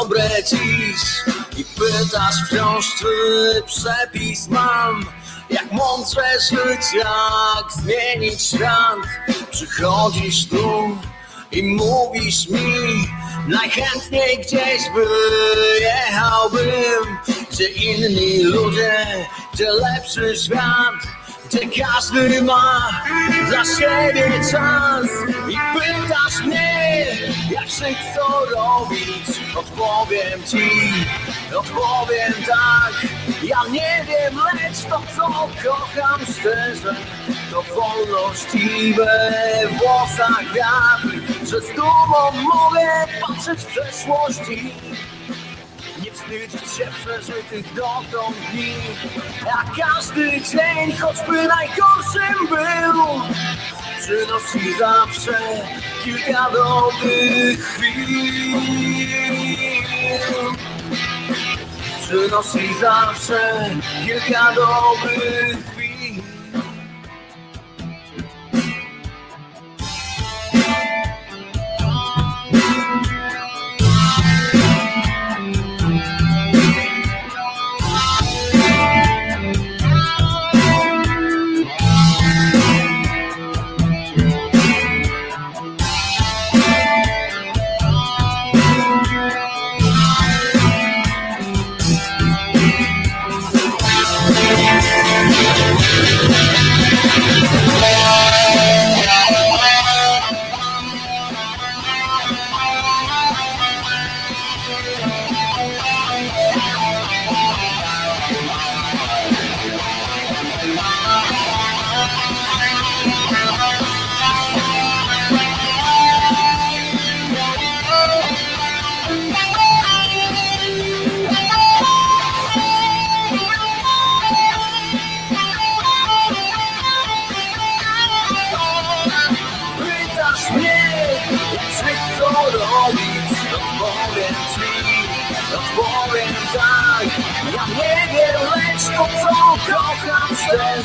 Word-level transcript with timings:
niedobre 0.00 0.30
dziś 0.50 1.00
I 1.56 1.64
pytasz 1.64 2.34
wciąż, 2.46 2.94
czy 2.98 3.06
przepis 3.66 4.48
mam. 4.48 5.06
Jak 5.50 5.72
mądrze 5.72 6.22
żyć, 6.50 6.94
jak 6.94 7.72
zmienić 7.72 8.42
świat. 8.42 8.98
Przychodzisz 9.50 10.48
tu 10.48 10.98
i 11.52 11.62
mówisz 11.62 12.48
mi 12.48 13.08
Najchętniej 13.48 14.38
gdzieś 14.38 14.82
wyjechałbym 14.94 17.18
Gdzie 17.50 17.68
inni 17.68 18.42
ludzie, 18.42 19.06
gdzie 19.54 19.70
lepszy 19.70 20.36
świat 20.36 21.09
Gdzie 21.50 21.82
każdy 21.82 22.42
ma 22.42 22.90
dla 23.48 23.64
siebie 23.64 24.30
czas? 24.52 25.06
I 25.48 25.56
pytasz 25.74 26.46
mnie, 26.46 27.06
jak 27.50 27.68
żyć, 27.68 27.98
co 28.14 28.44
robić? 28.56 29.40
Odpowiem 29.56 30.44
ci, 30.46 30.70
odpowiem 31.56 32.32
tak. 32.46 33.06
Ja 33.42 33.58
nie 33.70 34.04
wiem, 34.08 34.40
lecz 34.54 34.84
to 34.90 35.02
co 35.16 35.48
kocham 35.62 36.20
szczerze 36.20 36.94
To 37.50 37.62
wolność 37.62 38.54
i 38.54 38.94
we 38.94 39.32
włosach 39.78 40.44
wiatr. 40.54 41.16
Że 41.50 41.60
z 41.60 41.76
dumą 41.76 42.44
mogę 42.54 43.06
patrzeć 43.20 43.60
w 43.60 43.66
przeszłości 43.66 44.72
wstydzić 46.30 46.72
się 46.76 46.86
przeżytych 47.04 47.74
dotąd 47.74 48.36
dni. 48.52 48.74
A 49.52 49.64
każdy 49.80 50.40
dzień, 50.40 50.96
choćby 51.00 51.32
najgorszym 51.32 52.46
był 52.48 53.02
Przynosi 53.98 54.78
zawsze 54.78 55.38
kilka 56.04 56.50
dobrych 56.50 57.64
chwil. 57.64 58.60
Przynosi 62.02 62.74
zawsze 62.80 63.70
kilka 64.06 64.54
dobrych 64.54 65.66
chwil 65.66 65.79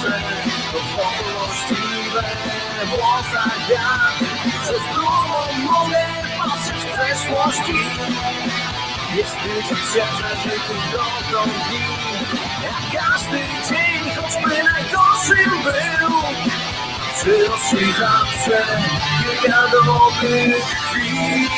szczerze 0.06 0.38
To 0.72 0.80
wolność 0.96 1.72
i 1.72 2.10
we 2.10 2.86
włosach 2.86 3.58
wiatr 3.70 4.26
Że 4.68 4.74
z 4.74 4.96
dumą 4.96 5.72
mogę 5.72 6.06
patrzeć 6.38 6.84
w 6.84 6.94
przeszłości 6.94 7.74
nie 9.16 9.24
wstydzić 9.24 9.84
się 9.94 10.02
przeżytych 10.18 10.92
dotąd 10.92 11.54
dni 11.68 11.86
Jak 12.64 13.04
każdy 13.04 13.38
dzień, 13.70 14.16
choćby 14.16 14.64
najgorszym 14.64 15.64
był 15.64 16.12
Przynosi 17.16 17.94
zawsze 18.00 18.66
kilka 19.42 19.62
dobrych 19.72 20.66
chwil 20.66 21.50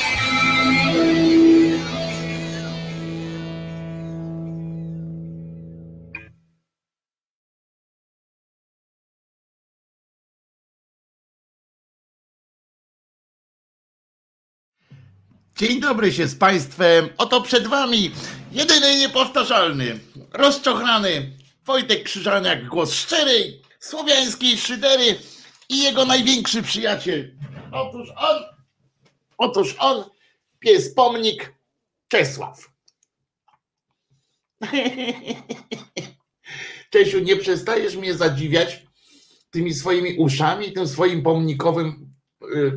Dzień 15.57 15.79
dobry 15.79 16.13
się 16.13 16.27
z 16.27 16.35
Państwem. 16.35 17.09
Oto 17.17 17.41
przed 17.41 17.67
Wami 17.67 18.11
jedyny 18.51 18.97
niepowtarzalny, 18.97 19.99
rozczochrany 20.33 21.31
Wojtek 21.65 22.03
Krzyżaniak, 22.03 22.67
głos 22.67 22.93
szczerej, 22.93 23.61
słowiańskiej 23.79 24.57
szydery 24.57 25.19
i 25.69 25.83
jego 25.83 26.05
największy 26.05 26.63
przyjaciel. 26.63 27.35
Otóż 27.71 28.09
on, 28.17 28.43
otóż 29.37 29.75
on, 29.79 30.03
pies 30.59 30.93
pomnik 30.93 31.53
Czesław. 32.07 32.69
Czesiu, 36.91 37.19
nie 37.19 37.35
przestajesz 37.35 37.95
mnie 37.95 38.13
zadziwiać 38.13 38.83
tymi 39.51 39.73
swoimi 39.73 40.17
uszami, 40.17 40.73
tym 40.73 40.87
swoim 40.87 41.23
pomnikowym 41.23 42.06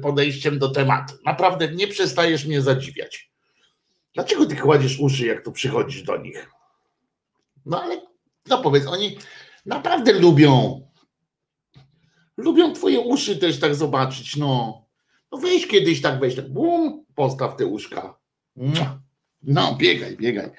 podejściem 0.03 0.59
do 0.59 0.69
tematu. 0.69 1.15
Naprawdę 1.25 1.73
nie 1.73 1.89
przestajesz 1.89 2.45
mnie 2.45 2.63
zadziwiać. 2.63 3.31
Dlaczego 4.15 4.47
ty 4.47 4.57
kładziesz 4.57 5.01
uszy, 5.01 5.27
jak 5.27 5.45
tu 5.45 5.53
przychodzisz 5.53 6.03
do 6.03 6.17
nich? 6.17 6.51
No 7.67 7.83
ale 7.83 8.01
no 8.49 8.63
powiedz, 8.63 8.87
oni 8.87 9.19
naprawdę 9.67 10.13
lubią. 10.13 10.81
Lubią 12.37 12.73
twoje 12.73 13.01
uszy 13.01 13.37
też 13.37 13.61
tak 13.61 13.75
zobaczyć. 13.75 14.37
No, 14.37 14.83
no 15.33 15.39
weź 15.39 15.67
kiedyś 15.67 16.03
tak, 16.03 16.21
weź 16.21 16.37
tak, 16.37 16.53
bum, 16.53 17.05
postaw 17.15 17.57
te. 17.57 17.65
Mua. 18.57 19.01
No, 19.43 19.77
biegaj, 19.77 20.17
biegaj. 20.17 20.51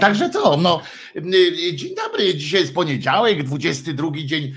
Także 0.00 0.30
co, 0.30 0.56
no, 0.56 0.82
y, 1.16 1.74
dzień 1.74 1.94
dobry, 1.94 2.34
dzisiaj 2.34 2.60
jest 2.60 2.74
poniedziałek, 2.74 3.42
22 3.42 4.10
dzień 4.24 4.44
y, 4.44 4.54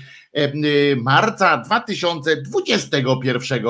marca 0.96 1.56
2021 1.56 3.64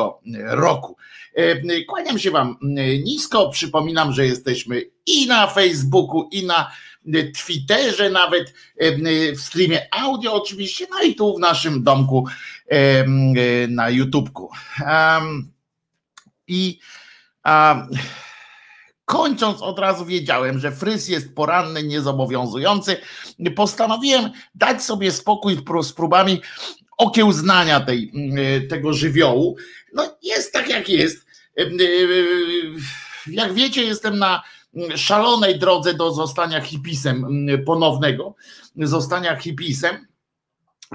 roku. 0.47 0.97
E, 1.35 1.85
Kłaniam 1.85 2.19
się 2.19 2.31
Wam 2.31 2.57
nisko, 3.05 3.49
przypominam, 3.49 4.13
że 4.13 4.27
jesteśmy 4.27 4.83
i 5.07 5.27
na 5.27 5.47
Facebooku, 5.47 6.29
i 6.33 6.47
na 6.47 6.71
Twitterze, 7.45 8.11
nawet 8.11 8.55
w 9.37 9.41
streamie 9.41 9.89
audio 9.91 10.35
oczywiście, 10.35 10.87
no 10.91 11.03
i 11.03 11.15
tu 11.15 11.37
w 11.37 11.41
naszym 11.41 11.83
domku 11.83 12.27
na 13.69 13.91
YouTubku. 13.91 14.51
Em, 14.87 15.53
I 16.49 16.79
a, 17.43 17.87
Kończąc 19.05 19.63
od 19.63 19.79
razu 19.79 20.07
wiedziałem, 20.07 20.59
że 20.59 20.73
fryz 20.73 21.09
jest 21.09 21.35
poranny, 21.35 21.83
niezobowiązujący. 21.83 22.97
Postanowiłem 23.57 24.31
dać 24.55 24.83
sobie 24.83 25.13
spokój 25.13 25.57
z 25.83 25.93
próbami 25.93 26.41
okiełznania 26.99 27.81
tej, 27.81 28.13
mm, 28.15 28.69
tego 28.69 28.93
żywiołu. 28.93 29.57
No 29.95 30.17
jest 30.23 30.53
tak 30.53 30.69
jak 30.69 30.89
jest. 30.89 31.27
Jak 33.27 33.55
wiecie, 33.55 33.85
jestem 33.85 34.19
na 34.19 34.43
szalonej 34.97 35.59
drodze 35.59 35.95
do 35.95 36.13
zostania 36.13 36.61
hipisem 36.61 37.47
ponownego, 37.67 38.35
zostania 38.77 39.37
hipisem. 39.37 40.07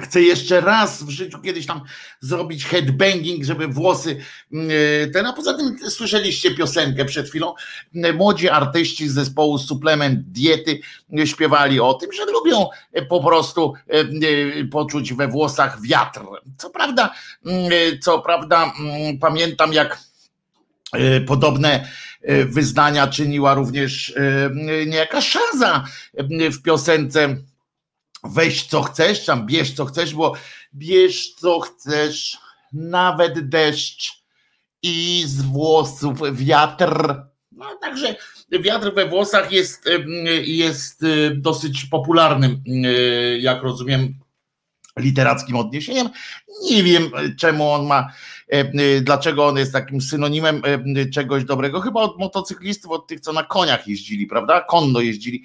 Chcę 0.03 0.21
jeszcze 0.21 0.61
raz 0.61 1.03
w 1.03 1.09
życiu 1.09 1.39
kiedyś 1.41 1.65
tam 1.65 1.81
zrobić 2.19 2.65
headbanging, 2.65 3.43
żeby 3.43 3.67
włosy 3.67 4.17
mm, 4.53 4.69
e, 5.03 5.07
ten, 5.07 5.25
a 5.25 5.33
poza 5.33 5.53
tym 5.53 5.89
słyszeliście 5.89 6.55
piosenkę 6.55 7.05
przed 7.05 7.29
chwilą. 7.29 7.53
Młodzi 8.13 8.49
artyści 8.49 9.09
z 9.09 9.13
zespołu 9.13 9.57
Suplement 9.57 10.19
Diety 10.21 10.79
śpiewali 11.25 11.79
o 11.79 11.93
tym, 11.93 12.13
że 12.13 12.25
lubią 12.25 12.69
po 13.09 13.23
prostu 13.23 13.73
poczuć 14.71 15.13
we 15.13 15.27
włosach 15.27 15.81
wiatr. 15.81 16.21
Co 16.57 16.69
prawda, 16.69 17.13
co 18.01 18.19
prawda 18.21 18.73
pamiętam 19.21 19.73
jak 19.73 19.97
podobne 21.27 21.87
wyznania 22.45 23.07
czyniła 23.07 23.53
również 23.53 24.13
niejaka 24.85 25.21
Szaza 25.21 25.83
w 26.29 26.61
piosence 26.61 27.37
weź 28.29 28.65
co 28.65 28.81
chcesz, 28.81 29.25
tam 29.25 29.45
bierz 29.45 29.73
co 29.73 29.85
chcesz, 29.85 30.13
bo 30.13 30.33
bierz 30.73 31.33
co 31.33 31.59
chcesz, 31.59 32.37
nawet 32.73 33.49
deszcz 33.49 34.23
i 34.83 35.23
z 35.25 35.41
włosów 35.41 36.19
wiatr. 36.33 37.15
No 37.51 37.65
także 37.81 38.15
wiatr 38.51 38.93
we 38.93 39.05
włosach 39.05 39.51
jest, 39.51 39.89
jest 40.43 41.03
y, 41.03 41.35
dosyć 41.35 41.85
popularnym, 41.85 42.63
y, 42.67 43.39
jak 43.41 43.63
rozumiem, 43.63 44.19
literackim 44.97 45.55
odniesieniem. 45.55 46.09
Nie 46.63 46.83
wiem, 46.83 47.11
czemu 47.39 47.71
on 47.71 47.85
ma, 47.85 48.13
dlaczego 49.01 49.45
on 49.45 49.57
jest 49.57 49.73
takim 49.73 50.01
synonimem 50.01 50.61
czegoś 51.13 51.43
dobrego. 51.43 51.81
Chyba 51.81 52.01
od 52.01 52.19
motocyklistów, 52.19 52.91
od 52.91 53.07
tych, 53.07 53.19
co 53.19 53.33
na 53.33 53.43
koniach 53.43 53.87
jeździli, 53.87 54.27
prawda? 54.27 54.61
Konno 54.61 55.01
jeździli, 55.01 55.43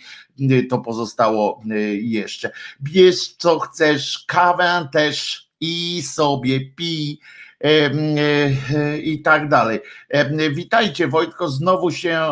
to 0.71 0.79
pozostało 0.79 1.63
jeszcze. 2.01 2.51
Bierz 2.83 3.29
co 3.39 3.59
chcesz, 3.59 4.25
kawę 4.27 4.89
też 4.93 5.47
i 5.61 6.03
sobie 6.03 6.61
pij 6.61 7.19
i 9.03 9.23
tak 9.23 9.49
dalej. 9.49 9.81
Witajcie, 10.51 11.09
Wojtko, 11.09 11.49
znowu 11.49 11.91
się 11.91 12.23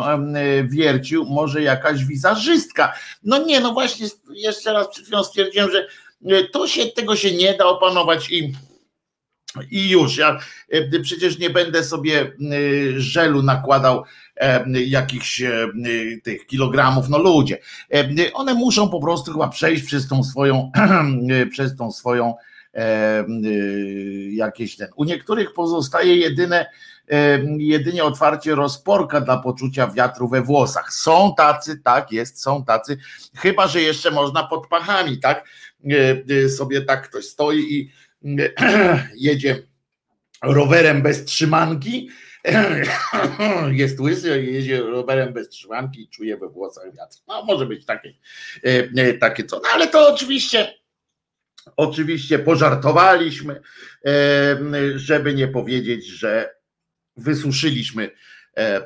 wiercił, 0.64 1.24
może 1.24 1.62
jakaś 1.62 2.04
wizażystka. 2.04 2.92
No 3.22 3.44
nie, 3.44 3.60
no 3.60 3.72
właśnie, 3.72 4.06
jeszcze 4.34 4.72
raz 4.72 4.88
przed 4.88 5.04
chwilą 5.04 5.24
stwierdziłem, 5.24 5.70
że 5.70 5.88
to 6.52 6.66
się, 6.66 6.86
tego 6.86 7.16
się 7.16 7.32
nie 7.32 7.54
da 7.54 7.66
opanować 7.66 8.30
i 8.30 8.52
i 9.70 9.90
już, 9.90 10.16
ja 10.16 10.38
e, 10.68 11.00
przecież 11.00 11.38
nie 11.38 11.50
będę 11.50 11.84
sobie 11.84 12.20
e, 12.20 12.30
żelu 12.96 13.42
nakładał 13.42 14.04
e, 14.36 14.64
jakichś 14.70 15.42
tych 16.22 16.46
kilogramów, 16.46 17.08
no 17.08 17.18
ludzie. 17.18 17.58
One 18.32 18.54
muszą 18.54 18.88
po 18.88 19.00
prostu 19.00 19.32
chyba 19.32 19.48
przejść 19.48 19.84
przez 19.84 20.08
tą 20.08 20.24
swoją, 20.24 20.72
przez 21.52 21.76
tą 21.76 21.92
swoją 21.92 22.34
jakieś 24.30 24.76
ten. 24.76 24.88
U 24.96 25.04
niektórych 25.04 25.52
pozostaje 25.52 26.16
jedyne, 26.16 26.66
jedynie 27.58 28.04
otwarcie 28.04 28.54
rozporka 28.54 29.20
dla 29.20 29.38
poczucia 29.38 29.86
wiatru 29.86 30.28
we 30.28 30.42
włosach. 30.42 30.92
Są 30.92 31.34
tacy, 31.36 31.80
tak 31.84 32.12
jest, 32.12 32.42
są 32.42 32.64
tacy, 32.64 32.98
chyba 33.36 33.68
że 33.68 33.82
jeszcze 33.82 34.10
można 34.10 34.42
pod 34.42 34.66
pachami, 34.66 35.18
tak? 35.18 35.48
Sobie 36.56 36.82
tak 36.82 37.08
ktoś 37.08 37.24
stoi 37.24 37.58
i 37.58 37.90
jedzie 39.16 39.62
rowerem 40.42 41.02
bez 41.02 41.24
trzymanki, 41.24 42.10
jest 43.70 44.00
łysy, 44.00 44.42
jedzie 44.42 44.80
rowerem 44.80 45.32
bez 45.32 45.48
trzymanki 45.48 46.02
i 46.02 46.08
czuje 46.08 46.36
we 46.36 46.48
włosach 46.48 46.84
wiatr. 46.96 47.16
No 47.28 47.44
może 47.44 47.66
być 47.66 47.84
takie, 47.84 48.14
e, 48.62 49.14
takie 49.14 49.44
co. 49.44 49.56
No 49.56 49.68
ale 49.74 49.86
to 49.86 50.14
oczywiście 50.14 50.80
oczywiście 51.76 52.38
pożartowaliśmy, 52.38 53.60
e, 54.06 54.58
żeby 54.94 55.34
nie 55.34 55.48
powiedzieć, 55.48 56.06
że 56.06 56.54
wysuszyliśmy 57.16 58.10
e, 58.56 58.82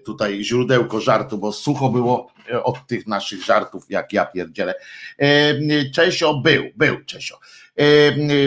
tutaj 0.00 0.44
źródełko 0.44 1.00
żartu, 1.00 1.38
bo 1.38 1.52
sucho 1.52 1.88
było 1.88 2.32
od 2.62 2.86
tych 2.86 3.06
naszych 3.06 3.44
żartów, 3.44 3.84
jak 3.88 4.12
ja 4.12 4.26
pierdzielę. 4.26 4.74
Czesio 5.94 6.34
był, 6.34 6.64
był 6.76 7.04
Czesio. 7.04 7.38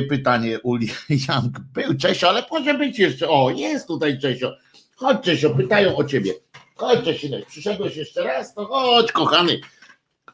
Pytanie 0.09 0.59
Uli 0.59 0.88
Young. 1.29 1.59
Był 1.73 1.97
Czesio, 1.97 2.29
ale 2.29 2.45
może 2.51 2.73
być 2.73 3.00
jeszcze. 3.00 3.29
O, 3.29 3.50
jest 3.50 3.88
tutaj 3.88 4.19
Czesio. 4.19 4.53
Chodź 4.95 5.21
Czesio, 5.21 5.50
pytają 5.50 5.95
o 5.95 6.03
ciebie. 6.03 6.33
Chodź 6.75 7.05
Czesinek, 7.05 7.45
przyszedłeś 7.45 7.95
jeszcze 7.95 8.23
raz? 8.23 8.53
To 8.53 8.65
chodź 8.65 9.11
kochany. 9.11 9.61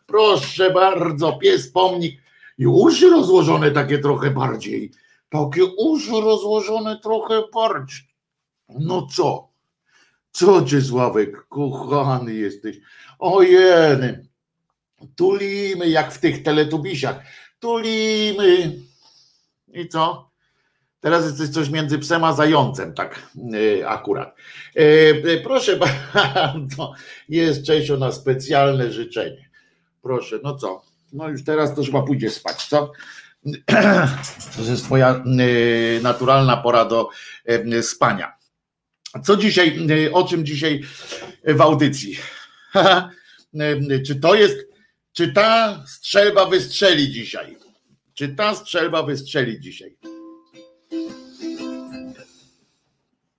Proszę 0.06 0.72
bardzo, 0.72 1.34
pies 1.34 1.72
pomnik. 1.72 2.22
I 2.58 2.68
uszy 2.68 3.10
rozłożone 3.10 3.72
takie 3.72 4.00
trochę 4.00 4.32
bardziej. 4.32 4.92
Takie 5.30 5.66
uszy 5.66 6.12
rozłożone 6.12 7.00
trochę 7.00 7.44
bardziej. 7.54 8.08
No 8.70 9.08
co? 9.16 9.50
Co 10.32 10.66
cię 10.66 10.82
Sławek, 10.82 11.48
kochany 11.48 12.34
jesteś. 12.34 12.78
Ojeny. 13.20 14.28
Tulimy 15.16 15.90
jak 15.90 16.14
w 16.14 16.20
tych 16.20 16.44
teletubisiach. 16.44 17.24
Tulimy. 17.60 18.87
I 19.78 19.88
co? 19.88 20.32
Teraz 21.00 21.40
jest 21.40 21.54
coś 21.54 21.70
między 21.70 22.00
psem 22.00 22.24
a 22.24 22.34
zającem, 22.34 22.94
tak 22.94 23.22
yy, 23.36 23.90
akurat. 23.90 24.36
Yy, 24.76 25.42
proszę 25.44 25.80
bardzo, 26.14 26.94
jest 27.30 27.66
Czesio 27.66 27.98
na 27.98 28.12
specjalne 28.12 28.92
życzenie. 28.92 29.50
Proszę, 30.02 30.40
no 30.44 30.56
co? 30.56 30.82
No 31.14 31.30
już 31.30 31.44
teraz 31.44 31.76
to 31.76 31.84
chyba 31.84 32.02
pójdzie 32.02 32.30
spać, 32.30 32.66
co? 32.66 32.92
To 34.56 34.62
jest 34.62 34.84
twoja 34.84 35.24
yy, 35.26 36.00
naturalna 36.02 36.58
pora 36.58 36.86
do 36.86 37.10
spania. 37.82 38.34
Co 39.24 39.38
dzisiaj, 39.38 39.88
o 40.14 40.24
czym 40.24 40.46
dzisiaj 40.46 40.84
w 41.44 41.62
audycji? 41.62 42.18
czy 44.08 44.16
to 44.16 44.36
jest, 44.36 44.58
czy 45.14 45.34
ta 45.34 45.84
strzelba 45.88 46.46
wystrzeli 46.46 47.12
dzisiaj? 47.12 47.67
Czy 48.18 48.30
ta 48.30 48.56
strzelba 48.56 49.04
wystrzeli 49.04 49.60
dzisiaj? 49.60 49.98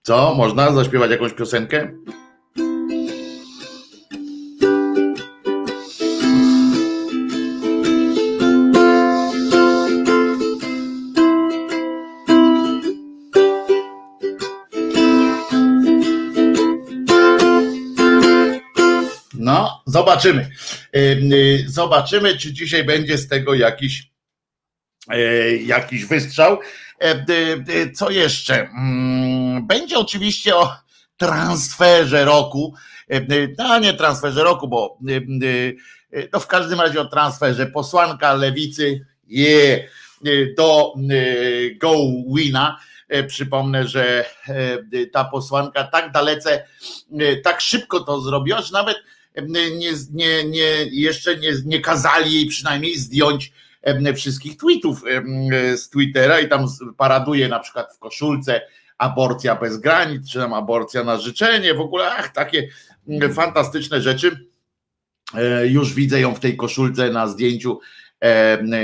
Co? 0.03 0.35
Można 0.35 0.73
zaśpiewać 0.73 1.11
jakąś 1.11 1.33
piosenkę? 1.33 1.93
No, 19.35 19.83
zobaczymy. 19.87 20.51
Y, 20.97 21.65
zobaczymy, 21.67 22.37
czy 22.37 22.53
dzisiaj 22.53 22.85
będzie 22.85 23.19
z 23.19 23.29
tego 23.29 23.55
jakiś 23.55 24.18
jakiś 25.67 26.05
wystrzał. 26.05 26.59
E, 27.01 27.93
co 27.93 28.11
jeszcze? 28.11 28.55
Mm, 28.61 29.67
będzie 29.67 29.99
oczywiście 29.99 30.57
o 30.57 30.73
transferze 31.17 32.25
roku. 32.25 32.75
E, 33.09 33.21
no 33.59 33.79
nie 33.79 33.95
transferze 33.95 34.45
roku, 34.45 34.69
bo 34.69 34.99
no 36.33 36.41
w 36.41 36.47
każdym 36.47 36.81
razie 36.81 37.01
o 37.01 37.05
transferze. 37.05 37.67
Posłanka 37.67 38.35
lewicy 38.35 39.07
je 39.27 39.89
do 40.57 40.95
Go 41.81 41.95
Wina. 42.37 42.79
Przypomnę, 43.27 43.89
że 43.89 44.25
ta 45.13 45.25
posłanka 45.25 45.85
tak 45.85 46.13
dalece, 46.13 46.65
tak 47.45 47.61
szybko 47.61 48.01
to 48.01 48.21
zrobiła, 48.21 48.63
że 48.63 48.73
nawet 48.73 48.97
nie, 49.49 49.71
nie, 50.13 50.45
nie, 50.45 50.85
jeszcze 50.91 51.37
nie, 51.37 51.53
nie 51.65 51.81
kazali 51.81 52.35
jej 52.35 52.47
przynajmniej 52.47 52.99
zdjąć 52.99 53.53
wszystkich 54.15 54.57
tweetów 54.57 55.03
z 55.77 55.89
Twittera 55.89 56.41
i 56.41 56.49
tam 56.49 56.67
paraduje 56.97 57.49
na 57.49 57.59
przykład 57.59 57.95
w 57.95 57.99
koszulce 57.99 58.61
aborcja 58.99 59.57
bez 59.57 59.77
granic, 59.77 60.31
czy 60.31 60.39
tam 60.39 60.55
aborcja 60.55 61.05
na 61.05 61.17
życzenie, 61.19 61.75
w 61.75 61.81
ogóle 61.81 62.11
ach, 62.11 62.33
takie 62.33 62.69
fantastyczne 63.35 64.01
rzeczy. 64.01 64.49
E, 65.35 65.67
już 65.67 65.95
widzę 65.95 66.21
ją 66.21 66.35
w 66.35 66.41
tej 66.41 66.57
koszulce 66.57 67.11
na 67.11 67.27
zdjęciu, 67.27 67.81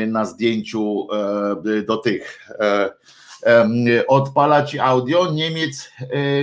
na 0.07 0.25
zdjęciu 0.25 1.07
e, 1.67 1.83
do 1.83 1.97
tych 1.97 2.49
e, 2.61 2.91
odpalać 4.09 4.77
audio. 4.77 5.33
Niemiec 5.33 5.93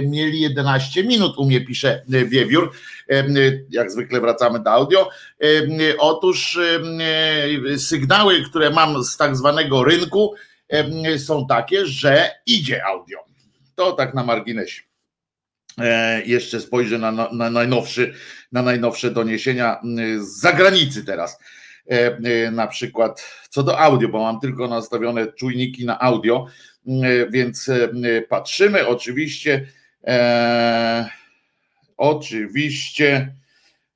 mieli 0.05 0.41
11 0.41 1.03
minut, 1.03 1.37
u 1.37 1.45
mnie 1.45 1.61
pisze 1.61 2.03
Wiewiór. 2.07 2.71
Jak 3.69 3.91
zwykle 3.91 4.21
wracamy 4.21 4.59
do 4.59 4.71
audio. 4.71 5.09
Otóż 5.99 6.59
sygnały, 7.77 8.43
które 8.43 8.69
mam 8.69 9.03
z 9.03 9.17
tak 9.17 9.35
zwanego 9.35 9.83
rynku, 9.83 10.33
są 11.17 11.47
takie, 11.47 11.85
że 11.85 12.31
idzie 12.45 12.85
audio. 12.85 13.19
To 13.75 13.91
tak 13.91 14.13
na 14.13 14.23
marginesie. 14.23 14.81
E, 15.77 16.21
jeszcze 16.25 16.59
spojrzę 16.59 16.97
na, 16.97 17.11
na, 17.11 17.49
najnowszy, 17.49 18.13
na 18.51 18.61
najnowsze 18.61 19.11
doniesienia 19.11 19.81
z 20.19 20.39
zagranicy 20.41 21.05
teraz. 21.05 21.39
na 22.51 22.67
przykład 22.67 23.23
co 23.49 23.63
do 23.63 23.79
audio, 23.79 24.09
bo 24.09 24.19
mam 24.19 24.39
tylko 24.39 24.67
nastawione 24.67 25.27
czujniki 25.27 25.85
na 25.85 25.99
audio, 25.99 26.45
więc 27.29 27.69
patrzymy 28.29 28.87
oczywiście, 28.87 29.67
e, 30.07 31.09
oczywiście, 31.97 33.35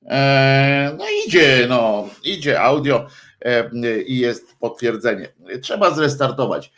e, 0.06 0.94
no 0.98 1.04
idzie, 1.26 1.66
no 1.68 2.08
idzie 2.24 2.60
audio 2.60 3.06
e, 3.44 3.70
i 4.02 4.18
jest 4.18 4.58
potwierdzenie. 4.58 5.28
Trzeba 5.62 5.94
zrestartować. 5.94 6.72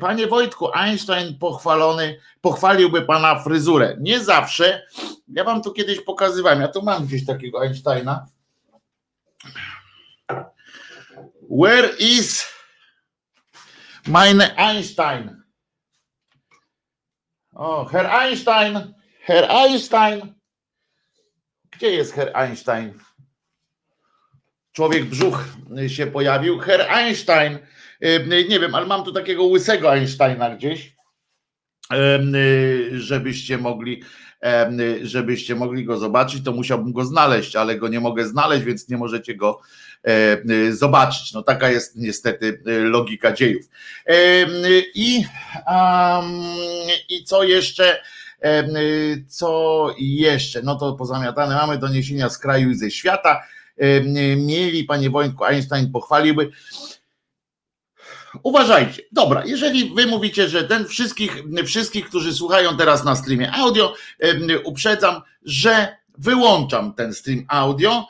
Panie 0.00 0.26
Wojtku, 0.26 0.68
Einstein 0.74 1.38
pochwalony, 1.38 2.18
pochwaliłby 2.40 3.02
pana 3.02 3.42
fryzurę. 3.42 3.96
Nie 4.00 4.20
zawsze. 4.20 4.86
Ja 5.28 5.44
wam 5.44 5.62
tu 5.62 5.72
kiedyś 5.72 6.00
pokazywałem. 6.00 6.60
Ja 6.60 6.68
tu 6.68 6.82
mam 6.82 7.06
gdzieś 7.06 7.26
takiego 7.26 7.62
Einsteina. 7.62 8.26
Where 11.50 11.88
is 11.98 12.57
meine 14.08 14.56
Einstein? 14.56 15.42
O, 17.54 17.88
Herr 17.90 18.18
Einstein, 18.18 18.94
Herr 19.20 19.50
Einstein. 19.50 20.34
Gdzie 21.70 21.90
jest 21.90 22.14
Herr 22.14 22.36
Einstein? 22.36 23.00
Człowiek 24.72 25.04
brzuch 25.04 25.44
się 25.86 26.06
pojawił. 26.06 26.58
Herr 26.58 26.90
Einstein 26.90 27.58
nie 28.48 28.60
wiem, 28.60 28.74
ale 28.74 28.86
mam 28.86 29.04
tu 29.04 29.12
takiego 29.12 29.44
łysego 29.44 29.92
Einsteina 29.92 30.50
gdzieś, 30.56 30.97
żebyście 32.92 33.58
mogli, 33.58 34.02
żebyście 35.02 35.54
mogli 35.54 35.84
go 35.84 35.98
zobaczyć, 35.98 36.44
to 36.44 36.52
musiałbym 36.52 36.92
go 36.92 37.04
znaleźć, 37.04 37.56
ale 37.56 37.76
go 37.76 37.88
nie 37.88 38.00
mogę 38.00 38.26
znaleźć, 38.26 38.64
więc 38.64 38.88
nie 38.88 38.96
możecie 38.96 39.34
go 39.34 39.60
zobaczyć. 40.70 41.32
No 41.32 41.42
taka 41.42 41.70
jest 41.70 41.96
niestety 41.96 42.62
logika 42.64 43.32
dziejów. 43.32 43.66
I, 44.94 45.24
i 47.08 47.24
co 47.24 47.42
jeszcze? 47.42 48.00
Co 49.28 49.94
jeszcze? 49.98 50.62
No 50.62 50.76
to 50.76 50.92
pozamiatane 50.92 51.54
mamy 51.54 51.78
doniesienia 51.78 52.28
z 52.28 52.38
kraju 52.38 52.70
i 52.70 52.74
ze 52.74 52.90
świata. 52.90 53.42
Mieli, 54.36 54.84
panie 54.84 55.10
Wojtku, 55.10 55.44
Einstein 55.44 55.92
pochwaliłby. 55.92 56.50
Uważajcie, 58.42 59.02
dobra, 59.12 59.42
jeżeli 59.46 59.94
wy 59.94 60.06
mówicie, 60.06 60.48
że 60.48 60.64
ten 60.64 60.86
wszystkich, 60.86 61.42
wszystkich, 61.66 62.08
którzy 62.08 62.32
słuchają 62.32 62.76
teraz 62.76 63.04
na 63.04 63.16
streamie 63.16 63.52
audio, 63.52 63.94
uprzedzam, 64.64 65.22
że 65.42 65.96
wyłączam 66.18 66.94
ten 66.94 67.14
stream 67.14 67.44
audio, 67.48 68.06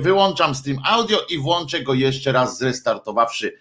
wyłączam 0.00 0.54
stream 0.54 0.78
audio 0.86 1.18
i 1.30 1.38
włączę 1.38 1.82
go 1.82 1.94
jeszcze 1.94 2.32
raz 2.32 2.58
zrestartowawszy 2.58 3.56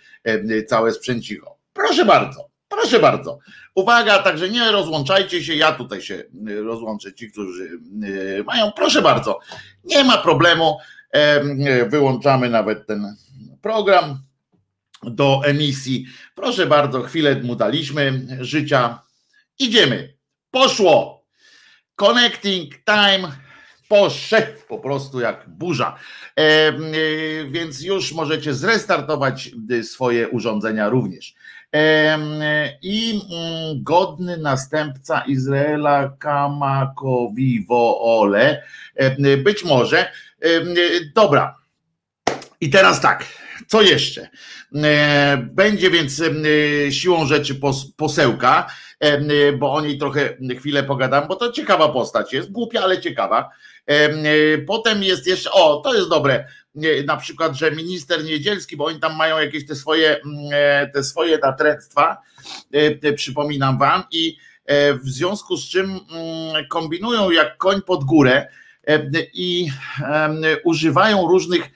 całe 0.68 0.92
sprzęcicho. 0.92 1.58
Proszę 1.74 2.06
bardzo, 2.06 2.50
proszę 2.70 3.00
bardzo. 3.00 3.40
Uwaga, 3.76 4.20
także 4.20 4.50
nie 4.50 4.72
rozłączajcie 4.72 5.44
się, 5.44 5.56
ja 5.56 5.72
tutaj 5.72 6.02
się 6.02 6.24
rozłączę, 6.64 7.14
ci, 7.14 7.32
którzy 7.32 7.80
mają, 8.46 8.72
proszę 8.72 9.02
bardzo, 9.02 9.40
nie 9.84 10.04
ma 10.04 10.18
problemu, 10.18 10.78
wyłączamy 11.88 12.50
nawet 12.50 12.88
ten 12.88 13.16
program 13.62 14.22
do 15.04 15.42
emisji. 15.46 16.06
Proszę 16.36 16.66
bardzo, 16.66 17.02
chwilę 17.02 17.36
mu 17.36 17.56
daliśmy 17.56 18.28
życia. 18.40 19.02
Idziemy. 19.60 20.14
Poszło. 20.52 21.26
Connecting 21.96 22.74
time 22.86 23.32
poszedł 23.88 24.60
po 24.68 24.80
prostu 24.80 25.20
jak 25.20 25.50
burza. 25.50 25.96
E, 26.38 26.42
e, 26.42 26.74
więc 27.52 27.82
już 27.82 28.14
możecie 28.14 28.54
zrestartować 28.54 29.52
swoje 29.84 30.30
urządzenia 30.30 30.90
również. 30.90 31.36
E, 31.76 32.18
I 32.82 33.12
mm, 33.12 33.84
godny 33.84 34.38
następca 34.38 35.22
Izraela 35.22 36.16
Kamakowiwo 36.20 38.02
Ole, 38.02 38.64
e, 38.96 39.38
być 39.38 39.64
może. 39.64 40.00
E, 40.00 40.50
dobra. 41.16 41.56
I 42.62 42.70
teraz 42.70 43.02
tak, 43.02 43.26
co 43.70 43.82
jeszcze? 43.82 44.30
E, 44.76 45.38
będzie 45.38 45.90
więc 45.92 46.22
e, 46.22 46.92
siłą 46.92 47.26
rzeczy 47.26 47.60
posełka, 47.98 48.68
e, 49.00 49.54
bo 49.54 49.74
o 49.74 49.82
niej 49.82 49.98
trochę 49.98 50.38
chwilę 50.58 50.84
pogadam, 50.84 51.28
bo 51.28 51.36
to 51.36 51.52
ciekawa 51.52 51.90
postać 51.90 52.34
jest, 52.34 52.52
głupia, 52.52 52.82
ale 52.82 53.02
ciekawa. 53.02 53.50
Potem 54.68 55.04
jest 55.04 55.28
jeszcze, 55.28 55.52
o, 55.52 55.82
to 55.84 55.96
jest 55.96 56.10
dobre, 56.10 56.48
na 57.06 57.18
przykład, 57.18 57.56
że 57.56 57.72
minister 57.72 58.24
Niedzielski, 58.24 58.78
bo 58.78 58.86
oni 58.86 59.00
tam 59.00 59.16
mają 59.16 59.40
jakieś 59.40 59.66
te 59.66 59.76
swoje, 59.76 60.22
te 60.94 61.04
swoje 61.04 61.38
natręctwa, 61.38 62.18
przypominam 63.16 63.78
wam, 63.78 64.04
i 64.12 64.38
w 65.04 65.10
związku 65.10 65.58
z 65.58 65.70
czym 65.70 66.00
kombinują 66.70 67.32
jak 67.32 67.58
koń 67.58 67.82
pod 67.82 68.04
górę, 68.04 68.48
i 69.34 69.72
używają 70.64 71.28
różnych 71.28 71.70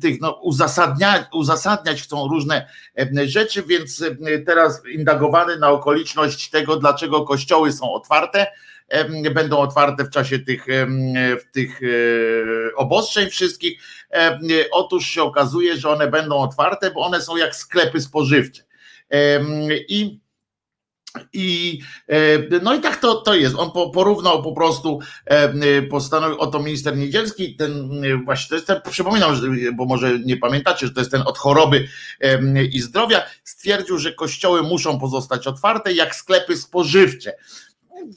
tych, 0.00 0.20
no, 0.20 0.40
uzasadniać, 1.32 2.02
chcą 2.02 2.28
różne 2.28 2.68
rzeczy, 3.24 3.62
więc 3.62 4.04
teraz 4.46 4.82
indagowany 4.92 5.58
na 5.58 5.70
okoliczność 5.70 6.50
tego, 6.50 6.76
dlaczego 6.76 7.24
kościoły 7.24 7.72
są 7.72 7.92
otwarte, 7.92 8.46
będą 9.34 9.58
otwarte 9.58 10.04
w 10.04 10.10
czasie 10.10 10.38
tych, 10.38 10.66
tych 11.52 11.80
e, 11.82 11.86
obostrzeń 12.76 13.30
wszystkich. 13.30 13.82
Otóż 14.72 15.06
się 15.06 15.22
okazuje, 15.22 15.76
że 15.76 15.90
one 15.90 16.10
będą 16.10 16.36
otwarte, 16.36 16.90
bo 16.90 17.00
one 17.00 17.20
są 17.20 17.36
jak 17.36 17.56
sklepy 17.56 18.00
spożywcze. 18.00 18.62
I 19.88 20.20
i 21.32 21.80
e, 22.08 22.60
no 22.62 22.74
i 22.74 22.80
tak 22.80 23.00
to, 23.00 23.14
to 23.14 23.34
jest. 23.34 23.54
On 23.58 23.70
porównał 23.92 24.42
po 24.42 24.52
prostu, 24.52 25.00
e, 25.24 25.82
postanowił, 25.82 26.38
oto 26.38 26.58
minister 26.58 26.96
Niedzielski, 26.96 27.56
ten 27.56 28.02
właśnie, 28.24 28.48
to 28.48 28.54
jest 28.54 28.66
ten, 28.66 28.80
przypominam, 28.90 29.40
bo 29.74 29.84
może 29.84 30.18
nie 30.18 30.36
pamiętacie, 30.36 30.86
że 30.86 30.92
to 30.92 31.00
jest 31.00 31.10
ten 31.10 31.22
od 31.26 31.38
choroby 31.38 31.88
i 32.72 32.80
zdrowia, 32.80 33.22
stwierdził, 33.44 33.98
że 33.98 34.12
kościoły 34.12 34.62
muszą 34.62 35.00
pozostać 35.00 35.46
otwarte 35.46 35.92
jak 35.92 36.14
sklepy 36.14 36.56
spożywcze. 36.56 37.32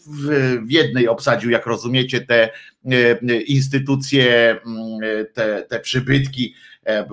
W, 0.08 0.58
w 0.66 0.72
jednej 0.72 1.08
obsadził, 1.08 1.50
jak 1.50 1.66
rozumiecie, 1.66 2.22
te 2.22 2.50
e, 2.92 3.42
instytucje, 3.42 4.60
te, 5.34 5.66
te 5.70 5.80
przybytki 5.80 6.54
E, 6.54 6.71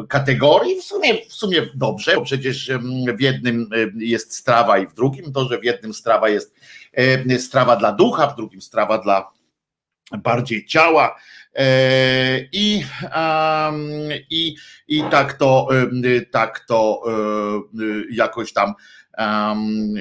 kategorii. 0.08 0.80
W 0.80 0.84
sumie, 0.84 1.26
w 1.28 1.32
sumie 1.32 1.66
dobrze, 1.75 2.14
bo 2.14 2.22
przecież 2.22 2.70
w 3.16 3.20
jednym 3.20 3.70
e, 3.72 3.76
jest 4.04 4.34
strawa 4.34 4.78
i 4.78 4.87
w 4.87 4.94
drugim 4.94 5.32
to, 5.32 5.48
że 5.48 5.58
w 5.58 5.64
jednym 5.64 5.94
strawa 5.94 6.28
jest 6.28 6.54
e, 6.92 7.38
strawa 7.38 7.76
dla 7.76 7.92
ducha, 7.92 8.26
w 8.26 8.37
drugim 8.37 8.62
strawa 8.62 8.98
dla 8.98 9.30
bardziej 10.18 10.66
ciała. 10.66 11.20
I, 12.52 12.84
i, 14.30 14.56
i 14.88 15.02
tak 15.10 15.32
to, 15.32 15.68
tak 16.30 16.64
to 16.68 17.02
jakoś 18.10 18.52
tam 18.52 18.75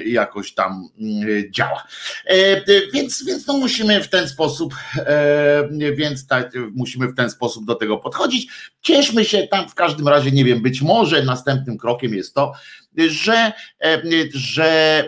jakoś 0.04 0.54
tam 0.54 0.88
mm, 1.00 1.52
działa. 1.52 1.84
E, 2.26 2.30
e, 2.30 2.62
więc, 2.94 3.24
więc 3.24 3.46
no 3.46 3.56
musimy 3.56 4.02
w 4.02 4.08
ten 4.08 4.28
sposób, 4.28 4.74
e, 4.96 5.68
więc 5.96 6.26
tak, 6.26 6.52
musimy 6.74 7.08
w 7.08 7.14
ten 7.14 7.30
sposób 7.30 7.64
do 7.64 7.74
tego 7.74 7.96
podchodzić. 7.96 8.48
Cieszmy 8.80 9.24
się 9.24 9.48
tam 9.48 9.68
w 9.68 9.74
każdym 9.74 10.08
razie, 10.08 10.30
nie 10.30 10.44
wiem, 10.44 10.62
być 10.62 10.82
może 10.82 11.22
następnym 11.22 11.78
krokiem 11.78 12.14
jest 12.14 12.34
to, 12.34 12.52
że, 12.96 13.52
że 14.34 15.04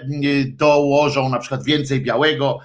dołożą 0.46 1.28
na 1.28 1.38
przykład 1.38 1.64
więcej 1.64 2.00
białego, 2.00 2.58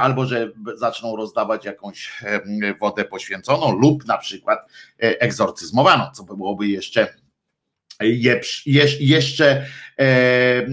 albo 0.00 0.26
że 0.26 0.50
zaczną 0.76 1.16
rozdawać 1.16 1.64
jakąś 1.64 2.22
wodę 2.80 3.04
poświęconą 3.04 3.78
lub 3.78 4.06
na 4.06 4.18
przykład 4.18 4.58
egzorcyzmowaną, 4.98 6.04
co 6.14 6.22
by 6.22 6.36
byłoby 6.36 6.68
jeszcze 6.68 7.14
jeszcze 9.00 9.66
e, 9.98 10.02
e, 10.02 10.66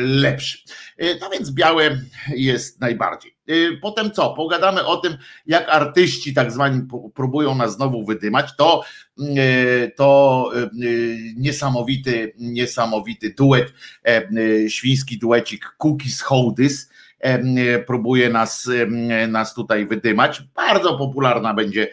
lepszy. 0.00 0.58
E, 0.98 1.18
no 1.20 1.30
więc 1.30 1.50
białe 1.50 2.00
jest 2.36 2.80
najbardziej. 2.80 3.34
Potem 3.82 4.10
co? 4.10 4.34
Pogadamy 4.34 4.86
o 4.86 4.96
tym, 4.96 5.16
jak 5.46 5.68
artyści 5.68 6.34
tak 6.34 6.52
zwani 6.52 6.82
próbują 7.14 7.54
nas 7.54 7.74
znowu 7.74 8.04
wydymać. 8.04 8.56
To, 8.56 8.84
to 9.96 10.50
niesamowity, 11.36 12.32
niesamowity 12.38 13.34
duet, 13.38 13.72
świński 14.68 15.18
duecik 15.18 15.76
Cookies 15.78 16.20
Hołdys 16.20 16.90
próbuje 17.86 18.30
nas, 18.30 18.70
nas 19.28 19.54
tutaj 19.54 19.86
wydymać. 19.86 20.42
Bardzo 20.56 20.98
popularna 20.98 21.54
będzie 21.54 21.88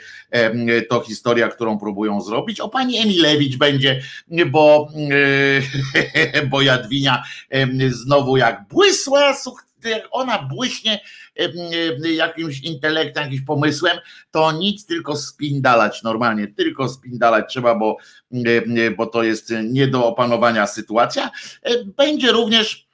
to 0.90 1.02
historia, 1.02 1.48
którą 1.48 1.80
próbują 1.80 2.22
zrobić. 2.22 2.60
O 2.60 2.70
pani 2.70 2.98
Emilewicz 2.98 3.58
będzie, 3.58 4.02
bo, 4.48 4.88
bo 6.52 6.62
Jadwinia 6.62 7.24
znowu 7.90 8.38
jak 8.38 8.68
błysła 8.70 9.34
jak 9.90 10.08
ona 10.12 10.40
błyśnie 10.44 11.00
jakimś 12.16 12.60
intelektem, 12.60 13.24
jakimś 13.24 13.42
pomysłem, 13.42 13.98
to 14.32 14.52
nic 14.52 14.86
tylko 14.86 15.16
spindalać 15.16 16.04
normalnie, 16.04 16.48
tylko 16.48 16.90
spindalać 16.90 17.46
trzeba, 17.50 17.76
bo, 17.76 17.98
bo 18.98 19.06
to 19.06 19.24
jest 19.24 19.54
nie 19.64 19.88
do 19.88 20.06
opanowania 20.06 20.68
sytuacja. 20.68 21.32
Będzie 21.98 22.32
również 22.32 22.91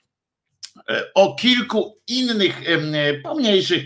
o 1.14 1.36
kilku 1.36 1.98
innych 2.08 2.62
pomniejszych 3.24 3.84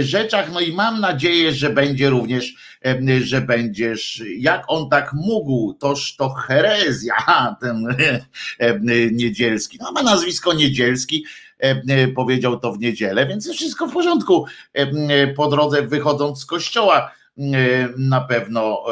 rzeczach. 0.00 0.52
No 0.52 0.60
i 0.60 0.72
mam 0.72 1.00
nadzieję, 1.00 1.52
że 1.52 1.70
będzie 1.70 2.10
również, 2.10 2.54
że 3.22 3.40
będziesz, 3.40 4.22
jak 4.38 4.64
on 4.68 4.88
tak 4.88 5.12
mógł, 5.12 5.74
toż 5.74 6.16
to 6.16 6.30
herezja, 6.30 7.14
ten 7.60 7.96
niedzielski. 9.12 9.78
No 9.80 9.92
ma 9.92 10.02
nazwisko 10.02 10.52
niedzielski, 10.52 11.24
powiedział 12.14 12.60
to 12.60 12.72
w 12.72 12.78
niedzielę, 12.78 13.26
więc 13.26 13.52
wszystko 13.52 13.86
w 13.86 13.92
porządku. 13.92 14.46
Po 15.36 15.48
drodze 15.48 15.82
wychodząc 15.82 16.40
z 16.40 16.46
kościoła 16.46 17.12
na 17.96 18.20
pewno 18.20 18.84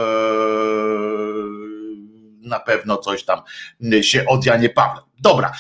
na 2.41 2.61
pewno 2.61 2.97
coś 2.97 3.25
tam 3.25 3.41
się 4.01 4.27
od 4.27 4.45
Pawle. 4.75 5.03
Dobra, 5.19 5.53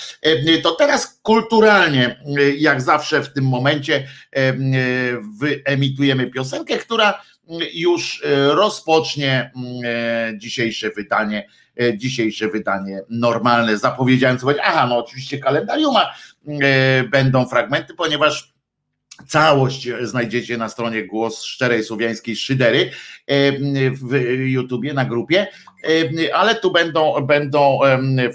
to 0.62 0.70
teraz 0.70 1.20
kulturalnie, 1.22 2.24
jak 2.58 2.82
zawsze 2.82 3.22
w 3.22 3.32
tym 3.32 3.44
momencie, 3.44 4.08
wyemitujemy 5.40 6.26
piosenkę, 6.26 6.78
która 6.78 7.22
już 7.74 8.22
rozpocznie 8.48 9.52
dzisiejsze 10.36 10.90
wydanie, 10.90 11.48
dzisiejsze 11.96 12.48
wydanie 12.48 13.00
normalne. 13.08 13.78
Zapowiedziałem 13.78 14.38
sobie, 14.38 14.64
aha, 14.64 14.86
no 14.86 14.98
oczywiście 14.98 15.38
kalendariuma 15.38 16.14
będą 17.10 17.46
fragmenty, 17.46 17.94
ponieważ 17.94 18.52
Całość 19.28 19.88
znajdziecie 20.02 20.56
na 20.56 20.68
stronie 20.68 21.06
Głos 21.06 21.42
Szczerej 21.42 21.84
Słowiańskiej 21.84 22.36
Szydery 22.36 22.90
w 23.92 24.14
YouTubie, 24.44 24.92
na 24.92 25.04
grupie, 25.04 25.46
ale 26.34 26.54
tu 26.54 26.72
będą, 26.72 27.20
będą 27.20 27.78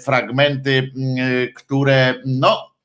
fragmenty, 0.04 0.92
które 1.56 2.14
no, 2.26 2.76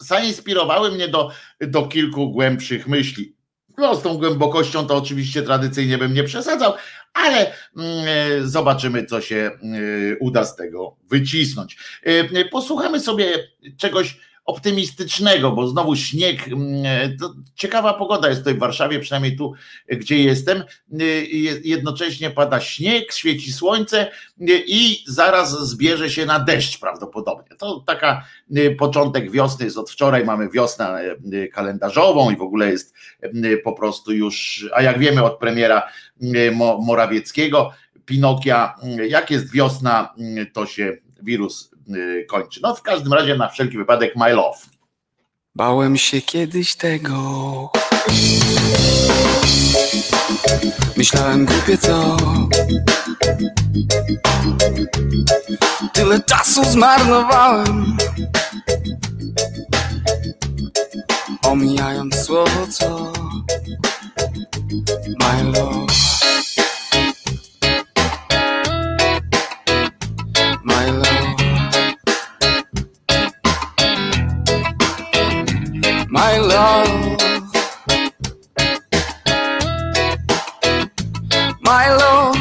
zainspirowały 0.00 0.92
mnie 0.92 1.08
do, 1.08 1.30
do 1.60 1.86
kilku 1.86 2.30
głębszych 2.30 2.88
myśli. 2.88 3.36
No, 3.78 3.94
z 3.94 4.02
tą 4.02 4.18
głębokością 4.18 4.86
to 4.86 4.96
oczywiście 4.96 5.42
tradycyjnie 5.42 5.98
bym 5.98 6.14
nie 6.14 6.24
przesadzał, 6.24 6.74
ale 7.12 7.52
zobaczymy, 8.44 9.04
co 9.04 9.20
się 9.20 9.50
uda 10.20 10.44
z 10.44 10.56
tego 10.56 10.96
wycisnąć. 11.10 11.78
Posłuchamy 12.50 13.00
sobie 13.00 13.48
czegoś 13.78 14.18
optymistycznego, 14.46 15.52
bo 15.52 15.68
znowu 15.68 15.96
śnieg, 15.96 16.48
mm, 16.48 16.84
ciekawa 17.54 17.94
pogoda 17.94 18.28
jest 18.28 18.40
tutaj 18.40 18.54
w 18.54 18.58
Warszawie, 18.58 19.00
przynajmniej 19.00 19.36
tu, 19.36 19.52
gdzie 19.88 20.22
jestem. 20.22 20.64
Jednocześnie 21.64 22.30
pada 22.30 22.60
śnieg, 22.60 23.12
świeci 23.12 23.52
słońce 23.52 24.10
i 24.66 25.04
zaraz 25.06 25.68
zbierze 25.68 26.10
się 26.10 26.26
na 26.26 26.40
deszcz 26.40 26.80
prawdopodobnie. 26.80 27.56
To 27.58 27.80
taka 27.86 28.24
początek 28.78 29.30
wiosny 29.30 29.64
jest 29.64 29.78
od 29.78 29.90
wczoraj, 29.90 30.24
mamy 30.24 30.48
wiosnę 30.50 31.00
kalendarzową 31.52 32.30
i 32.30 32.36
w 32.36 32.42
ogóle 32.42 32.70
jest 32.70 32.94
po 33.64 33.72
prostu 33.72 34.12
już, 34.12 34.66
a 34.74 34.82
jak 34.82 34.98
wiemy 34.98 35.24
od 35.24 35.38
premiera 35.38 35.82
Morawieckiego, 36.80 37.72
Pinokia, 38.04 38.74
jak 39.08 39.30
jest 39.30 39.52
wiosna, 39.52 40.14
to 40.52 40.66
się 40.66 40.96
wirus 41.22 41.75
Y, 41.75 41.75
kończy. 42.28 42.60
No 42.62 42.74
w 42.74 42.82
każdym 42.82 43.12
razie 43.12 43.36
na 43.36 43.48
wszelki 43.48 43.78
wypadek 43.78 44.16
My 44.16 44.32
Love. 44.32 44.58
Bałem 45.54 45.96
się 45.96 46.20
kiedyś 46.20 46.74
tego. 46.74 47.70
Myślałem 50.96 51.44
głupie 51.44 51.78
co 51.78 52.16
Tyle 55.92 56.20
czasu 56.20 56.64
zmarnowałem 56.64 57.96
Omijając 61.42 62.14
słowo 62.16 62.66
co 62.70 63.12
My 65.18 65.44
love 65.44 66.25
my 76.16 76.38
love. 76.38 77.16
My 81.60 81.86
love. 82.00 82.38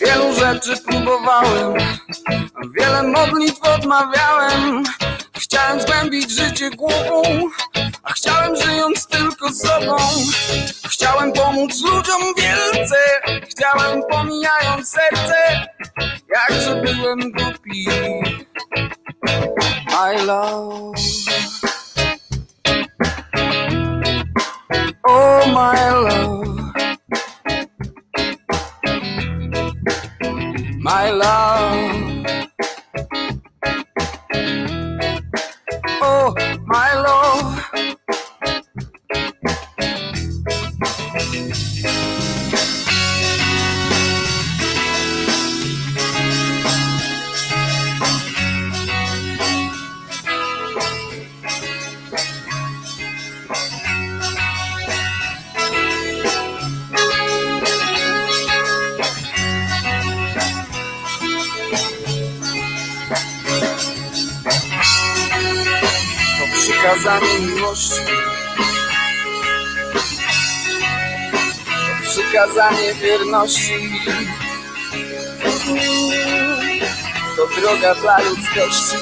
Wielu 0.00 0.34
rzeczy 0.34 0.76
próbowałem, 0.88 1.74
wiele 2.78 3.02
modlitw 3.02 3.60
odmawiałem. 3.62 4.82
Chciałem 5.38 5.80
zgłębić 5.80 6.30
życie 6.30 6.70
głową, 6.70 7.22
a 8.02 8.12
chciałem 8.12 8.56
żyjąc 8.56 9.06
tylko 9.06 9.52
sobą. 9.52 9.96
Chciałem 10.88 11.32
pomóc 11.32 11.82
ludziom 11.82 12.22
wielce, 12.36 12.96
chciałem 13.50 14.02
pomijając 14.10 14.90
serce, 14.90 15.66
jakże 16.34 16.82
byłem 16.82 17.20
głupi. 17.32 17.86
My 19.90 20.24
love. 20.24 20.94
Oh 25.08 25.46
my 25.46 25.90
love. 25.90 26.46
Oh, 30.24 30.42
my 30.78 31.10
love. 31.10 32.26
Oh, 36.02 36.34
my 36.66 36.94
love. 36.94 37.55
Przykazanie 66.86 67.38
miłości. 67.40 68.00
Przykazanie 72.02 72.94
wierności. 72.94 74.00
To 77.36 77.60
droga 77.60 77.94
dla 77.94 78.18
ludzkości. 78.18 78.96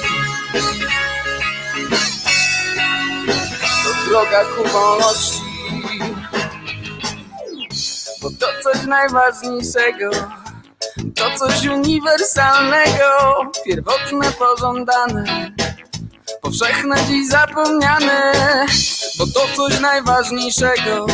To 3.83 4.09
droga 4.09 4.45
ku 4.45 4.69
wolności. 4.69 5.41
Bo 8.21 8.29
to 8.29 8.47
coś 8.63 8.85
najważniejszego. 8.85 10.09
To 11.15 11.39
coś 11.39 11.65
uniwersalnego, 11.65 13.41
pierwotne, 13.65 14.31
pożądane 14.31 15.54
powszechne 16.59 16.95
dziś 17.07 17.27
zapomniane, 17.27 18.31
bo 19.17 19.27
to 19.27 19.47
coś 19.55 19.79
najważniejszego, 19.79 21.05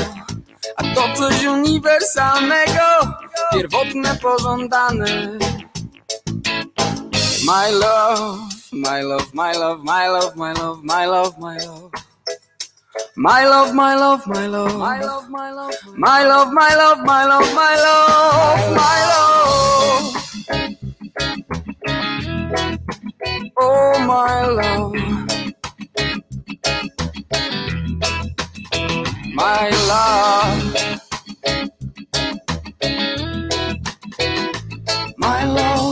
a 0.77 0.83
to 0.83 1.13
coś 1.15 1.45
uniwersalnego, 1.45 2.81
pierwotne, 3.53 4.15
pożądane. 4.15 5.37
My 7.45 7.71
love, 7.71 8.39
my 8.71 9.03
love, 9.03 9.33
my 9.33 9.53
love, 9.57 9.83
my 9.83 10.07
love, 10.07 10.35
my 10.35 10.53
love, 10.53 10.83
my 10.83 11.05
love, 11.05 11.37
my 11.39 11.57
love. 11.57 11.91
My 13.15 13.45
love, 13.45 13.73
my 13.73 13.95
love, 13.95 14.27
my 14.27 14.47
love, 14.47 14.77
my 14.77 14.99
love, 15.01 15.29
my 15.29 15.51
love, 15.51 15.73
my 15.97 16.23
love, 16.23 16.53
my 16.53 16.75
love, 16.75 17.03
my 17.03 17.25
love, 17.25 17.53
my 17.55 17.75
love, 17.75 18.75
my 18.75 19.05
love. 19.09 20.20
Oh, 23.63 23.93
my 24.07 24.45
love. 24.47 24.93
My 29.35 29.69
love. 29.87 30.75
My 35.17 35.45
love. 35.45 35.90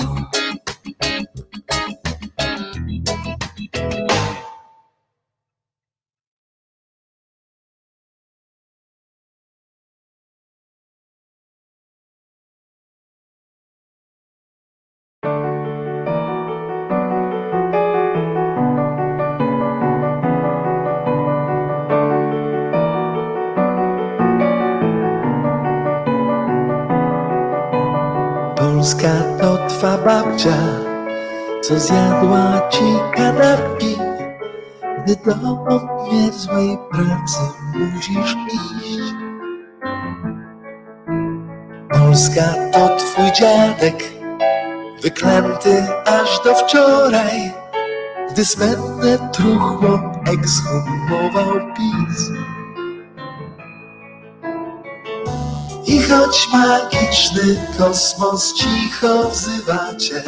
Polska 28.79 29.11
to 29.41 29.57
twa 29.67 29.97
babcia, 29.97 30.57
co 31.61 31.79
zjadła 31.79 32.69
ci 32.69 32.83
kanapki. 33.15 33.95
Gdy 34.97 35.15
do 35.15 35.51
obmierzłej 35.75 36.77
pracy 36.91 37.41
musisz 37.75 38.35
iść. 38.53 39.13
Polska 41.91 42.41
to 42.71 42.95
twój 42.95 43.31
dziadek, 43.31 44.03
wyklęty 45.01 45.83
aż 46.05 46.43
do 46.43 46.55
wczoraj, 46.55 47.51
gdy 48.31 48.45
smętne 48.45 49.29
truchło 49.31 49.99
ekshumował 50.33 51.53
PiS. 51.75 52.31
I 55.89 56.01
choć 56.01 56.47
magiczny 56.51 57.67
kosmos 57.77 58.53
cicho 58.53 59.29
wzywa 59.29 59.95
cię, 59.95 60.23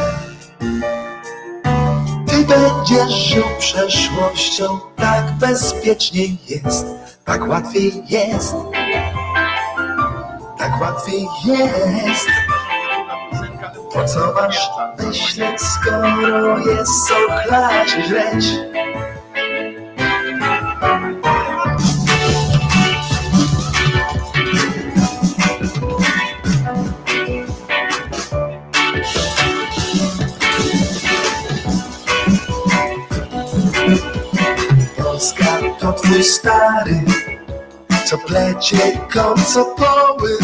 ty 2.28 2.46
będziesz 2.46 3.14
żył 3.14 3.44
przeszłością, 3.60 4.80
tak 4.96 5.32
bezpieczniej 5.32 6.38
jest, 6.50 6.86
tak 7.26 7.48
łatwiej 7.48 8.04
jest, 8.10 8.56
tak 10.58 10.82
łatwiej 10.82 11.28
jest. 11.46 12.28
Po 13.94 14.06
co 14.06 14.34
masz 14.34 14.70
myśleć, 15.00 15.62
skoro 15.62 16.58
jest 16.58 17.08
co 17.08 17.16
chlać 17.44 17.90
to 35.80 35.94
twój 35.94 36.24
stary, 36.24 37.02
co 38.06 38.18
plecie 38.18 38.78
koncopoły. 39.14 40.38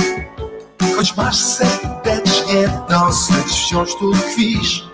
Choć 0.96 1.18
masz 1.18 1.36
serdecznie 1.36 2.70
dosyć, 2.90 3.46
wciąż 3.46 3.96
tu 4.00 4.14
tkwisz. 4.14 4.88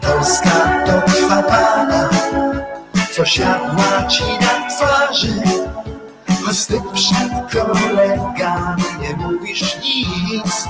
Polska 0.00 0.84
to 0.86 1.12
twa 1.12 1.42
pana, 1.42 2.10
co 3.16 3.24
siadła 3.24 4.06
ci 4.08 4.24
na 4.24 4.68
twarzy. 4.70 5.42
Choć 6.44 6.66
ty 6.66 6.80
przed 6.94 7.62
kolegami 7.64 8.84
nie 9.00 9.16
mówisz 9.16 9.76
nic. 9.84 10.68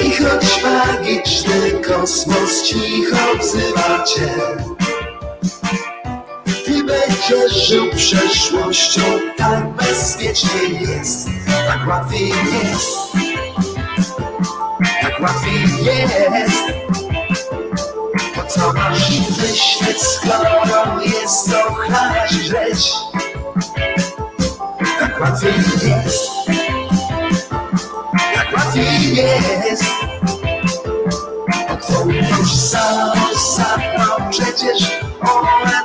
I 0.00 0.10
choć 0.10 0.62
magiczny 0.62 1.70
kosmos 1.70 2.62
cicho 2.62 3.38
wzywa 3.40 4.04
cię, 4.04 4.34
ty 6.64 6.84
będziesz 6.84 7.68
żył 7.68 7.90
przeszłością, 7.96 9.02
tak 9.36 9.72
bezpiecznie 9.72 10.80
jest, 10.80 11.28
tak 11.68 11.88
łatwiej 11.88 12.28
jest, 12.28 12.98
tak 15.02 15.20
łatwiej 15.20 15.62
jest. 15.84 16.64
Po 18.34 18.44
co 18.44 18.72
masz 18.72 19.10
myśleć, 19.10 20.02
skoro 20.02 21.00
jest 21.02 21.50
co 21.50 21.74
chlać 21.74 22.32
i 22.32 22.44
żreć? 22.44 22.92
Tak 25.00 25.20
łatwiej 25.20 25.54
jest, 25.56 26.63
łatwiej 28.76 29.16
jest. 29.16 29.84
Bo 31.68 31.76
to 31.76 32.04
już 32.40 32.52
samo 32.54 33.34
samo 33.56 34.30
przecież 34.30 35.00
ONR. 35.20 35.83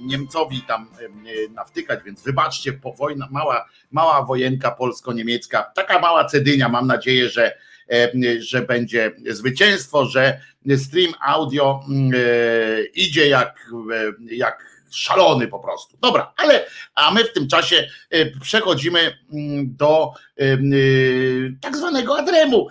Niemcowi 0.00 0.62
tam 0.62 0.88
nawtykać, 1.54 2.00
więc 2.04 2.22
wybaczcie, 2.22 2.72
po 2.72 2.92
wojna, 2.92 3.28
mała, 3.30 3.68
mała 3.90 4.22
wojenka 4.22 4.70
polsko-niemiecka, 4.70 5.62
taka 5.74 5.98
mała 5.98 6.24
cedynia, 6.24 6.68
mam 6.68 6.86
nadzieję, 6.86 7.28
że, 7.28 7.58
że 8.38 8.62
będzie 8.62 9.12
zwycięstwo, 9.26 10.06
że 10.06 10.40
stream 10.76 11.14
audio 11.20 11.80
mm, 11.88 12.12
e, 12.14 12.84
idzie 12.84 13.28
jak, 13.28 13.70
e, 13.92 14.34
jak 14.34 14.70
szalony 14.90 15.48
po 15.48 15.58
prostu. 15.58 15.96
Dobra, 16.02 16.32
ale 16.36 16.66
a 16.94 17.10
my 17.10 17.24
w 17.24 17.32
tym 17.32 17.48
czasie 17.48 17.88
e, 18.10 18.26
przechodzimy 18.26 19.00
mm, 19.32 19.76
do 19.76 20.12
tak 21.60 21.76
zwanego 21.76 22.18
adremu. 22.18 22.68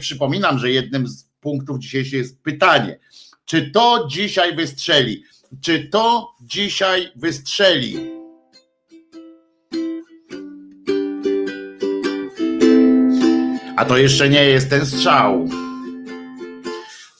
Przypominam, 0.00 0.58
że 0.58 0.70
jednym 0.70 1.06
z 1.06 1.24
punktów 1.40 1.78
dzisiejszych 1.78 2.12
jest 2.12 2.42
pytanie, 2.42 2.98
czy 3.44 3.70
to 3.70 4.06
dzisiaj 4.10 4.56
wystrzeli? 4.56 5.24
Czy 5.64 5.88
to 5.88 6.34
dzisiaj 6.40 7.12
wystrzeli? 7.16 7.96
A 13.76 13.84
to 13.84 13.96
jeszcze 13.96 14.28
nie 14.28 14.44
jest 14.44 14.70
ten 14.70 14.86
strzał. 14.86 15.48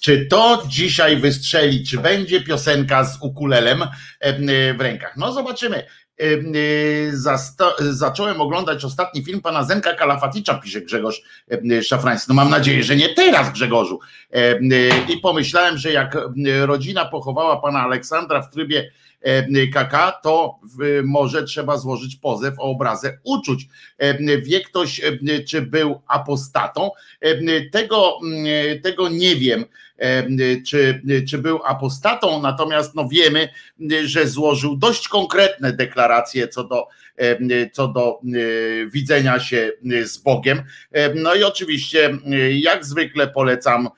Czy 0.00 0.26
to 0.26 0.62
dzisiaj 0.68 1.16
wystrzeli? 1.16 1.86
Czy 1.86 1.98
będzie 1.98 2.40
piosenka 2.40 3.04
z 3.04 3.22
ukulelem 3.22 3.82
em, 4.20 4.46
w 4.76 4.80
rękach? 4.80 5.16
No 5.16 5.32
zobaczymy. 5.32 5.86
Y, 6.20 7.12
zacząłem 7.80 8.40
oglądać 8.40 8.84
ostatni 8.84 9.24
film 9.24 9.40
pana 9.40 9.62
Zenka 9.62 9.94
Kalafaticza, 9.94 10.54
pisze 10.54 10.80
Grzegorz 10.80 11.22
em, 11.48 11.82
Szafrański. 11.82 12.26
No 12.28 12.34
mam 12.34 12.50
nadzieję, 12.50 12.82
że 12.82 12.96
nie 12.96 13.14
teraz, 13.14 13.52
Grzegorzu. 13.52 14.00
Y, 14.36 14.60
I 15.08 15.16
pomyślałem, 15.16 15.78
że 15.78 15.92
jak 15.92 16.18
rodzina 16.62 17.04
pochowała 17.04 17.60
pana 17.60 17.80
Aleksandra 17.80 18.42
w 18.42 18.50
trybie 18.50 18.90
KK, 19.74 20.20
to 20.22 20.58
może 21.04 21.44
trzeba 21.44 21.76
złożyć 21.76 22.16
pozew 22.16 22.54
o 22.58 22.62
obrazę 22.62 23.18
uczuć. 23.24 23.68
Em, 23.98 24.16
Wie 24.42 24.60
ktoś, 24.60 25.00
em, 25.04 25.18
czy 25.48 25.62
był 25.62 26.00
apostatą? 26.06 26.90
Tego, 27.72 28.18
mm, 28.24 28.80
tego 28.82 29.08
nie 29.08 29.36
wiem, 29.36 29.64
em, 29.98 30.36
czy, 30.66 31.02
czy 31.28 31.38
był 31.38 31.60
apostatą, 31.64 32.42
natomiast 32.42 32.94
no 32.94 33.08
wiemy, 33.08 33.48
że 34.04 34.26
złożył 34.26 34.76
dość 34.76 35.08
konkretne 35.08 35.72
deklaracje 35.72 36.48
co 36.48 36.64
do, 36.64 36.88
co 37.72 37.88
do 37.88 38.20
e, 38.20 38.86
widzenia 38.86 39.40
się 39.40 39.72
z 40.04 40.18
Bogiem. 40.18 40.62
Em, 40.92 41.22
No 41.22 41.34
i 41.34 41.44
oczywiście, 41.44 42.18
e, 42.26 42.52
jak 42.52 42.84
zwykle 42.84 43.28
polecam 43.28 43.88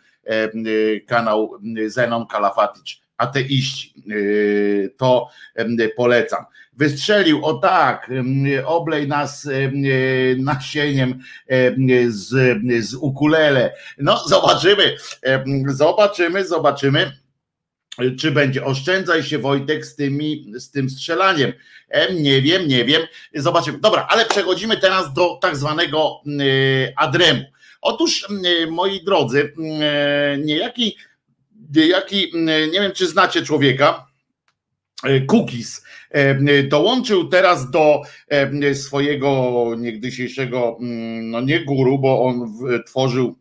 kanał 1.06 1.58
Zenon 1.86 2.26
Kalafatycz 2.26 3.03
ateiści. 3.16 3.94
Yy, 4.06 4.94
to 4.96 5.28
polecam. 5.96 6.44
Wystrzelił, 6.72 7.44
o 7.44 7.54
tak, 7.54 8.10
oblej 8.64 9.08
nas 9.08 9.48
nasieniem 10.38 11.18
z, 12.08 12.58
z 12.80 12.94
ukulele. 12.94 13.74
No, 13.98 14.28
zobaczymy, 14.28 14.96
zobaczymy, 15.66 16.46
zobaczymy 16.46 17.12
czy 18.18 18.30
będzie 18.30 18.64
oszczędzaj 18.64 19.22
się 19.22 19.38
Wojtek 19.38 19.86
z 19.86 19.96
tymi 19.96 20.52
z 20.54 20.70
tym 20.70 20.90
strzelaniem. 20.90 21.52
Nie 22.14 22.42
wiem, 22.42 22.68
nie 22.68 22.84
wiem. 22.84 23.02
Zobaczymy. 23.34 23.78
Dobra, 23.78 24.06
ale 24.10 24.26
przechodzimy 24.26 24.76
teraz 24.76 25.12
do 25.12 25.38
tak 25.42 25.56
zwanego 25.56 26.20
adremu. 26.96 27.42
Otóż 27.80 28.28
moi 28.70 29.04
drodzy, 29.04 29.52
niejaki 30.38 30.96
niejaki, 31.76 32.32
nie 32.72 32.80
wiem 32.80 32.92
czy 32.92 33.06
znacie 33.06 33.42
człowieka, 33.42 34.06
Cookies 35.26 35.84
dołączył 36.68 37.28
teraz 37.28 37.70
do 37.70 38.02
swojego 38.74 39.64
niegdysiejszego, 39.78 40.78
no 41.22 41.40
nie 41.40 41.64
guru, 41.64 41.98
bo 41.98 42.24
on 42.24 42.54
tworzył 42.86 43.36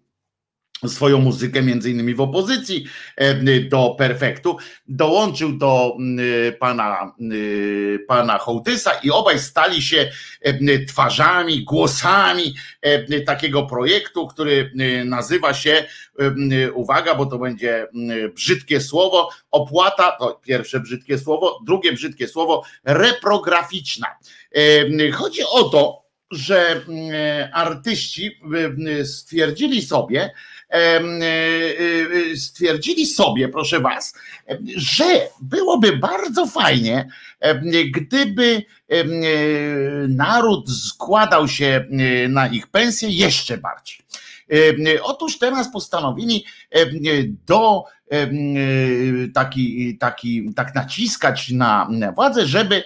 swoją 0.90 1.20
muzykę 1.20 1.62
między 1.62 1.92
innymi 1.92 2.14
w 2.14 2.22
opozycji 2.22 2.86
e, 3.16 3.60
do 3.60 3.96
Perfektu, 3.98 4.58
dołączył 4.88 5.58
do 5.58 5.98
e, 6.48 6.52
pana, 6.52 7.14
e, 7.96 8.00
pana 8.00 8.38
Hołtysa 8.38 8.92
i 9.04 9.12
obaj 9.12 9.40
stali 9.40 9.82
się 9.82 10.12
twarzami, 10.88 11.64
głosami 11.64 12.56
takiego 13.26 13.64
projektu, 13.64 14.28
który 14.28 14.72
nazywa 15.06 15.54
się, 15.54 15.86
uwaga, 16.74 17.16
bo 17.16 17.26
to 17.26 17.38
będzie 17.38 17.88
brzydkie 18.36 18.82
słowo, 18.82 19.30
opłata, 19.52 20.12
to 20.20 20.42
pierwsze 20.46 20.80
brzydkie 20.80 21.18
słowo, 21.18 21.60
drugie 21.66 21.94
brzydkie 21.94 22.28
słowo, 22.28 22.64
reprograficzna. 22.84 24.08
Chodzi 25.14 25.42
o 25.52 25.64
to, 25.64 26.04
że 26.32 26.82
artyści 27.54 28.40
stwierdzili 29.04 29.82
sobie, 29.82 30.32
stwierdzili 32.36 33.06
sobie, 33.06 33.50
proszę 33.50 33.80
Was, 33.80 34.14
że 34.76 35.28
byłoby 35.42 35.98
bardzo 35.98 36.48
fajnie, 36.48 37.10
gdyby 37.94 38.64
naród 40.10 40.70
składał 40.72 41.48
się 41.48 41.86
na 42.30 42.48
ich 42.48 42.68
pensję 42.68 43.10
jeszcze 43.10 43.58
bardziej. 43.58 43.98
Otóż 45.02 45.38
teraz 45.38 45.72
postanowili 45.72 46.46
do 47.48 47.84
taki, 49.34 49.98
taki, 49.98 50.54
tak 50.56 50.76
naciskać 50.76 51.52
na 51.52 52.12
władzę, 52.16 52.48
żeby 52.48 52.84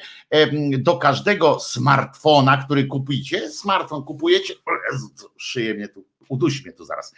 do 0.77 0.97
każdego 0.97 1.59
smartfona, 1.59 2.57
który 2.57 2.85
kupicie, 2.85 3.49
smartfon 3.49 4.03
kupujecie, 4.03 4.53
szyję 5.37 5.73
mnie 5.73 5.87
tu 5.87 6.05
uduś 6.29 6.63
mnie 6.63 6.73
tu 6.73 6.85
zaraz. 6.85 7.15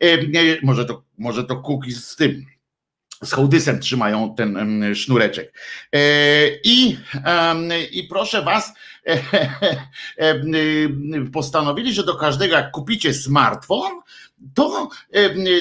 E, 0.00 0.18
może 0.62 0.84
to, 0.84 1.02
może 1.18 1.44
to 1.44 1.56
kuki 1.56 1.92
z 1.92 2.16
tym, 2.16 2.46
z 3.24 3.32
hołdysem 3.32 3.80
trzymają 3.80 4.34
ten 4.34 4.94
sznureczek. 4.94 5.58
E, 5.92 6.00
I, 6.64 6.98
i 7.92 8.04
proszę 8.08 8.42
was, 8.42 8.72
e, 9.06 9.20
postanowili, 11.32 11.94
że 11.94 12.04
do 12.04 12.16
każdego, 12.16 12.54
jak 12.54 12.70
kupicie 12.70 13.14
smartfon, 13.14 14.00
to, 14.54 14.88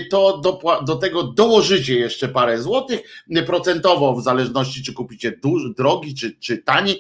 to 0.10 0.38
do, 0.38 0.60
do 0.86 0.96
tego 0.96 1.24
dołożycie 1.24 1.96
jeszcze 1.96 2.28
parę 2.28 2.62
złotych, 2.62 3.02
procentowo 3.46 4.16
w 4.16 4.24
zależności 4.24 4.84
czy 4.84 4.94
kupicie 4.94 5.32
duży, 5.32 5.74
drogi 5.78 6.16
czy, 6.16 6.36
czy 6.40 6.58
tani 6.58 7.00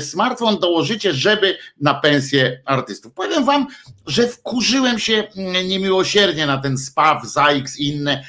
smartfon, 0.00 0.58
dołożycie, 0.58 1.12
żeby 1.12 1.58
na 1.80 1.94
pensję 1.94 2.62
artystów. 2.64 3.12
Powiem 3.12 3.44
wam, 3.44 3.66
że 4.06 4.28
wkurzyłem 4.28 4.98
się 4.98 5.28
niemiłosiernie 5.64 6.46
na 6.46 6.58
ten 6.58 6.78
SPAW, 6.78 7.26
ZAIX 7.26 7.78
i 7.78 7.88
inne 7.88 8.24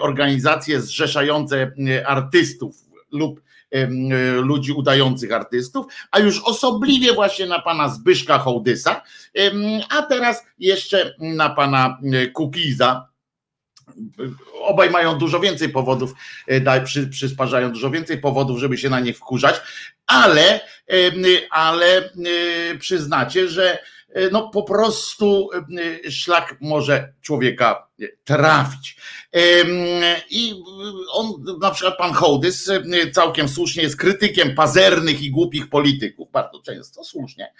organizacje 0.00 0.80
zrzeszające 0.80 1.72
artystów 2.06 2.76
lub 3.12 3.45
ludzi 4.42 4.72
udających 4.72 5.32
artystów, 5.32 5.86
a 6.10 6.18
już 6.18 6.42
osobliwie 6.44 7.12
właśnie 7.12 7.46
na 7.46 7.62
pana 7.62 7.88
Zbyszka 7.88 8.38
Hołdysa, 8.38 9.02
a 9.90 10.02
teraz 10.02 10.46
jeszcze 10.58 11.14
na 11.18 11.50
pana 11.50 11.98
Kukiza. 12.34 13.08
Obaj 14.60 14.90
mają 14.90 15.18
dużo 15.18 15.40
więcej 15.40 15.68
powodów, 15.68 16.12
e, 16.46 16.80
przy, 16.80 17.06
przysparzają 17.06 17.72
dużo 17.72 17.90
więcej 17.90 18.18
powodów, 18.18 18.58
żeby 18.58 18.78
się 18.78 18.90
na 18.90 19.00
nie 19.00 19.14
wkurzać, 19.14 19.60
ale, 20.06 20.60
ale 21.50 21.96
e, 21.96 22.10
przyznacie, 22.78 23.48
że 23.48 23.78
E, 24.16 24.30
no 24.30 24.48
po 24.48 24.62
prostu 24.62 25.50
e, 26.06 26.10
szlak 26.10 26.56
może 26.60 27.12
człowieka 27.22 27.88
trafić. 28.24 28.96
I 30.30 30.54
on, 31.12 31.44
na 31.60 31.70
przykład 31.70 31.98
pan 31.98 32.12
Hołdys, 32.12 32.70
całkiem 33.12 33.48
słusznie 33.48 33.82
jest 33.82 33.96
krytykiem 33.96 34.54
pazernych 34.54 35.22
i 35.22 35.30
głupich 35.30 35.68
polityków, 35.68 36.30
bardzo 36.32 36.62
często 36.62 37.04
słusznie, 37.04 37.52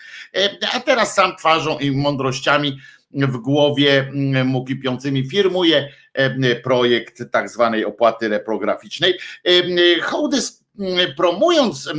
a 0.74 0.80
teraz 0.80 1.14
sam 1.14 1.36
twarzą 1.36 1.78
i 1.78 1.90
mądrościami 1.90 2.78
w 3.10 3.36
głowie 3.36 4.10
mu 4.44 4.64
kipiącymi 4.64 5.28
firmuje 5.28 5.88
projekt 6.62 7.22
tak 7.32 7.50
zwanej 7.50 7.84
opłaty 7.84 8.28
reprograficznej. 8.28 9.18
Hołdys 10.02 10.65
promując 11.16 11.92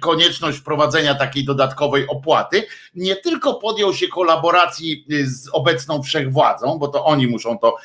konieczność 0.00 0.58
wprowadzenia 0.58 1.14
takiej 1.14 1.44
dodatkowej 1.44 2.06
opłaty, 2.08 2.66
nie 2.94 3.16
tylko 3.16 3.54
podjął 3.54 3.94
się 3.94 4.08
kolaboracji 4.08 5.06
z 5.24 5.48
obecną 5.52 6.02
wszechwładzą, 6.02 6.78
bo 6.78 6.88
to 6.88 7.04
oni 7.04 7.26
muszą 7.26 7.58
to 7.58 7.76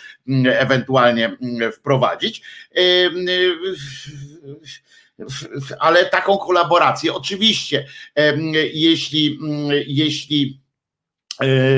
ewentualnie 0.45 1.37
wprowadzić, 1.73 2.41
ale 5.79 6.05
taką 6.05 6.37
kolaborację 6.37 7.13
oczywiście, 7.13 7.87
jeśli, 8.73 9.39
jeśli 9.87 10.66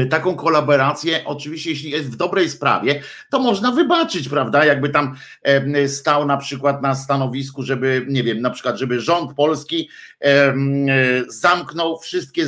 taką 0.09 0.35
kolaborację, 0.35 1.21
oczywiście, 1.25 1.69
jeśli 1.69 1.91
jest 1.91 2.11
w 2.11 2.15
dobrej 2.15 2.49
sprawie, 2.49 3.01
to 3.29 3.39
można 3.39 3.71
wybaczyć, 3.71 4.29
prawda? 4.29 4.65
Jakby 4.65 4.89
tam 4.89 5.15
stał 5.87 6.25
na 6.25 6.37
przykład 6.37 6.81
na 6.81 6.95
stanowisku, 6.95 7.63
żeby, 7.63 8.05
nie 8.09 8.23
wiem, 8.23 8.41
na 8.41 8.49
przykład, 8.49 8.77
żeby 8.77 8.99
rząd 8.99 9.33
polski 9.33 9.89
e, 10.21 10.53
zamknął 11.27 11.99
wszystkie, 11.99 12.45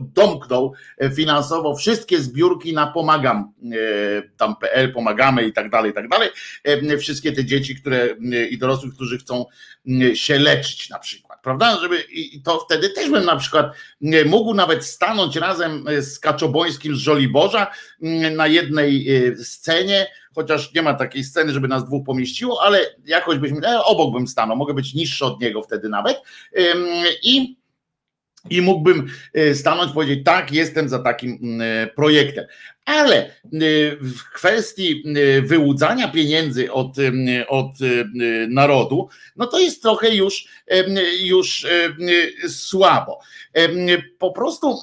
domknął 0.00 0.72
e, 0.98 1.10
finansowo 1.10 1.76
wszystkie 1.76 2.20
zbiórki 2.20 2.72
na 2.72 2.86
pomagam, 2.86 3.52
tam 4.36 4.56
PL, 4.56 4.92
pomagamy 4.92 5.44
i 5.44 5.52
tak 5.52 5.70
dalej, 5.70 5.90
i 5.90 5.94
tak 5.94 6.08
dalej. 6.08 6.28
Wszystkie 6.98 7.32
te 7.32 7.44
dzieci, 7.44 7.76
które 7.76 8.08
i 8.50 8.58
dorosłych, 8.58 8.94
którzy 8.94 9.18
chcą 9.18 9.44
się 10.14 10.38
leczyć 10.38 10.90
na 10.90 10.98
przykład 10.98 11.31
prawda? 11.42 11.78
Żeby, 11.80 12.00
I 12.00 12.42
to 12.42 12.58
wtedy 12.58 12.90
też 12.90 13.10
bym 13.10 13.24
na 13.24 13.36
przykład 13.36 13.66
mógł 14.26 14.54
nawet 14.54 14.84
stanąć 14.84 15.36
razem 15.36 15.84
z 16.00 16.18
Kaczobońskim 16.18 16.96
z 16.96 16.98
Żoliborza 16.98 17.70
mm, 18.02 18.36
na 18.36 18.46
jednej 18.46 19.16
y, 19.26 19.44
scenie, 19.44 20.06
chociaż 20.34 20.74
nie 20.74 20.82
ma 20.82 20.94
takiej 20.94 21.24
sceny, 21.24 21.52
żeby 21.52 21.68
nas 21.68 21.84
dwóch 21.84 22.06
pomieściło, 22.06 22.62
ale 22.62 22.80
jakoś 23.04 23.38
byśmy, 23.38 23.68
e, 23.68 23.84
obok 23.84 24.14
bym 24.14 24.28
stanął, 24.28 24.56
mogę 24.56 24.74
być 24.74 24.94
niższy 24.94 25.24
od 25.24 25.40
niego 25.40 25.62
wtedy 25.62 25.88
nawet 25.88 26.22
i 27.22 27.61
i 28.50 28.62
mógłbym 28.62 29.06
y, 29.36 29.54
stanąć 29.54 29.92
powiedzieć, 29.92 30.24
tak, 30.24 30.52
jestem 30.52 30.88
za 30.88 30.98
takim 30.98 31.38
mm, 31.42 31.60
y, 31.60 31.90
projektem. 31.94 32.44
Ale 32.84 33.30
w 34.00 34.22
kwestii 34.34 35.04
wyłudzania 35.42 36.08
pieniędzy 36.08 36.72
od, 36.72 36.96
od 37.48 37.76
narodu, 38.48 39.08
no 39.36 39.46
to 39.46 39.58
jest 39.58 39.82
trochę 39.82 40.14
już, 40.14 40.48
już 41.20 41.66
słabo. 42.48 43.20
Po 44.18 44.32
prostu 44.32 44.78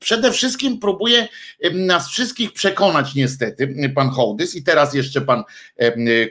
przede 0.00 0.32
wszystkim 0.32 0.78
próbuje 0.78 1.28
nas 1.74 2.08
wszystkich 2.08 2.52
przekonać 2.52 3.14
niestety 3.14 3.92
pan 3.94 4.10
Hołdys 4.10 4.54
i 4.54 4.62
teraz 4.62 4.94
jeszcze 4.94 5.20
pan 5.20 5.42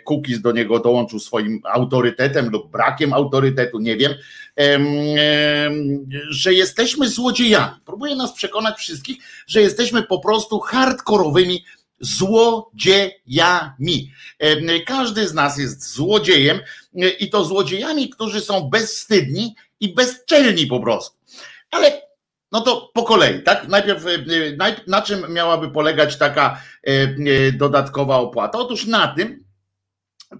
Kukiz 0.04 0.42
do 0.42 0.52
niego 0.52 0.80
dołączył 0.80 1.20
swoim 1.20 1.62
autorytetem 1.64 2.50
lub 2.50 2.72
brakiem 2.72 3.14
autorytetu, 3.14 3.80
nie 3.80 3.98
wiem, 3.98 4.14
że 6.30 6.54
jesteśmy 6.54 7.10
złodziejami. 7.10 7.76
Próbuje 7.86 8.16
nas 8.16 8.34
przekonać 8.34 8.78
wszystkich, 8.78 9.18
że 9.48 9.62
jesteśmy 9.62 10.04
po 10.04 10.20
prostu 10.20 10.60
hardkorowymi 10.60 11.66
złodziejami. 12.00 13.22
Każdy 14.86 15.28
z 15.28 15.34
nas 15.34 15.58
jest 15.58 15.94
złodziejem 15.94 16.60
i 17.20 17.30
to 17.30 17.46
złodziejami, 17.46 18.10
którzy 18.10 18.42
są 18.42 18.62
bezstydni 18.62 19.56
i 19.80 19.94
bezczelni 19.94 20.68
po 20.68 20.80
prostu. 20.80 21.18
Ale 21.72 22.02
no 22.52 22.62
to 22.62 22.92
po 22.94 23.04
kolei, 23.04 23.44
tak? 23.44 23.68
Najpierw 23.68 24.04
na 24.88 25.02
czym 25.02 25.34
miałaby 25.34 25.72
polegać 25.72 26.18
taka 26.18 26.62
dodatkowa 27.54 28.18
opłata? 28.18 28.60
Otóż 28.60 28.86
na 28.86 29.08
tym, 29.08 29.47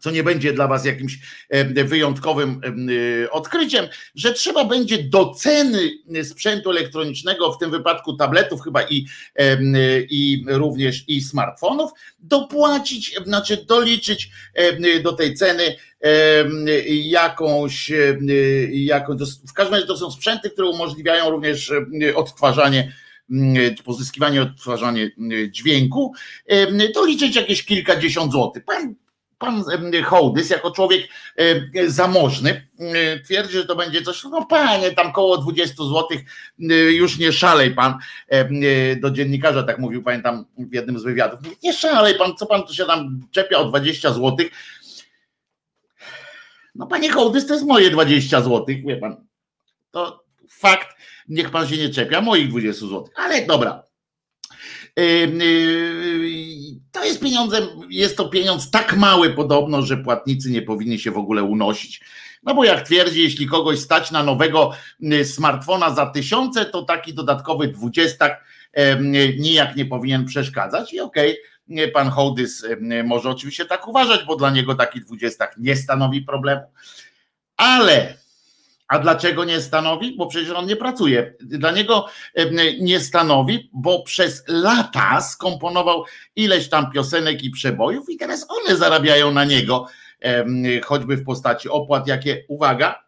co 0.02 0.12
nie 0.12 0.24
będzie 0.24 0.54
dla 0.54 0.68
Was 0.68 0.86
jakimś 0.86 1.20
wyjątkowym 1.86 2.62
odkryciem, 3.32 3.86
że 4.16 4.34
trzeba 4.34 4.66
będzie 4.66 5.04
do 5.04 5.30
ceny 5.30 5.90
sprzętu 6.24 6.72
elektronicznego, 6.72 7.52
w 7.52 7.60
tym 7.60 7.72
wypadku 7.72 8.14
tabletów 8.14 8.62
chyba 8.62 8.84
i, 8.84 9.06
i 10.10 10.46
również 10.48 11.04
i 11.08 11.22
smartfonów, 11.22 11.92
dopłacić, 12.20 13.16
znaczy 13.26 13.66
doliczyć 13.66 14.30
do 15.04 15.14
tej 15.14 15.34
ceny 15.34 15.76
jakąś, 16.88 17.92
jakąś 18.72 19.20
w 19.50 19.54
każdym 19.54 19.74
razie 19.74 19.88
to 19.88 19.98
są 19.98 20.12
sprzęty, 20.12 20.50
które 20.50 20.68
umożliwiają 20.68 21.30
również 21.30 21.74
odtwarzanie 22.16 22.94
pozyskiwanie, 23.86 24.42
odtwarzanie 24.42 25.12
dźwięku, 25.50 26.14
to 26.94 27.06
liczyć 27.06 27.36
jakieś 27.36 27.66
kilkadziesiąt 27.66 28.32
złotych. 28.32 28.64
Pan 28.66 28.96
pan 29.38 29.64
Hołdys, 30.06 30.50
jako 30.50 30.72
człowiek 30.72 31.08
zamożny, 31.88 32.68
twierdzi, 33.26 33.54
że 33.54 33.66
to 33.66 33.76
będzie 33.76 34.02
coś, 34.02 34.24
no 34.24 34.46
panie, 34.46 34.92
tam 34.92 35.12
koło 35.12 35.38
20 35.38 35.76
zł, 35.84 36.08
już 36.90 37.18
nie 37.18 37.32
szalej 37.32 37.76
pan, 37.76 37.98
do 38.98 39.12
dziennikarza 39.12 39.64
tak 39.64 39.80
mówił, 39.80 40.04
pamiętam 40.04 40.46
w 40.58 40.74
jednym 40.74 41.00
z 41.00 41.04
wywiadów, 41.04 41.40
nie 41.64 41.74
szalej 41.74 42.16
pan, 42.16 42.36
co 42.36 42.46
pan 42.46 42.64
tu 42.64 42.74
się 42.74 42.86
tam 42.86 43.28
czepia 43.32 43.58
o 43.58 43.66
20 43.66 44.14
zł, 44.14 44.38
no 46.76 46.88
panie 46.88 47.12
Hołdys, 47.12 47.48
to 47.48 47.54
jest 47.54 47.66
moje 47.66 47.90
20 47.90 48.42
zł, 48.42 48.66
wie 48.68 48.98
pan, 48.98 49.26
to 49.92 50.24
fakt, 50.50 50.88
niech 51.28 51.50
pan 51.50 51.68
się 51.68 51.78
nie 51.78 51.90
czepia 51.90 52.22
moich 52.22 52.50
20 52.50 52.86
zł, 52.86 53.10
ale 53.16 53.46
dobra, 53.46 53.84
to 56.92 57.06
jest 57.06 57.22
pieniądze, 57.22 57.68
jest 57.90 58.18
to 58.18 58.30
pieniądz 58.30 58.72
tak 58.72 58.98
mały 58.98 59.30
podobno, 59.30 59.82
że 59.82 59.98
płatnicy 59.98 60.52
nie 60.52 60.62
powinni 60.62 61.00
się 61.00 61.12
w 61.12 61.18
ogóle 61.18 61.44
unosić. 61.44 62.02
No 62.44 62.56
bo 62.56 62.64
jak 62.64 62.82
twierdzi, 62.82 63.24
jeśli 63.24 63.48
kogoś 63.48 63.80
stać 63.80 64.12
na 64.12 64.24
nowego 64.24 64.72
y, 65.14 65.26
smartfona 65.26 65.96
za 65.96 66.06
tysiące, 66.06 66.66
to 66.66 66.84
taki 66.84 67.14
dodatkowy 67.14 67.68
dwudziestak 67.68 68.44
nijak 69.40 69.76
nie 69.76 69.86
powinien 69.86 70.26
przeszkadzać. 70.26 70.94
I 70.94 71.00
okej, 71.00 71.38
okay, 71.72 71.88
pan 71.88 72.10
Hołdys 72.10 72.66
może 73.04 73.30
oczywiście 73.30 73.66
tak 73.66 73.88
uważać, 73.88 74.26
bo 74.26 74.36
dla 74.36 74.50
niego 74.50 74.76
taki 74.76 75.02
dwudziestak 75.02 75.56
nie 75.58 75.76
stanowi 75.76 76.22
problemu. 76.22 76.62
Ale 77.58 78.18
a 78.88 79.00
dlaczego 79.00 79.46
nie 79.46 79.62
stanowi? 79.62 80.16
Bo 80.18 80.28
przecież 80.28 80.52
on 80.52 80.66
nie 80.66 80.76
pracuje. 80.76 81.34
Dla 81.40 81.72
niego 81.72 82.06
nie 82.80 83.00
stanowi, 83.00 83.70
bo 83.74 84.04
przez 84.04 84.44
lata 84.48 85.22
skomponował 85.22 86.04
ileś 86.36 86.70
tam 86.70 86.92
piosenek 86.92 87.44
i 87.44 87.50
przebojów, 87.50 88.10
i 88.10 88.18
teraz 88.18 88.48
one 88.50 88.78
zarabiają 88.78 89.32
na 89.32 89.46
niego, 89.46 89.88
choćby 90.86 91.18
w 91.18 91.24
postaci 91.24 91.70
opłat, 91.70 92.08
jakie, 92.08 92.44
uwaga, 92.48 93.08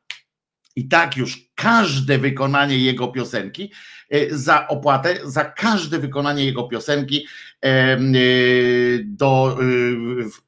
i 0.76 0.88
tak 0.88 1.18
już 1.18 1.50
każde 1.56 2.18
wykonanie 2.18 2.78
jego 2.78 3.08
piosenki, 3.08 3.72
e, 4.10 4.38
za 4.38 4.68
opłatę, 4.68 5.16
za 5.24 5.46
każde 5.46 6.00
wykonanie 6.00 6.46
jego 6.46 6.64
piosenki 6.64 7.28
e, 7.62 7.98
do, 9.04 9.58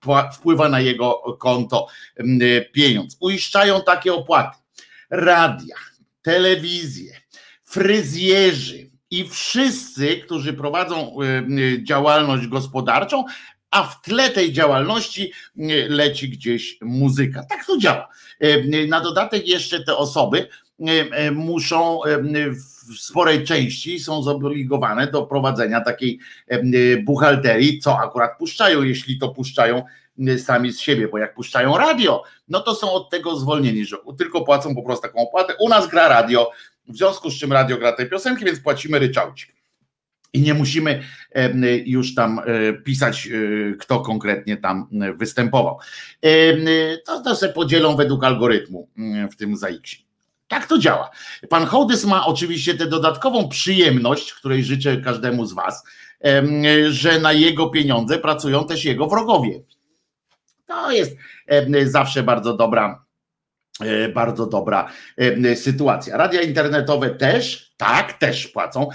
e, 0.08 0.32
wpływa 0.32 0.70
na 0.70 0.80
jego 0.80 1.38
konto 1.40 1.88
pieniądz. 2.72 3.18
Uiszczają 3.20 3.82
takie 3.82 4.14
opłaty 4.14 4.61
radia, 5.12 5.76
telewizje, 6.22 7.14
fryzjerzy 7.64 8.90
i 9.12 9.30
wszyscy, 9.30 10.18
którzy 10.18 10.54
prowadzą 10.54 11.16
y, 11.22 11.84
działalność 11.84 12.48
gospodarczą, 12.48 13.26
a 13.72 13.84
w 13.84 14.02
tle 14.02 14.30
tej 14.30 14.54
działalności 14.54 15.32
y, 15.58 15.88
leci 15.90 16.30
gdzieś 16.30 16.78
muzyka. 16.82 17.44
Tak 17.44 17.66
to 17.66 17.78
działa. 17.78 18.10
Na 18.88 19.02
dodatek 19.02 19.48
jeszcze 19.48 19.84
te 19.84 19.98
osoby 19.98 20.48
muszą 21.32 22.00
w 22.90 23.00
sporej 23.00 23.44
części 23.44 24.00
są 24.00 24.24
zobligowane 24.24 25.08
do 25.08 25.24
prowadzenia 25.24 25.82
takiej 25.82 26.20
buchalterii, 27.04 27.80
co 27.80 28.00
akurat 28.00 28.38
puszczają, 28.38 28.84
jeśli 28.84 29.20
to 29.20 29.30
puszczają 29.30 29.84
sami 30.38 30.72
z 30.72 30.80
siebie, 30.80 31.08
bo 31.08 31.18
jak 31.18 31.34
puszczają 31.34 31.78
radio, 31.78 32.24
no 32.52 32.60
to 32.60 32.76
są 32.76 32.92
od 32.92 33.10
tego 33.10 33.36
zwolnieni, 33.40 33.86
że 33.86 33.98
tylko 34.18 34.42
płacą 34.42 34.76
po 34.76 34.84
prostu 34.84 35.02
taką 35.08 35.20
opłatę. 35.20 35.54
U 35.60 35.70
nas 35.70 35.88
gra 35.88 36.08
radio, 36.08 36.52
w 36.88 36.98
związku 36.98 37.30
z 37.30 37.40
czym 37.40 37.54
radio 37.54 37.78
gra 37.78 37.92
te 37.92 38.06
piosenki, 38.06 38.46
więc 38.46 38.60
płacimy 38.60 39.00
ryczałcik. 39.00 39.56
I 40.34 40.42
nie 40.42 40.54
musimy 40.54 41.04
już 41.86 42.16
tam 42.16 42.40
e, 42.40 42.74
pisać, 42.74 43.28
e, 43.28 43.76
kto 43.76 44.00
konkretnie 44.00 44.58
tam 44.58 44.88
e, 45.02 45.14
występował. 45.14 45.78
To, 47.06 47.22
to 47.22 47.50
podzielą 47.54 47.96
według 47.96 48.24
algorytmu 48.24 48.90
mm, 48.98 49.30
w 49.30 49.36
tym 49.36 49.58
ZAX-ie. 49.58 50.04
Tak 50.48 50.68
to 50.68 50.78
działa. 50.78 51.10
Pan 51.50 51.66
Hołdys 51.66 52.06
ma 52.06 52.26
oczywiście 52.26 52.74
tę 52.74 52.88
dodatkową 52.88 53.50
przyjemność, 53.50 54.34
której 54.34 54.64
życzę 54.64 54.98
każdemu 54.98 55.46
z 55.46 55.54
Was, 55.54 55.84
że 56.90 57.20
na 57.20 57.34
jego 57.34 57.70
pieniądze 57.70 58.20
pracują 58.20 58.66
też 58.66 58.86
jego 58.86 59.08
wrogowie. 59.08 59.62
To 60.68 60.92
jest 60.92 61.18
zawsze 61.84 62.24
bardzo 62.24 62.58
dobra, 62.58 63.06
e, 63.82 64.10
bardzo 64.10 64.46
dobra 64.46 64.92
sytuacja. 65.56 66.18
Radia 66.18 66.42
internetowe 66.42 67.10
też, 67.10 67.72
tak, 67.78 68.14
też 68.14 68.48
płacą. 68.48 68.90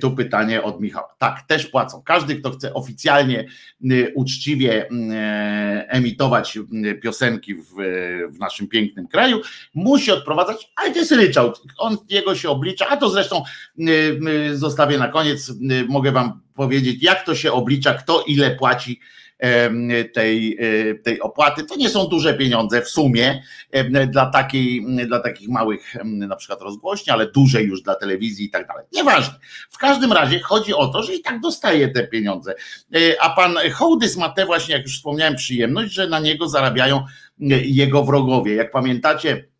Tu 0.00 0.10
pytanie 0.10 0.62
od 0.62 0.80
Michała. 0.80 1.14
Tak, 1.18 1.42
też 1.42 1.66
płacą. 1.66 2.02
Każdy, 2.02 2.36
kto 2.36 2.50
chce 2.50 2.74
oficjalnie, 2.74 3.44
uczciwie 4.14 4.88
e, 5.12 5.86
emitować 5.88 6.58
piosenki 7.02 7.54
w, 7.54 7.66
w 8.30 8.38
naszym 8.38 8.68
pięknym 8.68 9.08
kraju, 9.08 9.40
musi 9.74 10.12
odprowadzać, 10.12 10.72
ale 10.76 10.90
to 10.90 10.98
jest 10.98 11.12
ryczałt. 11.12 11.62
On 11.78 11.96
jego 12.08 12.34
się 12.34 12.48
oblicza, 12.48 12.88
a 12.88 12.96
to 12.96 13.10
zresztą 13.10 13.42
zostawię 14.52 14.98
na 14.98 15.08
koniec. 15.08 15.52
Mogę 15.88 16.12
wam 16.12 16.40
powiedzieć, 16.54 17.02
jak 17.02 17.24
to 17.26 17.34
się 17.34 17.52
oblicza, 17.52 17.94
kto 17.94 18.24
ile 18.26 18.50
płaci 18.50 19.00
tej, 20.12 20.58
e, 20.60 20.94
tej 20.94 21.20
opłaty. 21.20 21.64
To 21.64 21.76
nie 21.76 21.90
są 21.90 22.06
duże 22.06 22.34
pieniądze 22.34 22.82
w 22.82 22.88
sumie 22.88 23.42
dla, 24.08 24.26
takiej, 24.26 24.86
dla 25.06 25.20
takich 25.20 25.48
małych 25.48 25.94
na 26.04 26.36
przykład 26.36 26.62
rozgłośni, 26.62 27.12
ale 27.12 27.30
duże 27.30 27.62
już 27.62 27.82
dla 27.82 27.94
telewizji 27.94 28.46
i 28.46 28.50
tak 28.50 28.66
dalej. 28.66 28.86
Nieważne. 28.92 29.34
W 29.70 29.78
każdym 29.78 30.12
razie 30.12 30.40
chodzi 30.40 30.74
o 30.74 30.86
to, 30.86 31.02
że 31.02 31.14
i 31.14 31.20
tak 31.20 31.40
dostaje 31.40 31.88
te 31.88 32.06
pieniądze. 32.06 32.54
E, 32.94 32.98
a 33.20 33.30
pan 33.30 33.56
Hołdys 33.72 34.16
ma 34.16 34.28
tę 34.28 34.46
właśnie, 34.46 34.74
jak 34.74 34.82
już 34.82 34.96
wspomniałem, 34.96 35.36
przyjemność, 35.36 35.92
że 35.92 36.08
na 36.08 36.18
niego 36.18 36.48
zarabiają 36.48 37.04
jego 37.64 38.04
wrogowie. 38.04 38.54
Jak 38.54 38.70
pamiętacie, 38.70 39.53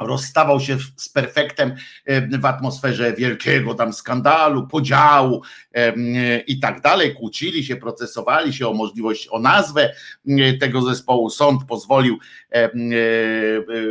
rozstawał 0.00 0.60
się 0.60 0.78
z 0.96 1.08
perfektem 1.08 1.74
w 2.40 2.44
atmosferze 2.44 3.12
wielkiego 3.12 3.74
tam 3.74 3.92
skandalu, 3.92 4.66
podziału 4.66 5.42
i 6.46 6.60
tak 6.60 6.80
dalej. 6.80 7.14
Kłócili 7.14 7.64
się, 7.64 7.76
procesowali 7.76 8.52
się 8.52 8.68
o 8.68 8.72
możliwość, 8.72 9.28
o 9.30 9.38
nazwę 9.38 9.94
tego 10.60 10.82
zespołu. 10.82 11.30
Sąd 11.30 11.64
pozwolił 11.64 12.18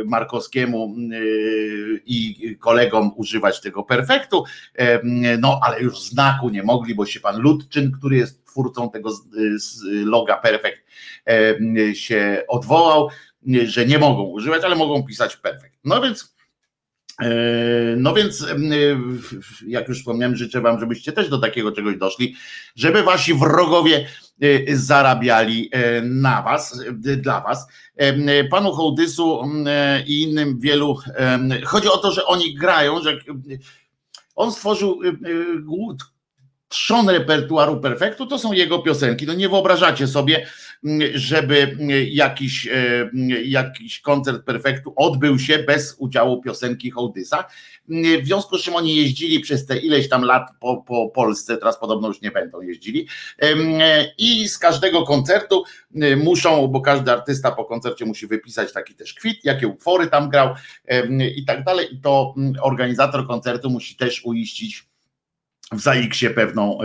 Markowskiemu 0.06 0.96
i 2.06 2.56
kolegom 2.60 3.12
używać 3.16 3.60
tego 3.60 3.82
perfektu, 3.82 4.44
no 5.38 5.60
ale 5.62 5.80
już 5.80 6.00
znaku 6.00 6.50
nie 6.50 6.62
mogli, 6.62 6.94
bo 6.94 7.06
się 7.06 7.20
pan 7.20 7.40
Ludczyn, 7.40 7.92
który 7.92 8.16
jest 8.16 8.44
twórcą 8.46 8.90
tego 8.90 9.10
loga 9.86 10.36
perfekt, 10.36 10.84
się 11.94 12.42
odwołał 12.48 13.08
że 13.64 13.86
nie 13.86 13.98
mogą 13.98 14.22
używać, 14.22 14.64
ale 14.64 14.76
mogą 14.76 15.02
pisać 15.02 15.36
perfekt. 15.36 15.78
No 15.84 16.00
więc 16.00 16.34
e, 17.20 17.30
no 17.96 18.14
więc, 18.14 18.42
e, 18.42 18.56
jak 19.66 19.88
już 19.88 19.98
wspomniałem, 19.98 20.36
życzę 20.36 20.60
Wam, 20.60 20.80
żebyście 20.80 21.12
też 21.12 21.28
do 21.28 21.38
takiego 21.38 21.72
czegoś 21.72 21.96
doszli, 21.96 22.36
żeby 22.76 23.02
Wasi 23.02 23.34
wrogowie 23.34 24.06
e, 24.40 24.76
zarabiali 24.76 25.70
na 26.02 26.42
Was, 26.42 26.84
dla 26.94 27.40
Was. 27.40 27.66
Panu 28.50 28.72
Hołdysu 28.72 29.42
i 30.06 30.22
innym 30.22 30.60
wielu, 30.60 30.98
chodzi 31.64 31.88
o 31.88 31.96
to, 31.96 32.12
że 32.12 32.26
oni 32.26 32.54
grają, 32.54 33.02
że 33.02 33.18
on 34.36 34.52
stworzył 34.52 35.00
trzon 36.68 37.08
repertuaru 37.08 37.80
perfektu, 37.80 38.26
to 38.26 38.38
są 38.38 38.52
jego 38.52 38.78
piosenki. 38.78 39.26
No 39.26 39.34
nie 39.34 39.48
wyobrażacie 39.48 40.06
sobie, 40.06 40.46
żeby 41.14 41.76
jakiś, 42.10 42.66
e, 42.66 43.10
jakiś 43.44 44.00
koncert 44.00 44.44
perfektu 44.44 44.92
odbył 44.96 45.38
się 45.38 45.58
bez 45.58 45.96
udziału 45.98 46.42
piosenki 46.42 46.90
Hołdysa. 46.90 47.44
W 48.22 48.26
związku 48.26 48.58
z 48.58 48.62
czym 48.62 48.76
oni 48.76 48.96
jeździli 48.96 49.40
przez 49.40 49.66
te 49.66 49.76
ileś 49.76 50.08
tam 50.08 50.22
lat 50.22 50.48
po, 50.60 50.76
po 50.76 51.08
Polsce, 51.08 51.56
teraz 51.56 51.78
podobno 51.78 52.08
już 52.08 52.20
nie 52.20 52.30
będą 52.30 52.60
jeździli. 52.60 53.08
I 54.18 54.48
z 54.48 54.58
każdego 54.58 55.02
koncertu 55.02 55.64
muszą, 56.16 56.68
bo 56.68 56.80
każdy 56.80 57.12
artysta 57.12 57.50
po 57.50 57.64
koncercie 57.64 58.04
musi 58.04 58.26
wypisać 58.26 58.72
taki 58.72 58.94
też 58.94 59.14
kwit, 59.14 59.44
jakie 59.44 59.68
utwory 59.68 60.06
tam 60.06 60.28
grał 60.28 60.54
i 61.36 61.44
tak 61.44 61.64
dalej. 61.64 61.94
I 61.94 62.00
to 62.00 62.34
organizator 62.62 63.26
koncertu 63.26 63.70
musi 63.70 63.96
też 63.96 64.24
uiścić 64.24 64.93
w 65.72 65.80
ZAX-ie 65.80 66.30
pewną 66.30 66.78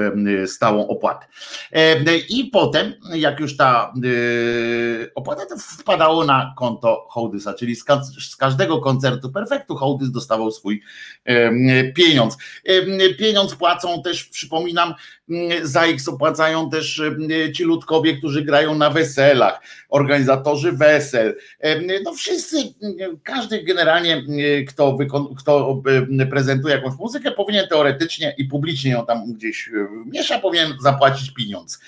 stałą 0.46 0.88
opłatę. 0.88 1.26
I 2.30 2.46
potem, 2.46 2.94
jak 3.14 3.40
już 3.40 3.58
ta 3.58 3.94
opłata, 5.16 5.46
to 5.46 5.56
wpadało 5.58 6.26
na 6.26 6.54
konto 6.58 7.08
Hołdysa, 7.10 7.54
czyli 7.54 7.76
z 8.20 8.36
każdego 8.40 8.82
koncertu 8.82 9.32
Perfektu 9.32 9.76
Hołdys 9.76 10.12
dostawał 10.12 10.52
swój 10.52 10.82
pieniądz. 11.96 12.38
Pieniądz 13.20 13.56
płacą 13.56 14.02
też, 14.04 14.24
przypominam, 14.24 14.94
ZAX 15.64 16.08
opłacają 16.08 16.70
też 16.70 17.02
ci 17.56 17.64
ludkowie, 17.64 18.18
którzy 18.18 18.42
grają 18.42 18.76
na 18.76 18.90
weselach, 18.90 19.62
organizatorzy 19.90 20.72
wesel. 20.72 21.36
No 22.04 22.14
wszyscy, 22.14 22.58
każdy 23.24 23.64
generalnie, 23.64 24.24
kto, 24.68 24.98
kto 25.38 25.82
prezentuje 26.30 26.76
jakąś 26.76 27.00
muzykę, 27.00 27.32
powinien 27.32 27.68
teoretycznie 27.68 28.36
i 28.38 28.46
publicznie 28.46 28.92
ją 28.92 29.06
tam 29.06 29.34
gdzieś 29.34 29.70
miesza, 30.06 30.40
powinien 30.40 30.74
zapłacić 30.82 31.32
pieniądz. 31.32 31.80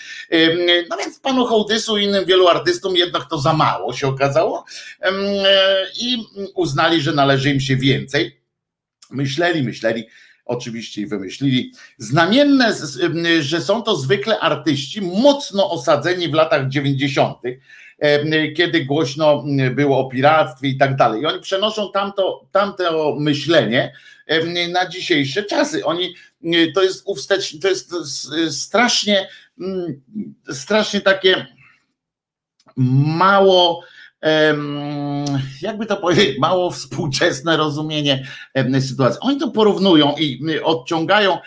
No 0.89 0.97
więc 0.97 1.19
panu 1.19 1.45
Hołdysu 1.45 1.97
i 1.97 2.03
innym 2.03 2.25
wielu 2.25 2.47
artystom 2.47 2.95
jednak 2.95 3.29
to 3.29 3.37
za 3.37 3.53
mało 3.53 3.93
się 3.93 4.07
okazało 4.07 4.65
i 6.01 6.17
uznali, 6.55 7.01
że 7.01 7.13
należy 7.13 7.49
im 7.49 7.59
się 7.59 7.75
więcej. 7.75 8.41
Myśleli, 9.11 9.63
myśleli, 9.63 10.07
oczywiście 10.51 11.01
i 11.01 11.05
wymyślili. 11.05 11.73
Znamienne, 11.97 12.73
że 13.39 13.61
są 13.61 13.83
to 13.83 13.95
zwykle 13.95 14.39
artyści 14.39 15.01
mocno 15.01 15.71
osadzeni 15.71 16.29
w 16.29 16.33
latach 16.33 16.67
90., 16.67 17.37
kiedy 18.55 18.85
głośno 18.85 19.43
było 19.71 19.99
o 19.99 20.09
piractwie 20.09 20.67
i 20.67 20.77
tak 20.77 20.95
dalej. 20.95 21.21
I 21.21 21.25
oni 21.25 21.41
przenoszą 21.41 21.91
tamto, 21.91 22.47
tamto 22.51 23.15
myślenie 23.19 23.93
na 24.71 24.89
dzisiejsze 24.89 25.43
czasy. 25.43 25.85
Oni 25.85 26.15
to 26.75 26.83
jest 26.83 27.03
uwstecz, 27.05 27.59
to 27.59 27.67
jest 27.67 27.93
strasznie, 28.61 29.29
strasznie 30.51 31.01
takie 31.01 31.47
mało 33.05 33.83
jakby 35.61 35.85
to 35.85 35.97
powiedzieć, 35.97 36.39
mało 36.39 36.71
współczesne 36.71 37.57
rozumienie 37.57 38.27
sytuacji. 38.79 39.19
Oni 39.21 39.39
to 39.39 39.51
porównują 39.51 40.15
i 40.19 40.59
odciągają, 40.63 41.37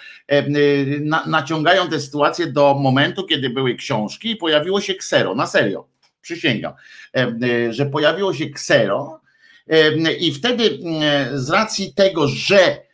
naciągają 1.26 1.88
tę 1.88 2.00
sytuację 2.00 2.46
do 2.46 2.74
momentu, 2.74 3.26
kiedy 3.26 3.50
były 3.50 3.74
książki 3.74 4.30
i 4.30 4.36
pojawiło 4.36 4.80
się 4.80 4.94
ksero, 4.94 5.34
na 5.34 5.46
serio, 5.46 5.86
przysięgam, 6.20 6.72
że 7.70 7.86
pojawiło 7.86 8.34
się 8.34 8.50
ksero 8.50 9.20
i 10.20 10.34
wtedy 10.34 10.78
z 11.34 11.50
racji 11.50 11.94
tego, 11.94 12.28
że 12.28 12.84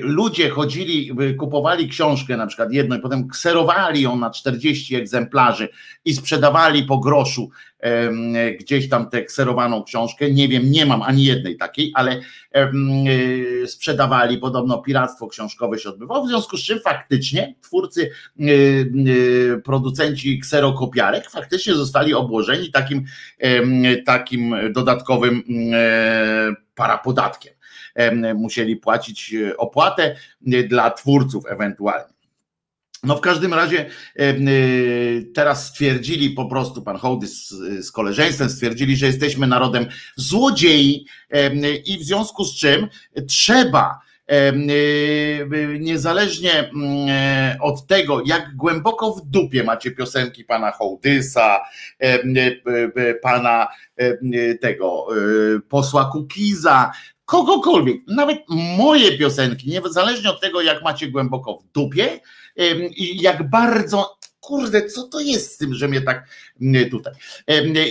ludzie 0.00 0.50
chodzili, 0.50 1.12
y, 1.22 1.34
kupowali 1.34 1.88
książkę 1.88 2.36
na 2.36 2.46
przykład 2.46 2.72
jedną 2.72 2.96
i 2.96 3.00
potem 3.00 3.28
kserowali 3.28 4.00
ją 4.00 4.16
na 4.16 4.30
40 4.30 4.96
egzemplarzy 4.96 5.68
i 6.04 6.14
sprzedawali 6.14 6.82
po 6.82 6.98
groszu 6.98 7.50
gdzieś 8.60 8.88
tam 8.88 9.10
tę 9.10 9.24
kserowaną 9.24 9.84
książkę. 9.84 10.30
Nie 10.30 10.48
wiem, 10.48 10.70
nie 10.70 10.86
mam 10.86 11.02
ani 11.02 11.24
jednej 11.24 11.56
takiej, 11.56 11.92
ale 11.94 12.20
y, 12.56 13.66
sprzedawali 13.66 14.38
podobno 14.38 14.78
piractwo 14.78 15.28
książkowe 15.28 15.78
się 15.78 15.88
odbywało, 15.88 16.24
w 16.24 16.28
związku 16.28 16.56
z 16.56 16.64
czym 16.64 16.80
faktycznie 16.80 17.54
twórcy, 17.60 18.10
producenci 19.64 20.38
kserokopiarek 20.38 21.30
faktycznie 21.30 21.74
zostali 21.74 22.14
obłożeni 22.14 22.70
takim, 22.70 23.04
takim 24.06 24.54
dodatkowym 24.72 25.42
parapodatkiem 26.74 27.57
musieli 28.34 28.76
płacić 28.76 29.34
e, 29.34 29.56
opłatę 29.56 30.16
e, 30.46 30.62
dla 30.62 30.90
twórców 30.90 31.44
ewentualnie. 31.48 32.14
No 33.04 33.16
w 33.16 33.20
każdym 33.20 33.54
razie 33.54 33.86
e, 34.16 34.34
teraz 35.34 35.66
stwierdzili 35.66 36.30
po 36.30 36.46
prostu, 36.46 36.82
pan 36.82 36.96
Hołdy 36.96 37.26
z, 37.26 37.48
z 37.80 37.92
koleżeństwem 37.92 38.50
stwierdzili, 38.50 38.96
że 38.96 39.06
jesteśmy 39.06 39.46
narodem 39.46 39.86
złodziei 40.16 41.06
i 41.86 41.98
w 41.98 42.02
związku 42.02 42.44
z 42.44 42.56
czym 42.56 42.88
trzeba 43.28 43.98
niezależnie 45.80 46.70
od 47.60 47.86
tego, 47.86 48.22
jak 48.26 48.56
głęboko 48.56 49.12
w 49.12 49.26
dupie 49.26 49.64
macie 49.64 49.90
piosenki 49.90 50.44
pana 50.44 50.70
Hołdysa, 50.72 51.60
pana 53.22 53.68
tego 54.60 55.06
posła 55.68 56.10
Kukiza, 56.12 56.92
kogokolwiek, 57.28 57.96
nawet 58.06 58.38
moje 58.78 59.18
piosenki, 59.18 59.70
niezależnie 59.70 60.30
od 60.30 60.40
tego, 60.40 60.62
jak 60.62 60.82
macie 60.82 61.08
głęboko 61.08 61.58
w 61.58 61.72
dupie 61.72 62.20
i 62.96 63.22
jak 63.22 63.50
bardzo 63.50 64.18
kurde, 64.40 64.86
co 64.86 65.02
to 65.02 65.20
jest 65.20 65.52
z 65.52 65.56
tym, 65.56 65.74
że 65.74 65.88
mnie 65.88 66.00
tak 66.00 66.28
tutaj. 66.90 67.12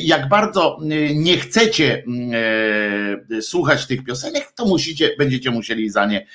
Jak 0.02 0.30
bardzo 0.30 0.80
nie 1.14 1.38
chcecie 1.38 2.04
e, 3.34 3.42
słuchać 3.42 3.86
tych 3.86 4.04
piosenek, 4.04 4.52
to 4.56 4.66
musicie, 4.66 5.16
będziecie 5.18 5.52
musieli 5.52 5.90
za 5.90 6.06
nie 6.06 6.28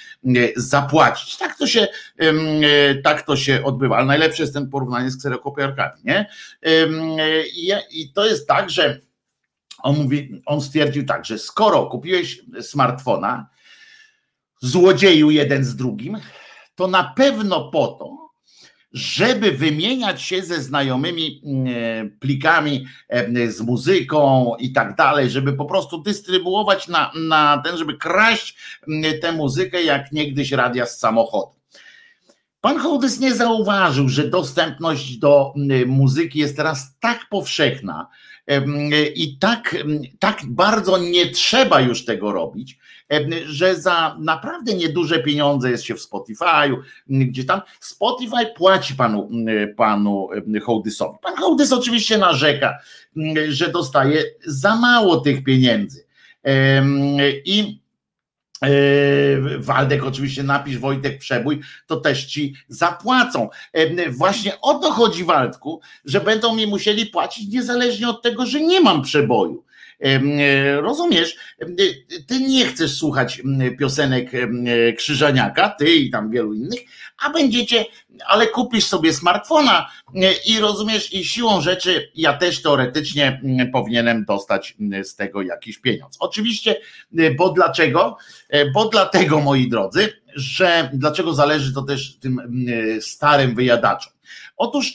zapłacić. 0.57 1.37
Tak 1.37 1.59
to 1.59 1.67
się, 1.67 1.89
e, 2.19 2.95
tak 2.95 3.27
to 3.27 3.37
się 3.37 3.65
odbywa. 3.65 3.97
Ale 3.97 4.07
najlepsze 4.07 4.43
jest 4.43 4.55
ten 4.55 4.71
porównanie 4.71 5.11
z 5.11 5.19
kserokopiarkami, 5.19 6.03
nie? 6.05 6.27
I 7.91 8.13
to 8.13 8.27
jest 8.27 8.49
tak, 8.49 8.71
że 8.71 9.01
on 9.83 9.97
mówi, 9.97 10.43
on 10.47 10.61
stwierdził 10.61 11.07
tak, 11.07 11.25
że 11.25 11.39
skoro 11.39 11.87
kupiłeś 11.87 12.43
smartfona, 12.61 13.47
złodzieju 14.61 15.31
jeden 15.31 15.65
z 15.65 15.77
drugim, 15.77 16.19
to 16.75 16.87
na 16.87 17.05
pewno 17.17 17.71
po 17.71 17.87
to, 17.87 18.23
żeby 18.93 19.53
wymieniać 19.53 20.23
się 20.23 20.43
ze 20.43 20.63
znajomymi 20.63 21.43
e, 21.47 22.05
plikami 22.21 22.87
e, 23.09 23.51
z 23.51 23.61
muzyką 23.61 24.53
i 24.59 24.73
tak 24.73 24.97
dalej, 24.97 25.31
żeby 25.31 25.53
po 25.53 25.65
prostu 25.65 26.03
dystrybuować 26.03 26.89
na, 26.89 27.13
na 27.29 27.63
ten, 27.65 27.77
żeby 27.77 27.97
kraść 27.97 28.57
tę 29.23 29.33
muzykę 29.33 29.83
jak 29.83 30.13
niegdyś 30.13 30.53
radia 30.53 30.87
z 30.87 30.99
samochodu. 30.99 31.53
Pan 32.61 32.79
Hołdys 32.79 33.21
nie 33.21 33.35
zauważył, 33.35 34.09
że 34.09 34.29
dostępność 34.29 35.17
do 35.17 35.55
muzyki 35.87 36.39
jest 36.39 36.57
teraz 36.57 36.99
tak 37.01 37.27
powszechna, 37.31 38.09
i 39.15 39.39
tak, 39.39 39.77
tak 40.19 40.41
bardzo 40.49 40.99
nie 40.99 41.31
trzeba 41.31 41.81
już 41.81 42.05
tego 42.05 42.33
robić, 42.33 42.79
że 43.45 43.77
za 43.77 44.17
naprawdę 44.21 44.75
nieduże 44.75 45.19
pieniądze 45.19 45.71
jest 45.71 45.85
się 45.85 45.95
w 45.95 46.09
Spotify'u, 46.11 46.77
gdzie 47.07 47.45
tam 47.45 47.61
Spotify 47.81 48.47
płaci 48.57 48.95
panu, 48.95 49.31
panu 49.77 50.29
Hołdysowi. 50.63 51.19
Pan 51.23 51.37
Hołdys 51.37 51.73
oczywiście 51.73 52.19
narzeka, 52.19 52.79
że 53.49 53.69
dostaje 53.69 54.23
za 54.47 54.77
mało 54.77 55.21
tych 55.21 55.45
pieniędzy. 55.45 56.05
I 57.45 57.82
E, 57.82 57.82
Waldek 59.59 60.05
oczywiście 60.05 60.43
napisz 60.43 60.79
Wojtek 60.79 61.19
Przebój, 61.19 61.61
to 61.87 61.97
też 61.97 62.25
ci 62.25 62.55
zapłacą. 62.69 63.49
E, 63.73 64.11
właśnie 64.11 64.61
o 64.61 64.75
to 64.75 64.91
chodzi 64.91 65.25
Waldku, 65.25 65.81
że 66.05 66.21
będą 66.21 66.57
mi 66.57 66.67
musieli 66.67 67.07
płacić 67.07 67.49
niezależnie 67.49 68.09
od 68.09 68.23
tego, 68.23 68.47
że 68.47 68.61
nie 68.61 68.81
mam 68.81 69.03
przeboju. 69.03 69.65
E, 70.03 70.81
rozumiesz, 70.81 71.37
ty 72.27 72.41
nie 72.41 72.67
chcesz 72.67 72.97
słuchać 72.97 73.43
piosenek 73.79 74.31
Krzyżaniaka, 74.97 75.69
ty 75.69 75.95
i 75.95 76.11
tam 76.11 76.31
wielu 76.31 76.55
innych, 76.55 76.81
a 77.19 77.31
będziecie, 77.31 77.85
ale 78.27 78.47
kupisz 78.47 78.85
sobie 78.85 79.13
smartfona 79.13 79.91
i 80.47 80.59
rozumiesz, 80.59 81.13
i 81.13 81.25
siłą 81.25 81.61
rzeczy 81.61 82.11
ja 82.15 82.33
też 82.33 82.63
teoretycznie 82.63 83.41
powinienem 83.73 84.25
dostać 84.25 84.77
z 85.03 85.15
tego 85.15 85.43
jakiś 85.43 85.79
pieniądz. 85.79 86.17
Oczywiście, 86.21 86.77
bo 87.39 87.53
dlaczego? 87.53 88.17
Bo 88.75 88.89
dlatego, 88.89 89.41
moi 89.41 89.69
drodzy, 89.69 90.13
że 90.35 90.91
dlaczego 90.93 91.35
zależy 91.35 91.75
to 91.75 91.83
też 91.83 92.17
tym 92.17 92.41
starym 93.01 93.55
wyjadaczom. 93.55 94.13
Otóż 94.57 94.95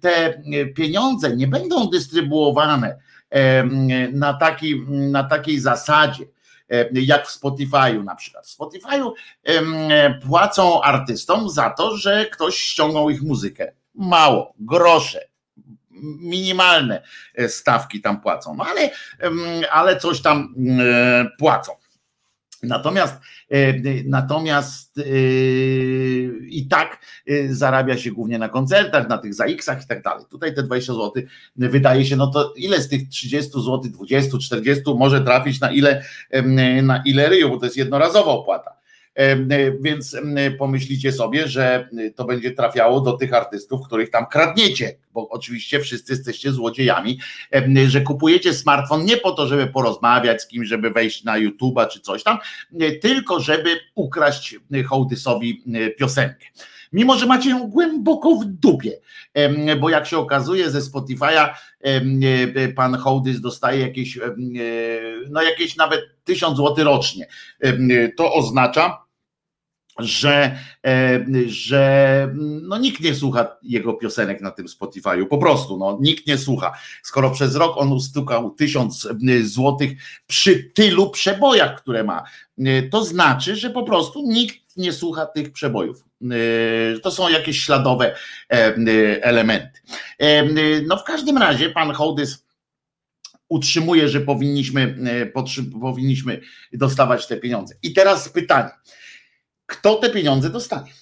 te 0.00 0.42
pieniądze 0.76 1.36
nie 1.36 1.48
będą 1.48 1.90
dystrybuowane 1.90 3.09
na, 4.12 4.34
taki, 4.34 4.80
na 4.88 5.24
takiej 5.24 5.60
zasadzie, 5.60 6.24
jak 6.92 7.28
w 7.28 7.40
Spotify'u 7.40 8.04
na 8.04 8.14
przykład. 8.14 8.46
W 8.46 8.58
Spotify'u 8.58 9.12
płacą 10.26 10.82
artystom 10.82 11.50
za 11.50 11.70
to, 11.70 11.96
że 11.96 12.26
ktoś 12.26 12.56
ściągnął 12.56 13.10
ich 13.10 13.22
muzykę. 13.22 13.72
Mało, 13.94 14.54
grosze, 14.58 15.30
minimalne 16.20 17.02
e, 17.34 17.48
stawki 17.48 18.00
tam 18.00 18.20
płacą, 18.20 18.54
no 18.54 18.64
ale, 18.64 18.90
ale 19.70 19.96
coś 19.96 20.22
tam 20.22 20.54
e, 20.80 21.26
płacą. 21.38 21.72
Natomiast, 22.62 23.14
e, 23.50 23.74
natomiast 24.04 24.98
e, 24.98 25.02
i 26.48 26.66
tak 26.70 26.98
e, 27.26 27.54
zarabia 27.54 27.98
się 27.98 28.10
głównie 28.10 28.38
na 28.38 28.48
koncertach, 28.48 29.08
na 29.08 29.18
tych 29.18 29.34
ZAX-ach 29.34 29.84
i 29.84 29.86
tak 29.86 30.02
dalej. 30.02 30.24
Tutaj 30.30 30.54
te 30.54 30.62
20 30.62 30.92
zł 30.92 31.12
wydaje 31.56 32.04
się, 32.04 32.16
no 32.16 32.26
to 32.26 32.54
ile 32.56 32.80
z 32.80 32.88
tych 32.88 33.08
30 33.08 33.50
zł, 33.50 33.80
20, 33.84 34.38
40 34.38 34.84
może 34.96 35.20
trafić 35.20 35.60
na 35.60 35.70
ile, 35.70 36.04
na 36.82 37.02
ile 37.04 37.28
ryju, 37.28 37.48
bo 37.48 37.56
to 37.56 37.64
jest 37.64 37.76
jednorazowa 37.76 38.30
opłata. 38.30 38.79
Więc 39.80 40.16
pomyślicie 40.58 41.12
sobie, 41.12 41.48
że 41.48 41.88
to 42.16 42.24
będzie 42.24 42.50
trafiało 42.50 43.00
do 43.00 43.12
tych 43.12 43.34
artystów, 43.34 43.80
których 43.86 44.10
tam 44.10 44.26
kradniecie, 44.26 44.96
bo 45.12 45.28
oczywiście 45.28 45.80
wszyscy 45.80 46.12
jesteście 46.12 46.52
złodziejami, 46.52 47.18
że 47.86 48.00
kupujecie 48.00 48.54
smartfon 48.54 49.04
nie 49.04 49.16
po 49.16 49.32
to, 49.32 49.46
żeby 49.46 49.66
porozmawiać 49.66 50.42
z 50.42 50.46
kimś, 50.46 50.68
żeby 50.68 50.90
wejść 50.90 51.24
na 51.24 51.40
YouTube'a 51.40 51.88
czy 51.88 52.00
coś 52.00 52.22
tam, 52.22 52.38
tylko 53.00 53.40
żeby 53.40 53.76
ukraść 53.94 54.56
hołdysowi 54.88 55.64
piosenkę 55.98 56.46
mimo 56.92 57.18
że 57.18 57.26
macie 57.26 57.50
ją 57.50 57.68
głęboko 57.68 58.34
w 58.36 58.44
dupie, 58.44 59.00
bo 59.80 59.90
jak 59.90 60.06
się 60.06 60.18
okazuje 60.18 60.70
ze 60.70 60.80
Spotify'a 60.80 61.48
pan 62.76 62.94
Hołdys 62.94 63.40
dostaje 63.40 63.80
jakieś, 63.80 64.18
no 65.30 65.42
jakieś 65.42 65.76
nawet 65.76 66.00
tysiąc 66.24 66.56
złotych 66.56 66.84
rocznie. 66.84 67.26
To 68.16 68.34
oznacza, 68.34 69.04
że, 69.98 70.58
że 71.46 72.34
no 72.62 72.78
nikt 72.78 73.00
nie 73.00 73.14
słucha 73.14 73.56
jego 73.62 73.94
piosenek 73.94 74.40
na 74.40 74.50
tym 74.50 74.66
Spotify'u, 74.66 75.26
po 75.26 75.38
prostu, 75.38 75.76
no, 75.76 75.98
nikt 76.00 76.26
nie 76.26 76.38
słucha. 76.38 76.72
Skoro 77.02 77.30
przez 77.30 77.56
rok 77.56 77.76
on 77.76 77.92
ustukał 77.92 78.50
tysiąc 78.50 79.08
złotych 79.42 79.90
przy 80.26 80.64
tylu 80.74 81.10
przebojach, 81.10 81.82
które 81.82 82.04
ma, 82.04 82.22
to 82.90 83.04
znaczy, 83.04 83.56
że 83.56 83.70
po 83.70 83.82
prostu 83.82 84.22
nikt 84.26 84.56
nie 84.76 84.92
słucha 84.92 85.26
tych 85.26 85.52
przebojów. 85.52 86.04
E, 86.22 86.98
to 86.98 87.10
są 87.10 87.28
jakieś 87.28 87.60
śladowe 87.60 88.14
e, 88.52 88.74
elementy. 89.22 89.80
E, 90.18 90.44
no 90.86 90.96
w 90.96 91.04
każdym 91.04 91.38
razie 91.38 91.70
pan 91.70 91.92
Hołdys 91.92 92.46
utrzymuje, 93.48 94.08
że 94.08 94.20
powinniśmy, 94.20 94.96
powinniśmy 95.80 96.40
dostawać 96.72 97.26
te 97.26 97.36
pieniądze. 97.36 97.74
I 97.82 97.92
teraz 97.92 98.28
pytanie, 98.28 98.70
kto 99.66 99.94
te 99.94 100.10
pieniądze 100.10 100.50
dostanie? 100.50 100.92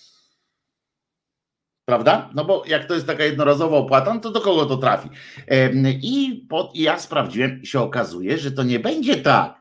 Prawda? 1.85 2.31
No 2.35 2.45
bo 2.45 2.63
jak 2.67 2.85
to 2.85 2.95
jest 2.95 3.07
taka 3.07 3.25
jednorazowa 3.25 3.77
opłata, 3.77 4.15
no 4.15 4.21
to 4.21 4.31
do 4.31 4.41
kogo 4.41 4.67
to 4.67 4.77
trafi? 4.77 5.09
I, 6.03 6.47
pod, 6.49 6.75
I 6.75 6.83
ja 6.83 6.99
sprawdziłem, 6.99 7.65
się 7.65 7.81
okazuje, 7.81 8.39
że 8.39 8.53
to 8.53 8.63
nie 8.63 8.81
będzie 8.81 9.17
tak, 9.17 9.58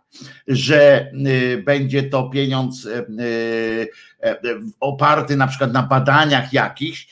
że 0.47 1.11
y, 1.27 1.63
będzie 1.65 2.03
to 2.03 2.29
pieniądz 2.29 2.85
y, 2.85 3.05
y, 3.21 4.59
oparty 4.79 5.35
na 5.35 5.47
przykład 5.47 5.73
na 5.73 5.83
badaniach 5.83 6.53
jakichś, 6.53 7.07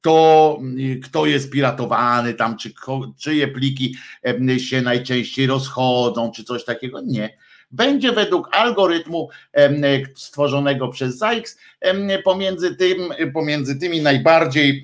kto, 0.00 0.58
kto 1.02 1.26
jest 1.26 1.50
piratowany 1.50 2.34
tam, 2.34 2.56
czy 2.56 2.72
czyje 3.18 3.48
pliki 3.48 3.96
się 4.58 4.82
najczęściej 4.82 5.46
rozchodzą, 5.46 6.32
czy 6.32 6.44
coś 6.44 6.64
takiego. 6.64 7.00
Nie 7.00 7.36
będzie 7.70 8.12
według 8.12 8.56
algorytmu 8.56 9.28
stworzonego 10.14 10.88
przez 10.88 11.18
ZAIX 11.18 11.58
pomiędzy, 12.24 12.76
tym, 12.76 13.14
pomiędzy 13.34 13.76
tymi 13.76 14.00
najbardziej 14.00 14.82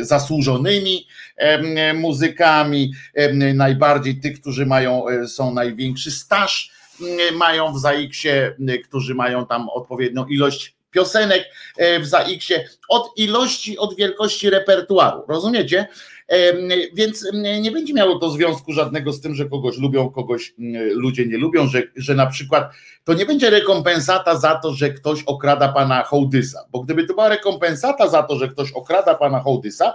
zasłużonymi 0.00 1.06
muzykami, 1.94 2.92
najbardziej 3.54 4.20
tych, 4.20 4.40
którzy 4.40 4.66
mają, 4.66 5.08
e, 5.08 5.28
są 5.28 5.54
największy 5.54 6.10
staż, 6.10 6.70
mają 7.34 7.72
w 7.72 7.78
ZAIX-ie, 7.78 8.54
którzy 8.84 9.14
mają 9.14 9.46
tam 9.46 9.68
odpowiednią 9.68 10.26
ilość 10.26 10.76
piosenek 10.90 11.44
e, 11.76 12.00
w 12.00 12.06
ZAIX-ie, 12.06 12.68
od 12.88 13.12
ilości, 13.16 13.78
od 13.78 13.96
wielkości 13.96 14.50
repertuaru. 14.50 15.22
Rozumiecie? 15.28 15.88
Więc 16.94 17.26
nie 17.60 17.70
będzie 17.70 17.94
miało 17.94 18.18
to 18.18 18.30
związku 18.30 18.72
żadnego 18.72 19.12
z 19.12 19.20
tym, 19.20 19.34
że 19.34 19.44
kogoś 19.44 19.78
lubią, 19.78 20.10
kogoś 20.10 20.54
ludzie 20.92 21.26
nie 21.26 21.38
lubią, 21.38 21.66
że, 21.66 21.82
że 21.96 22.14
na 22.14 22.26
przykład 22.26 22.72
to 23.04 23.14
nie 23.14 23.26
będzie 23.26 23.50
rekompensata 23.50 24.38
za 24.38 24.54
to, 24.54 24.74
że 24.74 24.90
ktoś 24.90 25.22
okrada 25.22 25.68
pana 25.68 26.02
Hołdysa, 26.02 26.64
bo 26.70 26.80
gdyby 26.80 27.06
to 27.06 27.14
była 27.14 27.28
rekompensata 27.28 28.08
za 28.08 28.22
to, 28.22 28.36
że 28.38 28.48
ktoś 28.48 28.72
okrada 28.72 29.14
pana 29.14 29.40
Hołdysa, 29.40 29.94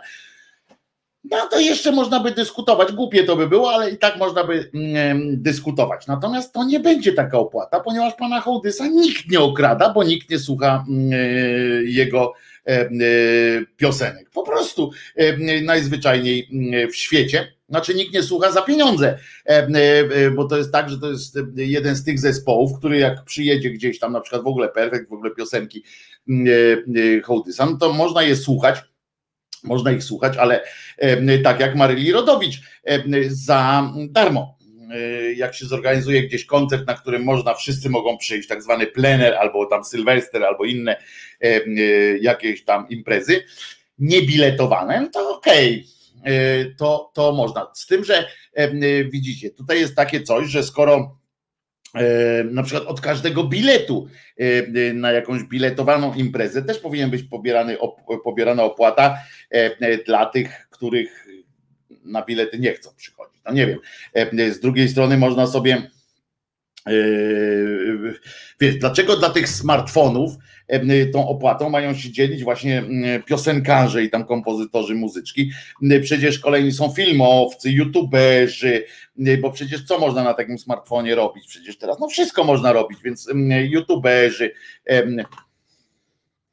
no 1.23 1.37
to 1.51 1.59
jeszcze 1.59 1.91
można 1.91 2.19
by 2.19 2.31
dyskutować. 2.31 2.91
Głupie 2.91 3.23
to 3.23 3.35
by 3.35 3.47
było, 3.47 3.73
ale 3.73 3.91
i 3.91 3.97
tak 3.97 4.17
można 4.17 4.43
by 4.43 4.71
mm, 4.73 5.41
dyskutować. 5.41 6.07
Natomiast 6.07 6.53
to 6.53 6.63
nie 6.63 6.79
będzie 6.79 7.13
taka 7.13 7.39
opłata, 7.39 7.79
ponieważ 7.79 8.13
pana 8.13 8.41
Hołdysa 8.41 8.87
nikt 8.87 9.31
nie 9.31 9.39
okrada, 9.39 9.89
bo 9.93 10.03
nikt 10.03 10.29
nie 10.29 10.39
słucha 10.39 10.85
mm, 10.89 11.11
jego 11.85 12.33
piosenek. 13.77 14.29
Po 14.29 14.43
prostu 14.43 14.91
e, 15.15 15.61
najzwyczajniej 15.61 16.49
w 16.91 16.95
świecie. 16.95 17.53
Znaczy 17.69 17.95
nikt 17.95 18.13
nie 18.13 18.23
słucha 18.23 18.51
za 18.51 18.61
pieniądze, 18.61 19.17
bo 20.35 20.45
to 20.45 20.57
jest 20.57 20.71
tak, 20.71 20.89
że 20.89 20.99
to 20.99 21.11
jest 21.11 21.39
jeden 21.55 21.95
z 21.95 22.03
tych 22.03 22.19
zespołów, 22.19 22.77
który 22.77 22.97
jak 22.97 23.25
przyjedzie 23.25 23.69
gdzieś 23.69 23.99
tam, 23.99 24.13
na 24.13 24.21
przykład 24.21 24.43
w 24.43 24.47
ogóle 24.47 24.69
perfekt, 24.69 25.09
w 25.09 25.13
ogóle 25.13 25.31
piosenki 25.31 25.83
Hołdysa, 27.23 27.65
no 27.65 27.77
to 27.77 27.93
można 27.93 28.23
je 28.23 28.35
słuchać, 28.35 28.79
można 29.63 29.91
ich 29.91 30.03
słuchać, 30.03 30.37
ale 30.37 30.63
tak 31.43 31.59
jak 31.59 31.75
Maryli 31.75 32.11
Rodowicz, 32.11 32.61
za 33.27 33.91
darmo 34.09 34.60
jak 35.35 35.55
się 35.55 35.65
zorganizuje 35.65 36.23
gdzieś 36.23 36.45
koncert, 36.45 36.87
na 36.87 36.93
którym 36.93 37.23
można, 37.23 37.53
wszyscy 37.53 37.89
mogą 37.89 38.17
przyjść, 38.17 38.47
tak 38.47 38.63
zwany 38.63 38.87
plener, 38.87 39.33
albo 39.33 39.65
tam 39.65 39.83
Sylwester, 39.83 40.43
albo 40.43 40.65
inne 40.65 40.97
e, 41.43 41.65
y, 41.65 42.19
jakieś 42.21 42.63
tam 42.63 42.89
imprezy, 42.89 43.43
niebiletowane, 43.99 45.01
no 45.01 45.07
to 45.09 45.37
okej, 45.37 45.85
okay. 46.21 46.75
to, 46.77 47.11
to 47.13 47.31
można. 47.31 47.71
Z 47.73 47.87
tym, 47.87 48.03
że 48.03 48.27
y, 48.59 49.09
widzicie, 49.11 49.49
tutaj 49.49 49.79
jest 49.79 49.95
takie 49.95 50.21
coś, 50.21 50.49
że 50.49 50.63
skoro 50.63 51.21
na 52.51 52.63
przykład 52.63 52.87
od 52.87 53.01
każdego 53.01 53.43
biletu 53.43 54.07
na 54.93 55.11
jakąś 55.11 55.43
biletowaną 55.43 56.13
imprezę 56.13 56.61
też 56.61 56.79
powinien 56.79 57.09
być 57.09 57.23
pobierany, 57.23 57.77
pobierana 58.23 58.63
opłata 58.63 59.17
dla 60.05 60.25
tych, 60.25 60.67
których 60.69 61.27
na 62.03 62.21
bilety 62.21 62.59
nie 62.59 62.73
chcą 62.73 62.89
przychodzić. 62.95 63.20
No 63.45 63.53
nie 63.53 63.67
wiem. 63.67 63.79
E, 64.13 64.51
z 64.51 64.59
drugiej 64.59 64.89
strony 64.89 65.17
można 65.17 65.47
sobie 65.47 65.89
e, 66.87 66.91
Wiesz, 68.59 68.75
dlaczego 68.75 69.17
dla 69.17 69.29
tych 69.29 69.49
smartfonów 69.49 70.31
e, 70.67 71.05
tą 71.05 71.27
opłatą 71.27 71.69
mają 71.69 71.93
się 71.93 72.11
dzielić 72.11 72.43
właśnie 72.43 72.83
piosenkarze 73.25 74.03
i 74.03 74.09
tam 74.09 74.25
kompozytorzy 74.25 74.95
muzyczki? 74.95 75.51
Przecież 76.01 76.39
kolejni 76.39 76.71
są 76.71 76.89
filmowcy, 76.89 77.71
youtuberzy, 77.71 78.85
bo 79.41 79.51
przecież 79.51 79.83
co 79.83 79.99
można 79.99 80.23
na 80.23 80.33
takim 80.33 80.57
smartfonie 80.59 81.15
robić? 81.15 81.47
Przecież 81.47 81.77
teraz 81.77 81.99
no 81.99 82.07
wszystko 82.07 82.43
można 82.43 82.73
robić, 82.73 82.99
więc 83.03 83.29
youtuberzy, 83.69 84.51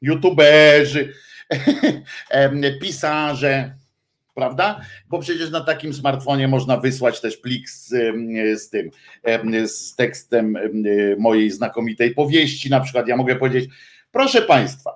youtuberzy, 0.00 1.12
pisarze, 2.80 3.77
prawda? 4.38 4.80
Bo 5.08 5.18
przecież 5.18 5.50
na 5.50 5.60
takim 5.60 5.94
smartfonie 5.94 6.48
można 6.48 6.76
wysłać 6.76 7.20
też 7.20 7.36
plik 7.36 7.70
z, 7.70 7.88
z 8.62 8.70
tym, 8.70 8.90
z 9.66 9.94
tekstem 9.96 10.58
mojej 11.18 11.50
znakomitej 11.50 12.14
powieści. 12.14 12.70
Na 12.70 12.80
przykład 12.80 13.08
ja 13.08 13.16
mogę 13.16 13.36
powiedzieć, 13.36 13.70
proszę 14.10 14.42
Państwa, 14.42 14.90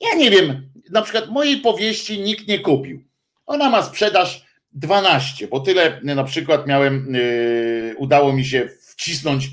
ja 0.00 0.14
nie 0.14 0.30
wiem, 0.30 0.70
na 0.90 1.02
przykład 1.02 1.28
mojej 1.30 1.56
powieści 1.56 2.20
nikt 2.20 2.48
nie 2.48 2.58
kupił. 2.58 3.04
Ona 3.46 3.70
ma 3.70 3.82
sprzedaż 3.82 4.46
12, 4.72 5.48
bo 5.48 5.60
tyle 5.60 6.00
na 6.02 6.24
przykład 6.24 6.66
miałem, 6.66 7.14
e, 7.14 7.96
udało 7.96 8.32
mi 8.32 8.44
się 8.44 8.68
wcisnąć 8.80 9.50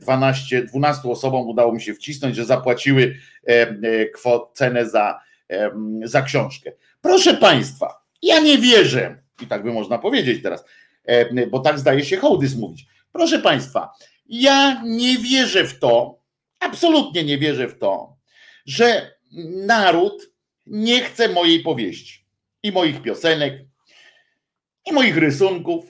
12, 0.00 0.62
12 0.62 1.08
e, 1.08 1.10
osobom 1.10 1.48
udało 1.48 1.72
mi 1.72 1.82
się 1.82 1.94
wcisnąć, 1.94 2.36
że 2.36 2.44
zapłaciły 2.44 3.16
e, 3.44 4.06
kwot, 4.06 4.50
cenę 4.54 4.88
za, 4.88 5.20
za 6.04 6.22
książkę. 6.22 6.72
Proszę 7.00 7.34
Państwa, 7.34 8.02
ja 8.22 8.40
nie 8.40 8.58
wierzę, 8.58 9.22
i 9.42 9.46
tak 9.46 9.62
by 9.62 9.72
można 9.72 9.98
powiedzieć 9.98 10.42
teraz, 10.42 10.64
e, 11.04 11.46
bo 11.46 11.60
tak 11.60 11.78
zdaje 11.78 12.04
się 12.04 12.16
Hołdys 12.16 12.56
mówić. 12.56 12.86
Proszę 13.12 13.38
Państwa, 13.38 13.92
ja 14.26 14.82
nie 14.84 15.18
wierzę 15.18 15.64
w 15.64 15.78
to, 15.78 16.20
absolutnie 16.60 17.24
nie 17.24 17.38
wierzę 17.38 17.68
w 17.68 17.78
to, 17.78 18.16
że 18.66 19.14
naród 19.66 20.30
nie 20.66 21.00
chce 21.00 21.28
mojej 21.28 21.60
powieści 21.60 22.26
i 22.62 22.72
moich 22.72 23.02
piosenek 23.02 23.64
i 24.86 24.92
moich 24.92 25.16
rysunków. 25.16 25.84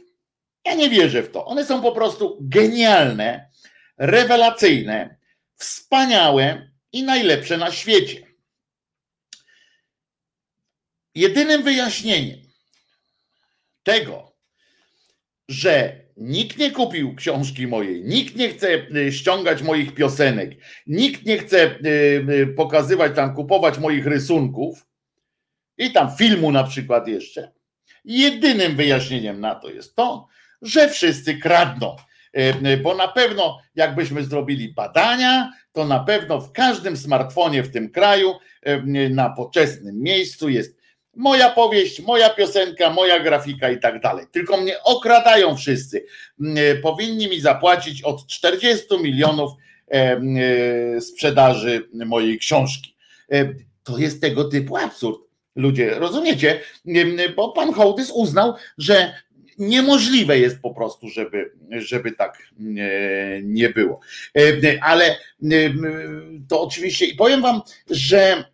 Ja 0.64 0.74
nie 0.74 0.90
wierzę 0.90 1.22
w 1.22 1.30
to. 1.30 1.44
One 1.44 1.64
są 1.64 1.82
po 1.82 1.92
prostu 1.92 2.38
genialne, 2.40 3.48
rewelacyjne, 3.98 5.16
wspaniałe 5.56 6.70
i 6.92 7.02
najlepsze 7.02 7.58
na 7.58 7.70
świecie. 7.70 8.29
Jedynym 11.14 11.62
wyjaśnieniem 11.62 12.38
tego, 13.82 14.32
że 15.48 16.00
nikt 16.16 16.58
nie 16.58 16.70
kupił 16.70 17.14
książki 17.14 17.66
mojej, 17.66 18.04
nikt 18.04 18.36
nie 18.36 18.48
chce 18.48 18.86
y, 18.96 19.12
ściągać 19.12 19.62
moich 19.62 19.94
piosenek, 19.94 20.50
nikt 20.86 21.26
nie 21.26 21.38
chce 21.38 21.66
y, 21.66 21.88
y, 22.30 22.46
pokazywać 22.46 23.16
tam, 23.16 23.34
kupować 23.34 23.78
moich 23.78 24.06
rysunków 24.06 24.86
i 25.78 25.92
tam 25.92 26.16
filmu 26.16 26.52
na 26.52 26.64
przykład 26.64 27.08
jeszcze. 27.08 27.52
Jedynym 28.04 28.76
wyjaśnieniem 28.76 29.40
na 29.40 29.54
to 29.54 29.70
jest 29.70 29.96
to, 29.96 30.26
że 30.62 30.88
wszyscy 30.88 31.38
kradną. 31.38 31.96
bo 32.82 32.94
na 32.94 33.08
pewno 33.08 33.58
jakbyśmy 33.74 34.24
zrobili 34.24 34.74
badania, 34.74 35.52
to 35.72 35.86
na 35.86 36.00
pewno 36.00 36.40
w 36.40 36.52
każdym 36.52 36.96
smartfonie 36.96 37.62
w 37.62 37.72
tym 37.72 37.90
kraju 37.90 38.34
na 39.10 39.30
poczesnym 39.30 40.02
miejscu 40.02 40.48
jest 40.48 40.79
moja 41.16 41.50
powieść, 41.50 42.00
moja 42.00 42.30
piosenka, 42.30 42.90
moja 42.90 43.20
grafika 43.20 43.70
i 43.70 43.80
tak 43.80 44.00
dalej. 44.00 44.26
Tylko 44.32 44.56
mnie 44.56 44.82
okradają 44.82 45.56
wszyscy. 45.56 46.04
Powinni 46.82 47.28
mi 47.28 47.40
zapłacić 47.40 48.02
od 48.02 48.26
40 48.26 48.86
milionów 49.02 49.50
sprzedaży 51.00 51.88
mojej 52.06 52.38
książki. 52.38 52.96
To 53.82 53.98
jest 53.98 54.20
tego 54.20 54.44
typu 54.44 54.76
absurd. 54.76 55.20
Ludzie, 55.56 55.94
rozumiecie? 55.94 56.60
Bo 57.36 57.52
pan 57.52 57.72
Hołdys 57.72 58.10
uznał, 58.10 58.54
że 58.78 59.14
niemożliwe 59.58 60.38
jest 60.38 60.60
po 60.60 60.74
prostu, 60.74 61.08
żeby, 61.08 61.52
żeby 61.70 62.12
tak 62.12 62.38
nie 63.42 63.68
było. 63.68 64.00
Ale 64.82 65.16
to 66.48 66.62
oczywiście, 66.62 67.06
i 67.06 67.14
powiem 67.14 67.42
wam, 67.42 67.60
że 67.90 68.44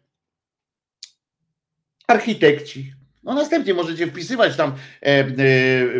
architekci, 2.07 2.93
no 3.23 3.35
następnie 3.35 3.75
możecie 3.75 4.07
wpisywać 4.07 4.57
tam, 4.57 4.73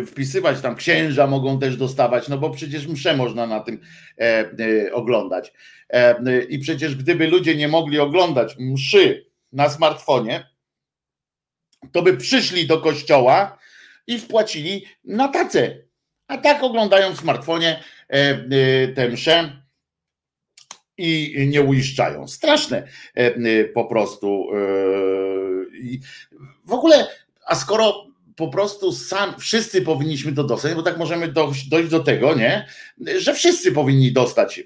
wpisywać 0.07 0.61
tam 0.61 0.75
księża 0.75 1.27
mogą 1.27 1.59
też 1.59 1.77
dostawać, 1.77 2.27
no 2.27 2.37
bo 2.37 2.49
przecież 2.49 2.87
msze 2.87 3.17
można 3.17 3.47
na 3.47 3.59
tym 3.59 3.79
oglądać. 4.93 5.53
I 6.49 6.59
przecież 6.59 6.95
gdyby 6.95 7.27
ludzie 7.27 7.55
nie 7.55 7.67
mogli 7.67 7.99
oglądać 7.99 8.55
mszy 8.59 9.25
na 9.51 9.69
smartfonie, 9.69 10.49
to 11.91 12.01
by 12.01 12.17
przyszli 12.17 12.67
do 12.67 12.81
kościoła 12.81 13.57
i 14.07 14.19
wpłacili 14.19 14.85
na 15.03 15.27
tacę. 15.27 15.77
A 16.27 16.37
tak 16.37 16.63
oglądają 16.63 17.13
w 17.13 17.19
smartfonie 17.19 17.83
e, 18.09 18.13
e, 18.13 18.87
tę 18.87 19.09
mszę 19.09 19.61
i 20.97 21.47
nie 21.49 21.61
uiszczają. 21.61 22.27
Straszne 22.27 22.87
e, 23.13 23.65
po 23.65 23.85
prostu. 23.85 24.47
W 26.65 26.73
ogóle, 26.73 27.07
a 27.45 27.55
skoro 27.55 28.07
po 28.35 28.47
prostu 28.47 28.91
sam, 28.91 29.33
wszyscy 29.39 29.81
powinniśmy 29.81 30.33
to 30.33 30.43
dostać, 30.43 30.73
bo 30.73 30.83
tak 30.83 30.97
możemy 30.97 31.27
dojść, 31.27 31.69
dojść 31.69 31.89
do 31.89 31.99
tego, 31.99 32.35
nie, 32.35 32.67
że 33.17 33.33
wszyscy 33.33 33.71
powinni 33.71 34.11
dostać 34.11 34.63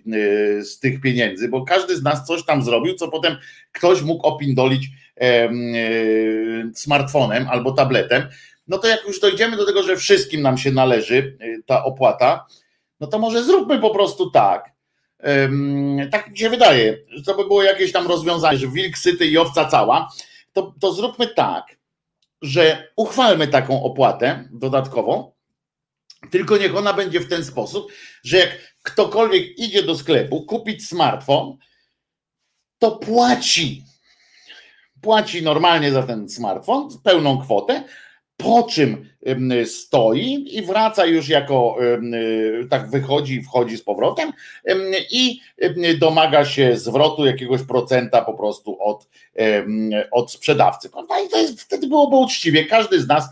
z 0.63 0.79
tych 0.79 1.01
pieniędzy, 1.01 1.49
bo 1.49 1.65
każdy 1.65 1.97
z 1.97 2.03
nas 2.03 2.27
coś 2.27 2.45
tam 2.45 2.63
zrobił, 2.63 2.95
co 2.95 3.07
potem 3.07 3.37
ktoś 3.71 4.01
mógł 4.01 4.27
opindolić 4.27 4.89
smartfonem 6.73 7.47
albo 7.49 7.71
tabletem. 7.71 8.23
No 8.67 8.77
to 8.77 8.87
jak 8.87 9.05
już 9.07 9.19
dojdziemy 9.19 9.57
do 9.57 9.65
tego, 9.65 9.83
że 9.83 9.95
wszystkim 9.95 10.41
nam 10.41 10.57
się 10.57 10.71
należy 10.71 11.37
y, 11.41 11.63
ta 11.65 11.83
opłata, 11.83 12.45
no 12.99 13.07
to 13.07 13.19
może 13.19 13.43
zróbmy 13.43 13.79
po 13.79 13.89
prostu 13.89 14.31
tak. 14.31 14.71
Tak 16.11 16.31
mi 16.31 16.37
się 16.37 16.49
wydaje, 16.49 16.97
że 17.09 17.23
to 17.23 17.35
by 17.35 17.43
było 17.43 17.63
jakieś 17.63 17.91
tam 17.91 18.07
rozwiązanie, 18.07 18.57
że 18.57 18.67
wilk 18.67 18.97
syty 18.97 19.25
i 19.25 19.37
owca 19.37 19.65
cała, 19.65 20.09
to, 20.53 20.75
to 20.81 20.93
zróbmy 20.93 21.27
tak, 21.27 21.77
że 22.41 22.91
uchwalmy 22.95 23.47
taką 23.47 23.83
opłatę 23.83 24.49
dodatkową, 24.51 25.31
tylko 26.31 26.57
niech 26.57 26.75
ona 26.75 26.93
będzie 26.93 27.19
w 27.19 27.29
ten 27.29 27.45
sposób, 27.45 27.91
że 28.23 28.37
jak 28.37 28.75
ktokolwiek 28.83 29.59
idzie 29.59 29.83
do 29.83 29.95
sklepu 29.95 30.45
kupić 30.45 30.87
smartfon, 30.87 31.57
to 32.79 32.91
płaci. 32.91 33.83
Płaci 35.01 35.41
normalnie 35.41 35.91
za 35.91 36.03
ten 36.03 36.29
smartfon 36.29 36.89
pełną 37.03 37.41
kwotę, 37.41 37.83
po 38.43 38.63
czym 38.63 39.09
stoi 39.65 40.57
i 40.57 40.61
wraca 40.61 41.05
już 41.05 41.29
jako 41.29 41.77
tak 42.69 42.89
wychodzi, 42.89 43.43
wchodzi 43.43 43.77
z 43.77 43.83
powrotem 43.83 44.31
i 45.11 45.39
domaga 45.99 46.45
się 46.45 46.77
zwrotu 46.77 47.25
jakiegoś 47.25 47.63
procenta 47.63 48.21
po 48.21 48.33
prostu 48.33 48.77
od, 48.81 49.07
od 50.11 50.31
sprzedawcy. 50.31 50.89
Prawda? 50.89 51.19
I 51.19 51.29
to 51.29 51.37
jest, 51.37 51.61
wtedy 51.61 51.87
byłoby 51.87 52.15
uczciwie. 52.15 52.65
Każdy 52.65 53.01
z 53.01 53.07
nas 53.07 53.25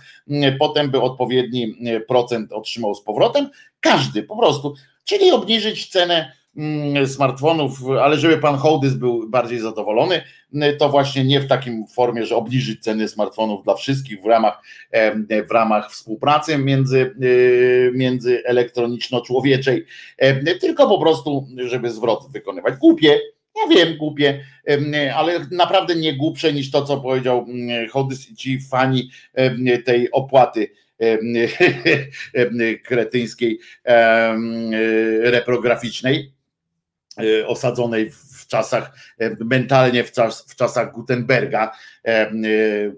potem 0.60 0.92
by 0.92 1.02
odpowiedni 1.02 1.76
procent 2.08 2.52
otrzymał 2.52 2.96
z 2.96 3.04
powrotem. 3.04 3.50
Każdy 3.80 4.24
po 4.24 4.38
prostu. 4.38 4.76
Czyli 5.04 5.32
obniżyć 5.32 5.88
cenę 5.88 6.32
smartfonów, 7.06 7.72
ale 8.02 8.18
żeby 8.18 8.38
pan 8.38 8.56
Hołdys 8.56 8.94
był 8.94 9.30
bardziej 9.30 9.60
zadowolony, 9.60 10.22
mm, 10.54 10.78
to 10.78 10.90
właśnie 10.90 11.24
nie 11.24 11.40
w 11.40 11.48
takim 11.48 11.88
formie, 11.88 12.26
że 12.26 12.36
obniżyć 12.36 12.84
ceny 12.84 13.08
smartfonów 13.08 13.64
dla 13.64 13.76
wszystkich 13.76 14.22
w 14.22 14.26
ramach, 14.26 14.62
w 15.50 15.52
ramach 15.52 15.92
współpracy 15.92 16.58
między, 16.58 17.16
y, 17.24 17.92
między 17.96 18.44
elektroniczno-człowieczej, 18.46 19.86
tylko 20.62 20.88
po 20.88 21.00
prostu, 21.00 21.48
żeby 21.66 21.92
zwrot 21.92 22.32
wykonywać. 22.32 22.76
Głupie, 22.76 23.20
ja 23.56 23.76
wiem, 23.76 23.98
głupie, 23.98 24.46
ale 25.16 25.46
naprawdę 25.52 25.96
nie 25.96 26.14
głupsze 26.14 26.54
niż 26.54 26.72
to, 26.72 26.86
co 26.86 26.98
powiedział 26.98 27.46
mm, 27.50 27.90
Hołdys 27.90 28.32
i 28.32 28.36
ci 28.36 28.60
fani 28.62 29.10
tej 29.86 30.12
opłaty 30.12 30.68
kretyńskiej 32.88 33.60
reprograficznej 35.24 36.39
osadzonej 37.48 38.12
w 38.12 38.48
czasach, 38.48 38.92
e, 39.20 39.36
mentalnie 39.40 40.04
w, 40.04 40.12
czas, 40.12 40.46
w 40.48 40.56
czasach 40.56 40.92
Gutenberga 40.92 41.72
e, 42.04 42.32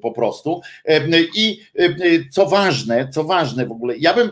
po 0.01 0.11
prostu. 0.11 0.61
I 1.35 1.61
co 2.31 2.45
ważne, 2.45 3.09
co 3.13 3.23
ważne 3.23 3.65
w 3.65 3.71
ogóle, 3.71 3.97
ja 3.97 4.13
bym, 4.13 4.31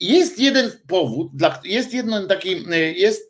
jest 0.00 0.38
jeden 0.38 0.70
powód, 0.86 1.30
jest 1.64 1.94
jeden 1.94 2.28
taki, 2.28 2.64
jest 2.94 3.29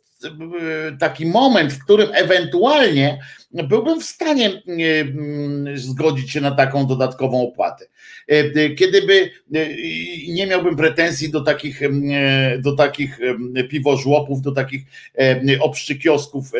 taki 0.99 1.25
moment, 1.25 1.73
w 1.73 1.83
którym 1.83 2.09
ewentualnie 2.13 3.19
byłbym 3.51 4.01
w 4.01 4.03
stanie 4.03 4.61
mm, 4.67 5.77
zgodzić 5.77 6.31
się 6.31 6.41
na 6.41 6.51
taką 6.51 6.87
dodatkową 6.87 7.47
opłatę. 7.47 7.85
Kiedyby 8.77 9.31
nie 10.27 10.47
miałbym 10.47 10.75
pretensji 10.75 11.31
do 11.31 11.41
takich, 11.41 11.81
do 12.59 12.75
takich 12.75 13.19
piwożłopów, 13.69 14.41
do 14.41 14.51
takich 14.51 14.81
obszczykiosków, 15.59 16.51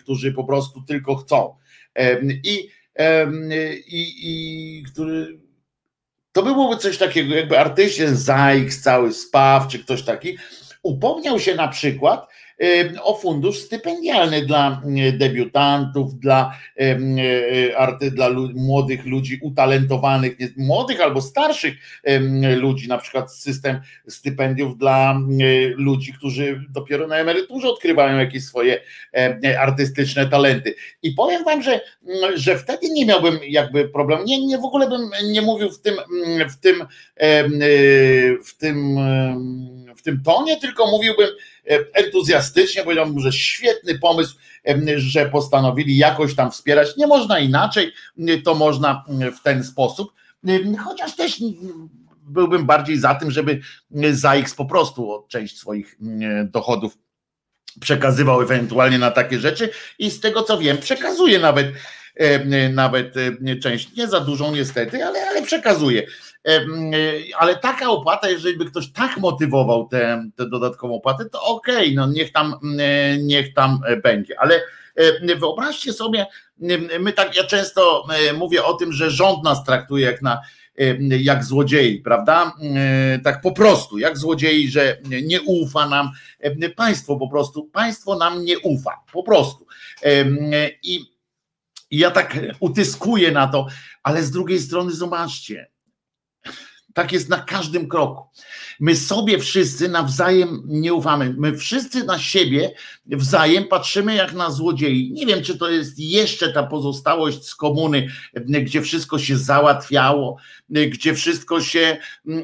którzy 0.00 0.32
po 0.32 0.44
prostu 0.44 0.82
tylko 0.82 1.16
chcą. 1.16 1.54
I, 2.44 2.68
i, 3.86 4.14
i 4.22 4.82
który 4.92 5.38
to 6.32 6.42
byłoby 6.42 6.76
coś 6.76 6.98
takiego, 6.98 7.34
jakby 7.34 7.58
artyścien 7.58 8.16
Zajks, 8.16 8.82
cały 8.82 9.12
Spaw, 9.12 9.68
czy 9.68 9.78
ktoś 9.78 10.02
taki, 10.02 10.38
upomniał 10.82 11.40
się 11.40 11.54
na 11.54 11.68
przykład 11.68 12.28
o 13.02 13.14
fundusz 13.14 13.58
stypendialny 13.58 14.46
dla 14.46 14.82
debiutantów, 15.12 16.18
dla, 16.18 16.56
arty, 17.76 18.10
dla 18.10 18.30
młodych 18.54 19.06
ludzi 19.06 19.38
utalentowanych, 19.42 20.36
młodych 20.56 21.00
albo 21.00 21.22
starszych 21.22 21.74
ludzi, 22.56 22.88
na 22.88 22.98
przykład 22.98 23.32
system 23.32 23.80
stypendiów 24.08 24.78
dla 24.78 25.20
ludzi, 25.76 26.12
którzy 26.12 26.64
dopiero 26.70 27.06
na 27.06 27.16
emeryturze 27.16 27.68
odkrywają 27.68 28.18
jakieś 28.18 28.44
swoje 28.44 28.80
artystyczne 29.58 30.26
talenty. 30.26 30.74
I 31.02 31.12
powiem 31.12 31.44
wam, 31.44 31.62
że, 31.62 31.80
że 32.34 32.58
wtedy 32.58 32.90
nie 32.90 33.06
miałbym 33.06 33.38
jakby 33.48 33.88
problemu, 33.88 34.24
nie, 34.24 34.46
nie 34.46 34.58
w 34.58 34.64
ogóle 34.64 34.88
bym 34.88 35.10
nie 35.32 35.42
mówił 35.42 35.70
w 35.70 35.80
tym, 35.80 35.94
w 36.50 36.60
tym, 36.60 36.84
w 38.44 38.56
tym, 38.58 38.98
w 39.98 40.02
tym 40.02 40.22
tonie, 40.22 40.60
tylko 40.60 40.86
mówiłbym, 40.86 41.28
E, 41.70 41.84
entuzjastycznie, 41.92 42.82
powiedziałbym, 42.82 43.20
że 43.20 43.32
świetny 43.32 43.98
pomysł, 43.98 44.36
że 44.96 45.26
postanowili 45.26 45.96
jakoś 45.96 46.34
tam 46.34 46.50
wspierać. 46.50 46.96
Nie 46.96 47.06
można 47.06 47.38
inaczej, 47.38 47.92
to 48.44 48.54
można 48.54 49.04
w 49.38 49.42
ten 49.42 49.64
sposób, 49.64 50.12
chociaż 50.84 51.16
też 51.16 51.40
byłbym 52.22 52.66
bardziej 52.66 52.98
za 52.98 53.14
tym, 53.14 53.30
żeby 53.30 53.60
ZAX 54.12 54.54
po 54.54 54.64
prostu 54.64 55.24
część 55.28 55.58
swoich 55.58 55.96
dochodów 56.44 56.98
przekazywał 57.80 58.42
ewentualnie 58.42 58.98
na 58.98 59.10
takie 59.10 59.38
rzeczy 59.38 59.70
i 59.98 60.10
z 60.10 60.20
tego 60.20 60.42
co 60.42 60.58
wiem, 60.58 60.78
przekazuje 60.78 61.38
nawet 61.38 61.66
nawet 62.72 63.14
część, 63.62 63.96
nie 63.96 64.08
za 64.08 64.20
dużą 64.20 64.54
niestety, 64.54 65.04
ale, 65.04 65.28
ale 65.28 65.42
przekazuje. 65.42 66.06
E, 66.46 66.60
ale 67.38 67.56
taka 67.56 67.90
opłata, 67.90 68.28
jeżeli 68.28 68.56
by 68.56 68.64
ktoś 68.64 68.92
tak 68.92 69.16
motywował 69.16 69.88
tę, 69.88 70.30
dodatkową 70.36 70.94
opłatę, 70.94 71.24
to 71.24 71.42
okej, 71.42 71.76
okay, 71.76 71.92
no 71.94 72.06
niech 72.06 72.32
tam, 72.32 72.54
e, 72.78 73.18
niech 73.18 73.54
tam 73.54 73.80
e, 73.86 73.96
będzie. 73.96 74.40
Ale 74.40 74.60
wyobraźcie 75.38 75.92
sobie, 75.92 76.26
my 77.00 77.12
tak, 77.12 77.36
ja 77.36 77.44
często 77.44 78.06
mówię 78.38 78.64
o 78.64 78.74
tym, 78.74 78.92
że 78.92 79.10
rząd 79.10 79.44
nas 79.44 79.64
traktuje 79.64 80.06
jak 80.06 80.22
na 80.22 80.40
jak 81.20 81.44
złodziei, 81.44 81.98
prawda? 81.98 82.52
Tak 83.24 83.40
po 83.40 83.52
prostu, 83.52 83.98
jak 83.98 84.18
złodziei, 84.18 84.70
że 84.70 84.98
nie 85.22 85.42
ufa 85.42 85.88
nam 85.88 86.10
państwo 86.76 87.16
po 87.16 87.28
prostu, 87.28 87.64
państwo 87.64 88.16
nam 88.16 88.44
nie 88.44 88.58
ufa, 88.58 89.00
po 89.12 89.22
prostu. 89.22 89.66
I 90.82 91.04
ja 91.90 92.10
tak 92.10 92.38
utyskuję 92.60 93.32
na 93.32 93.46
to, 93.46 93.66
ale 94.02 94.22
z 94.22 94.30
drugiej 94.30 94.60
strony 94.60 94.92
zobaczcie, 94.92 95.70
Tak 96.98 97.12
jest 97.12 97.28
na 97.28 97.40
każdym 97.40 97.88
kroku. 97.88 98.22
My 98.80 98.96
sobie 98.96 99.38
wszyscy 99.38 99.88
nawzajem 99.88 100.62
nie 100.66 100.94
ufamy. 100.94 101.34
My 101.38 101.56
wszyscy 101.56 102.04
na 102.04 102.18
siebie 102.18 102.74
wzajem 103.06 103.64
patrzymy 103.64 104.14
jak 104.14 104.32
na 104.32 104.50
złodziei. 104.50 105.12
Nie 105.12 105.26
wiem, 105.26 105.42
czy 105.42 105.58
to 105.58 105.70
jest 105.70 105.98
jeszcze 105.98 106.52
ta 106.52 106.62
pozostałość 106.62 107.44
z 107.44 107.54
komuny, 107.54 108.08
gdzie 108.34 108.82
wszystko 108.82 109.18
się 109.18 109.36
załatwiało, 109.36 110.36
gdzie 110.70 111.14
wszystko 111.14 111.60
się, 111.60 111.96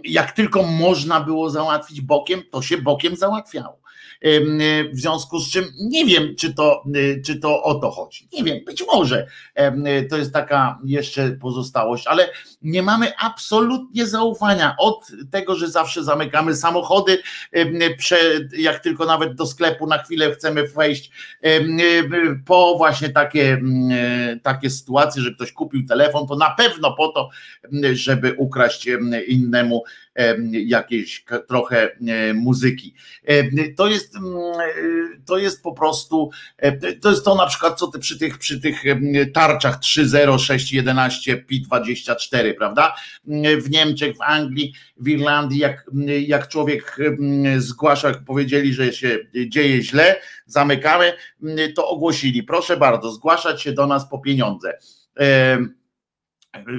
jak 0.04 0.32
tylko 0.32 0.62
można 0.62 1.20
było 1.20 1.50
załatwić 1.50 2.00
bokiem, 2.00 2.42
to 2.50 2.62
się 2.62 2.78
bokiem 2.78 3.16
załatwiało. 3.16 3.83
W 4.92 4.98
związku 5.00 5.38
z 5.38 5.50
czym 5.50 5.64
nie 5.80 6.04
wiem, 6.04 6.36
czy 6.36 6.54
to, 6.54 6.84
czy 7.26 7.36
to 7.40 7.62
o 7.62 7.74
to 7.74 7.90
chodzi. 7.90 8.28
Nie 8.32 8.44
wiem, 8.44 8.64
być 8.64 8.84
może 8.92 9.26
to 10.10 10.16
jest 10.16 10.32
taka 10.32 10.78
jeszcze 10.84 11.30
pozostałość, 11.30 12.06
ale 12.06 12.30
nie 12.62 12.82
mamy 12.82 13.12
absolutnie 13.18 14.06
zaufania 14.06 14.74
od 14.78 15.12
tego, 15.30 15.54
że 15.56 15.68
zawsze 15.68 16.04
zamykamy 16.04 16.56
samochody, 16.56 17.18
jak 18.58 18.78
tylko 18.78 19.04
nawet 19.04 19.34
do 19.34 19.46
sklepu 19.46 19.86
na 19.86 20.02
chwilę 20.02 20.32
chcemy 20.32 20.68
wejść, 20.68 21.10
po 22.46 22.74
właśnie 22.76 23.08
takie, 23.08 23.60
takie 24.42 24.70
sytuacje, 24.70 25.22
że 25.22 25.34
ktoś 25.34 25.52
kupił 25.52 25.86
telefon, 25.86 26.26
to 26.26 26.36
na 26.36 26.50
pewno 26.50 26.92
po 26.92 27.08
to, 27.08 27.28
żeby 27.92 28.34
ukraść 28.38 28.88
innemu 29.26 29.84
jakiejś 30.52 31.24
trochę 31.48 31.90
muzyki. 32.34 32.94
To 33.76 33.86
jest, 33.86 34.14
to 35.26 35.38
jest 35.38 35.62
po 35.62 35.72
prostu, 35.72 36.30
to 37.00 37.10
jest 37.10 37.24
to 37.24 37.34
na 37.34 37.46
przykład, 37.46 37.78
co 37.78 37.86
ty 37.86 37.98
przy 37.98 38.18
tych, 38.18 38.38
przy 38.38 38.60
tych 38.60 38.82
tarczach 39.34 39.78
3.0, 39.80 40.34
6.11, 40.34 41.44
Pi24, 41.46 42.54
prawda? 42.54 42.94
W 43.62 43.70
Niemczech, 43.70 44.16
w 44.16 44.22
Anglii, 44.22 44.74
w 44.96 45.08
Irlandii, 45.08 45.58
jak, 45.58 45.90
jak 46.26 46.48
człowiek 46.48 46.96
zgłasza, 47.58 48.08
jak 48.08 48.24
powiedzieli, 48.24 48.74
że 48.74 48.92
się 48.92 49.18
dzieje 49.48 49.82
źle, 49.82 50.20
zamykamy, 50.46 51.12
to 51.74 51.88
ogłosili, 51.88 52.42
proszę 52.42 52.76
bardzo, 52.76 53.12
zgłaszać 53.12 53.62
się 53.62 53.72
do 53.72 53.86
nas 53.86 54.08
po 54.08 54.18
pieniądze. 54.18 54.78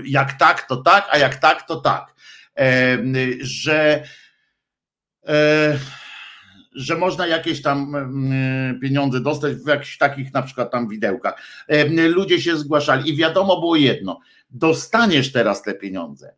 Jak 0.06 0.34
tak, 0.34 0.68
to 0.68 0.78
tak, 0.78 1.08
a 1.12 1.18
jak 1.18 1.36
tak, 1.36 1.68
to 1.68 1.76
tak 1.76 2.15
że 3.42 4.04
że 6.76 6.98
można 6.98 7.28
jakieś 7.28 7.62
tam 7.62 7.96
pieniądze 8.82 9.20
dostać 9.20 9.56
w 9.56 9.68
jakichś 9.68 9.98
takich 9.98 10.34
na 10.34 10.42
przykład 10.42 10.72
tam 10.72 10.90
widełkach. 10.90 11.42
Ludzie 12.10 12.42
się 12.42 12.58
zgłaszali 12.58 13.10
i 13.10 13.16
wiadomo 13.16 13.60
było 13.60 13.76
jedno, 13.76 14.20
dostaniesz 14.50 15.32
teraz 15.32 15.62
te 15.62 15.74
pieniądze. 15.74 16.36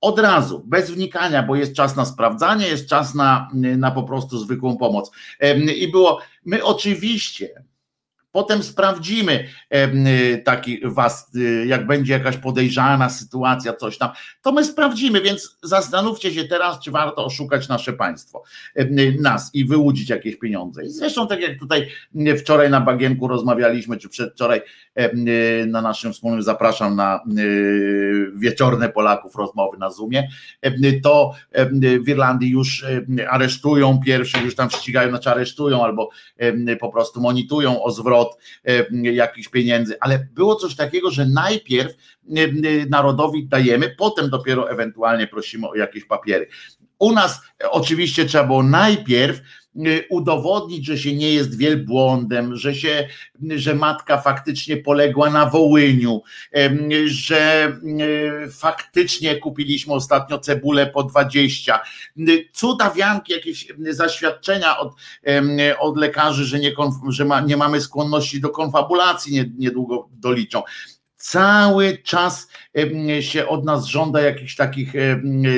Od 0.00 0.18
razu, 0.18 0.64
bez 0.66 0.90
wnikania, 0.90 1.42
bo 1.42 1.56
jest 1.56 1.74
czas 1.74 1.96
na 1.96 2.04
sprawdzanie, 2.04 2.66
jest 2.66 2.88
czas 2.88 3.14
na, 3.14 3.48
na 3.54 3.90
po 3.90 4.02
prostu 4.02 4.38
zwykłą 4.38 4.76
pomoc. 4.76 5.10
I 5.76 5.88
było, 5.90 6.20
my 6.44 6.64
oczywiście, 6.64 7.48
Potem 8.32 8.62
sprawdzimy 8.62 9.48
y, 9.74 10.42
taki 10.44 10.80
was, 10.84 11.34
y, 11.34 11.66
jak 11.66 11.86
będzie 11.86 12.12
jakaś 12.12 12.36
podejrzana 12.36 13.08
sytuacja, 13.08 13.72
coś 13.72 13.98
tam, 13.98 14.10
to 14.42 14.52
my 14.52 14.64
sprawdzimy, 14.64 15.20
więc 15.20 15.58
zastanówcie 15.62 16.34
się 16.34 16.44
teraz, 16.44 16.80
czy 16.80 16.90
warto 16.90 17.24
oszukać 17.24 17.68
nasze 17.68 17.92
państwo, 17.92 18.42
y, 18.78 19.16
nas 19.20 19.50
i 19.54 19.64
wyłudzić 19.64 20.10
jakieś 20.10 20.36
pieniądze. 20.36 20.84
I 20.84 20.88
zresztą 20.88 21.26
tak 21.26 21.40
jak 21.40 21.58
tutaj 21.58 21.88
wczoraj 22.38 22.70
na 22.70 22.80
Bagienku 22.80 23.28
rozmawialiśmy, 23.28 23.96
czy 23.96 24.08
przedwczoraj 24.08 24.60
na 25.66 25.82
naszym 25.82 26.12
wspólnym 26.12 26.42
zapraszam 26.42 26.96
na 26.96 27.20
wieczorne 28.36 28.88
Polaków 28.88 29.36
rozmowy 29.36 29.78
na 29.78 29.90
Zoomie, 29.90 30.28
to 31.02 31.32
w 32.04 32.08
Irlandii 32.08 32.50
już 32.50 32.86
aresztują 33.30 34.00
pierwszy, 34.04 34.38
już 34.44 34.54
tam 34.54 34.70
ścigają, 34.70 35.08
znaczy 35.08 35.30
aresztują 35.30 35.84
albo 35.84 36.10
po 36.80 36.88
prostu 36.88 37.20
monitują 37.20 37.82
o 37.82 37.90
zwrot 37.90 38.38
e, 38.64 38.86
jakichś 39.12 39.48
pieniędzy, 39.48 39.96
ale 40.00 40.28
było 40.34 40.54
coś 40.54 40.76
takiego, 40.76 41.10
że 41.10 41.26
najpierw 41.26 41.92
e, 41.92 42.42
e, 42.42 42.86
narodowi 42.90 43.48
dajemy, 43.48 43.94
potem 43.98 44.30
dopiero 44.30 44.70
ewentualnie 44.70 45.26
prosimy 45.26 45.68
o 45.68 45.74
jakieś 45.74 46.04
papiery. 46.04 46.48
U 46.98 47.12
nas 47.12 47.40
oczywiście 47.70 48.24
trzeba 48.24 48.44
było 48.44 48.62
najpierw 48.62 49.40
udowodnić, 50.10 50.86
że 50.86 50.98
się 50.98 51.16
nie 51.16 51.32
jest 51.32 51.58
wielbłądem, 51.58 52.56
że 52.56 52.74
się, 52.74 53.08
że 53.56 53.74
matka 53.74 54.18
faktycznie 54.18 54.76
poległa 54.76 55.30
na 55.30 55.46
Wołyniu, 55.46 56.22
że 57.06 57.72
y, 58.46 58.50
faktycznie 58.50 59.36
kupiliśmy 59.36 59.94
ostatnio 59.94 60.38
cebulę 60.38 60.86
po 60.86 61.02
20. 61.02 61.80
Y, 62.18 62.48
cudawianki, 62.52 63.32
jakieś 63.32 63.66
zaświadczenia 63.90 64.78
od, 64.78 64.92
od 65.78 65.96
lekarzy, 65.96 66.44
że, 66.44 66.58
nie, 66.58 66.72
że 67.08 67.24
ma, 67.24 67.40
nie 67.40 67.56
mamy 67.56 67.80
skłonności 67.80 68.40
do 68.40 68.48
konfabulacji, 68.48 69.52
niedługo 69.58 70.08
doliczą 70.12 70.62
cały 71.16 71.98
czas 71.98 72.48
się 73.20 73.48
od 73.48 73.64
nas 73.64 73.84
żąda 73.84 74.20
jakichś 74.20 74.56
takich 74.56 74.92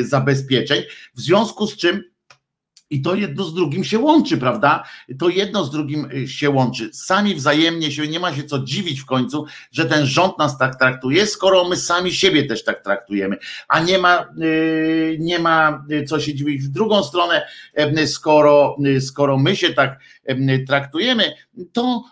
zabezpieczeń, 0.02 0.82
w 1.14 1.20
związku 1.20 1.66
z 1.66 1.76
czym 1.76 2.09
i 2.91 3.03
to 3.03 3.14
jedno 3.14 3.45
z 3.45 3.55
drugim 3.55 3.84
się 3.84 3.99
łączy, 3.99 4.38
prawda? 4.38 4.84
To 5.18 5.28
jedno 5.28 5.64
z 5.64 5.70
drugim 5.70 6.09
y, 6.14 6.28
się 6.28 6.51
łączy. 6.51 6.91
Sami 6.93 7.34
wzajemnie 7.34 7.93
się 7.93 8.09
nie 8.09 8.20
ma 8.20 8.34
się 8.34 8.45
co 8.45 8.59
dziwić 8.59 9.01
w 9.01 9.07
końcu, 9.07 9.47
że 9.72 9.84
ten 9.86 10.07
rząd 10.07 10.38
nas 10.38 10.59
tak 10.59 10.78
traktuje, 10.78 11.26
skoro 11.26 11.68
my 11.68 11.76
sami 11.76 12.12
siebie 12.12 12.47
też 12.47 12.64
tak 12.64 12.84
traktujemy. 12.84 13.36
A 13.68 13.80
nie 13.80 13.99
ma, 13.99 14.26
y, 14.43 15.16
nie 15.20 15.38
ma 15.38 15.84
y, 15.91 16.05
co 16.05 16.20
się 16.20 16.34
dziwić 16.34 16.62
w 16.62 16.68
drugą 16.68 17.03
stronę, 17.03 17.47
skoro, 18.07 18.76
skoro 19.01 19.38
my 19.38 19.57
się 19.57 19.74
tak 19.74 20.01
traktujemy, 20.66 21.32
to, 21.72 22.05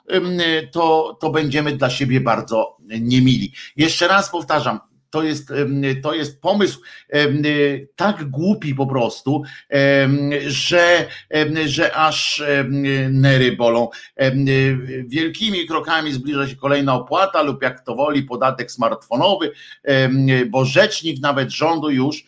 to, 0.73 1.17
to 1.21 1.31
będziemy 1.31 1.77
dla 1.77 1.91
siebie 1.91 2.21
bardzo 2.21 2.77
niemili. 3.01 3.53
Jeszcze 3.77 4.09
raz 4.09 4.31
powtarzam, 4.31 4.79
to 5.11 5.23
jest, 5.23 5.53
to 6.03 6.15
jest 6.15 6.41
pomysł 6.41 6.81
tak 7.97 8.25
głupi 8.25 8.75
po 8.75 8.87
prostu, 8.87 9.43
że, 10.47 11.07
że 11.67 11.95
aż 11.95 12.43
nery 13.11 13.57
bolą. 13.57 13.89
Wielkimi 15.07 15.67
krokami 15.67 16.13
zbliża 16.13 16.49
się 16.49 16.57
kolejna 16.57 16.95
opłata 16.95 17.43
lub 17.43 17.63
jak 17.63 17.85
to 17.85 17.95
woli 17.95 18.23
podatek 18.23 18.71
smartfonowy, 18.71 19.53
bo 20.47 20.65
rzecznik 20.65 21.23
nawet 21.23 21.51
rządu 21.51 21.91
już 21.91 22.25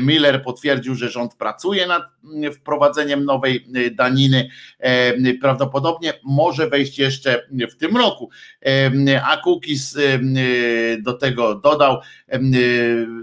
Miller 0.00 0.42
potwierdził, 0.42 0.94
że 0.94 1.10
rząd 1.10 1.34
pracuje 1.34 1.86
nad 1.86 2.02
wprowadzeniem 2.54 3.24
nowej 3.24 3.66
daniny. 3.92 4.48
Prawdopodobnie 5.40 6.12
może 6.24 6.68
wejść 6.68 6.98
jeszcze 6.98 7.46
w 7.70 7.76
tym 7.76 7.96
roku. 7.96 8.30
A 9.24 9.36
Kukis 9.36 9.96
do 11.02 11.12
tego 11.12 11.54
dodał, 11.54 12.00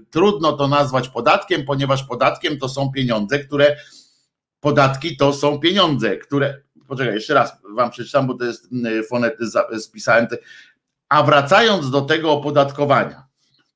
trudno 0.09 0.53
to 0.53 0.67
nazwać 0.67 1.09
podatkiem, 1.09 1.65
ponieważ 1.65 2.03
podatkiem 2.03 2.57
to 2.57 2.69
są 2.69 2.91
pieniądze, 2.91 3.39
które 3.39 3.75
podatki 4.59 5.17
to 5.17 5.33
są 5.33 5.59
pieniądze, 5.59 6.17
które 6.17 6.61
poczekaj, 6.87 7.13
jeszcze 7.13 7.33
raz 7.33 7.57
wam 7.75 7.91
przeczytam, 7.91 8.27
bo 8.27 8.33
to 8.33 8.45
jest 8.45 8.69
fonet, 9.09 9.37
spisałem. 9.79 10.27
A 11.09 11.23
wracając 11.23 11.91
do 11.91 12.01
tego 12.01 12.31
opodatkowania, 12.31 13.23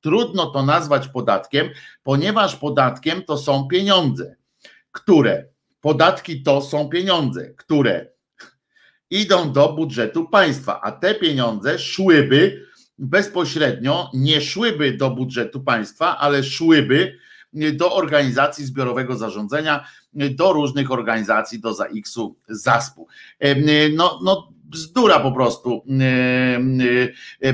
trudno 0.00 0.46
to 0.46 0.62
nazwać 0.62 1.08
podatkiem, 1.08 1.68
ponieważ 2.02 2.56
podatkiem 2.56 3.22
to 3.22 3.38
są 3.38 3.68
pieniądze, 3.68 4.36
które, 4.92 5.48
podatki 5.80 6.42
to 6.42 6.62
są 6.62 6.88
pieniądze, 6.88 7.50
które 7.50 8.06
idą 9.10 9.52
do 9.52 9.72
budżetu 9.72 10.28
państwa, 10.28 10.80
a 10.80 10.92
te 10.92 11.14
pieniądze 11.14 11.78
szłyby 11.78 12.65
bezpośrednio, 12.98 14.10
nie 14.14 14.40
szłyby 14.40 14.92
do 14.92 15.10
budżetu 15.10 15.60
państwa, 15.60 16.18
ale 16.18 16.44
szłyby 16.44 17.18
do 17.72 17.94
organizacji 17.94 18.64
zbiorowego 18.64 19.16
zarządzania, 19.16 19.84
do 20.12 20.52
różnych 20.52 20.90
organizacji, 20.90 21.60
do 21.60 21.74
ZAX-u, 21.74 22.36
ZASP-u. 22.48 23.06
No, 23.94 24.20
no 24.24 24.48
bzdura 24.64 25.20
po 25.20 25.32
prostu. 25.32 25.84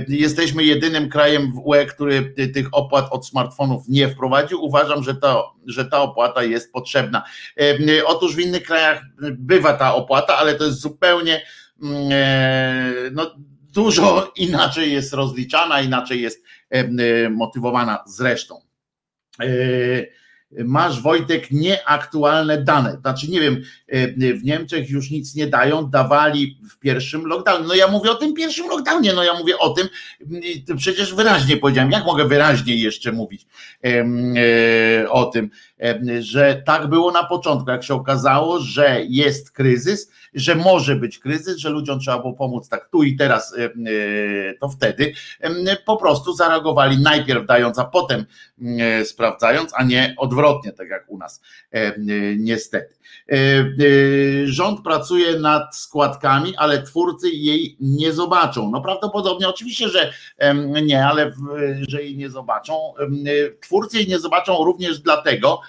Jesteśmy 0.08 0.64
jedynym 0.64 1.08
krajem 1.08 1.52
w 1.52 1.58
UE, 1.58 1.86
który 1.86 2.34
tych 2.54 2.68
opłat 2.72 3.06
od 3.10 3.26
smartfonów 3.26 3.88
nie 3.88 4.08
wprowadził. 4.08 4.64
Uważam, 4.64 5.04
że, 5.04 5.14
to, 5.14 5.54
że 5.66 5.84
ta 5.84 6.00
opłata 6.00 6.42
jest 6.42 6.72
potrzebna. 6.72 7.22
Otóż 8.06 8.36
w 8.36 8.40
innych 8.40 8.62
krajach 8.62 9.02
bywa 9.32 9.72
ta 9.72 9.94
opłata, 9.94 10.36
ale 10.36 10.54
to 10.54 10.64
jest 10.64 10.80
zupełnie 10.80 11.42
no, 13.12 13.36
dużo 13.72 14.32
inaczej 14.36 14.92
jest 14.92 15.12
rozliczana, 15.12 15.80
inaczej 15.80 16.22
jest 16.22 16.44
motywowana 17.30 18.04
zresztą. 18.06 18.60
masz 20.64 21.00
Wojtek 21.00 21.50
nieaktualne 21.50 22.62
dane. 22.62 22.98
Znaczy, 23.00 23.30
nie 23.30 23.40
wiem, 23.40 23.62
w 24.18 24.44
Niemczech 24.44 24.90
już 24.90 25.10
nic 25.10 25.34
nie 25.34 25.46
dają, 25.46 25.90
dawali 25.90 26.58
w 26.70 26.78
pierwszym 26.78 27.26
lockdownie. 27.26 27.66
No 27.68 27.74
ja 27.74 27.88
mówię 27.88 28.10
o 28.10 28.14
tym 28.14 28.34
pierwszym 28.34 28.68
lockdownie, 28.68 29.12
no 29.12 29.24
ja 29.24 29.34
mówię 29.34 29.58
o 29.58 29.70
tym, 29.70 29.88
przecież 30.76 31.14
wyraźnie 31.14 31.56
powiedziałem, 31.56 31.90
jak 31.90 32.04
mogę 32.04 32.28
wyraźniej 32.28 32.80
jeszcze 32.80 33.12
mówić 33.12 33.46
o 35.08 35.24
tym, 35.24 35.50
że 36.20 36.62
tak 36.66 36.86
było 36.86 37.10
na 37.10 37.24
początku, 37.24 37.70
jak 37.70 37.84
się 37.84 37.94
okazało, 37.94 38.60
że 38.60 39.00
jest 39.08 39.50
kryzys, 39.50 40.12
że 40.34 40.54
może 40.54 40.96
być 40.96 41.18
kryzys, 41.18 41.56
że 41.56 41.70
ludziom 41.70 42.00
trzeba 42.00 42.18
było 42.18 42.32
pomóc 42.32 42.68
tak 42.68 42.88
tu 42.88 43.02
i 43.02 43.16
teraz, 43.16 43.54
e, 43.58 43.70
to 44.60 44.68
wtedy 44.68 45.12
po 45.86 45.96
prostu 45.96 46.32
zareagowali 46.32 47.02
najpierw 47.02 47.46
dając, 47.46 47.78
a 47.78 47.84
potem 47.84 48.26
sprawdzając, 49.04 49.72
a 49.76 49.84
nie 49.84 50.14
odwrotnie, 50.18 50.72
tak 50.72 50.88
jak 50.88 51.04
u 51.08 51.18
nas, 51.18 51.40
niestety. 52.38 52.94
Rząd 54.44 54.80
pracuje 54.84 55.38
nad 55.38 55.76
składkami, 55.76 56.56
ale 56.56 56.82
twórcy 56.82 57.30
jej 57.30 57.76
nie 57.80 58.12
zobaczą. 58.12 58.70
No 58.70 58.80
prawdopodobnie, 58.80 59.48
oczywiście, 59.48 59.88
że 59.88 60.12
nie, 60.82 61.06
ale 61.06 61.32
że 61.88 62.02
jej 62.02 62.16
nie 62.16 62.30
zobaczą. 62.30 62.94
Twórcy 63.60 63.96
jej 63.96 64.08
nie 64.08 64.18
zobaczą 64.18 64.64
również 64.64 64.98
dlatego, 64.98 65.60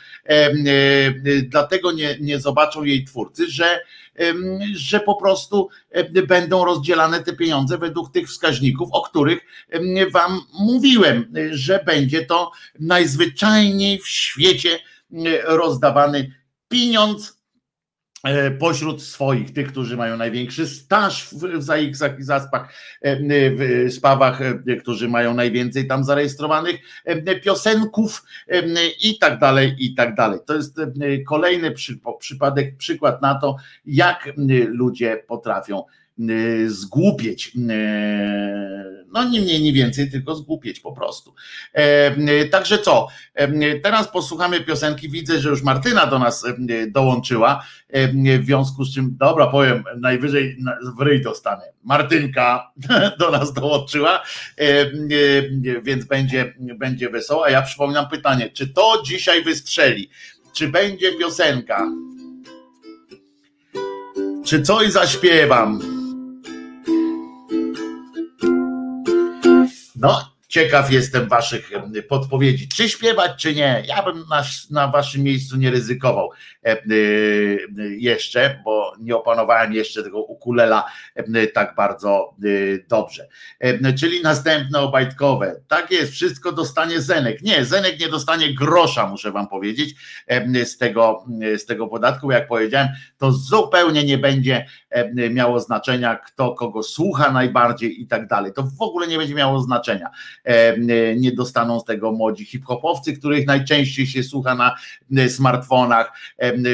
dlatego 1.44 1.92
nie, 1.92 2.18
nie 2.22 2.40
zobaczą 2.40 2.84
jej 2.84 3.06
twórcy, 3.06 3.50
że 3.50 3.80
że 4.76 5.00
po 5.00 5.16
prostu 5.16 5.70
będą 6.28 6.66
rozdzielane 6.66 7.24
te 7.24 7.34
pieniądze 7.34 7.78
według 7.78 8.12
tych 8.12 8.28
wskaźników, 8.28 8.90
o 8.92 9.02
których 9.02 9.40
Wam 10.12 10.42
mówiłem, 10.60 11.34
że 11.52 11.84
będzie 11.86 12.26
to 12.26 12.52
najzwyczajniej 12.80 14.00
w 14.00 14.08
świecie 14.08 14.80
rozdawany 15.44 16.34
pieniądz 16.74 17.44
E, 18.24 18.52
pośród 18.52 19.02
swoich, 19.04 19.54
tych, 19.54 19.68
którzy 19.68 19.98
mają 19.98 20.18
największy 20.18 20.68
staż 20.68 21.28
w 21.34 21.64
ZAX-ach 21.64 22.20
i 22.20 22.24
zaspach, 22.24 22.74
e, 23.02 23.18
w 23.52 23.88
spawach, 23.94 24.42
e, 24.42 24.76
którzy 24.76 25.10
mają 25.10 25.34
najwięcej 25.34 25.88
tam 25.88 26.04
zarejestrowanych 26.04 26.76
piosenków 27.44 28.24
i 29.04 29.20
tak 29.20 29.40
dalej, 29.40 29.76
i 29.78 29.96
tak 29.96 30.16
dalej. 30.16 30.40
To 30.46 30.56
jest 30.56 30.80
kolejny 31.28 31.74
przypadek, 32.20 32.78
przykład 32.78 33.22
na 33.22 33.36
to, 33.36 33.56
jak 33.86 34.34
ludzie 34.68 35.24
potrafią 35.28 35.84
zgłupieć. 36.68 37.52
Y, 37.56 39.04
no 39.14 39.30
nie 39.30 39.42
mniej, 39.42 39.62
nie 39.62 39.74
więcej, 39.74 40.12
tylko 40.12 40.36
zgłupieć 40.36 40.80
po 40.80 40.92
prostu. 40.92 41.34
E, 41.74 42.18
y, 42.18 42.50
także 42.50 42.78
co? 42.78 43.08
E, 43.34 43.80
teraz 43.80 44.08
posłuchamy 44.08 44.62
piosenki. 44.62 45.10
Widzę, 45.10 45.40
że 45.40 45.50
już 45.50 45.64
Martyna 45.64 46.08
do 46.08 46.20
nas 46.20 46.46
dołączyła. 46.88 47.66
E, 47.90 48.38
w 48.40 48.46
związku 48.46 48.84
z 48.84 48.94
czym, 48.94 49.18
dobra, 49.20 49.48
powiem, 49.48 49.84
najwyżej 49.98 50.58
w 50.98 51.02
ryj 51.02 51.22
dostanę. 51.22 51.64
Martynka 51.84 52.72
do 53.20 53.32
nas 53.32 53.54
dołączyła, 53.54 54.24
więc 55.84 56.06
będzie, 56.06 56.54
będzie 56.60 57.10
wesoło. 57.10 57.46
A 57.46 57.50
ja 57.50 57.62
przypominam 57.62 58.10
pytanie, 58.10 58.50
czy 58.50 58.68
to 58.68 59.02
dzisiaj 59.06 59.44
wystrzeli? 59.44 60.10
Czy 60.54 60.68
będzie 60.68 61.12
piosenka? 61.20 61.88
Czy 64.46 64.62
coś 64.62 64.92
zaśpiewam? 64.92 66.03
No, 70.04 70.33
ciekaw 70.54 70.92
jestem 70.92 71.28
waszych 71.28 71.72
podpowiedzi, 72.10 72.68
czy 72.68 72.90
śpiewać, 72.90 73.32
czy 73.38 73.56
nie. 73.56 73.84
Ja 73.86 74.04
bym 74.04 74.26
na, 74.30 74.44
na 74.72 74.88
waszym 74.88 75.24
miejscu 75.24 75.58
nie 75.58 75.72
ryzykował 75.72 76.30
e, 76.66 76.72
e, 76.72 76.78
jeszcze, 77.98 78.62
bo 78.66 78.94
nie 79.00 79.16
opanowałem 79.16 79.74
jeszcze 79.74 80.04
tego 80.04 80.24
ukulela 80.24 80.86
e, 81.16 81.48
tak 81.48 81.76
bardzo 81.76 82.36
dobrze. 82.88 83.28
Czyli 84.00 84.22
następne 84.22 84.80
obajtkowe. 84.80 85.56
Tak 85.68 85.92
jest, 85.92 86.12
wszystko 86.12 86.52
dostanie 86.52 87.02
Zenek. 87.02 87.42
Nie, 87.42 87.66
Zenek 87.66 88.00
nie 88.00 88.10
dostanie 88.10 88.54
grosza, 88.54 89.08
muszę 89.08 89.32
wam 89.32 89.48
powiedzieć, 89.48 89.96
z 90.64 90.78
tego, 90.78 91.26
z 91.58 91.66
tego 91.66 91.88
podatku. 91.88 92.32
Jak 92.32 92.48
powiedziałem, 92.48 92.88
to 93.18 93.32
zupełnie 93.32 94.04
nie 94.04 94.18
będzie 94.18 94.66
miało 95.32 95.60
znaczenia, 95.60 96.16
kto 96.16 96.52
kogo 96.52 96.84
słucha 96.84 97.32
najbardziej 97.32 98.02
i 98.02 98.08
tak 98.08 98.28
dalej. 98.28 98.54
To 98.54 98.64
w 98.64 98.82
ogóle 98.82 99.08
nie 99.08 99.18
będzie 99.18 99.36
miało 99.36 99.60
znaczenia. 99.60 100.10
Nie 101.18 101.32
dostaną 101.32 101.80
z 101.80 101.86
tego 101.86 102.12
młodzi 102.12 102.46
hip-hopowcy, 102.46 103.14
których 103.14 103.48
najczęściej 103.48 104.08
się 104.08 104.24
słucha 104.24 104.56
na 104.56 104.76
smartfonach, 105.30 106.12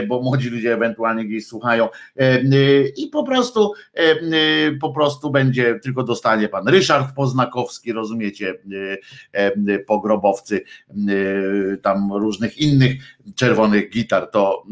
bo 0.07 0.22
młodzi 0.22 0.49
ludzie 0.49 0.74
ewentualnie 0.74 1.26
gdzieś 1.26 1.47
słuchają. 1.47 1.89
I 2.97 3.07
po 3.07 3.24
prostu 3.24 3.74
po 4.82 4.93
prostu 4.93 5.32
będzie 5.32 5.80
tylko 5.84 6.03
dostanie 6.03 6.49
pan 6.49 6.67
Ryszard 6.67 7.15
Poznakowski, 7.15 7.93
rozumiecie, 7.93 8.53
pogrobowcy 9.88 10.61
tam 11.82 12.13
różnych 12.13 12.57
innych 12.57 12.95
czerwonych 13.36 13.89
gitar, 13.89 14.30
to 14.32 14.63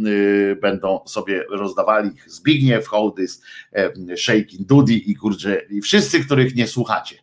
będą 0.61 0.99
sobie 1.05 1.43
rozdawali 1.49 2.09
Zbigniew 2.27 2.87
Hołdys, 2.87 3.41
Shaking 4.17 4.67
Dudy 4.67 4.93
i 4.93 5.15
kurczę, 5.15 5.61
i 5.69 5.81
wszyscy, 5.81 6.25
których 6.25 6.55
nie 6.55 6.67
słuchacie, 6.67 7.15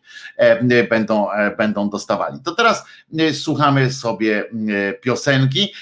będą, 0.89 1.27
będą 1.57 1.89
dostawali. 1.89 2.39
To 2.45 2.55
teraz 2.55 2.85
słuchamy 3.33 3.91
sobie 3.91 4.43
piosenki, 5.01 5.73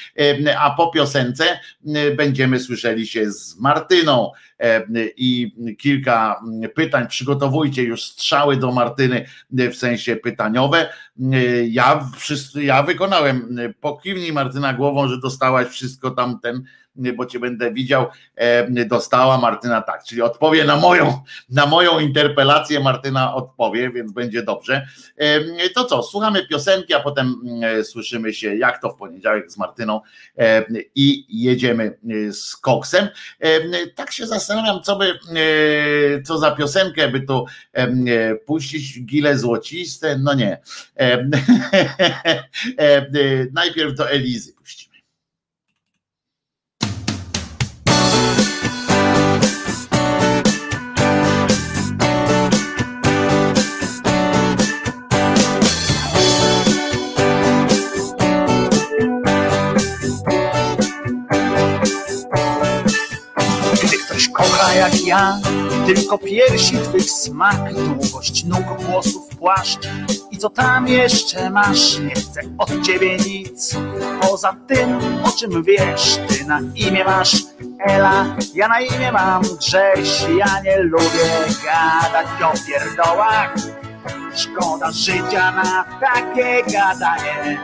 a 0.60 0.72
po 0.72 0.92
piosence 0.92 1.60
będziemy 2.18 2.60
słyszeli 2.60 3.08
się 3.08 3.32
z 3.32 3.60
Martyną 3.60 4.32
i 5.18 5.56
kilka 5.80 6.42
pytań. 6.76 7.08
Przygotowujcie 7.08 7.84
już 7.84 8.04
strzały 8.04 8.58
do 8.58 8.72
Martyny 8.72 9.26
w 9.52 9.76
sensie 9.76 10.16
pytaniowe. 10.16 10.90
Ja, 11.68 12.10
ja 12.56 12.84
wykonałem. 12.84 13.58
Pokiwnij 13.82 14.34
Martyna 14.34 14.74
głową, 14.74 15.08
że 15.08 15.20
dostałaś 15.20 15.68
wszystko 15.68 16.12
tamten 16.12 16.64
bo 16.96 17.26
cię 17.26 17.40
będę 17.40 17.74
widział, 17.74 18.08
e, 18.36 18.86
dostała 18.86 19.38
Martyna 19.38 19.82
tak, 19.82 20.04
czyli 20.04 20.22
odpowie 20.22 20.66
na 20.66 20.76
moją, 20.76 21.24
na 21.50 21.66
moją 21.66 22.00
interpelację, 22.00 22.80
Martyna 22.80 23.36
odpowie, 23.36 23.92
więc 23.92 24.12
będzie 24.12 24.44
dobrze. 24.44 24.88
E, 25.18 25.70
to 25.70 25.86
co, 25.86 26.04
słuchamy 26.04 26.48
piosenki, 26.48 26.94
a 26.94 27.00
potem 27.00 27.36
e, 27.64 27.84
słyszymy 27.84 28.34
się, 28.34 28.56
jak 28.56 28.82
to 28.82 28.90
w 28.90 28.96
poniedziałek 28.96 29.52
z 29.52 29.58
Martyną 29.58 30.02
i 30.96 31.26
jedziemy 31.30 31.98
z 32.32 32.56
koksem. 32.56 33.08
Tak 33.96 34.12
się 34.12 34.28
zastanawiam, 34.28 34.82
co 34.82 34.96
by, 34.96 35.20
co 36.26 36.38
za 36.38 36.52
piosenkę 36.52 37.08
by 37.08 37.22
tu 37.22 37.46
puścić, 38.46 39.06
gile 39.06 39.38
złociste, 39.38 40.18
no 40.18 40.34
nie. 40.34 40.62
Najpierw 43.54 43.96
do 43.96 44.10
Elizy 44.10 44.54
jak 64.76 65.06
ja. 65.06 65.40
Tylko 65.86 66.18
piersi 66.18 66.78
twych 66.78 67.12
smak 67.12 67.74
Długość 67.74 68.44
nóg, 68.44 68.82
włosów, 68.82 69.28
płaszcz. 69.40 69.80
I 70.32 70.38
co 70.38 70.50
tam 70.50 70.88
jeszcze 70.88 71.50
masz? 71.50 72.00
Nie 72.00 72.16
chcę 72.16 72.42
od 72.58 72.82
ciebie 72.82 73.18
nic. 73.18 73.76
Poza 74.22 74.56
tym, 74.68 75.00
o 75.24 75.32
czym 75.32 75.64
wiesz 75.64 76.20
Ty 76.28 76.46
na 76.46 76.60
imię 76.76 77.06
masz. 77.06 77.36
Ela 77.86 78.26
Ja 78.54 78.68
na 78.68 78.82
imię 78.82 79.12
mam 79.12 79.42
Grześ. 79.42 80.26
Ja 80.38 80.62
nie 80.62 80.80
lubię 80.80 81.30
gadać 81.66 82.28
o 82.44 82.68
pierdołach. 82.68 83.56
Szkoda 84.36 84.92
życia 84.92 85.52
na 85.52 85.86
takie 86.02 86.64
gadanie. 86.64 87.60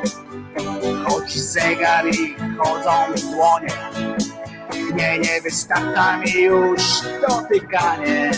Choć 1.07 1.39
zegar 1.39 2.07
i 2.07 2.35
chodzą 2.57 2.91
dłonie 3.31 3.73
mnie 4.93 5.19
nie 5.19 5.41
wystarcza 5.41 6.17
mi 6.17 6.41
już 6.41 6.81
dotykanie. 7.27 8.31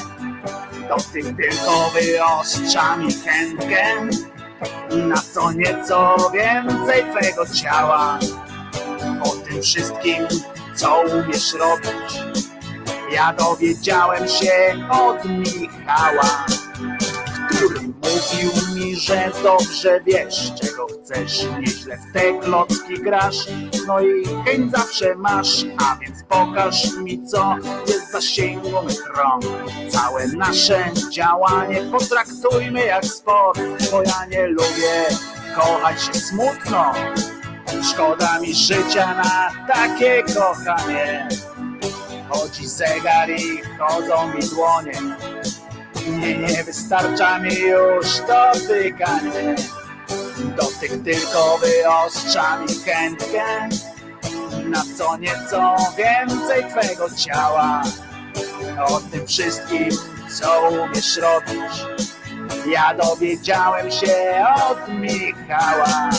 Dotyk 0.90 1.26
tylko 1.38 1.92
wyostrza 1.94 2.98
mi 2.98 3.14
chętkę 3.14 3.84
Na 4.92 5.22
co 5.34 5.52
nieco 5.52 6.32
więcej 6.34 7.04
twego 7.12 7.46
ciała. 7.46 8.20
O 9.24 9.30
tym 9.30 9.62
wszystkim, 9.62 10.28
co 10.76 11.02
umiesz 11.02 11.54
robić. 11.54 12.42
Ja 13.14 13.34
dowiedziałem 13.34 14.28
się 14.28 14.76
od 14.90 15.26
Michała 15.26 16.46
mówił 17.70 18.52
mi, 18.76 18.96
że 18.96 19.32
dobrze 19.44 20.02
wiesz, 20.06 20.52
czego 20.62 20.88
chcesz, 20.88 21.46
nieźle 21.60 21.98
w 21.98 22.14
te 22.14 22.40
klocki 22.40 22.94
grasz, 23.04 23.48
no 23.88 24.02
i 24.02 24.26
chęć 24.46 24.72
zawsze 24.72 25.16
masz, 25.16 25.66
a 25.78 25.96
więc 25.96 26.24
pokaż 26.30 26.98
mi, 26.98 27.26
co 27.28 27.56
jest 27.88 28.12
zasięgu 28.12 28.84
mych 28.84 29.18
rąk. 29.18 29.44
Całe 29.90 30.28
nasze 30.28 30.92
działanie 31.12 31.82
potraktujmy 31.92 32.86
jak 32.86 33.06
sport, 33.06 33.60
bo 33.92 34.04
ja 34.04 34.26
nie 34.30 34.48
lubię 34.48 35.06
kochać 35.56 36.04
się 36.04 36.14
smutno. 36.14 36.94
Szkoda 37.94 38.40
mi 38.40 38.54
życia 38.54 39.16
na 39.16 39.52
takie 39.74 40.24
kochanie. 40.24 41.30
Chodzi 42.30 42.68
zegar 42.68 43.30
i 43.30 43.62
chodzą 43.80 44.34
mi 44.34 44.50
dłonie. 44.50 44.92
Nie, 46.08 46.64
wystarcza 46.64 47.40
mi 47.40 47.56
już 47.56 48.08
dotykanie. 48.28 49.56
Dotyk 50.58 51.04
tylko 51.04 51.58
wyostrza 51.58 52.60
mi 52.60 52.68
chętkę 52.86 53.70
na 54.66 54.84
co 54.98 55.18
nieco 55.18 55.76
więcej 55.98 56.64
twego 56.70 57.10
ciała. 57.16 57.84
O 58.88 59.00
tym 59.12 59.28
wszystkim, 59.28 59.90
co 60.40 60.70
umiesz 60.70 61.18
robić, 61.18 61.86
ja 62.68 62.94
dowiedziałem 62.94 63.92
się 63.92 64.46
od 64.70 64.88
Michała. 64.88 66.10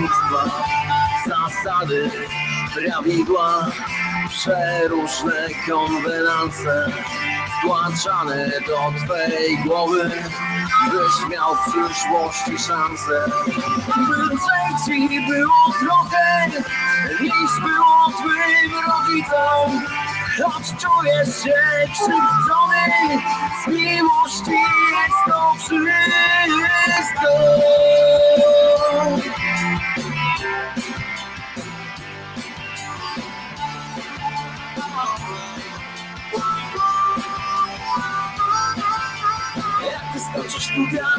Cię 0.00 0.06
dzieciństwa 0.08 0.44
Zasady, 1.26 2.10
prawidła 2.74 3.66
Przeróżne 4.28 5.46
konwenanse 5.68 6.86
Wtłaczane 7.58 8.50
do 8.66 8.92
twej 9.04 9.58
głowy 9.58 10.10
Byś 10.90 11.30
miał 11.30 11.54
w 11.54 11.60
przyszłości 11.60 12.58
szansę. 12.68 13.24
By 14.08 14.84
ci 14.86 15.20
było 15.28 15.72
trochę 15.80 16.46
Niż 17.20 17.60
było 17.60 18.12
twym 18.18 18.72
rodzicom. 18.74 19.86
Choć 20.44 20.64
czujesz 20.66 21.44
się 21.44 21.62
krzywdzony 21.92 23.20
Z 23.64 23.68
miłości 23.68 24.50
jest 24.50 25.24
to 25.26 25.54
wszystko 25.58 26.29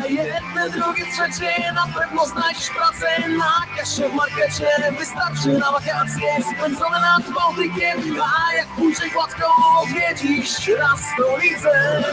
jedne, 0.09 0.69
drugie, 0.69 1.05
trzecie 1.11 1.73
Na 1.73 1.87
pewno 1.87 2.25
znajdziesz 2.25 2.69
pracę 2.69 3.29
na 3.37 3.77
kasie 3.77 4.09
w 4.09 4.13
markecie. 4.13 4.67
Wystarczy 4.99 5.59
na 5.59 5.71
wakacje 5.71 6.43
spędzone 6.57 6.99
nad 6.99 7.33
Bałtykiem 7.33 8.21
A 8.21 8.53
jak 8.53 8.67
pójdzie 8.67 9.09
gładko, 9.13 9.47
odwiedzisz 9.81 10.67
raz 10.79 10.99
stolicę 11.13 12.03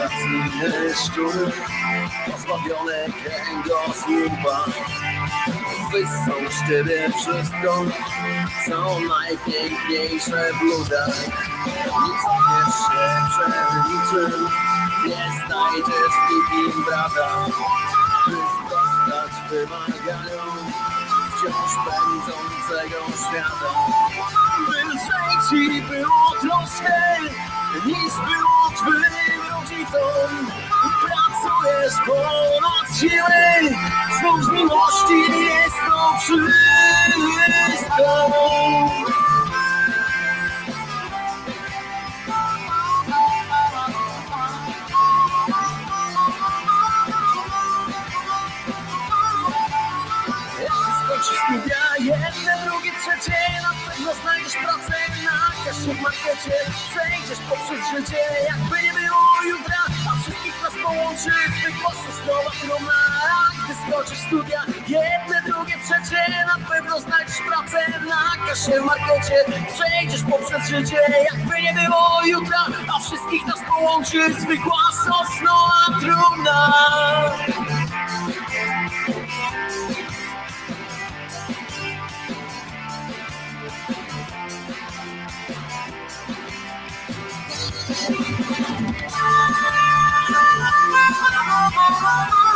szczury, 1.05 1.51
pozbawione 2.31 3.05
kręgosłupa. 3.23 4.65
Wyssą 5.91 6.51
z 6.51 6.69
ciebie 6.69 7.09
wszystko, 7.09 7.85
co 8.65 8.97
najpiękniejsze 8.99 10.53
w 10.53 10.61
ludziach 10.61 11.27
Nie 11.85 12.13
cofniesz 12.21 12.75
się 12.75 13.21
przed 13.29 13.53
niczym 13.89 14.68
nie 15.05 15.25
znajdziesz 15.45 16.15
nikim 16.29 16.83
brata, 16.85 17.45
by 18.27 18.35
sprostać 18.35 19.33
wymaganiom 19.49 20.55
wciąż 21.31 21.71
pędzącego 21.85 22.99
świata. 23.17 23.71
By 24.67 24.79
lżej 24.83 25.33
ci 25.49 25.81
było 25.81 26.31
troszkę, 26.41 26.97
niż 27.85 28.13
było 28.13 28.69
twym 28.75 29.03
rodzicom. 29.51 30.47
Pracujesz 31.01 31.93
ponad 32.05 32.97
siły, 32.99 33.75
znów 34.19 34.43
z 34.43 34.49
miłości 34.49 35.43
jest 35.45 35.75
to 35.87 36.17
wszystko. 36.19 36.49
Na 54.09 54.15
pewno 54.15 54.31
znajdziesz 54.31 54.53
pracę 54.53 54.97
na 55.25 55.93
w 55.93 56.01
markecie 56.01 56.57
Przejdziesz 56.89 57.39
poprzez 57.49 57.79
życie. 57.91 58.21
Jakby 58.49 58.83
nie 58.83 58.93
było 58.93 59.43
jutra 59.49 59.83
A 60.09 60.21
wszystkich 60.21 60.61
nas 60.63 60.73
połączy 60.83 61.29
mocno 61.83 62.11
słowa 62.23 62.51
trumna 62.61 62.99
Gdy 63.65 63.73
skończysz 63.81 64.27
studia 64.27 64.61
Jedne, 64.87 65.41
drugie, 65.47 65.75
trzecie 65.85 66.45
Na 66.47 66.67
pewno 66.69 66.99
znajdziesz 66.99 67.41
pracę. 67.47 67.77
Na 68.09 68.45
w 68.81 68.85
markecie 68.85 69.37
Przejdziesz 69.73 70.23
poprzez 70.31 70.69
życie. 70.69 71.01
Jakby 71.33 71.61
nie 71.61 71.73
było 71.73 72.21
jutra 72.25 72.65
A 72.95 72.99
wszystkich 72.99 73.45
nas 73.45 73.59
połączy 73.69 74.33
Zwykła 74.33 74.83
sosnowa 74.91 75.99
trumna 75.99 76.73
Thank 87.91 88.19
you. 92.43 92.48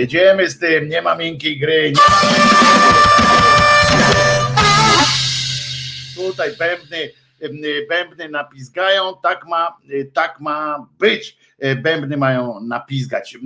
Jedziemy 0.00 0.50
z 0.50 0.58
tym, 0.58 0.88
nie 0.88 1.02
ma 1.02 1.14
miękkiej 1.16 1.58
gry. 1.58 1.92
Ma... 1.96 2.00
Tutaj 6.16 6.50
bębny, 6.58 7.10
bębny 7.88 8.28
napizgają, 8.28 9.12
tak 9.22 9.46
ma, 9.46 9.76
tak 10.12 10.40
ma 10.40 10.86
być. 10.98 11.38
Bębny 11.82 12.16
mają 12.16 12.60
napizgać. 12.60 13.38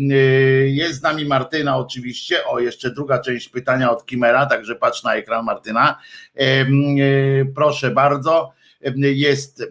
Jest 0.65 0.99
z 0.99 1.03
nami 1.03 1.25
Martyna 1.25 1.77
oczywiście. 1.77 2.45
O, 2.47 2.61
jeszcze 2.61 2.91
druga 2.91 3.19
część 3.19 3.49
pytania 3.49 3.91
od 3.91 4.07
Kimera, 4.07 4.47
także 4.47 4.75
patrz 4.75 5.03
na 5.03 5.15
ekran 5.15 5.45
Martyna. 5.45 5.99
Proszę 7.55 7.91
bardzo. 7.91 8.53
Jest 8.97 9.63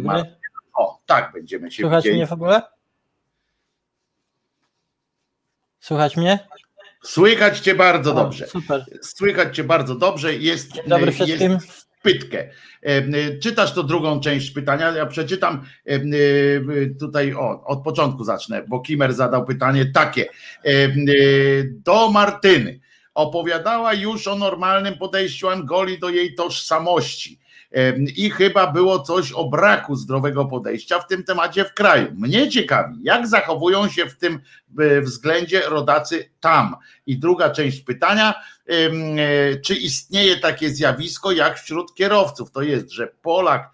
Martyna. 0.00 0.36
O, 0.74 1.00
tak 1.06 1.32
będziemy 1.34 1.70
się 1.70 1.82
Słychać 1.82 2.04
widzieli. 2.04 2.16
mnie 2.16 2.26
w 2.26 2.32
ogóle? 2.32 2.62
Słychać 5.84 6.16
mnie? 6.16 6.38
Słychać 7.02 7.60
cię 7.60 7.74
bardzo 7.74 8.12
O, 8.12 8.14
dobrze. 8.14 8.46
Super. 8.46 8.84
Słychać 9.02 9.56
cię 9.56 9.64
bardzo 9.64 9.94
dobrze. 9.94 10.34
Jest, 10.34 10.72
Dzień 10.72 10.84
dobry 10.86 11.06
jest 11.06 11.18
wszystkim. 11.18 11.58
pytkę. 12.02 12.50
E, 12.82 13.38
Czytasz 13.38 13.72
to 13.74 13.82
drugą 13.82 14.20
część 14.20 14.50
pytania. 14.50 14.90
Ja 14.90 15.06
przeczytam 15.06 15.64
e, 15.86 15.98
tutaj 17.00 17.34
o, 17.34 17.64
od 17.64 17.82
początku 17.82 18.24
zacznę, 18.24 18.64
bo 18.68 18.80
Kimer 18.80 19.12
zadał 19.14 19.44
pytanie 19.44 19.86
takie. 19.86 20.26
E, 20.64 20.70
Do 21.66 22.10
Martyny. 22.10 22.80
Opowiadała 23.14 23.94
już 23.94 24.28
o 24.28 24.36
normalnym 24.36 24.98
podejściu 24.98 25.48
Angolii 25.48 25.98
do 25.98 26.08
jej 26.08 26.34
tożsamości. 26.34 27.38
I 28.16 28.30
chyba 28.30 28.72
było 28.72 29.00
coś 29.00 29.32
o 29.32 29.48
braku 29.48 29.96
zdrowego 29.96 30.44
podejścia 30.44 30.98
w 30.98 31.06
tym 31.06 31.24
temacie 31.24 31.64
w 31.64 31.74
kraju. 31.74 32.08
Mnie 32.14 32.48
ciekawi, 32.48 32.94
jak 33.02 33.26
zachowują 33.26 33.88
się 33.88 34.06
w 34.06 34.18
tym 34.18 34.40
e, 34.78 35.00
względzie 35.00 35.60
rodacy 35.60 36.30
tam. 36.40 36.76
I 37.06 37.18
druga 37.18 37.50
część 37.50 37.80
pytania, 37.80 38.34
e, 38.66 39.56
czy 39.56 39.74
istnieje 39.74 40.36
takie 40.36 40.70
zjawisko 40.70 41.32
jak 41.32 41.58
wśród 41.58 41.94
kierowców? 41.94 42.50
To 42.50 42.62
jest, 42.62 42.90
że 42.90 43.06
Polak 43.22 43.70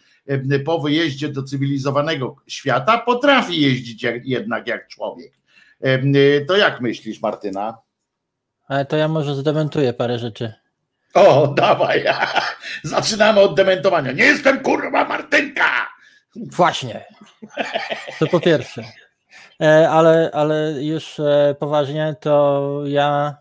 po 0.65 0.79
wyjeździe 0.79 1.29
do 1.29 1.43
cywilizowanego 1.43 2.37
świata 2.47 2.99
potrafi 2.99 3.61
jeździć 3.61 4.07
jednak 4.25 4.67
jak 4.67 4.89
człowiek. 4.89 5.33
E, 5.81 6.45
To 6.45 6.57
jak 6.57 6.81
myślisz, 6.81 7.23
Martyna? 7.23 7.79
Ale 8.69 8.87
to 8.87 8.97
ja 8.97 9.09
może 9.09 9.35
zdementuję 9.35 9.93
parę 9.93 10.19
rzeczy. 10.19 10.60
O, 11.15 11.47
dawaj. 11.47 12.05
Zaczynamy 12.83 13.41
od 13.41 13.55
dementowania. 13.55 14.13
Nie 14.13 14.25
jestem 14.25 14.61
kurwa 14.61 15.05
Martynka. 15.05 15.89
Właśnie. 16.37 17.05
To 18.19 18.27
po 18.27 18.41
pierwsze. 18.41 18.85
E, 19.63 19.91
Ale, 19.91 20.31
ale 20.33 20.85
już 20.85 21.21
e, 21.21 21.55
poważnie, 21.59 22.17
to 22.21 22.83
ja, 22.87 23.37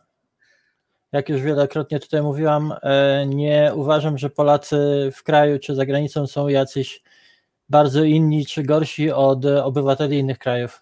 jak 1.11 1.29
już 1.29 1.41
wielokrotnie 1.41 1.99
tutaj 1.99 2.21
mówiłam, 2.21 2.73
e, 2.81 3.25
nie 3.25 3.71
uważam, 3.75 4.17
że 4.17 4.29
Polacy 4.29 5.09
w 5.15 5.23
kraju 5.23 5.59
czy 5.59 5.75
za 5.75 5.85
granicą 5.85 6.27
są 6.27 6.47
jacyś 6.47 7.03
bardzo 7.69 8.03
inni 8.03 8.45
czy 8.45 8.63
gorsi 8.63 9.11
od 9.11 9.45
obywateli 9.45 10.17
innych 10.17 10.39
krajów. 10.39 10.81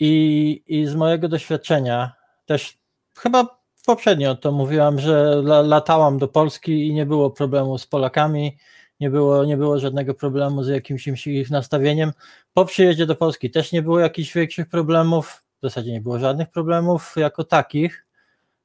I, 0.00 0.62
i 0.66 0.86
z 0.86 0.94
mojego 0.94 1.28
doświadczenia, 1.28 2.12
też 2.46 2.78
chyba 3.16 3.57
poprzednio 3.88 4.34
to 4.34 4.52
mówiłam, 4.52 5.00
że 5.00 5.12
la, 5.44 5.60
latałam 5.60 6.18
do 6.18 6.28
Polski 6.28 6.88
i 6.88 6.94
nie 6.94 7.06
było 7.06 7.30
problemu 7.30 7.78
z 7.78 7.86
Polakami, 7.86 8.56
nie 9.00 9.10
było, 9.10 9.44
nie 9.44 9.56
było 9.56 9.78
żadnego 9.78 10.14
problemu 10.14 10.62
z 10.64 10.68
jakimś 10.68 11.26
ich 11.26 11.50
nastawieniem. 11.50 12.12
Po 12.54 12.64
przyjeździe 12.64 13.06
do 13.06 13.14
Polski 13.14 13.50
też 13.50 13.72
nie 13.72 13.82
było 13.82 14.00
jakichś 14.00 14.34
większych 14.34 14.68
problemów, 14.68 15.44
w 15.62 15.66
zasadzie 15.66 15.92
nie 15.92 16.00
było 16.00 16.18
żadnych 16.18 16.50
problemów 16.50 17.14
jako 17.16 17.44
takich. 17.44 18.06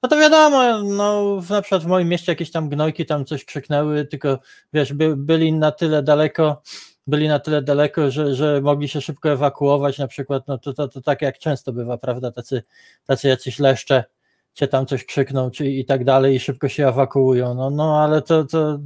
No 0.04 0.10
to 0.10 0.18
wiadomo, 0.18 0.84
no 0.84 1.38
na 1.50 1.62
przykład 1.62 1.84
w 1.84 1.88
moim 1.88 2.10
mieście 2.10 2.32
jakieś 2.32 2.52
tam 2.52 2.70
gnojki 2.70 3.06
tam 3.06 3.26
coś 3.26 3.46
krzyknęły, 3.46 4.06
tylko 4.06 4.40
wiesz, 4.74 4.94
by, 4.94 5.18
byli 5.18 5.54
na 5.54 5.72
tyle 5.72 6.04
daleko, 6.04 6.62
byli 7.08 7.28
na 7.28 7.40
tyle 7.40 7.62
daleko, 7.62 8.12
że, 8.12 8.36
że 8.36 8.62
mogli 8.62 8.90
się 8.90 9.02
szybko 9.02 9.32
ewakuować, 9.32 9.98
na 9.98 10.08
przykład, 10.08 10.48
no 10.48 10.58
to, 10.58 10.74
to, 10.74 10.88
to 10.88 11.02
tak 11.02 11.22
jak 11.22 11.38
często 11.38 11.74
bywa, 11.74 11.98
prawda, 11.98 12.32
tacy, 12.32 12.64
tacy 13.06 13.28
jacyś 13.28 13.60
leszcze 13.60 14.04
cię 14.54 14.68
tam 14.68 14.86
coś 14.86 15.06
krzykną, 15.06 15.52
czy 15.52 15.72
i 15.72 15.86
tak 15.86 16.04
dalej, 16.04 16.36
i 16.36 16.40
szybko 16.40 16.70
się 16.70 16.88
ewakuują. 16.88 17.54
No, 17.54 17.70
no 17.70 18.04
ale 18.04 18.22
to, 18.22 18.46
to 18.46 18.80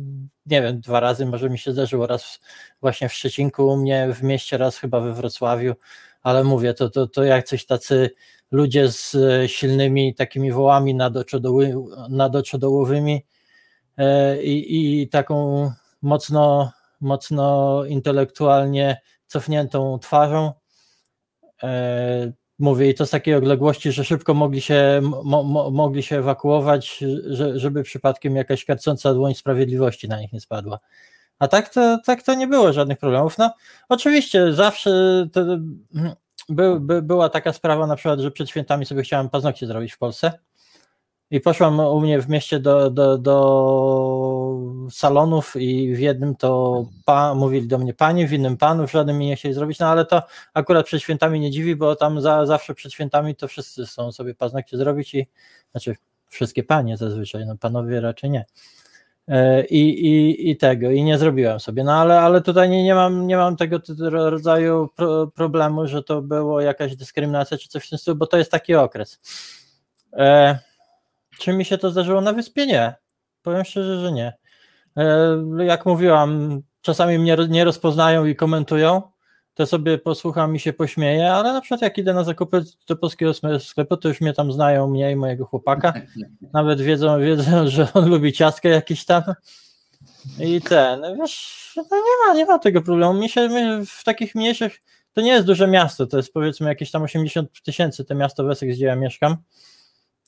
nie 0.46 0.62
wiem, 0.62 0.82
dwa 0.82 1.00
razy 1.00 1.26
może 1.26 1.50
mi 1.50 1.58
się 1.60 1.72
zdarzyło, 1.72 2.08
raz 2.08 2.40
właśnie 2.82 3.10
w 3.10 3.14
Szczecinku 3.14 3.68
u 3.68 3.78
mnie 3.78 4.14
w 4.14 4.24
mieście, 4.24 4.58
raz 4.58 4.78
chyba 4.78 5.00
we 5.00 5.14
Wrocławiu, 5.14 5.74
ale 6.24 6.44
mówię, 6.44 6.74
to, 6.74 6.90
to, 6.90 7.08
to 7.08 7.24
jacyś 7.24 7.66
tacy 7.66 8.10
ludzie 8.52 8.92
z 8.92 9.16
e, 9.16 9.48
silnymi 9.48 10.16
takimi 10.16 10.52
wołami 10.52 10.96
nadoczodoły, 10.96 11.76
nadoczodołowymi 12.10 13.26
e, 13.98 14.44
i, 14.44 15.02
i 15.02 15.10
taką 15.10 15.72
mocno, 16.02 16.72
mocno 17.02 17.86
intelektualnie 17.86 19.02
cofniętą 19.26 20.00
twarzą, 20.00 20.52
e, 21.64 22.32
Mówię 22.60 22.90
i 22.90 22.94
to 22.94 23.06
z 23.06 23.10
takiej 23.10 23.36
odległości, 23.36 23.92
że 23.92 24.04
szybko 24.04 24.34
mogli 24.34 24.62
się, 24.62 25.02
mo, 25.24 25.44
mo, 25.44 25.72
mogli 25.72 26.04
się 26.04 26.18
ewakuować, 26.20 27.04
że, 27.28 27.60
żeby 27.60 27.84
przypadkiem 27.84 28.36
jakaś 28.36 28.66
karcąca 28.66 29.14
dłoń 29.14 29.34
sprawiedliwości 29.34 30.08
na 30.08 30.20
nich 30.20 30.34
nie 30.34 30.42
spadła. 30.42 30.80
A 31.40 31.48
tak 31.48 31.70
to, 31.70 32.00
tak 32.06 32.24
to 32.24 32.34
nie 32.34 32.48
było 32.48 32.74
żadnych 32.74 32.98
problemów. 32.98 33.38
No, 33.38 33.54
oczywiście 33.90 34.54
zawsze 34.54 34.92
to, 35.34 35.42
by, 36.50 36.80
by, 36.80 37.02
była 37.02 37.30
taka 37.30 37.54
sprawa 37.54 37.88
na 37.88 37.96
przykład, 37.96 38.20
że 38.20 38.32
przed 38.32 38.50
świętami 38.50 38.86
sobie 38.86 39.04
chciałem 39.04 39.30
paznokcie 39.30 39.68
zrobić 39.68 39.94
w 39.94 39.98
Polsce 39.98 40.47
i 41.32 41.42
poszłam 41.42 41.80
u 41.80 42.00
mnie 42.00 42.22
w 42.22 42.30
mieście 42.30 42.60
do, 42.60 42.90
do, 42.90 43.18
do 43.18 44.58
salonów 44.92 45.56
i 45.56 45.96
w 45.96 46.00
jednym 46.00 46.36
to 46.36 46.86
pa, 47.06 47.36
mówili 47.36 47.68
do 47.68 47.78
mnie 47.78 47.94
pani, 47.94 48.28
w 48.28 48.34
innym 48.34 48.58
panu, 48.58 48.88
w 48.88 48.92
żadnym 48.92 49.18
mi 49.18 49.28
nie 49.28 49.36
chcieli 49.36 49.54
zrobić, 49.54 49.80
no 49.80 49.88
ale 49.88 50.06
to 50.06 50.24
akurat 50.54 50.86
przed 50.86 51.02
świętami 51.02 51.40
nie 51.40 51.52
dziwi, 51.52 51.76
bo 51.76 51.96
tam 51.96 52.22
za, 52.22 52.46
zawsze 52.46 52.74
przed 52.74 52.94
świętami 52.94 53.36
to 53.36 53.48
wszyscy 53.48 53.86
chcą 53.86 54.12
sobie 54.12 54.36
paznokcie 54.36 54.78
zrobić 54.78 55.14
i 55.14 55.28
znaczy 55.72 55.96
wszystkie 56.28 56.64
panie 56.64 56.98
zazwyczaj, 56.98 57.46
no 57.46 57.58
panowie 57.58 58.02
raczej 58.02 58.30
nie. 58.30 58.46
E, 59.28 59.66
I, 59.66 60.08
i, 60.08 60.50
i 60.50 60.58
tego, 60.58 60.92
i 60.92 61.04
nie 61.04 61.18
zrobiłem 61.18 61.60
sobie. 61.60 61.84
No 61.84 61.94
ale, 61.94 62.22
ale 62.22 62.42
tutaj 62.42 62.70
nie, 62.70 62.84
nie, 62.84 62.96
mam, 62.96 63.28
nie 63.28 63.38
mam 63.38 63.56
tego 63.56 63.80
rodzaju 64.10 64.90
pro, 64.96 65.28
problemu, 65.28 65.88
że 65.88 66.04
to 66.04 66.22
było 66.22 66.62
jakaś 66.62 66.96
dyskryminacja 66.96 67.58
czy 67.58 67.70
coś 67.70 67.86
w 67.86 67.90
tym 67.90 67.98
stylu, 67.98 68.18
bo 68.18 68.28
to 68.28 68.38
jest 68.38 68.52
taki 68.52 68.76
okres. 68.76 69.20
E, 70.14 70.60
czy 71.40 71.54
mi 71.54 71.66
się 71.66 71.78
to 71.78 71.92
zdarzyło 71.92 72.22
na 72.22 72.34
wyspie? 72.34 72.66
Nie. 72.66 72.96
Powiem 73.42 73.66
szczerze, 73.66 74.00
że 74.00 74.12
nie. 74.12 74.34
E, 74.98 75.38
jak 75.66 75.86
mówiłam, 75.86 76.62
czasami 76.82 77.20
mnie 77.20 77.38
nie 77.50 77.64
rozpoznają 77.64 78.26
i 78.26 78.36
komentują, 78.36 79.02
to 79.54 79.66
sobie 79.66 79.98
posłucham 79.98 80.56
i 80.56 80.60
się 80.60 80.74
pośmieję, 80.74 81.34
ale 81.34 81.54
na 81.54 81.62
przykład 81.62 81.82
jak 81.82 81.98
idę 81.98 82.14
na 82.14 82.24
zakupy 82.24 82.64
do 82.88 82.96
polskiego 82.96 83.32
sklepu, 83.60 83.98
to 83.98 84.08
już 84.08 84.22
mnie 84.22 84.34
tam 84.34 84.52
znają, 84.52 84.88
mnie 84.88 85.12
i 85.12 85.16
mojego 85.16 85.46
chłopaka. 85.46 85.94
Nawet 86.54 86.82
wiedzą, 86.82 87.20
wiedzą, 87.20 87.68
że 87.68 87.88
on 87.94 88.10
lubi 88.10 88.34
ciastkę 88.34 88.70
jakieś 88.70 89.06
tam. 89.06 89.24
I 90.40 90.62
ten, 90.62 91.02
wiesz, 91.18 91.74
no 91.76 91.84
nie 91.84 92.28
ma, 92.28 92.34
nie 92.34 92.46
ma 92.46 92.60
tego 92.60 92.82
problemu. 92.82 93.14
Mi 93.14 93.30
się 93.30 93.50
my 93.50 93.86
w 93.86 94.04
takich 94.04 94.36
mniejszych, 94.36 94.80
to 95.14 95.22
nie 95.22 95.32
jest 95.32 95.48
duże 95.48 95.68
miasto, 95.68 96.08
to 96.08 96.18
jest 96.18 96.34
powiedzmy 96.34 96.70
jakieś 96.70 96.92
tam 96.92 97.04
80 97.04 97.62
tysięcy, 97.62 98.06
to 98.06 98.16
miasto 98.16 98.44
Wesek, 98.44 98.70
gdzie 98.70 98.86
ja 98.86 98.96
mieszkam. 98.96 99.38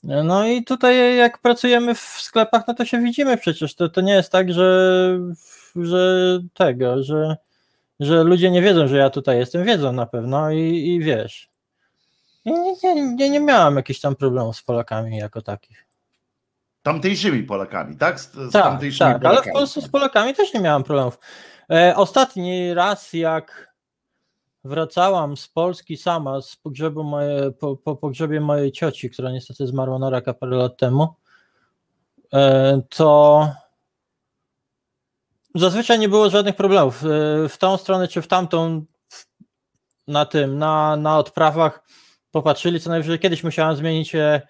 No 0.02 0.46
i 0.46 0.64
tutaj 0.64 1.16
jak 1.16 1.38
pracujemy 1.38 1.94
w 1.94 2.00
sklepach, 2.00 2.62
no 2.68 2.74
to 2.74 2.84
się 2.84 3.00
widzimy 3.00 3.36
przecież. 3.36 3.74
To, 3.74 3.88
to 3.88 4.00
nie 4.00 4.12
jest 4.12 4.32
tak, 4.32 4.52
że, 4.52 5.18
że 5.76 6.38
tego, 6.54 7.02
że, 7.02 7.36
że 8.00 8.24
ludzie 8.24 8.50
nie 8.50 8.62
wiedzą, 8.62 8.88
że 8.88 8.96
ja 8.96 9.10
tutaj 9.10 9.38
jestem. 9.38 9.64
Wiedzą 9.64 9.92
na 9.92 10.06
pewno 10.06 10.50
i, 10.50 10.58
i 10.58 11.00
wiesz. 11.00 11.50
I 12.44 12.52
nie, 12.52 12.74
nie, 12.84 13.14
nie, 13.16 13.30
nie 13.30 13.40
miałem 13.40 13.76
jakichś 13.76 14.00
tam 14.00 14.16
problemów 14.16 14.56
z 14.56 14.62
Polakami 14.62 15.16
jako 15.16 15.42
takich. 15.42 15.86
Tamtejszymi 16.82 17.42
Polakami, 17.42 17.96
tak? 17.96 18.20
Z, 18.20 18.32
z 18.32 18.52
tak, 18.52 18.62
tamtejszymi 18.62 19.12
tak 19.12 19.24
ale 19.24 19.42
w 19.42 19.52
Polsce 19.52 19.80
z 19.80 19.88
Polakami 19.88 20.34
też 20.34 20.54
nie 20.54 20.60
miałem 20.60 20.82
problemów. 20.82 21.18
E, 21.70 21.96
ostatni 21.96 22.74
raz, 22.74 23.12
jak 23.12 23.69
wracałam 24.64 25.36
z 25.36 25.48
Polski 25.48 25.96
sama 25.96 26.40
z 26.40 26.56
pogrzebu 26.56 27.04
moje, 27.04 27.52
po, 27.52 27.76
po 27.76 27.96
pogrzebie 27.96 28.40
mojej 28.40 28.72
cioci, 28.72 29.10
która 29.10 29.30
niestety 29.30 29.66
zmarła 29.66 29.98
na 29.98 30.10
raka 30.10 30.34
parę 30.34 30.56
lat 30.56 30.76
temu, 30.76 31.14
e, 32.32 32.82
to 32.88 33.48
zazwyczaj 35.54 35.98
nie 35.98 36.08
było 36.08 36.30
żadnych 36.30 36.56
problemów. 36.56 37.04
E, 37.04 37.06
w 37.48 37.58
tą 37.58 37.76
stronę 37.76 38.08
czy 38.08 38.22
w 38.22 38.26
tamtą 38.28 38.84
na 40.08 40.26
tym, 40.26 40.58
na, 40.58 40.96
na 40.96 41.18
odprawach 41.18 41.82
popatrzyli, 42.30 42.80
co 42.80 42.90
najwyżej 42.90 43.18
kiedyś 43.18 43.44
musiałam 43.44 43.76
zmienić 43.76 44.14
e, 44.14 44.42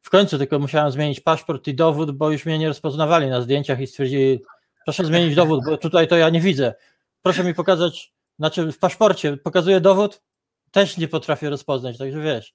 w 0.00 0.10
końcu 0.10 0.38
tylko 0.38 0.58
musiałam 0.58 0.90
zmienić 0.90 1.20
paszport 1.20 1.68
i 1.68 1.74
dowód, 1.74 2.10
bo 2.10 2.30
już 2.30 2.46
mnie 2.46 2.58
nie 2.58 2.68
rozpoznawali 2.68 3.28
na 3.28 3.40
zdjęciach 3.40 3.80
i 3.80 3.86
stwierdzili, 3.86 4.42
proszę 4.84 5.04
zmienić 5.04 5.34
dowód, 5.34 5.60
bo 5.66 5.78
tutaj 5.78 6.08
to 6.08 6.16
ja 6.16 6.30
nie 6.30 6.40
widzę. 6.40 6.74
Proszę 7.22 7.44
mi 7.44 7.54
pokazać 7.54 8.13
znaczy 8.38 8.72
w 8.72 8.78
paszporcie 8.78 9.36
pokazuje 9.36 9.80
dowód, 9.80 10.22
też 10.70 10.98
nie 10.98 11.08
potrafię 11.08 11.50
rozpoznać, 11.50 11.98
także 11.98 12.20
wiesz. 12.20 12.54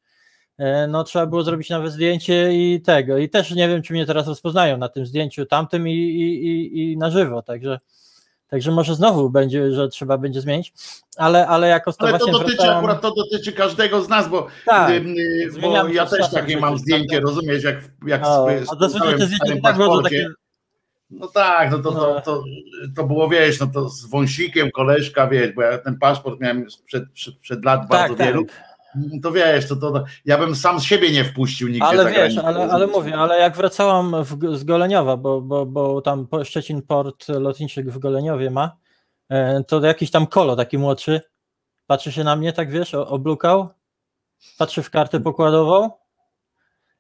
E, 0.58 0.88
no 0.88 1.04
trzeba 1.04 1.26
było 1.26 1.44
zrobić 1.44 1.70
nawet 1.70 1.92
zdjęcie 1.92 2.54
i 2.54 2.82
tego. 2.82 3.18
I 3.18 3.30
też 3.30 3.52
nie 3.52 3.68
wiem, 3.68 3.82
czy 3.82 3.94
mnie 3.94 4.06
teraz 4.06 4.28
rozpoznają 4.28 4.78
na 4.78 4.90
tym 4.90 5.06
zdjęciu 5.06 5.46
tamtym 5.46 5.88
i, 5.88 5.94
i, 5.94 6.48
i, 6.48 6.92
i 6.92 6.98
na 6.98 7.10
żywo, 7.10 7.42
także. 7.42 7.78
Także 8.48 8.72
może 8.72 8.96
znowu 8.96 9.30
będzie, 9.30 9.72
że 9.72 9.90
trzeba 9.90 10.18
będzie 10.18 10.42
zmienić, 10.42 10.74
ale, 11.18 11.48
ale 11.48 11.68
jako 11.68 11.94
Ale 12.00 12.20
to 12.20 12.32
dotyczy 12.32 12.56
wracałem... 12.56 12.78
akurat 12.78 13.02
to 13.02 13.14
dotyczy 13.14 13.54
każdego 13.54 14.02
z 14.02 14.10
nas, 14.10 14.30
bo, 14.30 14.48
tak, 14.66 14.92
bo 15.62 15.88
ja 15.88 16.06
też 16.06 16.32
takie 16.32 16.58
mam 16.58 16.78
zdjęcie, 16.78 17.20
rozumiesz, 17.20 17.64
jak, 17.64 17.78
jak 18.08 18.22
no, 18.22 18.48
a 18.72 18.76
zazwyczaj 18.80 19.18
te 19.18 19.26
zdjęcie 19.26 19.62
tak 19.62 19.78
było, 19.78 20.02
takie 20.02 20.28
no 21.10 21.28
tak, 21.28 21.72
no 21.72 21.80
to, 21.80 21.92
to, 21.92 22.22
to, 22.22 22.44
to 22.96 23.04
było, 23.04 23.30
wiesz, 23.30 23.60
no 23.60 23.68
to 23.68 23.90
z 23.90 24.06
wąsikiem, 24.06 24.72
koleżka, 24.72 25.28
wiesz, 25.28 25.52
bo 25.52 25.62
ja 25.62 25.78
ten 25.78 26.00
paszport 26.00 26.40
miałem 26.40 26.66
przed, 26.86 27.12
przed, 27.12 27.38
przed 27.38 27.66
lat 27.66 27.82
tak, 27.82 27.90
bardzo 27.90 28.16
tak. 28.16 28.28
wielu, 28.28 28.46
to 29.24 29.32
wiesz, 29.32 29.68
to, 29.68 29.76
to, 29.76 30.04
ja 30.26 30.38
bym 30.38 30.56
sam 30.56 30.80
siebie 30.80 31.12
nie 31.12 31.26
wpuścił 31.26 31.68
nigdzie. 31.68 31.86
Ale 31.86 32.12
wiesz, 32.12 32.38
ale, 32.38 32.72
ale 32.72 32.88
mówię, 32.88 33.16
ale 33.16 33.40
jak 33.40 33.58
wracałam 33.58 34.24
w, 34.24 34.58
z 34.58 34.64
Goleniowa, 34.64 35.18
bo, 35.18 35.42
bo, 35.42 35.66
bo 35.66 36.02
tam 36.02 36.28
Szczecin 36.44 36.82
Port 36.82 37.30
lotniczy 37.30 37.84
w 37.84 38.00
Goleniowie 38.00 38.52
ma, 38.52 38.78
e, 39.30 39.64
to 39.64 39.86
jakiś 39.86 40.12
tam 40.12 40.28
kolo 40.28 40.56
taki 40.56 40.78
młodszy, 40.78 41.22
patrzy 41.88 42.12
się 42.12 42.24
na 42.24 42.36
mnie, 42.36 42.54
tak 42.54 42.72
wiesz, 42.72 42.94
oblukał, 42.94 43.70
patrzy 44.58 44.84
w 44.84 44.90
kartę 44.90 45.20
pokładową 45.20 45.90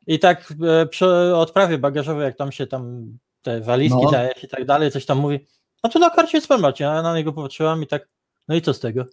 i 0.07 0.19
tak 0.19 0.53
e, 0.67 0.85
przy 0.85 1.35
odprawie 1.35 1.77
bagażowej, 1.77 2.23
jak 2.25 2.35
tam 2.37 2.51
się 2.51 2.67
tam 2.67 3.13
te 3.49 3.61
walizki 3.61 4.03
no. 4.03 4.11
daje 4.11 4.31
i 4.43 4.47
tak 4.47 4.65
dalej, 4.65 4.91
coś 4.91 5.05
tam 5.05 5.17
mówi. 5.17 5.47
No 5.83 5.89
to 5.89 5.99
na 5.99 6.09
karcie 6.09 6.37
jest 6.37 6.51
a 6.51 6.73
ja 6.79 7.01
na 7.01 7.15
niego 7.15 7.33
popatrzyłam 7.33 7.83
i 7.83 7.87
tak, 7.87 8.07
no 8.47 8.55
i 8.55 8.61
co 8.61 8.73
z 8.73 8.79
tego? 8.79 9.05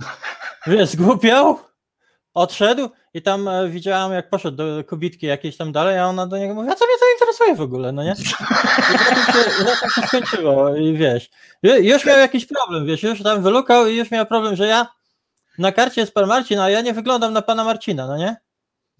Wiesz, 0.66 0.88
zgłupiał, 0.88 1.58
odszedł 2.34 2.88
i 3.14 3.22
tam 3.22 3.48
e, 3.48 3.68
widziałam, 3.68 4.12
jak 4.12 4.30
poszedł 4.30 4.56
do 4.56 4.84
kobitki 4.84 5.26
jakiejś 5.26 5.56
tam 5.56 5.72
dalej, 5.72 5.98
a 5.98 6.06
ona 6.06 6.26
do 6.26 6.38
niego 6.38 6.54
mówi, 6.54 6.68
a 6.68 6.74
co 6.74 6.86
mnie 6.86 6.94
to 7.00 7.04
interesuje 7.14 7.54
w 7.54 7.60
ogóle, 7.60 7.92
no 7.92 8.02
nie? 8.02 8.14
I 9.60 9.64
na 9.64 9.76
się, 9.76 9.90
się 9.94 10.06
skończyło 10.06 10.76
i 10.76 10.96
wiesz, 10.96 11.30
już 11.62 12.04
miał 12.04 12.18
jakiś 12.18 12.46
problem, 12.46 12.86
wiesz, 12.86 13.02
już 13.02 13.22
tam 13.22 13.42
wylukał 13.42 13.86
i 13.86 13.96
już 13.96 14.10
miał 14.10 14.26
problem, 14.26 14.56
że 14.56 14.66
ja 14.66 14.86
na 15.58 15.72
karcie 15.72 16.00
jest 16.00 16.14
pan 16.14 16.26
Marcin, 16.26 16.58
a 16.58 16.70
ja 16.70 16.80
nie 16.80 16.92
wyglądam 16.92 17.32
na 17.32 17.42
pana 17.42 17.64
Marcina, 17.64 18.06
no 18.06 18.16
nie? 18.16 18.36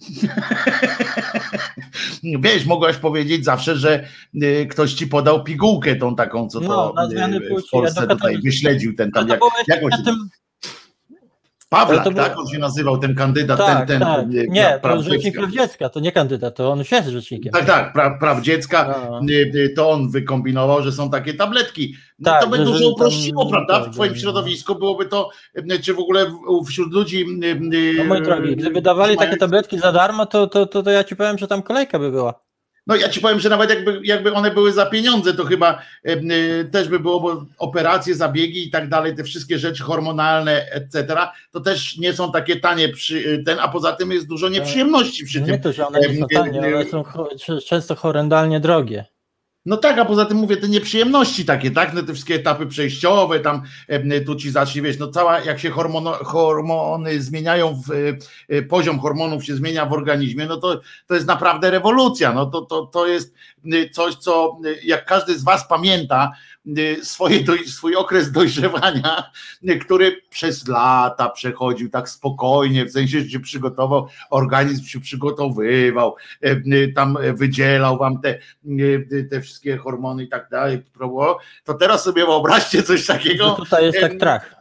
Wiesz, 2.43 2.67
mogłaś 2.67 2.97
powiedzieć 2.97 3.45
zawsze, 3.45 3.77
że 3.77 4.09
y, 4.43 4.67
ktoś 4.71 4.95
ci 4.95 5.07
podał 5.07 5.45
pigułkę 5.45 5.97
tą 5.97 6.17
taką, 6.17 6.49
co 6.49 6.61
to 6.61 6.95
no, 6.97 7.13
y, 7.13 7.41
w 7.41 7.71
Polsce 7.71 8.01
ja 8.01 8.07
tutaj 8.07 8.39
wyśledził 8.45 8.95
ten 8.95 9.11
tam, 9.11 9.29
jak, 9.29 9.41
jak 9.69 9.81
Pawlak, 11.69 12.03
było... 12.03 12.15
tak? 12.15 12.39
On 12.39 12.47
się 12.47 12.59
nazywał, 12.59 12.99
ten 12.99 13.15
kandydat, 13.15 13.59
tak, 13.59 13.79
ten, 13.79 13.87
ten. 13.87 14.01
Tak. 14.01 14.27
Y, 14.35 14.47
nie, 14.49 14.79
praw, 14.83 15.01
rzecznik 15.01 15.37
praw 15.37 15.51
dziecka, 15.51 15.89
to 15.89 16.01
nie 16.01 16.13
kandydat, 16.13 16.57
to 16.57 16.71
on 16.71 16.79
już 16.79 16.93
jest 16.93 17.09
rzecznikiem. 17.09 17.53
Tak, 17.53 17.65
tak, 17.65 17.93
praw, 17.93 18.21
praw 18.21 18.43
dziecka, 18.43 19.09
no. 19.11 19.21
to 19.77 19.91
on 19.91 20.11
wykombinował, 20.11 20.83
że 20.83 20.93
są 20.93 21.11
takie 21.11 21.35
tabletki. 21.35 21.95
No 22.19 22.31
tak, 22.31 22.43
to 22.43 22.49
by 22.49 22.59
dużo 22.59 22.91
uprościło, 22.91 23.43
tam, 23.45 23.53
prawda? 23.53 23.81
Tak, 23.81 23.91
w 23.91 23.95
twoim 23.95 24.17
środowisku 24.17 24.75
byłoby 24.75 25.07
to, 25.07 25.31
czy 25.83 25.95
w 25.95 25.99
ogóle 25.99 26.27
wśród 26.67 26.93
ludzi. 26.93 27.27
No 27.99 28.05
mój 28.05 28.23
drogi, 28.23 28.57
gdyby 28.57 28.83
dawali 28.83 29.17
takie 29.17 29.37
tabletki 29.37 29.79
za 29.79 29.93
darmo, 29.93 30.27
to, 30.27 30.47
to, 30.47 30.67
to, 30.67 30.83
to 30.83 30.91
ja 30.91 31.05
ci 31.05 31.17
powiem, 31.17 31.39
że 31.39 31.47
tam 31.47 31.63
kolejka 31.63 31.99
by 31.99 32.11
była. 32.11 32.46
No 32.87 32.97
ja 32.97 33.09
ci 33.09 33.21
powiem, 33.21 33.41
że 33.41 33.49
nawet 33.49 33.71
jakby, 33.71 34.01
jakby 34.05 34.33
one 34.33 34.51
były 34.51 34.73
za 34.73 34.87
pieniądze, 34.87 35.35
to 35.35 35.45
chyba 35.45 35.83
y, 36.07 36.69
też 36.73 36.89
by 36.89 37.01
było, 37.01 37.21
bo 37.21 37.47
operacje, 37.59 38.15
zabiegi 38.15 38.69
i 38.69 38.71
tak 38.71 38.89
dalej, 38.89 39.17
te 39.17 39.25
wszystkie 39.25 39.59
rzeczy 39.59 39.83
hormonalne, 39.83 40.67
etc., 40.71 41.17
to 41.51 41.61
też 41.61 41.99
nie 41.99 42.13
są 42.13 42.33
takie 42.33 42.57
tanie 42.57 42.89
przy 42.89 43.17
y, 43.17 43.43
ten, 43.45 43.59
a 43.61 43.69
poza 43.69 43.93
tym 43.93 44.11
jest 44.13 44.27
dużo 44.27 44.49
nieprzyjemności 44.49 45.25
przy 45.25 45.41
no 45.41 45.47
tym. 45.47 45.55
Nie 45.55 45.61
to, 45.61 45.73
że 45.73 45.87
one 45.87 46.01
nie 46.01 46.19
są 46.19 46.27
tanie, 46.35 46.61
one 46.61 46.85
są 46.85 47.05
często 47.67 47.95
horrendalnie 47.95 48.61
drogie. 48.61 49.05
No 49.67 49.77
tak, 49.77 49.99
a 49.99 50.05
poza 50.05 50.25
tym 50.25 50.37
mówię, 50.37 50.57
te 50.57 50.69
nieprzyjemności 50.69 51.45
takie, 51.45 51.71
tak, 51.71 51.95
no 51.95 52.03
te 52.03 52.13
wszystkie 52.13 52.35
etapy 52.35 52.67
przejściowe, 52.67 53.41
tam 53.41 53.63
tu 54.27 54.37
ci 54.37 54.51
zacznie, 54.51 54.83
wiesz, 54.83 54.99
no 54.99 55.09
cała, 55.09 55.41
jak 55.41 55.61
się 55.61 55.71
hormono, 55.71 56.13
hormony 56.13 57.23
zmieniają, 57.23 57.83
w, 57.87 57.91
e, 58.49 58.63
poziom 58.63 59.01
hormonów 59.01 59.45
się 59.45 59.55
zmienia 59.55 59.87
w 59.87 59.93
organizmie, 59.93 60.47
no 60.47 60.57
to, 60.57 60.81
to 61.07 61.15
jest 61.15 61.27
naprawdę 61.27 61.71
rewolucja, 61.71 62.33
no 62.33 62.47
to, 62.47 62.63
to, 62.63 62.87
to 62.87 63.07
jest 63.07 63.35
coś, 63.93 64.15
co 64.15 64.59
jak 64.85 65.05
każdy 65.05 65.39
z 65.39 65.45
was 65.45 65.69
pamięta, 65.69 66.33
swoje, 67.03 67.45
swój 67.67 67.97
okres 67.97 68.33
dojrzewania, 68.33 69.31
y, 69.69 69.79
który 69.79 70.23
przez 70.31 70.69
lata 70.69 71.29
przechodził 71.29 71.91
tak 71.91 72.09
spokojnie, 72.09 72.85
w 72.85 72.93
sensie, 72.93 73.21
że 73.21 73.29
się 73.29 73.41
przygotował, 73.41 74.09
organizm 74.31 74.85
się 74.85 75.01
przygotowywał, 75.01 76.17
y, 76.45 76.93
tam 76.95 77.19
wydzielał 77.35 77.99
wam 77.99 78.21
te, 78.21 78.39
te 79.31 79.41
wszystkie 79.41 79.77
hormony 79.77 80.25
i 80.25 80.29
tak 80.29 80.49
dalej, 80.51 80.83
to 81.65 81.75
teraz 81.75 82.05
sobie 82.05 82.27
wyobraźcie 82.27 82.83
coś 82.83 83.07
takiego. 83.07 83.51
tutaj 83.51 83.85
jest 83.85 84.01
tak 84.01 84.15
trach. 84.15 84.57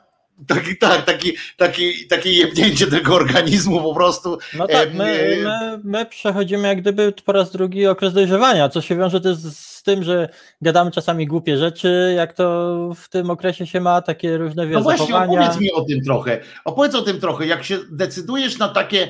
Taki, 0.48 0.77
tak, 0.77 1.06
taki, 1.06 1.34
taki, 1.57 2.07
takie 2.07 2.32
jebnięcie 2.32 2.88
tego 2.88 3.15
organizmu 3.15 3.82
po 3.82 3.95
prostu. 3.95 4.38
No 4.57 4.68
tak, 4.68 4.94
my, 4.94 5.38
my, 5.44 5.80
my 5.84 6.06
przechodzimy 6.06 6.68
jak 6.68 6.82
gdyby 6.82 7.14
po 7.26 7.32
raz 7.32 7.52
drugi 7.52 7.88
okres 7.88 8.14
dojrzewania, 8.14 8.69
co 8.69 8.82
się 8.82 8.95
wiąże 8.95 9.22
też 9.22 9.38
z 9.38 9.74
tym, 9.86 10.03
że 10.03 10.30
gadamy 10.62 10.91
czasami 10.91 11.28
głupie 11.28 11.57
rzeczy, 11.57 12.14
jak 12.18 12.34
to 12.34 12.76
w 12.95 13.10
tym 13.10 13.30
okresie 13.30 13.68
się 13.68 13.82
ma, 13.82 14.02
takie 14.02 14.38
różne 14.38 14.68
wiesz, 14.68 14.76
No 14.76 14.82
właśnie, 14.82 15.06
zachowania. 15.07 15.40
opowiedz 15.40 15.60
mi 15.60 15.72
o 15.72 15.82
tym 15.82 16.02
trochę. 16.02 16.40
Opowiedz 16.66 16.95
o 16.95 17.02
tym 17.02 17.20
trochę, 17.20 17.45
jak 17.45 17.64
się 17.64 17.78
decydujesz 17.91 18.57
na 18.57 18.70
takie, 18.70 19.07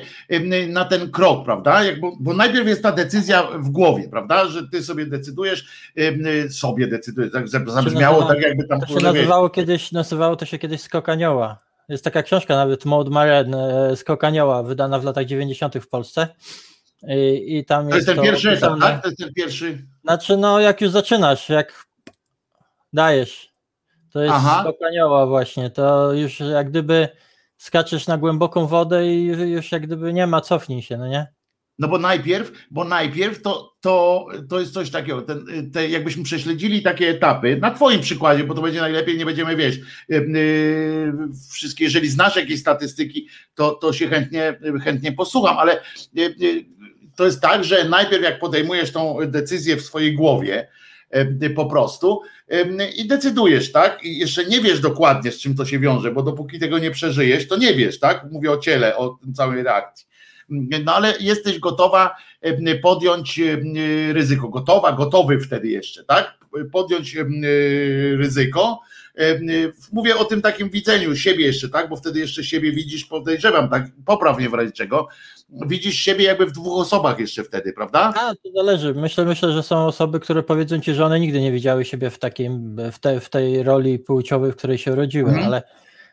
na 0.68 0.84
ten 0.84 1.10
krok, 1.10 1.44
prawda? 1.44 1.84
Jak, 1.84 2.00
bo, 2.00 2.12
bo 2.20 2.34
najpierw 2.34 2.66
jest 2.68 2.82
ta 2.82 2.92
decyzja 2.92 3.48
w 3.58 3.70
głowie, 3.70 4.08
prawda? 4.08 4.48
Że 4.48 4.68
ty 4.68 4.82
sobie 4.82 5.06
decydujesz, 5.06 5.66
sobie 6.50 6.86
decydujesz, 6.86 7.32
tak 7.32 7.48
zabrzmiało 7.48 8.20
nazywa- 8.20 8.34
tak 8.34 8.42
jakby 8.42 8.64
tam 8.68 8.80
To 8.80 8.86
się 8.86 8.94
nazywało 9.04 9.50
kiedyś, 9.50 9.92
nazywało 9.92 10.36
to 10.36 10.44
się 10.46 10.58
kiedyś 10.58 10.80
Skok 10.80 11.08
Anioła. 11.08 11.58
Jest 11.88 12.04
taka 12.04 12.22
książka 12.22 12.56
nawet 12.56 12.84
Maud 12.84 13.08
Maren, 13.08 13.54
e, 13.54 13.96
Skok 13.96 14.24
Anioła, 14.24 14.62
wydana 14.62 14.98
w 14.98 15.04
latach 15.04 15.24
90. 15.24 15.74
w 15.80 15.88
Polsce. 15.88 16.28
I, 17.08 17.56
i 17.58 17.64
tam 17.64 17.88
To 17.88 17.94
jest 17.94 18.06
ten 18.06 18.16
to 18.16 18.22
pierwszy 18.22 18.50
opisane. 18.50 18.80
tak? 18.80 19.02
To 19.02 19.08
jest 19.08 19.20
ten 19.20 19.34
pierwszy. 19.34 19.78
Znaczy, 20.06 20.36
no 20.36 20.60
jak 20.60 20.80
już 20.80 20.90
zaczynasz, 20.90 21.48
jak 21.48 21.86
dajesz, 22.92 23.52
to 24.12 24.22
jest 24.22 24.34
Aha. 24.34 24.60
skok 24.62 24.76
anioła 24.82 25.26
właśnie, 25.26 25.70
to 25.70 26.12
już 26.12 26.40
jak 26.40 26.70
gdyby 26.70 27.08
skaczesz 27.56 28.06
na 28.06 28.18
głęboką 28.18 28.66
wodę 28.66 29.06
i 29.06 29.24
już 29.24 29.72
jak 29.72 29.86
gdyby 29.86 30.12
nie 30.12 30.26
ma, 30.26 30.40
cofnij 30.40 30.82
się, 30.82 30.96
no 30.96 31.08
nie? 31.08 31.26
No 31.78 31.88
bo 31.88 31.98
najpierw, 31.98 32.52
bo 32.70 32.84
najpierw 32.84 33.42
to, 33.42 33.76
to, 33.80 34.26
to 34.48 34.60
jest 34.60 34.72
coś 34.72 34.90
takiego, 34.90 35.22
ten, 35.22 35.70
te, 35.72 35.88
jakbyśmy 35.88 36.24
prześledzili 36.24 36.82
takie 36.82 37.08
etapy, 37.08 37.58
na 37.60 37.70
twoim 37.70 38.00
przykładzie, 38.00 38.44
bo 38.44 38.54
to 38.54 38.62
będzie 38.62 38.80
najlepiej, 38.80 39.18
nie 39.18 39.24
będziemy 39.24 39.56
wiedzieć, 39.56 39.80
wszystkie, 41.52 41.84
jeżeli 41.84 42.08
znasz 42.08 42.36
jakieś 42.36 42.60
statystyki, 42.60 43.28
to, 43.54 43.74
to 43.74 43.92
się 43.92 44.08
chętnie, 44.08 44.58
chętnie 44.84 45.12
posłucham, 45.12 45.58
ale 45.58 45.80
y, 46.18 46.20
y, 46.42 46.64
to 47.16 47.24
jest 47.24 47.40
tak, 47.40 47.64
że 47.64 47.88
najpierw 47.88 48.24
jak 48.24 48.38
podejmujesz 48.38 48.92
tą 48.92 49.18
decyzję 49.26 49.76
w 49.76 49.82
swojej 49.82 50.14
głowie, 50.14 50.68
po 51.56 51.66
prostu 51.66 52.22
i 52.96 53.06
decydujesz, 53.06 53.72
tak? 53.72 54.04
I 54.04 54.18
jeszcze 54.18 54.44
nie 54.44 54.60
wiesz 54.60 54.80
dokładnie, 54.80 55.32
z 55.32 55.38
czym 55.38 55.54
to 55.54 55.64
się 55.64 55.78
wiąże, 55.78 56.10
bo 56.12 56.22
dopóki 56.22 56.58
tego 56.58 56.78
nie 56.78 56.90
przeżyjesz, 56.90 57.48
to 57.48 57.56
nie 57.56 57.74
wiesz, 57.74 57.98
tak? 57.98 58.24
Mówię 58.30 58.52
o 58.52 58.58
ciele, 58.58 58.96
o 58.96 59.18
całej 59.34 59.62
reakcji. 59.62 60.06
No 60.84 60.94
ale 60.94 61.14
jesteś 61.20 61.58
gotowa 61.58 62.16
podjąć 62.82 63.40
ryzyko, 64.12 64.48
gotowa, 64.48 64.92
gotowy 64.92 65.40
wtedy 65.40 65.68
jeszcze, 65.68 66.04
tak? 66.04 66.38
Podjąć 66.72 67.16
ryzyko. 68.16 68.80
Mówię 69.92 70.16
o 70.16 70.24
tym 70.24 70.42
takim 70.42 70.70
widzeniu 70.70 71.16
siebie 71.16 71.46
jeszcze, 71.46 71.68
tak? 71.68 71.88
Bo 71.88 71.96
wtedy 71.96 72.20
jeszcze 72.20 72.44
siebie 72.44 72.72
widzisz, 72.72 73.04
podejrzewam, 73.04 73.70
tak? 73.70 73.86
Poprawnie 74.06 74.48
w 74.48 74.54
razie 74.54 74.72
czego. 74.72 75.08
Widzisz 75.48 75.94
siebie 75.94 76.24
jakby 76.24 76.46
w 76.46 76.52
dwóch 76.52 76.78
osobach 76.80 77.18
jeszcze 77.18 77.44
wtedy, 77.44 77.72
prawda? 77.72 78.12
A, 78.16 78.34
to 78.34 78.50
zależy. 78.54 78.94
Myślę, 78.94 79.24
myślę, 79.24 79.52
że 79.52 79.62
są 79.62 79.86
osoby, 79.86 80.20
które 80.20 80.42
powiedzą 80.42 80.80
ci, 80.80 80.94
że 80.94 81.04
one 81.04 81.20
nigdy 81.20 81.40
nie 81.40 81.52
widziały 81.52 81.84
siebie 81.84 82.10
w 82.10 82.18
takim, 82.18 82.76
w, 82.92 82.98
te, 82.98 83.20
w 83.20 83.30
tej 83.30 83.62
roli 83.62 83.98
płciowej, 83.98 84.52
w 84.52 84.56
której 84.56 84.78
się 84.78 84.92
urodziły, 84.92 85.30
Mhm. 85.30 85.46
ale, 85.46 85.62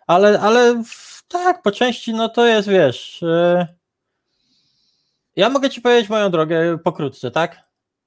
ale, 0.08 0.40
ale 0.40 0.84
tak, 1.28 1.62
po 1.62 1.72
części, 1.72 2.14
no 2.14 2.30
to 2.30 2.46
jest, 2.46 2.70
wiesz. 2.70 3.24
e, 3.24 3.68
Ja 5.36 5.50
mogę 5.50 5.70
ci 5.70 5.82
powiedzieć 5.82 6.10
moją 6.10 6.30
drogę 6.32 6.78
pokrótce, 6.78 7.32
tak? 7.32 7.60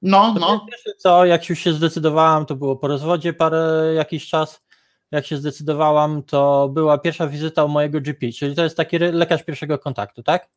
No, 0.03 0.35
To 0.35 0.40
no. 0.40 0.66
Pierwsze 0.70 0.90
co, 0.98 1.24
jak 1.27 1.48
już 1.48 1.59
się 1.59 1.73
zdecydowałam, 1.73 2.47
to 2.47 2.55
było 2.55 2.77
po 2.77 2.89
rozwodzie 2.89 3.32
parę 3.32 3.93
jakiś 3.94 4.28
czas. 4.28 4.66
Jak 5.11 5.27
się 5.27 5.36
zdecydowałam, 5.36 6.23
to 6.23 6.69
była 6.69 6.98
pierwsza 6.98 7.27
wizyta 7.27 7.65
u 7.65 7.69
mojego 7.69 8.01
GP, 8.01 8.32
czyli 8.32 8.55
to 8.57 8.62
jest 8.65 8.77
taki 8.77 8.98
lekarz 8.98 9.43
pierwszego 9.43 9.78
kontaktu, 9.78 10.23
tak? 10.23 10.48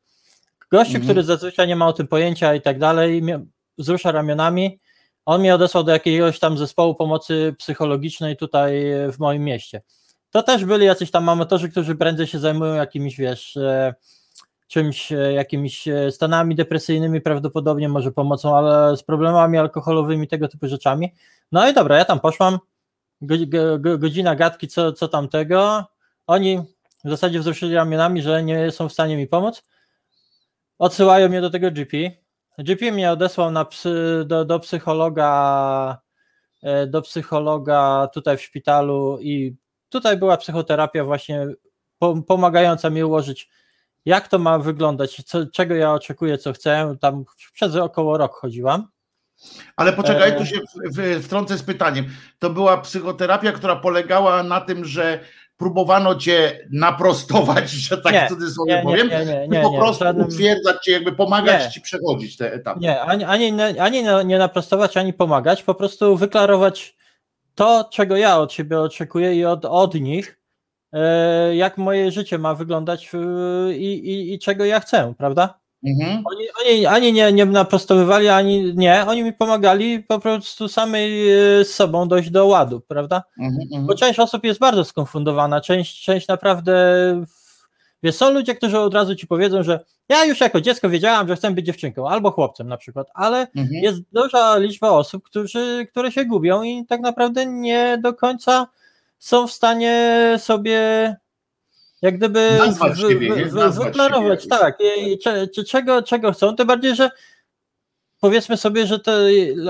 Gościu, 0.71 0.95
Mhm. 0.95 1.03
który 1.03 1.23
zazwyczaj 1.23 1.67
nie 1.67 1.75
ma 1.75 1.87
o 1.87 1.93
tym 1.93 2.07
pojęcia 2.07 2.55
i 2.55 2.61
tak 2.61 2.79
dalej, 2.79 3.23
wzrusza 3.77 4.11
ramionami. 4.11 4.79
On 5.25 5.41
mnie 5.41 5.55
odesłał 5.55 5.83
do 5.83 5.91
jakiegoś 5.91 6.39
tam 6.39 6.57
zespołu 6.57 6.95
pomocy 6.95 7.55
psychologicznej 7.57 8.37
tutaj 8.37 8.83
w 9.11 9.19
moim 9.19 9.43
mieście. 9.43 9.81
To 10.31 10.43
też 10.43 10.65
byli 10.65 10.85
jacyś 10.85 11.11
tam 11.11 11.29
amatorzy, 11.29 11.69
którzy 11.69 11.95
prędzej 11.95 12.27
się 12.27 12.39
zajmują 12.39 12.73
jakimiś, 12.75 13.17
wiesz, 13.17 13.57
e, 13.57 13.93
czymś, 14.67 15.11
e, 15.11 15.33
jakimiś 15.33 15.87
e, 15.87 16.11
stanami 16.11 16.55
depresyjnymi, 16.55 17.21
prawdopodobnie 17.21 17.89
może 17.89 18.11
pomocą, 18.11 18.57
ale 18.57 18.97
z 18.97 19.03
problemami 19.03 19.57
alkoholowymi, 19.57 20.27
tego 20.27 20.47
typu 20.47 20.67
rzeczami. 20.67 21.13
No 21.51 21.69
i 21.69 21.73
dobra, 21.73 21.97
ja 21.97 22.05
tam 22.05 22.19
poszłam, 22.19 22.59
go, 23.21 23.35
go, 23.47 23.79
go, 23.79 23.97
godzina 23.97 24.35
gadki, 24.35 24.67
co, 24.67 24.93
co 24.93 25.07
tamtego. 25.07 25.85
Oni 26.27 26.59
w 27.05 27.09
zasadzie 27.09 27.39
wzruszyli 27.39 27.75
ramionami, 27.75 28.21
że 28.21 28.43
nie 28.43 28.71
są 28.71 28.89
w 28.89 28.93
stanie 28.93 29.17
mi 29.17 29.27
pomóc. 29.27 29.63
Odsyłają 30.79 31.29
mnie 31.29 31.41
do 31.41 31.49
tego 31.49 31.71
GP. 31.71 31.97
GP 32.57 32.91
mnie 32.91 33.11
odesłał 33.11 33.51
na 33.51 33.65
psy, 33.65 34.23
do, 34.25 34.45
do 34.45 34.59
psychologa 34.59 35.97
e, 36.63 36.87
do 36.87 37.01
psychologa 37.01 38.09
tutaj 38.13 38.37
w 38.37 38.41
szpitalu 38.41 39.17
i 39.21 39.55
tutaj 39.89 40.17
była 40.17 40.37
psychoterapia 40.37 41.03
właśnie 41.03 41.47
po- 41.99 42.21
pomagająca 42.21 42.89
mi 42.89 43.03
ułożyć 43.03 43.49
jak 44.05 44.27
to 44.27 44.39
ma 44.39 44.59
wyglądać, 44.59 45.23
co, 45.23 45.45
czego 45.45 45.75
ja 45.75 45.93
oczekuję, 45.93 46.37
co 46.37 46.53
chcę. 46.53 46.95
Tam 47.01 47.25
przez 47.53 47.75
około 47.75 48.17
rok 48.17 48.33
chodziłam. 48.35 48.87
Ale 49.75 49.93
poczekaj, 49.93 50.29
E. 50.31 50.37
tu 50.37 50.45
się 50.45 50.59
wtrącę 51.21 51.57
z 51.57 51.63
pytaniem. 51.63 52.05
To 52.39 52.49
była 52.49 52.77
psychoterapia, 52.77 53.51
która 53.51 53.75
polegała 53.75 54.43
na 54.43 54.61
tym, 54.61 54.85
że 54.85 55.19
próbowano 55.59 56.15
cię 56.15 56.67
naprostować, 56.71 57.69
że 57.69 57.97
tak 57.97 58.13
Nie, 58.13 58.25
w 58.25 58.29
cudzysłowie 58.29 58.75
nie, 58.75 58.83
powiem, 58.83 59.09
nie, 59.09 59.25
nie, 59.25 59.45
i 59.45 59.49
nie, 59.49 59.61
po 59.61 59.73
prostu 59.73 60.03
żadnym- 60.03 60.27
utwierdzać 60.27 60.83
cię, 60.83 60.91
jakby 60.91 61.11
pomagać 61.11 61.73
ci 61.73 61.81
przechodzić 61.81 62.37
te 62.37 62.53
etapy. 62.53 62.79
Nie, 62.79 63.01
ani, 63.01 63.23
ani, 63.23 63.61
ani 63.79 64.03
nie- 64.03 64.23
nie 64.25 64.37
naprostować, 64.37 64.97
ani 64.97 65.13
pomagać, 65.13 65.63
po 65.63 65.75
prostu 65.75 66.17
wyklarować 66.17 66.95
to, 67.55 67.89
czego 67.91 68.17
ja 68.17 68.37
od 68.37 68.53
siebie 68.53 68.79
oczekuję 68.79 69.35
i 69.35 69.45
od, 69.45 69.65
od 69.65 69.95
nich, 69.95 70.39
e, 70.93 71.55
jak 71.55 71.77
moje 71.77 72.11
życie 72.11 72.37
ma 72.37 72.53
wyglądać 72.55 73.11
e, 73.13 73.73
i, 73.73 74.09
i, 74.09 74.33
i 74.33 74.39
czego 74.39 74.65
ja 74.65 74.79
chcę, 74.79 75.13
prawda? 75.17 75.58
Mhm. 75.83 76.23
Oni, 76.25 76.45
oni 76.65 76.85
ani 76.85 77.13
nie, 77.13 77.33
nie 77.33 77.45
naprostowywali, 77.45 78.27
ani 78.27 78.75
nie, 78.75 79.05
oni 79.07 79.23
mi 79.23 79.33
pomagali 79.33 80.03
po 80.03 80.19
prostu 80.19 80.67
samej 80.67 81.31
e, 81.31 81.65
z 81.65 81.73
sobą 81.75 82.07
dojść 82.07 82.29
do 82.29 82.45
ładu, 82.45 82.81
prawda? 82.81 83.23
Mhm, 83.39 83.61
mhm. 83.61 83.87
Bo 83.87 83.95
część 83.95 84.19
osób 84.19 84.43
jest 84.43 84.59
bardzo 84.59 84.85
skonfundowana, 84.85 85.61
część, 85.61 86.03
część 86.03 86.27
naprawdę. 86.27 86.73
Wiesz, 88.03 88.15
są 88.15 88.31
ludzie, 88.33 88.55
którzy 88.55 88.79
od 88.79 88.93
razu 88.93 89.15
ci 89.15 89.27
powiedzą, 89.27 89.63
że 89.63 89.79
ja 90.09 90.25
już 90.25 90.39
jako 90.41 90.61
dziecko 90.61 90.89
wiedziałam, 90.89 91.27
że 91.27 91.35
chcę 91.35 91.51
być 91.51 91.65
dziewczynką 91.65 92.09
albo 92.09 92.31
chłopcem 92.31 92.67
na 92.67 92.77
przykład, 92.77 93.07
ale 93.13 93.39
Mhm. 93.39 93.83
jest 93.83 94.01
duża 94.11 94.57
liczba 94.57 94.89
osób, 94.89 95.23
którzy, 95.23 95.87
które 95.91 96.11
się 96.11 96.25
gubią 96.25 96.63
i 96.63 96.85
tak 96.85 97.01
naprawdę 97.01 97.45
nie 97.45 97.97
do 98.03 98.13
końca 98.13 98.67
są 99.19 99.47
w 99.47 99.51
stanie 99.51 100.17
sobie 100.37 100.79
jak 102.01 102.17
gdyby 102.17 102.57
wyklarować, 103.85 104.47
tak, 104.47 104.77
czego, 105.67 106.03
czego 106.03 106.31
chcą, 106.31 106.55
tym 106.55 106.67
bardziej, 106.67 106.95
że 106.95 107.09
powiedzmy 108.19 108.57
sobie, 108.57 108.87
że 108.87 108.99
to, 108.99 109.11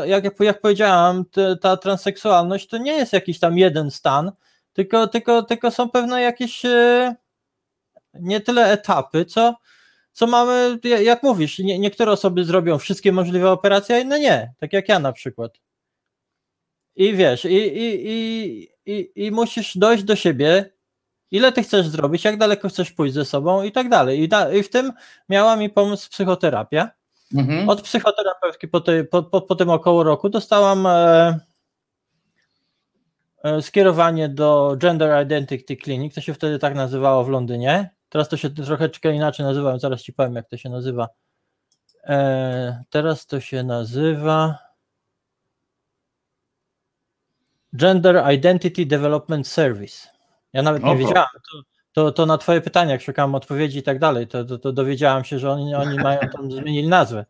jak, 0.06 0.40
jak 0.40 0.62
powiedziałam, 0.62 1.26
ta 1.62 1.78
transseksualność 1.78 2.68
to 2.68 2.78
nie 2.78 2.92
jest 2.92 3.14
jakiś 3.14 3.40
tam 3.40 3.58
jeden 3.58 3.92
stan, 3.92 4.32
tylko, 4.74 5.08
tylko, 5.08 5.44
tylko 5.44 5.72
są 5.72 5.90
pewne 5.90 6.22
jakieś 6.22 6.66
e, 6.66 7.16
nie 8.14 8.42
tyle 8.42 8.72
etapy, 8.72 9.26
co, 9.26 9.56
co 10.12 10.28
mamy, 10.28 10.80
ja- 10.84 11.02
jak 11.02 11.24
mówisz, 11.24 11.60
nie, 11.60 11.80
niektóre 11.80 12.12
osoby 12.12 12.44
zrobią 12.44 12.78
wszystkie 12.78 13.12
możliwe 13.12 13.52
operacje, 13.52 13.96
a 13.96 14.00
inne 14.00 14.20
nie, 14.20 14.54
tak 14.60 14.74
jak 14.74 14.90
ja 14.90 15.00
na 15.00 15.12
przykład. 15.12 15.52
I 16.96 17.14
wiesz, 17.14 17.46
i, 17.46 17.54
i, 17.54 18.12
i, 18.12 18.70
i, 18.86 19.12
i 19.26 19.32
musisz 19.32 19.78
dojść 19.78 20.04
do 20.04 20.16
siebie, 20.16 20.70
ile 21.32 21.52
ty 21.52 21.64
chcesz 21.64 21.88
zrobić, 21.88 22.24
jak 22.24 22.38
daleko 22.38 22.70
chcesz 22.70 22.92
pójść 22.92 23.14
ze 23.14 23.26
sobą 23.26 23.64
i 23.64 23.72
tak 23.72 23.90
dalej. 23.90 24.22
I, 24.22 24.28
da, 24.28 24.54
i 24.54 24.64
w 24.64 24.70
tym 24.70 24.94
miała 25.30 25.56
mi 25.56 25.70
pomóc 25.70 26.10
psychoterapia. 26.10 26.90
Mhm. 27.36 27.70
Od 27.70 27.82
psychoterapeutki 27.82 28.68
po, 28.68 28.82
tej, 28.82 29.08
po, 29.08 29.24
po, 29.24 29.42
po 29.42 29.56
tym 29.56 29.70
około 29.70 30.04
roku 30.04 30.30
dostałam 30.30 30.86
e, 30.86 31.40
e, 33.44 33.62
skierowanie 33.62 34.30
do 34.30 34.76
Gender 34.78 35.26
Identity 35.26 35.78
Clinic, 35.78 36.16
to 36.16 36.22
się 36.22 36.34
wtedy 36.34 36.60
tak 36.60 36.76
nazywało 36.76 37.24
w 37.24 37.30
Londynie. 37.30 37.90
Teraz 38.10 38.30
to 38.30 38.38
się 38.38 38.50
troszeczkę 38.50 39.14
inaczej 39.14 39.46
nazywa, 39.46 39.80
zaraz 39.80 40.02
ci 40.02 40.14
powiem, 40.14 40.36
jak 40.36 40.50
to 40.50 40.58
się 40.58 40.70
nazywa. 40.70 41.10
E, 42.04 42.84
teraz 42.90 43.26
to 43.26 43.40
się 43.40 43.64
nazywa 43.64 44.58
Gender 47.74 48.34
Identity 48.34 48.86
Development 48.86 49.48
Service. 49.48 50.19
Ja 50.54 50.62
nawet 50.64 50.84
nie 50.84 50.90
Oho. 50.90 50.98
wiedziałem. 50.98 51.28
To, 51.52 51.64
to, 51.94 52.12
to 52.12 52.26
na 52.26 52.38
Twoje 52.38 52.62
pytania, 52.62 52.92
jak 52.92 53.02
szukałem 53.02 53.36
odpowiedzi 53.36 53.80
i 53.80 53.84
tak 53.84 54.00
dalej, 54.00 54.28
to, 54.28 54.46
to, 54.46 54.58
to 54.58 54.72
dowiedziałem 54.72 55.24
się, 55.24 55.40
że 55.40 55.52
oni, 55.52 55.76
oni 55.76 55.98
mają 55.98 56.20
tam, 56.20 56.52
zmienili 56.52 56.88
nazwę. 56.88 57.26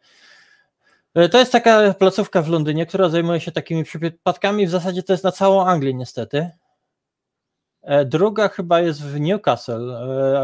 E, 1.15 1.29
To 1.29 1.39
jest 1.39 1.51
taka 1.51 1.93
placówka 1.93 2.41
w 2.41 2.49
Londynie, 2.49 2.85
która 2.85 3.09
zajmuje 3.09 3.39
się 3.39 3.51
takimi 3.51 3.83
przypadkami. 3.83 4.67
W 4.67 4.69
zasadzie 4.69 5.03
to 5.03 5.13
jest 5.13 5.23
na 5.23 5.31
całą 5.31 5.65
Anglię, 5.65 5.93
niestety. 5.93 6.49
E, 7.81 8.05
druga 8.05 8.47
chyba 8.49 8.79
jest 8.79 9.03
w 9.03 9.19
Newcastle, 9.19 9.91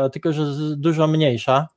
e, 0.06 0.10
tylko 0.10 0.34
że 0.34 0.44
dużo 0.76 1.08
mniejsza. 1.08 1.68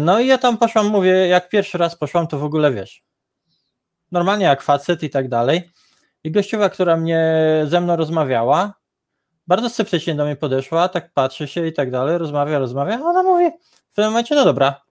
No 0.00 0.20
i 0.20 0.26
ja 0.26 0.38
tam 0.38 0.58
poszłam, 0.58 0.86
mówię, 0.86 1.10
jak 1.10 1.48
pierwszy 1.48 1.78
raz 1.78 1.96
poszłam, 1.96 2.26
to 2.26 2.38
w 2.38 2.44
ogóle 2.44 2.72
wiesz. 2.72 3.02
Normalnie 4.12 4.44
jak 4.44 4.62
facet 4.62 5.02
i 5.02 5.10
tak 5.10 5.28
dalej. 5.28 5.70
I 6.24 6.30
gościowa, 6.30 6.68
która 6.68 6.96
mnie 6.96 7.42
ze 7.66 7.80
mną 7.80 7.96
rozmawiała, 7.96 8.74
bardzo 9.46 9.70
sceptycznie 9.70 10.14
do 10.14 10.24
mnie 10.24 10.36
podeszła, 10.36 10.88
tak 10.88 11.12
patrzy 11.12 11.48
się 11.48 11.66
i 11.66 11.72
tak 11.72 11.90
dalej, 11.90 12.18
rozmawia, 12.18 12.58
rozmawia, 12.58 12.94
a 12.98 13.02
ona 13.02 13.22
mówi 13.22 13.50
w 13.90 13.94
tym 13.94 14.04
momencie, 14.04 14.34
no 14.34 14.44
dobra, 14.44 14.82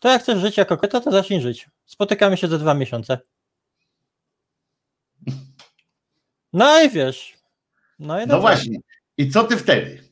to 0.00 0.08
jak 0.08 0.22
chcesz 0.22 0.38
żyć 0.38 0.56
jako 0.56 0.76
kobieta, 0.76 1.00
to 1.00 1.10
zacznij 1.10 1.40
żyć. 1.40 1.68
Spotykamy 1.86 2.36
się 2.36 2.48
za 2.48 2.58
dwa 2.58 2.74
miesiące. 2.74 3.18
No 6.52 6.82
i 6.82 6.90
wiesz. 6.90 7.34
No 7.98 8.20
i 8.22 8.26
No 8.26 8.40
właśnie. 8.40 8.78
I 9.16 9.30
co 9.30 9.44
ty 9.44 9.56
wtedy? 9.56 10.02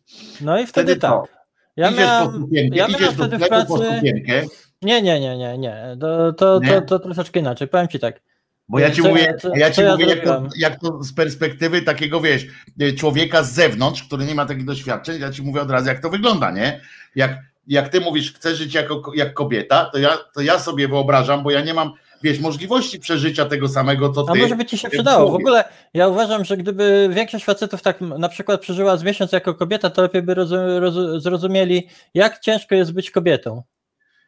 No 0.41 0.59
i 0.59 0.67
wtedy, 0.67 0.93
Wtedy 0.97 1.01
tak. 1.01 1.37
Ja 1.77 1.91
idziesz 1.91 2.07
po 2.25 2.33
sukienkę, 2.33 2.77
ja 2.77 2.87
idziesz 2.87 3.01
miałem 3.01 3.17
do 3.17 3.25
wtedy 3.25 3.37
w 3.39 3.41
po 3.41 3.49
pracy. 3.49 3.73
sukienkę, 3.97 4.43
Nie, 4.83 5.03
nie, 5.03 5.21
nie, 5.21 5.37
nie, 5.37 5.59
nie. 5.59 5.97
To, 6.01 6.33
to, 6.33 6.61
Nie? 6.63 6.69
to, 6.69 6.81
to 6.83 6.99
troszeczkę 6.99 7.41
inaczej. 7.41 7.69
Powiem 7.69 7.89
ci 7.89 7.99
tak. 7.99 8.21
Bo 8.69 8.79
ja 8.79 8.91
ci 8.91 9.03
Co 9.03 9.09
mówię, 9.09 9.35
co- 9.43 9.57
ja 9.57 9.71
ci 9.71 9.81
ja 9.81 9.93
mówię 9.93 10.07
jak, 10.07 10.25
to, 10.25 10.49
jak 10.57 10.81
to 10.81 11.03
z 11.03 11.13
perspektywy 11.13 11.83
takiego, 11.83 12.21
wiesz, 12.21 12.47
y, 12.83 12.93
człowieka 12.93 13.43
z 13.43 13.53
zewnątrz, 13.53 14.03
który 14.03 14.25
nie 14.25 14.35
ma 14.35 14.47
takich 14.47 14.65
doświadczeń, 14.65 15.21
ja 15.21 15.31
ci 15.33 15.43
mówię 15.43 15.61
od 15.61 15.71
razu, 15.71 15.89
jak 15.89 16.01
to 16.01 16.11
wygląda, 16.11 16.51
nie? 16.51 16.81
Jak, 17.15 17.39
jak 17.67 17.89
ty 17.89 18.01
mówisz, 18.01 18.35
chcesz 18.35 18.59
żyć 18.59 18.75
jako, 18.75 19.13
jak 19.15 19.35
kobieta, 19.35 19.85
to 19.93 19.99
ja, 19.99 20.19
to 20.35 20.41
ja 20.41 20.59
sobie 20.59 20.89
wyobrażam, 20.89 21.43
bo 21.43 21.51
ja 21.51 21.61
nie 21.61 21.75
mam, 21.75 21.93
wiesz, 22.23 22.41
możliwości 22.41 23.01
przeżycia 23.01 23.45
tego 23.45 23.69
samego, 23.69 24.13
co 24.13 24.27
A 24.29 24.33
ty. 24.33 24.39
może 24.39 24.57
by 24.57 24.65
ci 24.65 24.79
się 24.79 24.89
przydało. 24.91 25.31
W 25.31 25.35
ogóle 25.35 25.65
ja 25.95 26.09
uważam, 26.09 26.45
że 26.45 26.57
gdyby 26.57 27.09
większość 27.13 27.45
facetów 27.45 27.83
tak 27.83 28.01
na 28.01 28.29
przykład 28.29 28.61
przeżyła 28.61 28.97
z 28.97 29.03
miesiąc 29.03 29.33
jako 29.33 29.55
kobieta, 29.55 29.91
to 29.91 30.03
lepiej 30.03 30.23
by 30.23 30.35
rozu- 30.35 30.81
rozu- 30.81 31.21
zrozumieli, 31.21 31.89
jak 32.15 32.39
ciężko 32.41 32.75
jest 32.75 32.93
być 32.93 33.11
kobietą. 33.11 33.63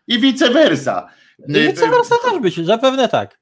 I 0.07 0.19
vice 0.19 0.51
versa. 0.51 1.09
I 1.49 1.53
vice 1.53 1.91
versa 1.91 2.15
też 2.25 2.41
być, 2.41 2.67
zapewne 2.67 3.09
tak. 3.09 3.39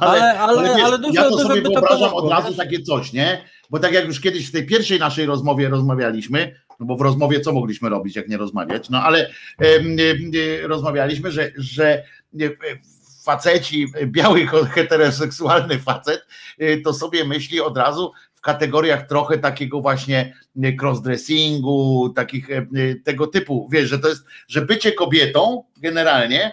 Ale- 0.00 0.40
ale- 0.40 0.62
wiesz, 0.62 0.84
ale 0.84 0.98
dużo- 0.98 1.14
ja 1.14 1.22
to 1.22 1.30
dużo 1.30 1.48
sobie 1.48 1.62
to 1.62 1.70
wyobrażam 1.70 2.14
od 2.14 2.30
razu 2.30 2.54
takie 2.54 2.82
coś, 2.82 3.12
nie? 3.12 3.44
Bo 3.70 3.78
tak 3.78 3.92
jak 3.92 4.06
już 4.06 4.20
kiedyś 4.20 4.48
w 4.48 4.52
tej 4.52 4.66
pierwszej 4.66 4.98
naszej 4.98 5.26
rozmowie 5.26 5.68
rozmawialiśmy, 5.68 6.54
no 6.80 6.86
bo 6.86 6.96
w 6.96 7.00
rozmowie 7.00 7.40
co 7.40 7.52
mogliśmy 7.52 7.88
robić, 7.88 8.16
jak 8.16 8.28
nie 8.28 8.36
rozmawiać? 8.36 8.90
No 8.90 9.02
ale 9.02 9.30
em, 9.58 9.96
em, 10.00 10.30
rozmawialiśmy, 10.62 11.30
że, 11.30 11.50
że 11.56 12.02
e, 12.40 12.48
faceci, 13.24 13.86
biały 14.06 14.46
heteroseksualny 14.74 15.78
facet, 15.78 16.26
e, 16.58 16.80
to 16.80 16.94
sobie 16.94 17.24
myśli 17.24 17.60
od 17.60 17.76
razu 17.76 18.12
w 18.34 18.40
kategoriach 18.40 19.06
trochę 19.06 19.38
takiego 19.38 19.80
właśnie 19.80 20.34
e, 20.62 20.72
crossdressingu, 20.76 22.12
takich 22.16 22.48
tego 23.04 23.26
typu, 23.26 23.68
wiesz, 23.72 23.88
że 23.88 23.98
to 23.98 24.08
jest, 24.08 24.24
że 24.48 24.62
bycie 24.62 24.92
kobietą 24.92 25.64
generalnie 25.76 26.52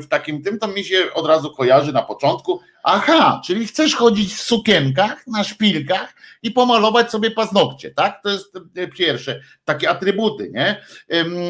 w 0.00 0.08
takim 0.08 0.42
tym, 0.42 0.58
to 0.58 0.68
mi 0.68 0.84
się 0.84 1.12
od 1.14 1.26
razu 1.26 1.50
kojarzy 1.50 1.92
na 1.92 2.02
początku, 2.02 2.60
aha, 2.82 3.40
czyli 3.44 3.66
chcesz 3.66 3.94
chodzić 3.94 4.34
w 4.34 4.40
sukienkach, 4.40 5.26
na 5.26 5.44
szpilkach 5.44 6.14
i 6.42 6.50
pomalować 6.50 7.10
sobie 7.10 7.30
paznokcie, 7.30 7.90
tak? 7.90 8.22
To 8.22 8.30
jest 8.30 8.56
e, 8.76 8.88
pierwsze, 8.88 9.40
takie 9.64 9.90
atrybuty, 9.90 10.50
nie? 10.54 10.82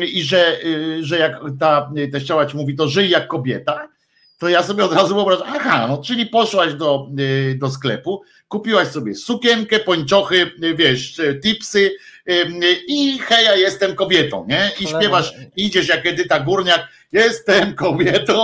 I 0.07 0.23
że, 0.23 0.65
y, 0.65 1.05
że 1.05 1.19
jak 1.19 1.41
ta 1.61 1.91
teściowa 2.13 2.47
ci 2.47 2.57
mówi, 2.57 2.77
to 2.77 2.89
żyj 2.89 3.11
jak 3.11 3.29
kobieta, 3.29 3.89
to 4.39 4.49
ja 4.49 4.63
sobie 4.63 4.85
od 4.85 4.93
razu 4.93 5.15
wyobrażam, 5.15 5.47
aha, 5.51 5.87
no 5.89 6.03
czyli 6.03 6.27
poszłaś 6.27 6.75
do, 6.75 7.09
do 7.57 7.71
sklepu, 7.71 8.23
kupiłaś 8.49 8.89
sobie 8.89 9.15
sukienkę, 9.15 9.79
pończochy, 9.79 10.51
wiesz, 10.75 11.21
tipsy 11.43 11.91
i 12.89 13.19
heja, 13.19 13.57
jestem 13.57 13.95
kobietą, 13.95 14.47
nie? 14.49 14.71
I 14.81 14.87
śpiewasz, 14.87 15.35
idziesz 15.57 15.89
jak 15.89 16.07
Edyta 16.07 16.41
Górniak, 16.41 16.89
jestem 17.13 17.75
kobietą. 17.75 18.35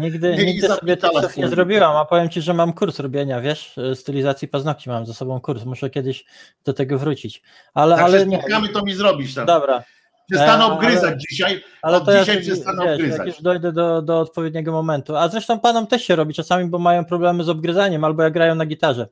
Nigdy, 0.00 0.36
i 0.42 0.46
nigdy 0.46 0.68
sobie 0.68 0.96
tipsów 0.96 1.36
nie 1.36 1.48
zrobiłam, 1.48 1.96
a 1.96 2.04
powiem 2.04 2.28
ci, 2.30 2.42
że 2.42 2.54
mam 2.54 2.72
kurs 2.72 2.98
robienia, 3.00 3.40
wiesz, 3.40 3.74
stylizacji 3.94 4.48
paznokci 4.48 4.88
mam 4.88 5.06
ze 5.06 5.14
sobą 5.14 5.40
kurs, 5.40 5.64
muszę 5.64 5.90
kiedyś 5.90 6.24
do 6.64 6.72
tego 6.72 6.98
wrócić. 6.98 7.42
Ale, 7.74 7.96
Jak 7.96 8.04
ale 8.04 8.18
się 8.20 8.26
nie. 8.26 8.38
spotkamy, 8.38 8.68
to 8.68 8.82
mi 8.84 8.94
zrobisz 8.94 9.34
tam. 9.34 9.46
Dobra, 9.46 9.82
Przestanę 10.30 10.52
E, 10.52 10.66
ale- 10.66 10.74
obgryzać 10.74 11.14
dzisiaj, 11.30 11.64
ale 11.82 11.96
od 11.96 12.04
to 12.04 12.18
dzisiaj 12.20 12.40
przestanę 12.40 12.82
wiesz, 12.84 12.90
jak 12.90 13.00
obgryzać. 13.00 13.26
już 13.26 13.42
dojdę 13.42 13.72
do, 13.72 14.02
do 14.02 14.20
odpowiedniego 14.20 14.72
momentu. 14.72 15.16
A 15.16 15.28
zresztą 15.28 15.60
panom 15.60 15.86
też 15.86 16.04
się 16.04 16.16
robi 16.16 16.34
czasami, 16.34 16.66
bo 16.70 16.78
mają 16.78 17.04
problemy 17.04 17.44
z 17.44 17.48
obgryzaniem 17.48 18.04
albo 18.04 18.22
jak 18.22 18.32
grają 18.32 18.54
na 18.54 18.66
gitarze. 18.66 19.08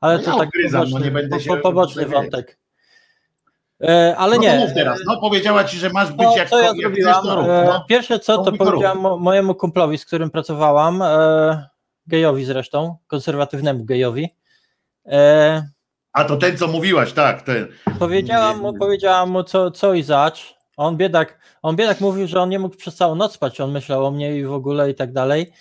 Ale 0.00 0.18
No 0.18 0.24
to 0.24 0.30
ja 0.30 0.36
tak 0.36 0.46
obgryzam, 0.46 0.80
no 0.80 0.86
poboczny, 0.86 1.06
nie 1.06 1.10
będę 1.12 1.40
się- 1.40 1.48
po, 1.48 1.56
poboczny 1.56 2.06
wątek. 2.06 2.58
E, 3.82 4.16
ale 4.16 4.36
no 4.36 4.42
nie. 4.42 4.56
mów 4.58 4.74
teraz, 4.74 4.98
no 5.06 5.20
powiedziała 5.20 5.64
ci, 5.64 5.78
że 5.78 5.90
masz 5.90 6.08
być 6.12 6.18
No, 6.18 6.36
jak, 6.36 6.36
ja 6.36 6.44
chcesz, 6.46 7.22
to 7.22 7.36
rób, 7.36 7.46
E, 7.48 7.64
no. 7.66 7.84
Pierwsze 7.88 8.18
co, 8.18 8.38
To 8.38 8.50
to 8.50 8.56
powiedziałam 8.56 8.98
mo- 8.98 9.16
mojemu 9.18 9.54
kumplowi, 9.54 9.98
z 9.98 10.06
którym 10.06 10.30
pracowałam, 10.30 11.02
e, 11.02 11.68
gejowi 12.06 12.44
zresztą, 12.44 12.96
konserwatywnemu 13.06 13.84
gejowi. 13.84 14.28
E, 15.06 15.68
A 16.12 16.24
to 16.24 16.36
ten, 16.36 16.56
co 16.56 16.68
mówiłaś, 16.68 17.12
tak, 17.12 17.42
ten. 17.42 17.68
powiedziałam 17.98 18.60
mu, 18.60 18.74
powiedziałam 18.78 19.30
mu 19.30 19.42
co, 19.44 19.70
co 19.70 19.94
i 19.94 20.02
zacz. 20.02 20.54
On 20.76 20.96
biedak, 20.96 21.38
on 21.62 21.76
biedak 21.76 22.00
mówił, 22.00 22.26
że 22.26 22.40
on 22.40 22.48
nie 22.48 22.58
mógł 22.58 22.76
przez 22.76 22.96
całą 22.96 23.14
noc 23.14 23.32
spać, 23.32 23.60
on 23.60 23.72
myślał 23.72 24.06
o 24.06 24.10
mnie 24.10 24.36
i 24.36 24.44
w 24.44 24.52
ogóle 24.52 24.90
i 24.90 24.94
tak 24.94 25.12
dalej. 25.12 25.52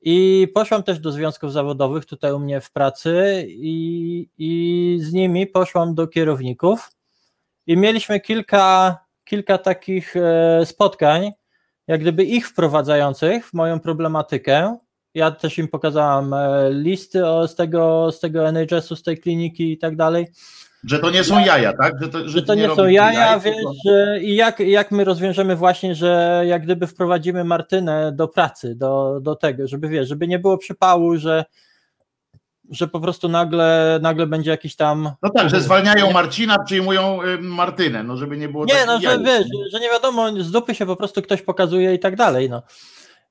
I 0.00 0.48
poszłam 0.54 0.82
też 0.82 0.98
do 0.98 1.12
związków 1.12 1.52
zawodowych 1.52 2.06
tutaj 2.06 2.32
u 2.32 2.38
mnie 2.38 2.60
w 2.60 2.72
pracy 2.72 3.44
i, 3.48 4.28
i 4.38 4.98
z 5.02 5.12
nimi 5.12 5.46
poszłam 5.46 5.94
do 5.94 6.06
kierowników 6.06 6.90
i 7.66 7.76
mieliśmy 7.76 8.20
kilka, 8.20 8.98
kilka 9.24 9.58
takich 9.58 10.16
e, 10.16 10.66
spotkań, 10.66 11.30
jak 11.86 12.00
gdyby 12.00 12.24
ich 12.24 12.48
wprowadzających 12.48 13.46
w 13.48 13.52
moją 13.54 13.80
problematykę. 13.80 14.76
Ja 15.14 15.30
też 15.30 15.58
im 15.58 15.68
pokazałam 15.68 16.34
e, 16.34 16.70
listy 16.70 17.26
o, 17.26 17.48
z, 17.48 17.54
tego, 17.54 18.12
z 18.12 18.20
tego 18.20 18.48
NHS-u, 18.48 18.96
z 18.96 19.02
tej 19.02 19.18
kliniki 19.18 19.72
i 19.72 19.78
tak 19.78 19.96
dalej 19.96 20.26
Że 20.84 20.98
to 20.98 21.10
nie 21.10 21.24
są 21.24 21.44
jaja, 21.44 21.72
tak? 21.72 21.94
Że 22.02 22.08
to, 22.08 22.18
że 22.18 22.28
że 22.28 22.42
to 22.42 22.54
nie 22.54 22.68
są 22.68 22.76
robisz 22.76 22.94
jaja, 22.94 23.40
tylko- 23.40 23.72
że, 23.86 24.20
i 24.20 24.34
jak, 24.34 24.60
jak 24.60 24.90
my 24.90 25.04
rozwiążemy 25.04 25.56
właśnie, 25.56 25.94
że 25.94 26.42
jak 26.46 26.62
gdyby 26.62 26.86
wprowadzimy 26.86 27.44
Martynę 27.44 28.12
do 28.12 28.28
pracy, 28.28 28.74
do, 28.74 29.20
do 29.22 29.36
tego, 29.36 29.68
żeby 29.68 29.88
wiesz, 29.88 30.08
żeby 30.08 30.28
nie 30.28 30.38
było 30.38 30.58
przypału, 30.58 31.16
że, 31.16 31.44
że 32.70 32.88
po 32.88 33.00
prostu 33.00 33.28
nagle, 33.28 33.98
nagle 34.02 34.26
będzie 34.26 34.50
jakiś 34.50 34.76
tam. 34.76 35.10
No 35.22 35.30
tak, 35.30 35.50
że 35.50 35.60
zwalniają 35.60 36.10
Marcina, 36.10 36.58
przyjmują 36.64 37.22
y, 37.22 37.38
Martynę, 37.38 38.02
no 38.02 38.16
żeby 38.16 38.36
nie 38.36 38.48
było 38.48 38.64
Nie, 38.64 38.74
takich 38.74 38.86
no, 38.86 39.00
że 39.00 39.18
wiesz, 39.18 39.46
że 39.72 39.80
nie 39.80 39.90
wiadomo, 39.90 40.42
z 40.42 40.50
dupy 40.50 40.74
się 40.74 40.86
po 40.86 40.96
prostu 40.96 41.22
ktoś 41.22 41.42
pokazuje 41.42 41.94
i 41.94 41.98
tak 41.98 42.16
dalej, 42.16 42.50
no. 42.50 42.62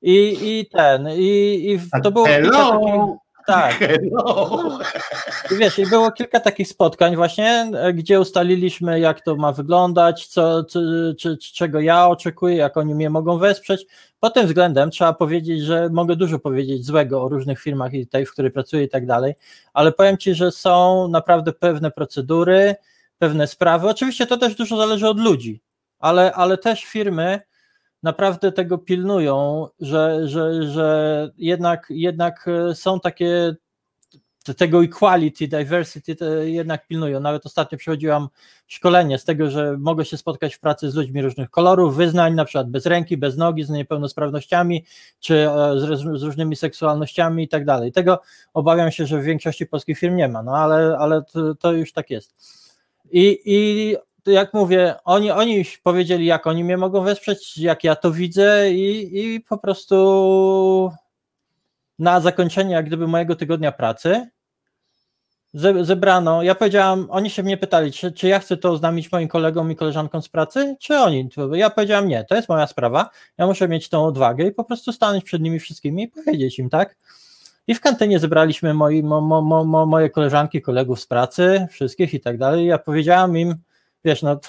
I, 0.02 0.36
i 0.42 0.66
ten, 0.66 1.08
i, 1.16 1.78
i 1.94 2.00
to 2.02 2.10
było 2.10 2.26
Hello, 2.26 3.16
tak, 3.46 3.74
hello. 3.74 4.78
I 5.52 5.56
wiesz, 5.56 5.78
i 5.78 5.86
było 5.86 6.12
kilka 6.12 6.40
takich 6.40 6.68
spotkań 6.68 7.16
właśnie, 7.16 7.70
e, 7.74 7.92
gdzie 7.92 8.20
ustaliliśmy, 8.20 9.00
jak 9.00 9.20
to 9.20 9.36
ma 9.36 9.52
wyglądać, 9.52 10.26
co, 10.26 10.64
co, 10.64 10.80
czy, 11.18 11.36
czy, 11.36 11.52
czego 11.52 11.80
ja 11.80 12.08
oczekuję, 12.08 12.56
jak 12.56 12.76
oni 12.76 12.94
mnie 12.94 13.10
mogą 13.10 13.38
wesprzeć. 13.38 13.86
Pod 14.20 14.34
tym 14.34 14.46
względem 14.46 14.90
trzeba 14.90 15.12
powiedzieć, 15.12 15.60
że 15.62 15.88
mogę 15.92 16.16
dużo 16.16 16.38
powiedzieć 16.38 16.86
złego 16.86 17.22
o 17.22 17.28
różnych 17.28 17.60
firmach 17.60 17.94
i 17.94 18.06
tej, 18.06 18.26
w 18.26 18.32
której 18.32 18.50
pracuję 18.50 18.84
i 18.84 18.88
tak 18.88 19.06
dalej, 19.06 19.34
ale 19.72 19.92
powiem 19.92 20.18
Ci, 20.18 20.34
że 20.34 20.52
są 20.52 21.08
naprawdę 21.08 21.52
pewne 21.52 21.90
procedury, 21.90 22.74
pewne 23.18 23.46
sprawy. 23.46 23.88
Oczywiście 23.88 24.26
to 24.26 24.36
też 24.36 24.54
dużo 24.54 24.76
zależy 24.76 25.08
od 25.08 25.20
ludzi, 25.20 25.62
ale, 25.98 26.32
ale 26.32 26.58
też 26.58 26.84
firmy 26.84 27.40
naprawdę 28.04 28.52
tego 28.52 28.78
pilnują, 28.78 29.68
że, 29.80 30.28
że, 30.28 30.62
że 30.62 31.30
jednak, 31.38 31.86
jednak 31.90 32.48
e, 32.48 32.74
są 32.74 33.00
takie 33.00 33.54
te- 34.44 34.54
tego 34.54 34.84
equality, 34.84 35.48
diversity 35.48 36.16
jednak 36.44 36.86
pilnują. 36.86 37.20
Nawet 37.20 37.46
ostatnio 37.46 37.78
przechodziłam 37.78 38.28
szkolenie 38.66 39.18
z 39.18 39.24
tego, 39.24 39.50
że 39.50 39.76
mogę 39.78 40.04
się 40.04 40.16
spotkać 40.16 40.54
w 40.54 40.60
pracy 40.60 40.90
z 40.90 40.94
ludźmi 40.94 41.22
różnych 41.22 41.50
kolorów, 41.50 41.96
wyznań, 41.96 42.34
na 42.34 42.44
przykład 42.44 42.70
bez 42.70 42.86
ręki, 42.86 43.16
bez 43.16 43.36
nogi, 43.36 43.64
z 43.64 43.70
niepełnosprawnościami, 43.70 44.84
czy 45.20 45.48
e, 45.48 45.78
z, 45.78 46.00
z 46.20 46.22
różnymi 46.22 46.56
seksualnościami 46.56 47.44
i 47.44 47.48
tak 47.48 47.64
dalej. 47.64 47.92
Tego 47.92 48.20
obawiam 48.54 48.90
się, 48.90 49.06
że 49.06 49.20
w 49.20 49.24
większości 49.24 49.66
polskich 49.66 49.98
firm 49.98 50.16
nie 50.16 50.28
ma, 50.28 50.42
no 50.42 50.52
ale, 50.56 50.96
ale 50.98 51.22
to, 51.22 51.54
to 51.54 51.72
już 51.72 51.92
tak 51.92 52.10
jest. 52.10 52.34
I, 53.10 53.40
i 53.44 53.96
jak 54.26 54.54
mówię, 54.54 54.94
oni, 55.04 55.30
oni 55.30 55.64
powiedzieli, 55.82 56.26
jak 56.26 56.46
oni 56.46 56.64
mnie 56.64 56.76
mogą 56.76 57.04
wesprzeć, 57.04 57.58
jak 57.58 57.84
ja 57.84 57.96
to 57.96 58.10
widzę 58.10 58.70
i, 58.72 59.18
i 59.20 59.40
po 59.40 59.58
prostu 59.58 60.90
na 61.98 62.20
zakończenie 62.20 62.74
jak 62.74 62.86
gdyby 62.86 63.08
mojego 63.08 63.36
tygodnia 63.36 63.72
pracy 63.72 64.30
ze- 65.54 65.84
zebrano, 65.84 66.42
ja 66.42 66.54
powiedziałam, 66.54 67.06
oni 67.10 67.30
się 67.30 67.42
mnie 67.42 67.56
pytali, 67.56 67.92
czy, 67.92 68.12
czy 68.12 68.28
ja 68.28 68.38
chcę 68.38 68.56
to 68.56 68.70
oznamić 68.70 69.12
moim 69.12 69.28
kolegom 69.28 69.70
i 69.70 69.76
koleżankom 69.76 70.22
z 70.22 70.28
pracy, 70.28 70.76
czy 70.80 70.96
oni? 70.98 71.28
Ja 71.52 71.70
powiedziałam, 71.70 72.08
nie, 72.08 72.24
to 72.24 72.34
jest 72.34 72.48
moja 72.48 72.66
sprawa, 72.66 73.10
ja 73.38 73.46
muszę 73.46 73.68
mieć 73.68 73.88
tą 73.88 74.04
odwagę 74.04 74.44
i 74.44 74.52
po 74.52 74.64
prostu 74.64 74.92
stanąć 74.92 75.24
przed 75.24 75.42
nimi 75.42 75.60
wszystkimi 75.60 76.02
i 76.02 76.08
powiedzieć 76.08 76.58
im, 76.58 76.70
tak? 76.70 76.96
I 77.66 77.74
w 77.74 77.80
kantynie 77.80 78.18
zebraliśmy 78.18 78.74
moi, 78.74 79.02
mo, 79.02 79.20
mo, 79.20 79.64
mo, 79.64 79.86
moje 79.86 80.10
koleżanki, 80.10 80.62
kolegów 80.62 81.00
z 81.00 81.06
pracy, 81.06 81.66
wszystkich 81.70 82.14
i 82.14 82.20
tak 82.20 82.38
dalej. 82.38 82.66
Ja 82.66 82.78
powiedziałam 82.78 83.36
im, 83.38 83.54
wiesz, 84.04 84.22
no 84.22 84.40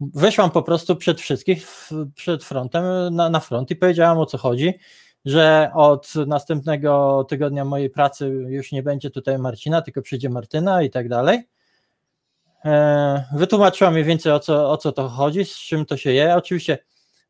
wyszłam 0.00 0.50
po 0.50 0.62
prostu 0.62 0.96
przed 0.96 1.20
wszystkich, 1.20 1.66
przed 2.14 2.44
frontem, 2.44 2.84
na, 3.14 3.30
na 3.30 3.40
front 3.40 3.70
i 3.70 3.76
powiedziałam 3.76 4.18
o 4.18 4.26
co 4.26 4.38
chodzi, 4.38 4.74
że 5.24 5.70
od 5.74 6.14
następnego 6.26 7.24
tygodnia 7.28 7.64
mojej 7.64 7.90
pracy 7.90 8.26
już 8.48 8.72
nie 8.72 8.82
będzie 8.82 9.10
tutaj 9.10 9.38
Marcina, 9.38 9.82
tylko 9.82 10.02
przyjdzie 10.02 10.30
Martyna 10.30 10.82
i 10.82 10.90
tak 10.90 11.08
dalej. 11.08 11.48
E, 12.64 13.24
wytłumaczyłam 13.32 13.92
mniej 13.92 14.04
więcej 14.04 14.32
o 14.32 14.40
co, 14.40 14.70
o 14.70 14.76
co 14.76 14.92
to 14.92 15.08
chodzi, 15.08 15.44
z 15.44 15.58
czym 15.58 15.86
to 15.86 15.96
się 15.96 16.12
je. 16.12 16.34
Oczywiście, 16.34 16.78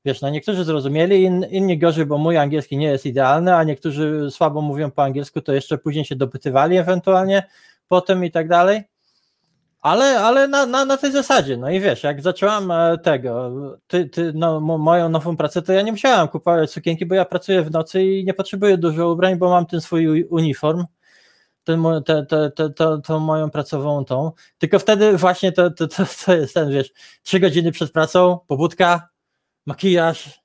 wiesz, 0.05 0.21
no 0.21 0.31
niektórzy 0.31 0.65
zrozumieli, 0.65 1.23
in, 1.23 1.47
inni 1.51 1.79
gorzej, 1.79 2.07
bo 2.07 2.19
mój 2.19 2.37
angielski 2.37 2.77
nie 2.77 2.87
jest 2.87 3.07
idealny, 3.07 3.55
a 3.57 3.65
niektórzy 3.65 4.31
słabo 4.31 4.61
mówią 4.61 4.91
po 4.91 5.03
angielsku, 5.03 5.41
to 5.41 5.53
jeszcze 5.53 5.79
później 5.79 6.05
się 6.05 6.17
dopytywali 6.17 6.77
ewentualnie 6.77 7.43
potem 7.89 8.25
i 8.25 8.31
tak 8.31 8.49
dalej. 8.49 8.83
Ale, 9.89 10.21
ale 10.21 10.49
na, 10.49 10.67
na, 10.67 10.85
na 10.85 10.97
tej 10.97 11.13
zasadzie, 11.13 11.57
no 11.57 11.71
i 11.71 11.81
wiesz, 11.81 12.03
jak 12.03 12.23
zaczęłam 12.23 12.71
e, 12.71 12.99
tego, 12.99 13.53
ty, 13.87 14.09
ty, 14.09 14.33
no, 14.35 14.61
moją 14.61 15.09
nową 15.09 15.37
pracę, 15.37 15.63
to 15.63 15.73
ja 15.73 15.83
nie 15.83 15.93
musiałam 15.93 16.29
kupować 16.29 16.71
sukienki, 16.71 17.07
bo 17.07 17.15
ja 17.15 17.25
pracuję 17.25 17.63
w 17.63 17.71
nocy 17.71 18.03
i 18.05 18.25
nie 18.25 18.35
potrzebuję 18.35 18.79
dużo 18.79 19.13
ubrań, 19.13 19.37
bo 19.37 19.51
mam 19.51 19.67
ten 19.67 19.81
swój 19.81 20.25
uniform, 20.25 20.85
ten, 21.65 21.83
te, 22.07 22.27
te, 22.27 22.51
te, 22.51 22.71
te, 22.71 23.01
tą 23.05 23.19
moją 23.19 23.51
pracową 23.51 24.05
tą, 24.05 24.33
tylko 24.59 24.79
wtedy 24.79 25.17
właśnie 25.17 25.53
to, 25.53 25.71
to, 25.71 25.89
to, 25.89 26.05
to 26.25 26.35
jest 26.35 26.55
ten, 26.55 26.71
wiesz, 26.71 26.93
trzy 27.23 27.41
godziny 27.41 27.73
przed 27.73 27.93
pracą, 27.93 28.39
pobudka, 28.47 29.09
makijaż, 29.67 30.41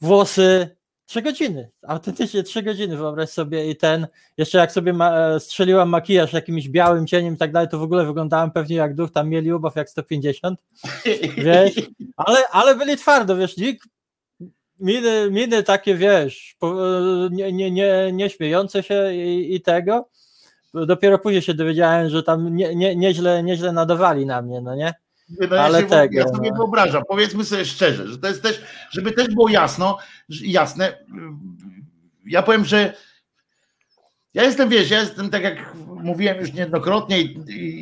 włosy, 0.00 0.75
Trzy 1.06 1.22
godziny, 1.22 1.70
autentycznie 1.82 2.42
trzy 2.42 2.62
godziny, 2.62 2.96
wyobraź 2.96 3.30
sobie 3.30 3.70
i 3.70 3.76
ten, 3.76 4.06
jeszcze 4.36 4.58
jak 4.58 4.72
sobie 4.72 4.92
ma, 4.92 5.18
e, 5.18 5.40
strzeliłam 5.40 5.88
makijaż 5.88 6.32
jakimś 6.32 6.68
białym 6.68 7.06
cieniem 7.06 7.34
i 7.34 7.36
tak 7.36 7.52
dalej, 7.52 7.68
to 7.68 7.78
w 7.78 7.82
ogóle 7.82 8.06
wyglądałem 8.06 8.50
pewnie 8.50 8.76
jak 8.76 8.94
duch, 8.94 9.12
tam 9.12 9.28
mieli 9.28 9.52
ubaw 9.52 9.76
jak 9.76 9.90
150, 9.90 10.64
wiesz, 11.36 11.74
ale, 12.16 12.48
ale 12.48 12.74
byli 12.74 12.96
twardo, 12.96 13.36
wiesz, 13.36 13.54
miny, 14.80 15.30
miny 15.30 15.62
takie, 15.62 15.94
wiesz, 15.94 16.56
e, 16.62 16.66
nie, 17.30 17.52
nie, 17.52 17.70
nie, 17.70 18.12
nie 18.12 18.30
śmiejące 18.30 18.82
się 18.82 19.14
i, 19.14 19.54
i 19.54 19.60
tego, 19.60 20.08
dopiero 20.74 21.18
później 21.18 21.42
się 21.42 21.54
dowiedziałem, 21.54 22.08
że 22.08 22.22
tam 22.22 22.56
nie, 22.56 22.74
nie, 22.74 22.96
nieźle, 22.96 23.42
nieźle 23.42 23.72
nadawali 23.72 24.26
na 24.26 24.42
mnie, 24.42 24.60
no 24.60 24.74
nie? 24.74 24.94
No 25.28 25.60
Ale 25.60 25.82
ja, 25.82 25.88
tego, 25.88 26.14
ja 26.14 26.28
sobie 26.28 26.52
wyobrażam, 26.52 27.02
powiedzmy 27.08 27.44
sobie 27.44 27.64
szczerze, 27.64 28.08
że 28.08 28.18
to 28.18 28.28
jest 28.28 28.42
też, 28.42 28.62
żeby 28.90 29.12
też 29.12 29.28
było 29.34 29.48
jasno, 29.48 29.98
jasne, 30.28 30.98
ja 32.26 32.42
powiem, 32.42 32.64
że 32.64 32.94
ja 34.34 34.44
jestem, 34.44 34.68
wiesz, 34.68 34.90
ja 34.90 35.00
jestem, 35.00 35.30
tak 35.30 35.42
jak 35.42 35.74
mówiłem 35.86 36.40
już 36.40 36.52
niejednokrotnie 36.52 37.20
i, 37.20 37.38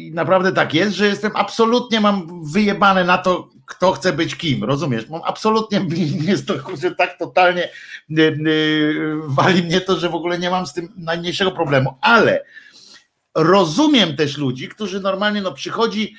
i, 0.06 0.12
naprawdę 0.12 0.52
tak 0.52 0.74
jest, 0.74 0.96
że 0.96 1.06
jestem 1.06 1.32
absolutnie, 1.34 2.00
mam 2.00 2.44
wyjebane 2.44 3.04
na 3.04 3.18
to, 3.18 3.48
kto 3.66 3.92
chce 3.92 4.12
być 4.12 4.36
kim, 4.36 4.64
rozumiesz? 4.64 5.08
Mam 5.08 5.20
absolutnie, 5.24 5.86
jest 6.30 6.46
to 6.46 6.54
że 6.80 6.94
tak 6.94 7.18
totalnie 7.18 7.68
yy, 8.08 8.36
yy, 8.40 9.20
wali 9.26 9.62
mnie 9.62 9.80
to, 9.80 9.96
że 9.98 10.08
w 10.08 10.14
ogóle 10.14 10.38
nie 10.38 10.50
mam 10.50 10.66
z 10.66 10.72
tym 10.72 10.88
najmniejszego 10.96 11.50
problemu, 11.50 11.94
ale 12.00 12.44
rozumiem 13.34 14.16
też 14.16 14.36
ludzi, 14.36 14.68
którzy 14.68 15.00
normalnie, 15.00 15.42
no 15.42 15.52
przychodzi, 15.52 16.14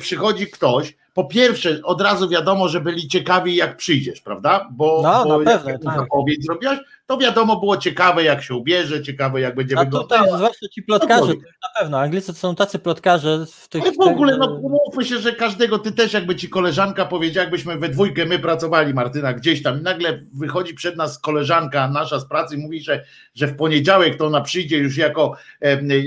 przychodzi 0.00 0.46
ktoś, 0.46 0.94
po 1.16 1.24
pierwsze, 1.24 1.80
od 1.82 2.00
razu 2.00 2.28
wiadomo, 2.28 2.68
że 2.68 2.80
byli 2.80 3.08
ciekawi, 3.08 3.56
jak 3.56 3.76
przyjdziesz, 3.76 4.20
prawda? 4.20 4.68
Bo, 4.72 5.00
no, 5.02 5.24
bo 5.24 5.38
na 5.38 5.44
pewno, 5.44 5.70
jak 5.70 5.82
tak. 5.82 6.06
zrobiłaś, 6.40 6.78
to 7.06 7.18
wiadomo 7.18 7.60
było 7.60 7.76
ciekawe, 7.76 8.24
jak 8.24 8.42
się 8.42 8.54
ubierze, 8.54 9.02
ciekawe, 9.02 9.40
jak 9.40 9.54
będzie 9.54 9.78
A 9.78 9.84
wyglądała. 9.84 10.22
tutaj 10.22 10.38
zwłaszcza 10.38 10.68
ci 10.68 10.82
plotkarze, 10.82 11.32
to 11.32 11.38
na 11.38 11.80
pewno, 11.80 11.98
Anglicy 11.98 12.26
to 12.26 12.38
są 12.38 12.54
tacy 12.54 12.78
plotkarze 12.78 13.46
w 13.52 13.68
tych... 13.68 13.82
Ale 13.82 13.92
w 13.92 14.00
ogóle, 14.00 14.36
no 14.36 14.46
umówmy 14.46 15.04
się, 15.04 15.18
że 15.18 15.32
każdego, 15.32 15.78
ty 15.78 15.92
też 15.92 16.12
jakby 16.12 16.36
ci 16.36 16.48
koleżanka 16.48 17.06
powiedziała, 17.06 17.42
jakbyśmy 17.42 17.78
we 17.78 17.88
dwójkę 17.88 18.24
my 18.24 18.38
pracowali, 18.38 18.94
Martyna, 18.94 19.32
gdzieś 19.32 19.62
tam 19.62 19.80
i 19.80 19.82
nagle 19.82 20.22
wychodzi 20.34 20.74
przed 20.74 20.96
nas 20.96 21.18
koleżanka 21.18 21.88
nasza 21.88 22.20
z 22.20 22.28
pracy 22.28 22.54
i 22.54 22.58
mówi, 22.58 22.80
że, 22.80 23.04
że 23.34 23.46
w 23.46 23.56
poniedziałek 23.56 24.16
to 24.16 24.26
ona 24.26 24.40
przyjdzie 24.40 24.78
już 24.78 24.96
jako, 24.96 25.36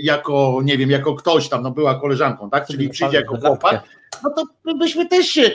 jako 0.02 0.60
nie 0.64 0.78
wiem, 0.78 0.90
jako 0.90 1.16
ktoś 1.16 1.50
tam, 1.50 1.64
no 1.64 1.72
była 1.72 2.00
koleżanką, 2.00 2.50
tak? 2.50 2.68
Czyli 2.68 2.90
przyjdzie 2.90 3.18
jako 3.18 3.38
chłopak, 3.38 3.84
no 4.24 4.30
to 4.30 4.76
byśmy 4.76 5.08
też 5.08 5.28
się 5.28 5.52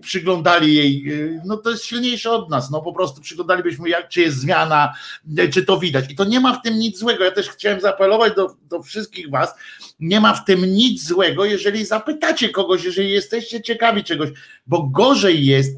przyglądali 0.00 0.74
jej, 0.74 1.04
no 1.44 1.56
to 1.56 1.70
jest 1.70 1.84
silniejsze 1.84 2.30
od 2.30 2.50
nas, 2.50 2.70
no 2.70 2.82
po 2.82 2.92
prostu 2.92 3.20
przyglądalibyśmy 3.20 3.88
jak, 3.88 4.08
czy 4.08 4.20
jest 4.20 4.38
zmiana, 4.38 4.94
czy 5.52 5.64
to 5.64 5.78
widać. 5.78 6.04
I 6.10 6.16
to 6.16 6.24
nie 6.24 6.40
ma 6.40 6.58
w 6.58 6.62
tym 6.62 6.78
nic 6.78 6.98
złego, 6.98 7.24
ja 7.24 7.30
też 7.30 7.48
chciałem 7.48 7.80
zaapelować 7.80 8.34
do, 8.36 8.56
do 8.68 8.82
wszystkich 8.82 9.30
was, 9.30 9.54
nie 10.00 10.20
ma 10.20 10.34
w 10.34 10.44
tym 10.44 10.64
nic 10.64 11.06
złego, 11.06 11.44
jeżeli 11.44 11.84
zapytacie 11.84 12.48
kogoś, 12.48 12.84
jeżeli 12.84 13.10
jesteście 13.10 13.62
ciekawi 13.62 14.04
czegoś, 14.04 14.30
bo 14.66 14.82
gorzej 14.82 15.46
jest, 15.46 15.76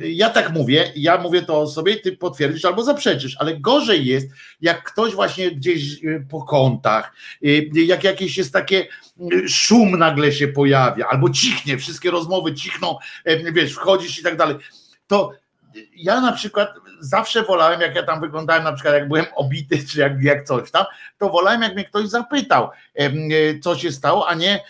ja 0.00 0.30
tak 0.30 0.52
mówię, 0.52 0.92
ja 0.96 1.18
mówię 1.18 1.42
to 1.42 1.66
sobie, 1.66 1.96
ty 1.96 2.16
potwierdzisz 2.16 2.64
albo 2.64 2.82
zaprzeczysz, 2.82 3.36
ale 3.38 3.56
gorzej 3.56 4.06
jest, 4.06 4.28
jak 4.60 4.84
ktoś 4.84 5.14
właśnie 5.14 5.50
gdzieś 5.50 6.04
y, 6.04 6.26
po 6.30 6.42
kątach, 6.42 7.12
y, 7.44 7.70
jak 7.74 8.04
jakieś 8.04 8.38
jest 8.38 8.52
takie 8.52 8.86
y, 9.32 9.48
szum 9.48 9.98
nagle 9.98 10.32
się 10.32 10.48
pojawia, 10.48 11.06
albo 11.06 11.30
cichnie, 11.30 11.78
wszystkie 11.78 12.10
rozmowy 12.10 12.54
cichną, 12.54 12.96
wiesz, 13.52 13.72
wchodzisz 13.72 14.18
i 14.18 14.22
tak 14.22 14.36
dalej, 14.36 14.56
to 15.06 15.32
ja 15.96 16.20
na 16.20 16.32
przykład 16.32 16.68
zawsze 17.00 17.42
wolałem, 17.42 17.80
jak 17.80 17.94
ja 17.94 18.02
tam 18.02 18.20
wyglądałem, 18.20 18.64
na 18.64 18.72
przykład 18.72 18.94
jak 18.94 19.08
byłem 19.08 19.24
obity, 19.36 19.86
czy 19.86 20.00
jak, 20.00 20.22
jak 20.22 20.44
coś 20.44 20.70
tam, 20.70 20.84
to 21.18 21.30
wolałem, 21.30 21.62
jak 21.62 21.74
mnie 21.74 21.84
ktoś 21.84 22.08
zapytał, 22.08 22.70
co 23.62 23.78
się 23.78 23.92
stało, 23.92 24.28
a 24.28 24.34
nie 24.34 24.60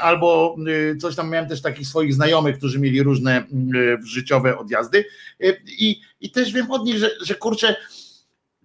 albo 0.00 0.56
coś 1.00 1.16
tam 1.16 1.30
miałem 1.30 1.48
też 1.48 1.62
takich 1.62 1.88
swoich 1.88 2.14
znajomych, 2.14 2.58
którzy 2.58 2.78
mieli 2.78 3.02
różne 3.02 3.44
życiowe 4.04 4.58
odjazdy. 4.58 5.04
I, 5.66 6.00
i 6.20 6.30
też 6.30 6.52
wiem 6.52 6.70
od 6.70 6.84
nich, 6.84 6.98
że, 6.98 7.10
że 7.22 7.34
kurczę, 7.34 7.76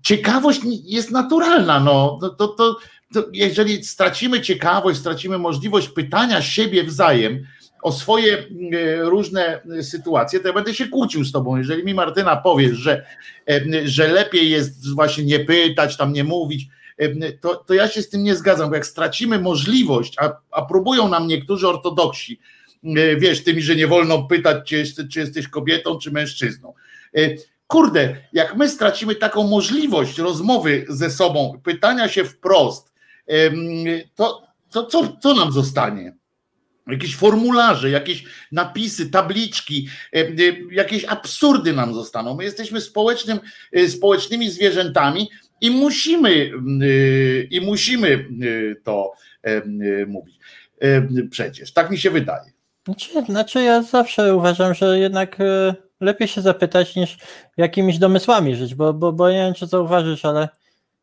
ciekawość 0.02 0.62
jest 0.84 1.12
naturalna, 1.12 1.80
no. 1.80 2.18
To, 2.22 2.30
to, 2.30 2.48
to, 2.48 2.78
to 3.14 3.24
jeżeli 3.34 3.84
stracimy 3.84 4.42
ciekawość, 4.42 5.00
stracimy 5.00 5.38
możliwość 5.38 5.90
pytania 5.90 6.42
siebie 6.42 6.84
wzajem, 6.84 7.46
o 7.82 7.92
swoje 7.92 8.38
e, 8.38 8.46
różne 9.00 9.62
sytuacje, 9.82 10.40
to 10.40 10.48
ja 10.48 10.54
będę 10.54 10.74
się 10.74 10.88
kłócił 10.88 11.26
z 11.26 11.32
tobą. 11.32 11.58
Jeżeli 11.58 11.84
mi 11.84 11.94
Martyna 11.94 12.36
powiesz, 12.36 12.78
że, 12.78 13.06
e, 13.50 13.62
że 13.88 14.08
lepiej 14.08 14.50
jest 14.50 14.94
właśnie 14.94 15.24
nie 15.24 15.40
pytać, 15.40 15.98
tam 15.98 16.14
nie 16.14 16.24
mówić, 16.24 16.68
e, 16.98 17.32
to, 17.32 17.56
to 17.56 17.74
ja 17.74 17.88
się 17.88 18.02
z 18.02 18.10
tym 18.10 18.24
nie 18.24 18.36
zgadzam, 18.36 18.70
bo 18.70 18.76
jak 18.76 18.86
stracimy 18.86 19.40
możliwość, 19.40 20.16
a, 20.20 20.32
a 20.52 20.66
próbują 20.66 21.08
nam 21.08 21.28
niektórzy 21.28 21.68
ortodoksi, 21.68 22.40
wiesz, 23.18 23.44
tymi, 23.44 23.62
że 23.62 23.76
nie 23.76 23.88
wolno 23.88 24.24
pytać, 24.24 24.70
czy, 24.70 25.08
czy 25.08 25.20
jesteś 25.20 25.48
kobietą, 25.48 25.98
czy 25.98 26.12
mężczyzną. 26.12 26.74
Kurde, 27.68 28.16
jak 28.34 28.56
my 28.56 28.70
stracimy 28.70 29.16
taką 29.16 29.48
możliwość 29.48 30.18
rozmowy 30.18 30.86
ze 30.90 31.10
sobą, 31.10 31.62
pytania 31.64 32.10
się 32.10 32.24
wprost, 32.24 32.94
to, 34.16 34.42
to 34.72 34.86
co, 34.86 35.18
co 35.22 35.34
nam 35.34 35.52
zostanie? 35.52 36.19
Jakieś 36.92 37.16
formularze, 37.16 37.90
jakieś 37.90 38.24
napisy, 38.52 39.10
tabliczki, 39.10 39.88
e, 40.14 40.20
e, 40.20 40.34
jakieś 40.72 41.06
absurdy 41.06 41.74
nam 41.74 41.94
zostaną. 41.94 42.36
My 42.36 42.44
jesteśmy 42.44 42.82
społecznym, 42.82 43.40
e, 43.72 43.90
społecznymi 43.90 44.50
zwierzętami 44.50 45.30
i 45.62 45.72
musimy, 45.72 46.52
i 47.52 47.62
musimy 47.62 48.26
to 48.84 49.12
mówić. 50.08 50.36
Przecież, 51.32 51.74
tak 51.74 51.92
mi 51.92 51.98
się 51.98 52.12
wydaje. 52.12 52.52
Znaczy, 52.86 53.10
znaczy 53.30 53.62
ja 53.62 53.82
zawsze 53.82 54.36
uważam, 54.36 54.74
że 54.74 55.00
jednak 55.00 55.38
lepiej 56.02 56.28
się 56.28 56.42
zapytać 56.42 56.96
niż 56.96 57.18
jakimiś 57.58 57.98
domysłami 57.98 58.56
żyć, 58.56 58.76
bo, 58.76 58.94
bo, 58.94 59.14
bo 59.14 59.32
nie 59.32 59.38
wiem, 59.38 59.54
czy 59.54 59.68
zauważysz, 59.68 60.26
ale 60.26 60.50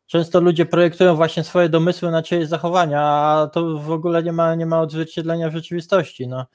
często 0.07 0.39
ludzie 0.39 0.65
projektują 0.65 1.15
właśnie 1.15 1.43
swoje 1.43 1.69
domysły 1.69 2.11
na 2.11 2.23
czyjeś 2.23 2.47
zachowania, 2.47 3.01
a 3.01 3.49
to 3.53 3.77
w 3.77 3.91
ogóle 3.91 4.23
nie 4.23 4.33
ma, 4.33 4.55
nie 4.55 4.65
ma 4.65 4.81
odzwierciedlenia 4.81 5.49
w 5.49 5.53
rzeczywistości. 5.53 6.27
No. 6.27 6.45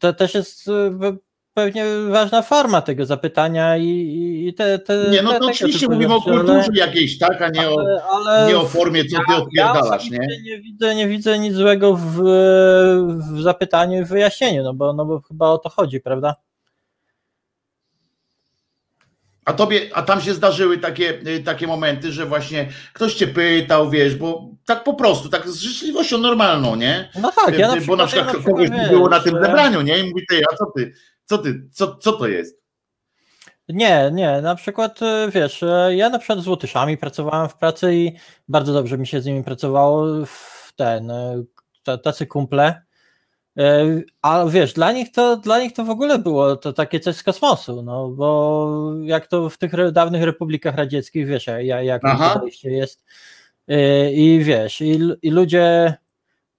To 0.00 0.12
też 0.12 0.34
jest 0.34 0.68
e, 0.68 1.16
pewnie 1.54 1.84
ważna 2.08 2.42
forma 2.42 2.82
tego 2.82 3.06
zapytania 3.06 3.76
i, 3.76 4.44
i 4.48 4.54
te, 4.54 4.78
te. 4.78 5.06
Nie, 5.10 5.22
no 5.22 5.38
to 5.38 5.46
oczywiście 5.46 5.88
mówimy 5.88 6.14
o 6.14 6.22
kulturze 6.22 6.52
ale, 6.52 6.78
jakiejś, 6.78 7.18
tak, 7.18 7.42
a 7.42 7.48
nie 7.48 7.70
o, 7.70 7.76
ale 8.12 8.48
nie 8.48 8.58
o 8.58 8.64
formie, 8.64 9.04
co 9.04 9.16
ty 9.28 9.34
odpierdalasz, 9.34 10.10
ja 10.10 10.18
nie? 10.18 10.42
Nie 10.42 10.60
widzę, 10.60 10.94
nie 10.94 11.08
widzę 11.08 11.38
nic 11.38 11.54
złego 11.54 11.96
w, 11.96 12.22
w 13.34 13.42
zapytaniu 13.42 14.02
i 14.02 14.04
wyjaśnieniu, 14.04 14.62
no 14.62 14.74
bo, 14.74 14.92
no 14.92 15.04
bo 15.06 15.20
chyba 15.20 15.48
o 15.48 15.58
to 15.58 15.68
chodzi, 15.68 16.00
prawda? 16.00 16.34
A 19.44 19.52
tobie, 19.52 19.90
a 19.94 20.02
tam 20.02 20.20
się 20.20 20.34
zdarzyły 20.34 20.78
takie, 20.78 21.20
y, 21.26 21.42
takie 21.44 21.66
momenty, 21.66 22.12
że 22.12 22.26
właśnie 22.26 22.68
ktoś 22.92 23.14
cię 23.14 23.26
pytał, 23.26 23.90
wiesz, 23.90 24.16
bo 24.16 24.48
tak 24.64 24.84
po 24.84 24.94
prostu, 24.94 25.28
tak 25.28 25.48
z 25.48 25.60
życzliwością 25.60 26.18
normalną, 26.18 26.76
nie? 26.76 27.10
No 27.20 27.32
tak, 27.32 27.58
ja 27.58 27.68
na 27.68 27.76
przykład, 27.76 27.98
Bo 27.98 28.02
na 28.02 28.06
przykład, 28.06 28.26
ja 28.26 28.32
na 28.32 28.38
przykład 28.38 28.56
kogoś 28.56 28.70
wiesz, 28.70 28.90
było 28.90 29.08
na 29.08 29.20
tym 29.20 29.42
zebraniu, 29.42 29.80
nie? 29.80 29.98
I 29.98 30.08
mówi, 30.08 30.26
ty, 30.28 30.42
a 30.52 30.56
co 30.56 30.66
ty, 30.76 30.92
co 31.24 31.38
ty, 31.38 31.62
co, 31.72 31.96
co 31.96 32.12
to 32.12 32.28
jest? 32.28 32.64
Nie, 33.68 34.10
nie, 34.12 34.40
na 34.42 34.54
przykład 34.54 35.02
e, 35.02 35.30
wiesz, 35.30 35.62
e, 35.62 35.96
ja 35.96 36.08
na 36.10 36.18
przykład 36.18 36.38
z 36.38 36.48
Łotyszami 36.48 36.96
pracowałem 36.96 37.48
w 37.48 37.56
pracy 37.56 37.94
i 37.94 38.12
bardzo 38.48 38.72
dobrze 38.72 38.98
mi 38.98 39.06
się 39.06 39.20
z 39.20 39.26
nimi 39.26 39.44
pracowało 39.44 40.26
w 40.26 40.72
ten, 40.76 41.12
tacy 42.02 42.26
kumple, 42.26 42.82
a 44.22 44.44
wiesz, 44.46 44.72
dla 44.72 44.92
nich 44.92 45.12
to 45.12 45.36
dla 45.36 45.60
nich 45.60 45.72
to 45.72 45.84
w 45.84 45.90
ogóle 45.90 46.18
było 46.18 46.56
to 46.56 46.72
takie 46.72 47.00
coś 47.00 47.16
z 47.16 47.22
kosmosu, 47.22 47.82
no 47.82 48.08
bo 48.08 48.92
jak 49.02 49.26
to 49.26 49.50
w 49.50 49.58
tych 49.58 49.92
dawnych 49.92 50.22
republikach 50.22 50.76
radzieckich, 50.76 51.26
wiesz, 51.26 51.46
jak 51.82 52.02
podejście 52.34 52.70
jest 52.70 53.04
i 54.12 54.40
wiesz, 54.42 54.80
i, 54.80 54.98
i 55.22 55.30
ludzie 55.30 55.94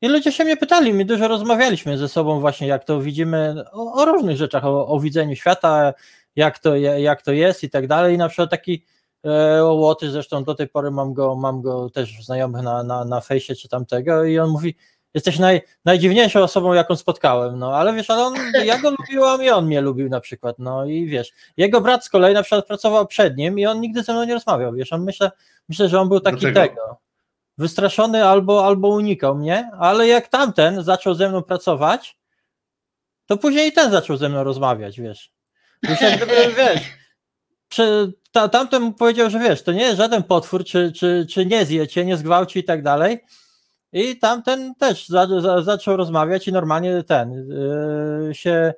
i 0.02 0.08
ludzie 0.08 0.32
się 0.32 0.44
mnie 0.44 0.58
pytali, 0.58 0.94
my 0.94 1.06
dużo 1.06 1.28
rozmawialiśmy 1.28 1.98
ze 1.98 2.10
sobą 2.10 2.40
właśnie, 2.40 2.68
jak 2.68 2.84
to 2.84 3.02
widzimy 3.02 3.56
o, 3.72 3.94
o 3.94 4.06
różnych 4.06 4.38
rzeczach, 4.38 4.66
o, 4.66 4.88
o, 4.88 5.00
widzeniu 5.00 5.36
świata, 5.36 5.94
jak 6.36 6.60
to, 6.60 6.76
jak 6.76 7.22
to 7.22 7.32
jest 7.32 7.64
i 7.64 7.70
tak 7.70 7.88
dalej. 7.88 8.16
I 8.16 8.18
na 8.18 8.30
przykład 8.30 8.50
taki 8.50 8.86
e, 9.24 9.64
Łoty, 9.64 10.12
zresztą 10.12 10.44
do 10.44 10.56
tej 10.56 10.68
pory 10.68 10.92
mam 10.92 11.14
go, 11.14 11.36
mam 11.36 11.62
go 11.62 11.90
też 11.90 12.26
znajomych 12.26 12.62
na, 12.62 12.84
na, 12.84 13.06
na 13.06 13.22
fejsie 13.22 13.56
czy 13.56 13.70
tamtego 13.70 14.24
i 14.24 14.40
on 14.40 14.50
mówi, 14.50 14.76
jesteś 15.16 15.40
naj, 15.40 15.62
najdziwniejszą 15.86 16.44
osobą, 16.44 16.74
jaką 16.74 16.96
spotkałem, 16.96 17.60
no 17.60 17.76
ale 17.76 17.94
wiesz, 17.94 18.10
ale 18.10 18.24
on, 18.24 18.36
ja 18.66 18.80
go 18.80 18.92
lubiłam 18.92 19.44
i 19.44 19.50
on 19.50 19.66
mnie 19.66 19.82
lubił 19.82 20.10
na 20.10 20.20
przykład, 20.20 20.60
no 20.60 20.86
i 20.86 21.06
wiesz, 21.06 21.32
jego 21.58 21.82
brat 21.82 22.06
z 22.06 22.10
kolei 22.10 22.34
na 22.34 22.44
przykład 22.44 22.68
pracował 22.68 23.08
przed 23.08 23.38
nim 23.38 23.60
i 23.60 23.66
on 23.66 23.82
nigdy 23.82 24.04
ze 24.04 24.14
mną 24.14 24.24
nie 24.24 24.34
rozmawiał, 24.34 24.74
wiesz, 24.74 24.94
on 24.94 25.04
myślę, 25.04 25.32
myślę, 25.70 25.90
że 25.90 26.02
on 26.02 26.10
był 26.10 26.20
taki 26.20 26.54
tego, 26.54 26.98
wystraszony 27.58 28.26
albo, 28.26 28.66
albo 28.66 28.88
unikał 28.88 29.36
mnie, 29.36 29.70
ale 29.80 30.08
jak 30.08 30.28
tamten 30.28 30.84
zaczął 30.84 31.14
ze 31.14 31.30
mną 31.30 31.44
pracować, 31.44 32.18
to 33.26 33.38
później 33.38 33.70
i 33.70 33.72
ten 33.72 33.92
zaczął 33.92 34.18
ze 34.18 34.30
mną 34.30 34.44
rozmawiać, 34.44 35.00
wiesz. 35.00 35.32
Jak 36.02 36.18
gdyby, 36.18 36.36
wiesz, 36.58 36.82
przy, 37.68 38.14
ta, 38.32 38.50
tamten 38.50 38.82
mu 38.82 38.94
powiedział, 38.94 39.30
że 39.30 39.40
wiesz, 39.40 39.64
to 39.64 39.72
nie 39.72 39.82
jest 39.82 39.98
żaden 39.98 40.24
potwór, 40.24 40.66
czy, 40.66 40.92
czy, 40.92 41.26
czy 41.30 41.46
nie 41.46 41.66
zje 41.66 41.88
cię, 41.88 42.06
nie 42.06 42.18
zgwałci 42.18 42.60
i 42.60 42.64
tak 42.64 42.84
dalej. 42.84 43.20
I 43.96 44.20
tamten 44.20 44.76
też 44.76 45.08
za, 45.08 45.42
za, 45.42 45.62
zaczął 45.62 45.98
rozmawiać 45.98 46.48
i 46.48 46.52
normalnie 46.52 47.04
ten 47.04 47.32
yy, 47.34 48.36
się, 48.36 48.74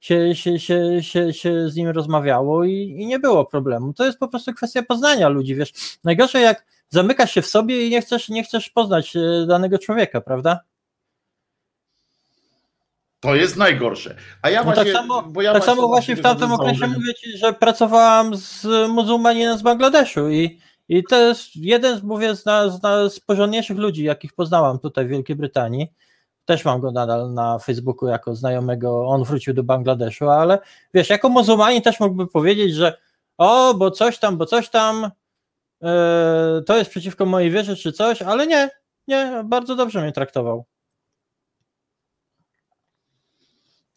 się, 0.00 0.34
się, 0.34 0.58
się, 0.58 1.02
się, 1.02 1.32
się 1.32 1.68
z 1.68 1.76
nim 1.76 1.88
rozmawiało 1.88 2.64
i, 2.64 2.72
i 2.72 3.06
nie 3.06 3.18
było 3.18 3.44
problemu. 3.44 3.92
To 3.92 4.04
jest 4.04 4.18
po 4.18 4.28
prostu 4.28 4.54
kwestia 4.54 4.82
poznania 4.82 5.28
ludzi, 5.28 5.54
wiesz. 5.54 5.72
Najgorsze 6.04 6.40
jak 6.40 6.66
zamykasz 6.88 7.34
się 7.34 7.42
w 7.42 7.46
sobie 7.46 7.86
i 7.86 7.90
nie 7.90 8.00
chcesz, 8.00 8.28
nie 8.28 8.44
chcesz 8.44 8.70
poznać 8.70 9.16
e, 9.16 9.46
danego 9.46 9.78
człowieka, 9.78 10.20
prawda? 10.20 10.60
To 13.20 13.34
jest 13.34 13.56
najgorsze. 13.56 14.16
A 14.42 14.50
ja 14.50 14.64
no 14.64 14.66
tak 14.66 14.74
właśnie, 14.74 14.92
tak 14.92 15.02
samo, 15.02 15.42
ja 15.42 15.52
tak 15.52 15.64
samo 15.64 15.88
właśnie 15.88 16.16
w 16.16 16.20
tamtym 16.20 16.52
okresie 16.52 16.86
mówię 16.86 17.14
ci, 17.14 17.38
że 17.38 17.52
pracowałam 17.52 18.36
z 18.36 18.66
muzułmaninem 18.88 19.58
z 19.58 19.62
Bangladeszu 19.62 20.30
i, 20.30 20.60
i 20.90 21.04
to 21.04 21.16
jest 21.20 21.56
jeden, 21.56 22.00
mówię, 22.02 22.36
z, 22.36 22.44
z, 22.44 23.12
z 23.14 23.20
porządniejszych 23.20 23.78
ludzi, 23.78 24.04
jakich 24.04 24.32
poznałam 24.32 24.78
tutaj 24.78 25.06
w 25.06 25.08
Wielkiej 25.08 25.36
Brytanii. 25.36 25.88
Też 26.44 26.64
mam 26.64 26.80
go 26.80 26.90
nadal 26.90 27.32
na 27.34 27.58
Facebooku 27.58 28.08
jako 28.08 28.34
znajomego, 28.34 29.06
on 29.06 29.24
wrócił 29.24 29.54
do 29.54 29.62
Bangladeszu, 29.62 30.28
ale 30.28 30.58
wiesz, 30.94 31.10
jako 31.10 31.28
muzułmanin 31.28 31.82
też 31.82 32.00
mógłby 32.00 32.26
powiedzieć, 32.26 32.74
że 32.74 32.98
o, 33.38 33.74
bo 33.74 33.90
coś 33.90 34.18
tam, 34.18 34.36
bo 34.36 34.46
coś 34.46 34.70
tam, 34.70 35.10
E, 35.82 36.62
to 36.66 36.78
jest 36.78 36.90
przeciwko 36.90 37.26
mojej 37.26 37.50
wierze 37.50 37.76
czy 37.76 37.92
coś, 37.92 38.22
ale 38.22 38.46
nie, 38.46 38.70
nie, 39.08 39.42
bardzo 39.44 39.76
dobrze 39.76 40.02
mnie 40.02 40.12
traktował. 40.12 40.64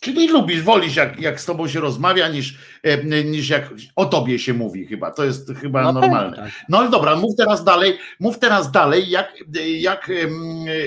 Czyli 0.03 0.27
lubisz, 0.27 0.61
wolisz 0.61 0.95
jak, 0.95 1.19
jak 1.19 1.41
z 1.41 1.45
tobą 1.45 1.67
się 1.67 1.79
rozmawia, 1.79 2.27
niż, 2.27 2.57
e, 2.83 3.23
niż 3.23 3.49
jak 3.49 3.69
o 3.95 4.05
tobie 4.05 4.39
się 4.39 4.53
mówi 4.53 4.87
chyba. 4.87 5.11
To 5.11 5.23
jest 5.25 5.53
chyba 5.61 5.83
no 5.83 5.93
normalne. 5.93 6.37
Tak. 6.37 6.49
No 6.69 6.89
dobra, 6.89 7.15
mów 7.15 7.35
teraz 7.35 7.63
dalej, 7.63 7.97
mów 8.19 8.39
teraz 8.39 8.71
dalej, 8.71 9.09
jak, 9.09 9.33
jak, 9.79 10.11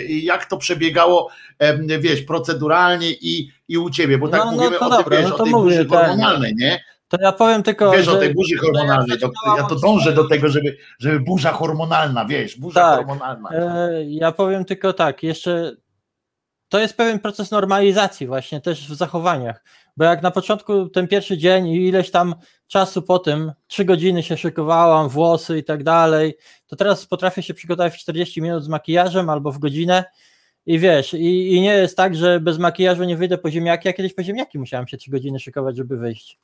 jak 0.09 0.47
to 0.47 0.56
przebiegało, 0.56 1.30
wiesz, 2.01 2.22
proceduralnie 2.22 3.10
i, 3.10 3.51
i 3.68 3.78
u 3.78 3.90
ciebie, 3.90 4.18
bo 4.18 4.28
tak 4.28 4.40
no, 4.40 4.47
no 4.47 4.52
mówimy 4.52 4.76
no 4.80 4.86
o, 4.86 4.90
dobra, 4.90 5.18
wiesz, 5.18 5.28
no 5.30 5.36
o 5.36 5.43
tej 5.43 5.52
mówię, 5.52 5.84
tak. 5.84 5.88
hormonalnej, 5.88 6.55
nie? 6.56 6.80
To 7.09 7.16
ja 7.20 7.32
powiem 7.32 7.62
tylko. 7.62 7.90
Wiesz 7.90 8.05
że, 8.05 8.12
o 8.12 8.16
tej 8.16 8.34
burzy 8.34 8.56
hormonalnej. 8.56 9.18
To, 9.18 9.30
ja 9.56 9.64
to 9.64 9.74
dążę 9.74 10.12
do 10.12 10.28
tego, 10.28 10.48
żeby, 10.48 10.76
żeby 10.98 11.20
burza 11.20 11.52
hormonalna, 11.52 12.24
wiesz, 12.24 12.59
burza 12.59 12.80
tak, 12.80 12.97
hormonalna. 12.97 13.51
E, 13.52 14.05
ja 14.05 14.32
powiem 14.32 14.64
tylko 14.64 14.93
tak, 14.93 15.22
jeszcze 15.22 15.76
to 16.68 16.78
jest 16.78 16.97
pewien 16.97 17.18
proces 17.18 17.51
normalizacji, 17.51 18.26
właśnie 18.26 18.60
też 18.60 18.88
w 18.88 18.94
zachowaniach. 18.94 19.64
Bo 19.97 20.05
jak 20.05 20.22
na 20.22 20.30
początku 20.30 20.88
ten 20.88 21.09
pierwszy 21.09 21.38
dzień 21.38 21.68
i 21.68 21.88
ileś 21.88 22.10
tam 22.10 22.34
czasu 22.66 23.02
po 23.02 23.18
tym, 23.18 23.52
trzy 23.66 23.84
godziny 23.84 24.22
się 24.22 24.36
szykowałam, 24.36 25.09
włosy 25.09 25.59
i 25.59 25.64
tak 25.64 25.84
dalej, 25.84 26.36
to 26.66 26.76
teraz 26.76 27.06
potrafię 27.06 27.43
się 27.43 27.55
przygotować 27.55 27.94
w 27.94 27.98
40 27.98 28.43
minut 28.43 28.64
z 28.64 28.68
makijażem 28.68 29.30
albo 29.30 29.52
w 29.52 29.59
godzinę. 29.59 30.05
I 30.66 30.78
wiesz, 30.78 31.14
i, 31.14 31.55
i 31.55 31.60
nie 31.60 31.74
jest 31.74 31.97
tak, 31.97 32.16
że 32.16 32.40
bez 32.40 32.59
makijażu 32.59 33.05
nie 33.05 33.16
wyjdę 33.16 33.38
po 33.38 33.51
ziemniaki. 33.51 33.88
Ja 33.88 33.94
kiedyś 33.94 34.14
po 34.14 34.22
ziemniaki 34.22 34.59
musiałem 34.59 34.88
się 34.88 34.97
trzy 34.97 35.10
godziny 35.10 35.38
szykować, 35.38 35.76
żeby 35.76 35.97
wyjść 35.97 36.38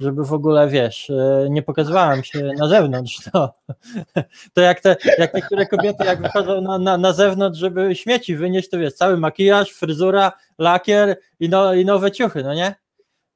żeby 0.00 0.24
w 0.24 0.32
ogóle, 0.32 0.68
wiesz, 0.68 1.10
e, 1.10 1.46
nie 1.50 1.62
pokazywałem 1.62 2.24
się 2.24 2.50
na 2.58 2.68
zewnątrz, 2.68 3.20
to, 3.32 3.54
to 4.54 4.60
jak, 4.60 4.80
te, 4.80 4.96
jak 5.18 5.34
niektóre 5.34 5.66
kobiety, 5.66 6.04
jak 6.04 6.22
wychodzą 6.22 6.60
na, 6.60 6.78
na, 6.78 6.98
na 6.98 7.12
zewnątrz, 7.12 7.58
żeby 7.58 7.94
śmieci 7.94 8.36
wynieść, 8.36 8.70
to 8.70 8.78
wiesz, 8.78 8.94
cały 8.94 9.16
makijaż, 9.16 9.70
fryzura, 9.70 10.32
lakier 10.58 11.16
i, 11.40 11.48
no, 11.48 11.74
i 11.74 11.84
nowe 11.84 12.10
ciuchy, 12.10 12.42
no 12.42 12.54
nie? 12.54 12.74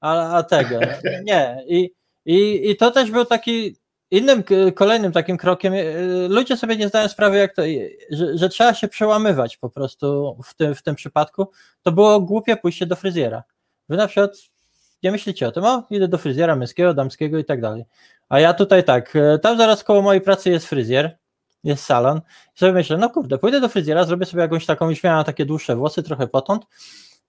A, 0.00 0.36
a 0.36 0.42
tego, 0.42 0.80
nie. 1.24 1.64
I, 1.66 1.90
i, 2.24 2.70
I 2.70 2.76
to 2.76 2.90
też 2.90 3.10
był 3.10 3.24
taki 3.24 3.76
innym, 4.10 4.42
kolejnym 4.74 5.12
takim 5.12 5.36
krokiem, 5.36 5.74
e, 5.74 5.82
ludzie 6.28 6.56
sobie 6.56 6.76
nie 6.76 6.88
zdają 6.88 7.08
sprawy, 7.08 7.36
jak 7.36 7.54
to, 7.54 7.62
że, 8.10 8.38
że 8.38 8.48
trzeba 8.48 8.74
się 8.74 8.88
przełamywać 8.88 9.56
po 9.56 9.70
prostu 9.70 10.38
w 10.44 10.54
tym, 10.54 10.74
w 10.74 10.82
tym 10.82 10.94
przypadku, 10.94 11.50
to 11.82 11.92
było 11.92 12.20
głupie 12.20 12.56
pójście 12.56 12.86
do 12.86 12.96
fryzjera. 12.96 13.42
Wy 13.88 13.96
na 13.96 14.06
przykład 14.06 14.36
myślicie 15.10 15.48
o 15.48 15.52
tym, 15.52 15.64
o, 15.64 15.82
idę 15.90 16.08
do 16.08 16.18
fryzjera 16.18 16.56
męskiego, 16.56 16.94
damskiego 16.94 17.38
i 17.38 17.44
tak 17.44 17.60
dalej. 17.60 17.84
A 18.28 18.40
ja 18.40 18.54
tutaj 18.54 18.84
tak, 18.84 19.16
e, 19.16 19.38
tam 19.38 19.58
zaraz 19.58 19.84
koło 19.84 20.02
mojej 20.02 20.20
pracy 20.20 20.50
jest 20.50 20.66
fryzjer, 20.66 21.18
jest 21.64 21.84
salon 21.84 22.20
i 22.56 22.58
sobie 22.58 22.72
myślę, 22.72 22.96
no 22.96 23.10
kurde, 23.10 23.38
pójdę 23.38 23.60
do 23.60 23.68
fryzjera, 23.68 24.04
zrobię 24.04 24.26
sobie 24.26 24.42
jakąś 24.42 24.66
taką, 24.66 24.90
już 24.90 25.02
miałam 25.02 25.24
takie 25.24 25.46
dłuższe 25.46 25.76
włosy, 25.76 26.02
trochę 26.02 26.26
potąd, 26.26 26.66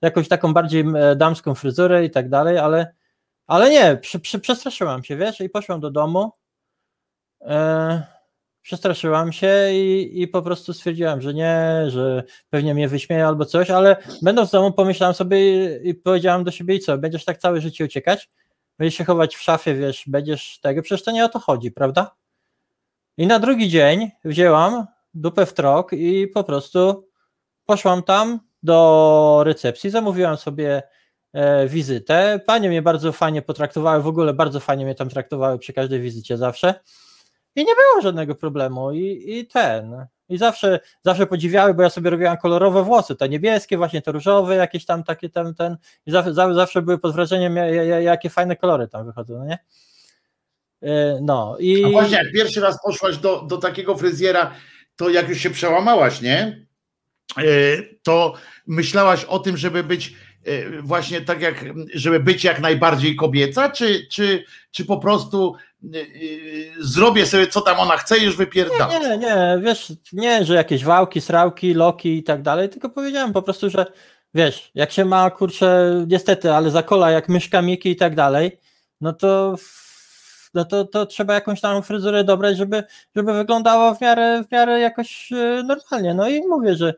jakąś 0.01 0.27
taką 0.27 0.53
bardziej 0.53 0.85
e, 0.95 1.15
damską 1.15 1.55
fryzurę 1.55 2.05
i 2.05 2.11
tak 2.11 2.29
dalej, 2.29 2.57
ale, 2.57 2.93
ale 3.47 3.69
nie, 3.69 3.97
przy, 3.97 4.19
przy, 4.19 4.39
przestraszyłam 4.39 5.03
się, 5.03 5.17
wiesz, 5.17 5.41
i 5.41 5.49
poszłam 5.49 5.79
do 5.79 5.91
domu, 5.91 6.31
e, 7.41 8.16
przestraszyłam 8.67 9.31
się 9.31 9.71
i, 9.71 10.21
i 10.21 10.27
po 10.27 10.41
prostu 10.41 10.73
stwierdziłam, 10.73 11.21
że 11.21 11.33
nie, 11.33 11.83
że 11.87 12.23
pewnie 12.49 12.73
mnie 12.73 12.87
wyśmieje 12.87 13.27
albo 13.27 13.45
coś, 13.45 13.69
ale 13.69 13.95
będąc 14.21 14.49
w 14.49 14.51
domu 14.51 14.71
pomyślałam 14.71 15.13
sobie 15.13 15.39
i, 15.77 15.89
i 15.89 15.95
powiedziałam 15.95 16.43
do 16.43 16.51
siebie 16.51 16.75
i 16.75 16.79
co, 16.79 16.97
będziesz 16.97 17.25
tak 17.25 17.37
całe 17.37 17.61
życie 17.61 17.85
uciekać? 17.85 18.29
Będziesz 18.79 18.97
się 18.97 19.05
chować 19.05 19.35
w 19.35 19.41
szafie, 19.41 19.73
wiesz, 19.73 20.03
będziesz 20.07 20.59
tego, 20.59 20.81
przecież 20.81 21.03
to 21.05 21.11
nie 21.11 21.25
o 21.25 21.29
to 21.29 21.39
chodzi, 21.39 21.71
prawda? 21.71 22.15
I 23.17 23.27
na 23.27 23.39
drugi 23.39 23.69
dzień 23.69 24.11
wzięłam 24.25 24.85
dupę 25.13 25.45
w 25.45 25.53
trok 25.53 25.93
i 25.93 26.27
po 26.27 26.43
prostu 26.43 27.09
poszłam 27.65 28.03
tam 28.03 28.39
do 28.63 29.41
recepcji, 29.45 29.89
zamówiłam 29.89 30.37
sobie 30.37 30.83
e, 31.33 31.67
wizytę. 31.67 32.39
Panie 32.45 32.69
mnie 32.69 32.81
bardzo 32.81 33.11
fajnie 33.11 33.41
potraktowały, 33.41 34.03
w 34.03 34.07
ogóle 34.07 34.33
bardzo 34.33 34.59
fajnie 34.59 34.85
mnie 34.85 34.95
tam 34.95 35.09
traktowały 35.09 35.59
przy 35.59 35.73
każdej 35.73 36.01
wizycie 36.01 36.37
zawsze. 36.37 36.73
I 37.57 37.65
nie 37.65 37.75
było 37.75 38.01
żadnego 38.01 38.35
problemu. 38.35 38.91
I, 38.91 39.23
i 39.27 39.47
ten. 39.47 40.05
I 40.29 40.37
zawsze, 40.37 40.79
zawsze 41.01 41.27
podziwiały, 41.27 41.73
bo 41.73 41.83
ja 41.83 41.89
sobie 41.89 42.09
robiłam 42.09 42.37
kolorowe 42.37 42.83
włosy, 42.83 43.15
te 43.15 43.29
niebieskie, 43.29 43.77
właśnie 43.77 44.01
te 44.01 44.11
różowe, 44.11 44.55
jakieś 44.55 44.85
tam 44.85 45.03
takie 45.03 45.29
ten, 45.29 45.55
ten. 45.55 45.77
I 46.05 46.11
zawsze, 46.11 46.33
zawsze 46.33 46.81
były 46.81 46.97
pod 46.97 47.13
wrażeniem, 47.13 47.55
jakie 48.01 48.29
fajne 48.29 48.55
kolory 48.55 48.87
tam 48.87 49.05
wychodzą, 49.05 49.37
no 49.37 49.45
nie? 49.45 49.59
E, 50.81 51.19
no 51.21 51.57
i. 51.59 51.83
A 51.83 51.89
właśnie, 51.89 52.17
jak 52.17 52.31
pierwszy 52.31 52.61
raz 52.61 52.81
poszłaś 52.83 53.17
do, 53.17 53.41
do 53.41 53.57
takiego 53.57 53.97
fryzjera, 53.97 54.51
to 54.95 55.09
jak 55.09 55.29
już 55.29 55.37
się 55.37 55.49
przełamałaś, 55.49 56.21
nie? 56.21 56.67
E, 57.37 57.43
to 58.03 58.33
myślałaś 58.67 59.23
o 59.23 59.39
tym, 59.39 59.57
żeby 59.57 59.83
być 59.83 60.13
e, 60.45 60.81
właśnie 60.81 61.21
tak 61.21 61.41
jak, 61.41 61.65
żeby 61.93 62.19
być 62.19 62.43
jak 62.43 62.59
najbardziej 62.59 63.15
kobieca, 63.15 63.69
czy, 63.69 64.07
czy, 64.11 64.43
czy 64.71 64.85
po 64.85 64.97
prostu 64.97 65.55
zrobię 66.79 67.25
sobie 67.25 67.47
co 67.47 67.61
tam 67.61 67.79
ona 67.79 67.97
chce 67.97 68.17
już 68.17 68.37
wypierdam. 68.37 68.89
Nie, 68.89 68.99
nie, 68.99 69.17
nie, 69.17 69.59
wiesz, 69.61 69.93
nie, 70.13 70.45
że 70.45 70.55
jakieś 70.55 70.83
wałki, 70.83 71.21
srałki, 71.21 71.73
loki 71.73 72.17
i 72.17 72.23
tak 72.23 72.41
dalej, 72.41 72.69
tylko 72.69 72.89
powiedziałem 72.89 73.33
po 73.33 73.41
prostu, 73.41 73.69
że 73.69 73.85
wiesz, 74.33 74.71
jak 74.75 74.91
się 74.91 75.05
ma, 75.05 75.29
kurczę, 75.29 76.03
niestety, 76.07 76.53
ale 76.53 76.71
zakola 76.71 77.11
jak 77.11 77.29
myszka 77.29 77.61
Miki 77.61 77.89
i 77.89 77.95
tak 77.95 78.15
dalej, 78.15 78.59
no 79.01 79.13
to 79.13 79.55
no 80.53 80.65
to, 80.65 80.85
to 80.85 81.05
trzeba 81.05 81.33
jakąś 81.33 81.61
tam 81.61 81.83
fryzurę 81.83 82.23
dobrać, 82.23 82.57
żeby, 82.57 82.83
żeby 83.15 83.33
wyglądało 83.33 83.95
w 83.95 84.01
miarę, 84.01 84.43
w 84.43 84.51
miarę 84.51 84.79
jakoś 84.79 85.31
y, 85.31 85.63
normalnie. 85.63 86.13
No 86.13 86.29
i 86.29 86.47
mówię, 86.47 86.75
że, 86.75 86.93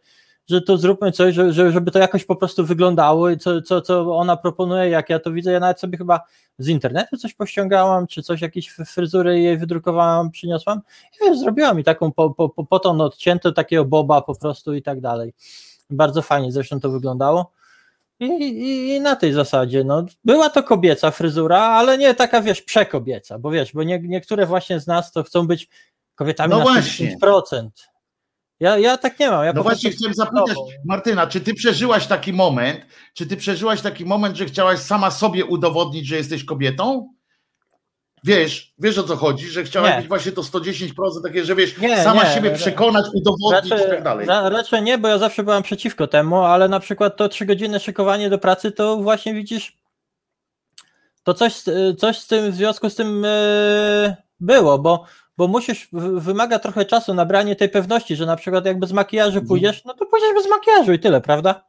że 0.49 0.61
to 0.61 0.77
zróbmy 0.77 1.11
coś, 1.11 1.35
że, 1.35 1.53
że, 1.53 1.71
żeby 1.71 1.91
to 1.91 1.99
jakoś 1.99 2.25
po 2.25 2.35
prostu 2.35 2.65
wyglądało 2.65 3.29
i 3.29 3.37
co, 3.37 3.61
co, 3.61 3.81
co 3.81 4.17
ona 4.17 4.37
proponuje, 4.37 4.89
jak 4.89 5.09
ja 5.09 5.19
to 5.19 5.31
widzę, 5.31 5.51
ja 5.51 5.59
nawet 5.59 5.79
sobie 5.79 5.97
chyba 5.97 6.19
z 6.57 6.67
internetu 6.67 7.17
coś 7.17 7.33
pościągałam, 7.33 8.07
czy 8.07 8.23
coś, 8.23 8.41
jakieś 8.41 8.69
fryzury 8.69 9.39
jej 9.39 9.57
wydrukowałam, 9.57 10.31
przyniosłam 10.31 10.81
i 11.13 11.25
wiesz, 11.25 11.39
zrobiłam 11.39 11.77
mi 11.77 11.83
taką 11.83 12.11
po, 12.11 12.29
po, 12.29 12.49
po, 12.49 12.65
poton 12.65 13.01
odcięte, 13.01 13.53
takiego 13.53 13.85
boba 13.85 14.21
po 14.21 14.35
prostu 14.35 14.73
i 14.73 14.81
tak 14.81 15.01
dalej. 15.01 15.33
Bardzo 15.89 16.21
fajnie 16.21 16.51
zresztą 16.51 16.79
to 16.79 16.89
wyglądało. 16.89 17.51
I, 18.19 18.25
i, 18.25 18.95
I, 18.95 19.01
na 19.01 19.15
tej 19.15 19.33
zasadzie, 19.33 19.83
no, 19.83 20.05
była 20.25 20.49
to 20.49 20.63
kobieca 20.63 21.11
fryzura, 21.11 21.61
ale 21.61 21.97
nie 21.97 22.15
taka, 22.15 22.41
wiesz, 22.41 22.61
przekobieca, 22.61 23.39
bo 23.39 23.51
wiesz, 23.51 23.73
bo 23.73 23.83
nie, 23.83 23.99
niektóre 23.99 24.45
właśnie 24.45 24.79
z 24.79 24.87
nas 24.87 25.11
to 25.11 25.23
chcą 25.23 25.47
być 25.47 25.69
kobietami 26.15 26.51
No 26.51 26.57
na 26.57 26.63
właśnie. 26.63 27.07
100%. 28.61 28.65
Ja, 28.65 28.77
ja 28.77 28.97
tak 28.97 29.19
nie 29.19 29.31
mam. 29.31 29.45
Ja 29.45 29.53
No 29.53 29.63
właśnie 29.63 29.91
chciałem 29.91 30.13
zapytać, 30.13 30.57
Martyna, 30.85 31.27
czy 31.27 31.41
ty 31.41 31.53
przeżyłaś 31.53 32.07
taki 32.07 32.33
moment, 32.33 32.81
czy 33.13 33.25
ty 33.25 33.37
przeżyłaś 33.37 33.81
taki 33.81 34.05
moment, 34.05 34.35
że 34.37 34.45
chciałaś 34.45 34.79
sama 34.79 35.11
sobie 35.11 35.45
udowodnić, 35.45 36.07
że 36.07 36.15
jesteś 36.15 36.45
kobietą? 36.45 37.13
Wiesz, 38.23 38.73
wiesz 38.79 38.97
o 38.97 39.03
co 39.03 39.15
chodzi, 39.15 39.47
że 39.47 39.63
chciałaś 39.63 39.91
Nie. 39.91 39.97
być 39.97 40.07
właśnie 40.07 40.31
to 40.31 40.41
110% 40.41 40.91
takie, 41.23 41.45
że 41.45 41.55
wiesz, 41.55 41.77
Nie, 41.77 42.03
sama 42.03 42.23
nie, 42.23 42.29
siebie 42.29 42.51
przekonać, 42.51 43.05
udowodnić 43.13 43.73
i 43.73 43.89
tak 43.89 44.03
dalej. 44.03 44.27
ra, 44.27 44.49
raczej 44.49 44.81
nie, 44.81 44.97
bo 44.97 45.07
ja 45.07 45.17
zawsze 45.17 45.43
byłam 45.43 45.63
przeciwko 45.63 46.07
temu, 46.07 46.37
ale 46.37 46.67
na 46.67 46.79
przykład 46.79 47.17
to 47.17 47.29
trzy 47.29 47.45
godziny 47.45 47.79
szykowanie 47.79 48.29
do 48.29 48.37
pracy, 48.37 48.71
to 48.71 48.97
właśnie 48.97 49.33
widzisz, 49.33 49.77
to 51.23 51.33
coś, 51.33 51.53
coś 51.97 52.17
z 52.17 52.27
tym 52.27 52.51
w 52.51 52.55
związku 52.55 52.89
z 52.89 52.95
tym 52.95 53.25
e, 53.25 54.15
było, 54.39 54.79
bo, 54.79 55.05
bo 55.39 55.47
musisz, 55.47 55.89
wymaga 56.17 56.59
trochę 56.59 56.85
czasu 56.85 57.13
nabranie 57.13 57.55
tej 57.55 57.69
pewności, 57.69 58.15
że 58.15 58.25
na 58.25 58.35
przykład 58.35 58.65
jak 58.65 58.79
bez 58.79 58.91
makijażu 58.91 59.29
Mhm. 59.39 59.47
pójdziesz, 59.47 59.85
no 59.85 59.93
to 59.93 60.05
pójdziesz 60.05 60.33
bez 60.33 60.49
makijażu 60.49 60.93
i 60.93 60.99
tyle, 60.99 61.21
prawda? 61.21 61.63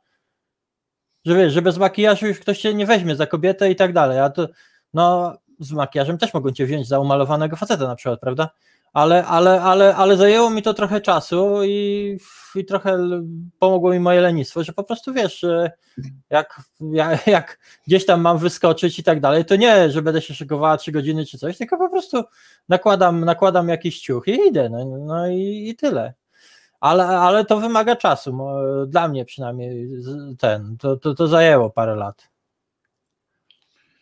Że 1.24 1.36
wiesz, 1.36 1.52
że 1.52 1.62
bez 1.62 1.78
makijażu 1.78 2.26
już 2.26 2.38
ktoś 2.40 2.58
cię 2.58 2.74
nie 2.74 2.86
weźmie 2.86 3.16
za 3.16 3.26
kobietę 3.26 3.70
i 3.70 3.76
tak 3.76 3.92
dalej, 3.92 4.18
a 4.18 4.30
to 4.30 4.48
no 4.94 5.34
z 5.60 5.72
makijażem 5.72 6.18
też 6.18 6.34
mogą 6.34 6.50
cię 6.50 6.66
wziąć 6.66 6.88
za 6.88 6.98
umalowanego 7.00 7.56
faceta 7.56 7.86
na 7.86 7.96
przykład, 7.96 8.20
prawda? 8.20 8.50
Ale, 8.92 9.26
ale, 9.26 9.62
ale, 9.62 9.96
ale 9.96 10.16
zajęło 10.16 10.50
mi 10.50 10.62
to 10.62 10.74
trochę 10.74 11.00
czasu 11.00 11.64
i, 11.64 12.18
i 12.54 12.64
trochę 12.64 12.98
pomogło 13.58 13.90
mi 13.90 14.00
moje 14.00 14.20
lenistwo, 14.20 14.64
że 14.64 14.72
po 14.72 14.84
prostu 14.84 15.12
wiesz, 15.12 15.46
jak, 16.30 16.60
jak, 16.92 17.26
jak 17.36 17.58
gdzieś 17.86 18.06
tam 18.06 18.20
mam 18.20 18.38
wyskoczyć 18.38 18.98
i 18.98 19.02
tak 19.02 19.20
dalej, 19.20 19.44
to 19.44 19.56
nie, 19.56 19.90
że 19.90 20.02
będę 20.02 20.22
się 20.22 20.34
szykowała 20.34 20.76
trzy 20.76 20.92
godziny 20.92 21.26
czy 21.26 21.38
coś, 21.38 21.58
tylko 21.58 21.78
po 21.78 21.90
prostu 21.90 22.22
nakładam, 22.68 23.24
nakładam 23.24 23.68
jakiś 23.68 24.00
ciuch 24.00 24.28
i 24.28 24.48
idę, 24.48 24.68
no, 24.68 24.84
no 24.84 25.28
i, 25.28 25.68
i 25.68 25.76
tyle. 25.76 26.14
Ale, 26.80 27.06
ale 27.06 27.44
to 27.44 27.60
wymaga 27.60 27.96
czasu, 27.96 28.38
dla 28.86 29.08
mnie 29.08 29.24
przynajmniej 29.24 29.88
ten, 30.38 30.76
to, 30.78 30.96
to, 30.96 31.14
to 31.14 31.28
zajęło 31.28 31.70
parę 31.70 31.96
lat. 31.96 32.30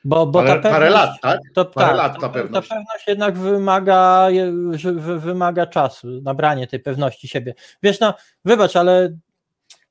Bo, 0.08 0.26
bo 0.26 0.38
parę, 0.42 0.60
ta 0.62 0.70
parę 0.70 0.86
pewność- 0.86 1.06
lat, 1.06 1.20
tak? 1.22 1.40
to, 1.54 1.64
Parę 1.64 1.88
tak, 1.88 1.96
lat 1.96 2.20
ta 2.20 2.28
pewność. 2.28 2.68
Ta 2.68 2.74
pewność 2.74 3.08
jednak 3.08 3.38
wymaga, 3.38 4.28
wymaga 5.18 5.66
czasu, 5.66 6.08
nabranie 6.22 6.66
tej 6.66 6.80
pewności 6.80 7.28
siebie. 7.28 7.54
Wiesz, 7.82 8.00
no, 8.00 8.14
wybacz, 8.44 8.76
ale 8.76 9.16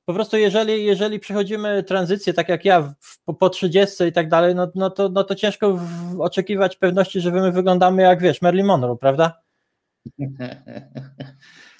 po 0.04 0.14
prostu 0.14 0.36
jeżeli, 0.36 0.84
jeżeli 0.84 1.18
przechodzimy 1.20 1.82
tranzycję, 1.82 2.32
tak 2.34 2.48
jak 2.48 2.64
ja, 2.64 2.82
w, 3.00 3.18
po, 3.24 3.34
po 3.34 3.50
30 3.50 4.04
i 4.04 4.12
tak 4.12 4.28
dalej, 4.28 4.54
no, 4.54 4.68
no, 4.74 4.90
to, 4.90 5.08
no 5.08 5.24
to 5.24 5.34
ciężko 5.34 5.72
w, 5.76 6.20
oczekiwać 6.20 6.76
pewności, 6.76 7.20
że 7.20 7.30
my 7.30 7.52
wyglądamy 7.52 8.02
jak, 8.02 8.22
wiesz, 8.22 8.42
Marilyn 8.42 8.66
Monroe, 8.66 8.96
prawda? 8.96 9.40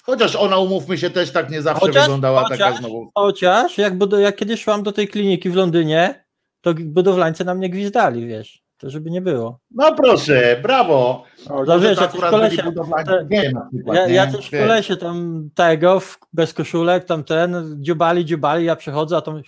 Chociaż 0.03 0.35
ona, 0.35 0.57
umówmy 0.57 0.97
się, 0.97 1.09
też 1.09 1.31
tak 1.31 1.49
nie 1.49 1.61
zawsze 1.61 1.79
Chociaż- 1.85 2.03
wyglądała 2.03 2.43
taka 2.43 2.53
chociaż- 2.53 2.77
znowu. 2.79 3.09
Chociaż, 3.15 3.77
jak, 3.77 3.93
jak 4.19 4.35
kiedyś 4.35 4.63
szłam 4.63 4.83
do 4.83 4.91
tej 4.91 5.07
kliniki 5.07 5.49
w 5.49 5.55
Londynie, 5.55 6.25
to 6.61 6.73
budowlańcy 6.73 7.45
na 7.45 7.55
mnie 7.55 7.69
gwizdali, 7.69 8.27
wiesz, 8.27 8.61
to 8.77 8.89
żeby 8.89 9.11
nie 9.11 9.21
było. 9.21 9.59
No 9.71 9.95
proszę, 9.95 10.59
brawo. 10.61 11.23
No 11.67 11.79
wiesz, 11.79 11.97
to 11.97 12.03
jacyś 12.03 12.19
akurat 12.23 12.31
byli 12.31 12.57
kolesie, 12.57 12.63
te- 13.05 13.25
przykład, 13.73 13.95
Ja, 13.95 14.07
nie? 14.07 14.13
jacyś 14.13 14.49
Wiesz. 14.49 14.61
kolesie 14.61 14.97
tam 14.97 15.49
tego, 15.55 15.99
w, 15.99 16.19
bez 16.33 16.53
koszulek, 16.53 17.05
tam 17.05 17.23
ten, 17.23 17.75
dziubali, 17.79 18.25
dziubali, 18.25 18.65
ja 18.65 18.75
przychodzę, 18.75 19.17
a 19.17 19.21
tam 19.21 19.41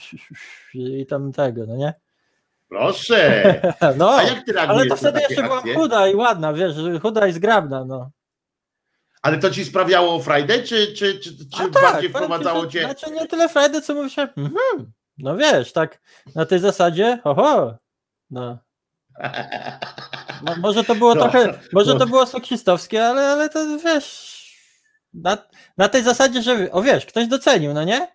i 0.73 1.05
tam 1.05 1.31
tego, 1.31 1.65
no 1.67 1.75
nie? 1.75 1.93
Proszę. 2.69 3.61
No, 3.97 4.09
A 4.11 4.23
jak 4.23 4.45
ty 4.45 4.53
reagujesz 4.53 4.81
ale 4.81 4.89
to 4.89 4.95
wtedy 4.95 5.19
jeszcze 5.21 5.43
byłam 5.43 5.63
chuda 5.75 6.07
i 6.07 6.15
ładna, 6.15 6.53
wiesz, 6.53 6.75
chuda 7.01 7.27
i 7.27 7.33
zgrabna, 7.33 7.85
no. 7.85 8.09
Ale 9.21 9.37
to 9.37 9.49
ci 9.49 9.65
sprawiało 9.65 10.19
frajdę, 10.19 10.63
czy, 10.63 10.87
czy, 10.87 11.19
czy, 11.19 11.37
czy 11.37 11.45
A 11.53 11.69
tak, 11.69 11.71
bardziej 11.83 12.09
ci, 12.09 12.15
wprowadzało 12.15 12.67
cię? 12.67 12.81
Znaczy 12.81 13.11
nie 13.11 13.27
tyle 13.27 13.49
frajdy, 13.49 13.81
co 13.81 13.95
mówisz, 13.95 14.17
mhm, 14.19 14.91
no 15.17 15.37
wiesz, 15.37 15.73
tak 15.73 16.01
na 16.35 16.45
tej 16.45 16.59
zasadzie, 16.59 17.19
oho, 17.23 17.77
no. 18.29 18.57
no 20.43 20.55
może 20.57 20.83
to 20.83 20.95
było 20.95 21.15
No, 21.15 21.21
trochę, 21.21 21.59
może 21.73 21.93
no. 21.93 21.99
to 21.99 22.05
było 22.07 22.25
seksistowskie, 22.25 23.05
ale, 23.05 23.21
ale 23.27 23.49
to 23.49 23.77
wiesz, 23.77 24.41
na, 25.13 25.37
na 25.77 25.89
tej 25.89 26.03
zasadzie, 26.03 26.41
że, 26.41 26.71
o 26.71 26.81
wiesz, 26.81 27.05
ktoś 27.05 27.27
docenił, 27.27 27.73
no 27.73 27.83
nie? 27.83 28.07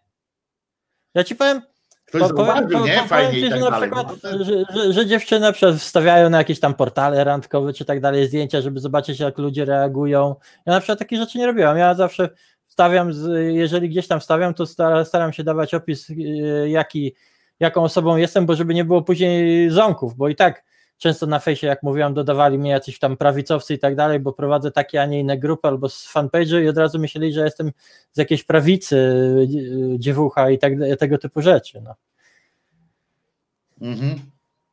Ja 1.15 1.25
ci 1.25 1.37
powiem, 1.37 1.63
Ktoś 2.07 2.23
Po- 2.23 2.29
powiem- 2.29 2.47
zauważył, 2.47 2.69
po- 2.79 2.87
nie? 2.87 2.93
powiem 2.93 3.09
Fajnie 3.09 3.33
ci, 3.41 3.45
że 3.45 3.51
tak 3.51 3.61
na 3.61 3.71
dalej. 3.71 3.91
przykład, 3.91 4.17
No, 4.23 4.45
że, 4.45 4.65
że, 4.75 4.93
że 4.93 5.07
dziewczyny 5.07 5.53
wstawiają 5.79 6.31
na 6.31 6.39
jakieś 6.39 6.61
tam 6.61 6.75
portale 6.75 7.25
randkowe 7.25 7.73
czy 7.73 7.85
tak 7.85 8.01
dalej 8.01 8.29
zdjęcia, 8.29 8.61
żeby 8.61 8.81
zobaczyć 8.81 9.21
jak 9.21 9.39
ludzie 9.39 9.65
reagują. 9.65 10.37
Ja 10.67 10.73
na 10.73 10.81
przykład 10.81 10.99
takich 10.99 11.19
rzeczy 11.19 11.39
nie 11.39 11.47
robiłam. 11.47 11.77
Ja 11.79 11.95
zawsze 11.95 12.29
wstawiam, 12.77 13.13
z, 13.13 13.55
jeżeli 13.55 13.89
gdzieś 13.89 14.09
tam 14.09 14.21
wstawiam, 14.21 14.55
to 14.55 14.67
sta- 14.67 15.05
staram 15.05 15.33
się 15.33 15.45
dawać 15.45 15.75
opis, 15.75 16.09
yy, 16.09 16.71
jaki, 16.71 17.15
jaką 17.61 17.83
osobą 17.83 18.17
jestem, 18.17 18.47
bo 18.47 18.55
żeby 18.57 18.75
nie 18.75 18.85
było 18.85 19.03
później 19.03 19.71
ząków, 19.71 20.15
bo 20.17 20.29
i 20.29 20.37
tak 20.37 20.65
często 20.99 21.27
na 21.27 21.39
fejsie, 21.39 21.67
jak 21.67 21.83
mówiłam, 21.83 22.15
dodawali 22.15 22.59
mnie 22.59 22.71
jacyś 22.71 22.99
tam 22.99 23.17
prawicowcy 23.17 23.75
i 23.75 23.79
tak 23.79 23.97
dalej, 23.97 24.21
bo 24.21 24.33
prowadzę 24.33 24.71
takie, 24.71 25.03
a 25.03 25.07
nie 25.07 25.21
inne 25.21 25.39
grupy 25.39 25.69
albo 25.69 25.89
z 25.89 26.13
fanpage'u 26.15 26.63
i 26.63 26.69
od 26.69 26.79
razu 26.79 26.99
myśleli, 26.99 27.33
że 27.33 27.45
jestem 27.45 27.73
z 28.13 28.19
jakiejś 28.19 28.45
prawicy, 28.45 28.97
yy, 29.49 29.99
dziewucha 29.99 30.51
i 30.51 30.59
tak, 30.59 30.73
tego 30.99 31.19
typu 31.19 31.43
rzeczy. 31.43 31.81
No. 31.81 31.95
Mhm. 33.81 34.19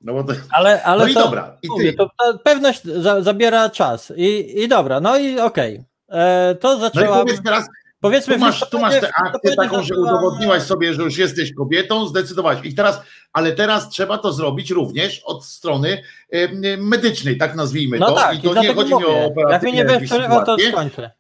No, 0.02 0.14
bo 0.14 0.24
to... 0.24 0.34
Ale, 0.52 0.84
ale 0.84 1.04
no 1.04 1.10
i 1.10 1.14
to, 1.14 1.20
dobra, 1.24 1.58
i 1.62 1.68
mówię, 1.70 1.94
to, 1.94 2.10
pewność 2.44 2.84
za, 2.84 3.22
zabiera 3.22 3.70
czas. 3.70 4.14
I, 4.16 4.62
I 4.64 4.68
dobra, 4.68 5.00
no 5.00 5.18
i 5.18 5.40
okej. 5.40 5.84
E, 6.10 6.56
To 6.56 6.70
No 6.70 6.78
i 6.78 6.82
zaczęłam. 6.82 7.26
powiedz 7.26 7.44
teraz, 7.44 7.66
powiedzmy, 8.04 8.34
tu 8.34 8.40
masz, 8.40 8.70
tu 8.70 8.80
masz 8.80 9.00
tę 9.00 9.12
akcję 9.26 9.56
taką, 9.56 9.84
że 9.84 9.96
udowodniłaś 9.96 10.64
sobie, 10.64 10.94
że 10.94 11.04
już 11.04 11.18
jesteś 11.18 11.54
kobietą, 11.54 12.08
zdecydowałaś. 12.08 12.60
I 12.64 12.76
teraz, 12.76 13.02
ale 13.34 13.52
teraz 13.52 13.90
trzeba 13.90 14.18
to 14.18 14.34
zrobić 14.34 14.72
również 14.72 15.22
od 15.26 15.46
strony 15.46 16.04
em, 16.30 16.88
medycznej, 16.88 17.38
tak 17.38 17.56
nazwijmy 17.56 18.00
No 18.00 18.06
to. 18.06 18.16
tak, 18.16 18.36
I 18.36 18.38
i 18.38 18.42
to 18.42 18.62
nie 18.62 18.74
chodzi 18.74 18.96
mi 18.96 19.06
o 19.06 19.26
operację. 19.26 19.54
Jak 19.54 19.64
mi 19.64 19.74
nie 19.74 19.86
wiesz, 19.86 20.10
to 20.46 20.58
skończę. 20.72 21.12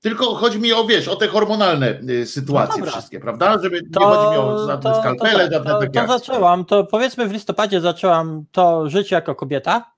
Tylko 0.00 0.34
chodzi 0.34 0.58
mi 0.58 0.72
o, 0.72 0.84
wiesz, 0.84 1.08
o 1.08 1.16
te 1.16 1.28
hormonalne 1.28 2.00
y, 2.10 2.26
sytuacje 2.26 2.84
No 2.84 2.90
wszystkie, 2.90 3.20
prawda? 3.20 3.58
Żeby 3.62 3.82
To, 3.90 4.00
nie 4.00 4.06
chodzi 4.06 4.30
mi 4.32 4.38
o 4.38 4.66
żadne 4.66 4.90
to, 4.90 5.00
skalpele, 5.00 5.50
to, 5.50 5.60
to, 5.60 5.86
to 5.86 6.06
zaczęłam, 6.06 6.64
to 6.64 6.84
powiedzmy 6.84 7.28
w 7.28 7.32
listopadzie 7.32 7.80
zaczęłam 7.80 8.44
to 8.52 8.88
życie 8.88 9.14
jako 9.14 9.34
kobieta 9.34 9.92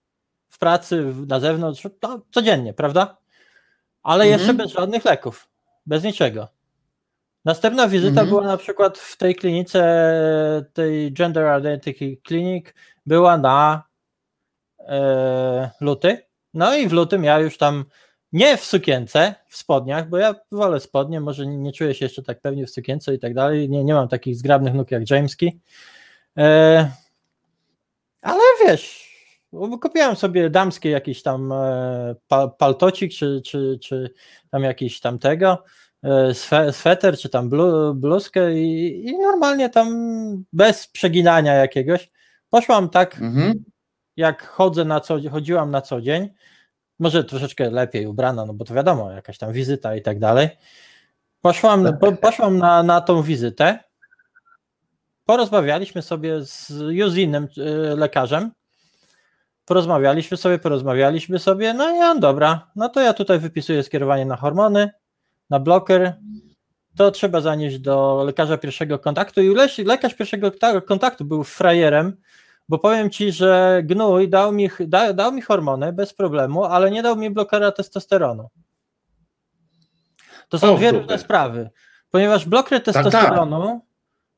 w 0.48 0.58
pracy, 0.58 1.14
na 1.26 1.40
zewnątrz, 1.40 1.82
to 2.00 2.20
codziennie, 2.30 2.74
prawda? 2.74 3.19
Ale 4.02 4.24
Mhm. 4.24 4.40
jeszcze 4.40 4.54
bez 4.54 4.72
żadnych 4.72 5.04
leków, 5.04 5.48
bez 5.86 6.04
niczego. 6.04 6.48
Następna 7.44 7.88
wizyta 7.88 8.08
Mhm. 8.08 8.28
była 8.28 8.42
na 8.46 8.56
przykład 8.56 8.98
w 8.98 9.16
tej 9.16 9.34
klinice, 9.34 10.64
tej 10.72 11.12
Gender 11.12 11.60
Identity 11.60 12.16
Clinic, 12.28 12.66
była 13.06 13.38
na 13.38 13.82
e, 14.78 15.70
luty. 15.80 16.18
No 16.54 16.74
i 16.76 16.88
w 16.88 16.92
lutym 16.92 17.24
ja 17.24 17.38
już 17.38 17.58
tam 17.58 17.84
nie 18.32 18.56
w 18.56 18.64
sukience, 18.64 19.34
w 19.48 19.56
spodniach, 19.56 20.08
bo 20.08 20.18
ja 20.18 20.34
wolę 20.52 20.80
spodnie, 20.80 21.20
może 21.20 21.46
nie, 21.46 21.56
nie 21.56 21.72
czuję 21.72 21.94
się 21.94 22.04
jeszcze 22.04 22.22
tak 22.22 22.40
pewnie 22.40 22.66
w 22.66 22.70
sukience 22.70 23.14
i 23.14 23.18
tak 23.18 23.34
dalej. 23.34 23.68
Nie, 23.68 23.84
nie 23.84 23.94
mam 23.94 24.08
takich 24.08 24.36
zgrabnych 24.36 24.74
nóg 24.74 24.90
jak 24.90 25.10
Jameski. 25.10 25.60
E, 26.38 26.90
ale 28.22 28.40
wiesz, 28.66 29.09
kupiłem 29.52 30.16
sobie 30.16 30.50
damskie 30.50 30.90
jakiś 30.90 31.22
tam 31.22 31.52
e, 31.52 32.14
pa, 32.28 32.48
paltocik, 32.48 33.12
czy, 33.12 33.42
czy, 33.44 33.78
czy 33.82 34.10
tam 34.50 34.62
jakiś 34.62 35.00
tam 35.00 35.18
tego, 35.18 35.64
e, 36.02 36.34
swe, 36.34 36.72
sweter, 36.72 37.18
czy 37.18 37.28
tam 37.28 37.48
blu, 37.48 37.94
bluzkę 37.94 38.54
i, 38.54 39.04
i 39.08 39.18
normalnie 39.18 39.70
tam 39.70 39.88
bez 40.52 40.86
przeginania 40.86 41.54
jakiegoś. 41.54 42.10
Poszłam 42.50 42.88
tak, 42.88 43.18
Mhm. 43.20 43.64
jak 44.16 44.46
chodzę 44.46 44.84
na 44.84 45.00
co 45.00 45.18
chodziłam 45.30 45.70
na 45.70 45.80
co 45.80 46.00
dzień, 46.00 46.28
może 46.98 47.24
troszeczkę 47.24 47.70
lepiej 47.70 48.06
ubrana, 48.06 48.46
no 48.46 48.54
bo 48.54 48.64
to 48.64 48.74
wiadomo, 48.74 49.10
jakaś 49.10 49.38
tam 49.38 49.52
wizyta 49.52 49.96
i 49.96 50.02
tak 50.02 50.18
dalej. 50.18 50.48
Poszłam, 51.40 51.98
po, 51.98 52.12
poszłam 52.26 52.58
na, 52.58 52.82
na 52.82 53.00
tą 53.00 53.22
wizytę. 53.22 53.78
Porozmawialiśmy 55.24 56.02
sobie 56.02 56.44
z 56.44 56.70
już 56.90 57.16
innym 57.16 57.48
y, 57.58 57.96
lekarzem. 57.96 58.50
Porozmawialiśmy 59.70 60.36
sobie, 60.36 60.58
porozmawialiśmy 60.58 61.38
sobie, 61.38 61.74
no 61.74 61.96
i 61.96 61.98
on 61.98 62.20
dobra, 62.20 62.70
no 62.76 62.88
to 62.88 63.00
ja 63.00 63.14
tutaj 63.14 63.38
wypisuję 63.38 63.82
skierowanie 63.82 64.24
na 64.26 64.36
hormony, 64.36 64.90
na 65.50 65.60
bloker 65.60 66.16
to 66.96 67.10
trzeba 67.10 67.40
zanieść 67.40 67.78
do 67.78 68.22
lekarza 68.26 68.58
pierwszego 68.58 68.98
kontaktu. 68.98 69.40
I 69.42 69.54
lekarz 69.84 70.14
pierwszego 70.14 70.50
ta- 70.50 70.80
kontaktu 70.80 71.24
był 71.24 71.44
frajerem, 71.44 72.16
bo 72.68 72.78
powiem 72.78 73.10
ci, 73.10 73.32
że 73.32 73.80
gnój 73.84 74.28
dał 74.28 74.52
mi, 74.52 74.70
da, 74.80 75.12
dał 75.12 75.32
mi 75.32 75.42
hormony 75.42 75.92
bez 75.92 76.14
problemu, 76.14 76.64
ale 76.64 76.90
nie 76.90 77.02
dał 77.02 77.16
mi 77.16 77.30
blokera 77.30 77.72
testosteronu. 77.72 78.48
To 80.48 80.58
są 80.58 80.74
O, 80.74 80.76
dwie 80.76 80.92
różne 80.92 81.18
sprawy, 81.18 81.70
ponieważ 82.10 82.44
bloker 82.46 82.82
tak. 82.82 82.94
testosteronu 82.94 83.80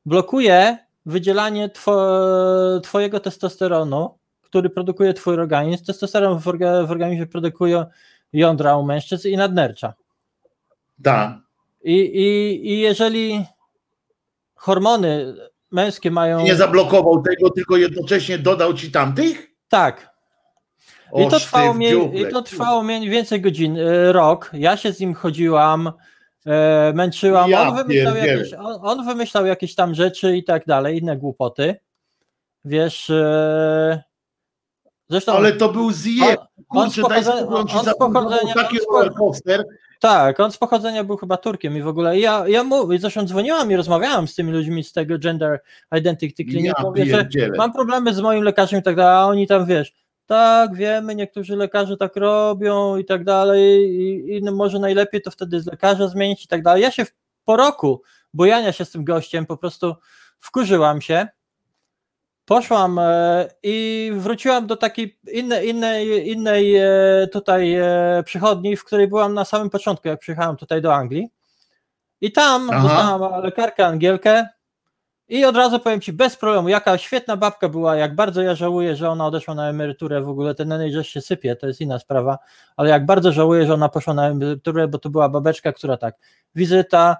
blokuje 0.05 0.77
wydzielanie 1.05 1.69
two, 1.69 2.81
twojego 2.83 3.19
testosteronu, 3.19 4.17
który 4.53 4.69
produkuje 4.69 5.13
twój 5.13 5.33
organizm. 5.33 5.85
Testosteron 5.85 6.39
w, 6.39 6.47
orga, 6.47 6.83
w 6.83 6.91
organizmie 6.91 7.27
produkuje 7.27 7.85
jądra 8.33 8.77
u 8.77 8.83
mężczyzn 8.83 9.27
i 9.27 9.37
nadnercza. 9.37 9.93
Tak. 11.03 11.31
I, 11.83 11.95
i, 11.95 12.67
I 12.71 12.79
jeżeli 12.79 13.45
hormony 14.55 15.35
męskie 15.71 16.11
mają. 16.11 16.43
Nie 16.43 16.55
zablokował 16.55 17.21
tego, 17.21 17.49
tylko 17.49 17.77
jednocześnie 17.77 18.37
dodał 18.37 18.73
ci 18.73 18.91
tamtych? 18.91 19.47
Tak. 19.69 20.13
I 21.15 21.27
to, 21.27 21.39
trwało 21.39 21.73
mniej. 21.73 22.21
I 22.21 22.27
to 22.27 22.41
trwało 22.41 22.83
mniej 22.83 23.09
więcej 23.09 23.41
godzin, 23.41 23.77
e, 23.77 24.11
rok. 24.11 24.49
Ja 24.53 24.77
się 24.77 24.91
z 24.91 24.99
nim 24.99 25.13
chodziłam, 25.13 25.91
e, 26.45 26.93
męczyłam. 26.95 27.49
Ja 27.49 27.69
on, 27.69 27.75
wymyślał 27.75 28.13
pierdzielę. 28.13 28.37
jakieś, 28.37 28.53
on, 28.53 28.79
on 28.81 29.05
wymyślał 29.05 29.45
jakieś 29.45 29.75
tam 29.75 29.95
rzeczy 29.95 30.37
i 30.37 30.43
tak 30.43 30.65
dalej, 30.65 30.97
inne 30.97 31.17
głupoty. 31.17 31.75
Wiesz. 32.65 33.11
Zresztą. 35.13 35.33
Ale 35.33 35.51
to 35.51 35.69
był 35.69 35.91
zjeb. 35.91 36.41
on 36.69 36.89
daj 37.09 37.23
on 37.51 38.53
taki 38.53 38.77
roller 38.91 39.13
coaster. 39.13 39.63
Tak, 39.99 40.39
on 40.39 40.51
z 40.51 40.57
pochodzenia 40.57 41.03
był 41.03 41.17
chyba 41.17 41.37
Turkiem 41.37 41.77
i 41.77 41.81
w 41.81 41.87
ogóle. 41.87 42.19
Ja, 42.19 42.47
ja 42.47 42.63
mu, 42.63 42.97
zresztą 42.97 43.25
dzwoniłam 43.25 43.71
i 43.71 43.75
rozmawiałam 43.75 44.27
z 44.27 44.35
tymi 44.35 44.51
ludźmi 44.51 44.83
z 44.83 44.91
tego 44.91 45.19
Gender 45.19 45.59
Identity 45.97 46.45
Clinic. 46.45 46.73
Ja 46.77 46.83
mówię, 46.83 47.05
że 47.05 47.27
mam 47.57 47.73
problemy 47.73 48.13
z 48.13 48.19
moim 48.21 48.43
lekarzem 48.43 48.79
i 48.79 48.83
tak 48.83 48.95
dalej, 48.95 49.15
a 49.15 49.25
oni 49.25 49.47
tam 49.47 49.65
wiesz, 49.65 49.93
tak, 50.25 50.75
wiemy, 50.75 51.15
niektórzy 51.15 51.55
lekarze 51.55 51.97
tak 51.97 52.15
robią 52.15 52.97
i 52.97 53.05
tak 53.05 53.23
dalej, 53.23 53.89
i, 53.89 54.35
i 54.37 54.41
no 54.43 54.51
może 54.51 54.79
najlepiej 54.79 55.21
to 55.21 55.31
wtedy 55.31 55.61
z 55.61 55.65
lekarza 55.65 56.07
zmienić 56.07 56.45
i 56.45 56.47
tak 56.47 56.63
dalej. 56.63 56.81
Ja 56.81 56.91
się 56.91 57.05
w, 57.05 57.13
po 57.45 57.57
roku 57.57 58.01
bojania 58.33 58.71
się 58.71 58.85
z 58.85 58.91
tym 58.91 59.03
gościem 59.03 59.45
po 59.45 59.57
prostu 59.57 59.95
wkurzyłam 60.39 61.01
się. 61.01 61.27
Poszłam 62.45 62.99
e, 62.99 63.47
i 63.63 64.11
wróciłam 64.15 64.67
do 64.67 64.77
takiej 64.77 65.19
innej, 65.33 65.69
innej, 65.69 66.31
innej 66.31 66.75
e, 66.75 67.27
tutaj 67.31 67.75
e, 67.75 68.23
przychodni, 68.25 68.77
w 68.77 68.83
której 68.83 69.07
byłam 69.07 69.33
na 69.33 69.45
samym 69.45 69.69
początku, 69.69 70.07
jak 70.07 70.19
przyjechałam 70.19 70.57
tutaj 70.57 70.81
do 70.81 70.95
Anglii. 70.95 71.29
I 72.21 72.31
tam 72.31 72.69
Aha. 72.69 72.81
poznałam 72.81 73.43
lekarkę 73.43 73.87
Angielkę 73.87 74.47
i 75.27 75.45
od 75.45 75.55
razu 75.55 75.79
powiem 75.79 76.01
Ci, 76.01 76.13
bez 76.13 76.37
problemu, 76.37 76.69
jaka 76.69 76.97
świetna 76.97 77.37
babka 77.37 77.69
była, 77.69 77.95
jak 77.95 78.15
bardzo 78.15 78.41
ja 78.41 78.55
żałuję, 78.55 78.95
że 78.95 79.09
ona 79.09 79.25
odeszła 79.25 79.55
na 79.55 79.69
emeryturę, 79.69 80.21
w 80.21 80.29
ogóle 80.29 80.55
ten 80.55 80.71
NHS 80.71 81.07
się 81.07 81.21
sypie, 81.21 81.55
to 81.55 81.67
jest 81.67 81.81
inna 81.81 81.99
sprawa, 81.99 82.37
ale 82.77 82.89
jak 82.89 83.05
bardzo 83.05 83.31
żałuję, 83.31 83.65
że 83.65 83.73
ona 83.73 83.89
poszła 83.89 84.13
na 84.13 84.27
emeryturę, 84.27 84.87
bo 84.87 84.99
to 84.99 85.09
była 85.09 85.29
babeczka, 85.29 85.73
która 85.73 85.97
tak, 85.97 86.15
wizyta, 86.55 87.17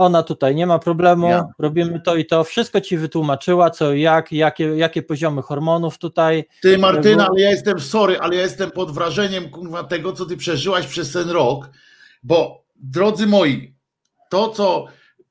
ona 0.00 0.22
tutaj 0.22 0.54
nie 0.54 0.66
ma 0.66 0.78
problemu, 0.78 1.28
Ja. 1.28 1.48
robimy 1.58 2.00
to 2.00 2.16
i 2.16 2.26
to, 2.26 2.44
wszystko 2.44 2.80
Ci 2.80 2.96
wytłumaczyła, 2.98 3.70
co 3.70 3.92
i 3.92 4.00
jak, 4.00 4.32
jakie, 4.32 4.64
jakie 4.76 5.02
poziomy 5.02 5.42
hormonów 5.42 5.98
tutaj, 5.98 6.44
Ty 6.62 6.78
Martyna, 6.78 7.28
ale 7.28 7.40
ja 7.40 7.50
jestem 7.50 7.80
sorry, 7.80 8.18
ale 8.18 8.36
ja 8.36 8.42
jestem 8.42 8.70
pod 8.70 8.90
wrażeniem 8.90 9.48
kurwa 9.50 9.84
tego, 9.84 10.12
co 10.12 10.26
ty 10.26 10.36
przeżyłaś 10.36 10.86
przez 10.86 11.12
ten 11.12 11.30
rok, 11.30 11.70
bo 12.22 12.64
drodzy 12.76 13.26
moi, 13.26 13.74
to 14.30 14.48
co 14.48 14.86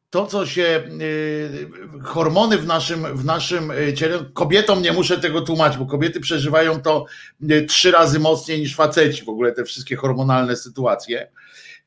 to, 0.10 0.26
co 0.28 0.46
się 0.46 0.84
y, 1.02 1.70
hormony 2.04 2.58
w 2.58 2.68
naszym, 2.68 3.18
w 3.18 3.26
naszym 3.26 3.72
y, 3.72 3.94
ciele, 3.94 4.26
kobietom 4.34 4.82
nie 4.82 4.94
muszę 4.94 5.18
tego 5.18 5.42
tłumaczyć, 5.42 5.80
bo 5.80 5.86
kobiety 5.86 6.20
przeżywają 6.20 6.82
to 6.82 7.06
y, 7.52 7.66
trzy 7.66 7.92
razy 7.92 8.20
mocniej 8.20 8.60
niż 8.60 8.76
faceci, 8.76 9.26
w 9.26 9.30
ogóle 9.30 9.52
te 9.52 9.64
wszystkie 9.64 9.96
hormonalne 9.96 10.56
sytuacje, 10.56 11.32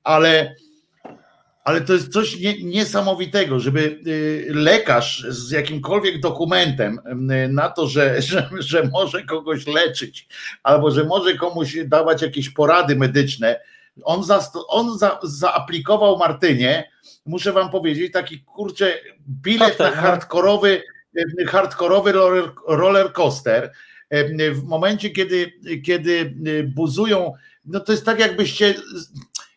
ale, 0.05 0.55
ale 1.65 1.81
to 1.81 1.93
jest 1.93 2.13
coś 2.13 2.41
nie, 2.41 2.65
niesamowitego, 2.65 3.61
żeby 3.61 4.01
y, 4.07 4.47
lekarz 4.55 5.27
z 5.29 5.51
jakimkolwiek 5.51 6.21
dokumentem 6.21 7.01
y, 7.45 7.49
na 7.49 7.69
to, 7.69 7.87
że, 7.87 8.23
że, 8.23 8.49
że 8.59 8.89
może 8.93 9.23
kogoś 9.23 9.67
leczyć, 9.67 10.29
albo 10.63 10.91
że 10.91 11.05
może 11.05 11.35
komuś 11.35 11.77
dawać 11.85 12.23
jakieś 12.23 12.51
porady 12.51 12.97
medyczne, 12.97 13.61
on, 14.05 14.25
za, 14.25 14.49
on 14.69 14.99
za, 14.99 15.19
zaaplikował 15.23 16.19
Martynie, 16.19 16.91
muszę 17.27 17.53
wam 17.53 17.71
powiedzieć, 17.71 18.13
taki 18.13 18.41
kurczę 18.41 18.99
bilet 19.43 19.61
na 19.61 19.69
Koktajl, 19.69 19.95
no. 19.97 20.03
hardkorowy, 20.03 20.83
e, 21.41 21.47
hardkorowy 21.47 22.13
roller, 22.13 22.51
roller 22.69 23.13
coaster. 23.13 23.73
W 24.53 24.65
momencie, 24.65 25.11
kiedy, 25.11 25.53
kiedy 25.85 26.35
buzują, 26.75 27.33
no 27.65 27.81
to 27.81 27.93
jest 27.93 28.05
tak 28.05 28.21
jakbyście. 28.21 28.75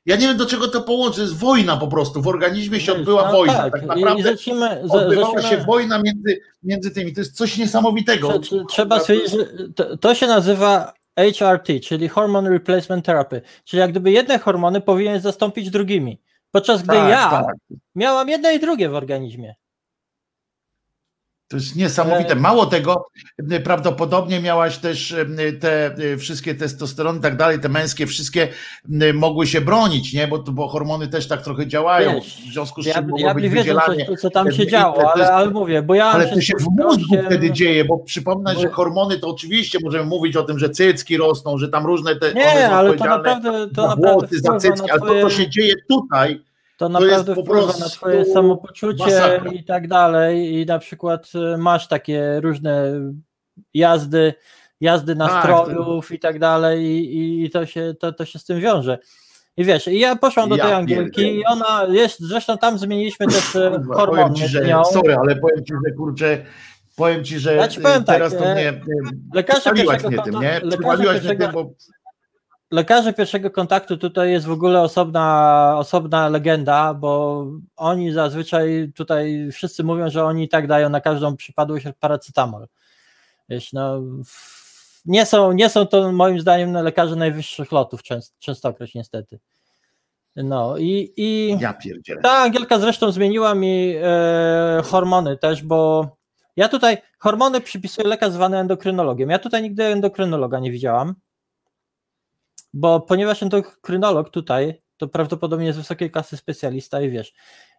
Ja 0.06 0.16
nie 0.16 0.28
wiem 0.28 0.38
do 0.38 0.46
czego 0.46 0.68
to 0.68 0.82
połączy, 0.82 1.22
jest 1.22 1.36
wojna 1.38 1.78
po 1.78 1.88
prostu. 1.88 2.22
W 2.22 2.28
organizmie 2.28 2.80
się 2.80 2.94
odbyła 2.94 3.26
No 3.26 3.32
wojna. 3.32 3.54
Tak, 3.54 3.72
Tak, 3.74 3.86
naprawdę 3.86 4.24
zacznijmy, 4.24 4.82
za- 4.84 4.94
odbywała 4.98 5.34
zacznijmy- 5.34 5.50
się 5.60 5.66
wojna 5.66 6.02
między, 6.02 6.40
między 6.64 6.92
tymi. 6.92 7.14
To 7.14 7.22
jest 7.22 7.36
coś 7.38 7.58
niesamowitego. 7.58 8.28
Trze- 8.30 8.40
trze- 8.40 8.66
Trzeba 8.70 9.00
stwierdzić, 9.00 9.32
że 9.32 9.46
to, 9.76 9.98
to 9.98 10.16
się 10.16 10.28
nazywa 10.28 10.94
HRT, 11.20 11.80
czyli 11.80 12.08
Hormone 12.08 12.50
Replacement 12.50 13.06
Therapy, 13.06 13.42
czyli 13.64 13.80
jak 13.80 13.92
gdyby 13.92 14.12
jedne 14.12 14.40
hormony 14.40 14.82
powinien 14.82 15.22
zastąpić 15.22 15.70
drugimi, 15.70 16.22
podczas 16.52 16.82
gdy 16.84 16.94
Tak, 16.94 17.10
ja 17.10 17.30
tak. 17.30 17.56
miałam 17.96 18.30
jedno 18.30 18.52
i 18.52 18.60
drugie 18.60 18.90
w 18.90 18.96
organizmie. 18.96 19.56
To 21.48 21.58
jest 21.58 21.76
niesamowite. 21.76 22.36
Mało 22.36 22.66
tego, 22.66 23.06
y, 23.52 23.60
prawdopodobnie 23.60 24.40
miałaś 24.40 24.78
też 24.78 25.12
y, 25.12 25.54
te 25.60 25.96
wszystkie 26.18 26.56
testosterony 26.56 27.20
i 27.20 27.22
tak 27.22 27.38
dalej, 27.38 27.60
te 27.60 27.70
męskie 27.70 28.08
wszystkie 28.08 28.48
mogły 29.14 29.48
się 29.48 29.62
bronić, 29.62 30.14
nie? 30.14 30.28
Bo, 30.28 30.38
bo 30.40 30.68
hormony 30.68 31.08
też 31.08 31.28
tak 31.28 31.42
trochę 31.42 31.68
działają, 31.68 32.14
Wiesz, 32.16 32.42
w 32.50 32.54
związku 32.54 32.82
z 32.82 32.86
Ja, 32.86 32.94
czym 32.94 33.04
mogło 33.08 33.28
ja 33.28 33.34
być 33.34 33.50
wydzielanie. 33.50 34.06
coś, 34.06 34.20
co 34.20 34.30
tam 34.30 34.52
się 34.52 34.68
działo, 34.68 35.12
ale, 35.12 35.22
jest- 35.22 35.32
ale 35.34 35.50
mówię, 35.50 35.82
bo 35.82 35.96
ja 35.96 36.06
Ale 36.06 36.28
to 36.28 36.42
się 36.42 36.54
w 36.60 36.84
mózgu 36.84 37.16
wtedy 37.26 37.52
dzieje, 37.52 37.86
bo 37.86 37.98
przypomnę, 37.98 38.54
Bo- 38.54 38.62
że 38.62 38.70
hormony 38.70 39.20
to 39.20 39.28
oczywiście 39.30 39.80
możemy 39.84 40.06
mówić 40.06 40.36
o 40.36 40.44
tym, 40.44 40.60
że 40.60 40.70
cycki 40.70 41.18
rosną, 41.18 41.58
że 41.58 41.70
tam 41.70 41.86
różne 41.86 42.16
te 42.16 42.34
Nie, 42.34 42.70
ale 42.70 42.94
to 42.94 43.06
naprawdę, 43.06 43.68
to 43.76 43.88
naprawdę 43.88 44.14
włosy, 44.28 44.40
za 44.40 44.58
cycki, 44.58 44.92
ale 44.92 45.02
to, 45.02 45.22
co 45.22 45.30
się 45.30 45.50
dzieje 45.50 45.74
tutaj, 45.90 46.42
to 46.78 46.86
to 46.86 46.90
naprawdę 46.90 47.36
po 47.36 47.44
wpływa 47.44 47.74
na 47.80 47.90
twoje 47.90 48.26
samopoczucie 48.26 49.04
masakra. 49.04 49.52
i 49.52 49.64
tak 49.64 49.88
dalej 49.88 50.54
i 50.54 50.66
na 50.66 50.80
przykład 50.80 51.32
y, 51.54 51.58
masz 51.58 51.88
takie 51.88 52.40
różne 52.42 52.92
jazdy, 53.74 54.34
jazdy 54.82 55.16
nastrojów 55.16 56.12
i 56.12 56.20
tak 56.20 56.40
dalej 56.40 56.86
i, 56.86 57.44
i 57.46 57.50
to, 57.50 57.66
się, 57.66 57.94
to, 58.00 58.14
to 58.14 58.26
się 58.26 58.40
z 58.40 58.46
tym 58.46 58.60
wiąże. 58.60 58.98
I 59.58 59.64
wiesz, 59.64 59.88
i 59.88 60.00
ja 60.00 60.16
poszłam 60.16 60.50
do 60.50 60.56
Ja 60.56 60.64
tej 60.66 60.74
Angielki 60.74 61.22
i 61.36 61.46
ona 61.46 61.88
jest, 61.90 62.20
zresztą 62.20 62.58
tam 62.58 62.78
zmieniliśmy 62.78 63.28
też 63.28 63.56
e, 63.56 63.72
Kurwa, 63.72 63.96
hormony 63.96 64.22
powiem 64.22 64.36
ci, 64.36 64.48
że, 64.48 64.66
nią. 64.66 64.86
sorry, 64.86 65.16
ale 65.16 65.36
powiem 65.36 65.66
ci, 65.66 65.74
że 65.86 65.92
kurczę, 65.92 66.46
powiem 66.96 67.24
ci, 67.24 67.40
że 67.40 67.56
Ja 67.56 67.68
ci 67.68 67.82
powiem 67.82 68.04
tak, 68.04 68.16
teraz 68.16 68.38
to 68.38 68.46
e, 68.46 68.54
mnie, 68.54 68.82
lekarze 69.34 69.62
przypaliłaś 69.62 70.02
pierwszego 70.02 70.24
mnie 70.24 70.32
tym, 70.32 70.42
nie? 70.42 70.62
mnie 70.98 71.06
pierwszego- 71.06 71.46
tym, 71.46 71.52
bo 71.54 71.72
lekarze 72.76 73.14
pierwszego 73.14 73.52
kontaktu 73.52 73.98
tutaj 73.98 74.32
jest 74.32 74.46
w 74.46 74.52
ogóle 74.52 74.82
osobna, 74.82 75.76
osobna 75.78 76.30
legenda, 76.30 76.94
bo 76.94 77.46
oni 77.76 78.12
zazwyczaj 78.12 78.92
tutaj 78.96 79.50
wszyscy 79.52 79.84
mówią, 79.84 80.10
że 80.10 80.26
oni 80.26 80.44
i 80.44 80.50
tak 80.50 80.68
dają 80.68 80.90
na 80.90 81.02
każdą 81.02 81.36
przypadłość 81.36 81.86
paracetamol. 82.00 82.68
Wiesz, 83.50 83.74
no, 83.74 84.02
nie, 85.06 85.26
są, 85.26 85.52
nie 85.52 85.70
są 85.70 85.86
to 85.86 86.12
moim 86.12 86.40
zdaniem 86.40 86.74
lekarze 86.74 87.16
najwyższych 87.16 87.72
lotów 87.72 88.04
częst, 88.04 88.40
częstokroć 88.40 88.94
niestety. 88.94 89.40
No 90.36 90.78
i, 90.78 91.14
i 91.18 91.58
ja 91.60 91.74
pierdzielę. 91.74 92.22
ta 92.22 92.32
Angielka 92.32 92.80
zresztą 92.80 93.12
zmieniła 93.12 93.56
mi 93.56 93.96
e, 94.04 94.82
hormony 94.86 95.38
też, 95.38 95.64
bo 95.64 96.08
ja 96.56 96.70
tutaj 96.70 96.98
hormony 97.20 97.62
przypisuję 97.62 98.08
lekarz 98.08 98.32
zwany 98.32 98.58
endokrynologiem. 98.58 99.30
Ja 99.30 99.40
tutaj 99.40 99.64
nigdy 99.64 99.84
endokrynologa 99.84 100.60
nie 100.60 100.72
widziałam, 100.72 101.16
bo 102.76 103.00
ponieważ 103.00 103.44
endokrynolog 103.44 104.30
tutaj 104.30 104.82
to 104.98 105.08
prawdopodobnie 105.08 105.66
jest 105.66 105.80
wysokiej 105.80 106.12
klasy 106.12 106.38
specjalista 106.38 107.02
i 107.02 107.10
wiesz, 107.10 107.34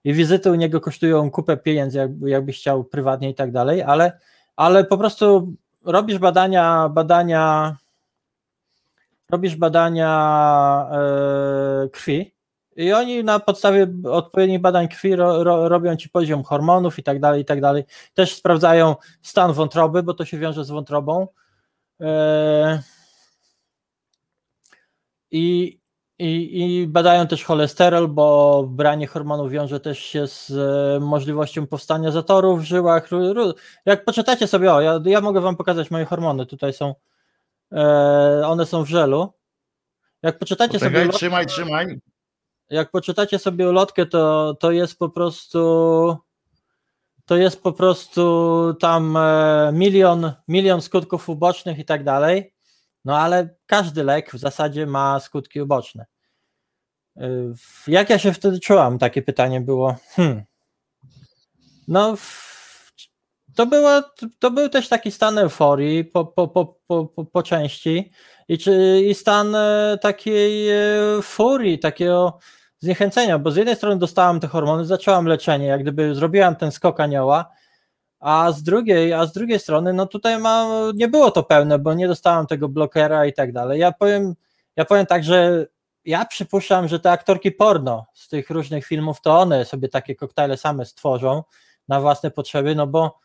i 0.05 0.13
wizyty 0.13 0.51
u 0.51 0.55
niego 0.55 0.81
kosztują 0.81 1.31
kupę 1.31 1.57
pieniędzy, 1.57 1.99
jakby, 1.99 2.31
jakbyś 2.31 2.59
chciał 2.59 2.85
prywatnie 2.85 3.31
i 3.31 3.35
tak 3.35 3.53
dalej, 3.53 3.83
ale, 3.83 4.19
ale 4.57 4.85
po 4.85 4.99
prostu 4.99 5.53
robisz 5.85 6.19
badania, 6.19 6.89
badania 6.89 7.77
robisz 9.31 9.57
badania 9.57 10.89
e, 10.93 11.89
krwi 11.89 12.35
i 12.77 12.93
oni 12.93 13.25
na 13.25 13.41
podstawie 13.41 13.87
odpowiednich 14.11 14.61
badań 14.61 14.89
krwi 14.89 15.17
ro, 15.17 15.45
ro, 15.45 15.69
robią 15.69 15.97
ci 15.97 16.09
poziom 16.09 16.43
hormonów 16.43 16.99
i 16.99 17.03
tak 17.03 17.21
dalej, 17.21 17.43
i 17.43 17.45
tak 17.45 17.61
dalej. 17.61 17.85
Też 18.15 18.35
sprawdzają 18.35 18.97
stan 19.23 19.53
wątroby, 19.53 20.03
bo 20.03 20.15
to 20.15 20.25
się 20.25 20.39
wiąże 20.39 20.65
z 20.65 20.71
wątrobą. 20.71 21.29
E, 22.01 22.83
I 25.31 25.79
i, 26.19 26.61
I 26.83 26.87
badają 26.87 27.27
też 27.27 27.45
cholesterol, 27.45 28.09
bo 28.09 28.65
branie 28.69 29.07
hormonów 29.07 29.51
wiąże 29.51 29.81
też 29.81 29.99
się 29.99 30.27
z 30.27 30.51
e, 30.51 31.01
możliwością 31.01 31.67
powstania 31.67 32.11
zatorów 32.11 32.61
w 32.61 32.65
żyłach. 32.65 33.09
Jak 33.87 34.05
poczytacie 34.05 34.47
sobie, 34.47 34.73
o, 34.75 34.81
ja, 34.81 35.01
ja 35.05 35.21
mogę 35.21 35.41
wam 35.41 35.57
pokazać 35.57 35.91
moje 35.91 36.05
hormony, 36.05 36.47
tutaj 36.47 36.73
są, 36.73 36.95
e, 37.73 38.43
one 38.47 38.67
są 38.67 38.85
w 38.85 38.89
żelu. 38.89 39.33
Jak 40.23 40.39
poczytacie 40.39 40.79
sobie, 40.79 40.91
Czekaj, 40.91 41.09
ulot- 41.09 41.17
trzymaj, 41.17 41.47
trzymaj. 41.47 42.01
jak 42.71 42.91
poczytacie 42.91 43.39
sobie 43.39 43.69
ulotkę, 43.69 44.07
to, 44.07 44.55
to 44.61 44.71
jest 44.71 44.99
po 44.99 45.09
prostu 45.09 46.17
to 47.25 47.37
jest 47.37 47.63
po 47.63 47.73
prostu 47.73 48.75
tam 48.81 49.17
e, 49.17 49.71
milion, 49.73 50.33
milion 50.49 50.83
skutków 50.83 51.29
ubocznych 51.29 51.79
i 51.79 51.85
tak 51.85 52.05
dalej. 52.05 52.53
No 53.07 53.19
ale 53.19 53.49
każdy 53.67 54.05
lek 54.05 54.33
w 54.33 54.39
zasadzie 54.39 54.87
ma 54.87 55.21
skutki 55.21 55.61
uboczne. 55.61 56.07
Y, 57.17 57.53
Jak 57.87 58.11
ja 58.11 58.19
się 58.19 58.33
wtedy 58.33 58.61
czułam? 58.61 58.99
Takie 58.99 59.23
pytanie 59.23 59.61
było. 59.61 59.97
Hmm. 60.17 60.43
No, 61.89 62.17
to, 63.55 63.67
było, 63.67 64.03
to 64.39 64.51
był 64.51 64.69
też 64.69 64.89
taki 64.89 65.11
stan 65.11 65.39
euforii 65.39 66.05
po, 66.05 66.25
po, 66.25 66.49
po, 66.49 66.79
po, 66.87 67.07
po, 67.07 67.25
po 67.25 67.43
części 67.43 68.11
i, 68.49 68.59
czy, 68.59 69.03
i 69.07 69.15
stan 69.15 69.55
e, 69.55 69.99
takiej 70.01 70.71
e, 70.71 71.23
furii, 71.23 71.79
takiego 71.79 72.39
zniechęcenia, 72.79 73.39
bo 73.39 73.51
z 73.51 73.57
jednej 73.57 73.77
strony 73.77 73.99
dostałam 73.99 74.41
te 74.41 74.49
hormony, 74.49 74.85
zaczęłam 74.85 75.27
leczenie, 75.27 75.67
jak 75.67 75.83
gdyby 75.83 76.15
zrobiłam 76.15 76.57
ten 76.57 76.73
skok 76.73 77.01
anioła, 77.01 77.51
a 78.21 78.53
z 78.53 78.63
drugiej, 78.63 79.13
a 79.13 79.27
z 79.27 79.33
drugiej 79.33 79.59
strony, 79.59 79.93
no 79.93 80.07
tutaj 80.07 80.39
ma, 80.39 80.69
nie 80.95 81.09
było 81.09 81.31
to 81.31 81.43
pełne, 81.43 81.79
bo 81.79 81.95
nie 81.95 82.09
dostałam 82.09 82.47
tego 82.47 82.69
blokera 82.69 83.27
i 83.27 83.33
tak 83.33 83.53
dalej. 83.53 83.81
Ja 83.81 83.93
powiem, 83.93 84.35
ja 84.77 84.85
powiem 84.85 85.07
tak, 85.07 85.25
że 85.25 85.67
ja 86.05 86.25
przypuszczam, 86.25 86.89
że 86.89 87.01
te 87.01 87.11
aktorki 87.11 87.53
porno 87.53 88.07
z 88.15 88.29
tych 88.29 88.51
różnych 88.51 88.87
filmów, 88.87 89.21
to 89.21 89.39
one 89.39 89.65
sobie 89.65 89.89
takie 89.89 90.15
koktajle 90.15 90.57
same 90.57 90.85
stworzą 90.85 91.43
na 91.89 92.01
własne 92.01 92.31
potrzeby, 92.31 92.75
no 92.75 92.87
bo 92.87 93.19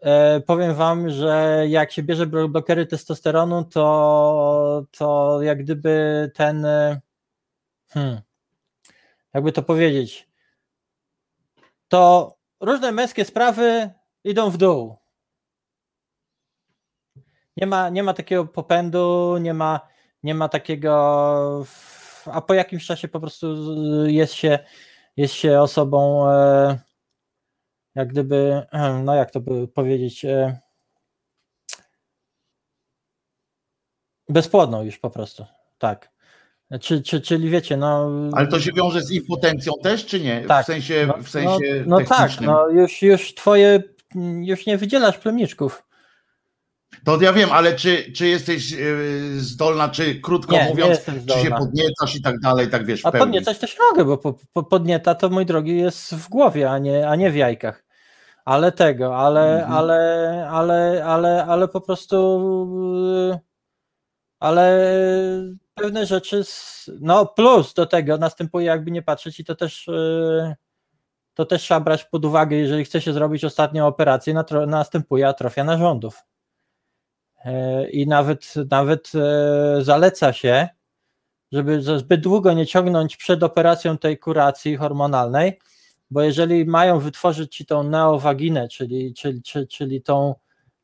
e, 0.00 0.40
powiem 0.40 0.74
wam, 0.74 1.10
że 1.10 1.64
jak 1.68 1.92
się 1.92 2.02
bierze 2.02 2.26
blo- 2.26 2.48
blokery 2.48 2.86
testosteronu, 2.86 3.64
to, 3.64 4.84
to 4.98 5.38
jak 5.42 5.62
gdyby 5.62 6.30
ten 6.34 6.64
e, 6.64 7.00
hmm, 7.88 8.20
jakby 9.34 9.52
to 9.52 9.62
powiedzieć, 9.62 10.28
to 11.88 12.34
różne 12.60 12.92
męskie 12.92 13.24
sprawy 13.24 13.90
idą 14.24 14.50
w 14.50 14.56
dół. 14.56 14.96
Nie 17.56 17.66
ma, 17.66 17.88
nie 17.88 18.02
ma 18.02 18.14
takiego 18.14 18.46
popędu, 18.46 19.36
nie 19.40 19.54
ma, 19.54 19.80
nie 20.22 20.34
ma 20.34 20.48
takiego, 20.48 21.64
a 22.26 22.40
po 22.40 22.54
jakimś 22.54 22.86
czasie 22.86 23.08
po 23.08 23.20
prostu 23.20 23.76
jest 24.06 24.34
się, 24.34 24.58
jest 25.16 25.34
się 25.34 25.60
osobą, 25.60 26.30
e, 26.30 26.78
jak 27.94 28.08
gdyby, 28.08 28.66
no 29.04 29.14
jak 29.14 29.30
to 29.30 29.40
by 29.40 29.68
powiedzieć, 29.68 30.24
e, 30.24 30.60
bezpłodną 34.28 34.82
już 34.82 34.98
po 34.98 35.10
prostu, 35.10 35.46
tak. 35.78 36.10
Czy, 36.80 37.02
czy, 37.02 37.20
czyli 37.20 37.50
wiecie, 37.50 37.76
no. 37.76 38.10
Ale 38.32 38.46
to 38.46 38.60
się 38.60 38.72
wiąże 38.72 39.02
z 39.02 39.10
impotencją 39.10 39.72
też, 39.82 40.06
czy 40.06 40.20
nie? 40.20 40.40
Tak. 40.40 40.64
W 40.64 40.66
sensie, 40.66 41.06
no, 41.06 41.22
w 41.22 41.28
sensie 41.28 41.84
no, 41.86 41.98
no 41.98 42.06
tak, 42.06 42.18
technicznym. 42.18 42.50
no 42.50 42.68
już, 42.68 43.02
już 43.02 43.34
twoje, 43.34 43.82
już 44.40 44.66
nie 44.66 44.78
wydzielasz 44.78 45.18
plemiczków. 45.18 45.84
To 47.04 47.20
ja 47.22 47.32
wiem, 47.32 47.50
ale 47.52 47.76
czy, 47.76 48.12
czy 48.12 48.28
jesteś 48.28 48.70
yy, 48.70 49.40
zdolna, 49.40 49.88
czy 49.88 50.20
krótko 50.20 50.52
Nie, 50.52 50.62
nie 50.64 50.68
mówiąc, 50.70 50.90
jestem 50.90 51.26
czy 51.26 51.38
się 51.38 51.50
podniecasz 51.50 52.16
i 52.16 52.22
tak 52.22 52.40
dalej, 52.40 52.70
tak 52.70 52.86
wiesz, 52.86 53.06
A 53.06 53.12
pełni. 53.12 53.26
podniecać 53.26 53.58
też 53.58 53.76
mogę, 53.90 54.04
bo 54.04 54.18
po, 54.18 54.34
po, 54.52 54.62
podnieta 54.62 55.14
to 55.14 55.28
mój 55.30 55.46
drogi 55.46 55.78
jest 55.78 56.14
w 56.14 56.28
głowie, 56.28 56.70
a 56.70 56.78
nie, 56.78 57.08
a 57.08 57.16
nie 57.16 57.30
w 57.30 57.36
jajkach. 57.36 57.84
Ale 58.44 58.72
tego, 58.72 59.16
ale, 59.16 59.52
Mhm. 59.62 59.72
ale, 59.72 60.48
ale, 60.50 61.04
ale, 61.06 61.44
ale 61.46 61.68
po 61.68 61.80
prostu 61.80 62.38
yy, 63.30 63.38
ale 64.40 64.80
pewne 65.74 66.06
rzeczy, 66.06 66.42
no 67.00 67.26
plus 67.26 67.74
do 67.74 67.86
tego 67.86 68.18
następuje 68.18 68.66
jakby 68.66 68.90
nie 68.90 69.02
patrzeć 69.02 69.40
i 69.40 69.44
to 69.44 69.54
też 69.54 69.86
yy, 69.86 70.54
to 71.34 71.46
też 71.46 71.62
trzeba 71.62 71.80
brać 71.80 72.04
pod 72.04 72.24
uwagę, 72.24 72.56
jeżeli 72.56 72.84
chce 72.84 73.00
się 73.00 73.12
zrobić 73.12 73.44
ostatnią 73.44 73.86
operację, 73.86 74.34
następuje 74.66 75.28
atrofia 75.28 75.64
narządów. 75.64 76.24
Yy, 77.44 77.90
I 77.90 78.06
nawet, 78.06 78.54
nawet 78.70 79.12
yy, 79.14 79.84
zaleca 79.84 80.32
się, 80.32 80.68
żeby 81.52 81.82
zbyt 81.82 82.20
długo 82.20 82.52
nie 82.52 82.66
ciągnąć 82.66 83.16
przed 83.16 83.42
operacją 83.42 83.98
tej 83.98 84.18
kuracji 84.18 84.76
hormonalnej, 84.76 85.58
bo 86.10 86.22
jeżeli 86.22 86.64
mają 86.64 86.98
wytworzyć 86.98 87.56
ci 87.56 87.66
tą 87.66 87.82
neowaginę, 87.82 88.68
czyli, 88.68 89.14
czyli, 89.14 89.42
czyli, 89.42 89.68
czyli 89.68 90.02
tą 90.02 90.34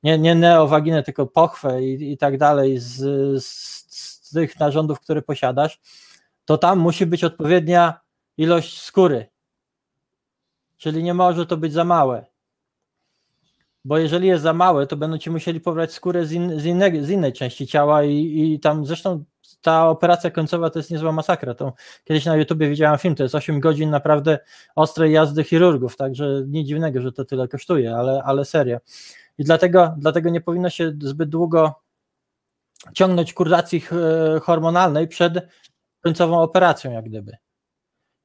nie, 0.02 0.18
nie 0.18 0.34
neowaginę, 0.34 1.02
tylko 1.02 1.26
pochwę 1.26 1.82
i, 1.84 2.12
i 2.12 2.18
tak 2.18 2.38
dalej 2.38 2.78
z, 2.78 2.94
z, 3.44 3.46
z 3.88 4.30
tych 4.30 4.60
narządów, 4.60 5.00
które 5.00 5.22
posiadasz, 5.22 5.80
to 6.44 6.58
tam 6.58 6.78
musi 6.78 7.06
być 7.06 7.24
odpowiednia 7.24 8.00
ilość 8.36 8.82
skóry. 8.82 9.26
Czyli 10.76 11.02
nie 11.02 11.14
może 11.14 11.46
to 11.46 11.56
być 11.56 11.72
za 11.72 11.84
małe. 11.84 12.26
Bo 13.84 13.98
jeżeli 13.98 14.28
jest 14.28 14.42
za 14.42 14.52
małe, 14.52 14.86
to 14.86 14.96
będą 14.96 15.18
ci 15.18 15.30
musieli 15.30 15.60
pobrać 15.60 15.92
skórę 15.92 16.26
z, 16.26 16.32
in, 16.32 16.60
z, 16.60 16.64
innego, 16.64 17.04
z 17.04 17.10
innej 17.10 17.32
części 17.32 17.66
ciała 17.66 18.04
i, 18.04 18.52
i 18.54 18.60
tam 18.60 18.86
zresztą 18.86 19.24
ta 19.60 19.88
operacja 19.88 20.30
końcowa 20.30 20.70
to 20.70 20.78
jest 20.78 20.90
niezła 20.90 21.12
masakra. 21.12 21.54
To 21.54 21.72
kiedyś 22.04 22.24
na 22.24 22.36
YouTubie 22.36 22.68
widziałem 22.68 22.98
film, 22.98 23.14
to 23.14 23.22
jest 23.22 23.34
8 23.34 23.60
godzin 23.60 23.90
naprawdę 23.90 24.38
ostrej 24.76 25.12
jazdy 25.12 25.44
chirurgów, 25.44 25.96
także 25.96 26.42
nic 26.46 26.68
dziwnego, 26.68 27.00
że 27.00 27.12
to 27.12 27.24
tyle 27.24 27.48
kosztuje, 27.48 27.96
ale, 27.96 28.22
ale 28.24 28.44
serio. 28.44 28.78
I 29.38 29.44
dlatego, 29.44 29.94
dlatego 29.98 30.30
nie 30.30 30.40
powinno 30.40 30.70
się 30.70 30.92
zbyt 31.02 31.28
długo 31.28 31.74
ciągnąć 32.94 33.32
kuracji 33.32 33.80
ch- 33.80 33.92
hormonalnej 34.42 35.08
przed 35.08 35.48
końcową 36.00 36.40
operacją, 36.40 36.92
jak 36.92 37.04
gdyby. 37.04 37.36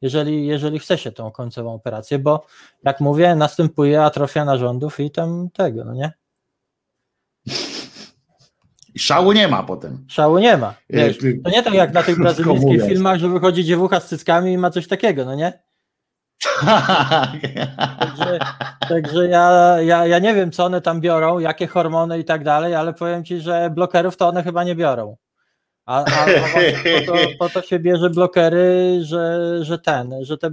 Jeżeli, 0.02 0.48
jeżeli 0.48 0.80
chce 0.80 0.98
się 0.98 1.12
tą 1.12 1.32
końcową 1.32 1.74
operację, 1.74 2.20
bo 2.20 2.46
jak 2.84 3.00
mówię, 3.00 3.36
następuje 3.36 4.04
atrofia 4.04 4.46
narządów 4.46 5.00
i 5.00 5.12
tam 5.12 5.50
tego, 5.54 5.86
no 5.86 5.94
nie? 5.94 6.12
I 8.94 9.00
Szału 9.00 9.32
nie 9.32 9.48
ma 9.48 9.64
potem. 9.64 10.06
Szału 10.08 10.40
nie 10.40 10.58
ma. 10.58 10.74
Wiesz, 10.90 11.18
ty- 11.18 11.42
to 11.44 11.50
nie 11.50 11.64
tak 11.64 11.74
jak 11.74 11.94
na 11.94 12.04
tych 12.04 12.16
brazylijskich 12.20 12.70
filmach, 12.90 13.18
że 13.20 13.30
wychodzi 13.30 13.64
dziewucha 13.66 14.00
z 14.00 14.08
cyckami 14.08 14.54
i 14.54 14.58
ma 14.58 14.70
coś 14.70 14.88
takiego, 14.88 15.26
no 15.26 15.36
nie? 15.36 15.64
Także, 18.00 18.40
także 18.90 19.28
ja, 19.28 19.76
ja, 19.82 20.06
ja 20.06 20.20
nie 20.20 20.34
wiem, 20.34 20.52
co 20.52 20.66
one 20.66 20.82
tam 20.82 21.02
biorą, 21.02 21.40
jakie 21.40 21.68
hormony 21.68 22.20
i 22.20 22.24
tak 22.26 22.44
dalej, 22.44 22.76
ale 22.76 22.94
powiem 22.94 23.24
ci, 23.26 23.40
że 23.42 23.70
blokerów 23.70 24.18
to 24.18 24.28
one 24.28 24.44
chyba 24.44 24.64
nie 24.64 24.76
biorą. 24.76 25.16
A, 25.92 26.06
a 26.06 26.26
po, 26.26 27.06
to, 27.06 27.18
po 27.40 27.50
to 27.50 27.62
się 27.62 27.80
bierze 27.80 28.10
blokery, 28.10 29.00
że, 29.02 29.58
że 29.62 29.80
ten, 29.80 30.14
że 30.22 30.38
te. 30.38 30.50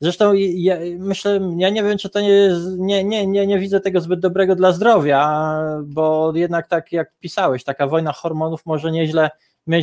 Zresztą 0.00 0.32
ja, 0.34 0.76
myślę, 0.98 1.40
ja 1.56 1.70
nie 1.70 1.82
wiem, 1.82 1.98
czy 1.98 2.10
to 2.10 2.20
nie 2.20 2.28
jest, 2.28 2.78
nie, 2.78 3.04
nie, 3.04 3.26
nie, 3.26 3.46
nie 3.46 3.58
widzę 3.58 3.80
tego 3.80 4.00
zbyt 4.00 4.20
dobrego 4.20 4.54
dla 4.54 4.72
zdrowia, 4.72 5.58
bo 5.84 6.32
jednak 6.34 6.68
tak 6.68 6.92
jak 6.92 7.12
pisałeś, 7.20 7.64
taka 7.64 7.86
wojna 7.86 8.12
hormonów 8.12 8.66
może 8.66 8.92
nieźle, 8.92 9.30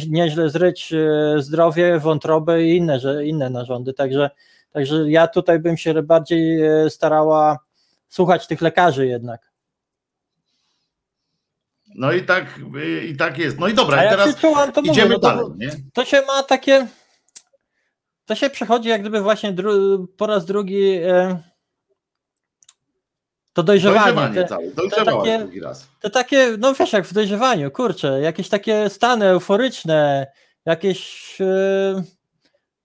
nieźle 0.10 0.49
zryć 0.49 0.94
e, 0.94 1.41
zdrowie, 1.41 1.99
wątrobę 1.99 2.64
i 2.64 2.77
inne, 2.77 2.99
że, 2.99 3.26
inne 3.26 3.49
narządy. 3.49 3.94
Także, 3.94 4.30
także 4.72 5.11
ja 5.11 5.27
tutaj 5.27 5.60
bym 5.60 5.77
się 5.77 6.03
bardziej 6.03 6.61
e, 6.64 6.90
starała 6.90 7.60
słuchać 8.10 8.48
tych 8.48 8.61
lekarzy 8.61 9.07
jednak. 9.07 9.52
No 11.95 12.11
i 12.11 12.23
tak, 12.25 12.45
y, 12.77 13.05
i 13.05 13.17
tak 13.17 13.37
jest. 13.37 13.59
No 13.59 13.67
i 13.67 13.73
dobra, 13.73 13.97
A 13.97 14.05
i 14.05 14.09
teraz 14.09 14.35
czułam, 14.35 14.71
to 14.71 14.81
mówię, 14.81 14.91
idziemy 14.91 15.13
no 15.13 15.19
to, 15.19 15.27
dalej, 15.27 15.45
nie? 15.57 15.69
to 15.93 16.05
się 16.05 16.21
ma 16.27 16.43
takie. 16.43 16.87
To 18.25 18.35
się 18.35 18.49
przechodzi 18.49 18.89
jak 18.89 19.01
gdyby 19.01 19.21
właśnie 19.21 19.53
dru, 19.53 20.07
po 20.17 20.27
raz 20.27 20.45
drugi 20.45 20.93
e, 20.95 21.39
to 23.53 23.63
dojrzewanie. 23.63 23.99
Dojrzewanie 24.13 24.35
Te, 24.35 24.45
całe, 24.47 24.71
dojrzewałaś 24.71 25.29
takie- 25.29 25.39
drugi 25.39 25.59
raz. 25.59 25.87
te 26.01 26.09
takie, 26.09 26.55
no 26.59 26.73
wiesz, 26.73 26.93
jak 26.93 27.05
w 27.05 27.13
dojrzewaniu, 27.13 27.71
kurczę, 27.71 28.21
jakieś 28.21 28.49
takie 28.49 28.89
stany 28.89 29.25
euforyczne, 29.25 30.27
jakieś 30.65 31.35
e, 31.41 32.03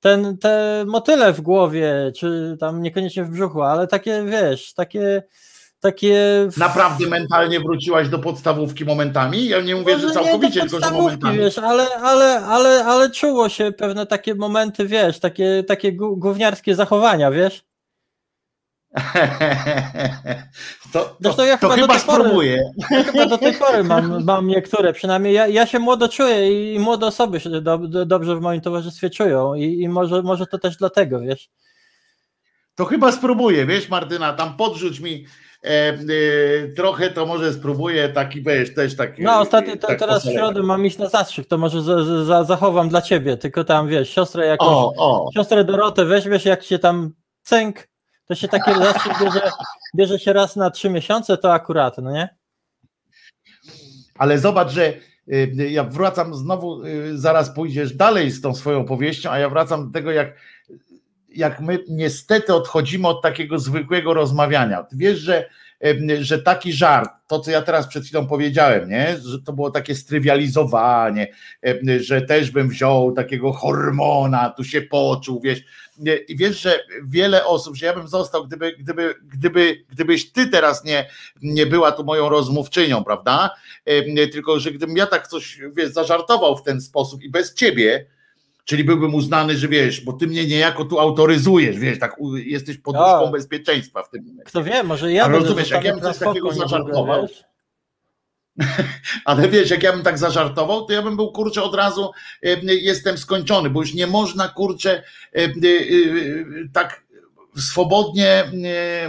ten, 0.01 0.39
te 0.39 0.85
motyle 0.87 1.33
w 1.33 1.41
głowie, 1.41 2.13
czy 2.17 2.57
tam 2.61 2.83
niekoniecznie 2.83 3.25
w 3.25 3.31
brzuchu, 3.31 3.63
ale 3.63 3.87
takie, 3.87 4.25
wiesz, 4.25 4.75
takie 4.75 5.23
takie 5.81 6.49
Naprawdę 6.57 7.07
mentalnie 7.07 7.61
wróciłaś 7.61 8.09
do 8.09 8.19
podstawówki 8.19 8.85
momentami? 8.85 9.49
Ja 9.49 9.61
nie 9.61 9.77
mówię, 9.77 9.99
że 9.99 10.11
całkowicie, 10.11 10.61
tylko 10.61 10.81
że 10.81 10.91
momentami. 10.91 11.39
wiesz, 11.39 11.59
ale, 11.59 11.87
ale, 12.03 12.41
ale, 12.47 12.85
ale 12.85 13.11
czuło 13.11 13.49
się 13.49 13.73
pewne 13.73 14.07
takie 14.07 14.35
momenty, 14.35 14.87
wiesz, 14.87 15.21
takie, 15.21 15.65
takie 15.69 15.93
gó- 15.93 16.19
gówniarskie 16.19 16.75
zachowania, 16.75 17.31
wiesz? 17.31 17.63
To, 20.93 21.17
Zresztą 21.21 21.43
to, 21.43 21.45
ja 21.49 21.59
to 21.59 21.69
chyba 21.69 21.83
chyba 21.83 21.95
tej 21.95 22.03
pory- 22.07 22.23
spróbuję. 22.23 22.73
Ja 22.91 23.03
chyba 23.05 23.27
do 23.27 23.39
tej 23.39 23.55
pory 23.55 23.85
mam, 23.85 24.25
mam 24.25 24.47
niektóre, 24.47 24.93
przynajmniej 24.93 25.35
ja, 25.35 25.47
ja 25.47 25.67
się 25.67 25.79
młodo 25.79 26.09
czuję 26.09 26.75
i 26.75 26.79
młode 26.79 27.07
osoby 27.07 27.41
się 27.41 27.51
do, 27.51 27.79
do, 27.79 28.07
dobrze 28.07 28.37
w 28.37 28.41
moim 28.41 28.61
towarzystwie 28.61 29.11
czują 29.11 29.55
i, 29.55 29.83
i 29.83 29.89
może, 29.89 30.23
może 30.23 30.47
to 30.47 30.59
też 30.59 30.77
dlatego, 30.77 31.21
wiesz. 31.21 31.49
To 32.75 32.85
chyba 32.85 33.13
spróbuję, 33.13 33.67
wiesz 33.67 33.89
Martyna, 33.89 34.33
tam 34.33 34.57
podrzuć 34.57 35.01
mi 35.01 35.27
trochę, 36.77 37.11
to 37.11 37.27
może 37.27 37.53
spróbuję 37.53 38.09
taki, 38.09 38.43
wiesz, 38.43 38.75
też 38.75 38.97
taki. 38.97 39.23
No 39.23 39.41
ostatnio, 39.41 39.73
te, 39.73 39.87
tak 39.87 39.99
teraz 39.99 40.27
w 40.27 40.33
środę 40.33 40.63
mam 40.63 40.87
iść 40.87 40.99
na 40.99 41.09
zastrzyk, 41.09 41.47
to 41.47 41.59
może 41.59 41.83
za, 41.83 42.25
za, 42.25 42.45
zachowam 42.45 42.89
dla 42.89 43.03
ciebie, 43.03 43.37
tylko 43.37 43.65
tam 43.65 43.89
wiesz, 43.89 44.11
siostrę 44.11 44.47
jakąś, 44.47 44.69
O, 44.69 44.93
o, 44.97 45.31
siostrę 45.35 45.65
Dorotę 45.65 46.05
weźmiesz, 46.05 46.45
jak 46.45 46.63
się 46.63 46.79
tam 46.79 47.11
cęk, 47.43 47.89
to 48.27 48.35
się 48.35 48.49
taki 48.49 48.75
zastrzyk 48.75 49.13
bierze, 49.23 49.51
bierze 49.97 50.19
się 50.19 50.33
raz 50.33 50.57
na 50.57 50.71
trzy 50.71 50.91
miesiące, 50.91 51.39
to 51.39 51.53
akurat, 51.53 51.99
no 51.99 52.13
nie? 52.13 52.39
ale 54.19 54.39
zobacz, 54.39 54.71
że 54.71 54.93
y, 55.33 55.71
ja 55.71 55.85
wracam 55.85 56.35
znowu, 56.35 56.85
y, 56.85 57.19
zaraz 57.19 57.51
pójdziesz 57.51 57.97
dalej 57.97 58.31
z 58.31 58.41
tą 58.41 58.55
swoją 58.55 58.85
powieścią, 58.85 59.31
a 59.31 59.39
ja 59.39 59.49
wracam 59.49 59.87
do 59.87 59.93
tego, 59.93 60.11
jak, 60.11 60.35
jak 61.29 61.61
my 61.61 61.79
niestety 61.89 62.55
odchodzimy 62.55 63.09
od 63.09 63.23
takiego 63.23 63.59
zwykłego 63.59 64.15
rozmawiania. 64.15 64.83
Ty 64.83 64.97
wiesz, 64.97 65.19
że, 65.19 65.49
że 66.21 66.43
taki 66.43 66.73
żart, 66.73 67.11
to 67.27 67.41
co 67.41 67.51
ja 67.51 67.63
teraz 67.63 67.87
przed 67.87 68.05
chwilą 68.05 68.27
powiedziałem, 68.27 68.89
nie? 68.89 69.17
że 69.25 69.39
to 69.39 69.53
było 69.53 69.71
takie 69.71 69.95
strywializowanie, 69.95 71.33
że 72.01 72.23
też 72.23 72.51
bym 72.51 72.69
wziął 72.69 73.13
takiego 73.13 73.53
hormona, 73.53 74.51
tu 74.51 74.65
się 74.65 74.83
poczuł, 74.83 75.41
wiesz. 75.41 75.61
I 76.29 76.37
wiesz, 76.37 76.61
że 76.61 76.81
wiele 77.05 77.45
osób, 77.45 77.77
że 77.77 77.87
ja 77.87 77.95
bym 77.95 78.09
został, 78.09 78.47
gdyby, 78.47 78.73
gdyby, 78.79 79.15
gdyby, 79.23 79.85
gdybyś 79.91 80.33
ty 80.33 80.47
teraz 80.47 80.85
nie, 80.85 81.09
nie 81.43 81.67
była 81.67 81.93
tu 81.93 82.05
moją 82.05 82.29
rozmówczynią, 82.29 83.05
prawda? 83.05 83.51
Tylko 84.33 84.61
że 84.61 84.73
gdybym 84.73 84.97
ja 84.97 85.07
tak 85.07 85.29
coś 85.29 85.61
wiesz, 85.77 85.91
zażartował 85.91 86.57
w 86.57 86.63
ten 86.63 86.81
sposób 86.81 87.23
i 87.23 87.31
bez 87.31 87.55
ciebie, 87.55 88.07
czyli 88.69 88.85
byłbym 88.85 89.15
uznany, 89.15 89.57
że 89.57 89.69
wiesz, 89.69 90.01
bo 90.01 90.13
ty 90.13 90.27
mnie 90.27 90.47
niejako 90.47 90.85
tu 90.85 91.01
autoryzujesz, 91.01 91.79
wiesz, 91.79 91.99
tak 91.99 92.17
jesteś 92.35 92.79
poduszką 92.79 93.21
O. 93.21 93.31
bezpieczeństwa 93.31 94.03
w 94.03 94.11
tym 94.11 94.23
momencie. 94.23 94.45
Kto 94.45 94.65
wie, 94.65 94.83
może 94.83 95.13
ja 95.13 95.25
Ale 95.25 95.39
rozumiesz, 95.39 95.71
jak 95.71 95.85
ja 95.85 95.93
bym 95.93 96.03
coś 96.03 96.19
takiego 96.19 96.53
zażartował, 96.53 97.23
wiesz? 97.23 97.45
Ale 99.25 99.49
wiesz, 99.49 99.71
jak 99.71 99.83
ja 99.83 99.93
bym 99.93 100.03
tak 100.03 100.19
zażartował, 100.19 100.87
to 100.87 100.93
ja 100.93 101.03
bym 101.03 101.17
był 101.17 101.33
kurczę 101.33 101.63
od 101.63 101.75
razu 101.75 102.11
e, 102.43 102.75
jestem 102.75 103.19
skończony, 103.19 103.71
bo 103.71 103.81
już 103.81 103.95
nie 103.95 104.07
można 104.07 104.49
kurczę 104.49 105.03
e, 105.35 105.45
e, 105.45 105.51
tak 106.73 107.09
swobodnie 107.57 108.45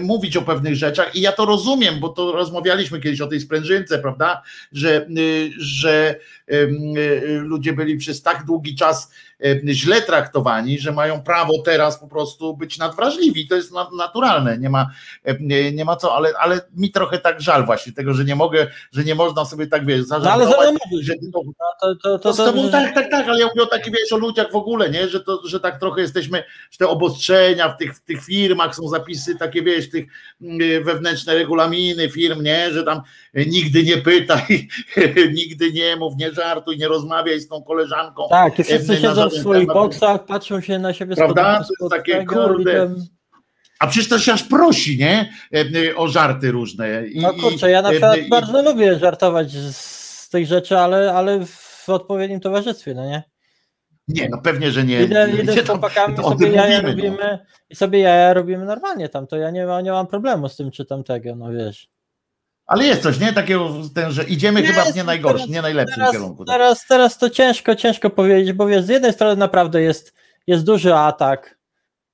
mówić 0.02 0.38
o 0.38 0.42
pewnych 0.42 0.76
rzeczach 0.76 1.16
i 1.16 1.22
ja 1.22 1.32
to 1.32 1.46
rozumiem, 1.46 2.00
bo 2.00 2.10
to 2.10 2.32
rozmawialiśmy 2.32 3.00
kiedyś 3.00 3.22
o 3.22 3.28
tej 3.28 3.40
sprężynce, 3.40 4.00
prawda, 4.00 4.42
że, 4.72 5.08
że 5.58 6.16
ludzie 7.26 7.74
byli 7.74 7.98
przez 7.98 8.22
tak 8.22 8.46
długi 8.46 8.76
czas 8.76 9.12
źle 9.66 10.02
traktowani, 10.02 10.80
że 10.80 10.92
mają 10.92 11.24
prawo 11.24 11.54
teraz 11.66 12.00
po 12.00 12.08
prostu 12.08 12.58
być 12.58 12.78
nadwrażliwi. 12.78 13.48
To 13.48 13.56
jest 13.56 13.74
na- 13.74 13.90
naturalne, 13.98 14.58
nie 14.58 14.70
ma, 14.70 14.90
e, 15.24 15.36
nie, 15.40 15.72
nie 15.72 15.86
ma 15.86 15.96
co, 15.96 16.16
ale, 16.16 16.34
ale 16.40 16.62
mi 16.76 16.92
trochę 16.92 17.18
tak 17.18 17.42
żal 17.42 17.66
właśnie 17.66 17.94
tego, 17.94 18.14
że 18.14 18.26
nie 18.26 18.36
mogę, 18.36 18.68
że 18.92 19.04
nie 19.04 19.16
można 19.16 19.46
sobie 19.46 19.68
tak 19.68 19.86
wiesz, 19.86 20.02
No 20.10 20.32
ale 20.32 20.46
że 20.46 21.14
no, 21.22 21.42
to, 21.82 21.96
to, 21.96 21.96
to, 21.96 22.20
to, 22.20 22.34
z 22.34 22.38
to, 22.38 22.70
tak, 22.72 22.94
tak, 22.94 23.12
tak, 23.12 23.28
ale 23.28 23.40
ja 23.40 23.48
mówię 23.48 23.64
o 23.64 23.66
takich 23.66 23.94
wiesz, 23.94 24.14
o 24.14 24.18
ludziach 24.18 24.52
w 24.52 24.56
ogóle, 24.56 24.90
nie? 24.90 25.08
Że, 25.08 25.20
to, 25.20 25.42
że 25.48 25.60
tak 25.60 25.80
trochę 25.80 26.02
jesteśmy, 26.02 26.44
że 26.72 26.78
te 26.78 26.88
obostrzenia 26.88 27.70
w 27.70 27.78
tych, 27.78 27.96
w 27.96 28.02
tych 28.02 28.26
firmach 28.26 28.76
są 28.76 28.88
zapisy 28.88 29.36
takie, 29.36 29.62
wiesz, 29.62 29.90
tych 29.90 30.06
mm, 30.42 30.84
wewnętrzne 30.84 31.34
regulaminy 31.34 32.10
firm, 32.10 32.44
nie? 32.44 32.72
Że 32.72 32.84
tam 32.84 33.02
e, 33.34 33.46
nigdy 33.46 33.84
nie 33.84 33.98
pytaj, 33.98 34.68
nigdy 35.40 35.72
nie 35.72 35.96
mów, 35.96 36.14
nie 36.18 36.32
żartuj, 36.32 36.78
nie 36.78 36.88
rozmawiaj 36.88 37.40
z 37.40 37.48
tą 37.48 37.64
koleżanką. 37.64 38.24
Tak, 38.30 38.54
wszyscy 38.54 38.98
siedzą 38.98 39.29
w 39.30 39.34
swoich 39.34 39.68
temat. 39.68 39.74
boksach, 39.84 40.26
patrzą 40.26 40.62
się 40.62 40.80
na 40.80 40.94
siebie 40.94 41.16
Prawda? 41.16 41.64
To 41.80 41.86
jest 41.86 41.96
takie, 41.96 42.26
kurde, 42.26 42.96
A 43.80 43.88
przecież 43.88 44.10
to 44.10 44.20
się 44.20 44.34
aż 44.34 44.44
prosi, 44.44 44.98
nie? 44.98 45.34
E, 45.54 45.60
e, 45.92 45.96
O 45.96 46.08
żarty 46.08 46.52
różne. 46.52 47.08
I, 47.08 47.22
No 47.22 47.34
kurczę, 47.34 47.72
ja 47.72 47.82
na 47.82 47.90
e, 47.90 47.92
przykład 47.92 48.18
i- 48.18 48.30
bardzo 48.30 48.62
lubię 48.62 49.00
żartować 49.00 49.52
z, 49.52 50.30
tych 50.30 50.48
rzeczy, 50.48 50.78
ale, 50.78 51.14
ale 51.14 51.46
w 51.46 51.90
odpowiednim 51.90 52.40
towarzystwie, 52.40 52.94
no 52.94 53.06
nie? 53.06 53.24
Nie, 54.08 54.30
no 54.30 54.42
pewnie, 54.42 54.72
że 54.72 54.84
nie. 54.84 55.04
Idę, 55.04 55.30
idę 55.44 55.54
z 55.54 55.68
chłopakami, 55.68 56.16
to 56.16 56.24
sobie 56.24 56.50
jaja 56.52 56.82
mówimy, 56.82 57.10
no. 57.10 57.18
robimy 57.18 57.40
i 57.70 57.76
sobie 57.76 58.00
jaja 58.00 58.34
robimy 58.34 58.66
normalnie 58.66 59.10
tam, 59.10 59.28
to 59.28 59.38
ja 59.38 59.52
nie, 59.52 59.66
ma, 59.66 59.82
nie 59.82 59.92
mam 59.92 60.08
problemu 60.08 60.50
z 60.50 60.56
tym 60.56 60.72
czy 60.72 60.86
tamtego, 60.86 61.36
no 61.36 61.52
wiesz. 61.52 61.90
Ale 62.70 62.86
jest 62.86 63.04
coś, 63.04 63.20
nie? 63.20 63.34
Takiego, 63.34 63.70
ten, 63.96 64.12
że 64.12 64.24
idziemy 64.24 64.64
chyba 64.64 64.84
w 64.84 64.96
nie 64.96 65.04
najgorszy, 65.04 65.38
teraz- 65.38 65.50
nie 65.50 65.62
najlepszym 65.62 65.96
Teraz, 65.96 66.12
kierunku. 66.12 66.46
tak. 66.46 66.56
teraz, 66.56 66.86
teraz 66.88 67.18
to 67.18 67.30
ciężko, 67.30 67.76
ciężko 67.76 68.10
powiedzieć, 68.10 68.54
bo 68.54 68.68
wiesz, 68.68 68.84
z 68.84 68.90
jednej 68.90 69.14
strony 69.14 69.36
naprawdę 69.36 69.82
jest, 69.82 70.14
jest 70.48 70.64
duży 70.66 70.96
atak 70.96 71.58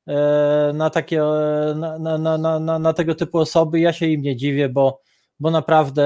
e, 0.07 0.71
na 0.73 0.89
takie, 0.89 1.23
e, 1.23 1.73
na, 1.75 2.17
na, 2.17 2.37
na, 2.37 2.59
na, 2.59 2.79
na 2.79 2.93
tego 2.93 3.15
typu 3.15 3.37
osoby. 3.37 3.79
Ja 3.79 3.93
się 3.93 4.05
im 4.05 4.21
nie 4.21 4.35
dziwię, 4.35 4.69
bo, 4.69 5.01
bo 5.39 5.51
naprawdę 5.51 6.05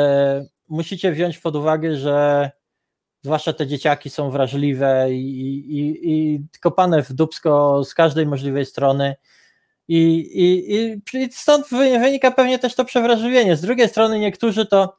musicie 0.68 1.12
wziąć 1.12 1.38
pod 1.38 1.56
uwagę, 1.56 1.96
że 1.96 2.52
zwłaszcza 3.24 3.54
te 3.54 3.68
dzieciaki 3.68 4.10
są 4.10 4.32
wrażliwe 4.32 5.08
i, 5.12 5.58
i, 5.78 6.12
i 6.12 6.42
kopane 6.62 7.04
w 7.04 7.14
dubsko 7.14 7.84
z 7.84 7.94
każdej 7.94 8.28
możliwej 8.28 8.66
strony. 8.66 9.16
I, 9.90 9.98
i, 10.34 10.92
i, 11.18 11.30
stąd 11.32 11.68
wy- 11.70 12.00
wynika 12.00 12.32
pewnie 12.32 12.60
też 12.60 12.76
to 12.76 12.86
przewrażliwienie. 12.86 13.56
Z 13.56 13.62
drugiej 13.62 13.90
strony 13.90 14.20
niektórzy 14.20 14.66
to 14.66 14.98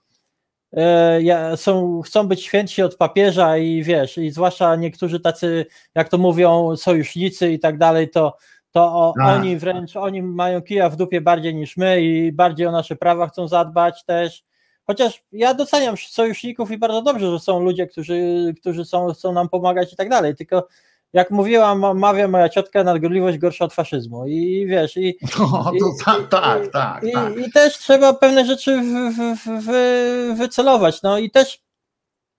e, 0.77 1.57
są, 1.57 2.01
chcą 2.03 2.29
być 2.29 2.43
świętsi 2.45 2.83
od 2.83 2.97
papieża 2.97 3.57
i 3.57 3.83
wiesz, 3.83 4.19
i 4.19 4.31
zwłaszcza 4.31 4.77
niektórzy 4.77 5.21
tacy, 5.21 5.67
jak 5.95 6.09
to 6.09 6.19
mówią, 6.19 6.77
sojusznicy 6.77 7.53
i 7.53 7.59
tak 7.59 7.79
dalej, 7.79 8.11
to, 8.11 8.37
to 8.71 8.81
o, 8.85 9.15
Tak. 9.19 9.37
oni 9.39 9.57
wręcz, 9.57 9.97
oni 9.97 10.23
mają 10.23 10.63
kija 10.63 10.89
w 10.89 10.97
dupie 10.97 11.21
bardziej 11.21 11.55
niż 11.55 11.77
my 11.77 12.03
i 12.03 12.33
bardziej 12.33 12.67
o 12.67 12.73
nasze 12.73 12.97
prawa 12.97 13.29
chcą 13.29 13.49
zadbać 13.49 14.05
też. 14.05 14.45
Chociaż 14.87 15.23
ja 15.33 15.55
doceniam 15.55 15.97
sojuszników 15.97 16.71
i 16.71 16.79
bardzo 16.79 17.03
dobrze, 17.03 17.31
że 17.31 17.41
są 17.41 17.61
ludzie, 17.61 17.87
którzy, 17.87 18.53
którzy 18.61 18.85
są, 18.85 19.13
chcą 19.13 19.33
nam 19.33 19.49
pomagać 19.49 19.93
i 19.93 19.97
tak 19.97 20.09
dalej, 20.09 20.35
tylko 20.37 20.69
jak 21.13 21.31
mówiła, 21.31 21.75
ma- 21.75 21.95
mawia 21.95 22.29
moja 22.29 22.49
ciotka, 22.49 22.85
nadgorliwość 22.85 23.39
gorsza 23.39 23.65
od 23.65 23.75
faszyzmu 23.75 24.27
i 24.27 24.67
wiesz, 24.67 24.97
i, 24.97 25.19
No, 25.39 25.73
I- 25.75 25.79
to, 25.81 25.87
ta, 26.05 26.19
i- 26.19 26.29
tak, 26.29 26.73
tak, 26.73 27.05
i, 27.05 27.13
tak. 27.13 27.37
I 27.37 27.51
też 27.53 27.79
trzeba 27.79 28.13
pewne 28.13 28.47
rzeczy 28.47 28.81
w, 28.81 28.85
w, 28.85 29.37
w, 29.47 29.65
wy- 29.67 30.35
wycelować. 30.35 31.03
No 31.03 31.19
i 31.19 31.31
też 31.31 31.61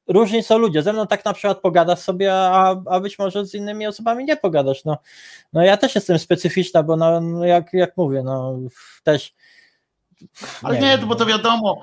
różni 0.07 0.43
są 0.43 0.57
ludzie. 0.57 0.81
Ze 0.83 0.93
mną 0.93 1.07
tak 1.07 1.25
na 1.25 1.33
przykład 1.33 1.59
pogadasz 1.59 1.99
sobie, 1.99 2.33
a, 2.33 2.75
a 2.85 2.99
być 2.99 3.19
może 3.19 3.45
z 3.45 3.53
innymi 3.53 3.87
osobami 3.87 4.25
nie 4.25 4.37
pogadasz. 4.37 4.85
No, 4.85 4.97
no 5.53 5.63
ja 5.63 5.77
też 5.77 5.95
jestem 5.95 6.19
specyficzna, 6.19 6.83
bo 6.83 6.95
no, 6.97 7.21
no 7.21 7.45
jak, 7.45 7.73
jak 7.73 7.97
mówię, 7.97 8.23
no 8.23 8.59
też. 9.03 9.33
Ale 10.63 10.79
nie, 10.79 10.97
wiem, 10.97 11.07
bo 11.07 11.15
to 11.15 11.25
wiadomo, 11.25 11.81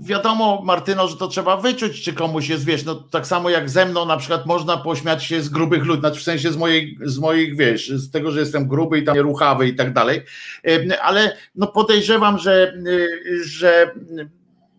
wiadomo, 0.00 0.62
Martyno, 0.64 1.08
że 1.08 1.16
to 1.16 1.28
trzeba 1.28 1.56
wyczuć, 1.56 2.02
czy 2.02 2.12
komuś 2.12 2.48
jest, 2.48 2.64
wiesz, 2.64 2.84
no 2.84 2.94
tak 2.94 3.26
samo 3.26 3.50
jak 3.50 3.70
ze 3.70 3.86
mną 3.86 4.06
na 4.06 4.16
przykład 4.16 4.46
można 4.46 4.76
pośmiać 4.76 5.24
się 5.24 5.42
z 5.42 5.48
grubych 5.48 5.84
ludzi, 5.84 6.00
znaczy 6.00 6.20
w 6.20 6.22
sensie 6.22 6.52
z 6.52 6.56
mojej, 6.56 6.98
z 7.02 7.18
moich, 7.18 7.56
wiesz, 7.56 7.88
z 7.88 8.10
tego, 8.10 8.30
że 8.30 8.40
jestem 8.40 8.68
gruby 8.68 8.98
i 8.98 9.04
tam 9.04 9.18
ruchawy 9.18 9.68
i 9.68 9.76
tak 9.76 9.92
dalej, 9.92 10.22
Em, 10.64 10.92
ale 11.02 11.36
no 11.54 11.66
podejrzewam, 11.66 12.38
że, 12.38 12.74
y, 12.86 13.44
że 13.44 13.90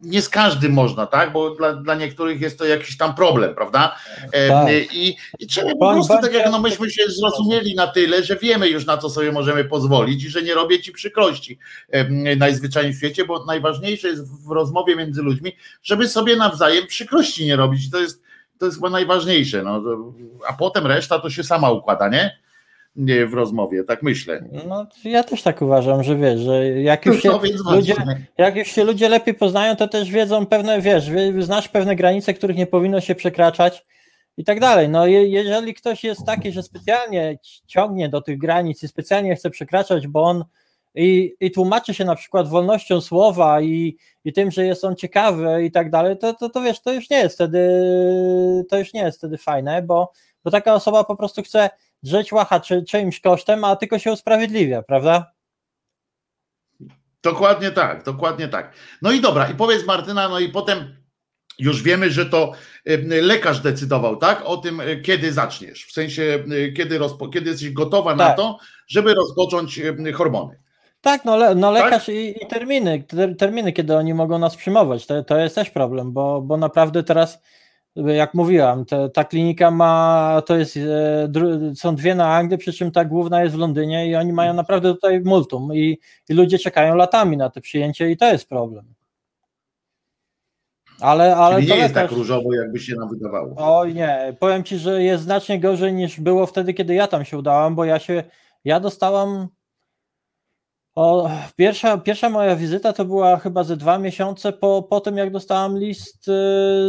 nie 0.02 0.22
z 0.22 0.30
każdym 0.30 0.74
można, 0.74 1.06
tak, 1.06 1.34
bo 1.34 1.56
dla, 1.56 1.74
dla 1.74 1.96
niektórych 1.96 2.42
jest 2.42 2.60
to 2.60 2.66
jakiś 2.66 2.98
tam 2.98 3.16
problem, 3.16 3.56
prawda, 3.56 3.96
Tak. 4.48 4.68
i, 4.94 5.18
i 5.40 5.48
trzeba 5.48 5.72
po 5.72 5.94
prostu, 5.94 6.14
tak 6.22 6.34
jak 6.34 6.52
no 6.52 6.60
myśmy 6.60 6.90
się 6.92 7.04
zrozumieli 7.08 7.76
na 7.76 7.88
tyle, 7.88 8.24
że 8.24 8.36
wiemy 8.36 8.70
już 8.70 8.86
na 8.86 8.98
co 8.98 9.10
sobie 9.10 9.32
możemy 9.32 9.66
pozwolić 9.66 10.24
i 10.24 10.30
że 10.30 10.42
nie 10.42 10.54
robię 10.54 10.82
ci 10.82 10.92
przykrości 10.92 11.60
najzwyczajniej 12.38 12.94
w 12.94 12.98
świecie, 12.98 13.26
bo 13.26 13.46
najważniejsze 13.46 14.08
jest 14.08 14.46
w 14.48 14.52
rozmowie 14.52 14.96
między 14.96 15.22
ludźmi, 15.22 15.56
żeby 15.84 16.08
sobie 16.08 16.36
nawzajem 16.36 16.88
przykrości 16.88 17.46
nie 17.46 17.56
robić. 17.56 17.86
I 17.88 17.92
To 17.92 18.00
jest, 18.00 18.24
to 18.60 18.66
jest 18.66 18.78
chyba 18.78 18.90
najważniejsze. 18.90 19.64
No, 19.64 19.84
a 20.48 20.54
potem 20.54 20.88
reszta 20.88 21.20
to 21.20 21.30
się 21.30 21.44
sama 21.44 21.72
układa, 21.72 22.10
nie? 22.10 22.45
Nie 22.96 23.26
w 23.28 23.34
rozmowie, 23.34 23.84
tak 23.84 24.04
myślę. 24.04 24.44
No, 24.68 24.88
ja 25.04 25.24
też 25.24 25.44
tak 25.44 25.62
uważam, 25.62 26.04
że 26.04 26.16
wiesz, 26.16 26.40
że 26.40 26.70
jak 26.70 27.06
już 27.06 27.22
się 27.22 27.30
No 27.66 27.76
ludzie, 27.76 27.94
jak 28.38 28.56
już 28.56 28.68
się 28.68 28.84
ludzie 28.84 29.10
lepiej 29.10 29.34
poznają, 29.34 29.76
to 29.76 29.88
też 29.88 30.12
wiedzą 30.12 30.46
pewne, 30.46 30.82
wiesz, 30.82 31.10
wie- 31.10 31.42
znasz 31.44 31.68
pewne 31.68 31.96
granice, 31.96 32.34
których 32.34 32.58
nie 32.58 32.68
powinno 32.68 33.02
się 33.02 33.16
przekraczać 33.16 33.86
i 34.38 34.44
tak 34.44 34.60
dalej. 34.60 34.90
No 34.90 35.08
je, 35.08 35.28
jeżeli 35.28 35.74
ktoś 35.74 36.04
jest 36.04 36.26
taki, 36.26 36.52
że 36.52 36.64
specjalnie 36.64 37.38
ci- 37.42 37.62
ciągnie 37.68 38.10
do 38.10 38.22
tych 38.22 38.38
granic 38.38 38.84
i 38.84 38.88
specjalnie 38.88 39.36
chce 39.36 39.50
przekraczać, 39.50 40.08
bo 40.08 40.24
on 40.24 40.46
i, 40.96 41.34
i 41.40 41.52
tłumaczy 41.52 41.94
się 41.94 42.06
na 42.06 42.16
przykład 42.16 42.48
wolnością 42.50 43.02
słowa 43.02 43.62
i, 43.62 43.98
i 44.26 44.34
tym, 44.34 44.52
że 44.52 44.66
jest 44.66 44.84
on 44.86 44.96
ciekawy 44.96 45.64
i 45.64 45.72
tak 45.72 45.90
dalej, 45.90 46.18
to, 46.18 46.34
to, 46.34 46.50
to 46.50 46.62
wiesz, 46.62 46.82
to 46.82 46.94
już 46.94 47.10
nie 47.10 47.18
jest 47.18 47.36
wtedy, 47.36 47.70
to 48.70 48.78
już 48.78 48.94
nie 48.94 49.02
jest 49.02 49.18
wtedy 49.18 49.38
fajne, 49.38 49.82
bo, 49.82 50.12
bo 50.44 50.52
taka 50.52 50.74
osoba 50.74 51.04
po 51.04 51.16
prostu 51.16 51.42
chce 51.44 51.70
drzeć 52.06 52.32
łacha 52.32 52.60
czy, 52.60 52.84
czyimś 52.84 53.20
kosztem, 53.20 53.64
a 53.64 53.76
tylko 53.76 54.00
się 54.00 54.12
usprawiedliwia, 54.12 54.82
prawda? 54.82 55.32
Dokładnie 57.24 57.72
tak, 57.72 58.04
dokładnie 58.04 58.48
tak. 58.48 58.74
No 59.02 59.12
i 59.12 59.22
dobra, 59.22 59.50
i 59.50 59.56
powiedz 59.56 59.86
Martyna, 59.86 60.30
no 60.30 60.40
i 60.40 60.50
potem 60.50 60.96
już 61.60 61.84
wiemy, 61.84 62.12
że 62.12 62.26
to 62.26 62.52
lekarz 63.22 63.60
decydował, 63.60 64.16
tak? 64.18 64.42
O 64.46 64.58
tym, 64.58 64.82
e, 64.82 64.96
kiedy 64.96 65.34
zaczniesz. 65.34 65.86
W 65.86 65.92
sensie, 65.92 66.44
e, 66.52 66.72
kiedy, 66.72 66.98
rozpo, 66.98 67.28
kiedy 67.28 67.50
jesteś 67.50 67.72
gotowa 67.72 68.10
tak. 68.10 68.18
na 68.18 68.34
to, 68.34 68.58
żeby 68.88 69.14
rozpocząć 69.14 69.82
hormony. 70.14 70.60
Tak, 71.02 71.26
no, 71.26 71.38
le, 71.38 71.56
no 71.56 71.74
tak? 71.74 71.84
lekarz 71.84 72.06
tak? 72.06 72.16
i, 72.16 72.44
i, 72.44 72.48
terminy, 72.48 73.04
terminy, 73.38 73.74
kiedy 73.74 73.96
oni 73.96 74.14
mogą 74.14 74.40
nas 74.40 74.56
przyjmować, 74.56 75.06
to, 75.06 75.24
to 75.24 75.38
jest 75.38 75.56
też 75.56 75.70
problem, 75.70 76.12
bo, 76.12 76.42
bo 76.42 76.58
naprawdę 76.58 77.04
teraz, 77.04 77.42
jak 77.96 78.34
mówiłam, 78.34 78.86
te, 78.86 79.10
ta 79.10 79.24
klinika 79.24 79.72
ma, 79.72 80.42
to 80.46 80.58
jest, 80.58 80.78
e, 80.78 81.76
są 81.76 81.96
dwie 81.96 82.16
na 82.16 82.36
Anglii, 82.36 82.58
przy 82.58 82.74
czym 82.74 82.92
ta 82.92 83.06
główna 83.06 83.44
jest 83.44 83.56
w 83.56 83.60
Londynie 83.60 84.08
i 84.10 84.16
oni 84.16 84.34
mają 84.34 84.54
naprawdę 84.54 84.94
tutaj 84.94 85.22
multum 85.22 85.74
i, 85.74 86.00
i 86.30 86.34
ludzie 86.34 86.60
czekają 86.60 86.96
latami 86.96 87.38
na 87.38 87.50
to 87.50 87.62
przyjęcie 87.62 88.12
i 88.12 88.18
to 88.18 88.32
jest 88.32 88.50
problem. 88.50 88.86
Ale, 91.02 91.36
ale 91.36 91.56
Czyli 91.56 91.72
nie 91.72 91.78
jest 91.78 91.94
tak 91.94 92.12
różowo, 92.12 92.54
jakby 92.54 92.80
się 92.80 92.96
nam 92.96 93.10
wydawało. 93.10 93.54
Oj 93.58 93.94
nie, 93.94 94.36
powiem 94.40 94.64
Ci, 94.64 94.78
że 94.78 95.04
jest 95.04 95.24
znacznie 95.24 95.60
gorzej 95.60 95.94
niż 95.94 96.20
było 96.20 96.46
wtedy, 96.46 96.74
kiedy 96.74 96.94
ja 96.94 97.08
tam 97.08 97.26
się 97.26 97.38
udałam, 97.38 97.76
bo 97.76 97.86
ja 97.86 98.00
się, 98.00 98.24
ja 98.66 98.80
dostałam 98.80 99.48
o, 100.96 101.30
pierwsza, 101.56 101.98
pierwsza 101.98 102.30
moja 102.30 102.56
wizyta 102.56 102.94
to 102.94 103.06
była 103.06 103.38
chyba 103.38 103.64
ze 103.64 103.78
dwa 103.78 104.00
miesiące 104.00 104.54
po, 104.54 104.84
po 104.84 105.02
tym, 105.02 105.18
jak 105.18 105.32
dostałam 105.32 105.78
list 105.78 106.28
y, 106.28 106.32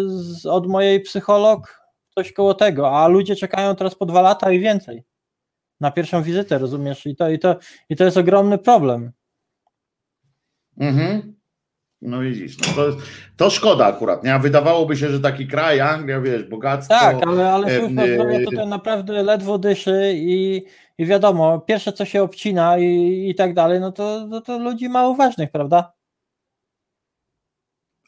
z, 0.07 0.47
od 0.47 0.67
mojej 0.67 1.01
psycholog, 1.01 1.83
coś 2.15 2.33
koło 2.33 2.55
tego, 2.55 2.99
a 2.99 3.09
ludzie 3.09 3.37
czekają 3.37 3.77
teraz 3.77 3.95
po 3.95 4.07
dwa 4.07 4.23
lata 4.23 4.53
i 4.53 4.61
więcej 4.61 5.05
na 5.81 5.91
pierwszą 5.91 6.23
wizytę, 6.23 6.59
rozumiesz? 6.59 7.07
I 7.07 7.17
to, 7.17 7.31
i 7.31 7.39
to, 7.39 7.57
i 7.89 7.97
to 7.97 8.05
jest 8.05 8.17
ogromny 8.17 8.59
problem. 8.59 9.13
Mhm. 10.79 11.37
No 12.03 12.21
widzisz, 12.21 12.59
no 12.59 12.67
to, 12.75 12.97
to 13.37 13.51
szkoda 13.51 13.87
akurat, 13.87 14.25
nie? 14.25 14.39
Wydawałoby 14.39 14.97
się, 14.97 15.09
że 15.09 15.21
taki 15.21 15.47
kraj, 15.47 15.81
Anglia, 15.81 16.21
wiesz, 16.21 16.45
bogactwo. 16.45 16.95
Tak, 16.95 17.17
ale, 17.27 17.53
ale 17.53 17.79
służba 17.79 18.03
e, 18.03 18.15
zdrowia 18.15 18.45
tutaj 18.45 18.67
naprawdę 18.67 19.23
ledwo 19.23 19.59
dyszy 19.59 20.13
i, 20.15 20.63
i 20.99 21.07
wiadomo, 21.07 21.61
pierwsze 21.61 21.93
co 21.93 22.05
się 22.05 22.23
obcina 22.23 22.79
i, 22.79 23.29
i 23.31 23.35
tak 23.35 23.55
dalej, 23.55 23.81
no 23.81 23.93
to, 23.93 24.29
to, 24.31 24.41
to 24.41 24.59
ludzi 24.59 24.89
mało 24.89 25.15
ważnych, 25.15 25.51
prawda? 25.51 25.93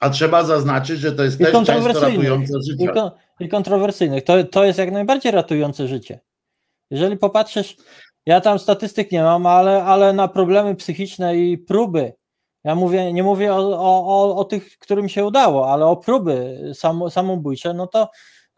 A 0.01 0.11
trzeba 0.11 0.45
zaznaczyć, 0.45 1.01
że 1.01 1.13
to 1.13 1.25
jest 1.25 1.41
I 1.41 1.45
też 1.45 1.53
często 1.53 1.89
ratujące 1.89 2.63
życie. 2.63 2.85
I, 2.85 2.89
kon, 2.89 3.11
I 3.41 3.49
kontrowersyjnych. 3.49 4.25
To, 4.25 4.45
to 4.45 4.65
jest 4.65 4.79
jak 4.79 4.93
najbardziej 4.93 5.33
ratujące 5.33 5.89
życie. 5.89 6.21
Jeżeli 6.91 7.17
popatrzysz, 7.17 7.77
ja 8.27 8.41
tam 8.41 8.59
statystyk 8.59 9.13
nie 9.13 9.23
mam, 9.23 9.47
ale, 9.47 9.85
ale 9.85 10.13
na 10.13 10.29
problemy 10.29 10.75
psychiczne 10.75 11.37
i 11.37 11.59
próby 11.59 12.13
ja 12.65 12.75
mówię, 12.75 13.13
nie 13.13 13.23
mówię 13.23 13.55
o, 13.55 13.79
o, 13.79 14.37
o 14.37 14.45
tych, 14.45 14.79
którym 14.79 15.09
się 15.09 15.25
udało, 15.25 15.73
ale 15.73 15.87
o 15.87 15.97
próby 15.97 16.59
sam, 16.75 17.11
samobójcze, 17.11 17.75
no 17.75 17.87
to, 17.87 18.11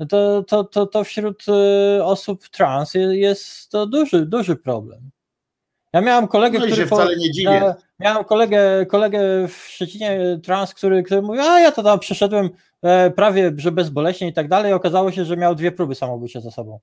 to, 0.09 0.43
to, 0.43 0.65
to, 0.65 0.87
to 0.87 1.05
wśród 1.05 1.45
y, 1.99 2.05
osób 2.05 2.49
trans 2.49 2.95
jest 3.11 3.71
to 3.71 3.87
duży, 3.87 4.27
duży 4.27 4.57
problem. 4.57 5.11
Ja 5.93 6.01
miałem 6.01 6.29
kolegę, 6.29 6.59
no 6.59 6.67
który. 6.67 6.87
wcale 6.87 7.17
nie 7.17 7.31
dziwię. 7.31 7.51
Ja, 7.51 7.75
miałem 7.99 8.25
kolegę, 8.25 8.87
kolegę 8.87 9.49
w 9.49 9.57
Szczecinie 9.69 10.41
trans, 10.43 10.75
który, 10.75 11.03
który 11.03 11.23
mówił, 11.23 11.43
a 11.43 11.61
ja 11.61 11.73
to 11.73 11.83
tam 11.83 11.99
przeszedłem 11.99 12.51
e, 12.83 13.11
prawie, 13.11 13.53
że 13.57 13.73
bezboleśnie 13.73 14.29
i 14.29 14.33
tak 14.33 14.49
dalej. 14.49 14.73
Okazało 14.73 15.13
się, 15.13 15.25
że 15.25 15.37
miał 15.37 15.55
dwie 15.55 15.73
próby 15.73 15.95
samobójcze 15.95 16.41
za 16.41 16.51
sobą. 16.51 16.81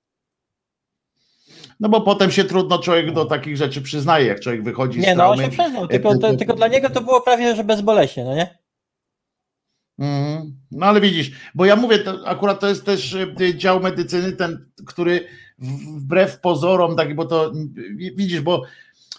No 1.79 1.89
bo 1.89 2.01
potem 2.01 2.31
się 2.31 2.43
trudno 2.43 2.79
człowiek 2.79 3.13
do 3.13 3.25
takich 3.25 3.57
rzeczy 3.57 3.81
przyznaje, 3.81 4.25
jak 4.25 4.39
człowiek 4.39 4.63
wychodzi 4.63 4.99
nie, 4.99 5.11
z 5.11 5.15
traumy. 5.15 5.35
Nie, 5.35 5.41
no 5.41 5.47
on 5.47 5.51
się 5.51 5.63
przyznał, 5.63 5.87
tylko, 5.87 6.17
to, 6.17 6.35
tylko 6.35 6.53
dla 6.53 6.67
niego 6.67 6.89
to 6.89 7.01
było 7.01 7.21
prawie, 7.21 7.55
że 7.55 7.63
bezboleśnie, 7.63 8.23
no 8.23 8.35
nie? 8.35 8.56
Mm, 9.99 10.53
no 10.71 10.85
ale 10.85 11.01
widzisz, 11.01 11.31
bo 11.55 11.65
ja 11.65 11.75
mówię, 11.75 11.99
to 11.99 12.27
akurat 12.27 12.59
to 12.59 12.67
jest 12.67 12.85
też 12.85 13.13
y, 13.13 13.55
dział 13.55 13.79
medycyny, 13.79 14.31
ten, 14.31 14.65
który 14.87 15.27
wbrew 15.97 16.39
pozorom, 16.39 16.95
tak, 16.95 17.15
bo 17.15 17.25
to 17.25 17.51
widzisz, 18.15 18.41
bo 18.41 18.63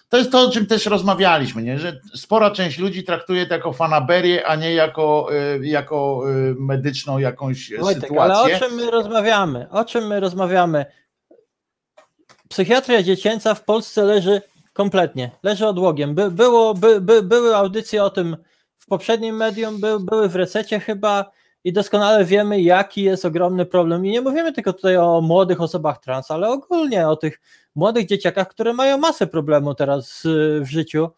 to 0.08 0.16
jest 0.16 0.32
to, 0.32 0.40
o 0.40 0.50
czym 0.50 0.66
też 0.66 0.86
rozmawialiśmy, 0.86 1.62
nie? 1.62 1.78
że 1.78 2.00
spora 2.14 2.50
część 2.50 2.78
ludzi 2.78 3.04
traktuje 3.04 3.46
to 3.46 3.54
jako 3.54 3.72
fanaberię, 3.72 4.46
a 4.46 4.56
nie 4.56 4.74
jako, 4.74 5.28
y, 5.56 5.66
jako 5.66 6.22
y, 6.30 6.54
medyczną 6.58 7.18
jakąś 7.18 7.72
Wojtek, 7.78 8.02
sytuację. 8.02 8.34
Ale 8.34 8.56
o 8.56 8.58
czym 8.58 8.74
my 8.74 8.90
rozmawiamy? 8.90 9.66
O 9.70 9.84
czym 9.84 10.06
my 10.06 10.20
rozmawiamy? 10.20 10.86
psychiatria 12.48 13.02
dziecięca 13.02 13.54
w 13.54 13.64
Polsce 13.64 14.04
leży 14.04 14.42
kompletnie, 14.72 15.30
leży 15.42 15.66
odłogiem. 15.66 16.14
By, 16.14 16.30
było, 16.30 16.74
by, 16.74 17.00
by, 17.00 17.22
były 17.22 17.56
audycje 17.56 18.04
o 18.04 18.10
tym 18.10 18.36
poprzednim 18.88 19.36
medium, 19.36 19.80
by, 19.80 20.00
były 20.00 20.28
w 20.28 20.36
rececie 20.36 20.80
chyba 20.80 21.30
i 21.64 21.72
doskonale 21.72 22.24
wiemy, 22.24 22.60
jaki 22.60 23.02
jest 23.02 23.24
ogromny 23.24 23.66
problem. 23.66 24.06
I 24.06 24.10
nie 24.10 24.20
mówimy 24.20 24.52
tylko 24.52 24.72
tutaj 24.72 24.96
o 24.96 25.20
młodych 25.20 25.60
osobach 25.60 26.00
trans, 26.00 26.30
ale 26.30 26.48
ogólnie 26.48 27.08
o 27.08 27.16
tych 27.16 27.40
młodych 27.74 28.06
dzieciakach, 28.06 28.48
które 28.48 28.72
mają 28.72 28.98
masę 28.98 29.26
problemu 29.26 29.74
teraz 29.74 30.22
w 30.60 30.66
życiu. 30.70 31.08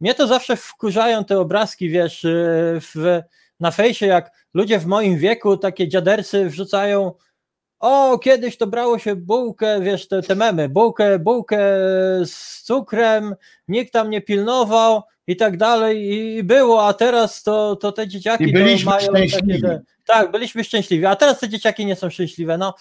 Mnie 0.00 0.14
to 0.14 0.26
zawsze 0.26 0.56
wkurzają 0.56 1.24
te 1.24 1.40
obrazki, 1.40 1.88
wiesz, 1.88 2.26
w, 2.94 3.20
na 3.60 3.70
fejsie, 3.70 4.06
jak 4.06 4.30
ludzie 4.54 4.78
w 4.78 4.86
moim 4.86 5.18
wieku, 5.18 5.56
takie 5.56 5.88
dziadersy 5.88 6.48
wrzucają 6.48 7.12
o, 7.78 8.18
kiedyś 8.18 8.56
to 8.56 8.66
brało 8.66 8.98
się 8.98 9.16
bułkę, 9.16 9.80
wiesz, 9.80 10.08
te, 10.08 10.22
te 10.22 10.34
memy, 10.34 10.68
bułkę, 10.68 11.18
bułkę 11.18 11.58
z 12.24 12.62
cukrem, 12.62 13.34
nikt 13.68 13.92
tam 13.92 14.10
nie 14.10 14.20
pilnował 14.20 15.02
i 15.26 15.36
tak 15.36 15.56
dalej. 15.56 16.14
I 16.14 16.42
było, 16.42 16.86
a 16.86 16.94
teraz 16.94 17.42
to, 17.42 17.76
to 17.76 17.92
te 17.92 18.08
dzieciaki 18.08 18.44
I 18.44 18.52
byliśmy 18.52 18.90
mają 18.90 19.08
szczęśliwi. 19.08 19.62
takie, 19.62 19.80
tak, 20.06 20.30
byliśmy 20.30 20.64
szczęśliwi, 20.64 21.06
a 21.06 21.16
teraz 21.16 21.40
te 21.40 21.48
dzieciaki 21.48 21.86
nie 21.86 21.96
są 21.96 22.10
szczęśliwe, 22.10 22.58
no 22.58 22.74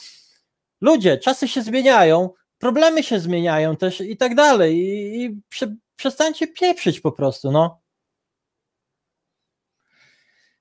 ludzie, 0.81 1.17
czasy 1.17 1.47
się 1.47 1.61
zmieniają, 1.61 2.30
problemy 2.57 3.03
się 3.03 3.19
zmieniają 3.19 3.76
też 3.76 4.01
i 4.01 4.17
tak 4.17 4.35
dalej. 4.35 4.76
I, 4.76 5.23
i 5.23 5.41
prze, 5.49 5.76
przestańcie 5.95 6.47
pieprzyć 6.47 6.99
po 6.99 7.11
prostu, 7.11 7.51
no. 7.51 7.80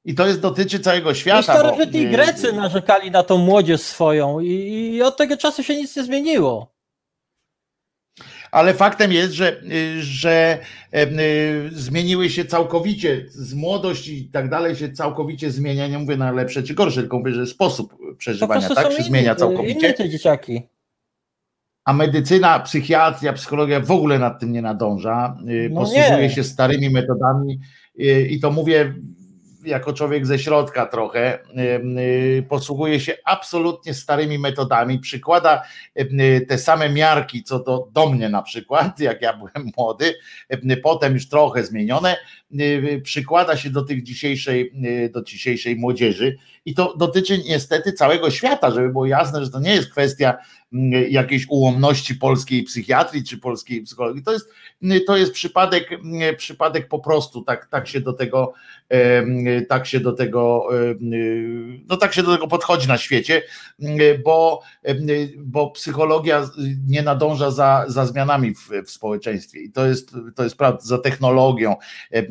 I 0.04 0.14
to 0.14 0.26
jest 0.26 0.40
dotyczy 0.40 0.80
całego 0.80 1.14
świata. 1.14 1.40
I 1.40 1.42
starożytni 1.42 2.06
bo... 2.06 2.12
Grecy 2.12 2.52
narzekali 2.52 3.10
na 3.10 3.22
tą 3.22 3.38
młodzież 3.38 3.80
swoją 3.80 4.40
i, 4.40 4.48
i 4.94 5.02
od 5.02 5.16
tego 5.16 5.36
czasu 5.36 5.62
się 5.62 5.76
nic 5.76 5.96
nie 5.96 6.02
zmieniło. 6.02 6.74
Ale 8.50 8.74
faktem 8.74 9.12
jest, 9.12 9.32
że, 9.32 9.62
że 10.00 10.58
e, 10.92 11.06
zmieniły 11.72 12.30
się 12.30 12.44
całkowicie, 12.44 13.24
z 13.28 13.54
młodość 13.54 14.08
i 14.08 14.30
tak 14.30 14.50
dalej 14.50 14.76
się 14.76 14.92
całkowicie 14.92 15.50
zmienia. 15.50 15.88
Nie 15.88 15.98
mówię 15.98 16.16
na 16.16 16.32
lepsze 16.32 16.62
czy 16.62 16.74
gorsze, 16.74 17.00
tylko 17.00 17.18
mówię, 17.18 17.32
że 17.32 17.46
sposób 17.46 17.96
przeżywania 18.18 18.68
tak 18.68 18.92
się 18.92 18.98
inni, 18.98 19.04
zmienia 19.04 19.34
całkowicie. 19.34 19.78
Inne 19.78 19.92
te 19.92 20.08
dzieciaki. 20.08 20.62
A 21.84 21.92
medycyna, 21.92 22.60
psychiatria, 22.60 23.32
psychologia 23.32 23.80
w 23.80 23.90
ogóle 23.90 24.18
nad 24.18 24.40
tym 24.40 24.52
nie 24.52 24.62
nadąża. 24.62 25.36
No 25.70 25.80
Posługuje 25.80 26.30
się 26.30 26.44
starymi 26.44 26.90
metodami 26.90 27.60
i 28.28 28.40
to 28.40 28.50
mówię 28.50 28.94
jako 29.64 29.92
człowiek 29.92 30.26
ze 30.26 30.38
środka 30.38 30.86
trochę, 30.86 31.38
y, 32.38 32.46
posługuje 32.48 33.00
się 33.00 33.16
absolutnie 33.24 33.94
starymi 33.94 34.38
metodami, 34.38 34.98
przykłada 34.98 35.62
te 36.48 36.58
same 36.58 36.90
miarki, 36.90 37.42
co 37.42 37.58
do, 37.58 37.88
do 37.92 38.10
mnie 38.10 38.28
na 38.28 38.42
przykład, 38.42 39.00
jak 39.00 39.22
ja 39.22 39.32
byłem 39.36 39.70
młody, 39.76 40.14
potem 40.82 41.14
już 41.14 41.28
trochę 41.28 41.64
zmienione, 41.64 42.16
y, 42.60 43.00
przykłada 43.04 43.56
się 43.56 43.70
do 43.70 43.82
tych 43.82 44.02
dzisiejszej, 44.02 44.72
y, 45.06 45.10
do 45.10 45.22
dzisiejszej 45.22 45.76
młodzieży 45.76 46.36
i 46.64 46.74
to 46.74 46.96
dotyczy 46.96 47.38
niestety 47.38 47.92
całego 47.92 48.30
świata, 48.30 48.70
żeby 48.70 48.88
było 48.88 49.06
jasne, 49.06 49.44
że 49.44 49.50
to 49.50 49.60
nie 49.60 49.74
jest 49.74 49.90
kwestia 49.90 50.34
jakiejś 51.08 51.46
ułomności 51.48 52.14
polskiej 52.14 52.62
psychiatrii 52.62 53.24
czy 53.24 53.38
polskiej 53.38 53.82
psychologii. 53.82 54.22
To 54.22 54.32
jest, 54.32 54.48
to 55.06 55.16
jest 55.16 55.32
przypadek, 55.32 55.90
przypadek 56.36 56.88
po 56.88 56.98
prostu, 56.98 57.42
tak, 57.42 57.66
tak 57.66 57.88
się 57.88 58.00
do 58.00 58.12
tego, 58.12 58.52
tak 59.68 59.86
się 59.86 60.00
do 60.00 60.12
tego, 60.12 60.68
no 61.88 61.96
tak 61.96 62.14
się 62.14 62.22
do 62.22 62.32
tego 62.32 62.48
podchodzi 62.48 62.88
na 62.88 62.98
świecie, 62.98 63.42
bo, 64.24 64.62
bo 65.38 65.70
psychologia 65.70 66.48
nie 66.86 67.02
nadąża 67.02 67.50
za, 67.50 67.84
za 67.88 68.06
zmianami 68.06 68.54
w, 68.54 68.70
w 68.86 68.90
społeczeństwie 68.90 69.60
i 69.60 69.72
to 69.72 69.86
jest, 69.86 70.16
to 70.34 70.44
jest 70.44 70.56
prawda, 70.56 70.80
za 70.80 70.98
technologią, 70.98 71.76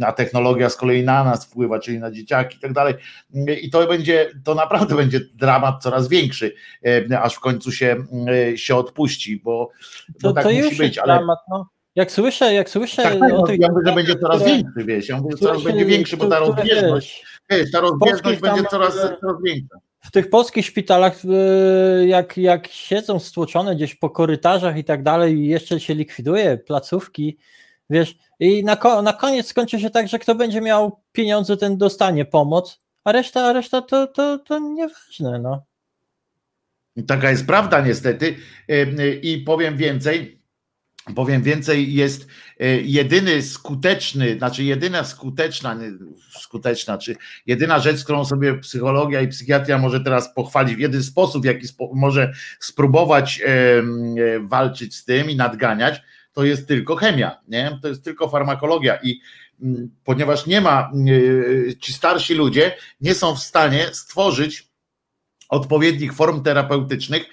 a 0.05 0.11
technologia 0.11 0.69
z 0.69 0.75
kolei 0.75 1.03
na 1.03 1.23
nas 1.23 1.45
wpływa, 1.45 1.80
czyli 1.80 1.99
na 1.99 2.11
dzieciaki 2.11 2.57
i 2.57 2.59
tak 2.59 2.73
dalej. 2.73 2.93
I 3.61 3.69
to 3.69 3.88
będzie 3.88 4.31
to 4.43 4.55
naprawdę 4.55 4.95
będzie 4.95 5.19
dramat 5.34 5.84
coraz 5.84 6.07
większy, 6.07 6.55
aż 7.21 7.35
w 7.35 7.39
końcu 7.39 7.71
się, 7.71 8.05
się 8.55 8.75
odpuści, 8.75 9.41
bo, 9.43 9.69
bo 10.21 10.30
to, 10.30 10.34
tak 10.34 10.43
to 10.43 10.51
musi 10.51 10.75
być. 10.75 10.97
Ale... 10.97 11.13
Dramat, 11.13 11.39
no. 11.49 11.69
Jak 11.95 12.11
słyszę, 12.11 12.53
jak 12.53 12.70
słyszę 12.70 13.03
tak, 13.03 13.20
tak, 13.20 13.34
o 13.34 13.38
no, 13.38 13.44
tych... 13.44 13.60
Ja 13.60 13.68
mówię, 13.72 13.82
że 13.86 13.95
będzie 13.95 14.15
coraz 14.15 14.41
które, 14.41 14.56
większy, 14.56 14.84
wiesz, 14.86 15.10
ja 15.10 15.22
mówię, 15.22 15.38
coraz 15.38 15.64
będzie 15.64 15.86
większy, 15.86 16.18
bo 16.18 16.28
ta 16.28 16.40
rozbieżność, 16.40 17.26
wiesz, 17.49 17.72
ta 17.72 17.80
rozbieżność 17.80 18.40
będzie 18.40 18.64
coraz, 18.64 18.94
coraz 18.95 19.41
większa. 19.44 19.76
W 19.99 20.11
tych 20.11 20.30
polskich 20.30 20.65
szpitalach, 20.65 21.22
e, 21.26 22.07
jak, 22.07 22.38
jak 22.38 22.68
siedzą 22.68 23.20
stłoczone 23.20 23.76
gdzieś 23.76 23.95
po 23.95 24.10
korytarzach 24.10 24.78
i 24.78 24.84
tak 24.84 25.03
dalej, 25.03 25.38
i 25.38 25.48
jeszcze 25.48 25.80
się 25.80 25.94
likwiduje 25.95 26.57
placówki, 26.57 27.38
Wiesz, 27.90 28.15
i 28.40 28.64
na, 28.64 29.02
na 29.02 29.14
koniec 29.14 29.48
skończy 29.48 29.80
się 29.80 29.90
tak, 29.90 30.07
że 30.07 30.20
kto 30.20 30.36
będzie 30.36 30.61
miał 30.61 31.02
pieniądze, 31.11 31.57
ten 31.57 31.78
dostanie 31.78 32.26
pomoc, 32.26 32.80
a 33.03 33.11
reszta, 33.11 33.45
a 33.45 33.53
reszta 33.53 33.82
to, 33.82 34.07
to, 34.07 34.38
to 34.38 34.60
nieważne, 34.60 35.40
no. 35.40 35.64
Taka 37.07 37.30
jest 37.30 37.48
prawda 37.48 37.82
niestety 37.82 38.36
i 39.22 39.44
powiem 39.45 39.78
więcej, 39.78 40.43
powiem 41.15 41.43
więcej, 41.43 41.93
jest 41.93 42.27
e, 42.59 42.67
jedyny 42.81 43.41
skuteczny, 43.41 44.38
znaczy 44.38 44.63
jedyna 44.63 45.03
skuteczna, 45.03 45.80
skuteczna, 46.39 46.97
czy 46.97 47.15
jedyna 47.45 47.80
rzecz, 47.80 48.03
którą 48.03 48.25
sobie 48.25 48.57
psychologia 48.57 49.21
i 49.21 49.27
psychiatria 49.27 49.77
może 49.77 49.99
teraz 49.99 50.34
pochwalić, 50.34 50.75
w 50.75 50.80
jeden 50.80 51.03
sposób, 51.03 51.41
w 51.41 51.45
jaki 51.45 51.67
spo, 51.67 51.91
może 51.93 52.34
spróbować 52.59 53.41
e, 53.45 53.84
walczyć 54.39 54.95
z 54.95 55.05
tym 55.05 55.30
i 55.30 55.35
nadganiać, 55.35 56.01
to 56.34 56.43
jest 56.43 56.67
tylko 56.67 56.95
chemia, 56.95 57.39
nie? 57.47 57.80
to 57.81 57.88
jest 57.88 58.03
tylko 58.03 58.30
farmakologia 58.30 58.99
i 59.03 59.19
ponieważ 60.03 60.45
nie 60.45 60.61
ma, 60.61 60.91
e, 61.69 61.75
ci 61.75 61.93
starsi 61.93 62.34
ludzie 62.34 62.75
nie 63.01 63.15
są 63.15 63.35
w 63.35 63.39
stanie 63.39 63.88
stworzyć 63.91 64.72
odpowiednich 65.53 66.13
form 66.13 66.43
terapeutycznych 66.43 67.23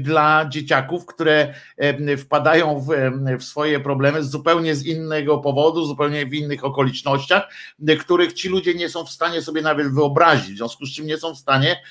dla 0.00 0.46
dzieciaków, 0.48 1.06
które 1.06 1.54
wpadają 2.18 2.80
w, 2.80 2.86
w, 3.38 3.44
swoje 3.44 3.80
problemy 3.80 4.22
zupełnie 4.22 4.74
z 4.74 4.86
innego 4.86 5.38
powodu, 5.38 5.86
zupełnie 5.86 6.26
w 6.26 6.34
innych 6.34 6.64
okolicznościach, 6.64 7.48
których 8.00 8.32
ci 8.32 8.48
ludzie 8.48 8.74
nie 8.74 8.88
są 8.88 9.04
w 9.04 9.10
stanie 9.10 9.42
sobie 9.42 9.62
nawet 9.62 9.94
wyobrazić, 9.94 10.54
w 10.54 10.56
związku 10.56 10.86
z 10.86 10.94
czym 10.94 11.06
nie 11.06 11.16
są 11.16 11.34
w 11.34 11.38
stanie, 11.38 11.82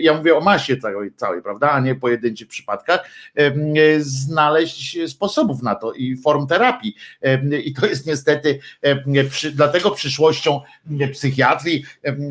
ja 0.00 0.14
mówię 0.14 0.36
o 0.36 0.40
masie 0.40 0.76
całej, 0.76 1.12
całej 1.14 1.42
prawda, 1.42 1.70
a 1.70 1.80
nie 1.80 1.94
pojedynczych 1.94 2.48
przypadkach, 2.48 3.10
znaleźć 3.98 4.98
sposobów 5.10 5.62
na 5.62 5.74
to 5.74 5.92
i 5.92 6.16
form 6.16 6.46
terapii. 6.46 6.94
I 7.64 7.74
to 7.74 7.86
jest 7.86 8.06
niestety, 8.06 8.58
dlatego 9.52 9.90
przyszłością 9.90 10.60
psychiatrii, 11.12 11.84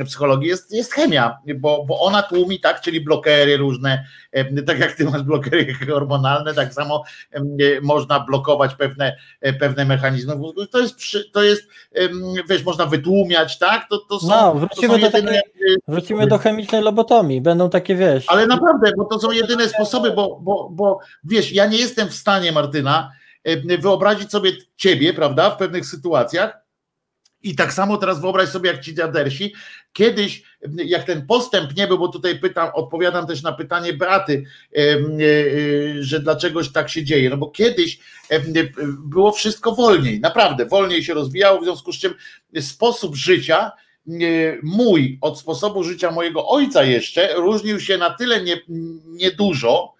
psychologii 0.05 0.49
jest, 0.49 0.71
jest 0.71 0.93
chemia, 0.93 1.37
bo, 1.55 1.85
bo 1.85 1.99
ona 1.99 2.21
tu 2.21 2.38
tłumi, 2.39 2.59
tak, 2.59 2.81
czyli 2.81 3.01
blokery 3.01 3.57
różne, 3.57 4.05
tak 4.67 4.79
jak 4.79 4.91
ty 4.91 5.05
masz 5.05 5.23
blokery 5.23 5.73
hormonalne, 5.73 6.53
tak 6.53 6.73
samo 6.73 7.03
można 7.81 8.19
blokować 8.19 8.75
pewne, 8.75 9.17
e, 9.41 9.53
pewne 9.53 9.85
mechanizmy. 9.85 10.35
To 10.71 10.79
jest, 10.79 10.99
to 11.31 11.43
jest, 11.43 11.67
wiesz, 12.49 12.63
można 12.63 12.85
wytłumiać, 12.85 13.59
tak? 13.59 13.87
To, 13.89 13.97
to 13.97 14.19
są, 14.19 14.27
no, 14.27 14.53
wrócimy, 14.53 14.99
to 14.99 14.99
do, 14.99 15.17
jedyne... 15.17 15.41
wrócimy 15.87 16.27
do 16.27 16.37
chemicznej 16.37 16.81
lobotomii, 16.81 17.41
będą 17.41 17.69
takie, 17.69 17.95
wiesz. 17.95 18.25
Ale 18.27 18.47
naprawdę, 18.47 18.91
bo 18.97 19.05
to 19.05 19.19
są 19.19 19.31
jedyne 19.31 19.67
sposoby, 19.67 20.11
bo, 20.11 20.39
bo, 20.41 20.69
bo 20.71 20.99
wiesz, 21.23 21.51
ja 21.51 21.65
nie 21.65 21.77
jestem 21.77 22.07
w 22.07 22.13
stanie, 22.13 22.51
Martyna, 22.51 23.11
wyobrazić 23.79 24.31
sobie 24.31 24.51
ciebie, 24.75 25.13
prawda, 25.13 25.49
w 25.49 25.57
pewnych 25.57 25.85
sytuacjach, 25.85 26.68
i 27.43 27.55
tak 27.55 27.73
samo 27.73 27.97
teraz 27.97 28.21
wyobraź 28.21 28.49
sobie, 28.49 28.71
jak 28.71 28.81
ci 28.81 28.95
dziadersi, 28.95 29.53
kiedyś, 29.93 30.43
jak 30.85 31.03
ten 31.03 31.27
postęp 31.27 31.75
nie 31.77 31.87
był, 31.87 31.99
bo 31.99 32.07
tutaj 32.07 32.39
pytam, 32.39 32.69
odpowiadam 32.73 33.27
też 33.27 33.43
na 33.43 33.51
pytanie 33.51 33.93
Beaty, 33.93 34.43
e, 34.75 34.79
e, 34.79 34.99
że 35.99 36.19
dlaczegoś 36.19 36.71
tak 36.71 36.89
się 36.89 37.03
dzieje, 37.03 37.29
no 37.29 37.37
bo 37.37 37.51
kiedyś 37.51 37.99
było 39.05 39.31
wszystko 39.31 39.75
wolniej, 39.75 40.19
naprawdę, 40.19 40.65
wolniej 40.65 41.03
się 41.03 41.13
rozwijało, 41.13 41.61
w 41.61 41.63
związku 41.63 41.93
z 41.93 41.99
czym 41.99 42.13
sposób 42.59 43.15
życia 43.15 43.71
mój 44.63 45.17
od 45.21 45.39
sposobu 45.39 45.83
życia 45.83 46.11
mojego 46.11 46.47
ojca 46.47 46.83
jeszcze 46.83 47.33
różnił 47.33 47.79
się 47.79 47.97
na 47.97 48.09
tyle 48.09 48.43
niedużo, 49.05 49.69
nie 49.69 49.98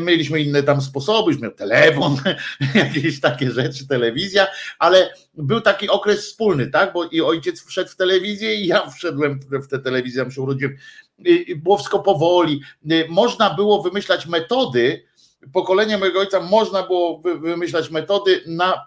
Mieliśmy 0.00 0.40
inne 0.40 0.62
tam 0.62 0.80
sposoby, 0.80 1.32
już 1.32 1.40
miał 1.40 1.50
telefon, 1.50 2.16
jakieś 2.74 3.20
takie 3.20 3.50
rzeczy, 3.50 3.88
telewizja, 3.88 4.46
ale 4.78 5.14
był 5.34 5.60
taki 5.60 5.88
okres 5.88 6.20
wspólny, 6.26 6.66
tak? 6.66 6.92
Bo 6.92 7.04
i 7.04 7.20
ojciec 7.20 7.64
wszedł 7.64 7.90
w 7.90 7.96
telewizję, 7.96 8.54
i 8.54 8.66
ja 8.66 8.86
wszedłem 8.96 9.40
w 9.62 9.68
tę 9.68 9.78
telewizję, 9.78 10.24
ja 10.24 10.30
się 10.30 10.42
urodziłem. 10.42 10.76
Było 11.56 11.76
wszystko 11.76 11.98
powoli. 11.98 12.60
Można 13.08 13.54
było 13.54 13.82
wymyślać 13.82 14.26
metody, 14.26 15.09
pokolenie 15.52 15.98
mojego 15.98 16.20
ojca 16.20 16.40
można 16.40 16.82
było 16.82 17.22
wymyślać 17.40 17.90
metody 17.90 18.42
na 18.46 18.86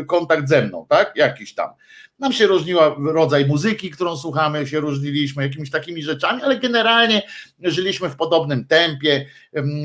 y, 0.00 0.04
kontakt 0.04 0.48
ze 0.48 0.62
mną, 0.62 0.86
tak? 0.88 1.12
Jakiś 1.16 1.54
tam. 1.54 1.70
Nam 2.18 2.32
się 2.32 2.46
różniła 2.46 2.96
rodzaj 2.98 3.46
muzyki, 3.46 3.90
którą 3.90 4.16
słuchamy, 4.16 4.66
się 4.66 4.80
różniliśmy 4.80 5.42
jakimiś 5.42 5.70
takimi 5.70 6.02
rzeczami, 6.02 6.42
ale 6.42 6.56
generalnie 6.56 7.22
żyliśmy 7.62 8.08
w 8.08 8.16
podobnym 8.16 8.64
tempie, 8.64 9.26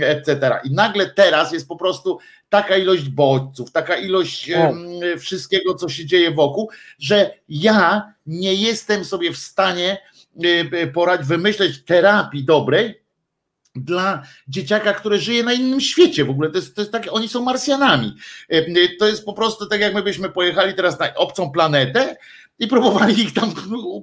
etc. 0.02 0.60
I 0.64 0.72
nagle 0.72 1.10
teraz 1.10 1.52
jest 1.52 1.68
po 1.68 1.76
prostu 1.76 2.20
taka 2.50 2.78
ilość 2.78 3.10
bodźców, 3.10 3.72
taka 3.72 3.96
ilość 3.96 4.52
o. 4.52 4.74
wszystkiego, 5.20 5.76
co 5.76 5.90
się 5.90 6.06
dzieje 6.06 6.32
wokół, 6.32 6.70
że 7.00 7.34
ja 7.50 8.14
nie 8.26 8.56
jestem 8.56 9.06
sobie 9.06 9.32
w 9.32 9.38
stanie 9.38 9.98
y, 10.46 10.70
y, 10.74 10.88
poradzić, 10.88 11.28
wymyśleć 11.28 11.84
terapii 11.86 12.46
dobrej, 12.46 13.07
dla 13.84 14.24
dzieciaka, 14.48 14.94
które 14.94 15.18
żyje 15.18 15.44
na 15.44 15.54
innym 15.54 15.82
świecie 15.82 16.26
w 16.26 16.30
ogóle. 16.30 16.50
To 16.50 16.58
jest, 16.58 16.76
to 16.76 16.82
jest 16.82 16.92
takie, 16.92 17.12
oni 17.12 17.30
są 17.30 17.44
Marsjanami. 17.44 18.16
E, 18.50 18.88
to 19.00 19.08
jest 19.08 19.26
po 19.26 19.34
prostu 19.34 19.66
tak, 19.66 19.82
jak 19.82 19.94
my 19.94 20.04
byśmy 20.04 20.30
pojechali 20.30 20.74
teraz 20.74 21.00
na 21.00 21.16
obcą 21.16 21.52
planetę 21.52 22.16
i 22.60 22.68
próbowali 22.68 23.20
ich 23.20 23.34
tam 23.34 23.54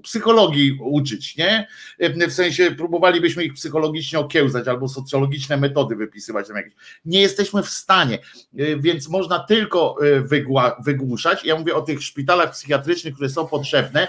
psychologii 0.02 0.78
uczyć, 0.80 1.36
nie? 1.36 1.68
E, 1.98 2.28
w 2.28 2.32
sensie 2.32 2.70
próbowalibyśmy 2.70 3.44
ich 3.44 3.54
psychologicznie 3.54 4.18
okiełzać 4.18 4.68
albo 4.68 4.88
socjologiczne 4.88 5.56
metody 5.56 5.96
wypisywać 5.96 6.48
tam 6.48 6.56
jakieś. 6.56 6.72
Nie 7.04 7.20
jesteśmy 7.20 7.62
w 7.62 7.68
stanie, 7.68 8.18
e, 8.58 8.76
więc 8.76 9.08
można 9.08 9.38
tylko 9.38 9.96
wygłuszać. 10.84 11.44
Ja 11.44 11.58
mówię 11.58 11.74
o 11.74 11.82
tych 11.82 12.02
szpitalach 12.02 12.50
psychiatrycznych, 12.50 13.14
które 13.14 13.28
są 13.28 13.46
potrzebne, 13.46 14.08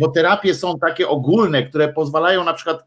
bo 0.00 0.08
terapie 0.08 0.54
są 0.54 0.78
takie 0.78 1.08
ogólne, 1.08 1.62
które 1.62 1.92
pozwalają 1.92 2.44
na 2.44 2.54
przykład 2.54 2.84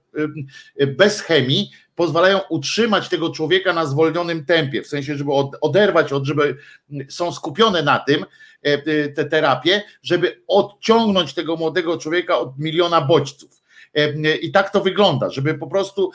bez 0.98 1.22
chemii 1.22 1.72
pozwalają 2.00 2.40
utrzymać 2.50 3.10
tego 3.10 3.30
człowieka 3.30 3.74
na 3.74 3.86
zwolnionym 3.86 4.46
tempie, 4.46 4.82
w 4.82 4.88
sensie, 4.88 5.16
żeby 5.16 5.32
oderwać 5.62 6.14
od, 6.14 6.26
żeby 6.26 6.58
są 7.10 7.32
skupione 7.32 7.84
na 7.84 8.00
tym, 8.00 8.26
e, 8.66 8.74
e, 8.74 9.10
te 9.10 9.26
terapie, 9.26 9.82
żeby 10.04 10.42
odciągnąć 10.48 11.34
tego 11.34 11.56
młodego 11.56 11.98
człowieka 11.98 12.38
od 12.38 12.60
miliona 12.60 13.02
bodźców. 13.02 13.62
E, 13.96 14.36
I 14.36 14.52
tak 14.52 14.70
to 14.70 14.82
wygląda, 14.82 15.30
żeby 15.30 15.54
po 15.54 15.68
prostu 15.68 16.12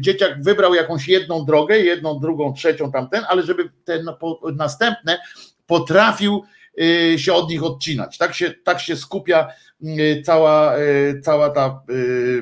dzieciak 0.00 0.42
wybrał 0.42 0.74
jakąś 0.74 1.08
jedną 1.08 1.44
drogę, 1.44 1.78
jedną, 1.78 2.20
drugą, 2.20 2.52
trzecią 2.52 2.92
tamten, 2.92 3.24
ale 3.28 3.42
żeby 3.42 3.70
te 3.84 4.02
następne 4.56 5.18
potrafił 5.66 6.44
się 7.16 7.32
od 7.32 7.50
nich 7.50 7.64
odcinać. 7.64 8.18
Tak 8.18 8.34
się, 8.34 8.54
tak 8.64 8.80
się 8.80 8.96
skupia 8.96 9.48
cała, 10.24 10.74
cała 11.22 11.50
ta 11.50 11.80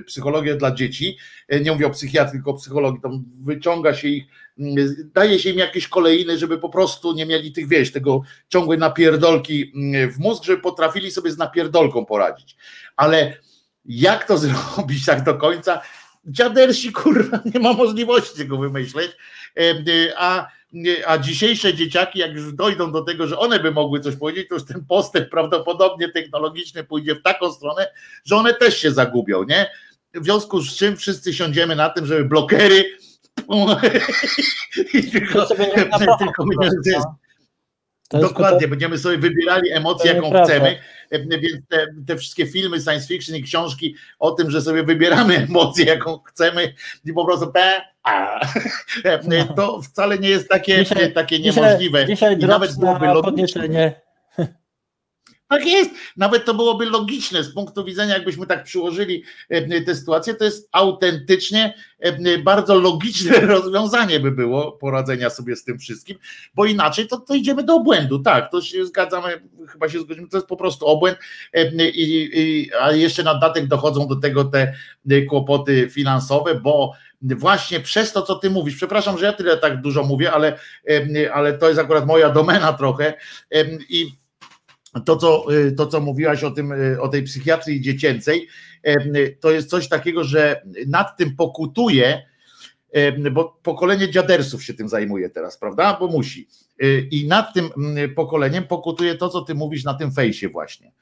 psychologia 0.07 0.57
dla 0.57 0.71
dzieci 0.71 1.19
nie 1.63 1.73
mówię 1.73 1.87
o 1.87 1.91
psychiatrii, 1.91 2.39
tylko 2.39 2.51
o 2.51 2.55
psychologii, 2.55 3.01
tam 3.01 3.25
wyciąga 3.43 3.95
się 3.95 4.09
ich, 4.09 4.25
daje 5.15 5.39
się 5.39 5.51
im 5.51 5.59
jakieś 5.59 5.89
kolejne, 5.89 6.39
żeby 6.39 6.59
po 6.59 6.69
prostu 6.69 7.13
nie 7.13 7.27
mieli 7.27 7.53
tych, 7.53 7.69
wieś, 7.69 7.93
tego 7.93 8.23
ciągłej 8.49 8.79
napierdolki 8.79 9.73
w 10.13 10.19
mózg, 10.19 10.45
żeby 10.45 10.63
potrafili 10.63 11.11
sobie 11.11 11.31
z 11.31 11.39
napierdolką 11.39 12.05
poradzić. 12.05 12.57
Ale 12.97 13.39
jak 13.85 14.25
to 14.29 14.39
zrobić 14.79 15.05
tak 15.07 15.25
do 15.25 15.35
końca? 15.35 15.81
Dziadersi, 16.27 16.93
kurwa, 16.93 17.41
nie 17.55 17.61
ma 17.61 17.73
możliwości 17.73 18.37
tego 18.39 18.59
wymyśleć, 18.59 19.13
e, 19.57 19.61
e, 19.61 19.75
a 20.17 20.57
a 21.07 21.19
dzisiejsze 21.19 21.75
dzieciaki, 21.75 22.19
jak 22.19 22.33
już 22.33 22.53
dojdą 22.53 22.93
do 22.93 23.03
tego, 23.03 23.27
że 23.27 23.39
one 23.39 23.61
by 23.61 23.71
mogły 23.71 24.01
coś 24.01 24.17
powiedzieć, 24.17 24.49
to 24.49 24.55
już 24.55 24.65
ten 24.65 24.85
postęp 24.85 25.31
prawdopodobnie 25.31 26.09
technologiczny 26.09 26.85
pójdzie 26.85 27.15
w 27.15 27.23
taką 27.23 27.53
stronę, 27.53 27.87
że 28.25 28.37
one 28.37 28.55
też 28.55 28.79
się 28.79 28.91
zagubią, 28.91 29.45
nie? 29.45 29.71
w 30.15 30.25
związku 30.25 30.61
z 30.61 30.77
czym 30.77 30.97
wszyscy 30.97 31.35
siądziemy 31.35 31.77
na 31.77 31.91
tym, 31.91 32.07
żeby 32.07 32.25
blokery 32.25 32.85
i 34.95 35.11
tylko, 35.11 35.47
tylko 35.57 36.45
Dokładnie, 38.11 38.69
będziemy 38.69 38.99
sobie 38.99 39.19
wybierali 39.19 39.73
emocje, 39.73 40.13
jaką 40.15 40.45
chcemy, 40.45 40.79
więc 41.11 41.67
te, 41.69 41.87
te, 42.07 42.17
wszystkie 42.17 42.47
filmy 42.47 42.81
science 42.81 43.07
fiction 43.09 43.37
i 43.37 43.43
książki 43.43 43.95
o 44.19 44.31
tym, 44.31 44.51
że 44.51 44.61
sobie 44.61 44.83
wybieramy 44.83 45.37
emocje, 45.49 45.85
jaką 45.85 46.19
chcemy 46.19 46.75
i 47.05 47.13
po 47.13 47.25
prostu 47.25 47.53
te, 47.53 47.83
a, 48.03 48.41
to 49.57 49.83
wcale 49.83 50.19
nie 50.19 50.29
jest 50.29 50.49
takie, 50.49 50.85
dzisiaj, 50.85 51.13
takie 51.13 51.39
niemożliwe. 51.39 52.07
Dzisiaj, 52.07 52.37
dzisiaj 52.37 52.39
I 52.39 52.47
nawet 52.47 52.79
byłoby 52.79 53.07
logiczne. 53.07 54.06
Tak 55.49 55.67
jest. 55.67 55.91
Nawet 56.17 56.45
to 56.45 56.55
byłoby 56.55 56.87
logiczne 56.87 57.45
z 57.45 57.55
punktu 57.55 57.85
widzenia, 57.85 58.15
jakbyśmy 58.15 58.47
tak 58.47 58.65
przyłożyli 58.65 59.25
e, 59.49 59.81
tę 59.81 59.95
sytuację, 59.95 60.35
to 60.35 60.45
jest 60.45 60.69
autentycznie 60.73 61.75
e, 62.01 62.39
bardzo 62.39 62.81
logiczne 62.81 63.41
rozwiązanie 63.57 64.21
by 64.21 64.31
było 64.31 64.73
poradzenia 64.73 65.31
sobie 65.31 65.57
z 65.57 65.65
tym 65.65 65.79
wszystkim, 65.79 66.19
bo 66.55 66.65
inaczej 66.65 67.09
to, 67.09 67.21
to 67.21 67.35
idziemy 67.35 67.63
do 67.63 67.75
obłędu. 67.75 68.19
Tak, 68.19 68.51
to 68.51 68.63
się 68.63 68.87
zgadzamy, 68.87 69.41
chyba 69.69 69.89
się 69.89 70.01
zgodzimy, 70.01 70.29
to 70.29 70.37
jest 70.37 70.49
po 70.49 70.57
prostu 70.57 70.87
obłęd, 70.87 71.19
e, 71.53 71.89
i, 71.89 72.31
i, 72.41 72.71
a 72.81 72.93
jeszcze 72.93 73.23
na 73.23 73.35
datek 73.35 73.67
dochodzą 73.67 74.09
do 74.09 74.17
tego 74.17 74.45
te 74.45 74.75
kłopoty 75.29 75.89
finansowe, 75.91 76.55
bo 76.55 76.93
właśnie 77.23 77.81
przez 77.81 78.13
to, 78.13 78.23
co 78.23 78.35
ty 78.35 78.51
mówisz, 78.51 78.77
przepraszam, 78.77 79.19
że 79.19 79.27
ja 79.27 79.33
tyle 79.33 79.57
tak 79.57 79.81
dużo 79.81 80.03
mówię, 80.03 80.33
ale, 80.33 80.59
ale 81.33 81.59
to 81.59 81.69
jest 81.69 81.81
akurat 81.81 82.07
moja 82.07 82.31
domena 82.31 82.73
trochę 82.73 83.15
i 83.89 84.26
to 85.05 85.17
co, 85.17 85.47
to, 85.77 85.87
co 85.87 86.01
mówiłaś 86.01 86.45
o, 86.45 86.51
tym, 86.51 86.73
o 87.01 87.09
tej 87.09 87.23
psychiatrii 87.23 87.81
dziecięcej, 87.81 88.49
to 89.41 89.51
jest 89.51 89.71
coś 89.71 89.89
takiego, 89.89 90.25
że 90.25 90.63
nad 90.87 91.17
tym 91.17 91.37
pokutuje, 91.37 92.23
bo 93.33 93.59
pokolenie 93.63 94.11
dziadersów 94.11 94.65
się 94.65 94.75
tym 94.75 94.89
zajmuje 94.89 95.31
teraz, 95.31 95.59
prawda? 95.59 95.97
Bo 96.01 96.09
musi. 96.09 96.49
Y, 96.83 97.09
I 97.11 97.29
nad 97.29 97.55
tym 97.55 97.71
mm, 97.77 98.15
pokoleniem 98.15 98.65
pokutuje 98.65 99.15
to, 99.15 99.29
co 99.29 99.43
ty 99.43 99.55
mówisz 99.55 99.85
na 99.85 99.95
tym 99.95 100.13
fejsie 100.13 100.49
właśnie. 100.49 100.93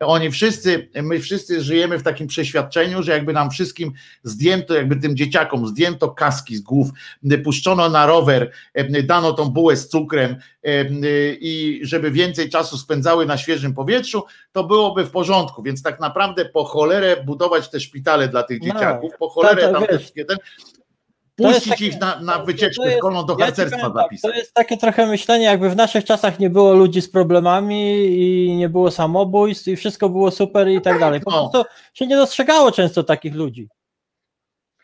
Oni 0.00 0.30
wszyscy, 0.30 0.88
my 1.02 1.20
wszyscy 1.20 1.62
żyjemy 1.62 1.98
w 1.98 2.02
takim 2.02 2.26
przeświadczeniu, 2.26 3.02
że 3.02 3.12
jakby 3.12 3.32
nam 3.32 3.50
wszystkim 3.50 3.92
zdjęto, 4.22 4.74
jakby 4.74 4.96
tym 4.96 5.16
dzieciakom 5.16 5.66
zdjęto 5.66 6.10
kaski 6.10 6.56
z 6.56 6.60
głów, 6.60 6.88
y, 7.32 7.38
puszczono 7.38 7.88
na 7.88 8.06
rower, 8.06 8.50
y, 8.78 9.02
dano 9.02 9.32
tą 9.32 9.48
bułę 9.50 9.76
z 9.76 9.88
cukrem 9.88 10.36
i 11.40 11.80
żeby 11.82 12.10
więcej 12.10 12.50
czasu 12.50 12.78
spędzały 12.78 13.26
na 13.26 13.38
świeżym 13.38 13.74
powietrzu, 13.74 14.24
to 14.52 14.64
byłoby 14.64 15.04
w 15.04 15.10
porządku. 15.10 15.62
Więc 15.62 15.82
tak 15.82 16.00
naprawdę 16.00 16.44
po 16.44 16.64
cholerę 16.64 17.24
budować 17.24 17.70
te 17.70 17.80
szpitale 17.80 18.28
dla 18.28 18.42
tych 18.42 18.60
no, 18.60 18.66
dzieciaków, 18.66 19.12
po 19.18 19.28
cholerę 19.28 19.72
tam 19.72 19.86
te 19.86 19.98
wszystkie 19.98 20.24
ten, 20.24 20.36
puścić 21.48 21.68
takie, 21.68 21.86
ich 21.86 22.00
na, 22.00 22.20
na 22.20 22.38
wycieczkę 22.38 22.96
szkolną 22.96 23.26
do 23.26 23.36
harcerstwa 23.36 23.86
ja 23.86 23.92
zapisać. 23.92 24.32
To 24.32 24.38
jest 24.38 24.54
takie 24.54 24.76
trochę 24.76 25.06
myślenie, 25.06 25.44
jakby 25.44 25.70
w 25.70 25.76
naszych 25.76 26.04
czasach 26.04 26.38
nie 26.38 26.50
było 26.50 26.74
ludzi 26.74 27.02
z 27.02 27.10
problemami 27.10 28.06
i 28.06 28.56
nie 28.56 28.68
było 28.68 28.90
samobójstw 28.90 29.68
i 29.68 29.76
wszystko 29.76 30.08
było 30.08 30.30
super 30.30 30.68
i 30.68 30.80
tak 30.80 31.00
dalej. 31.00 31.20
Po 31.20 31.30
no. 31.30 31.48
prostu 31.48 31.70
się 31.94 32.06
nie 32.06 32.16
dostrzegało 32.16 32.72
często 32.72 33.02
takich 33.02 33.34
ludzi. 33.34 33.68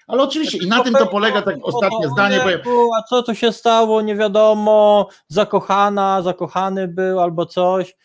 Ale 0.07 0.23
oczywiście 0.23 0.59
i 0.59 0.67
na 0.67 0.85
tym 0.85 0.95
to 0.95 1.07
polega 1.07 1.43
tak 1.43 1.57
ostatnie 1.63 2.09
zdanie. 2.09 2.41
Bo... 2.65 2.91
A 2.99 3.03
co 3.03 3.23
tu 3.23 3.35
się 3.35 3.53
stało? 3.53 4.03
Nie 4.03 4.17
wiadomo, 4.17 5.09
zakochana, 5.29 6.23
zakochany 6.23 6.89
był 6.89 7.21
albo 7.21 7.47
coś. 7.47 7.97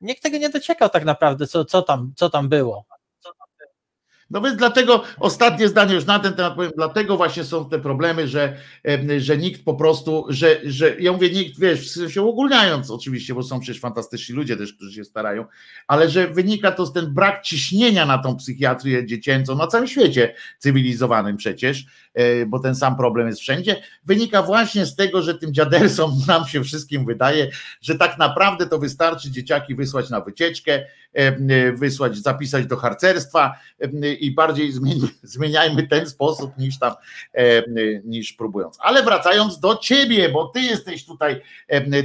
Nikt 0.00 0.22
tego 0.22 0.38
nie 0.38 0.48
dociekał 0.48 0.88
tak 0.88 1.04
naprawdę, 1.04 1.46
co, 1.46 1.64
co, 1.64 1.82
tam, 1.82 2.12
co 2.16 2.30
tam 2.30 2.48
było. 2.48 2.84
No 4.34 4.40
więc 4.40 4.56
dlatego 4.56 5.02
ostatnie 5.20 5.68
zdanie 5.68 5.94
już 5.94 6.06
na 6.06 6.18
ten 6.18 6.32
temat 6.32 6.54
powiem, 6.54 6.72
dlatego 6.76 7.16
właśnie 7.16 7.44
są 7.44 7.68
te 7.68 7.78
problemy, 7.78 8.28
że, 8.28 8.56
że 9.18 9.38
nikt 9.38 9.64
po 9.64 9.74
prostu, 9.74 10.26
że, 10.28 10.60
że 10.64 10.96
ja 11.00 11.12
mówię 11.12 11.30
nikt, 11.30 11.60
wiesz, 11.60 11.98
się 12.08 12.22
ogólniając 12.22 12.90
oczywiście, 12.90 13.34
bo 13.34 13.42
są 13.42 13.60
przecież 13.60 13.80
fantastyczni 13.80 14.34
ludzie 14.34 14.56
też, 14.56 14.72
którzy 14.72 14.92
się 14.92 15.04
starają, 15.04 15.44
ale 15.86 16.10
że 16.10 16.28
wynika 16.28 16.72
to 16.72 16.86
z 16.86 16.92
ten 16.92 17.14
brak 17.14 17.42
ciśnienia 17.42 18.06
na 18.06 18.18
tą 18.18 18.36
psychiatrię 18.36 19.06
dziecięcą 19.06 19.56
na 19.56 19.66
całym 19.66 19.86
świecie 19.86 20.34
cywilizowanym 20.58 21.36
przecież, 21.36 21.86
e, 22.14 22.46
bo 22.46 22.58
ten 22.58 22.74
sam 22.74 22.96
problem 22.96 23.26
jest 23.26 23.40
wszędzie, 23.40 23.82
wynika 24.04 24.42
właśnie 24.42 24.86
z 24.86 24.96
tego, 24.96 25.22
że 25.22 25.34
tym 25.34 25.54
dziadersom 25.54 26.12
nam 26.28 26.46
się 26.46 26.64
wszystkim 26.64 27.06
wydaje, 27.06 27.50
że 27.80 27.94
tak 27.94 28.18
naprawdę 28.18 28.66
to 28.66 28.78
wystarczy 28.78 29.30
dzieciaki 29.30 29.74
wysłać 29.74 30.10
na 30.10 30.20
wycieczkę, 30.20 30.86
wysłać, 31.74 32.16
zapisać 32.16 32.66
do 32.66 32.76
harcerstwa 32.76 33.54
i 34.20 34.30
bardziej 34.30 34.72
zmieniajmy 35.22 35.88
ten 35.88 36.06
sposób 36.06 36.58
niż 36.58 36.78
tam, 36.78 36.94
niż 38.04 38.32
próbując. 38.32 38.78
Ale 38.80 39.02
wracając 39.02 39.60
do 39.60 39.76
ciebie, 39.76 40.28
bo 40.28 40.48
ty 40.48 40.60
jesteś 40.60 41.06
tutaj 41.06 41.40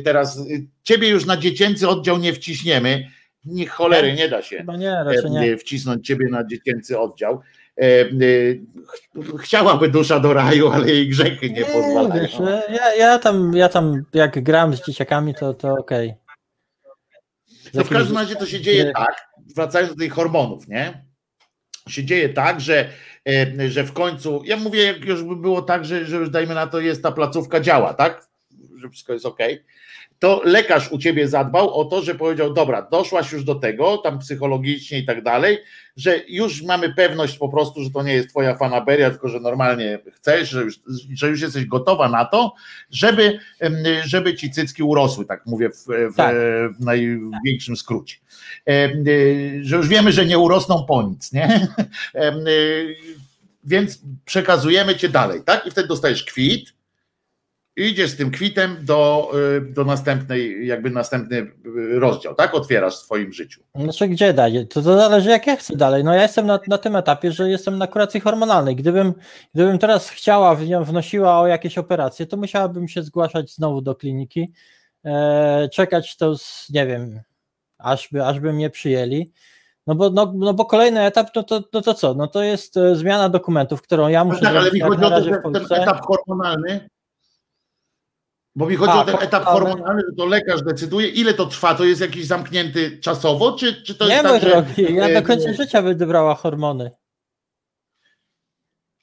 teraz, 0.03 0.41
ciebie 0.83 1.09
już 1.09 1.25
na 1.25 1.37
dziecięcy 1.37 1.89
oddział 1.89 2.17
nie 2.17 2.33
wciśniemy, 2.33 3.07
nie 3.45 3.67
cholery, 3.67 4.13
nie 4.13 4.29
da 4.29 4.41
się 4.41 4.63
no 4.65 5.39
nie, 5.39 5.49
nie. 5.49 5.57
wcisnąć 5.57 6.07
ciebie 6.07 6.27
na 6.29 6.47
dziecięcy 6.47 6.99
oddział. 6.99 7.41
Chciałaby 9.39 9.89
dusza 9.89 10.19
do 10.19 10.33
raju, 10.33 10.69
ale 10.69 10.89
jej 10.89 11.09
grzechy 11.09 11.49
nie, 11.49 11.55
nie 11.55 11.65
pozwalają. 11.65 12.21
Wiesz, 12.21 12.37
ja, 12.69 12.95
ja, 12.95 13.19
tam, 13.19 13.53
ja 13.53 13.69
tam 13.69 14.03
jak 14.13 14.43
gram 14.43 14.75
z 14.75 14.85
dzieciakami, 14.85 15.35
to, 15.35 15.53
to 15.53 15.73
okej. 15.73 16.09
Okay. 16.09 16.28
No 17.73 17.83
w 17.83 17.89
każdym 17.89 18.17
razie 18.17 18.35
to 18.35 18.45
się 18.45 18.61
dzieje 18.61 18.91
tak, 18.95 19.27
wracając 19.55 19.91
do 19.91 19.99
tych 19.99 20.13
hormonów, 20.13 20.67
nie? 20.67 21.09
się 21.89 22.03
dzieje 22.03 22.29
tak, 22.29 22.61
że, 22.61 22.89
e, 23.29 23.69
że 23.69 23.83
w 23.83 23.93
końcu, 23.93 24.41
ja 24.45 24.57
mówię, 24.57 24.83
jak 24.83 25.05
już 25.05 25.23
by 25.23 25.35
było 25.35 25.61
tak, 25.61 25.85
że, 25.85 26.05
że 26.05 26.15
już 26.15 26.29
dajmy 26.29 26.55
na 26.55 26.67
to, 26.67 26.79
jest 26.79 27.03
ta 27.03 27.11
placówka 27.11 27.59
działa, 27.59 27.93
tak? 27.93 28.28
Że 28.79 28.89
wszystko 28.89 29.13
jest 29.13 29.25
ok. 29.25 29.39
To 30.19 30.41
lekarz 30.45 30.91
u 30.91 30.99
ciebie 30.99 31.27
zadbał 31.27 31.79
o 31.79 31.85
to, 31.85 32.01
że 32.01 32.15
powiedział: 32.15 32.53
Dobra, 32.53 32.81
doszłaś 32.81 33.31
już 33.31 33.43
do 33.43 33.55
tego, 33.55 33.97
tam 33.97 34.19
psychologicznie 34.19 34.99
i 34.99 35.05
tak 35.05 35.23
dalej, 35.23 35.57
że 35.97 36.21
już 36.27 36.61
mamy 36.61 36.93
pewność 36.93 37.37
po 37.37 37.49
prostu, 37.49 37.83
że 37.83 37.91
to 37.91 38.03
nie 38.03 38.13
jest 38.13 38.29
twoja 38.29 38.55
fanaberia, 38.55 39.09
tylko 39.09 39.29
że 39.29 39.39
normalnie 39.39 39.99
chcesz, 40.13 40.49
że 40.49 40.61
już, 40.61 40.79
że 41.13 41.29
już 41.29 41.41
jesteś 41.41 41.65
gotowa 41.65 42.09
na 42.09 42.25
to, 42.25 42.53
żeby, 42.91 43.39
żeby 44.05 44.35
ci 44.35 44.51
cycki 44.51 44.83
urosły, 44.83 45.25
tak 45.25 45.45
mówię 45.45 45.69
w, 45.69 45.85
w, 46.13 46.15
tak. 46.15 46.35
w 46.79 46.79
największym 46.79 47.77
skrócie. 47.77 48.15
Y, 48.69 49.59
że 49.61 49.75
już 49.75 49.87
wiemy, 49.87 50.11
że 50.11 50.25
nie 50.25 50.39
urosną 50.39 50.85
po 50.85 51.03
nic, 51.03 51.31
nie? 51.31 51.49
Y, 52.47 52.95
więc 53.63 54.01
przekazujemy 54.25 54.95
cię 54.95 55.09
dalej, 55.09 55.41
tak? 55.45 55.67
I 55.67 55.71
wtedy 55.71 55.87
dostajesz 55.87 56.23
kwit, 56.23 56.73
idziesz 57.87 58.11
z 58.11 58.17
tym 58.17 58.31
kwitem 58.31 58.77
do, 58.81 59.31
y, 59.57 59.61
do 59.61 59.85
następnej, 59.85 60.67
jakby 60.67 60.89
następny 60.89 61.51
rozdział, 61.91 62.35
tak? 62.35 62.55
Otwierasz 62.55 62.93
w 62.95 62.97
swoim 62.97 63.33
życiu. 63.33 63.61
Znaczy 63.75 64.07
gdzie 64.07 64.33
dalej? 64.33 64.67
To, 64.67 64.81
to 64.81 64.97
zależy 64.97 65.29
jak 65.29 65.47
ja 65.47 65.55
chcę 65.55 65.75
dalej. 65.75 66.03
No 66.03 66.13
ja 66.13 66.21
jestem 66.21 66.45
na, 66.45 66.59
na 66.67 66.77
tym 66.77 66.95
etapie, 66.95 67.31
że 67.31 67.49
jestem 67.49 67.77
na 67.77 67.87
kuracji 67.87 68.19
hormonalnej. 68.19 68.75
Gdybym, 68.75 69.13
gdybym 69.53 69.79
teraz 69.79 70.09
chciała, 70.09 70.55
wnosiła 70.81 71.39
o 71.39 71.47
jakieś 71.47 71.77
operacje, 71.77 72.25
to 72.25 72.37
musiałabym 72.37 72.87
się 72.87 73.03
zgłaszać 73.03 73.53
znowu 73.53 73.81
do 73.81 73.95
kliniki, 73.95 74.53
e, 75.05 75.69
czekać 75.73 76.17
to 76.17 76.37
z, 76.37 76.69
nie 76.69 76.87
wiem, 76.87 77.19
aż, 77.77 78.09
by, 78.11 78.25
aż 78.25 78.39
by 78.39 78.53
mnie 78.53 78.69
przyjęli. 78.69 79.31
No 79.87 79.95
bo, 79.95 80.09
no, 80.09 80.33
no 80.35 80.53
bo 80.53 80.65
kolejny 80.65 81.01
etap, 81.01 81.29
no 81.35 81.43
to, 81.43 81.61
no 81.73 81.81
to 81.81 81.93
co? 81.93 82.13
No 82.13 82.27
to 82.27 82.43
jest 82.43 82.77
e, 82.77 82.95
zmiana 82.95 83.29
dokumentów, 83.29 83.81
którą 83.81 84.07
ja 84.07 84.23
muszę 84.23 84.39
no 84.43 84.49
tak, 84.49 84.57
ale 84.57 84.71
mi 84.71 84.79
chodzi 84.79 85.03
o 85.03 85.09
ten, 85.09 85.53
ten 85.53 85.81
etap 85.81 86.05
hormonalny, 86.05 86.89
bo 88.59 88.65
mi 88.65 88.75
chodzi 88.75 88.91
A, 88.91 89.01
o 89.01 89.05
ten 89.05 89.15
etap 89.19 89.45
hormonalny, 89.45 90.01
że 90.09 90.15
to 90.17 90.25
lekarz 90.25 90.61
decyduje, 90.61 91.07
ile 91.07 91.33
to 91.33 91.45
trwa, 91.45 91.75
to 91.75 91.85
jest 91.85 92.01
jakiś 92.01 92.25
zamknięty 92.25 92.97
czasowo, 92.97 93.51
czy, 93.51 93.83
czy 93.83 93.95
to 93.95 94.05
nie 94.07 94.11
jest 94.11 94.23
tak, 94.23 94.41
drogi, 94.41 94.95
ja 94.95 95.21
do 95.21 95.27
końca 95.27 95.53
życia 95.53 95.81
będę 95.81 96.07
brała 96.07 96.35
hormony. 96.35 96.91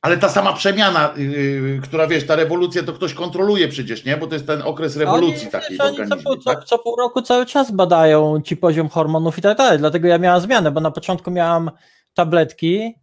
Ale 0.03 0.19
ta 0.19 0.29
sama 0.29 0.53
przemiana, 0.53 1.15
yy, 1.17 1.81
która 1.83 2.07
wiesz, 2.07 2.27
ta 2.27 2.37
rewolucja 2.37 2.83
to 2.83 2.93
ktoś 2.93 3.15
kontroluje 3.15 3.69
przecież, 3.69 4.05
nie? 4.05 4.17
Bo 4.17 4.27
to 4.27 4.35
jest 4.35 4.47
ten 4.47 4.63
okres 4.63 4.97
rewolucji 4.97 5.43
oni, 5.43 5.51
takiej 5.51 5.79
wiesz, 5.79 5.87
organizmie. 5.87 6.23
Co, 6.23 6.37
tak? 6.37 6.61
co, 6.61 6.67
co, 6.67 6.79
pół 6.79 6.97
roku 6.97 7.23
cały 7.23 7.47
czas 7.47 7.71
badają 7.71 8.41
ci 8.41 8.57
poziom 8.57 8.89
hormonów 8.89 9.39
i 9.39 9.43
tak 9.43 9.59
dalej. 9.59 9.79
Dlatego 9.79 10.09
ja 10.09 10.19
miałam 10.19 10.41
zmianę, 10.41 10.71
bo 10.71 10.81
na 10.81 10.91
początku 10.91 11.31
miałam 11.31 11.71
tabletki 12.15 12.95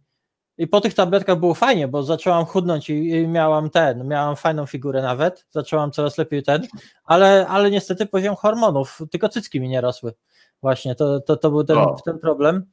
i 0.58 0.66
po 0.66 0.80
tych 0.80 0.94
tabletkach 0.94 1.38
było 1.38 1.54
fajnie, 1.54 1.88
bo 1.88 2.02
zaczęłam 2.02 2.44
chudnąć 2.44 2.90
i, 2.90 3.26
miałam 3.28 3.70
ten, 3.70 4.08
miałam 4.08 4.36
fajną 4.36 4.66
figurę 4.66 5.02
nawet, 5.02 5.46
zaczęłam 5.50 5.90
coraz 5.90 6.18
lepiej 6.18 6.42
ten, 6.42 6.66
ale, 7.04 7.46
ale 7.46 7.70
niestety 7.70 8.06
poziom 8.06 8.36
hormonów, 8.36 9.00
tylko 9.10 9.28
cycki 9.28 9.60
mi 9.60 9.68
nie 9.68 9.80
rosły. 9.80 10.14
Właśnie, 10.62 10.94
to, 10.94 11.20
to, 11.20 11.36
to 11.36 11.50
był 11.50 11.64
ten, 11.64 11.78
ten 12.04 12.18
problem. 12.18 12.66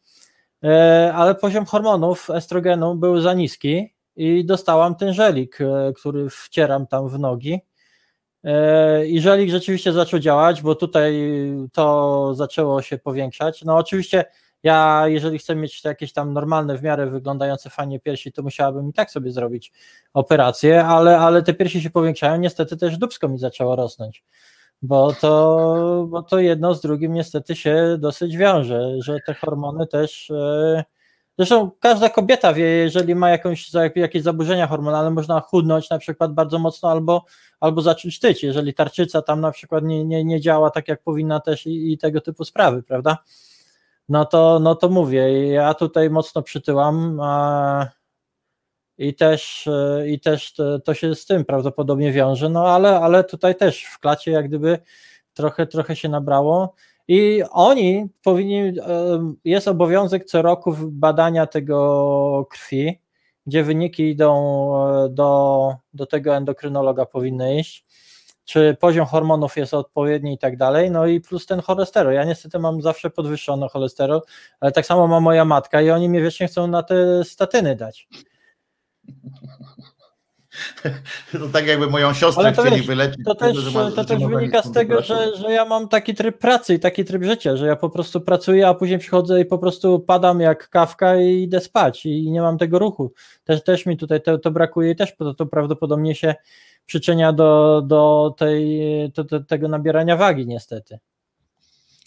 E, 0.64 1.14
ale 1.16 1.36
poziom 1.36 1.66
hormonów, 1.66 2.30
estrogenu 2.30 2.96
był 2.96 3.22
za 3.22 3.34
niski 3.34 3.94
i 4.16 4.46
dostałam 4.46 4.96
ten 4.96 5.14
żelik, 5.14 5.62
e, 5.62 5.94
który 5.94 6.30
wcieram 6.30 6.88
tam 6.88 7.10
w 7.10 7.20
nogi. 7.20 7.60
E, 8.44 9.06
I 9.08 9.22
żelik 9.22 9.50
rzeczywiście 9.50 9.94
zaczął 9.94 10.20
działać, 10.20 10.62
bo 10.62 10.76
tutaj 10.76 11.14
to 11.74 12.34
zaczęło 12.34 12.82
się 12.82 12.98
powiększać. 12.98 13.64
No 13.64 13.78
oczywiście 13.78 14.26
ja, 14.64 15.04
jeżeli 15.08 15.38
chcę 15.40 15.56
mieć 15.56 15.84
jakieś 15.84 16.14
tam 16.14 16.34
normalne, 16.34 16.78
w 16.78 16.84
miarę 16.84 17.08
wyglądające 17.08 17.70
fajnie 17.70 18.00
piersi, 18.00 18.32
to 18.32 18.44
musiałabym 18.44 18.90
i 18.90 18.94
tak 18.94 19.12
sobie 19.12 19.32
zrobić 19.32 19.72
operację, 20.14 20.86
ale, 20.86 21.20
ale 21.20 21.44
te 21.44 21.54
piersi 21.54 21.82
się 21.82 21.90
powiększają. 21.90 22.38
Niestety 22.38 22.78
też 22.78 22.98
dubsko 22.98 23.28
mi 23.28 23.38
zaczęło 23.38 23.76
rosnąć, 23.76 24.24
bo 24.82 25.14
to, 25.14 26.08
bo 26.10 26.24
to 26.24 26.40
jedno 26.40 26.74
z 26.74 26.82
drugim 26.82 27.14
niestety 27.14 27.56
się 27.56 27.98
dosyć 28.00 28.38
wiąże, 28.38 29.02
że 29.02 29.18
te 29.26 29.34
hormony 29.34 29.88
też. 29.88 30.30
Yy, 30.30 30.84
Zresztą 31.38 31.72
każda 31.80 32.10
kobieta 32.10 32.54
wie, 32.54 32.66
jeżeli 32.66 33.16
ma 33.16 33.30
jakąś, 33.30 33.72
jakieś 33.96 34.24
zaburzenia 34.24 34.68
hormonalne, 34.68 35.12
można 35.12 35.40
chudnąć 35.40 35.90
na 35.90 35.98
przykład 35.98 36.34
bardzo 36.34 36.60
mocno 36.60 36.92
albo, 36.92 37.26
albo 37.60 37.82
zacząć 37.82 38.20
tyć, 38.20 38.44
jeżeli 38.44 38.74
tarczyca 38.74 39.22
tam 39.22 39.42
na 39.42 39.52
przykład 39.52 39.84
nie, 39.84 40.06
nie, 40.06 40.24
nie 40.24 40.42
działa 40.42 40.70
tak 40.70 40.88
jak 40.88 41.04
powinna 41.04 41.40
też 41.40 41.66
i, 41.66 41.94
i 41.94 41.98
tego 41.98 42.22
typu 42.22 42.46
sprawy, 42.46 42.84
prawda? 42.84 43.18
No 44.10 44.26
to, 44.26 44.60
no 44.60 44.76
to 44.76 44.90
mówię, 44.90 45.48
ja 45.48 45.74
tutaj 45.74 46.10
mocno 46.10 46.42
przytyłam 46.42 47.22
i 48.98 49.16
też, 49.16 49.70
i 50.08 50.20
też 50.20 50.54
to, 50.54 50.80
to, 50.80 50.94
się 50.94 51.16
z 51.16 51.26
tym 51.26 51.46
prawdopodobnie 51.46 52.12
wiąże, 52.12 52.50
no 52.50 52.68
ale, 52.68 53.00
ale 53.00 53.24
tutaj 53.24 53.56
też 53.56 53.84
w 53.84 54.00
klacie 54.00 54.32
jak 54.32 54.48
gdyby 54.48 54.80
trochę, 55.34 55.68
trochę 55.68 55.96
się 55.96 56.10
nabrało. 56.10 56.76
I 57.08 57.44
oni 57.52 58.08
powinni, 58.24 58.60
e, 58.60 58.74
jest 59.46 59.68
obowiązek 59.68 60.26
co 60.26 60.42
roku 60.42 60.76
badania 60.82 61.48
tego 61.48 62.48
krwi, 62.50 63.02
gdzie 63.46 63.64
wyniki 63.64 64.10
idą 64.10 64.34
e, 64.88 65.10
do, 65.10 65.76
do 65.94 66.06
tego 66.06 66.36
endokrynologa 66.36 67.06
powinny 67.06 67.60
iść 67.60 67.86
czy 68.52 68.78
poziom 68.80 69.06
hormonów 69.06 69.58
jest 69.58 69.74
odpowiedni 69.74 70.34
i 70.34 70.38
tak 70.38 70.58
dalej, 70.58 70.92
no 70.92 71.08
i 71.08 71.22
plus 71.22 71.46
ten 71.46 71.62
cholesterol. 71.62 72.14
Ja 72.14 72.24
niestety 72.24 72.60
mam 72.60 72.82
zawsze 72.82 73.10
podwyższony 73.10 73.70
cholesterol, 73.70 74.22
ale 74.60 74.72
tak 74.72 74.86
samo 74.86 75.08
ma 75.08 75.20
moja 75.20 75.46
matka 75.46 75.82
i 75.82 75.90
oni 75.90 76.10
mnie 76.10 76.22
wiecznie 76.22 76.48
chcą 76.48 76.68
na 76.68 76.84
te 76.84 77.24
statyny 77.24 77.76
dać. 77.76 78.08
To 81.32 81.50
tak 81.54 81.68
jakby 81.68 81.88
moją 81.88 82.14
siostrę 82.14 82.54
chcieli 82.54 82.78
wiesz, 82.78 82.88
wyleczyć. 82.88 83.26
To 83.26 83.36
też, 83.36 83.58
tego, 83.58 83.72
ma, 83.72 83.92
to 83.92 84.06
też 84.06 84.20
wynika 84.24 84.62
z 84.62 84.72
tego, 84.72 85.02
że, 85.02 85.38
że 85.38 85.52
ja 85.52 85.66
mam 85.66 85.88
taki 85.88 86.16
tryb 86.16 86.38
pracy 86.38 86.74
i 86.74 86.80
taki 86.80 87.06
tryb 87.06 87.24
życia, 87.24 87.58
że 87.58 87.68
ja 87.68 87.76
po 87.76 87.90
prostu 87.90 88.22
pracuję, 88.22 88.68
a 88.68 88.74
później 88.74 89.00
przychodzę 89.00 89.42
i 89.42 89.46
po 89.46 89.58
prostu 89.58 90.00
padam 90.00 90.40
jak 90.40 90.70
kawka 90.70 91.18
i 91.18 91.44
idę 91.44 91.62
spać 91.62 92.06
i 92.06 92.32
nie 92.32 92.42
mam 92.42 92.58
tego 92.58 92.80
ruchu. 92.80 93.14
Też, 93.44 93.64
też 93.64 93.86
mi 93.86 93.98
tutaj 93.98 94.22
to, 94.22 94.38
to 94.38 94.52
brakuje 94.52 94.92
i 94.92 94.96
też 94.96 95.16
to, 95.16 95.34
to 95.34 95.46
prawdopodobnie 95.46 96.16
się 96.16 96.36
przyczynia 96.86 97.34
do, 97.34 97.82
do, 97.86 98.36
tej, 98.38 98.82
do, 99.16 99.24
do 99.24 99.44
tego 99.44 99.68
nabierania 99.68 100.18
wagi 100.18 100.48
niestety. 100.48 101.00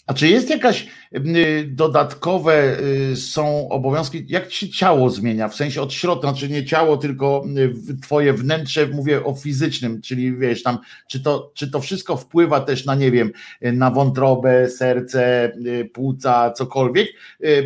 A 0.07 0.13
czy 0.13 0.27
jest 0.27 0.49
jakaś 0.49 0.87
y, 1.15 1.69
dodatkowe 1.71 2.77
y, 3.11 3.15
są 3.15 3.69
obowiązki, 3.69 4.25
jak 4.27 4.51
się 4.51 4.69
ciało 4.69 5.09
zmienia, 5.09 5.47
w 5.47 5.55
sensie 5.55 5.81
od 5.81 5.93
środka, 5.93 6.29
znaczy 6.29 6.49
nie 6.49 6.65
ciało, 6.65 6.97
tylko 6.97 7.43
y, 7.89 8.01
twoje 8.01 8.33
wnętrze, 8.33 8.87
mówię 8.87 9.23
o 9.23 9.33
fizycznym, 9.33 10.01
czyli 10.01 10.37
wiesz 10.37 10.63
tam, 10.63 10.77
czy 11.09 11.23
to, 11.23 11.51
czy 11.53 11.71
to 11.71 11.79
wszystko 11.79 12.17
wpływa 12.17 12.59
też 12.59 12.85
na, 12.85 12.95
nie 12.95 13.11
wiem, 13.11 13.31
na 13.61 13.91
wątrobę, 13.91 14.69
serce, 14.69 15.51
płuca, 15.93 16.51
cokolwiek? 16.51 17.07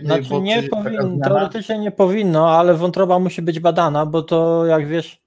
Znaczy 0.04 0.30
bo, 0.30 0.40
nie 0.40 0.64
powinno, 0.64 1.18
teoretycznie 1.24 1.80
nie 1.80 1.92
powinno, 1.92 2.52
ale 2.52 2.74
wątroba 2.74 3.20
musi 3.20 3.42
być 3.42 3.60
badana, 3.60 4.06
bo 4.06 4.22
to 4.22 4.66
jak 4.66 4.88
wiesz, 4.88 5.22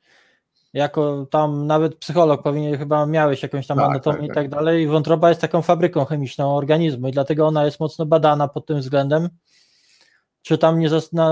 jako 0.72 1.26
tam 1.30 1.66
nawet 1.66 1.96
psycholog 1.96 2.42
powinien 2.42 2.78
chyba 2.78 3.06
miałeś 3.06 3.42
jakąś 3.42 3.66
tam 3.66 3.78
tak, 3.78 3.86
anatomię 3.86 4.16
tak, 4.16 4.24
i 4.24 4.28
tak, 4.28 4.36
tak 4.36 4.48
dalej. 4.48 4.86
Wątroba 4.86 5.28
jest 5.28 5.40
taką 5.40 5.62
fabryką 5.62 6.04
chemiczną 6.04 6.56
organizmu 6.56 7.08
i 7.08 7.12
dlatego 7.12 7.46
ona 7.46 7.64
jest 7.64 7.80
mocno 7.80 8.06
badana 8.06 8.48
pod 8.48 8.66
tym 8.66 8.78
względem, 8.78 9.28
czy 10.42 10.58
tam 10.58 10.78
nie, 10.78 10.88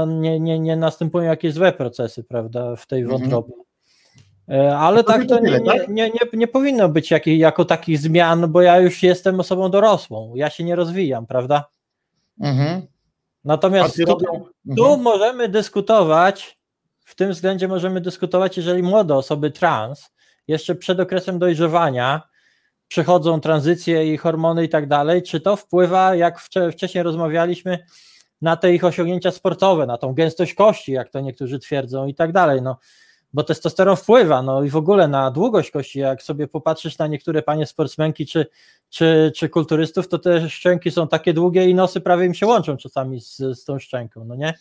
nie, 0.06 0.40
nie, 0.40 0.58
nie 0.58 0.76
następują 0.76 1.24
jakieś 1.24 1.54
złe 1.54 1.72
procesy, 1.72 2.24
prawda, 2.24 2.76
w 2.76 2.86
tej 2.86 3.02
mhm. 3.02 3.20
wątrobie. 3.20 3.54
E, 4.48 4.78
ale 4.78 4.96
no 4.96 5.02
tak 5.02 5.26
to 5.26 5.40
nie, 5.40 5.50
nie, 5.50 5.60
tak? 5.60 5.88
nie, 5.88 6.10
nie, 6.10 6.20
nie 6.32 6.48
powinno 6.48 6.88
być 6.88 7.10
jak, 7.10 7.26
jako 7.26 7.64
takich 7.64 7.98
zmian, 7.98 8.52
bo 8.52 8.62
ja 8.62 8.80
już 8.80 9.02
jestem 9.02 9.40
osobą 9.40 9.70
dorosłą, 9.70 10.32
ja 10.36 10.50
się 10.50 10.64
nie 10.64 10.76
rozwijam, 10.76 11.26
prawda? 11.26 11.64
Mhm. 12.40 12.82
Natomiast 13.44 13.96
tu, 13.96 14.16
tu 14.76 14.84
mhm. 14.84 15.00
możemy 15.00 15.48
dyskutować, 15.48 16.59
w 17.10 17.14
tym 17.14 17.30
względzie 17.30 17.68
możemy 17.68 18.00
dyskutować, 18.00 18.56
jeżeli 18.56 18.82
młode 18.82 19.16
osoby 19.16 19.50
trans 19.50 20.10
jeszcze 20.48 20.74
przed 20.74 21.00
okresem 21.00 21.38
dojrzewania 21.38 22.22
przechodzą 22.88 23.40
tranzycje 23.40 24.14
i 24.14 24.16
hormony 24.16 24.64
i 24.64 24.68
tak 24.68 24.88
dalej, 24.88 25.22
czy 25.22 25.40
to 25.40 25.56
wpływa, 25.56 26.14
jak 26.14 26.40
wcześniej 26.72 27.04
rozmawialiśmy, 27.04 27.78
na 28.42 28.56
te 28.56 28.74
ich 28.74 28.84
osiągnięcia 28.84 29.30
sportowe, 29.30 29.86
na 29.86 29.98
tą 29.98 30.14
gęstość 30.14 30.54
kości, 30.54 30.92
jak 30.92 31.08
to 31.08 31.20
niektórzy 31.20 31.58
twierdzą 31.58 32.06
i 32.06 32.14
tak 32.14 32.32
dalej, 32.32 32.62
no, 32.62 32.78
bo 33.32 33.42
testosteron 33.42 33.96
wpływa, 33.96 34.42
no 34.42 34.62
i 34.62 34.70
w 34.70 34.76
ogóle 34.76 35.08
na 35.08 35.30
długość 35.30 35.70
kości, 35.70 35.98
jak 35.98 36.22
sobie 36.22 36.48
popatrzysz 36.48 36.98
na 36.98 37.06
niektóre 37.06 37.42
panie 37.42 37.66
sportsmenki 37.66 38.26
czy, 38.26 38.46
czy, 38.88 39.32
czy 39.36 39.48
kulturystów, 39.48 40.08
to 40.08 40.18
te 40.18 40.50
szczęki 40.50 40.90
są 40.90 41.08
takie 41.08 41.34
długie 41.34 41.68
i 41.68 41.74
nosy 41.74 42.00
prawie 42.00 42.26
im 42.26 42.34
się 42.34 42.46
łączą 42.46 42.76
czasami 42.76 43.20
z, 43.20 43.36
z 43.36 43.64
tą 43.64 43.78
szczęką, 43.78 44.24
no 44.24 44.36
nie? 44.36 44.54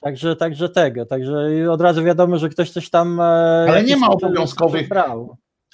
Także, 0.00 0.36
także 0.36 0.68
tego, 0.68 1.06
także 1.06 1.48
od 1.70 1.80
razu 1.80 2.04
wiadomo, 2.04 2.38
że 2.38 2.48
ktoś 2.48 2.70
coś 2.70 2.90
tam. 2.90 3.20
E, 3.20 3.24
ale 3.68 3.82
nie 3.82 3.96
ma 3.96 4.08
obowiązkowych. 4.08 4.88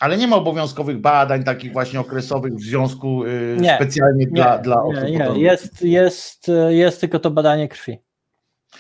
Ale 0.01 0.17
nie 0.17 0.27
ma 0.27 0.37
obowiązkowych 0.37 1.01
badań 1.01 1.45
takich 1.45 1.73
właśnie 1.73 2.01
okresowych 2.01 2.55
w 2.55 2.61
związku 2.61 3.25
y, 3.25 3.57
nie, 3.61 3.75
specjalnie 3.77 4.25
nie, 4.25 4.31
dla, 4.33 4.59
dla 4.59 4.83
osób. 4.83 5.05
Nie, 5.05 5.11
nie. 5.11 5.41
Jest, 5.41 5.83
jest, 5.83 6.51
jest 6.69 7.01
tylko 7.01 7.19
to 7.19 7.31
badanie 7.31 7.69
krwi. 7.69 7.99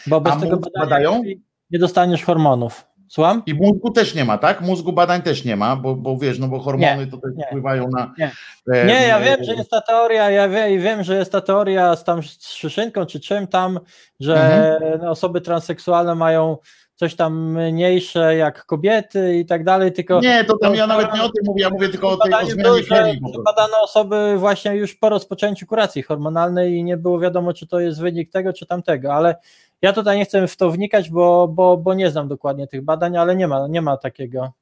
Bo 0.07 0.21
bez 0.21 0.33
A 0.33 0.37
tego 0.37 0.61
badają? 0.79 1.23
nie 1.71 1.79
dostaniesz 1.79 2.25
hormonów. 2.25 2.87
Słucham? 3.09 3.43
I 3.47 3.55
mózgu 3.55 3.91
też 3.91 4.15
nie 4.15 4.25
ma, 4.25 4.39
tak? 4.39 4.61
Mózgu 4.61 4.93
badań 4.93 5.23
też 5.23 5.45
nie 5.45 5.57
ma, 5.57 5.77
bo, 5.77 5.95
bo 5.95 6.19
wiesz, 6.19 6.39
no 6.39 6.49
bo 6.49 6.61
hormony 6.61 6.97
nie, 6.97 7.07
to 7.07 7.17
też 7.17 7.31
nie, 7.37 7.47
wpływają 7.47 7.89
na. 7.89 8.15
Nie. 8.19 8.33
E, 8.73 8.87
nie, 8.87 9.07
ja 9.07 9.21
wiem, 9.21 9.45
że 9.45 9.55
jest 9.55 9.71
ta 9.71 9.81
teoria, 9.81 10.31
ja 10.31 10.49
wiem, 10.49 10.81
wiem, 10.81 11.03
że 11.03 11.17
jest 11.17 11.33
ta 11.33 11.41
teoria 11.41 11.97
z 11.97 12.05
tam 12.05 12.23
z 12.23 12.53
szyszynką 12.53 13.07
czy 13.07 13.21
czym 13.21 13.47
tam, 13.47 13.81
że 14.21 14.67
mhm. 14.83 15.11
osoby 15.11 15.41
transseksualne 15.41 16.15
mają 16.15 16.57
coś 16.95 17.17
tam 17.17 17.53
mniejsze 17.53 18.37
jak 18.37 18.67
kobiety 18.67 19.37
i 19.37 19.47
tak 19.47 19.65
dalej, 19.65 19.93
tylko... 19.93 20.21
Nie, 20.21 20.45
to 20.45 20.59
tam 20.59 20.75
ja 20.75 20.87
nawet 20.87 21.15
nie 21.15 21.23
o 21.23 21.29
tym 21.29 21.45
mówię, 21.45 21.63
ja 21.63 21.71
mówię 21.71 21.89
tylko 21.89 22.11
o 22.11 22.17
tej 22.17 22.35
o 22.35 22.47
zmianie 22.47 22.83
chemii. 22.83 23.21
Badano 23.45 23.83
osoby 23.83 24.35
właśnie 24.39 24.77
już 24.77 24.95
po 24.95 25.09
rozpoczęciu 25.09 25.67
kuracji 25.67 26.03
hormonalnej 26.03 26.75
i 26.75 26.85
nie 26.85 26.97
było 26.97 27.21
wiadomo, 27.21 27.53
czy 27.53 27.67
to 27.67 27.81
jest 27.81 28.01
wynik 28.01 28.31
tego, 28.31 28.53
czy 28.53 28.67
tamtego, 28.67 29.15
ale 29.15 29.37
ja 29.85 29.93
tutaj 29.93 30.19
nie 30.19 30.25
chcę 30.25 30.49
w 30.49 30.57
to 30.57 30.71
wnikać, 30.71 31.11
bo, 31.11 31.49
bo, 31.49 31.77
bo 31.77 31.95
nie 31.95 32.11
znam 32.11 32.29
dokładnie 32.29 32.67
tych 32.67 32.85
badań, 32.85 33.17
ale 33.17 33.37
nie 33.37 33.49
ma, 33.49 33.69
nie 33.69 33.83
ma 33.83 33.97
takiego. 33.97 34.53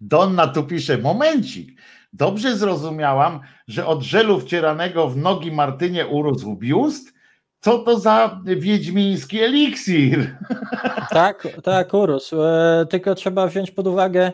Donna 0.00 0.46
tu 0.46 0.64
pisze, 0.64 0.98
momencik. 0.98 1.80
Dobrze 2.12 2.56
zrozumiałam, 2.56 3.40
że 3.68 3.86
od 3.86 4.02
żelu 4.02 4.40
wcieranego 4.40 5.08
w 5.08 5.16
nogi 5.16 5.52
Martynie 5.52 6.06
urósł 6.06 6.56
biust? 6.56 7.12
Co 7.60 7.78
to 7.78 7.98
za 7.98 8.40
wiedźmiński 8.44 9.40
eliksir? 9.40 10.36
Tak, 11.10 11.48
tak, 11.62 11.94
urósł. 11.94 12.42
E, 12.42 12.86
tylko 12.90 13.14
trzeba 13.14 13.46
wziąć 13.46 13.70
pod 13.70 13.86
uwagę, 13.86 14.32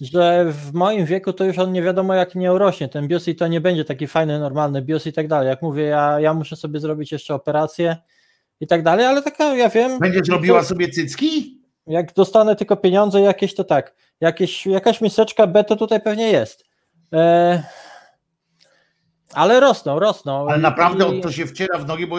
że 0.00 0.44
w 0.52 0.72
moim 0.72 1.06
wieku 1.06 1.32
to 1.32 1.44
już 1.44 1.58
on 1.58 1.72
nie 1.72 1.82
wiadomo 1.82 2.14
jak 2.14 2.34
nie 2.34 2.52
urośnie. 2.52 2.88
Ten 2.88 3.08
bios 3.08 3.28
i 3.28 3.36
to 3.36 3.48
nie 3.48 3.60
będzie 3.60 3.84
taki 3.84 4.06
fajny, 4.06 4.38
normalny 4.38 4.82
bios 4.82 5.06
i 5.06 5.12
tak 5.12 5.28
dalej. 5.28 5.48
Jak 5.48 5.62
mówię, 5.62 5.82
ja, 5.82 6.20
ja 6.20 6.34
muszę 6.34 6.56
sobie 6.56 6.80
zrobić 6.80 7.12
jeszcze 7.12 7.34
operację 7.34 7.96
i 8.60 8.66
tak 8.66 8.82
dalej, 8.82 9.06
ale 9.06 9.22
taka, 9.22 9.54
ja 9.56 9.68
wiem. 9.68 9.98
Będziesz 9.98 10.28
robiła 10.28 10.62
sobie 10.62 10.88
cycki? 10.88 11.60
Jak 11.86 12.12
dostanę 12.14 12.56
tylko 12.56 12.76
pieniądze 12.76 13.20
jakieś, 13.20 13.54
to 13.54 13.64
tak. 13.64 13.94
Jakieś, 14.20 14.66
jakaś 14.66 15.00
miseczka 15.00 15.46
B 15.46 15.64
to 15.64 15.76
tutaj 15.76 16.00
pewnie 16.00 16.30
jest. 16.30 16.64
E... 17.12 17.62
Ale 19.34 19.60
rosną, 19.60 19.98
rosną. 19.98 20.48
Ale 20.48 20.58
naprawdę 20.58 21.16
I... 21.16 21.20
to 21.20 21.32
się 21.32 21.46
wciera 21.46 21.78
w 21.78 21.86
nogi, 21.86 22.06
bo 22.06 22.16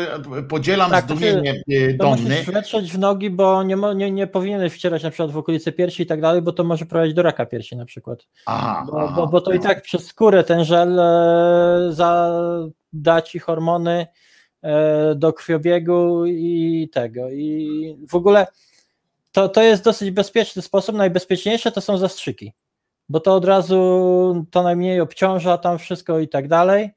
podzielam 0.50 0.92
tak, 0.92 1.06
zdumienie 1.06 1.64
e, 1.72 1.94
Donny. 1.94 2.46
Musisz 2.56 2.92
w 2.92 3.00
nogi, 3.00 3.30
bo 3.30 3.64
nie, 3.64 3.78
nie, 3.96 4.12
nie 4.12 4.28
powinieneś 4.28 4.74
wcierać 4.74 5.04
na 5.04 5.10
przykład 5.10 5.32
w 5.32 5.38
okolice 5.38 5.72
piersi 5.72 6.04
i 6.04 6.06
tak 6.06 6.22
dalej, 6.22 6.42
bo 6.42 6.54
to 6.54 6.64
może 6.64 6.86
prowadzić 6.86 7.16
do 7.16 7.22
raka 7.22 7.46
piersi 7.46 7.76
na 7.76 7.86
przykład. 7.86 8.28
Aha, 8.46 8.86
bo. 8.92 9.12
Bo, 9.16 9.28
bo 9.28 9.42
to 9.42 9.54
i 9.54 9.60
tak 9.60 9.82
przez 9.82 10.08
skórę 10.08 10.44
ten 10.44 10.66
żel 10.66 11.00
e, 11.00 11.90
zada 11.90 13.22
ci 13.22 13.40
hormony, 13.40 14.08
do 15.16 15.34
krwiobiegu 15.34 16.26
i 16.26 16.90
tego. 16.94 17.30
I 17.30 17.98
w 18.10 18.16
ogóle 18.16 18.48
to, 19.32 19.50
to 19.50 19.62
jest 19.62 19.84
dosyć 19.84 20.12
bezpieczny 20.12 20.62
sposób. 20.62 20.96
Najbezpieczniejsze 20.96 21.72
to 21.72 21.82
są 21.82 21.98
zastrzyki, 21.98 22.54
bo 23.10 23.20
to 23.20 23.36
od 23.36 23.46
razu 23.46 24.46
to 24.52 24.64
najmniej 24.64 25.02
obciąża 25.02 25.58
tam 25.58 25.80
wszystko 25.80 26.20
i 26.20 26.28
tak 26.28 26.48
dalej. 26.48 26.90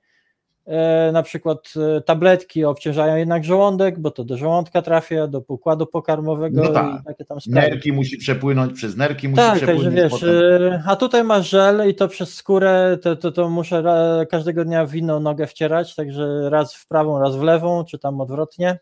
E, 0.66 1.12
na 1.12 1.22
przykład 1.22 1.74
e, 1.96 2.00
tabletki 2.00 2.64
obciążają 2.64 3.16
jednak 3.16 3.44
żołądek, 3.44 3.98
bo 3.98 4.10
to 4.10 4.24
do 4.24 4.36
żołądka 4.36 4.82
trafia, 4.82 5.26
do 5.26 5.42
układu 5.48 5.86
pokarmowego 5.86 6.62
no 6.62 6.68
tak. 6.68 7.00
i 7.00 7.04
takie 7.04 7.24
tam 7.24 7.40
sprawy. 7.40 7.68
Nerki 7.70 7.92
musi 7.92 8.18
przepłynąć, 8.18 8.72
przez 8.72 8.96
nerki 8.96 9.28
musi 9.28 9.36
tak, 9.36 9.56
przepłynąć. 9.56 9.84
Tak, 9.84 9.94
wiesz, 9.94 10.12
potem... 10.12 10.82
a 10.86 10.96
tutaj 10.96 11.24
masz 11.24 11.50
żel 11.50 11.90
i 11.90 11.94
to 11.94 12.08
przez 12.08 12.34
skórę, 12.34 12.98
to, 13.02 13.16
to, 13.16 13.32
to 13.32 13.50
muszę 13.50 13.82
każdego 14.30 14.64
dnia 14.64 14.86
w 14.86 14.94
inną 14.94 15.20
nogę 15.20 15.46
wcierać, 15.46 15.94
także 15.94 16.50
raz 16.50 16.74
w 16.74 16.86
prawą, 16.86 17.20
raz 17.20 17.36
w 17.36 17.42
lewą, 17.42 17.84
czy 17.84 17.98
tam 17.98 18.20
odwrotnie. 18.20 18.78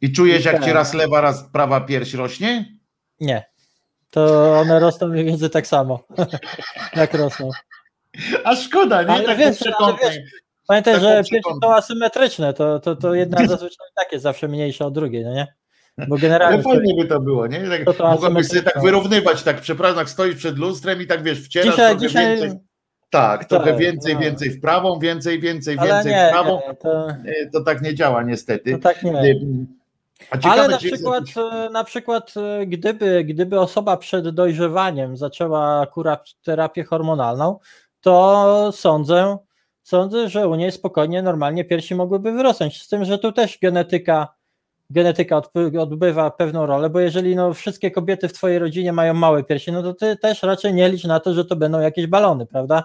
I 0.00 0.12
czujesz, 0.12 0.42
I 0.44 0.46
jak 0.46 0.56
tak. 0.56 0.64
ci 0.64 0.72
raz 0.72 0.94
lewa, 0.94 1.20
raz 1.20 1.44
prawa 1.52 1.80
pierś 1.80 2.14
rośnie? 2.14 2.64
Nie. 3.20 3.44
To 4.10 4.52
one 4.60 4.80
rosną 4.80 5.08
mniej 5.08 5.24
więcej 5.24 5.50
tak 5.50 5.66
samo, 5.66 6.00
jak 6.96 7.14
rosną. 7.14 7.50
A 8.44 8.56
szkoda, 8.56 9.02
nie? 9.02 9.10
Ale 9.10 9.24
tak 9.24 9.38
wiesz, 9.38 9.58
ale 9.78 9.94
wiesz, 10.02 10.18
Pamiętaj, 10.66 11.00
że 11.00 11.22
pierwsze 11.30 11.50
są 11.62 11.74
asymetryczne, 11.74 12.54
to, 12.54 12.80
to, 12.80 12.96
to 12.96 13.14
jedna 13.14 13.46
zazwyczaj 13.46 13.86
tak 13.96 14.12
jest 14.12 14.22
zawsze 14.22 14.48
mniejsza 14.48 14.86
od 14.86 14.94
drugiej, 14.94 15.24
no 15.24 15.34
nie? 15.34 15.54
Bo 16.08 16.16
generalnie. 16.16 16.54
Ale 16.54 16.62
fajnie 16.62 17.02
by 17.02 17.08
to 17.08 17.20
było, 17.20 17.46
nie? 17.46 17.68
Tak, 17.68 17.84
to 17.84 17.92
to 17.94 18.10
mogłabyś 18.10 18.46
sobie 18.48 18.62
tak 18.62 18.82
wyrównywać, 18.82 19.42
tak 19.42 19.60
przepraszam, 19.60 19.96
tak 19.98 20.10
stoisz 20.10 20.36
przed 20.36 20.58
lustrem 20.58 21.02
i 21.02 21.06
tak 21.06 21.22
wiesz, 21.22 21.40
wcierasz 21.44 21.74
dzisiaj, 21.74 21.98
dzisiaj, 21.98 22.50
Tak, 23.10 23.44
trochę 23.44 23.70
Tak, 23.70 23.78
więcej, 23.78 24.14
no. 24.14 24.20
więcej 24.20 24.50
w 24.50 24.60
prawą, 24.60 24.98
więcej, 24.98 25.40
więcej, 25.40 25.76
Ale 25.78 25.88
więcej 25.92 26.12
nie, 26.12 26.26
w 26.28 26.30
prawą. 26.30 26.60
nie 26.68 26.74
to, 26.74 27.08
E, 27.10 27.50
To 27.52 27.60
tak 27.60 27.82
nie 27.82 27.94
działa 27.94 28.22
niestety. 28.22 28.72
to 28.72 28.78
tak 28.78 29.02
nie. 29.02 29.34
A 30.30 30.36
ciekawe, 30.38 30.60
Ale 30.62 30.68
na 30.68 30.78
przykład, 30.78 31.20
jakiś- 31.20 31.36
e, 31.36 31.70
na 31.72 31.84
przykład 31.84 32.34
gdyby, 32.66 33.24
gdyby 33.24 33.60
osoba 33.60 33.96
przed 33.96 34.28
dojrzewaniem 34.28 35.16
zaczęła 35.16 35.80
akurat 35.80 36.26
terapię 36.42 36.84
hormonalną, 36.84 37.58
to 38.00 38.70
sądzę, 38.72 39.36
sądzę, 39.84 40.28
że 40.28 40.48
u 40.48 40.54
niej 40.54 40.72
spokojnie, 40.72 41.22
normalnie 41.22 41.64
piersi 41.64 41.94
mogłyby 41.94 42.32
wyrosnąć. 42.32 42.82
Z 42.82 42.88
tym, 42.88 43.04
że 43.04 43.18
tu 43.18 43.32
też 43.32 43.58
genetyka, 43.62 44.28
genetyka 44.90 45.42
odbywa 45.80 46.30
pewną 46.30 46.66
rolę, 46.66 46.90
bo 46.90 47.00
jeżeli 47.00 47.36
no, 47.36 47.54
wszystkie 47.54 47.90
kobiety 47.90 48.28
w 48.28 48.32
twojej 48.32 48.58
rodzinie 48.58 48.92
mają 48.92 49.14
małe 49.14 49.44
piersi, 49.44 49.72
no 49.72 49.82
to 49.82 49.94
ty 49.94 50.16
też 50.16 50.42
raczej 50.42 50.74
nie 50.74 50.88
licz 50.88 51.04
na 51.04 51.20
to, 51.20 51.34
że 51.34 51.44
to 51.44 51.56
będą 51.56 51.80
jakieś 51.80 52.06
balony, 52.06 52.46
prawda? 52.46 52.84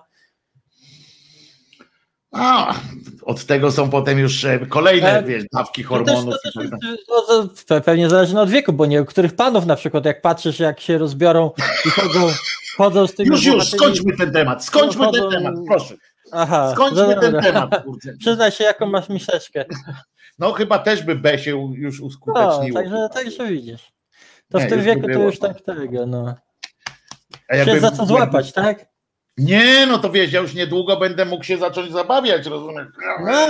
A, 2.31 2.75
od 3.23 3.45
tego 3.45 3.71
są 3.71 3.89
potem 3.89 4.19
już 4.19 4.45
e, 4.45 4.59
kolejne 4.59 5.23
wiesz, 5.23 5.43
dawki 5.53 5.83
To 5.83 5.89
też, 5.89 6.05
hormonów. 6.07 6.35
to 6.43 6.51
też 6.61 6.69
tak 6.69 6.79
no, 7.09 7.21
to 7.27 7.43
pe- 7.43 7.81
pewnie 7.81 8.09
zależy 8.09 8.39
od 8.39 8.49
wieku, 8.49 8.73
bo 8.73 8.85
niektórych 8.85 9.35
panów 9.35 9.65
na 9.65 9.75
przykład, 9.75 10.05
jak 10.05 10.21
patrzysz, 10.21 10.59
jak 10.59 10.79
się 10.79 10.97
rozbiorą 10.97 11.51
i 11.85 11.89
chodzą, 11.89 12.27
chodzą 12.77 13.07
z 13.07 13.13
tymi 13.15 13.29
Już, 13.29 13.45
już, 13.45 13.71
skończmy 13.71 14.17
ten 14.17 14.31
temat, 14.31 14.65
skończmy 14.65 15.05
ten 15.11 15.21
Chodzą- 15.23 15.31
temat, 15.31 15.55
proszę. 15.67 15.95
Aha, 16.31 16.71
Skończmy 16.75 17.01
no 17.15 17.21
ten 17.21 17.31
dobra. 17.31 17.41
temat. 17.41 17.83
Kurczę. 17.83 18.13
Przyznaj 18.19 18.51
się, 18.51 18.63
jaką 18.63 18.85
masz 18.85 19.09
miseczkę. 19.09 19.65
No 20.39 20.51
chyba 20.51 20.79
też 20.79 21.03
by 21.03 21.15
B 21.15 21.39
się 21.39 21.51
już 21.75 21.99
No, 21.99 22.05
uskuteczniło. 22.05 22.81
także, 22.81 23.09
także 23.13 23.47
widzisz. 23.47 23.91
To 24.51 24.59
Nie, 24.59 24.65
w 24.65 24.69
tym 24.69 24.81
wieku 24.81 25.01
to 25.01 25.19
już 25.19 25.39
no. 25.39 25.47
tak 25.47 25.61
tego, 25.61 26.05
no. 26.05 26.35
A 27.49 27.65
Się 27.65 27.79
za 27.79 27.91
co 27.91 28.05
złapać, 28.05 28.53
tak? 28.53 28.85
Nie, 29.39 29.85
no 29.85 29.97
to 29.97 30.11
wiesz, 30.11 30.31
ja 30.33 30.39
już 30.41 30.53
niedługo 30.53 30.97
będę 30.97 31.25
mógł 31.25 31.43
się 31.43 31.57
zacząć 31.57 31.91
zabawiać, 31.91 32.45
rozumiesz? 32.45 32.87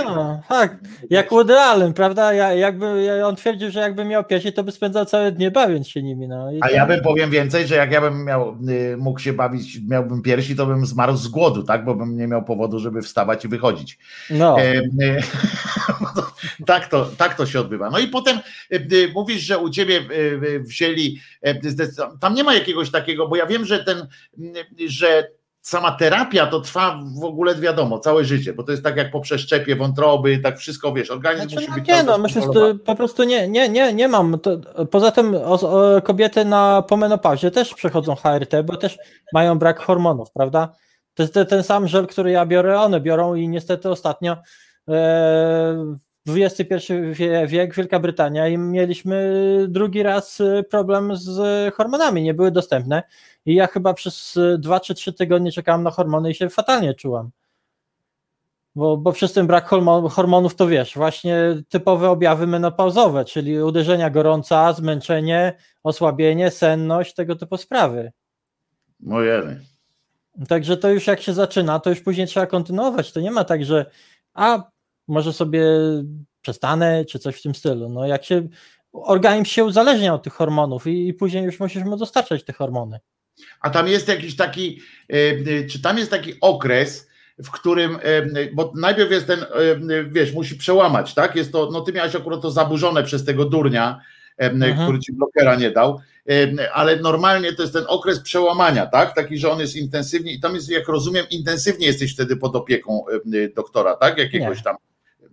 No, 0.04 0.40
tak. 0.48 0.76
Jak 1.10 1.30
Woody 1.30 1.58
Allen, 1.58 1.92
prawda? 1.92 2.32
Ja, 2.32 2.52
jakby, 2.52 3.02
ja- 3.02 3.26
on 3.28 3.36
twierdził, 3.36 3.70
że 3.70 3.80
jakby 3.80 4.04
miał 4.04 4.24
piersi, 4.24 4.52
to 4.52 4.64
by 4.64 4.72
spędzał 4.72 5.04
całe 5.04 5.32
dnie 5.32 5.50
bawiąc 5.50 5.88
się 5.88 6.02
nimi, 6.02 6.28
no. 6.28 6.52
I 6.52 6.58
A 6.62 6.70
ja 6.70 6.86
bym 6.86 7.00
powiem 7.02 7.30
więcej, 7.30 7.66
że 7.66 7.74
jak 7.74 7.92
ja 7.92 8.00
bym 8.00 8.24
miał, 8.24 8.56
y, 8.68 8.96
mógł 8.96 9.18
się 9.20 9.32
bawić, 9.32 9.78
miałbym 9.88 10.22
piersi, 10.22 10.56
to 10.56 10.66
bym 10.66 10.86
zmarł 10.86 11.16
z 11.16 11.28
głodu, 11.28 11.62
tak? 11.62 11.84
Bo 11.84 11.94
bym 11.94 12.16
nie 12.16 12.26
miał 12.26 12.44
powodu, 12.44 12.78
żeby 12.78 13.02
wstawać 13.02 13.44
i 13.44 13.48
wychodzić. 13.48 13.98
No, 14.30 14.60
E, 14.60 14.74
e, 14.78 14.82
tak, 16.66 16.86
to, 16.86 17.06
tak 17.16 17.34
to 17.34 17.46
się 17.46 17.60
odbywa. 17.60 17.90
No 17.90 17.98
i 17.98 18.06
potem 18.06 18.36
e, 18.72 18.76
e, 18.76 18.80
mówisz, 19.14 19.42
że 19.42 19.58
u 19.58 19.70
ciebie 19.70 20.00
wzięli, 20.60 21.20
tam 22.20 22.34
nie 22.34 22.44
ma 22.44 22.54
jakiegoś 22.54 22.90
takiego, 22.90 23.28
bo 23.28 23.36
ja 23.36 23.46
wiem, 23.46 23.64
że 23.64 23.84
ten, 23.84 24.06
że 24.86 25.28
sama 25.62 25.92
terapia 25.92 26.46
to 26.46 26.60
trwa 26.60 27.00
w 27.20 27.24
ogóle 27.24 27.54
wiadomo, 27.54 27.98
całe 27.98 28.24
życie, 28.24 28.52
bo 28.52 28.62
to 28.62 28.70
jest 28.70 28.84
tak 28.84 28.96
jak 28.96 29.10
po 29.10 29.20
przeszczepie 29.20 29.76
wątroby, 29.76 30.38
tak 30.38 30.58
wszystko 30.58 30.92
wiesz, 30.92 31.10
organizm 31.10 31.48
Znaczy, 31.48 31.54
musi 31.56 31.68
no 31.70 31.74
być 31.74 31.88
nie, 31.88 32.02
no 32.02 32.18
myślę, 32.18 32.42
że 32.42 32.74
po 32.74 32.94
prostu 32.94 33.24
nie, 33.24 33.48
nie, 33.48 33.68
nie, 33.68 33.92
nie 33.92 34.08
mam. 34.08 34.38
To, 34.38 34.58
poza 34.90 35.10
tym 35.10 35.34
o, 35.34 35.60
o, 35.60 36.02
kobiety 36.02 36.44
na 36.44 36.82
po 36.82 36.96
menopauzie 36.96 37.50
też 37.50 37.74
przechodzą 37.74 38.14
HRT, 38.14 38.62
bo 38.64 38.76
też 38.76 38.98
mają 39.32 39.58
brak 39.58 39.80
hormonów, 39.80 40.32
prawda? 40.32 40.72
To 41.14 41.22
jest 41.22 41.34
te- 41.34 41.46
ten 41.46 41.62
sam 41.62 41.88
żel, 41.88 42.06
który 42.06 42.30
ja 42.30 42.46
biorę, 42.46 42.80
one 42.80 43.00
biorą 43.00 43.34
i 43.34 43.48
niestety 43.48 43.90
ostatnio 43.90 44.36
e, 44.88 45.96
XXI 46.28 46.92
wie- 47.12 47.46
wiek, 47.46 47.74
Wielka 47.74 48.00
Brytania 48.00 48.48
i 48.48 48.58
mieliśmy 48.58 49.34
drugi 49.68 50.02
raz 50.02 50.40
e, 50.40 50.62
problem 50.62 51.16
z 51.16 51.74
hormonami, 51.74 52.22
nie 52.22 52.34
były 52.34 52.50
dostępne 52.50 53.02
i 53.46 53.54
ja 53.54 53.66
chyba 53.66 53.94
przez 53.94 54.38
2 54.58 54.80
czy 54.80 54.94
3 54.94 55.12
tygodnie 55.12 55.52
czekałem 55.52 55.82
na 55.82 55.90
hormony 55.90 56.30
i 56.30 56.34
się 56.34 56.48
fatalnie 56.48 56.94
czułam. 56.94 57.30
Bo, 58.74 58.96
bo 58.96 59.12
przez 59.12 59.32
ten 59.32 59.46
brak 59.46 59.68
hormo- 59.68 60.10
hormonów 60.10 60.54
to 60.54 60.66
wiesz, 60.66 60.94
właśnie 60.94 61.62
typowe 61.68 62.10
objawy 62.10 62.46
menopauzowe, 62.46 63.24
czyli 63.24 63.62
uderzenia 63.62 64.10
gorąca, 64.10 64.72
zmęczenie, 64.72 65.56
osłabienie, 65.82 66.50
senność, 66.50 67.14
tego 67.14 67.36
typu 67.36 67.56
sprawy. 67.56 68.12
Ojej. 69.10 69.42
Także 70.48 70.76
to 70.76 70.90
już 70.90 71.06
jak 71.06 71.20
się 71.20 71.32
zaczyna, 71.32 71.80
to 71.80 71.90
już 71.90 72.00
później 72.00 72.26
trzeba 72.26 72.46
kontynuować. 72.46 73.12
To 73.12 73.20
nie 73.20 73.30
ma 73.30 73.44
tak, 73.44 73.64
że 73.64 73.90
a 74.34 74.70
może 75.08 75.32
sobie 75.32 75.64
przestanę, 76.40 77.04
czy 77.04 77.18
coś 77.18 77.36
w 77.36 77.42
tym 77.42 77.54
stylu. 77.54 77.88
No 77.88 78.06
jak 78.06 78.24
się 78.24 78.48
organizm 78.92 79.44
się 79.44 79.64
uzależnia 79.64 80.14
od 80.14 80.22
tych 80.22 80.32
hormonów 80.32 80.86
i, 80.86 81.08
i 81.08 81.14
później 81.14 81.44
już 81.44 81.60
musisz 81.60 81.84
mu 81.84 81.96
dostarczać 81.96 82.44
te 82.44 82.52
hormony. 82.52 83.00
A 83.60 83.70
tam 83.70 83.88
jest 83.88 84.08
jakiś 84.08 84.36
taki, 84.36 84.80
e, 85.10 85.14
e, 85.14 85.66
czy 85.66 85.82
tam 85.82 85.98
jest 85.98 86.10
taki 86.10 86.34
okres, 86.40 87.08
w 87.38 87.50
którym, 87.50 87.98
e, 88.02 88.22
bo 88.52 88.72
najpierw 88.76 89.10
jest 89.10 89.26
ten, 89.26 89.44
wiesz, 90.10 90.32
musi 90.32 90.56
przełamać, 90.56 91.14
tak? 91.14 91.36
Jest 91.36 91.52
to, 91.52 91.70
no 91.72 91.80
ty 91.80 91.92
miałeś 91.92 92.14
akurat 92.14 92.42
to 92.42 92.50
zaburzone 92.50 93.02
przez 93.04 93.24
tego 93.24 93.44
durnia, 93.44 94.00
Mhm. 94.38 94.82
który 94.82 94.98
ci 94.98 95.12
blokera 95.12 95.54
nie 95.56 95.70
dał, 95.70 96.00
ale 96.72 96.96
normalnie 96.96 97.52
to 97.52 97.62
jest 97.62 97.74
ten 97.74 97.84
okres 97.88 98.20
przełamania, 98.20 98.86
tak? 98.86 99.14
Taki, 99.14 99.38
że 99.38 99.50
on 99.50 99.60
jest 99.60 99.76
intensywnie 99.76 100.32
i 100.32 100.40
tam 100.40 100.54
jest, 100.54 100.70
jak 100.70 100.88
rozumiem, 100.88 101.26
intensywnie 101.30 101.86
jesteś 101.86 102.14
wtedy 102.14 102.36
pod 102.36 102.56
opieką 102.56 103.04
doktora, 103.54 103.96
tak? 103.96 104.18
Jakiegoś 104.18 104.56
Nie. 104.58 104.62
tam. 104.64 104.76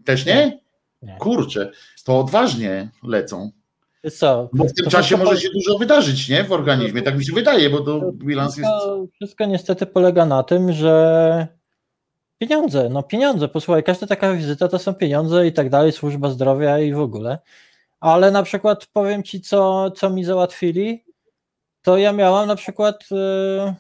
Też 0.06 0.26
nie? 0.26 0.60
Nie. 1.02 1.18
Kurczę, 1.20 1.72
to 2.04 2.20
odważnie 2.20 2.90
lecą. 3.04 3.52
Co? 4.14 4.50
Bo 4.54 4.64
w 4.64 4.74
tym 4.74 4.86
To 4.86 4.92
czasie 4.92 5.04
wszystko 5.04 5.26
może 5.26 5.36
po- 5.36 5.42
się 5.42 5.50
dużo 5.54 5.78
wydarzyć, 5.78 6.30
nie? 6.30 6.44
W 6.44 6.52
organizmie, 6.52 7.02
tak 7.02 7.18
mi 7.18 7.26
się 7.26 7.34
wydaje, 7.34 7.70
bo 7.70 7.80
to 7.80 8.12
bilans 8.14 8.58
jest. 8.58 8.70
Wszystko, 8.70 9.06
wszystko 9.14 9.46
niestety 9.46 9.86
polega 9.86 10.26
na 10.26 10.44
tym, 10.44 10.74
że 10.74 11.48
pieniądze, 12.38 12.90
no 12.90 13.04
pieniądze, 13.04 13.48
posłuchaj, 13.48 13.84
każda 13.84 14.08
taka 14.08 14.34
wizyta 14.34 14.68
to 14.68 14.80
są 14.80 14.94
pieniądze 14.94 15.48
i 15.48 15.54
tak 15.54 15.70
dalej, 15.70 15.92
służba 15.92 16.30
zdrowia 16.30 16.80
i 16.80 16.94
w 16.94 17.00
ogóle. 17.00 17.40
Ale 18.00 18.32
na 18.32 18.44
przykład 18.44 18.86
powiem 18.86 19.24
ci, 19.24 19.42
co, 19.42 19.92
co 19.92 20.10
mi 20.10 20.24
załatwili, 20.24 21.04
to 21.82 21.98
ja 21.98 22.14
miałam 22.14 22.48
na 22.48 22.56
przykład 22.56 23.04
e, 23.12 23.76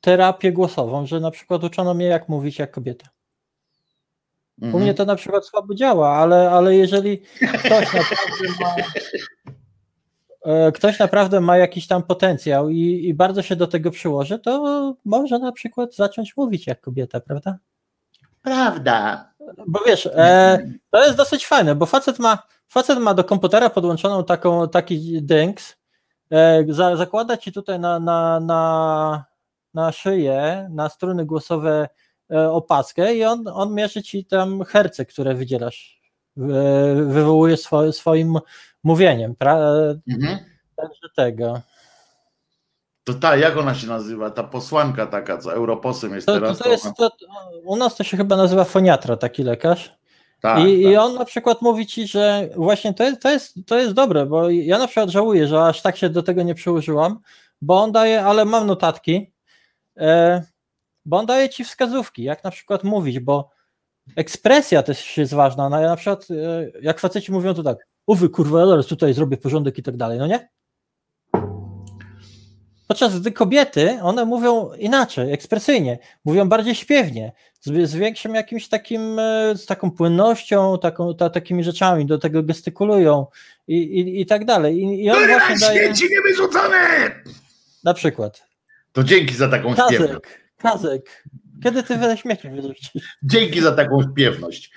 terapię 0.00 0.52
głosową, 0.52 1.06
że 1.06 1.20
na 1.20 1.30
przykład 1.30 1.64
uczono 1.64 1.94
mnie, 1.94 2.06
jak 2.06 2.28
mówić 2.28 2.58
jak 2.58 2.70
kobieta. 2.70 3.08
U 4.60 4.64
Mhm. 4.64 4.82
mnie 4.82 4.94
to 4.94 5.04
na 5.04 5.16
przykład 5.16 5.46
słabo 5.46 5.74
działa, 5.74 6.16
ale, 6.16 6.50
ale 6.50 6.76
jeżeli 6.76 7.18
ktoś 7.64 7.92
naprawdę 7.94 8.48
ma, 8.60 8.74
e, 10.52 10.72
ktoś 10.72 10.98
naprawdę 10.98 11.40
ma 11.40 11.56
jakiś 11.56 11.86
tam 11.86 12.02
potencjał 12.02 12.68
i, 12.68 13.08
i 13.08 13.14
bardzo 13.14 13.42
się 13.42 13.56
do 13.56 13.66
tego 13.66 13.90
przyłoży, 13.90 14.38
to 14.38 14.94
może 15.04 15.38
na 15.38 15.52
przykład 15.52 15.94
zacząć 15.94 16.36
mówić 16.36 16.66
jak 16.66 16.80
kobieta, 16.80 17.20
prawda? 17.20 17.58
Prawda. 18.42 19.30
Bo 19.66 19.80
wiesz, 19.86 20.06
e, 20.14 20.58
to 20.90 21.04
jest 21.04 21.16
dosyć 21.16 21.46
fajne, 21.46 21.74
bo 21.74 21.86
facet 21.86 22.18
ma, 22.18 22.38
facet 22.68 22.98
ma 22.98 23.14
do 23.14 23.24
komputera 23.24 23.70
podłączoną 23.70 24.24
taką, 24.24 24.68
taki 24.68 25.22
dynks, 25.22 25.76
e, 26.32 26.64
za, 26.68 26.96
zakłada 26.96 27.36
ci 27.36 27.52
tutaj 27.52 27.80
na, 27.80 27.98
na, 28.00 28.40
na, 28.40 29.24
na 29.74 29.92
szyję, 29.92 30.68
na 30.70 30.88
struny 30.88 31.24
głosowe 31.26 31.88
opaskę 32.30 33.14
i 33.14 33.24
on, 33.24 33.44
on 33.48 33.74
mierzy 33.74 34.02
ci 34.02 34.24
tam 34.24 34.64
herce, 34.64 35.04
które 35.06 35.34
wydzielasz, 35.34 36.00
e, 36.38 36.42
wywołuje 36.94 37.56
swo, 37.56 37.92
swoim 37.92 38.38
mówieniem, 38.84 39.34
pra, 39.36 39.58
Mhm. 40.08 40.38
także 40.76 41.08
tego. 41.16 41.60
To 43.04 43.14
ta, 43.14 43.36
jak 43.36 43.56
ona 43.56 43.74
się 43.74 43.86
nazywa? 43.86 44.30
Ta 44.30 44.44
posłanka 44.44 45.06
taka, 45.06 45.38
co 45.38 45.52
europosłem 45.54 46.14
jest 46.14 46.26
To, 46.26 46.32
to, 46.34 46.40
teraz. 46.40 46.58
to 46.58 46.68
jest, 46.68 46.86
to, 46.96 47.10
u 47.64 47.76
nas 47.76 47.96
to 47.96 48.04
się 48.04 48.16
chyba 48.16 48.36
nazywa 48.36 48.64
foniatra, 48.64 49.16
taki 49.16 49.42
lekarz. 49.42 49.96
tak, 50.40 50.58
I, 50.58 50.62
tak. 50.62 50.92
I 50.92 50.96
on 50.96 51.14
na 51.14 51.24
przykład 51.24 51.62
mówi 51.62 51.86
ci, 51.86 52.06
że 52.06 52.48
właśnie 52.56 52.94
to 52.94 53.04
jest, 53.04 53.22
to, 53.22 53.30
jest, 53.30 53.54
to 53.66 53.78
jest 53.78 53.92
dobre, 53.92 54.26
bo 54.26 54.50
ja 54.50 54.78
na 54.78 54.86
przykład 54.86 55.10
żałuję, 55.10 55.46
że 55.48 55.62
aż 55.64 55.82
tak 55.82 55.96
się 55.96 56.08
do 56.10 56.22
tego 56.22 56.42
nie 56.42 56.54
przyłożyłam, 56.54 57.18
bo 57.62 57.82
on 57.82 57.92
daje, 57.92 58.24
ale 58.24 58.44
mam 58.44 58.66
notatki, 58.66 59.32
e, 59.96 60.42
bo 61.10 61.16
on 61.16 61.26
daje 61.26 61.48
ci 61.48 61.64
wskazówki, 61.64 62.22
jak 62.22 62.44
na 62.44 62.50
przykład 62.50 62.84
mówić, 62.84 63.20
bo 63.20 63.50
ekspresja 64.16 64.82
też 64.82 65.16
jest 65.16 65.34
ważna. 65.34 65.68
No, 65.68 65.80
ja 65.80 65.88
na 65.88 65.96
przykład, 65.96 66.28
e, 66.30 66.70
jak 66.82 67.00
faceci 67.00 67.32
mówią 67.32 67.54
to 67.54 67.62
tak, 67.62 67.86
uwy 68.06 68.28
kurwa, 68.28 68.66
zaraz 68.66 68.86
tutaj 68.86 69.14
zrobię 69.14 69.36
porządek 69.36 69.78
i 69.78 69.82
tak 69.82 69.96
dalej, 69.96 70.18
no 70.18 70.26
nie? 70.26 70.48
Podczas 72.88 73.20
gdy 73.20 73.32
kobiety, 73.32 73.98
one 74.02 74.24
mówią 74.24 74.72
inaczej, 74.78 75.32
ekspresyjnie, 75.32 75.98
mówią 76.24 76.48
bardziej 76.48 76.74
śpiewnie, 76.74 77.32
z, 77.60 77.90
z 77.90 77.94
większym 77.94 78.34
jakimś 78.34 78.68
takim, 78.68 79.18
e, 79.18 79.54
z 79.56 79.66
taką 79.66 79.90
płynnością, 79.90 80.78
taką, 80.78 81.14
ta, 81.14 81.30
takimi 81.30 81.64
rzeczami, 81.64 82.06
do 82.06 82.18
tego 82.18 82.42
gestykulują 82.42 83.26
i, 83.68 83.76
i, 83.76 84.20
i 84.20 84.26
tak 84.26 84.44
dalej. 84.44 84.76
I, 84.76 85.04
i 85.04 85.10
on 85.10 85.26
właśnie 85.26 85.58
daje, 85.58 85.86
Śmieci 85.86 86.14
niewyrzucone! 86.14 87.10
na 87.84 87.94
przykład, 87.94 88.42
To 88.92 89.04
dzięki 89.04 89.34
za 89.34 89.48
taką 89.48 89.74
śpiewność. 89.74 90.39
Kazek, 90.62 91.24
kiedy 91.62 91.82
ty 91.82 91.96
we 91.96 92.16
śmieci 92.16 92.50
wyrzucisz? 92.50 93.16
Dzięki 93.22 93.60
za 93.60 93.72
taką 93.72 94.02
śpiewność. 94.02 94.70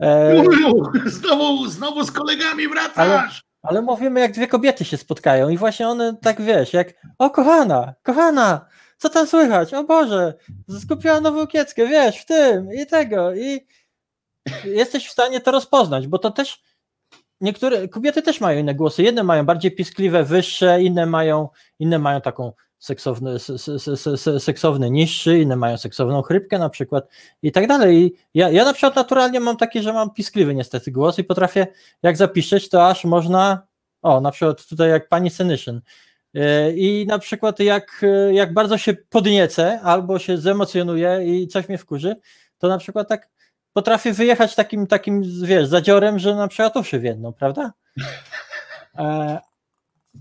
E, 0.00 0.36
Juliu, 0.36 0.82
znowu, 1.06 1.68
znowu 1.68 2.04
z 2.04 2.10
kolegami 2.10 2.68
wracasz. 2.68 3.42
ale 3.62 3.82
mówimy, 3.82 4.20
jak 4.20 4.32
dwie 4.32 4.46
kobiety 4.46 4.84
się 4.84 4.96
spotkają 4.96 5.48
i 5.48 5.58
właśnie 5.58 5.88
one 5.88 6.16
tak, 6.22 6.42
wiesz, 6.42 6.72
jak, 6.72 6.94
o 7.18 7.30
kochana, 7.30 7.94
kochana, 8.02 8.66
co 8.98 9.08
tam 9.08 9.26
słychać? 9.26 9.74
O 9.74 9.84
Boże, 9.84 10.34
skupiłam 10.80 11.22
nową 11.22 11.46
kieckę, 11.46 11.86
wiesz, 11.86 12.16
w 12.16 12.26
tym 12.26 12.68
i 12.72 12.86
tego. 12.86 13.34
I 13.34 13.66
jesteś 14.64 15.08
w 15.08 15.12
stanie 15.12 15.40
to 15.40 15.50
rozpoznać, 15.50 16.06
bo 16.06 16.18
to 16.18 16.30
też 16.30 16.62
niektóre 17.40 17.88
kobiety 17.88 18.22
też 18.22 18.40
mają 18.40 18.60
inne 18.60 18.74
głosy. 18.74 19.02
Jedne 19.02 19.22
mają 19.22 19.46
bardziej 19.46 19.74
piskliwe, 19.74 20.24
wyższe, 20.24 20.82
inne 20.82 21.06
mają, 21.06 21.48
inne 21.78 21.98
mają 21.98 22.20
taką 22.20 22.52
seksowny, 22.84 23.38
seksowny 24.38 24.90
niższy, 24.90 25.38
inne 25.38 25.56
mają 25.56 25.78
seksowną 25.78 26.22
chrypkę 26.22 26.58
na 26.58 26.68
przykład 26.68 27.08
i 27.42 27.52
tak 27.52 27.66
dalej. 27.66 28.04
I 28.04 28.14
ja, 28.34 28.50
ja 28.50 28.64
na 28.64 28.72
przykład 28.72 28.96
naturalnie 28.96 29.40
mam 29.40 29.56
takie, 29.56 29.82
że 29.82 29.92
mam 29.92 30.10
piskliwy 30.10 30.54
niestety 30.54 30.90
głos 30.92 31.18
i 31.18 31.24
potrafię 31.24 31.66
jak 32.02 32.16
zapiszeć, 32.16 32.68
to 32.68 32.88
aż 32.88 33.04
można, 33.04 33.66
o 34.02 34.20
na 34.20 34.30
przykład 34.30 34.66
tutaj 34.66 34.90
jak 34.90 35.08
pani 35.08 35.30
Senyszyn 35.30 35.80
e, 36.34 36.72
i 36.72 37.06
na 37.06 37.18
przykład 37.18 37.60
jak, 37.60 38.04
jak 38.32 38.54
bardzo 38.54 38.78
się 38.78 38.94
podniecę 38.94 39.80
albo 39.80 40.18
się 40.18 40.38
zemocjonuję 40.38 41.20
i 41.24 41.48
coś 41.48 41.68
mnie 41.68 41.78
wkurzy, 41.78 42.16
to 42.58 42.68
na 42.68 42.78
przykład 42.78 43.08
tak 43.08 43.28
potrafię 43.72 44.12
wyjechać 44.12 44.54
takim, 44.54 44.86
takim 44.86 45.22
wiesz, 45.42 45.68
zadziorem, 45.68 46.18
że 46.18 46.34
na 46.34 46.48
przykład 46.48 46.76
uszy 46.76 46.98
w 46.98 47.04
jedną, 47.04 47.32
prawda? 47.32 47.72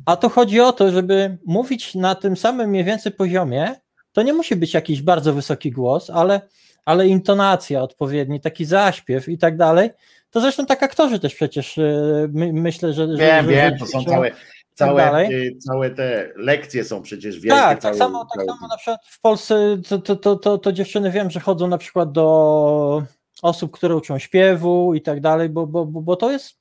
A 0.06 0.16
to 0.16 0.30
chodzi 0.30 0.60
o 0.60 0.74
to, 0.74 0.92
żeby 0.92 1.38
mówić 1.46 1.96
na 1.96 2.16
tym 2.16 2.38
samym 2.38 2.70
mniej 2.70 2.84
więcej 2.84 3.12
poziomie, 3.12 3.76
to 4.12 4.22
nie 4.22 4.34
musi 4.34 4.56
być 4.56 4.74
jakiś 4.74 5.02
bardzo 5.02 5.34
wysoki 5.34 5.72
głos, 5.72 6.10
ale, 6.10 6.42
ale 6.86 7.08
intonacja 7.08 7.82
odpowiedni, 7.82 8.42
taki 8.42 8.66
zaśpiew 8.66 9.30
i 9.30 9.38
tak 9.38 9.58
dalej. 9.58 9.90
To 10.30 10.42
zresztą 10.42 10.66
tak 10.66 10.84
aktorzy 10.84 11.20
też 11.20 11.36
przecież 11.36 11.78
y, 11.78 12.30
my, 12.34 12.54
myślę, 12.54 12.94
że. 12.94 13.08
Wiem, 13.08 13.46
że, 13.46 13.52
wiem, 13.52 13.78
to 13.78 13.86
są 13.86 14.04
całe, 14.04 14.32
całe, 14.74 15.30
y, 15.30 15.56
całe 15.68 15.90
te 15.90 16.32
lekcje 16.36 16.84
są 16.84 17.02
przecież 17.02 17.40
wielkie. 17.40 17.60
Tak, 17.60 17.82
tak 17.82 17.96
samo, 17.96 18.28
tak 18.36 18.46
samo 18.46 18.68
na 18.68 18.78
przykład 18.78 19.00
w 19.08 19.22
Polsce 19.22 19.78
to, 19.90 20.00
to, 20.00 20.16
to, 20.16 20.36
to, 20.36 20.58
to 20.58 20.72
dziewczyny 20.72 21.12
wiem, 21.12 21.32
że 21.32 21.40
chodzą 21.40 21.68
na 21.68 21.78
przykład 21.78 22.12
do 22.12 23.04
osób, 23.42 23.72
które 23.72 23.96
uczą 23.96 24.20
śpiewu 24.20 24.94
i 24.94 25.02
tak 25.02 25.22
dalej, 25.22 25.50
bo, 25.50 25.68
bo, 25.68 25.86
bo 25.86 26.16
to 26.16 26.32
jest 26.32 26.56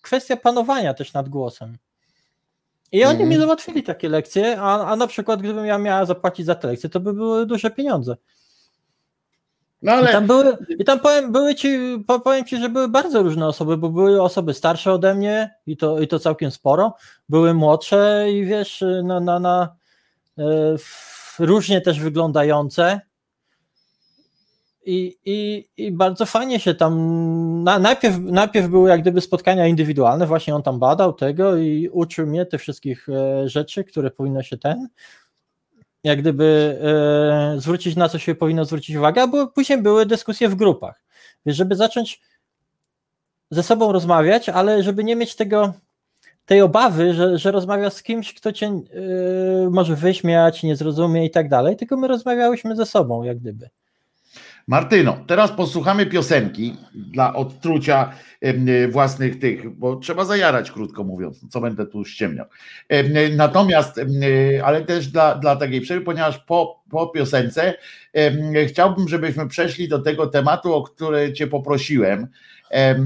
kwestia 0.00 0.36
panowania 0.36 0.94
też 0.94 1.12
nad 1.12 1.28
głosem. 1.28 1.78
I 2.92 3.04
oni 3.04 3.16
mm. 3.16 3.28
mi 3.28 3.36
załatwili 3.36 3.82
takie 3.82 4.08
lekcje, 4.08 4.60
a, 4.60 4.86
a 4.86 4.96
na 4.96 5.06
przykład 5.06 5.40
gdybym 5.40 5.66
ja 5.66 5.78
miała 5.78 6.04
zapłacić 6.04 6.46
za 6.46 6.54
te 6.54 6.68
lekcje, 6.68 6.90
to 6.90 7.00
by 7.00 7.12
były 7.12 7.46
duże 7.46 7.70
pieniądze. 7.70 8.16
No 9.82 9.92
ale... 9.92 10.10
I 10.10 10.12
tam, 10.12 10.26
były, 10.26 10.56
i 10.78 10.84
tam 10.84 11.00
powiem, 11.00 11.32
były 11.32 11.54
ci, 11.54 11.78
powiem 12.24 12.44
ci, 12.44 12.56
że 12.56 12.68
były 12.68 12.88
bardzo 12.88 13.22
różne 13.22 13.46
osoby, 13.46 13.76
bo 13.76 13.88
były 13.88 14.22
osoby 14.22 14.54
starsze 14.54 14.92
ode 14.92 15.14
mnie 15.14 15.54
i 15.66 15.76
to, 15.76 16.00
i 16.00 16.08
to 16.08 16.18
całkiem 16.18 16.50
sporo, 16.50 16.94
były 17.28 17.54
młodsze 17.54 18.26
i 18.32 18.44
wiesz, 18.44 18.84
na, 19.04 19.20
na, 19.20 19.38
na 19.38 19.76
e, 20.38 20.44
różnie 21.38 21.80
też 21.80 22.00
wyglądające. 22.00 23.00
I, 24.84 25.16
i, 25.24 25.64
I 25.76 25.92
bardzo 25.92 26.26
fajnie 26.26 26.60
się 26.60 26.74
tam. 26.74 26.94
Na, 27.64 27.78
najpierw, 27.78 28.18
najpierw 28.18 28.68
były 28.68 28.88
jak 28.88 29.00
gdyby 29.00 29.20
spotkania 29.20 29.66
indywidualne, 29.66 30.26
właśnie 30.26 30.54
on 30.54 30.62
tam 30.62 30.78
badał 30.78 31.12
tego 31.12 31.56
i 31.56 31.88
uczył 31.92 32.26
mnie 32.26 32.46
tych 32.46 32.60
wszystkich 32.60 33.08
e, 33.08 33.48
rzeczy, 33.48 33.84
które 33.84 34.10
powinno 34.10 34.42
się 34.42 34.58
ten. 34.58 34.88
Jak 36.04 36.20
gdyby 36.20 36.78
e, 36.82 37.60
zwrócić 37.60 37.96
na 37.96 38.08
co 38.08 38.18
się 38.18 38.34
powinno 38.34 38.64
zwrócić 38.64 38.96
uwagę, 38.96 39.22
a 39.22 39.46
później 39.46 39.82
były 39.82 40.06
dyskusje 40.06 40.48
w 40.48 40.54
grupach. 40.54 41.04
Wiesz, 41.46 41.56
żeby 41.56 41.76
zacząć 41.76 42.20
ze 43.50 43.62
sobą 43.62 43.92
rozmawiać, 43.92 44.48
ale 44.48 44.82
żeby 44.82 45.04
nie 45.04 45.16
mieć 45.16 45.36
tego, 45.36 45.72
tej 46.46 46.60
obawy, 46.60 47.14
że, 47.14 47.38
że 47.38 47.50
rozmawiasz 47.50 47.92
z 47.92 48.02
kimś, 48.02 48.34
kto 48.34 48.52
cię 48.52 48.66
e, 48.66 48.80
może 49.70 49.96
wyśmiać, 49.96 50.62
nie 50.62 50.76
zrozumie 50.76 51.26
i 51.26 51.30
tak 51.30 51.48
dalej, 51.48 51.76
tylko 51.76 51.96
my 51.96 52.08
rozmawiałyśmy 52.08 52.76
ze 52.76 52.86
sobą, 52.86 53.22
jak 53.22 53.38
gdyby. 53.38 53.68
Martyno, 54.68 55.16
teraz 55.26 55.52
posłuchamy 55.52 56.06
piosenki 56.06 56.76
dla 56.94 57.34
odtrucia 57.34 58.12
własnych 58.90 59.38
tych, 59.38 59.70
bo 59.70 59.96
trzeba 59.96 60.24
zajarać, 60.24 60.70
krótko 60.70 61.04
mówiąc, 61.04 61.46
co 61.50 61.60
będę 61.60 61.86
tu 61.86 62.04
ściemniał. 62.04 62.46
Natomiast, 63.36 64.00
ale 64.64 64.84
też 64.84 65.08
dla, 65.08 65.34
dla 65.34 65.56
takiej 65.56 65.80
przerwy, 65.80 66.04
ponieważ 66.04 66.38
po, 66.38 66.82
po 66.90 67.06
piosence 67.06 67.74
chciałbym, 68.66 69.08
żebyśmy 69.08 69.48
przeszli 69.48 69.88
do 69.88 69.98
tego 69.98 70.26
tematu, 70.26 70.74
o 70.74 70.82
który 70.82 71.32
Cię 71.32 71.46
poprosiłem, 71.46 72.26
e, 72.70 72.96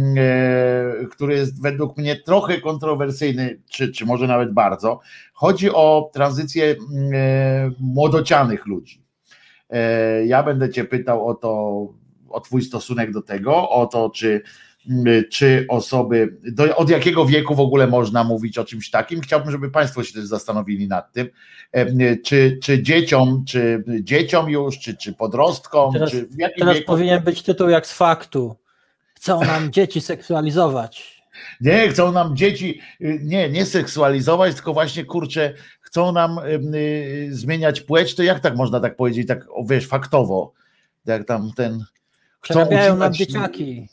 który 1.10 1.34
jest 1.34 1.62
według 1.62 1.96
mnie 1.96 2.16
trochę 2.16 2.60
kontrowersyjny, 2.60 3.60
czy, 3.70 3.92
czy 3.92 4.06
może 4.06 4.26
nawet 4.26 4.52
bardzo. 4.52 5.00
Chodzi 5.32 5.70
o 5.70 6.10
tranzycję 6.14 6.64
e, 6.64 6.76
młodocianych 7.80 8.66
ludzi 8.66 9.05
ja 10.26 10.42
będę 10.42 10.70
Cię 10.70 10.84
pytał 10.84 11.28
o 11.28 11.34
to, 11.34 11.48
o 12.28 12.40
Twój 12.40 12.62
stosunek 12.62 13.12
do 13.12 13.22
tego, 13.22 13.70
o 13.70 13.86
to, 13.86 14.10
czy, 14.10 14.42
czy 15.30 15.66
osoby, 15.68 16.36
do, 16.52 16.76
od 16.76 16.90
jakiego 16.90 17.26
wieku 17.26 17.54
w 17.54 17.60
ogóle 17.60 17.86
można 17.86 18.24
mówić 18.24 18.58
o 18.58 18.64
czymś 18.64 18.90
takim. 18.90 19.20
Chciałbym, 19.20 19.50
żeby 19.50 19.70
Państwo 19.70 20.04
się 20.04 20.12
też 20.12 20.24
zastanowili 20.24 20.88
nad 20.88 21.12
tym, 21.12 21.28
e, 21.72 22.16
czy, 22.16 22.58
czy 22.62 22.82
dzieciom, 22.82 23.44
czy 23.48 23.84
dzieciom 24.00 24.50
już, 24.50 24.78
czy, 24.78 24.96
czy 24.96 25.12
podrostkom, 25.12 25.92
teraz, 25.92 26.10
czy 26.10 26.28
teraz 26.58 26.74
wieku. 26.74 26.86
powinien 26.86 27.22
być 27.22 27.42
tytuł 27.42 27.68
jak 27.68 27.86
z 27.86 27.92
faktu. 27.92 28.56
Chcą 29.14 29.40
nam 29.40 29.70
dzieci 29.72 30.00
seksualizować. 30.00 31.16
Nie, 31.60 31.88
chcą 31.88 32.12
nam 32.12 32.36
dzieci, 32.36 32.80
nie, 33.00 33.50
nie 33.50 33.66
seksualizować, 33.66 34.54
tylko 34.54 34.72
właśnie 34.72 35.04
kurczę, 35.04 35.54
chcą 35.96 36.12
nam 36.12 36.38
y, 36.74 37.28
zmieniać 37.30 37.80
płeć, 37.80 38.14
to 38.14 38.22
jak 38.22 38.40
tak 38.40 38.56
można 38.56 38.80
tak 38.80 38.96
powiedzieć, 38.96 39.28
tak 39.28 39.46
wiesz, 39.66 39.86
faktowo, 39.86 40.52
jak 41.06 41.24
tam 41.24 41.52
ten... 41.56 41.84
Przerabiają 42.42 42.96
nam 42.96 43.14
dzieciaki. 43.14 43.88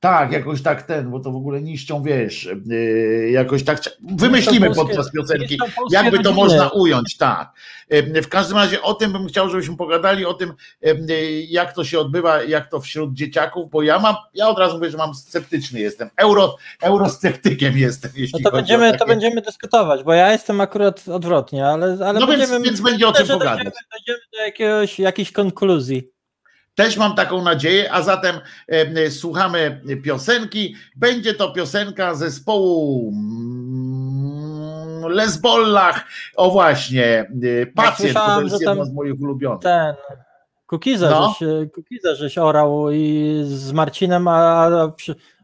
Tak, 0.00 0.32
jakoś 0.32 0.62
tak 0.62 0.82
ten, 0.82 1.10
bo 1.10 1.20
to 1.20 1.30
w 1.30 1.36
ogóle 1.36 1.62
niszczą, 1.62 2.02
wiesz, 2.02 2.48
yy, 2.66 3.30
jakoś 3.30 3.64
tak. 3.64 3.78
Wymyślimy 4.00 4.66
polskie, 4.66 4.84
podczas 4.86 5.12
piosenki, 5.12 5.58
jakby 5.90 6.22
to 6.22 6.32
można 6.32 6.68
ująć, 6.68 7.16
tak. 7.16 7.52
Yy, 7.90 8.22
w 8.22 8.28
każdym 8.28 8.56
razie 8.56 8.82
o 8.82 8.94
tym 8.94 9.12
bym 9.12 9.26
chciał, 9.26 9.50
żebyśmy 9.50 9.76
pogadali, 9.76 10.26
o 10.26 10.34
tym, 10.34 10.52
yy, 10.82 11.42
jak 11.42 11.72
to 11.72 11.84
się 11.84 11.98
odbywa, 11.98 12.42
jak 12.42 12.70
to 12.70 12.80
wśród 12.80 13.14
dzieciaków, 13.14 13.70
bo 13.70 13.82
ja 13.82 13.98
mam, 13.98 14.14
ja 14.34 14.48
od 14.48 14.58
razu 14.58 14.74
mówię, 14.74 14.90
że 14.90 14.98
mam 14.98 15.14
sceptyczny 15.14 15.80
jestem, 15.80 16.10
euro, 16.16 16.56
eurosceptykiem 16.82 17.78
jestem, 17.78 18.10
jeśli 18.16 18.42
no 18.42 18.50
to 18.50 18.56
będziemy, 18.56 18.86
takie... 18.86 18.98
to 18.98 19.06
będziemy 19.06 19.42
dyskutować, 19.42 20.02
bo 20.02 20.12
ja 20.12 20.32
jestem 20.32 20.60
akurat 20.60 21.08
odwrotnie, 21.08 21.66
ale, 21.66 21.98
ale 22.06 22.20
no 22.20 22.26
będziemy, 22.26 22.52
więc, 22.52 22.64
więc 22.64 22.80
będzie 22.80 23.08
o 23.08 23.12
tym 23.12 23.26
pogadać. 23.26 23.64
Dojdziemy, 23.64 23.72
dojdziemy 23.92 24.18
do 24.32 24.38
jakiegoś, 24.38 24.98
jakiejś 24.98 25.32
konkluzji. 25.32 26.15
Też 26.76 26.96
mam 26.96 27.14
taką 27.14 27.42
nadzieję, 27.42 27.92
a 27.92 28.02
zatem 28.02 28.36
e, 28.68 29.10
słuchamy 29.10 29.80
piosenki. 30.04 30.74
Będzie 30.96 31.34
to 31.34 31.52
piosenka 31.52 32.14
zespołu 32.14 33.12
mm, 33.12 34.56
Lesbollach. 35.12 36.04
O 36.36 36.50
właśnie, 36.50 37.30
e, 37.62 37.66
pacjent, 37.66 38.14
ja 38.14 38.26
to 38.26 38.42
jest 38.42 38.60
jedna 38.60 38.84
z 38.84 38.92
moich 38.92 39.20
ulubionych. 39.20 39.60
Ten 39.60 39.94
Kukiza, 40.66 41.10
no. 41.10 41.34
żeś, 41.40 41.70
Kukiza 41.72 42.14
żeś 42.14 42.38
orał 42.38 42.90
i 42.90 43.40
z 43.44 43.72
Marcinem, 43.72 44.28
a, 44.28 44.70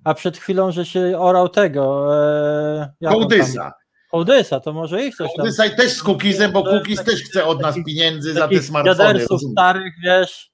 a 0.04 0.14
przed 0.14 0.38
chwilą, 0.38 0.72
że 0.72 0.84
się 0.84 1.18
orał 1.18 1.48
tego. 1.48 2.08
E, 2.16 2.92
Kołdysa. 3.08 3.72
Kołdysa, 4.10 4.60
to 4.60 4.72
może 4.72 5.04
ich 5.04 5.16
coś 5.16 5.28
tam. 5.28 5.36
Kołdysa 5.36 5.66
i 5.66 5.76
też 5.76 5.92
z 5.92 6.02
Kukiz, 6.02 6.38
bo 6.52 6.64
Kukiz 6.64 7.04
też 7.04 7.22
chce 7.22 7.44
od 7.44 7.62
nas 7.62 7.76
pieniędzy 7.86 8.32
za 8.32 8.48
te 8.48 8.62
smartfony. 8.62 9.26
starych, 9.52 9.92
wiesz. 10.02 10.51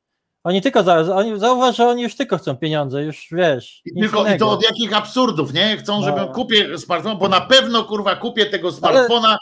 Oni 0.49 0.63
tylko 0.63 0.83
za, 0.83 1.17
oni, 1.17 1.41
zauważ, 1.41 1.77
że 1.77 1.89
oni 1.89 2.03
już 2.03 2.17
tylko 2.17 2.39
chcą 2.39 2.57
pieniądze, 2.57 3.03
już 3.03 3.27
wiesz. 3.33 3.83
I, 3.85 4.01
tylko, 4.01 4.35
I 4.35 4.39
to 4.39 4.51
od 4.51 4.63
jakich 4.63 4.97
absurdów, 4.97 5.53
nie? 5.53 5.77
Chcą, 5.77 6.03
żebym 6.03 6.25
no. 6.25 6.33
kupię 6.33 6.79
smartfon, 6.79 7.19
bo 7.19 7.29
na 7.29 7.41
pewno 7.41 7.85
kurwa 7.85 8.17
kupię 8.17 8.47
tego 8.47 8.73
smartfona, 8.73 9.39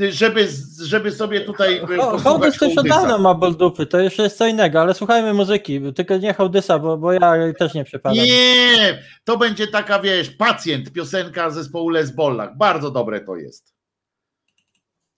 ale... 0.00 0.12
żeby, 0.12 0.48
żeby 0.82 1.12
sobie 1.12 1.40
tutaj. 1.40 1.80
Hołdys 2.24 2.58
też 2.58 2.78
od 2.78 2.88
dawna 2.88 3.18
ma 3.18 3.34
dupy, 3.34 3.86
to 3.86 4.00
jeszcze 4.00 4.22
jest 4.22 4.38
co 4.38 4.46
innego, 4.46 4.80
ale 4.80 4.94
słuchajmy 4.94 5.34
muzyki, 5.34 5.80
tylko 5.96 6.16
nie 6.16 6.34
Hołdysa, 6.34 6.78
bo, 6.78 6.96
bo 6.96 7.12
ja 7.12 7.34
też 7.58 7.74
nie 7.74 7.84
przepadam. 7.84 8.24
Nie, 8.24 9.02
to 9.24 9.36
będzie 9.36 9.66
taka, 9.66 10.00
wiesz, 10.00 10.30
pacjent, 10.30 10.92
piosenka 10.92 11.50
zespołu 11.50 11.88
Les. 11.88 12.12
Bardzo 12.56 12.90
dobre 12.90 13.20
to 13.20 13.36
jest. 13.36 13.74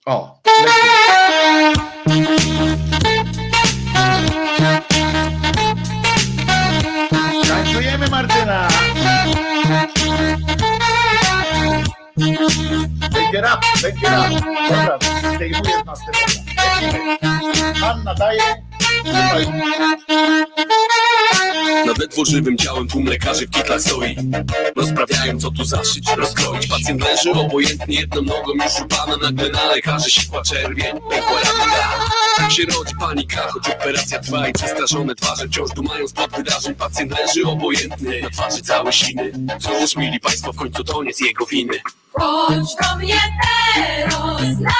O, 0.05 0.41
Tańczujemy 4.03 4.80
Będzie 12.21 13.41
rap, 13.41 13.65
będzie 13.81 14.07
rap. 14.09 14.29
Dobra, 14.69 14.99
zdejmuję 15.35 15.81
z 15.83 15.85
nas 15.85 15.99
te 15.99 17.85
Anna 17.85 18.15
daje. 18.15 18.41
Słuchaj. 19.03 19.47
Nad 21.85 21.97
ledwo 21.97 22.25
żywym 22.25 22.57
ciałem 22.57 22.87
tłum 22.87 23.05
lekarzy 23.05 23.47
w 23.47 23.49
kitlach 23.49 23.81
stoi. 23.81 24.15
Rozprawiają 24.75 25.39
co 25.39 25.51
tu 25.51 25.65
zaszyć, 25.65 26.09
rozkroić. 26.17 26.67
Pacjent 26.67 27.03
leży 27.03 27.31
obojętnie 27.31 27.99
jedną 27.99 28.21
nogą 28.21 28.53
już 28.53 28.79
upana 28.81 29.17
Nagle 29.17 29.49
na 29.49 29.65
lekarzy 29.65 30.09
sikła 30.09 30.41
czerwień, 30.41 30.99
pękła 31.09 31.39
Tak 32.37 32.51
się 32.51 32.63
rodzi 32.63 32.95
panika, 32.99 33.41
choć 33.41 33.69
operacja 33.69 34.19
trwa 34.19 34.47
I 34.47 34.53
przestraszone 34.53 35.15
twarze 35.15 35.47
wciąż 35.47 35.71
dumają 35.71 36.07
spod 36.07 36.31
wydarzeń. 36.31 36.75
Pacjent 36.75 37.19
leży 37.19 37.43
obojętny, 37.45 38.21
na 38.21 38.29
twarzy 38.29 38.61
całe 38.61 38.93
siny. 38.93 39.31
Cóż, 39.59 39.95
mili 39.95 40.19
państwo, 40.19 40.53
w 40.53 40.55
końcu 40.55 40.83
to 40.83 41.03
nie 41.03 41.13
z 41.13 41.19
jego 41.19 41.45
winy 41.45 41.81
Chodź 42.13 42.75
do 42.81 42.95
mnie 42.97 43.19
teraz 43.41 44.59
na 44.59 44.71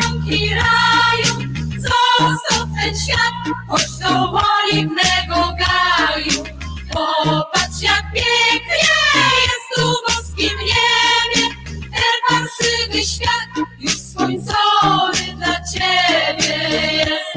łąki 0.00 0.54
raju, 0.54 1.34
zostaw 1.78 2.68
ten 2.76 2.94
świat, 3.00 3.56
chodź 3.68 3.98
do 4.00 4.32
oliwnego 4.32 5.56
gaju. 5.58 6.44
Popatrz 6.92 7.82
jak 7.82 8.02
pięknie 8.12 8.96
jest 9.42 9.66
tu 9.76 9.92
w 9.92 10.16
boskim 10.16 10.58
niebie, 10.58 11.48
ten 11.80 12.16
parsywy 12.28 13.02
świat 13.04 13.68
już 13.78 13.98
słońcowy 13.98 15.36
dla 15.36 15.60
ciebie 15.72 16.68
jest. 16.92 17.36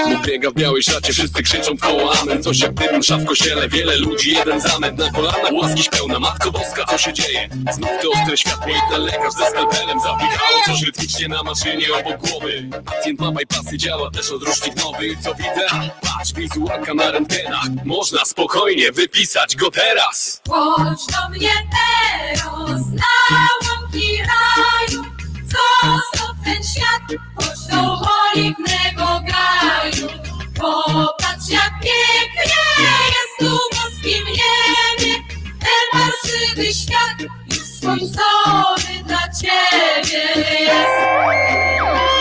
Bóg 0.04 0.26
biega 0.26 0.50
w 0.50 0.54
białej 0.54 0.82
szacie, 0.82 1.12
wszyscy 1.12 1.42
krzyczą 1.42 1.76
w 1.76 1.80
koło 1.80 2.12
amen. 2.22 2.42
Coś 2.42 2.60
jak 2.60 2.74
dym 2.74 2.98
msza 2.98 3.16
w 3.16 3.24
kościele, 3.24 3.68
wiele 3.68 3.96
ludzi, 3.96 4.32
jeden 4.32 4.60
zamęt 4.60 4.98
Na 4.98 5.10
kolanach 5.10 5.52
łaskiś 5.52 5.88
pełna, 5.88 6.18
Matko 6.20 6.50
Boska, 6.52 6.84
co 6.84 6.98
się 6.98 7.12
dzieje? 7.12 7.48
Znów 7.72 7.90
te 8.02 8.08
ostre 8.08 8.36
światło 8.36 8.72
i 8.72 8.90
ten 8.92 9.00
lekarz 9.00 9.32
ze 9.32 9.50
skalpelem 9.50 10.00
Zapichało 10.00 10.62
coś 10.66 10.82
rytmicznie 10.82 11.28
na 11.28 11.42
maszynie 11.42 11.86
obok 11.94 12.28
głowy. 12.28 12.68
Pacjent 12.84 13.20
ma 13.20 13.32
bypassy, 13.32 13.78
działa 13.78 14.10
też 14.10 14.30
odrusznik 14.30 14.76
nowy. 14.84 15.16
Co 15.24 15.34
widzę? 15.34 15.66
Patrz, 16.00 16.32
wizualka 16.32 16.94
na 16.94 17.10
rentgenach 17.10 17.66
Można 17.84 18.24
spokojnie 18.24 18.92
wypisać 18.92 19.56
go 19.56 19.70
teraz. 19.70 20.42
Chodź 20.48 21.06
do 21.06 21.28
mnie 21.28 21.50
teraz 21.50 22.86
na 22.92 23.48
łąki 23.68 24.18
raju, 24.18 25.02
ten 25.82 26.15
świat, 26.66 27.20
chodź 27.36 27.66
do 27.70 28.00
oliwnego 28.22 29.06
gaju. 29.06 30.08
Popatrz 30.60 31.48
jak 31.48 31.72
pięknie 31.80 32.62
jest 33.14 33.38
tu 33.38 33.58
w 33.58 33.76
boskim 33.76 34.24
niebie, 34.26 35.14
ten 35.60 35.86
parszywy 35.92 36.74
świat 36.74 37.30
już 37.50 37.80
słońcowy 37.80 39.04
dla 39.06 39.22
ciebie 39.40 40.42
jest. 40.60 42.15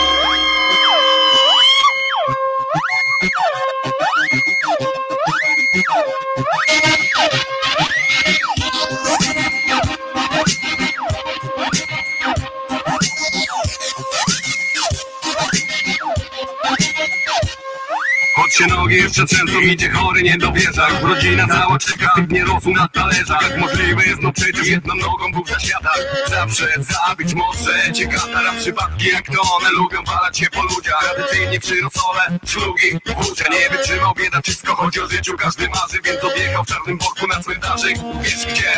Się 18.56 18.66
nogi 18.66 18.96
jeszcze 18.96 19.26
trzęsą, 19.26 19.60
idzie 19.60 19.90
chory, 19.90 20.22
nie 20.22 20.38
dowierza. 20.38 20.88
Już 20.88 21.00
rodzina 21.00 21.46
cała 21.48 21.78
czeka, 21.78 22.14
nie 22.28 22.44
rosł 22.44 22.70
na 22.70 22.88
talerzach 22.88 23.58
możliwe 23.58 24.04
jest, 24.04 24.22
no 24.22 24.32
przecież 24.32 24.66
jedną 24.66 24.94
nogą 24.94 25.32
był 25.32 25.46
za 25.46 25.60
światach 25.60 25.98
Zawsze 26.30 26.68
zabić 26.78 27.34
może 27.34 27.92
cię 27.92 28.06
katara 28.06 28.52
Przypadki 28.60 29.08
jak 29.08 29.26
to 29.26 29.42
one 29.56 29.70
lubią 29.70 30.04
walać 30.04 30.38
się 30.38 30.46
po 30.50 30.62
ludziach. 30.62 31.14
Tradycyjnie 31.14 31.60
przyrosole, 31.60 32.38
szlugi, 32.46 32.98
wódzia 33.16 33.44
Nie 33.50 33.76
wytrzymał 33.76 34.14
bieda, 34.14 34.40
wszystko 34.42 34.76
chodzi 34.76 35.00
o 35.00 35.08
życiu. 35.08 35.36
Każdy 35.36 35.68
marzy, 35.68 36.00
więc 36.04 36.24
odjechał 36.24 36.64
w 36.64 36.66
czarnym 36.66 36.98
worku 36.98 37.26
na 37.26 37.42
cmentarzyk. 37.42 37.96
Wiesz 38.22 38.46
gdzie? 38.46 38.72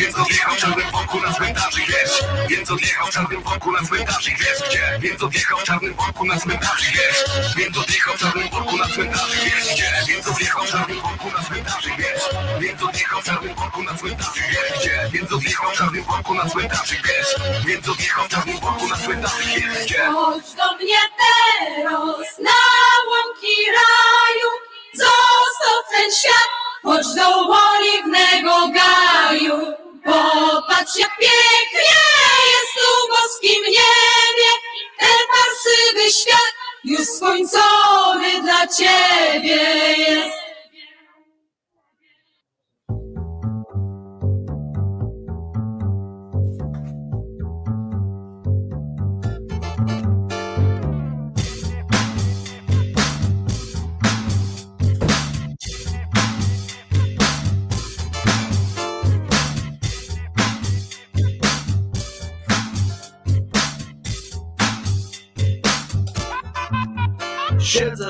Więc 0.00 0.18
odjechał 0.18 0.54
w 0.54 0.58
czarnym 0.58 0.90
worku 0.90 1.20
na 1.20 1.32
cmentarzyk. 1.32 1.86
Wiesz? 1.86 2.24
Więc 2.48 2.70
odjechał 2.70 3.06
w 3.06 3.10
czarnym 3.10 3.42
worku 3.42 3.72
na 3.72 3.82
cmentarzyk. 3.82 4.38
Wiesz 4.38 4.68
gdzie? 4.68 4.98
Więc 5.00 5.22
odjechał 5.22 5.58
w 5.58 5.64
czarnym 5.64 5.94
worku 5.94 6.24
na 6.24 6.40
cmentarzyk. 6.40 6.92
Wiesz? 6.92 7.54
Więc 7.56 7.78
odjechał 7.78 8.16
w 8.16 8.20
czarnym 8.20 8.48
worku 8.50 8.76
na 8.76 8.88
cmentarzyk 8.88 9.23
W 9.24 9.76
czarnym 9.76 10.22
na 10.22 10.66
czarnym 10.66 11.00
na 11.32 11.40
czarnym 11.80 12.04
na? 19.20 19.28
Chodź 20.14 20.52
do 20.54 20.76
mnie 20.76 20.98
teraz 21.20 22.38
na 22.38 22.60
łąki 23.10 23.56
raju, 23.78 24.50
zostaw 24.94 25.90
ten 25.90 26.10
świat, 26.12 26.48
chodź 26.82 27.06
do 27.16 27.48
oliwnego 27.74 28.68
gaju. 28.68 29.72
Popatrz 30.04 30.96
jak 30.98 31.10
pięknie 31.18 32.00
jest 32.52 32.74
tu 32.74 33.06
w 33.06 33.10
boskim 33.10 33.62
niebie, 33.64 34.50
ten 34.98 35.18
parsywy 35.32 36.12
świat 36.12 36.54
już 36.84 37.00
skończony 37.16 38.42
dla 38.42 38.66
ciebie 38.66 39.58
jest. 39.98 40.43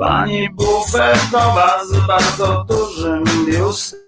Pani 0.00 0.50
bufetowa 0.50 1.84
z 1.84 2.06
bardzo 2.06 2.64
dużym 2.68 3.24
biustem 3.46 3.99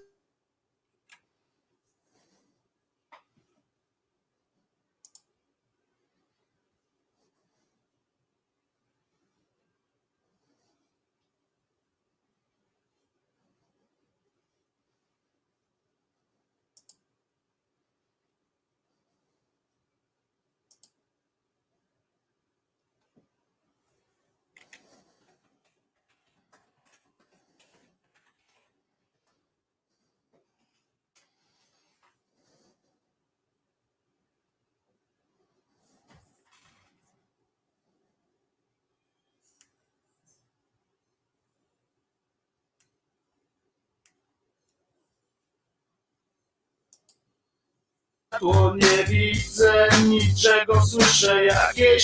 światło, 48.43 48.75
nie 48.75 49.03
widzę 49.03 49.89
niczego, 50.07 50.85
słyszę 50.85 51.45
jakieś 51.45 52.03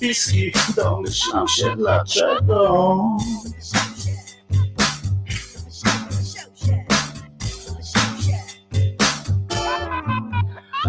piski, 0.00 0.52
domyślam 0.76 1.48
się 1.48 1.76
dlaczego. 1.76 2.96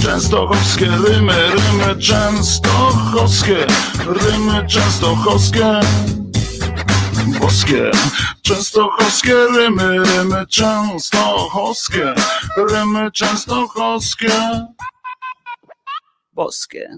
Częstochowskie 0.00 0.86
rymy, 0.86 1.32
rymy 1.50 2.02
częstochowskie, 2.02 3.66
rymy 4.06 4.66
częstochowskie, 4.68 5.80
boskie. 7.40 7.90
Częstochowskie 8.42 9.34
rymy, 9.34 9.98
rymy 10.04 10.46
częstochowskie, 10.46 12.14
rymy 12.70 13.10
częstochowskie, 13.12 14.30
boskie. 16.32 16.88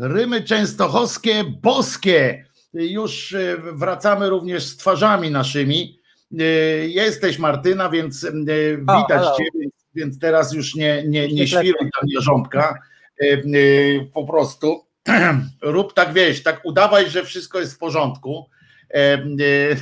Rymy 0.00 0.42
częstochowskie, 0.44 1.44
boskie. 1.44 2.44
Już 2.72 3.32
e, 3.32 3.56
wracamy 3.72 4.28
również 4.30 4.64
z 4.64 4.76
twarzami 4.76 5.30
naszymi. 5.30 6.00
E, 6.38 6.44
Jesteś 6.88 7.38
Martyna, 7.38 7.88
więc 7.88 8.24
e, 8.24 8.32
widać 8.76 9.08
halo. 9.08 9.36
Cię, 9.36 9.44
więc 9.60 9.79
teraz 10.20 10.52
już 10.52 10.74
nie, 10.74 11.04
nie, 11.08 11.28
nie 11.28 11.46
świruj 11.46 11.90
tam 12.00 12.08
jarząbka. 12.08 12.78
E, 13.22 13.24
e, 13.24 13.40
Po 14.14 14.24
prostu 14.24 14.84
rób 15.62 15.94
tak, 15.94 16.12
wiesz, 16.12 16.42
tak 16.42 16.60
udawaj, 16.64 17.10
że 17.10 17.24
wszystko 17.24 17.60
jest 17.60 17.74
w 17.74 17.78
porządku. 17.78 18.48
E, 18.94 19.18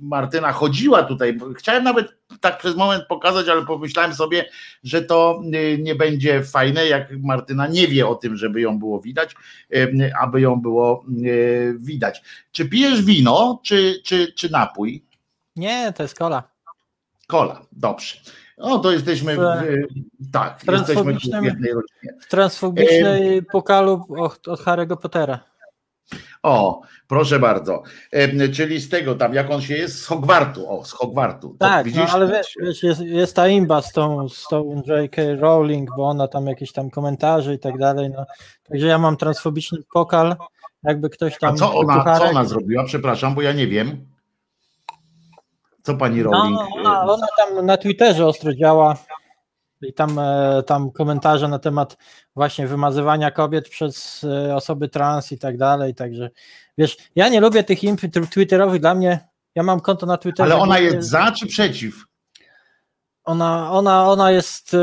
Martyna 0.00 0.52
chodziła 0.52 1.02
tutaj. 1.02 1.38
Chciałem 1.56 1.84
nawet 1.84 2.06
tak 2.40 2.58
przez 2.58 2.76
moment 2.76 3.04
pokazać, 3.08 3.48
ale 3.48 3.66
pomyślałem 3.66 4.14
sobie, 4.14 4.44
że 4.84 5.02
to 5.02 5.42
nie 5.78 5.94
będzie 5.94 6.44
fajne, 6.44 6.86
jak 6.86 7.08
Martyna 7.18 7.66
nie 7.66 7.88
wie 7.88 8.06
o 8.06 8.14
tym, 8.14 8.36
żeby 8.36 8.60
ją 8.60 8.78
było 8.78 9.00
widać, 9.00 9.34
aby 10.20 10.40
ją 10.40 10.60
było 10.60 11.04
widać. 11.78 12.22
Czy 12.52 12.68
pijesz 12.68 13.02
wino, 13.02 13.60
czy, 13.64 14.00
czy, 14.04 14.32
czy 14.32 14.50
napój? 14.50 15.04
Nie, 15.56 15.92
to 15.96 16.02
jest 16.02 16.18
kola. 16.18 16.57
Kola, 17.28 17.60
dobrze. 17.72 18.16
No 18.58 18.78
to 18.78 18.92
jesteśmy, 18.92 19.36
w, 19.36 19.40
e, 19.40 19.64
tak, 20.32 20.60
jesteśmy 20.72 21.14
w 21.14 21.44
jednej 21.44 21.72
rodzinie. 21.72 22.12
W 22.20 22.28
transfobicznej 22.28 23.42
pokalu 23.42 24.06
od, 24.18 24.48
od 24.48 24.60
Harry'ego 24.60 24.96
Pottera. 24.96 25.40
O, 26.42 26.80
proszę 27.08 27.38
bardzo. 27.38 27.82
E, 28.12 28.48
czyli 28.48 28.80
z 28.80 28.88
tego 28.88 29.14
tam, 29.14 29.34
jak 29.34 29.50
on 29.50 29.60
się 29.60 29.74
jest, 29.74 30.02
z 30.02 30.06
Hogwartu. 30.06 30.70
O, 30.70 30.84
z 30.84 30.92
Hogwartu. 30.92 31.48
To 31.48 31.56
Tak, 31.58 31.86
no, 31.94 32.06
ale 32.12 32.28
wiesz, 32.28 32.54
wiesz 32.62 32.82
jest, 32.82 33.00
jest 33.00 33.36
ta 33.36 33.48
imba 33.48 33.82
z 33.82 33.92
tą, 33.92 34.28
z 34.28 34.44
tą 34.48 34.82
J.K. 34.86 35.22
Rowling, 35.38 35.90
bo 35.96 36.08
ona 36.08 36.28
tam 36.28 36.46
jakieś 36.46 36.72
tam 36.72 36.90
komentarze 36.90 37.54
i 37.54 37.58
tak 37.58 37.78
dalej. 37.78 38.10
No. 38.10 38.26
Także 38.68 38.86
ja 38.86 38.98
mam 38.98 39.16
transfobiczny 39.16 39.78
pokal, 39.92 40.36
jakby 40.82 41.10
ktoś 41.10 41.38
tam. 41.38 41.54
A 41.54 41.56
co 41.56 41.74
ona, 41.74 42.18
co 42.18 42.24
ona 42.24 42.44
zrobiła? 42.44 42.84
Przepraszam, 42.84 43.34
bo 43.34 43.42
ja 43.42 43.52
nie 43.52 43.66
wiem. 43.66 44.06
Co 45.82 45.94
pani 45.94 46.22
Rowling? 46.22 46.58
No, 46.84 47.14
ona, 47.14 47.26
tam 47.36 47.66
na 47.66 47.76
Twitterze 47.76 48.26
ostro 48.26 48.54
działa 48.54 48.96
i 49.82 49.92
tam, 49.92 50.18
e, 50.18 50.62
tam 50.66 50.90
komentarze 50.90 51.48
na 51.48 51.58
temat 51.58 51.96
właśnie 52.36 52.66
wymazywania 52.66 53.30
kobiet 53.30 53.68
przez 53.68 54.24
e, 54.24 54.56
osoby 54.56 54.88
trans 54.88 55.32
i 55.32 55.38
tak 55.38 55.56
dalej, 55.56 55.94
także 55.94 56.30
wiesz, 56.78 56.96
ja 57.14 57.28
nie 57.28 57.40
lubię 57.40 57.64
tych 57.64 57.84
imp 57.84 58.00
tw- 58.00 58.28
twitterowych, 58.28 58.80
dla 58.80 58.94
mnie, 58.94 59.28
ja 59.54 59.62
mam 59.62 59.80
konto 59.80 60.06
na 60.06 60.16
Twitterze. 60.16 60.52
Ale 60.52 60.62
ona 60.62 60.78
jest 60.78 61.08
za 61.08 61.32
czy 61.32 61.46
przeciw? 61.46 62.04
Ona, 63.24 63.72
ona, 63.72 64.10
ona 64.10 64.30
jest, 64.30 64.74
y, 64.74 64.78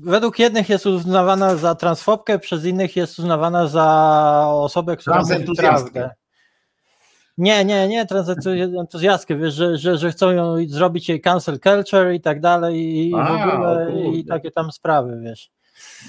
według 0.00 0.38
jednych 0.38 0.68
jest 0.68 0.86
uznawana 0.86 1.56
za 1.56 1.74
transfobkę, 1.74 2.38
przez 2.38 2.64
innych 2.64 2.96
jest 2.96 3.18
uznawana 3.18 3.66
za 3.66 4.46
osobę, 4.48 4.96
która 4.96 5.16
mówi 5.38 5.56
prawdę. 5.56 6.10
Nie, 7.38 7.64
nie, 7.64 7.88
nie, 7.88 8.06
transentuzjastkę, 8.06 9.36
wiesz, 9.36 9.54
że, 9.54 9.76
że, 9.78 9.98
że 9.98 10.10
chcą 10.10 10.30
ją 10.30 10.56
zrobić 10.68 11.08
jej 11.08 11.20
cancel 11.20 11.58
culture 11.60 12.12
i 12.14 12.20
tak 12.20 12.40
dalej 12.40 12.98
i 13.06 13.10
w 13.10 13.14
A, 13.14 13.30
ogóle 13.52 13.82
o 13.84 13.86
kurde. 13.92 14.18
i 14.18 14.24
takie 14.24 14.50
tam 14.50 14.72
sprawy, 14.72 15.20
wiesz. 15.24 15.50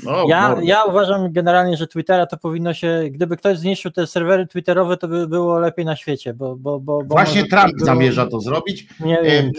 No, 0.04 0.26
Ja, 0.30 0.50
no, 0.56 0.62
ja 0.62 0.84
uważam 0.84 1.32
generalnie, 1.32 1.78
że 1.78 1.88
Twittera 1.88 2.26
to 2.26 2.38
powinno 2.38 2.74
się, 2.74 3.04
gdyby 3.12 3.38
ktoś 3.38 3.58
zniszczył 3.58 3.92
te 3.92 4.08
serwery 4.08 4.48
twitterowe, 4.48 4.98
to 4.98 5.08
by 5.08 5.28
było 5.28 5.60
lepiej 5.60 5.86
na 5.86 5.95
świecie, 5.95 6.34
bo... 6.34 6.56
bo, 6.56 6.80
bo, 6.80 7.04
bo 7.04 7.16
Właśnie 7.16 7.45
Trump 7.45 7.66
by 7.66 7.74
było- 7.74 7.86
zamierza 7.86 8.28
to 8.28 8.40
zrobić. 8.40 8.88
Nie 9.00 9.20
E, 9.20 9.24
wiem, 9.24 9.52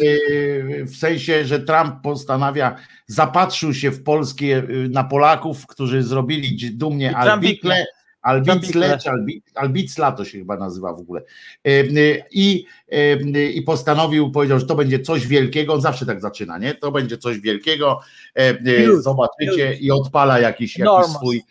e, 0.83 0.85
W 0.85 0.97
sensie, 0.97 1.45
że 1.45 1.61
Trump 1.61 1.95
postanawia, 2.03 2.77
zapatrzył 3.07 3.75
się 3.75 3.91
w 3.91 4.03
polskie, 4.03 4.59
e, 4.59 4.89
na 4.89 5.05
Polaków, 5.05 5.67
którzy 5.67 6.03
zrobili 6.03 6.71
dumnie 6.77 7.15
I 7.43 7.59
Albicle, 8.27 8.99
czy 8.99 9.11
Albicla 9.55 10.13
to 10.13 10.25
się 10.25 10.39
chyba 10.39 10.57
nazywa 10.57 10.93
w 10.93 10.99
ogóle. 10.99 11.23
E, 11.65 11.83
I, 12.31 12.67
e, 12.93 13.17
I 13.47 13.63
postanowił, 13.63 14.31
powiedział, 14.31 14.61
że 14.61 14.67
to 14.67 14.75
będzie 14.75 15.01
coś 15.01 15.27
wielkiego, 15.27 15.75
on 15.75 15.81
zawsze 15.81 16.07
tak 16.07 16.21
zaczyna, 16.21 16.59
nie? 16.59 16.75
To 16.75 16.93
będzie 16.93 17.19
coś 17.19 17.41
wielkiego, 17.41 18.01
Huge, 18.37 19.03
zobaczycie 19.03 19.75
i 19.75 19.91
odpala 19.91 20.41
jakiś, 20.41 20.79
jakiś 20.79 21.07
swój, 21.07 21.43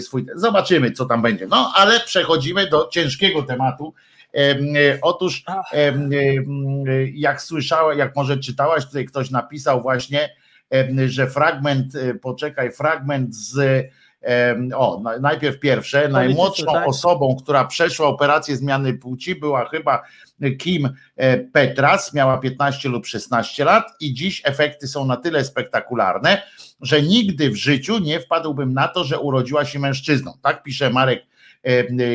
swój, 0.00 0.26
zobaczymy 0.34 0.90
co 0.90 1.06
tam 1.06 1.22
będzie. 1.22 1.46
No, 1.46 1.72
ale 1.74 2.00
przechodzimy 2.00 2.68
do 2.70 2.88
ciężkiego 2.92 3.42
tematu. 3.42 3.94
Otóż 5.02 5.44
em, 5.72 6.10
jak 7.14 7.42
słyszałeś, 7.42 7.98
jak 7.98 8.16
może 8.16 8.36
czytałaś, 8.36 8.86
tutaj 8.86 9.04
ktoś 9.04 9.30
napisał 9.30 9.82
właśnie, 9.82 10.36
że 11.06 11.26
fragment, 11.30 11.92
poczekaj, 12.22 12.72
fragment 12.72 13.34
z, 13.34 13.86
o, 14.76 15.00
na- 15.00 15.18
najpierw 15.18 15.60
pierwsze, 15.60 16.08
najmłodszą 16.08 16.66
tak? 16.72 16.88
osobą, 16.88 17.36
która 17.42 17.64
przeszła 17.64 18.06
operację 18.06 18.56
zmiany 18.56 18.94
płci 18.94 19.34
była 19.34 19.68
chyba 19.68 20.02
Kim 20.58 20.88
e, 21.16 21.38
Petras, 21.38 22.14
miała 22.14 22.38
15 22.38 22.88
lub 22.88 23.06
16 23.06 23.64
lat 23.64 23.84
i 24.00 24.14
dziś 24.14 24.42
efekty 24.44 24.88
są 24.88 25.04
na 25.04 25.16
tyle 25.16 25.44
spektakularne, 25.44 26.42
że 26.80 27.02
nigdy 27.02 27.50
w 27.50 27.56
życiu 27.56 27.98
nie 27.98 28.20
wpadłbym 28.20 28.74
na 28.74 28.88
to, 28.88 29.04
że 29.04 29.18
urodziła 29.18 29.64
się 29.64 29.78
mężczyzną. 29.78 30.32
Tak 30.42 30.62
pisze 30.62 30.90
Marek 30.90 31.20
e, 31.20 31.24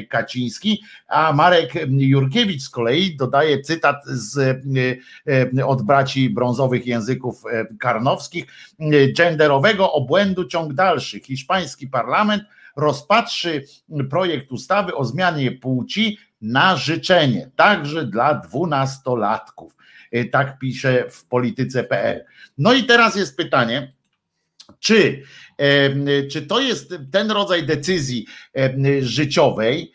Kaciński, 0.09 0.83
a 1.07 1.33
Marek 1.33 1.73
Jurkiewicz 1.89 2.61
z 2.61 2.69
kolei 2.69 3.15
dodaje 3.15 3.61
cytat 3.61 4.05
z, 4.05 4.61
od 5.65 5.81
braci 5.81 6.29
brązowych 6.29 6.87
języków 6.87 7.43
karnowskich, 7.79 8.45
genderowego 9.17 9.93
obłędu 9.93 10.45
ciąg 10.45 10.73
dalszy. 10.73 11.19
Hiszpański 11.19 11.87
parlament 11.87 12.43
rozpatrzy 12.75 13.65
projekt 14.09 14.51
ustawy 14.51 14.95
o 14.95 15.05
zmianie 15.05 15.51
płci 15.51 16.17
na 16.41 16.75
życzenie, 16.75 17.49
także 17.55 18.05
dla 18.05 18.33
dwunastolatków. 18.33 19.75
E, 20.11 20.25
Tak 20.25 20.59
pisze 20.59 21.05
w 21.09 21.25
polityce.pl. 21.25 22.25
No 22.57 22.73
i 22.73 22.83
teraz 22.83 23.15
jest 23.15 23.37
pytanie, 23.37 23.93
czy, 24.79 25.23
czy 26.31 26.41
to 26.41 26.59
jest 26.59 26.93
ten 27.11 27.31
rodzaj 27.31 27.65
decyzji 27.65 28.25
życiowej, 29.01 29.93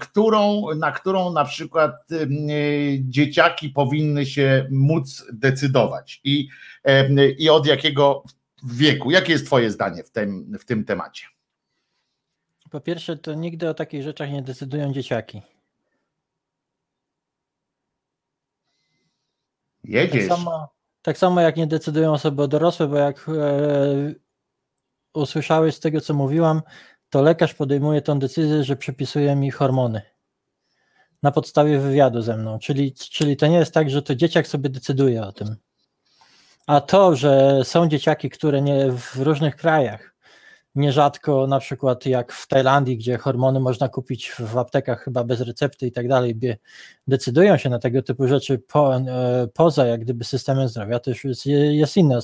którą, 0.00 0.74
na 0.76 0.92
którą 0.92 1.32
na 1.32 1.44
przykład 1.44 1.92
dzieciaki 3.00 3.68
powinny 3.68 4.26
się 4.26 4.66
móc 4.70 5.24
decydować 5.32 6.20
i, 6.24 6.48
i 7.38 7.50
od 7.50 7.66
jakiego 7.66 8.24
wieku? 8.62 9.10
Jakie 9.10 9.32
jest 9.32 9.46
Twoje 9.46 9.70
zdanie 9.70 10.04
w 10.04 10.10
tym, 10.10 10.58
w 10.58 10.64
tym 10.64 10.84
temacie? 10.84 11.26
Po 12.70 12.80
pierwsze, 12.80 13.16
to 13.16 13.34
nigdy 13.34 13.68
o 13.68 13.74
takich 13.74 14.02
rzeczach 14.02 14.30
nie 14.30 14.42
decydują 14.42 14.92
dzieciaki. 14.92 15.40
Tak 19.82 19.90
Jedziesz. 19.90 20.28
samo, 20.28 20.68
tak 21.02 21.18
samo 21.18 21.40
jak 21.40 21.56
nie 21.56 21.66
decydują 21.66 22.12
osoby 22.12 22.48
dorosłe, 22.48 22.88
bo 22.88 22.96
jak 22.96 23.28
e, 23.28 24.27
usłyszałeś 25.14 25.74
z 25.74 25.80
tego, 25.80 26.00
co 26.00 26.14
mówiłam, 26.14 26.62
to 27.10 27.22
lekarz 27.22 27.54
podejmuje 27.54 28.02
tą 28.02 28.18
decyzję, 28.18 28.64
że 28.64 28.76
przypisuje 28.76 29.36
mi 29.36 29.50
hormony. 29.50 30.02
na 31.22 31.30
podstawie 31.32 31.78
wywiadu 31.78 32.22
ze 32.22 32.36
mną. 32.36 32.58
Czyli, 32.58 32.92
czyli 32.92 33.36
to 33.36 33.46
nie 33.46 33.56
jest 33.56 33.74
tak, 33.74 33.90
że 33.90 34.02
to 34.02 34.14
dzieciak 34.14 34.46
sobie 34.46 34.70
decyduje 34.70 35.22
o 35.22 35.32
tym. 35.32 35.56
A 36.66 36.80
to, 36.80 37.16
że 37.16 37.60
są 37.64 37.88
dzieciaki, 37.88 38.30
które 38.30 38.62
nie 38.62 38.92
w 38.92 39.16
różnych 39.16 39.56
krajach, 39.56 40.14
nierzadko 40.74 41.46
na 41.46 41.58
przykład 41.60 42.06
jak 42.06 42.32
w 42.32 42.46
Tajlandii, 42.46 42.98
gdzie 42.98 43.18
hormony 43.18 43.60
można 43.60 43.88
kupić 43.88 44.32
w 44.38 44.58
aptekach 44.58 45.04
chyba 45.04 45.24
bez 45.24 45.40
recepty 45.40 45.86
i 45.86 45.92
tak 45.92 46.08
dalej, 46.08 46.38
decydują 47.08 47.56
się 47.56 47.70
na 47.70 47.78
tego 47.78 48.02
typu 48.02 48.28
rzeczy 48.28 48.58
po, 48.58 48.96
e, 48.96 49.48
poza 49.54 49.86
jak 49.86 50.00
gdyby 50.00 50.24
systemem 50.24 50.68
zdrowia, 50.68 50.98
to 50.98 51.10
już 51.10 51.24
jest, 51.24 51.46
jest 51.46 51.96
inna 51.96 52.20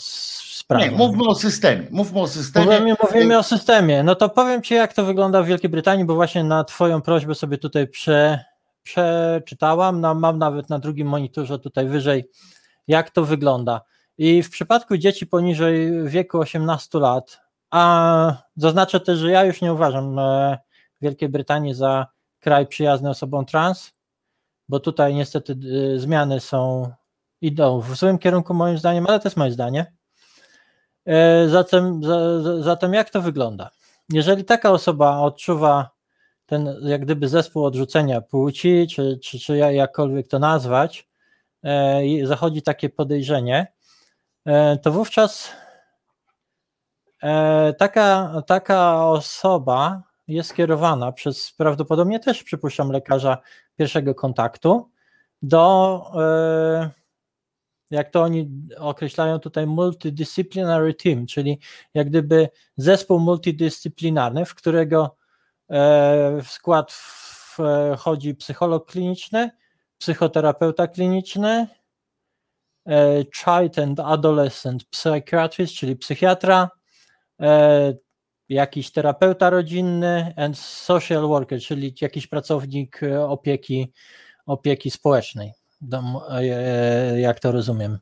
sprawa. 0.65 0.85
Nie, 0.85 0.91
mówmy 0.91 1.25
o 1.25 1.35
systemie. 1.35 1.87
Mówmy 1.91 2.21
o 2.21 2.29
systemie. 2.29 2.67
Mówimy, 2.67 2.97
mówimy 3.03 3.39
o 3.39 3.43
systemie. 3.43 4.03
No 4.03 4.15
to 4.15 4.29
powiem 4.29 4.63
Ci, 4.63 4.75
jak 4.75 4.93
to 4.93 5.05
wygląda 5.05 5.43
w 5.43 5.47
Wielkiej 5.47 5.71
Brytanii, 5.71 6.05
bo 6.05 6.15
właśnie 6.15 6.45
na 6.45 6.65
Twoją 6.65 7.03
prośbę 7.03 7.35
sobie 7.35 7.59
tutaj 7.59 7.89
prze, 7.89 8.45
przeczytałam. 8.83 10.01
No, 10.01 10.15
mam 10.15 10.39
nawet 10.39 10.71
na 10.71 10.79
drugim 10.79 11.09
monitorze 11.09 11.59
tutaj 11.59 11.87
wyżej, 11.87 12.25
jak 12.89 13.11
to 13.11 13.25
wygląda. 13.25 13.81
I 14.19 14.43
w 14.43 14.51
przypadku 14.51 14.97
dzieci 14.97 15.27
poniżej 15.27 16.09
wieku 16.09 16.39
18 16.39 16.99
lat, 16.99 17.41
a 17.71 18.37
zaznaczę 18.57 19.01
też, 19.01 19.19
że 19.19 19.31
ja 19.31 19.45
już 19.45 19.61
nie 19.61 19.73
uważam 19.73 20.19
e, 20.19 20.59
Wielkiej 21.01 21.29
Brytanii 21.29 21.75
za 21.75 22.07
kraj 22.41 22.67
przyjazny 22.67 23.11
osobom 23.11 23.47
trans, 23.47 23.93
bo 24.69 24.81
tutaj 24.81 25.15
niestety 25.15 25.57
e, 25.95 25.99
zmiany 25.99 26.41
są, 26.41 26.91
idą 27.41 27.81
w 27.81 27.97
złym 27.97 28.19
kierunku 28.19 28.55
moim 28.55 28.79
zdaniem, 28.79 29.07
ale 29.07 29.21
to 29.21 29.29
jest 29.29 29.37
moje 29.37 29.51
zdanie. 29.51 29.93
E, 31.07 31.49
zatem, 31.49 32.01
zatem 32.61 32.95
jak 32.95 33.11
to 33.11 33.23
wygląda? 33.23 33.71
Jeżeli 34.13 34.45
taka 34.45 34.71
osoba 34.71 35.21
odczuwa 35.21 35.91
ten 36.47 36.77
jak 36.83 37.01
gdyby 37.01 37.29
zespół 37.29 37.65
odrzucenia 37.65 38.21
płci, 38.21 38.87
czy, 38.91 39.19
czy, 39.23 39.39
czy 39.39 39.57
jakkolwiek 39.57 40.29
to 40.29 40.39
nazwać, 40.39 41.09
zachodzi 42.25 42.63
takie 42.63 42.91
podejrzenie, 42.91 43.73
to 44.83 44.93
wówczas 44.93 45.51
E, 47.25 47.75
taka, 47.79 48.33
taka 48.47 49.07
osoba 49.07 50.03
jest 50.29 50.51
skierowana 50.51 51.13
przez 51.13 51.53
prawdopodobnie 51.53 52.21
też, 52.21 52.43
przypuszczam, 52.43 52.93
lekarza 52.93 53.39
pierwszego 53.77 54.15
kontaktu 54.15 54.91
do, 55.43 56.01
e, 56.23 56.91
jak 57.91 58.11
to 58.11 58.23
oni 58.23 58.51
określają 58.79 59.39
tutaj, 59.39 59.67
multidisciplinary 59.67 60.95
team, 60.95 61.27
czyli 61.27 61.59
jak 61.95 62.09
gdyby 62.09 62.49
zespół 62.77 63.21
multidyscyplinarny, 63.21 64.45
w 64.45 64.55
którego 64.55 65.17
e, 65.71 66.39
w 66.43 66.49
skład 66.49 66.93
wchodzi 66.93 68.35
psycholog 68.35 68.91
kliniczny, 68.91 69.51
psychoterapeuta 69.99 70.87
kliniczny, 70.87 71.67
child 73.35 73.79
and 73.79 74.01
adolescent 74.01 74.85
psychiatrist, 74.85 75.75
czyli 75.75 75.97
psychiatra, 75.97 76.71
E, 77.41 77.95
jakiś 78.49 78.93
terapeuta 78.93 79.51
rodzinny 79.51 80.35
and 80.37 80.59
social 80.59 81.23
worker, 81.23 81.61
czyli 81.61 81.95
jakiś 82.01 82.27
pracownik 82.27 83.03
e, 83.03 83.27
opieki, 83.27 83.93
opieki 84.47 84.91
społecznej, 84.91 85.49
e, 85.49 85.53
jak 87.17 87.41
to 87.41 87.53
rozumiem. 87.53 87.99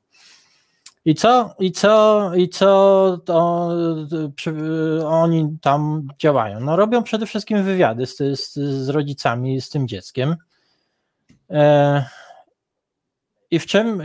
I 1.05 1.15
co, 1.15 1.55
i 1.59 1.73
co, 1.73 2.31
i 2.35 2.49
co 2.49 3.19
to, 3.25 3.71
przy, 4.37 4.55
oni 5.07 5.59
tam 5.61 6.09
działają? 6.19 6.61
No 6.61 6.77
robią 6.77 7.03
przede 7.03 7.27
wszystkim 7.27 7.65
wywiady 7.65 8.07
z, 8.07 8.17
z, 8.17 8.55
z 8.55 8.89
rodzicami, 8.89 9.61
z 9.61 9.71
tym 9.71 9.89
dzieckiem. 9.89 10.37
E, 11.51 12.05
i 13.51 13.59
w 13.59 13.67
czym, 13.67 14.03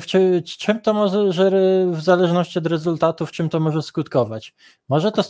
w 0.00 0.06
czym, 0.06 0.42
czym 0.58 0.80
to 0.80 0.94
może, 0.94 1.32
że 1.32 1.50
w 1.90 2.00
zależności 2.02 2.58
od 2.58 2.66
rezultatów, 2.66 3.32
czym 3.32 3.48
to 3.48 3.60
może 3.60 3.82
skutkować? 3.82 4.54
Może 4.88 5.12
to 5.12 5.22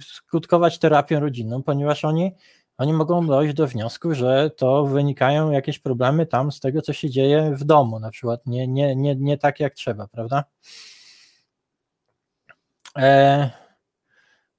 skutkować 0.00 0.78
terapią 0.78 1.20
rodzinną, 1.20 1.62
ponieważ 1.62 2.04
oni, 2.04 2.32
oni 2.78 2.92
mogą 2.92 3.26
dojść 3.26 3.54
do 3.54 3.66
wniosku, 3.66 4.14
że 4.14 4.50
to 4.50 4.86
wynikają 4.86 5.50
jakieś 5.50 5.78
problemy 5.78 6.26
tam 6.26 6.52
z 6.52 6.60
tego, 6.60 6.82
co 6.82 6.92
się 6.92 7.10
dzieje 7.10 7.54
w 7.56 7.64
domu, 7.64 7.98
na 7.98 8.10
przykład 8.10 8.46
nie, 8.46 8.68
nie, 8.68 8.96
nie, 8.96 9.16
nie 9.16 9.38
tak 9.38 9.60
jak 9.60 9.74
trzeba, 9.74 10.08
prawda? 10.08 10.44
E, 12.98 13.50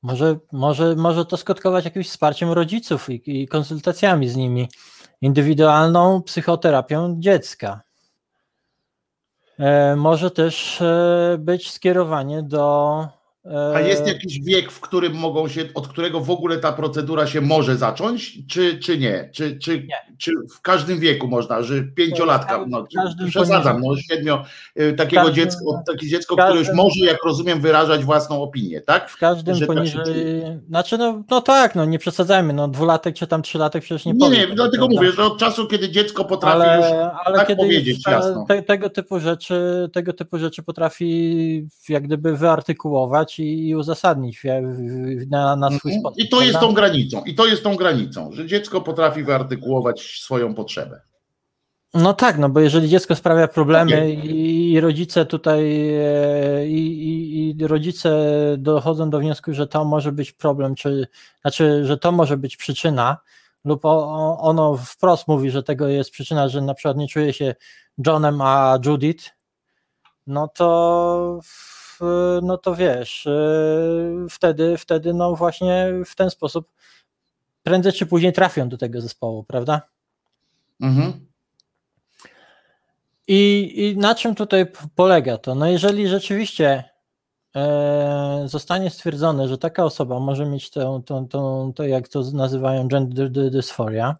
może, 0.02 0.38
może, 0.52 0.96
może 0.96 1.26
to 1.26 1.38
skutkować 1.38 1.86
jakimś 1.86 2.10
wsparciem 2.10 2.52
rodziców 2.52 3.10
i, 3.10 3.42
i 3.42 3.48
konsultacjami 3.48 4.30
z 4.30 4.36
nimi, 4.36 4.70
indywidualną 5.22 6.22
psychoterapią 6.22 7.16
dziecka 7.20 7.86
E, 9.60 9.96
może 9.96 10.32
też 10.32 10.82
e, 10.82 11.36
być 11.40 11.72
skierowanie 11.72 12.44
do. 12.44 13.08
A 13.76 13.82
jest 13.82 14.08
jakiś 14.08 14.42
wiek, 14.42 14.72
w 14.72 14.80
którym 14.80 15.14
mogą 15.14 15.48
się, 15.48 15.66
od 15.74 15.88
którego 15.88 16.22
w 16.22 16.30
ogóle 16.30 16.58
ta 16.58 16.72
procedura 16.72 17.28
się 17.28 17.42
może 17.42 17.78
zacząć, 17.78 18.48
czy, 18.48 18.80
czy 18.80 18.98
nie? 18.98 19.30
Czy, 19.34 19.60
czy, 19.60 19.78
nie. 19.78 20.16
czy 20.18 20.32
w 20.56 20.62
każdym 20.62 21.00
wieku 21.00 21.28
można, 21.28 21.62
że 21.62 21.84
pięciolatka, 21.84 22.66
no, 22.68 22.86
przesadzam, 23.28 23.82
no 23.82 23.98
średnio 23.98 24.44
e, 24.76 24.94
takiego 24.94 25.24
każdym, 25.24 25.36
dziecko, 25.36 25.84
takie 25.88 26.08
dziecko, 26.08 26.36
każdym, 26.36 26.54
które 26.54 26.70
już 26.70 26.78
może, 26.84 27.06
jak 27.06 27.24
rozumiem, 27.26 27.62
wyrażać 27.62 28.04
własną 28.04 28.42
opinię, 28.42 28.82
tak? 28.82 29.10
W 29.10 29.18
każdym 29.18 29.56
że 29.56 29.68
tak 29.68 29.76
poniżej, 29.76 30.04
tak 30.44 30.68
znaczy 30.68 30.98
no, 30.98 31.24
no 31.30 31.42
tak, 31.42 31.76
no 31.76 31.86
nie 31.86 32.00
przesadzajmy, 32.00 32.54
no 32.54 32.68
dwulatek 32.68 33.16
czy 33.16 33.28
tam 33.28 33.42
trzylatek 33.42 33.84
przecież 33.84 34.06
nie 34.06 34.14
Nie, 34.14 34.20
powie, 34.20 34.38
nie, 34.38 34.48
dlatego 34.56 34.88
mówię, 34.88 35.12
że 35.12 35.24
od 35.24 35.38
czasu, 35.40 35.68
kiedy 35.68 35.90
dziecko 35.90 36.26
potrafi 36.26 36.62
ale, 36.62 36.78
już 36.78 36.86
ale 37.26 37.38
tak 37.38 37.58
powiedzieć 37.58 38.04
ta, 38.04 38.12
jasno. 38.12 38.46
Te, 38.48 38.64
tego 38.64 38.90
typu 38.90 39.20
rzeczy, 39.20 39.90
tego 39.94 40.14
typu 40.14 40.38
rzeczy 40.38 40.64
potrafi 40.64 41.68
jak 41.90 42.04
gdyby 42.04 42.38
wyartykułować 42.38 43.35
i, 43.40 43.70
i 43.70 43.76
uzasadnić 43.76 44.42
na, 45.30 45.56
na 45.56 45.68
swój 45.68 45.92
mhm. 45.92 46.00
sposób. 46.02 46.20
I 46.20 46.30
to 46.30 46.42
jest 46.42 46.60
tą 46.60 46.74
granicą, 46.74 47.24
i 47.24 47.36
to 47.36 47.46
jest 47.46 47.64
tą 47.64 47.76
granicą, 47.76 48.32
że 48.32 48.48
dziecko 48.48 48.82
potrafi 48.82 49.24
wyartykułować 49.24 50.02
swoją 50.02 50.54
potrzebę. 50.54 51.02
No 51.96 52.14
tak, 52.14 52.38
no 52.38 52.50
bo 52.50 52.60
jeżeli 52.60 52.90
dziecko 52.90 53.16
sprawia 53.16 53.48
problemy 53.48 53.92
okay. 53.98 54.12
i, 54.12 54.80
rodzice 54.80 55.26
tutaj 55.26 55.90
e, 55.94 56.68
i, 56.68 57.10
i, 57.10 57.50
i, 57.50 57.68
rodzice 57.68 58.12
dochodzą 58.58 59.10
do 59.10 59.20
wniosku, 59.20 59.54
że 59.54 59.68
to 59.68 59.86
może 59.86 60.12
być 60.12 60.32
problem, 60.32 60.76
czy 60.76 61.08
znaczy, 61.42 61.86
że 61.86 61.98
to 61.98 62.12
może 62.12 62.38
być 62.38 62.58
przyczyna, 62.58 63.18
lub 63.66 63.86
ono 64.40 64.78
wprost 64.78 65.28
mówi, 65.28 65.52
że 65.52 65.64
tego 65.64 65.88
jest 65.88 66.12
przyczyna, 66.12 66.48
że 66.48 66.62
na 66.62 66.74
przykład 66.74 66.98
nie 66.98 67.08
czuje 67.08 67.34
się 67.34 67.56
Johnem, 68.06 68.42
a 68.42 68.80
Judith, 68.86 69.32
no 70.28 70.48
to 70.48 71.40
no 72.42 72.58
to 72.58 72.76
wiesz, 72.76 73.28
e, 73.28 74.28
wtedy, 74.30 74.78
wtedy 74.78 75.14
no 75.14 75.36
właśnie 75.36 75.94
w 76.06 76.16
ten 76.16 76.30
sposób 76.30 76.72
prędzej 77.64 77.94
czy 77.94 78.06
później 78.06 78.34
trafią 78.34 78.70
do 78.70 78.78
tego 78.78 79.02
zespołu, 79.02 79.44
prawda? 79.44 79.82
Mhm. 80.82 81.28
I, 83.28 83.74
I 83.76 83.98
na 83.98 84.16
czym 84.16 84.36
tutaj 84.36 84.66
polega 84.96 85.38
to? 85.38 85.56
No 85.56 85.68
jeżeli 85.68 86.08
rzeczywiście 86.08 86.84
e, 87.56 88.44
zostanie 88.46 88.90
stwierdzone, 88.90 89.48
że 89.48 89.58
taka 89.58 89.86
osoba 89.86 90.20
może 90.20 90.46
mieć 90.46 90.70
tą, 90.70 91.04
tą, 91.04 91.28
tą, 91.28 91.74
to 91.74 91.84
jak 91.84 92.08
to 92.08 92.22
nazywają 92.34 92.88
gender 92.88 93.32
dysphoria, 93.32 94.16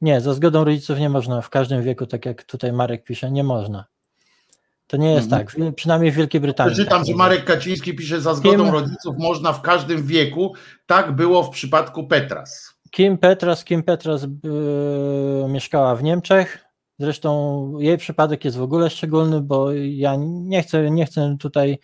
nie, 0.00 0.20
za 0.20 0.34
zgodą 0.34 0.64
rodziców 0.64 0.98
nie 0.98 1.08
można 1.08 1.40
w 1.40 1.50
każdym 1.50 1.82
wieku, 1.82 2.06
tak 2.06 2.26
jak 2.26 2.44
tutaj 2.44 2.72
Marek 2.72 3.04
pisze, 3.04 3.30
nie 3.30 3.44
można. 3.44 3.84
To 4.90 4.96
nie 4.96 5.12
jest 5.12 5.32
mhm. 5.32 5.46
tak, 5.46 5.74
przynajmniej 5.74 6.12
w 6.12 6.14
Wielkiej 6.14 6.40
Brytanii. 6.40 6.76
Czytam, 6.76 6.98
tak 6.98 7.06
że 7.06 7.14
Marek 7.14 7.44
Kaciński 7.44 7.94
pisze, 7.94 8.20
za 8.20 8.34
zgodą 8.34 8.64
Kim... 8.64 8.74
rodziców 8.74 9.16
można 9.18 9.52
w 9.52 9.62
każdym 9.62 10.06
wieku. 10.06 10.54
Tak 10.86 11.12
było 11.12 11.42
w 11.42 11.50
przypadku 11.50 12.06
Petras. 12.06 12.74
Kim 12.90 13.18
Petras, 13.18 13.64
Kim 13.64 13.82
Petras 13.82 14.22
yy, 14.22 15.48
mieszkała 15.48 15.96
w 15.96 16.02
Niemczech. 16.02 16.58
Zresztą 16.98 17.72
jej 17.78 17.98
przypadek 17.98 18.44
jest 18.44 18.56
w 18.56 18.62
ogóle 18.62 18.90
szczególny, 18.90 19.40
bo 19.40 19.72
ja 19.72 20.16
nie 20.20 20.62
chcę, 20.62 20.90
nie 20.90 21.06
chcę 21.06 21.36
tutaj 21.40 21.78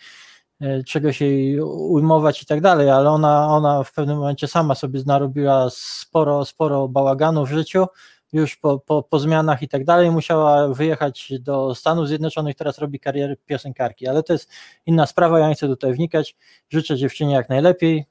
yy, 0.60 0.84
czegoś 0.84 1.20
jej 1.20 1.60
ujmować 1.60 2.42
i 2.42 2.46
tak 2.46 2.60
dalej, 2.60 2.90
ale 2.90 3.10
ona, 3.10 3.48
ona 3.48 3.82
w 3.82 3.92
pewnym 3.92 4.18
momencie 4.18 4.48
sama 4.48 4.74
sobie 4.74 5.00
narobiła 5.06 5.66
sporo, 5.70 6.44
sporo 6.44 6.88
bałaganu 6.88 7.46
w 7.46 7.50
życiu 7.50 7.86
już 8.32 8.56
po, 8.56 8.78
po, 8.78 9.02
po 9.02 9.18
zmianach 9.18 9.62
i 9.62 9.68
tak 9.68 9.84
dalej, 9.84 10.10
musiała 10.10 10.68
wyjechać 10.68 11.32
do 11.40 11.74
Stanów 11.74 12.08
Zjednoczonych, 12.08 12.56
teraz 12.56 12.78
robi 12.78 13.00
karierę 13.00 13.36
piosenkarki, 13.36 14.08
ale 14.08 14.22
to 14.22 14.32
jest 14.32 14.50
inna 14.86 15.06
sprawa, 15.06 15.38
ja 15.38 15.48
nie 15.48 15.54
chcę 15.54 15.68
tutaj 15.68 15.92
wnikać, 15.92 16.36
życzę 16.68 16.96
dziewczynie 16.96 17.34
jak 17.34 17.48
najlepiej, 17.48 18.06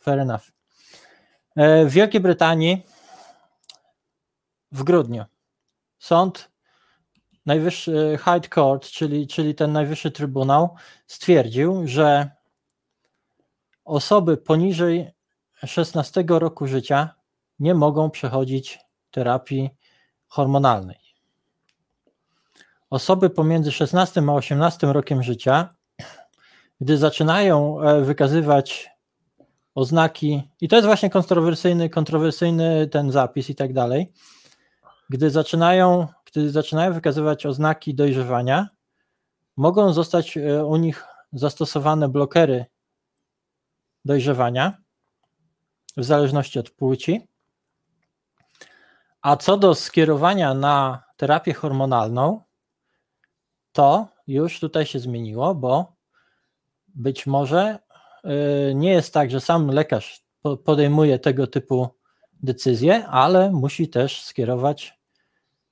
fair 0.00 0.18
enough. 0.18 0.42
E, 1.56 1.84
w 1.84 1.90
Wielkiej 1.90 2.20
Brytanii 2.20 2.82
w 4.72 4.82
grudniu 4.82 5.24
sąd 5.98 6.50
najwyższy 7.46 8.18
High 8.24 8.54
Court, 8.54 8.90
czyli, 8.90 9.26
czyli 9.26 9.54
ten 9.54 9.72
najwyższy 9.72 10.10
trybunał 10.10 10.74
stwierdził, 11.06 11.82
że 11.86 12.30
osoby 13.84 14.36
poniżej 14.36 15.10
16 15.66 16.24
roku 16.28 16.66
życia 16.66 17.14
nie 17.58 17.74
mogą 17.74 18.10
przechodzić 18.10 18.78
terapii 19.10 19.70
hormonalnej. 20.28 20.98
Osoby 22.90 23.30
pomiędzy 23.30 23.72
16 23.72 24.22
a 24.28 24.32
18 24.32 24.92
rokiem 24.92 25.22
życia, 25.22 25.74
gdy 26.80 26.98
zaczynają 26.98 27.80
e, 27.80 28.02
wykazywać 28.02 28.90
oznaki, 29.74 30.42
i 30.60 30.68
to 30.68 30.76
jest 30.76 30.86
właśnie 30.86 31.10
kontrowersyjny, 31.10 31.90
kontrowersyjny 31.90 32.88
ten 32.88 33.12
zapis 33.12 33.50
i 33.50 33.54
tak 33.54 33.72
dalej, 33.72 34.12
gdy 35.10 35.30
zaczynają, 35.30 36.06
gdy 36.24 36.50
zaczynają 36.50 36.92
wykazywać 36.92 37.46
oznaki 37.46 37.94
dojrzewania, 37.94 38.68
mogą 39.56 39.92
zostać 39.92 40.36
e, 40.36 40.64
u 40.64 40.76
nich 40.76 41.04
zastosowane 41.32 42.08
blokery 42.08 42.66
dojrzewania 44.04 44.78
w 45.96 46.04
zależności 46.04 46.58
od 46.58 46.70
płci. 46.70 47.28
A 49.28 49.36
co 49.36 49.56
do 49.56 49.74
skierowania 49.74 50.54
na 50.54 51.02
terapię 51.16 51.54
hormonalną, 51.54 52.42
to 53.72 54.08
już 54.26 54.60
tutaj 54.60 54.86
się 54.86 54.98
zmieniło, 54.98 55.54
bo 55.54 55.96
być 56.86 57.26
może 57.26 57.78
y, 58.70 58.74
nie 58.74 58.90
jest 58.90 59.14
tak, 59.14 59.30
że 59.30 59.40
sam 59.40 59.70
lekarz 59.70 60.24
podejmuje 60.64 61.18
tego 61.18 61.46
typu 61.46 61.88
decyzje, 62.32 63.06
ale 63.06 63.50
musi 63.50 63.88
też 63.88 64.22
skierować 64.22 64.98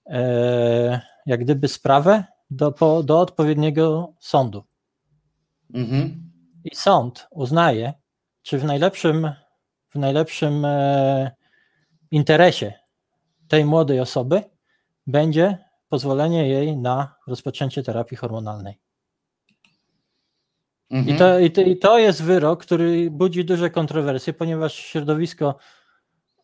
e, 0.06 1.00
jak 1.26 1.40
gdyby 1.40 1.68
sprawę 1.68 2.24
do, 2.50 3.02
do 3.04 3.20
odpowiedniego 3.20 4.14
sądu. 4.20 4.64
Mhm. 5.74 6.32
I 6.64 6.76
sąd 6.76 7.28
uznaje, 7.30 7.92
czy 8.42 8.58
w 8.58 8.64
najlepszym, 8.64 9.32
w 9.88 9.98
najlepszym 9.98 10.64
e, 10.64 11.30
interesie 12.10 12.85
tej 13.48 13.64
młodej 13.64 14.00
osoby 14.00 14.42
będzie 15.06 15.58
pozwolenie 15.88 16.48
jej 16.48 16.76
na 16.76 17.14
rozpoczęcie 17.26 17.82
terapii 17.82 18.16
hormonalnej. 18.16 18.78
Mhm. 20.90 21.16
I, 21.16 21.18
to, 21.18 21.38
i, 21.38 21.50
to, 21.50 21.60
I 21.60 21.76
to 21.76 21.98
jest 21.98 22.22
wyrok, 22.22 22.62
który 22.62 23.10
budzi 23.10 23.44
duże 23.44 23.70
kontrowersje, 23.70 24.32
ponieważ 24.32 24.74
środowisko 24.74 25.56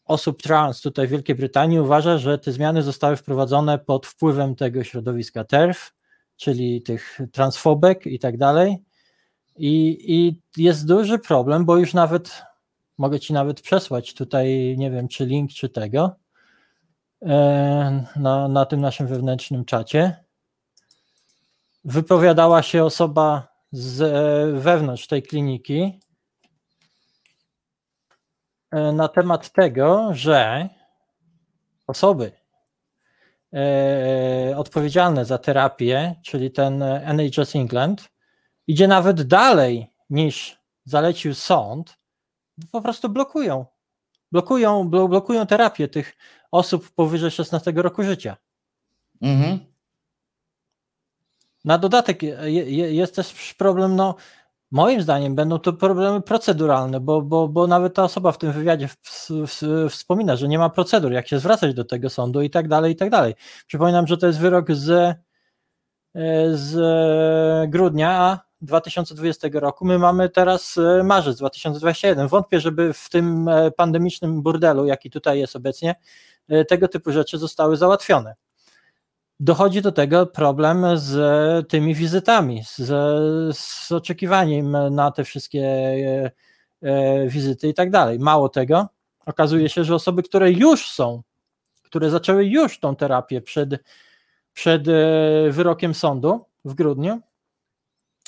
osób 0.04 0.42
trans 0.42 0.80
tutaj 0.80 1.06
w 1.06 1.10
Wielkiej 1.10 1.36
Brytanii 1.36 1.80
uważa, 1.80 2.18
że 2.18 2.38
te 2.38 2.52
zmiany 2.52 2.82
zostały 2.82 3.16
wprowadzone 3.16 3.78
pod 3.78 4.06
wpływem 4.06 4.54
tego 4.54 4.84
środowiska 4.84 5.44
TERF, 5.44 5.94
czyli 6.36 6.82
tych 6.82 7.18
transfobek 7.32 8.06
i 8.06 8.18
tak 8.18 8.36
dalej. 8.36 8.76
I, 9.56 9.98
I 10.14 10.40
jest 10.62 10.86
duży 10.86 11.18
problem, 11.18 11.64
bo 11.64 11.76
już 11.76 11.94
nawet 11.94 12.42
mogę 12.98 13.20
ci 13.20 13.32
nawet 13.32 13.60
przesłać 13.60 14.14
tutaj, 14.14 14.74
nie 14.78 14.90
wiem, 14.90 15.08
czy 15.08 15.26
link, 15.26 15.50
czy 15.50 15.68
tego 15.68 16.21
na, 18.16 18.48
na 18.48 18.66
tym 18.66 18.80
naszym 18.80 19.06
wewnętrznym 19.06 19.64
czacie. 19.64 20.24
Wypowiadała 21.84 22.62
się 22.62 22.84
osoba 22.84 23.48
z 23.72 24.02
e, 24.02 24.60
wewnątrz 24.60 25.06
tej 25.06 25.22
kliniki 25.22 26.00
e, 28.70 28.92
na 28.92 29.08
temat 29.08 29.52
tego, 29.52 30.08
że 30.12 30.68
osoby 31.86 32.32
odpowiedzialne 34.56 35.24
za 35.24 35.38
terapię, 35.38 36.14
czyli 36.24 36.50
ten 36.50 36.82
NHS 36.82 37.56
England, 37.56 38.08
idzie 38.66 38.88
nawet 38.88 39.22
dalej 39.22 39.92
niż 40.10 40.58
zalecił 40.84 41.34
sąd, 41.34 41.98
po 42.72 42.80
prostu 42.80 43.08
blokują. 43.08 43.66
Blokują, 44.32 44.88
blokują 44.88 45.46
terapię 45.46 45.88
tych 45.88 46.16
osób 46.52 46.90
powyżej 46.90 47.30
16 47.30 47.72
roku 47.76 48.02
życia. 48.02 48.36
Mhm. 49.22 49.58
Na 51.64 51.78
dodatek 51.78 52.22
jest 52.90 53.14
też 53.14 53.54
problem, 53.54 53.96
no 53.96 54.14
moim 54.70 55.02
zdaniem 55.02 55.34
będą 55.34 55.58
to 55.58 55.72
problemy 55.72 56.20
proceduralne, 56.20 57.00
bo, 57.00 57.22
bo, 57.22 57.48
bo 57.48 57.66
nawet 57.66 57.94
ta 57.94 58.04
osoba 58.04 58.32
w 58.32 58.38
tym 58.38 58.52
wywiadzie 58.52 58.88
wspomina, 59.90 60.36
że 60.36 60.48
nie 60.48 60.58
ma 60.58 60.70
procedur, 60.70 61.12
jak 61.12 61.28
się 61.28 61.38
zwracać 61.38 61.74
do 61.74 61.84
tego 61.84 62.10
sądu 62.10 62.42
i 62.42 62.50
tak 62.50 62.68
dalej, 62.68 62.92
i 62.92 62.96
tak 62.96 63.10
dalej. 63.10 63.34
Przypominam, 63.66 64.06
że 64.06 64.16
to 64.16 64.26
jest 64.26 64.38
wyrok 64.38 64.72
z, 64.72 64.90
e, 66.14 66.56
z 66.56 67.70
grudnia, 67.70 68.10
a 68.10 68.52
2020 68.62 69.48
roku. 69.52 69.84
My 69.84 69.98
mamy 69.98 70.28
teraz 70.28 70.78
e, 70.78 71.02
marzec 71.02 71.36
2021. 71.38 72.28
Wątpię, 72.28 72.60
żeby 72.60 72.92
w 72.92 73.08
tym 73.08 73.48
e, 73.48 73.70
pandemicznym 73.70 74.42
burdelu, 74.42 74.86
jaki 74.86 75.10
tutaj 75.10 75.38
jest 75.38 75.56
obecnie, 75.56 75.90
e, 75.90 75.96
tego 76.68 76.88
typu 76.88 77.12
rzeczy 77.12 77.38
zostały 77.38 77.76
załatwione. 77.76 78.34
Dochodzi 79.40 79.82
do 79.82 79.92
tego 79.92 80.26
problem 80.26 80.84
z 80.94 81.68
tymi 81.68 81.94
wizytami, 81.94 82.62
z, 82.64 82.86
z 83.56 83.92
oczekiwaniem 83.92 84.94
na 84.94 85.10
te 85.10 85.24
wszystkie 85.24 85.66
wizyty 87.26 87.68
i 87.68 87.74
tak 87.74 87.90
dalej. 87.90 88.18
Mało 88.18 88.48
tego, 88.48 88.88
okazuje 89.26 89.68
się, 89.68 89.84
że 89.84 89.94
osoby, 89.94 90.22
które 90.22 90.52
już 90.52 90.90
są, 90.90 91.22
które 91.82 92.10
zaczęły 92.10 92.46
już 92.46 92.80
tą 92.80 92.96
terapię 92.96 93.40
przed, 93.40 93.70
przed 94.52 94.82
wyrokiem 95.50 95.94
sądu 95.94 96.44
w 96.64 96.74
grudniu, 96.74 97.20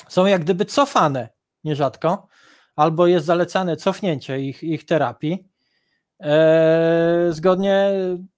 są 0.07 0.25
jak 0.25 0.43
gdyby 0.43 0.65
cofane 0.65 1.29
nierzadko, 1.63 2.27
albo 2.75 3.07
jest 3.07 3.25
zalecane 3.25 3.75
cofnięcie 3.75 4.39
ich, 4.39 4.63
ich 4.63 4.85
terapii 4.85 5.33
e, 5.33 5.45
zgodnie 7.29 7.91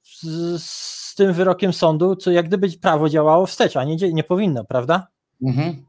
z, 0.04 0.64
z, 0.64 1.16
tym 1.16 1.34
wyrokiem 1.34 1.74
sądu, 1.74 2.16
co 2.16 2.32
jak 2.32 2.48
gdyby 2.48 2.68
prawo 2.82 3.10
działało 3.10 3.46
wstecz, 3.46 3.76
a 3.76 3.84
nie, 3.84 3.96
nie 4.14 4.24
powinno, 4.24 4.64
prawda? 4.64 5.08
Mhm. 5.42 5.86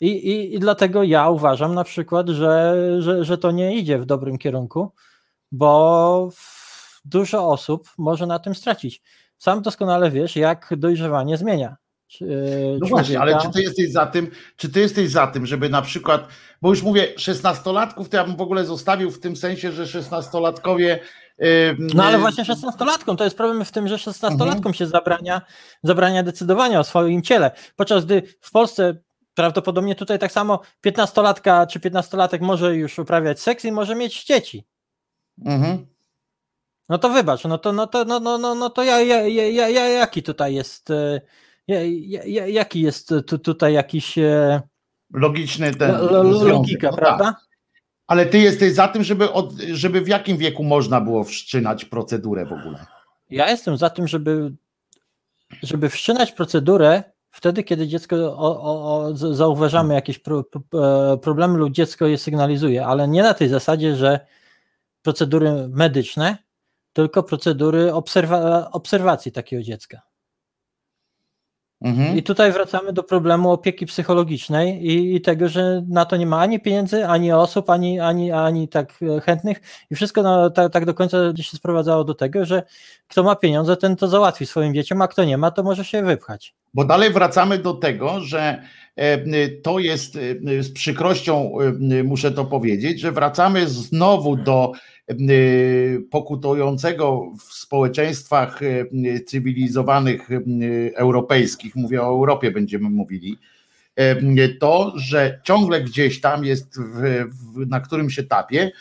I, 0.00 0.06
i, 0.06 0.54
I 0.54 0.58
dlatego 0.58 1.02
ja 1.02 1.30
uważam 1.30 1.74
na 1.74 1.84
przykład, 1.84 2.28
że, 2.28 2.76
że, 2.98 3.24
że 3.24 3.38
to 3.38 3.50
nie 3.50 3.76
idzie 3.76 3.98
w 3.98 4.06
dobrym 4.06 4.38
kierunku, 4.38 4.92
bo 5.52 6.28
dużo 7.04 7.48
osób 7.48 7.88
może 7.98 8.26
na 8.26 8.38
tym 8.38 8.54
stracić. 8.54 9.02
Sam 9.38 9.62
doskonale 9.62 10.10
wiesz, 10.10 10.36
jak 10.36 10.74
dojrzewanie 10.76 11.36
zmienia 11.36 11.76
no 12.80 12.86
właśnie, 12.88 13.20
ale 13.20 13.38
czy 13.42 13.50
ty 13.50 13.62
jesteś 13.62 13.92
za 13.92 14.06
tym, 14.06 14.30
czy 14.56 14.68
ty 14.68 14.80
jesteś 14.80 15.10
za 15.10 15.26
tym, 15.26 15.46
żeby 15.46 15.68
na 15.68 15.82
przykład, 15.82 16.28
bo 16.62 16.70
już 16.70 16.82
mówię, 16.82 17.08
szesnastolatków 17.16 18.08
to 18.08 18.16
ja 18.16 18.24
bym 18.24 18.36
w 18.36 18.40
ogóle 18.40 18.64
zostawił 18.64 19.10
w 19.10 19.20
tym 19.20 19.36
sensie, 19.36 19.72
że 19.72 19.86
szesnastolatkowie 19.86 21.00
no 21.78 22.04
ale 22.04 22.18
właśnie 22.18 22.44
szesnastolatkom, 22.44 23.16
to 23.16 23.24
jest 23.24 23.36
problem 23.36 23.64
w 23.64 23.72
tym, 23.72 23.88
że 23.88 23.98
szesnastolatkom 23.98 24.56
mhm. 24.56 24.74
się 24.74 24.86
zabrania, 24.86 25.42
zabrania 25.82 26.22
decydowania 26.22 26.80
o 26.80 26.84
swoim 26.84 27.22
ciele, 27.22 27.50
podczas 27.76 28.04
gdy 28.04 28.22
w 28.40 28.50
Polsce 28.50 28.96
prawdopodobnie 29.34 29.94
tutaj 29.94 30.18
tak 30.18 30.32
samo 30.32 30.60
piętnastolatka 30.80 31.66
czy 31.66 31.80
piętnastolatek 31.80 32.42
może 32.42 32.76
już 32.76 32.98
uprawiać 32.98 33.40
seks 33.40 33.64
i 33.64 33.72
może 33.72 33.94
mieć 33.94 34.24
dzieci. 34.24 34.66
Mhm. 35.44 35.86
No 36.88 36.98
to 36.98 37.10
wybacz, 37.10 37.44
no 37.44 37.58
to, 37.58 37.72
no 37.72 37.86
to, 37.86 38.04
no, 38.04 38.20
no, 38.20 38.38
no, 38.38 38.54
no 38.54 38.70
to 38.70 38.82
ja, 38.82 39.00
ja, 39.00 39.26
ja, 39.26 39.68
ja, 39.68 39.88
jaki 39.88 40.22
tutaj 40.22 40.54
jest 40.54 40.90
e, 40.90 41.20
jaki 42.48 42.80
jest 42.80 43.14
tu, 43.26 43.38
tutaj 43.38 43.72
jakiś 43.72 44.18
e, 44.18 44.62
logiczny 45.12 45.74
ten 45.74 45.94
logika, 46.46 46.90
no 46.90 46.96
prawda? 46.96 47.24
Tak. 47.24 47.36
Ale 48.06 48.26
ty 48.26 48.38
jesteś 48.38 48.72
za 48.72 48.88
tym, 48.88 49.04
żeby, 49.04 49.32
od, 49.32 49.52
żeby 49.52 50.00
w 50.00 50.08
jakim 50.08 50.36
wieku 50.36 50.64
można 50.64 51.00
było 51.00 51.24
wszczynać 51.24 51.84
procedurę 51.84 52.46
w 52.46 52.52
ogóle? 52.52 52.86
Ja 53.30 53.50
jestem 53.50 53.76
za 53.76 53.90
tym, 53.90 54.08
żeby, 54.08 54.52
żeby 55.62 55.88
wszczynać 55.88 56.32
procedurę 56.32 57.02
wtedy, 57.30 57.62
kiedy 57.62 57.88
dziecko 57.88 58.16
o, 58.16 58.62
o, 58.62 58.98
o, 58.98 59.14
zauważamy 59.14 59.94
jakieś 59.94 60.18
pro, 60.18 60.44
e, 60.74 61.16
problemy 61.18 61.58
lub 61.58 61.72
dziecko 61.72 62.06
je 62.06 62.18
sygnalizuje, 62.18 62.86
ale 62.86 63.08
nie 63.08 63.22
na 63.22 63.34
tej 63.34 63.48
zasadzie, 63.48 63.96
że 63.96 64.20
procedury 65.02 65.68
medyczne, 65.68 66.38
tylko 66.92 67.22
procedury 67.22 67.94
obserwa 67.94 68.70
obserwacji 68.70 69.32
takiego 69.32 69.62
dziecka. 69.62 70.02
Mhm. 71.86 72.16
I 72.16 72.22
tutaj 72.22 72.52
wracamy 72.52 72.92
do 72.92 73.02
problemu 73.02 73.52
opieki 73.52 73.86
psychologicznej 73.86 74.86
i, 74.86 75.14
i, 75.14 75.20
tego, 75.20 75.48
że 75.48 75.82
na 75.88 76.04
to 76.04 76.16
nie 76.16 76.26
ma 76.26 76.40
ani 76.40 76.60
pieniędzy, 76.60 77.06
ani 77.06 77.32
osób, 77.32 77.70
ani, 77.70 78.00
ani, 78.00 78.32
ani 78.32 78.68
tak 78.68 78.94
e, 79.02 79.20
chętnych 79.20 79.60
i 79.90 79.94
wszystko 79.94 80.50
tak, 80.50 80.72
tak 80.72 80.84
do 80.84 80.94
końca 80.94 81.16
się 81.40 81.56
sprowadzało 81.56 82.04
do 82.04 82.14
tego, 82.14 82.44
że 82.44 82.62
kto 83.08 83.22
ma 83.22 83.36
pieniądze, 83.36 83.76
ten 83.76 83.96
to 83.96 84.08
załatwi 84.08 84.46
swoim 84.46 84.74
dzieciom, 84.74 85.02
a 85.02 85.08
kto 85.08 85.24
nie 85.24 85.38
ma, 85.38 85.50
to 85.50 85.62
może 85.62 85.84
się 85.84 86.02
wypchać. 86.02 86.54
Bo 86.76 86.84
dalej 86.84 87.12
wracamy 87.12 87.58
do 87.58 87.74
tego, 87.74 88.20
że 88.20 88.62
e, 88.96 89.48
to 89.48 89.78
jest 89.78 90.16
e, 90.16 90.62
z 90.62 90.72
przykrością, 90.72 91.52
muszę 92.04 92.32
to 92.32 92.44
powiedzieć, 92.44 93.00
że 93.00 93.12
wracamy 93.12 93.68
znowu 93.68 94.36
do 94.36 94.72
pokutującego 96.10 97.32
w 97.38 97.54
społeczeństwach 97.54 98.60
cywilizowanych 99.26 100.28
europejskich, 100.94 101.76
mówię 101.76 102.02
o 102.02 102.06
Europie 102.06 102.50
będziemy 102.50 102.90
mówili, 102.90 103.38
to, 104.60 104.92
że 104.96 105.40
ciągle 105.44 105.80
gdzieś 105.80 106.20
tam 106.20 106.44
jest 106.44 106.80
w, 106.80 107.24
w, 107.30 107.66
na 107.68 107.80
którymś 107.80 108.18
etapie, 108.18 108.72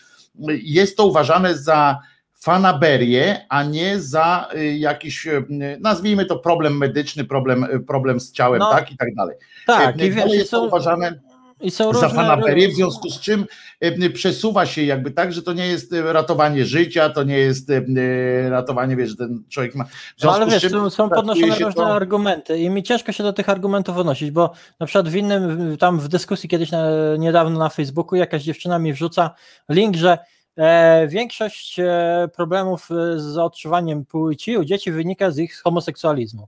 jest 0.63 0.97
to 0.97 1.05
uważane 1.05 1.57
za 1.57 1.99
fanaberię, 2.45 3.45
a 3.49 3.63
nie 3.63 3.99
za 3.99 4.47
y, 4.55 4.77
jakiś, 4.77 5.27
y, 5.27 5.45
nazwijmy 5.81 6.25
to 6.25 6.39
problem 6.39 6.77
medyczny, 6.77 7.23
problem, 7.23 7.63
y, 7.63 7.79
problem 7.79 8.19
z 8.19 8.31
ciałem, 8.31 8.59
No, 8.59 8.71
tak 8.71 8.91
i 8.91 8.97
tak 8.97 9.15
dalej. 9.15 9.35
Tak, 9.67 10.01
i 10.01 10.11
wiesz, 10.11 10.33
jest 10.33 10.49
są, 10.49 10.67
uważane 10.67 11.19
i 11.61 11.71
są 11.71 11.93
za 11.93 12.09
fanaberię, 12.09 12.69
w 12.69 12.73
związku 12.73 13.09
z 13.09 13.19
czym 13.19 13.45
przesuwa 14.13 14.65
się 14.65 14.83
jakby 14.83 15.11
tak, 15.11 15.33
że 15.33 15.43
to 15.43 15.53
nie 15.53 15.67
jest 15.67 15.95
ratowanie 16.03 16.65
życia, 16.65 17.09
to 17.09 17.23
nie 17.23 17.37
jest 17.37 17.71
ratowanie, 18.49 18.95
wiesz, 18.95 19.09
że 19.09 19.15
ten 19.15 19.43
człowiek 19.49 19.75
ma. 19.75 19.85
No 20.23 20.35
ale 20.35 20.45
wiesz, 20.45 20.71
są, 20.89 21.09
podnoszone 21.09 21.47
różne 21.47 21.73
to- 21.73 21.95
argumenty 21.95 22.57
i 22.57 22.69
mi 22.69 22.83
ciężko 22.83 23.11
się 23.11 23.23
do 23.23 23.33
tych 23.33 23.49
argumentów 23.49 23.97
odnosić, 23.97 24.31
bo 24.31 24.51
na 24.79 24.85
przykład 24.85 25.09
w 25.09 25.15
innym, 25.15 25.77
tam 25.77 25.99
w 25.99 26.07
dyskusji 26.07 26.49
kiedyś 26.49 26.71
na, 26.71 26.87
niedawno 27.17 27.59
na 27.59 27.69
Facebooku 27.69 28.15
jakaś 28.15 28.43
dziewczyna 28.43 28.79
mi 28.79 28.93
wrzuca 28.93 29.35
link, 29.69 29.95
że 29.95 30.17
większość 31.07 31.79
e, 31.79 32.29
problemów 32.35 32.91
e, 32.91 33.19
z 33.19 33.37
odczuwaniem 33.37 34.05
płci 34.05 34.57
u 34.57 34.65
dzieci 34.65 34.91
wynika 34.91 35.31
z 35.31 35.37
ich 35.37 35.61
homoseksualizmu. 35.61 36.47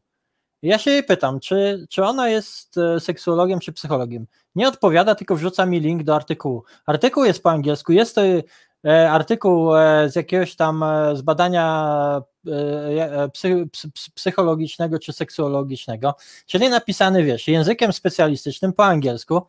Ja 0.62 0.78
się 0.78 0.92
jej 0.92 1.04
pytam, 1.04 1.40
czy, 1.40 1.88
czy 1.90 2.04
ona 2.04 2.30
jest 2.30 2.78
e, 2.78 3.00
seksuologiem 3.00 3.60
czy 3.60 3.74
psychologiem. 3.74 4.28
Nie 4.56 4.68
odpowiada, 4.68 5.16
tylko 5.16 5.36
wrzuca 5.36 5.66
mi 5.66 5.80
link 5.80 6.04
do 6.04 6.16
artykułu. 6.16 6.64
Artykuł 6.86 7.26
jest 7.26 7.44
po 7.44 7.52
angielsku, 7.52 7.92
jest 7.92 8.16
to 8.16 8.22
e, 8.86 9.12
artykuł 9.12 9.76
e, 9.76 10.10
z 10.10 10.16
jakiegoś 10.16 10.56
tam 10.56 10.84
e, 10.84 11.16
z 11.16 11.22
badania 11.22 12.22
e, 12.48 13.24
e, 13.24 13.30
psy, 13.30 13.68
psy, 13.72 13.88
psy- 13.90 14.12
psychologicznego 14.14 15.00
czy 15.00 15.14
seksuologicznego, 15.14 16.16
czyli 16.46 16.70
napisany, 16.70 17.24
wiesz, 17.24 17.48
językiem 17.48 17.94
specjalistycznym 17.94 18.74
po 18.74 18.86
angielsku, 18.86 19.42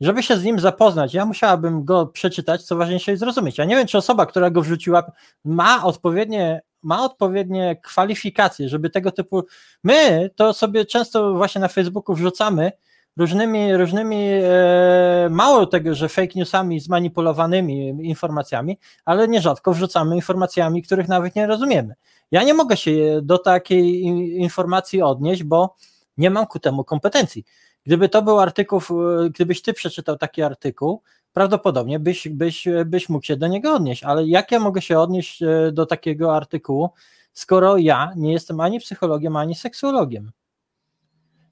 żeby 0.00 0.22
się 0.22 0.36
z 0.36 0.44
nim 0.44 0.58
zapoznać, 0.60 1.14
ja 1.14 1.24
musiałabym 1.24 1.84
go 1.84 2.06
przeczytać, 2.06 2.62
co 2.62 2.76
ważniejsze 2.76 3.12
i 3.12 3.16
zrozumieć. 3.16 3.58
Ja 3.58 3.64
nie 3.64 3.76
wiem, 3.76 3.86
czy 3.86 3.98
osoba, 3.98 4.26
która 4.26 4.50
go 4.50 4.62
wrzuciła, 4.62 5.12
ma 5.44 5.84
odpowiednie, 5.84 6.62
ma 6.82 7.04
odpowiednie 7.04 7.76
kwalifikacje, 7.84 8.68
żeby 8.68 8.90
tego 8.90 9.10
typu. 9.10 9.42
My 9.84 10.30
to 10.36 10.52
sobie 10.52 10.84
często 10.84 11.34
właśnie 11.34 11.60
na 11.60 11.68
Facebooku 11.68 12.14
wrzucamy 12.14 12.72
różnymi, 13.16 13.76
różnymi 13.76 14.26
e, 14.42 15.28
mało 15.30 15.66
tego, 15.66 15.94
że 15.94 16.08
fake 16.08 16.32
newsami 16.34 16.80
zmanipulowanymi 16.80 17.88
informacjami, 17.88 18.78
ale 19.04 19.28
nierzadko 19.28 19.72
wrzucamy 19.72 20.16
informacjami, 20.16 20.82
których 20.82 21.08
nawet 21.08 21.36
nie 21.36 21.46
rozumiemy. 21.46 21.94
Ja 22.30 22.42
nie 22.42 22.54
mogę 22.54 22.76
się 22.76 23.20
do 23.22 23.38
takiej 23.38 24.02
in- 24.02 24.26
informacji 24.26 25.02
odnieść, 25.02 25.42
bo 25.42 25.76
nie 26.16 26.30
mam 26.30 26.46
ku 26.46 26.58
temu 26.58 26.84
kompetencji. 26.84 27.44
Gdyby 27.86 28.08
to 28.08 28.22
był 28.22 28.40
artykuł, 28.40 28.80
e, 28.80 29.30
gdybyś 29.30 29.62
ty 29.62 29.72
przeczytał 29.72 30.16
taki 30.16 30.42
artykuł, 30.42 31.02
prawdopodobnie 31.32 31.98
byś, 31.98 32.28
byś, 32.28 32.68
byś 32.86 33.08
mógł 33.08 33.26
się 33.26 33.36
do 33.36 33.46
niego 33.46 33.74
odnieść, 33.74 34.04
ale 34.04 34.26
jak 34.26 34.52
ja 34.52 34.60
mogę 34.60 34.82
się 34.82 34.98
odnieść 34.98 35.42
e, 35.42 35.72
do 35.72 35.86
takiego 35.86 36.36
artykułu, 36.36 36.90
skoro 37.32 37.76
ja 37.76 38.12
nie 38.16 38.32
jestem 38.32 38.60
ani 38.60 38.80
psychologiem, 38.80 39.36
ani 39.36 39.54
seksuologiem? 39.54 40.30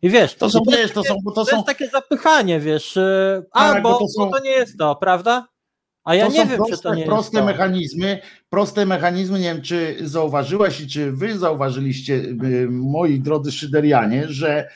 I 0.02 0.10
wiesz, 0.10 0.34
To 0.34 0.50
są, 0.50 0.58
jest 0.66 0.78
wiesz, 0.78 0.92
to 0.92 1.02
takie- 1.02 1.14
są, 1.14 1.20
bo 1.24 1.30
to 1.30 1.44
to 1.44 1.50
są, 1.50 1.56
jest 1.56 1.66
takie 1.66 1.88
zapychanie, 1.88 2.60
wiesz, 2.60 2.96
e, 2.96 3.42
a 3.52 3.72
Tak, 3.72 3.82
bo, 3.82 3.98
to 3.98 4.08
są- 4.08 4.24
bo 4.30 4.36
to 4.38 4.44
nie 4.44 4.50
jest 4.50 4.78
to, 4.78 4.96
prawda? 4.96 5.48
A 6.04 6.14
ja 6.14 6.26
to 6.26 6.32
nie 6.32 6.46
wiem, 6.46 6.56
proste, 6.56 6.76
czy 6.76 6.82
to 6.82 6.94
nie 6.94 7.04
proste 7.06 7.36
jest 7.36 7.46
to. 7.46 7.52
mechanizmy, 7.52 8.20
proste 8.50 8.86
mechanizmy, 8.86 9.38
nie 9.38 9.54
wiem, 9.54 9.62
czy 9.62 9.96
zauważyłaś 10.00 10.80
i 10.80 10.88
czy 10.88 11.12
wy 11.12 11.38
zauważyliście, 11.38 12.14
y, 12.14 12.66
moi 12.70 13.20
drodzy 13.20 13.52
szyderianie, 13.52 14.28
że 14.28 14.68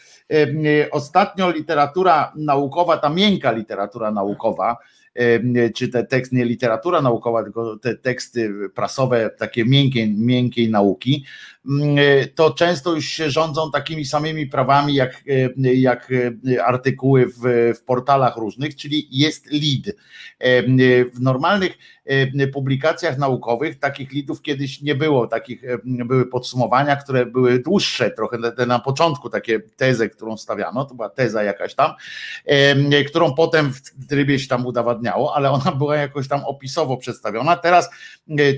ostatnio 0.91 1.51
literatura 1.51 2.33
naukowa, 2.36 2.97
ta 2.97 3.09
miękka 3.09 3.52
literatura 3.52 4.11
naukowa, 4.11 4.77
y, 5.20 5.73
czy 5.75 5.89
te 5.89 6.05
tekst, 6.05 6.33
nie 6.33 6.44
literatura 6.44 7.02
naukowa, 7.02 7.43
tylko 7.43 7.77
te 7.77 7.94
teksty 7.94 8.70
prasowe, 8.75 9.31
takie 9.31 9.65
miękkiej, 9.65 10.70
nauki, 10.70 11.25
to 12.34 12.50
często 12.50 12.94
już 12.94 13.05
się 13.05 13.31
rządzą 13.31 13.70
takimi 13.70 14.05
samymi 14.05 14.47
prawami 14.47 14.94
jak, 14.94 15.23
y, 15.28 15.74
jak 15.74 16.10
y, 16.10 16.62
artykuły 16.65 17.26
w, 17.26 17.73
w 17.78 17.84
portalach 17.84 18.36
różnych, 18.36 18.76
czyli 18.76 19.08
jest 19.10 19.47
lead. 19.52 19.97
W 21.15 21.20
normalnych 21.20 21.78
publikacjach 22.52 23.18
naukowych 23.18 23.78
takich 23.78 24.12
lidów 24.12 24.42
kiedyś 24.42 24.82
nie 24.82 24.94
było, 24.94 25.26
takich 25.26 25.62
były 25.84 26.26
podsumowania, 26.26 26.97
które 26.97 27.26
były 27.26 27.58
dłuższe 27.58 28.10
trochę 28.10 28.39
na, 28.66 28.78
początku, 28.78 29.31
takie 29.31 29.60
tezę, 29.60 30.08
którą 30.08 30.36
stawiano, 30.36 30.84
to 30.84 30.94
była 30.94 31.08
teza 31.08 31.42
jakaś 31.42 31.74
tam, 31.74 31.92
którą 33.08 33.34
potem 33.34 33.73
w 33.73 34.07
trybie 34.08 34.39
się 34.39 34.49
tam 34.49 34.66
udowadniało, 34.66 35.34
ale 35.34 35.50
ona 35.50 35.73
była 35.73 35.97
jakoś 35.97 36.28
tam 36.28 36.44
opisowo 36.44 36.97
przedstawiona. 36.97 37.57
Teraz 37.57 37.91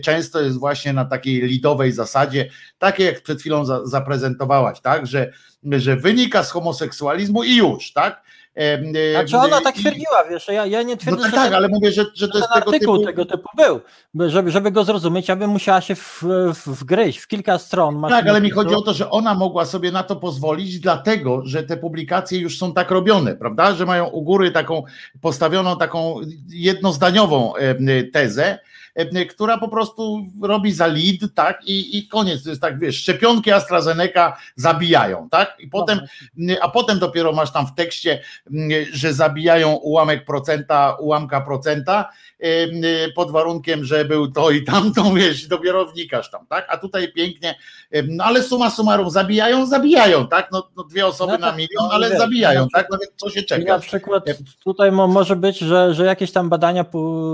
często 0.05 0.41
jest 0.41 0.59
właśnie 0.59 0.93
na 0.93 1.05
takiej 1.05 1.43
lidowej 1.43 1.93
zasadzie, 1.93 2.51
takie 2.95 3.05
jak 3.05 3.23
przed 3.23 3.41
chwilą 3.41 3.65
za, 3.65 3.87
zaprezentowałaś, 3.87 4.81
tak, 4.81 5.07
że, 5.07 5.33
że 5.73 5.97
wynika 5.97 6.43
z 6.45 6.51
homoseksualizmu 6.51 7.45
i 7.45 7.57
już, 7.57 7.93
tak? 7.93 8.23
Y, 8.59 9.13
Znaczy 9.13 9.37
ona 9.37 9.61
tak 9.61 9.75
twierdziła, 9.75 10.25
wiesz, 10.31 10.49
ja, 10.49 10.67
ja 10.67 10.83
nie 10.83 10.95
No 10.95 11.01
twierdzę, 11.01 11.23
tak, 11.23 11.31
że 11.31 11.37
tak, 11.37 11.45
ten- 11.47 11.55
ale 11.55 11.69
mówię, 11.69 11.93
że, 11.93 12.05
że 12.15 12.29
to 12.29 12.33
ten 12.33 12.41
jest 12.43 12.55
tego 12.55 12.67
artykuł 12.71 12.99
typu. 12.99 13.07
tego 13.07 13.25
typu 13.25 13.49
był. 13.57 13.81
By- 14.15 14.31
Żeby, 14.31 14.51
żeby 14.51 14.71
go 14.71 14.85
zrozumieć, 14.85 15.29
ja 15.29 15.37
bym 15.37 15.51
musiała 15.51 15.81
się 15.81 15.95
w, 15.95 16.23
w, 16.55 16.67
wgryźć 16.67 17.19
w 17.19 17.27
kilka 17.27 17.59
stron. 17.59 18.03
Tak, 18.09 18.27
ale 18.29 18.41
mi 18.41 18.51
chodzi 18.51 18.75
o 18.75 18.83
to, 18.83 18.95
że 18.95 19.11
ona 19.11 19.35
mogła 19.35 19.65
sobie 19.67 19.93
na 19.93 20.03
to 20.03 20.17
pozwolić, 20.17 20.81
dlatego 20.81 21.43
że 21.45 21.63
te 21.63 21.77
publikacje 21.77 22.39
już 22.39 22.59
są 22.59 22.73
tak 22.75 22.91
robione, 22.91 23.35
prawda? 23.35 23.75
Że 23.75 23.87
mają 23.87 24.07
u 24.07 24.23
góry 24.23 24.51
taką 24.51 24.83
postawioną 25.21 25.79
taką 25.79 26.17
jednozdaniową 26.49 27.57
e, 27.57 28.03
tezę, 28.05 28.45
e, 28.47 28.59
która 29.31 29.59
po 29.59 29.69
prostu 29.69 30.27
robi 30.43 30.73
za 30.73 30.87
lead, 30.87 31.35
tak? 31.35 31.69
I, 31.69 31.99
i 31.99 32.09
koniec. 32.09 32.43
To 32.43 32.49
jest 32.49 32.61
tak, 32.63 32.79
wiesz, 32.79 32.97
szczepionki 32.97 33.53
AstraZeneca 33.53 34.37
zabijają, 34.57 35.29
tak? 35.31 35.57
I 35.59 35.69
potem, 35.69 36.01
a 36.61 36.69
potem 36.69 36.99
dopiero 36.99 37.33
masz 37.33 37.53
tam 37.53 37.67
w 37.67 37.75
tekście, 37.75 38.23
że 38.93 39.13
zabijają 39.13 39.73
ułamek 39.73 40.25
procenta, 40.25 40.97
ułamka 41.01 41.41
procenta, 41.41 42.11
em, 42.41 42.71
pod 43.15 43.31
warunkiem, 43.31 43.85
że 43.85 44.05
był 44.05 44.33
to 44.33 44.51
i 44.51 44.65
tamto, 44.65 45.05
wiesz, 45.15 45.47
dopiero 45.47 45.87
wnikasz 45.87 46.31
tam, 46.31 46.47
tak? 46.47 46.67
A 46.69 46.79
tutaj 46.79 47.13
pięknie, 47.13 47.55
no 48.09 48.25
ale 48.25 48.43
suma 48.43 48.71
summarum, 48.71 49.11
zabijają, 49.11 49.67
zabijają, 49.67 50.29
tak? 50.29 50.49
No, 50.53 50.69
no 50.77 50.85
dwie 50.85 51.07
osoby 51.07 51.33
No 51.33 51.39
na 51.39 51.47
tak, 51.47 51.57
milion, 51.57 51.85
no 51.89 51.91
ale 51.93 52.09
wiesz, 52.11 52.19
zabijają, 52.19 52.63
na 52.63 52.69
tak? 52.73 52.87
No 52.91 52.99
więc 52.99 53.13
co 53.17 53.31
się 53.31 53.41
I 53.41 53.43
na 53.43 53.47
czeka? 53.49 53.79
przykład 53.79 54.25
tutaj 54.65 54.93
mo, 54.93 55.09
może 55.09 55.37
być, 55.37 55.59
że, 55.59 55.95
że 55.95 56.05
jakieś 56.05 56.33
tam 56.33 56.49
badania 56.49 56.85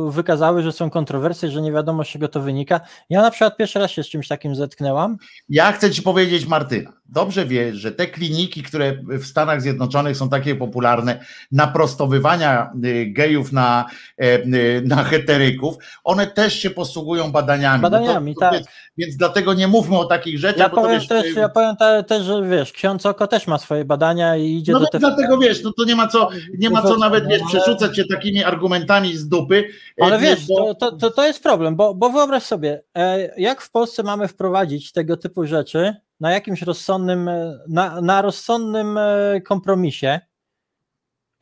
wykazały, 0.08 0.62
że 0.62 0.72
są 0.72 0.90
kontrowersje, 0.90 1.50
że 1.51 1.62
nie 1.62 1.73
wiadomo 1.73 2.05
z 2.05 2.09
czego 2.09 2.29
to 2.29 2.41
wynika. 2.41 2.81
Ja 3.11 3.23
na 3.23 3.31
przykład 3.31 3.57
pierwszy 3.57 3.79
raz 3.79 3.91
się 3.91 4.03
z 4.03 4.09
czymś 4.09 4.29
takim 4.29 4.55
zetknęłam. 4.55 5.17
Ja 5.49 5.73
chcę 5.73 5.91
ci 5.91 6.03
powiedzieć, 6.03 6.47
Martyna, 6.47 6.93
dobrze 7.12 7.47
wiesz, 7.47 7.76
że 7.76 7.92
te 7.92 8.06
kliniki, 8.06 8.62
które 8.62 8.92
w 9.08 9.24
Stanach 9.26 9.62
Zjednoczonych 9.62 10.16
są 10.16 10.28
takie 10.28 10.55
popularne, 10.55 11.24
naprostowywania 11.52 12.72
y, 12.84 13.06
gejów 13.06 13.52
na, 13.52 13.84
e, 14.18 14.24
y, 14.44 14.82
na 14.86 15.05
heteryków, 15.05 15.74
one 16.05 16.26
też 16.26 16.55
się 16.55 16.70
posługują 16.70 17.32
badaniami. 17.32 17.82
No 17.82 17.90
to- 17.90 17.97
Badaniami, 17.97 18.34
to 18.34 18.40
tak. 18.40 18.52
Więc, 18.52 18.66
więc 18.98 19.16
dlatego 19.16 19.55
nie 19.55 19.68
mówmy 19.68 19.98
o 19.98 20.05
takich 20.05 20.39
rzeczach, 20.39 20.58
Ja 20.58 20.68
to 20.68 20.76
powiem, 20.76 20.98
wiesz, 20.98 21.08
też, 21.08 21.36
y, 21.36 21.40
ja 21.40 21.48
powiem 21.48 21.76
te, 21.76 22.02
też, 22.05 22.22
że 22.22 22.42
wiesz, 22.48 22.72
ksiądz 22.72 23.06
Oko 23.06 23.26
też 23.26 23.47
ma 23.47 23.58
swoje 23.58 23.84
badania 23.84 24.36
i 24.36 24.56
idzie 24.56 24.72
No 24.72 24.80
do 24.80 24.86
tych. 24.86 25.00
dlatego 25.00 25.39
wiesz, 25.39 25.62
no 25.62 25.72
to 25.72 25.84
nie 25.84 25.97
ma 25.97 26.06
co, 26.08 26.28
nie 26.58 26.70
ma 26.70 26.82
co 26.82 26.97
nawet 26.97 27.26
wiesz, 27.28 27.42
przerzucać 27.48 27.97
się 27.97 28.05
takimi 28.05 28.44
argumentami 28.44 29.16
z 29.16 29.28
dupy. 29.28 29.64
Ale 30.00 30.18
wiesz, 30.18 30.47
bo- 30.47 30.74
to, 30.74 30.90
to, 30.90 30.97
to, 30.97 31.10
to 31.10 31.26
jest 31.26 31.42
problem, 31.42 31.76
bo, 31.76 31.94
bo 31.94 32.10
wyobraź 32.10 32.42
sobie, 32.42 32.82
e, 32.97 33.40
jak 33.40 33.60
w 33.60 33.70
Polsce 33.70 34.02
mamy 34.02 34.28
wprowadzić 34.28 34.92
tego 34.92 35.16
typu 35.16 35.47
rzeczy 35.47 35.94
na 36.20 36.32
jakimś 36.32 36.62
rozsądnym, 36.62 37.28
e, 37.28 37.58
na, 37.68 38.00
na 38.00 38.23
rozsądnym 38.23 38.99
e, 38.99 39.40
kompromisie, 39.40 40.20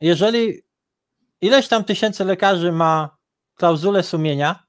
jeżeli 0.01 0.61
ileś 1.41 1.67
tam 1.67 1.83
tysięcy 1.83 2.25
lekarzy 2.25 2.71
ma 2.71 3.17
klauzulę 3.55 4.03
sumienia 4.03 4.63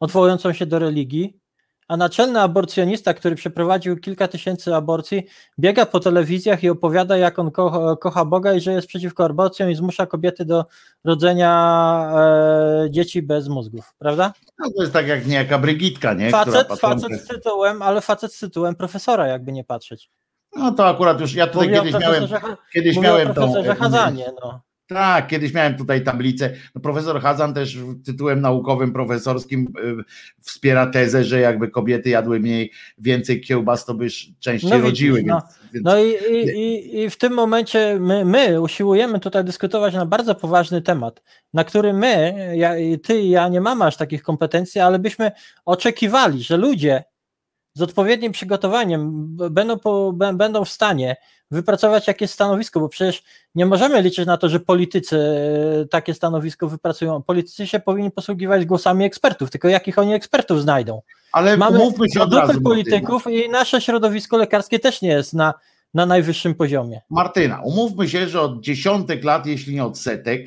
odwołującą 0.00 0.52
się 0.52 0.66
do 0.66 0.78
religii, 0.78 1.40
a 1.88 1.96
naczelny 1.96 2.40
aborcjonista, 2.40 3.14
który 3.14 3.34
przeprowadził 3.34 3.96
kilka 3.96 4.28
tysięcy 4.28 4.74
aborcji, 4.74 5.26
biega 5.58 5.86
po 5.86 6.00
telewizjach 6.00 6.62
i 6.62 6.68
opowiada, 6.68 7.16
jak 7.16 7.38
on 7.38 7.50
kocha, 7.50 7.96
kocha 7.96 8.24
Boga 8.24 8.54
i 8.54 8.60
że 8.60 8.72
jest 8.72 8.86
przeciwko 8.88 9.24
aborcjom 9.24 9.70
i 9.70 9.74
zmusza 9.74 10.06
kobiety 10.06 10.44
do 10.44 10.64
rodzenia 11.04 12.12
e, 12.84 12.90
dzieci 12.90 13.22
bez 13.22 13.48
mózgów, 13.48 13.94
prawda? 13.98 14.32
no 14.58 14.70
to 14.76 14.82
jest 14.82 14.92
tak 14.92 15.06
jak 15.08 15.26
niejaka 15.26 15.58
Brygitka, 15.58 16.14
nie? 16.14 16.30
Facet, 16.30 16.68
Która 16.68 16.76
facet 16.76 17.20
z 17.20 17.26
tytułem, 17.26 17.82
ale 17.82 18.00
facet 18.00 18.34
z 18.34 18.38
tytułem 18.38 18.74
profesora, 18.74 19.26
jakby 19.26 19.52
nie 19.52 19.64
patrzeć. 19.64 20.10
No 20.56 20.72
to 20.72 20.88
akurat 20.88 21.20
już, 21.20 21.34
ja 21.34 21.46
tutaj 21.46 21.68
Mówię 21.68 21.80
kiedyś 21.80 22.00
miałem, 22.00 22.24
kiedyś 22.72 22.96
miałem 22.96 23.34
tą, 23.34 23.56
e, 23.56 23.74
Hazanie, 23.74 24.32
no. 24.42 24.65
Tak, 24.86 25.26
kiedyś 25.26 25.54
miałem 25.54 25.76
tutaj 25.76 26.04
tablicę. 26.04 26.52
No, 26.74 26.80
profesor 26.80 27.20
Hazan 27.20 27.54
też 27.54 27.78
tytułem 28.04 28.40
naukowym, 28.40 28.92
profesorskim 28.92 29.72
y, 29.84 30.04
wspiera 30.40 30.86
tezę, 30.86 31.24
że 31.24 31.40
jakby 31.40 31.68
kobiety 31.68 32.08
jadły 32.10 32.40
mniej, 32.40 32.72
więcej 32.98 33.40
kiełbas, 33.40 33.84
to 33.84 33.94
by 33.94 34.06
częściej 34.40 34.70
No 34.70 34.80
rodziły. 34.80 35.22
no. 35.22 35.34
Więc, 35.34 35.72
więc 35.72 35.84
No 35.84 35.98
i, 35.98 36.14
i, 36.32 37.00
i, 37.00 37.10
w 37.10 37.18
tym 37.18 37.32
momencie 37.32 37.98
my, 38.00 38.24
my 38.24 38.60
usiłujemy 38.60 39.20
tutaj 39.20 39.44
dyskutować 39.44 39.94
na 39.94 40.06
bardzo 40.06 40.34
poważny 40.34 40.82
temat, 40.82 41.22
na 41.54 41.64
który 41.64 41.92
my, 41.92 42.34
ja, 42.56 42.74
ty 43.02 43.20
i 43.20 43.30
ja 43.30 43.48
nie 43.48 43.60
mamy 43.60 43.84
aż 43.84 43.96
takich 43.96 44.22
kompetencji, 44.22 44.80
ale 44.80 44.98
byśmy 44.98 45.32
oczekiwali, 45.64 46.42
że 46.42 46.56
ludzie 46.56 47.04
z 47.74 47.82
odpowiednim 47.82 48.32
przygotowaniem 48.32 49.26
będą, 49.50 49.78
po, 49.78 50.12
będą 50.34 50.64
w 50.64 50.68
stanie 50.68 51.16
wypracować 51.50 52.06
jakieś 52.08 52.30
stanowisko, 52.30 52.80
bo 52.80 52.88
przecież 52.88 53.22
nie 53.54 53.66
możemy 53.66 54.02
liczyć 54.02 54.26
na 54.26 54.36
to, 54.36 54.48
że 54.48 54.60
politycy 54.60 55.18
e, 55.82 55.86
takie 55.86 56.14
stanowisko 56.14 56.68
wypracują. 56.68 57.22
Politycy 57.22 57.66
się 57.66 57.80
powinni 57.80 58.10
posługiwać 58.10 58.64
głosami 58.64 59.04
ekspertów, 59.04 59.50
tylko 59.50 59.68
jakich 59.68 59.98
oni 59.98 60.14
ekspertów 60.14 60.62
znajdą? 60.62 61.02
ale 61.36 61.56
Mamy 61.56 61.78
razu. 62.48 62.60
polityków 62.60 63.26
i 63.26 63.48
nasze 63.48 63.80
środowisko 63.80 64.36
lekarskie 64.36 64.78
też 64.78 65.02
nie 65.02 65.08
jest 65.08 65.34
na, 65.34 65.54
na 65.94 66.06
najwyższym 66.06 66.54
poziomie. 66.54 67.00
Martyna, 67.10 67.60
umówmy 67.64 68.08
się, 68.08 68.28
że 68.28 68.40
od 68.40 68.60
dziesiątek 68.60 69.24
lat, 69.24 69.46
jeśli 69.46 69.74
nie 69.74 69.84
od 69.84 69.98
setek, 69.98 70.46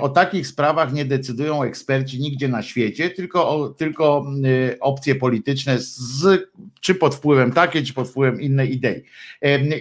o 0.00 0.08
takich 0.08 0.46
sprawach 0.46 0.92
nie 0.92 1.04
decydują 1.04 1.62
eksperci 1.62 2.20
nigdzie 2.20 2.48
na 2.48 2.62
świecie, 2.62 3.10
tylko, 3.10 3.74
tylko 3.78 4.24
y, 4.44 4.76
opcje 4.80 5.14
polityczne, 5.14 5.78
z, 5.78 6.50
czy 6.80 6.94
pod 6.94 7.14
wpływem 7.14 7.52
takiej, 7.52 7.84
czy 7.84 7.94
pod 7.94 8.08
wpływem 8.08 8.40
innej 8.40 8.74
idei. 8.74 9.02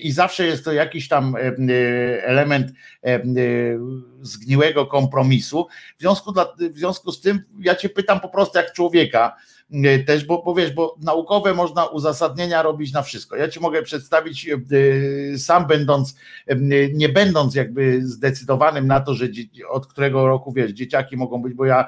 I 0.02 0.12
zawsze 0.12 0.46
jest 0.46 0.66
to 0.66 0.74
jakiś 0.74 1.08
tam 1.08 1.36
y, 1.36 2.22
element 2.24 2.72
em, 3.02 3.38
y, 3.38 3.80
zgniłego 4.22 4.86
kompromisu. 4.86 5.68
W 5.98 6.02
związku, 6.02 6.34
w 6.74 6.78
związku 6.78 7.12
z 7.12 7.22
tym 7.22 7.40
ja 7.60 7.76
cię 7.76 7.90
pytam 7.90 8.20
po 8.20 8.30
prostu 8.30 8.58
jak 8.58 8.74
człowieka, 8.74 9.36
y, 9.38 9.61
też, 10.06 10.26
bo, 10.26 10.44
bo 10.44 10.56
wiesz, 10.56 10.72
bo 10.72 10.98
naukowe 11.02 11.54
można 11.54 11.86
uzasadnienia 11.86 12.62
robić 12.62 12.94
na 12.94 13.02
wszystko. 13.02 13.36
Ja 13.36 13.48
ci 13.48 13.60
mogę 13.60 13.84
przedstawić, 13.84 14.50
y, 14.72 15.34
sam 15.38 15.68
będąc, 15.68 16.16
y, 16.52 16.92
nie 16.94 17.10
będąc 17.10 17.56
jakby 17.56 18.08
zdecydowanym 18.08 18.88
na 18.88 19.00
to, 19.00 19.14
że 19.14 19.28
od 19.70 19.88
którego 19.88 20.28
roku 20.28 20.54
wiesz, 20.54 20.72
dzieciaki 20.72 21.18
mogą 21.18 21.42
być, 21.42 21.54
bo 21.54 21.66
ja 21.66 21.86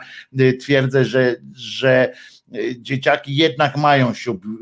twierdzę, 0.59 1.05
że, 1.05 1.35
że 1.55 2.13
dzieciaki 2.77 3.35
jednak 3.35 3.77
mają 3.77 4.13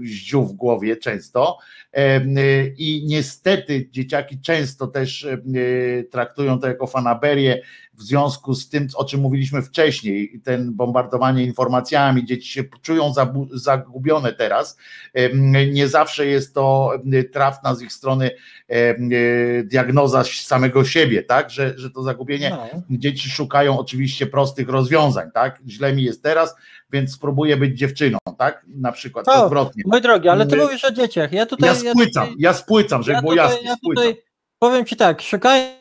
ździu 0.03 0.45
w 0.45 0.53
głowie 0.53 0.97
często 0.97 1.57
i 2.77 3.03
niestety 3.07 3.89
dzieciaki 3.91 4.39
często 4.41 4.87
też 4.87 5.23
y, 5.23 6.07
traktują 6.11 6.59
to 6.59 6.67
jako 6.67 6.87
fanaberię 6.87 7.61
w 7.93 8.03
związku 8.03 8.53
z 8.53 8.69
tym, 8.69 8.87
o 8.95 9.05
czym 9.05 9.21
mówiliśmy 9.21 9.61
wcześniej, 9.61 10.41
ten 10.43 10.73
bombardowanie 10.73 11.43
informacjami, 11.43 12.25
dzieci 12.25 12.49
się 12.49 12.63
czują 12.81 13.13
zagubione 13.53 14.33
teraz. 14.33 14.77
Nie 15.71 15.87
zawsze 15.87 16.25
jest 16.25 16.53
to 16.53 16.91
trafna 17.33 17.75
z 17.75 17.81
ich 17.81 17.93
strony 17.93 18.31
e, 18.67 18.95
diagnoza 19.63 20.23
samego 20.23 20.85
siebie, 20.85 21.23
tak? 21.23 21.49
Że, 21.49 21.73
że 21.77 21.89
to 21.89 22.03
zagubienie 22.03 22.49
No. 22.49 22.81
dzieci 22.89 23.29
szukają 23.29 23.79
oczywiście 23.79 24.25
prostych 24.27 24.69
rozwiązań, 24.69 25.31
tak? 25.33 25.59
Źle 25.67 25.93
mi 25.93 26.03
jest 26.03 26.23
teraz, 26.23 26.55
więc 26.91 27.13
spróbuję 27.13 27.57
być 27.57 27.77
dziewczyną, 27.79 28.17
tak? 28.37 28.65
Na 28.67 28.91
przykład 28.91 29.25
To, 29.25 29.43
odwrotnie. 29.45 29.83
Mój 29.85 30.01
drogi, 30.01 30.29
ale 30.29 30.45
ty 30.45 30.55
My- 30.55 30.63
mówisz 30.63 30.85
o 30.85 30.91
dzieciach. 30.91 31.31
Ja 31.31 31.45
tutaj. 31.45 31.69
Ja 31.69 31.75
spłycam, 31.89 32.25
tutaj- 32.27 32.35
ja 32.39 32.53
spłycam, 32.53 33.03
żeby 33.03 33.15
ja 33.15 33.21
było 33.21 33.33
jasne, 33.33 33.61
ja 33.61 33.75
tutaj 33.83 34.23
powiem 34.59 34.85
ci 34.85 34.95
tak, 34.95 35.21
szukając, 35.21 35.71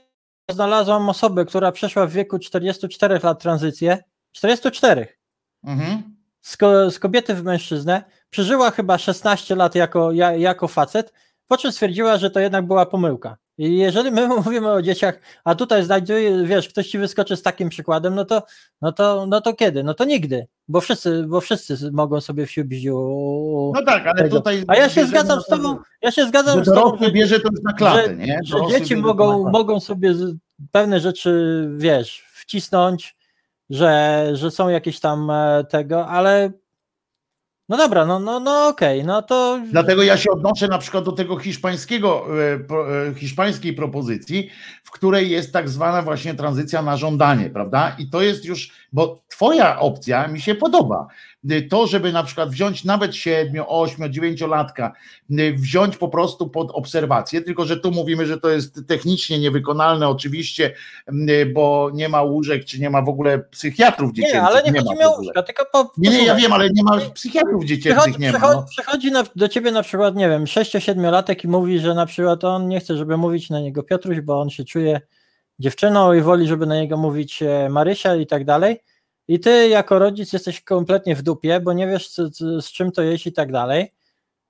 znalazłam 0.51 1.09
osobę, 1.09 1.45
która 1.45 1.73
przeszła 1.73 2.07
w 2.07 2.13
wieku 2.13 2.39
44 2.39 3.21
lat 3.23 3.43
tranzycję. 3.43 3.99
44. 4.33 5.07
Mhm. 5.65 6.17
Z, 6.41 6.57
ko, 6.57 6.91
z 6.91 6.99
kobiety 6.99 7.35
w 7.35 7.45
mężczyznę. 7.45 8.05
Przeżyła 8.31 8.71
chyba 8.71 8.99
16 8.99 9.57
lat 9.57 9.75
jako, 9.75 10.13
ja, 10.13 10.33
jako 10.33 10.69
facet, 10.69 11.13
po 11.47 11.57
czym 11.57 11.73
stwierdziła, 11.73 12.17
że 12.17 12.31
to 12.31 12.41
jednak 12.41 12.67
była 12.67 12.87
pomyłka. 12.87 13.37
I 13.61 13.79
jeżeli 13.79 14.11
my 14.11 14.29
mówimy 14.45 14.73
o 14.73 14.83
dzieciach, 14.83 15.21
a 15.45 15.55
tutaj 15.55 15.85
znajduje, 15.85 16.47
wiesz, 16.47 16.69
ktoś 16.69 16.89
ci 16.89 16.99
wyskoczy 16.99 17.37
z 17.37 17.43
takim 17.43 17.69
przykładem, 17.69 18.15
no 18.15 18.25
to, 18.25 18.43
no 18.83 18.93
to, 18.93 19.27
no 19.27 19.41
to 19.41 19.55
kiedy? 19.55 19.83
No 19.85 19.95
to 19.95 20.05
nigdy, 20.05 20.47
bo 20.69 20.81
wszyscy, 20.81 21.25
bo 21.29 21.41
wszyscy 21.41 21.93
mogą 21.93 22.21
sobie 22.21 22.47
w 22.47 22.51
siubziu. 22.51 22.97
No 23.75 23.83
tak, 23.87 24.07
ale 24.07 24.23
tego. 24.23 24.37
tutaj. 24.37 24.65
A 24.69 24.77
ja 24.77 24.89
się 24.89 25.07
zgadzam 25.07 25.41
z 25.41 25.47
to, 25.47 25.57
tobą, 25.57 25.79
ja 26.03 26.11
się 26.11 26.27
zgadzam 26.27 26.65
z 26.65 26.69
tobą, 26.69 26.99
że, 27.01 27.11
bierze 27.11 27.41
to 27.41 27.49
już 27.53 27.63
na 27.65 27.73
klatę, 27.73 28.05
że, 28.07 28.17
nie? 28.17 28.41
że 28.45 28.57
dzieci 28.71 28.97
mogą, 28.97 29.51
mogą 29.51 29.81
sobie 29.81 30.15
pewne 30.73 31.01
rzeczy, 31.01 31.67
wiesz, 31.77 32.25
wcisnąć, 32.33 33.17
że, 33.71 34.27
że 34.33 34.51
są 34.51 34.69
jakieś 34.69 35.01
tam 35.01 35.31
e, 35.31 35.65
tego, 35.65 36.07
ale 36.07 36.53
no 37.71 37.77
dobra, 37.77 38.07
no, 38.07 38.19
no, 38.19 38.41
no 38.41 38.69
okej, 38.69 39.05
no 39.05 39.23
to 39.23 39.61
Dlatego 39.73 40.03
ja 40.03 40.17
się 40.17 40.31
odnoszę 40.31 40.69
na 40.69 40.79
przykład 40.79 41.05
do 41.05 41.13
tego 41.13 41.39
hiszpańskiego, 41.39 42.27
e, 42.41 42.55
e, 43.09 43.15
hiszpańskiej 43.15 43.73
propozycji, 43.73 44.51
w 44.85 44.91
której 44.91 45.31
jest 45.31 45.53
tak 45.53 45.69
zwana 45.69 46.03
właśnie 46.03 46.35
tranzycja 46.35 46.83
na 46.83 46.97
żądanie, 46.97 47.51
prawda? 47.51 47.97
I 47.99 48.11
to 48.11 48.23
jest 48.23 48.45
już, 48.45 48.73
bo 48.93 49.21
twoja 49.29 49.81
opcja 49.81 50.29
mi 50.29 50.41
się 50.41 50.55
podoba. 50.55 51.07
To, 51.71 51.87
żeby 51.87 52.13
na 52.13 52.25
przykład 52.25 52.51
wziąć 52.51 52.85
nawet 52.85 53.15
7, 53.15 53.65
8, 53.69 54.13
9 54.13 54.41
latka, 54.41 54.93
wziąć 55.55 55.97
po 55.97 56.09
prostu 56.09 56.49
pod 56.49 56.71
obserwację, 56.71 57.41
tylko 57.41 57.65
że 57.65 57.77
tu 57.77 57.91
mówimy, 57.91 58.27
że 58.27 58.41
to 58.41 58.51
jest 58.51 58.81
technicznie 58.89 59.39
niewykonalne 59.39 60.09
oczywiście, 60.09 60.75
bo 61.55 61.91
nie 61.95 62.09
ma 62.09 62.23
łóżek, 62.23 62.65
czy 62.65 62.81
nie 62.81 62.91
ma 62.91 63.03
w 63.03 63.09
ogóle 63.09 63.39
psychiatrów 63.39 64.13
dziecięcych. 64.13 64.41
nie, 64.41 64.43
ale 64.43 64.63
nie, 64.63 64.81
chodzi 64.81 64.99
mi 64.99 65.05
o 65.05 65.11
łóżka, 65.11 65.43
tylko 65.43 65.67
po, 65.73 65.93
Nie, 65.99 66.11
nie, 66.11 66.25
ja 66.25 66.35
wiem, 66.35 66.53
ale 66.53 66.71
nie 66.71 66.83
ma 66.83 66.99
psychiatrów 67.15 67.65
dziecięcych, 67.65 68.03
Przychodzi, 68.03 68.23
nie 68.23 68.33
ma. 68.33 68.39
No. 68.39 68.67
przychodzi 68.71 69.13
na, 69.13 69.25
do 69.37 69.49
ciebie 69.49 69.73
na 69.73 69.83
przykład, 69.83 70.17
nie 70.17 70.29
wiem, 70.29 70.45
6-7-latek 70.45 71.45
i 71.45 71.49
mówi, 71.49 71.79
że 71.79 71.95
na 71.95 72.07
przykład 72.07 72.45
on 72.45 72.69
nie 72.69 72.81
chce, 72.81 72.97
żeby 72.97 73.17
mówić 73.17 73.51
na 73.51 73.61
niego 73.61 73.83
Piotruś, 73.83 74.21
bo 74.21 74.41
on 74.41 74.51
się 74.51 74.65
czuje 74.65 75.01
dziewczyną 75.61 76.13
i 76.13 76.21
woli, 76.21 76.49
żeby 76.49 76.67
na 76.67 76.77
niego 76.77 76.97
mówić 76.97 77.43
e, 77.43 77.69
Marysia 77.69 78.15
i 78.17 78.27
tak 78.27 78.45
dalej. 78.45 78.81
I 79.29 79.41
ty 79.41 79.69
jako 79.69 79.99
rodzic 79.99 80.33
jesteś 80.33 80.61
kompletnie 80.61 81.17
w 81.17 81.23
dupie, 81.23 81.61
bo 81.61 81.73
nie 81.73 81.87
wiesz 81.87 82.09
co, 82.09 82.29
z 82.61 82.73
czym 82.73 82.93
to 82.93 83.03
jest 83.03 83.27
i 83.27 83.33
tak 83.33 83.53
dalej. 83.53 83.93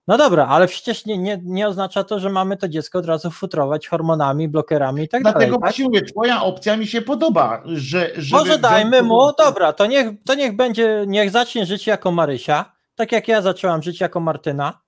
No 0.07 0.19
dobra, 0.19 0.47
ale 0.47 0.69
przecież 0.69 1.07
nie, 1.07 1.19
nie, 1.19 1.41
nie 1.45 1.69
oznacza 1.69 2.05
to, 2.05 2.21
że 2.21 2.31
mamy 2.31 2.57
to 2.57 2.69
dziecko 2.69 2.99
od 2.99 3.07
razu 3.07 3.31
futrować 3.31 3.89
hormonami, 3.89 4.49
blokerami 4.49 5.03
i 5.03 5.09
tak 5.09 5.23
Dlatego 5.23 5.41
dalej. 5.41 5.53
Tak? 5.53 5.61
właśnie 5.61 5.85
mówię, 5.85 6.03
twoja 6.03 6.43
opcja 6.43 6.77
mi 6.77 6.87
się 6.87 7.03
podoba, 7.03 7.63
że 7.67 8.11
żeby 8.17 8.41
Może 8.41 8.59
dajmy 8.59 9.03
mu, 9.03 9.33
dobra, 9.39 9.73
to 9.73 9.87
niech, 9.87 10.07
to 10.27 10.35
niech 10.35 10.57
będzie, 10.57 11.05
niech 11.07 11.31
zacznie 11.31 11.67
żyć 11.67 11.87
jako 11.87 12.13
Marysia, 12.13 12.73
tak 12.95 13.13
jak 13.13 13.29
ja 13.29 13.43
zaczęłam 13.43 13.83
żyć 13.83 14.01
jako 14.01 14.21
Martyna. 14.21 14.81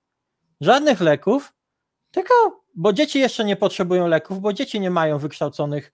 Żadnych 0.61 1.01
leków, 1.01 1.53
tylko, 2.11 2.33
bo 2.75 2.93
dzieci 2.93 3.19
jeszcze 3.19 3.45
nie 3.45 3.55
potrzebują 3.55 4.07
leków, 4.07 4.39
bo 4.41 4.53
dzieci 4.53 4.79
nie 4.79 4.91
mają 4.91 5.17
wykształconych 5.17 5.93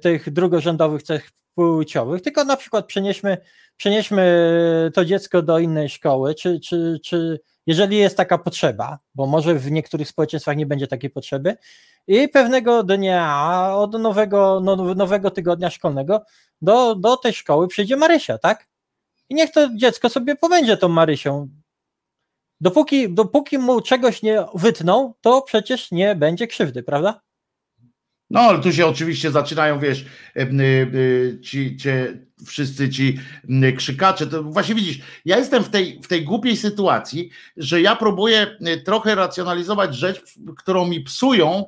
tych 0.00 0.32
drugorzędowych 0.32 1.02
cech 1.02 1.30
płciowych, 1.54 2.22
tylko 2.22 2.44
na 2.44 2.56
przykład 2.56 2.86
przenieśmy, 2.86 3.38
przenieśmy 3.76 4.90
to 4.94 5.04
dziecko 5.04 5.42
do 5.42 5.58
innej 5.58 5.88
szkoły, 5.88 6.34
czy, 6.34 6.60
czy, 6.60 7.00
czy 7.04 7.40
jeżeli 7.66 7.96
jest 7.96 8.16
taka 8.16 8.38
potrzeba, 8.38 8.98
bo 9.14 9.26
może 9.26 9.54
w 9.54 9.70
niektórych 9.70 10.08
społeczeństwach 10.08 10.56
nie 10.56 10.66
będzie 10.66 10.86
takiej 10.86 11.10
potrzeby, 11.10 11.56
i 12.06 12.28
pewnego 12.28 12.82
dnia 12.82 13.70
od 13.74 13.92
nowego, 13.92 14.60
no, 14.60 14.76
nowego 14.94 15.30
tygodnia 15.30 15.70
szkolnego 15.70 16.24
do, 16.62 16.94
do 16.94 17.16
tej 17.16 17.32
szkoły 17.32 17.68
przyjdzie 17.68 17.96
Marysia, 17.96 18.38
tak? 18.38 18.66
I 19.28 19.34
niech 19.34 19.52
to 19.52 19.68
dziecko 19.76 20.08
sobie 20.08 20.36
pobędzie 20.36 20.76
tą 20.76 20.88
Marysią. 20.88 21.48
Dopóki, 22.60 23.14
dopóki 23.14 23.58
mu 23.58 23.80
czegoś 23.80 24.22
nie 24.22 24.44
wytną, 24.54 25.14
to 25.20 25.42
przecież 25.42 25.90
nie 25.90 26.14
będzie 26.14 26.46
krzywdy, 26.46 26.82
prawda? 26.82 27.20
No, 28.30 28.40
ale 28.40 28.58
tu 28.58 28.72
się 28.72 28.86
oczywiście 28.86 29.30
zaczynają, 29.30 29.78
wiesz, 29.78 30.04
em, 30.34 30.60
y, 30.60 30.64
y, 30.64 31.38
ci, 31.42 31.76
cie, 31.76 32.18
wszyscy 32.46 32.88
ci 32.90 33.18
krzykacze. 33.76 34.26
To 34.26 34.42
właśnie 34.42 34.74
widzisz, 34.74 34.98
ja 35.24 35.38
jestem 35.38 35.64
w 35.64 35.68
tej, 35.68 36.00
w 36.02 36.08
tej 36.08 36.24
głupiej 36.24 36.56
sytuacji, 36.56 37.30
że 37.56 37.80
ja 37.80 37.96
próbuję 37.96 38.46
trochę 38.84 39.14
racjonalizować 39.14 39.94
rzecz, 39.96 40.22
którą 40.56 40.86
mi 40.86 41.00
psują 41.00 41.64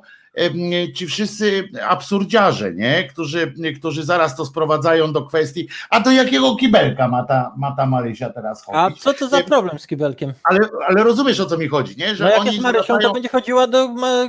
ci 0.95 1.07
wszyscy 1.07 1.69
absurdziarze, 1.89 2.75
nie? 2.75 3.05
Którzy, 3.09 3.55
którzy 3.79 4.05
zaraz 4.05 4.37
to 4.37 4.47
sprowadzają 4.47 5.13
do 5.13 5.23
kwestii, 5.27 5.69
a 5.91 6.01
do 6.01 6.11
jakiego 6.11 6.57
kibelka 6.57 7.09
ma 7.09 7.25
ta, 7.25 7.55
ma 7.57 7.73
ta 7.77 7.87
Marysia 7.87 8.31
teraz 8.31 8.65
A 8.73 8.85
chodzić? 8.85 9.03
co 9.03 9.15
to 9.15 9.29
za 9.29 9.43
problem 9.43 9.79
z 9.79 9.87
kibelkiem? 9.87 10.33
Ale, 10.45 10.59
ale 10.89 11.05
rozumiesz 11.05 11.41
o 11.41 11.47
co 11.47 11.59
mi 11.59 11.69
chodzi, 11.69 11.97
nie? 11.97 12.15
Że 12.17 12.25
No 12.25 12.31
jak 12.31 12.41
oni 12.41 12.49
jest 12.51 12.61
Marysią, 12.63 12.85
zwracają- 12.85 13.09
to 13.09 13.13
będzie 13.15 13.29
chodziła 13.29 13.67
do 13.67 13.89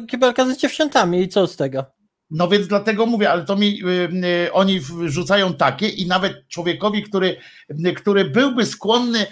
kibelka 0.09 0.45
z 0.45 0.57
dziewczętami 0.57 1.21
i 1.21 1.27
co 1.29 1.47
z 1.47 1.55
tego? 1.55 1.85
No 2.31 2.47
więc 2.47 2.67
dlatego 2.67 3.05
mówię, 3.05 3.31
ale 3.31 3.45
to 3.45 3.55
mi 3.55 3.83
y, 3.83 4.09
y, 4.45 4.53
oni 4.53 4.79
wrzucają 4.79 5.53
takie 5.53 5.87
i 5.87 6.07
nawet 6.07 6.47
człowiekowi, 6.47 7.03
który, 7.03 7.37
y, 7.87 7.93
który 7.93 8.25
byłby 8.25 8.65
skłonny 8.65 9.25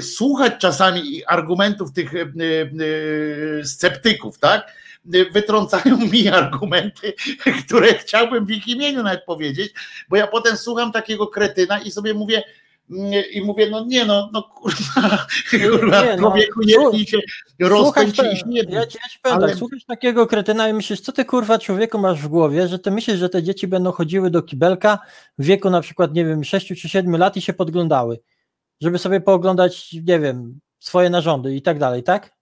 słuchać 0.00 0.52
czasami 0.58 1.24
argumentów 1.26 1.92
tych 1.92 2.12
sceptyków, 3.64 4.38
tak? 4.38 4.72
wytrącają 5.32 5.96
mi 6.12 6.28
argumenty, 6.28 7.12
które 7.66 7.94
chciałbym 7.94 8.46
w 8.46 8.50
ich 8.50 8.68
imieniu 8.68 9.02
nawet 9.02 9.24
powiedzieć, 9.24 9.72
bo 10.08 10.16
ja 10.16 10.26
potem 10.26 10.56
słucham 10.56 10.92
takiego 10.92 11.26
kretyna 11.26 11.78
i 11.78 11.90
sobie 11.90 12.14
mówię, 12.14 12.42
i 13.32 13.42
mówię, 13.44 13.70
no 13.70 13.84
nie 13.84 14.04
no, 14.04 14.30
no 14.32 14.42
kurwa, 14.42 15.26
kurwa 15.50 16.04
Nie, 16.04 16.16
no, 16.16 16.30
człowieku, 16.30 16.62
się 17.06 17.18
rozpędź 17.60 18.16
te- 18.16 18.32
i 18.32 18.36
śmierdzi. 18.36 18.72
ja 18.72 18.86
ci, 18.86 18.98
ja 19.02 19.08
ci 19.08 19.18
powiem 19.22 19.38
Ale- 19.38 19.48
tak, 19.48 19.56
słuchasz 19.58 19.84
takiego 19.84 20.26
kretyna 20.26 20.68
i 20.68 20.72
myślisz, 20.72 21.00
co 21.00 21.12
ty 21.12 21.24
kurwa 21.24 21.58
człowieku 21.58 21.98
masz 21.98 22.20
w 22.22 22.28
głowie, 22.28 22.68
że 22.68 22.78
ty 22.78 22.90
myślisz, 22.90 23.18
że 23.18 23.28
te 23.28 23.42
dzieci 23.42 23.66
będą 23.68 23.92
chodziły 23.92 24.30
do 24.30 24.42
kibelka 24.42 24.98
w 25.38 25.44
wieku 25.44 25.70
na 25.70 25.80
przykład, 25.80 26.14
nie 26.14 26.24
wiem, 26.24 26.44
6 26.44 26.66
czy 26.80 26.88
7 26.88 27.16
lat 27.16 27.36
i 27.36 27.40
się 27.42 27.52
podglądały, 27.52 28.20
żeby 28.80 28.98
sobie 28.98 29.20
pooglądać, 29.20 29.92
nie 29.92 30.20
wiem, 30.20 30.60
swoje 30.80 31.10
narządy 31.10 31.54
i 31.56 31.62
tak 31.62 31.78
dalej, 31.78 32.02
tak? 32.02 32.34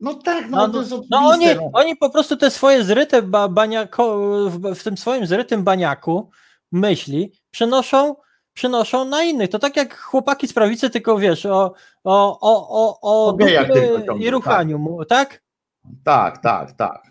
No 0.00 0.14
tak, 0.14 0.50
no, 0.50 0.56
No, 0.66 0.72
to 0.72 0.80
jest 0.80 0.90
no 1.10 1.18
oni, 1.18 1.26
oczywiste, 1.44 1.54
no. 1.56 1.70
oni 1.72 1.96
po 1.96 2.10
prostu 2.10 2.36
te 2.36 2.50
swoje 2.50 2.84
zryte 2.84 3.22
ba, 3.22 3.48
baniako, 3.48 4.18
w, 4.50 4.74
w 4.74 4.82
tym 4.84 4.96
swoim 4.96 5.26
zrytym 5.26 5.64
baniaku 5.64 6.30
myśli 6.72 7.32
przenoszą, 7.50 8.16
przenoszą 8.60 9.04
na 9.04 9.22
innych. 9.22 9.50
To 9.50 9.58
tak 9.58 9.76
jak 9.76 9.98
chłopaki 10.00 10.48
z 10.48 10.52
prawicy, 10.52 10.90
tylko 10.90 11.18
wiesz, 11.18 11.46
o, 11.46 11.74
o, 12.04 12.40
o, 12.40 12.68
o, 12.70 12.98
o 13.28 13.38
ciągle, 13.38 14.02
i 14.18 14.30
ruchaniu, 14.30 14.98
tak? 15.08 15.42
Tak, 16.04 16.42
tak, 16.42 16.72
tak. 16.72 17.02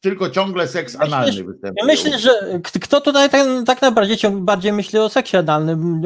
Tylko 0.00 0.30
ciągle 0.30 0.68
seks 0.68 0.96
analny 1.00 1.26
Ja 1.38 1.44
występuje. 1.44 1.84
myślę, 1.86 2.18
że 2.18 2.60
kto 2.62 3.00
tutaj 3.00 3.30
tak, 3.30 3.46
tak 3.66 3.82
naprawdę 3.82 4.16
ciąg, 4.16 4.36
bardziej 4.44 4.72
myśli 4.72 4.98
o 4.98 5.08
seksie 5.08 5.36
analnym? 5.36 6.02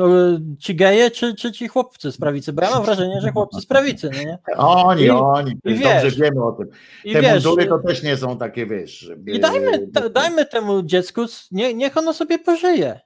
Ci 0.58 0.74
geje 0.76 1.10
czy, 1.10 1.34
czy 1.34 1.52
ci 1.52 1.68
chłopcy 1.68 2.12
z 2.12 2.18
prawicy? 2.18 2.52
Bo 2.52 2.62
ja 2.62 2.70
mam 2.70 2.82
wrażenie, 2.84 3.20
że 3.20 3.30
chłopcy 3.32 3.60
z 3.60 3.66
prawicy, 3.66 4.10
no 4.14 4.18
nie? 4.22 4.38
Oni, 4.56 5.02
I- 5.02 5.10
oni, 5.10 5.50
i 5.50 5.74
dobrze 5.74 6.00
wiesz, 6.04 6.16
wiemy 6.20 6.44
o 6.44 6.52
tym. 6.52 6.68
I 7.04 7.12
Te 7.12 7.20
wiesz, 7.22 7.44
mundury 7.44 7.66
to 7.66 7.78
też 7.78 8.02
nie 8.02 8.16
są 8.16 8.38
takie, 8.38 8.66
wiesz. 8.66 9.10
i 9.26 9.40
dajmy, 9.40 9.86
da, 9.86 10.08
dajmy 10.08 10.46
temu 10.46 10.82
dziecku, 10.82 11.20
nie, 11.50 11.74
niech 11.74 11.96
ono 11.96 12.12
sobie 12.12 12.38
pożyje. 12.38 13.00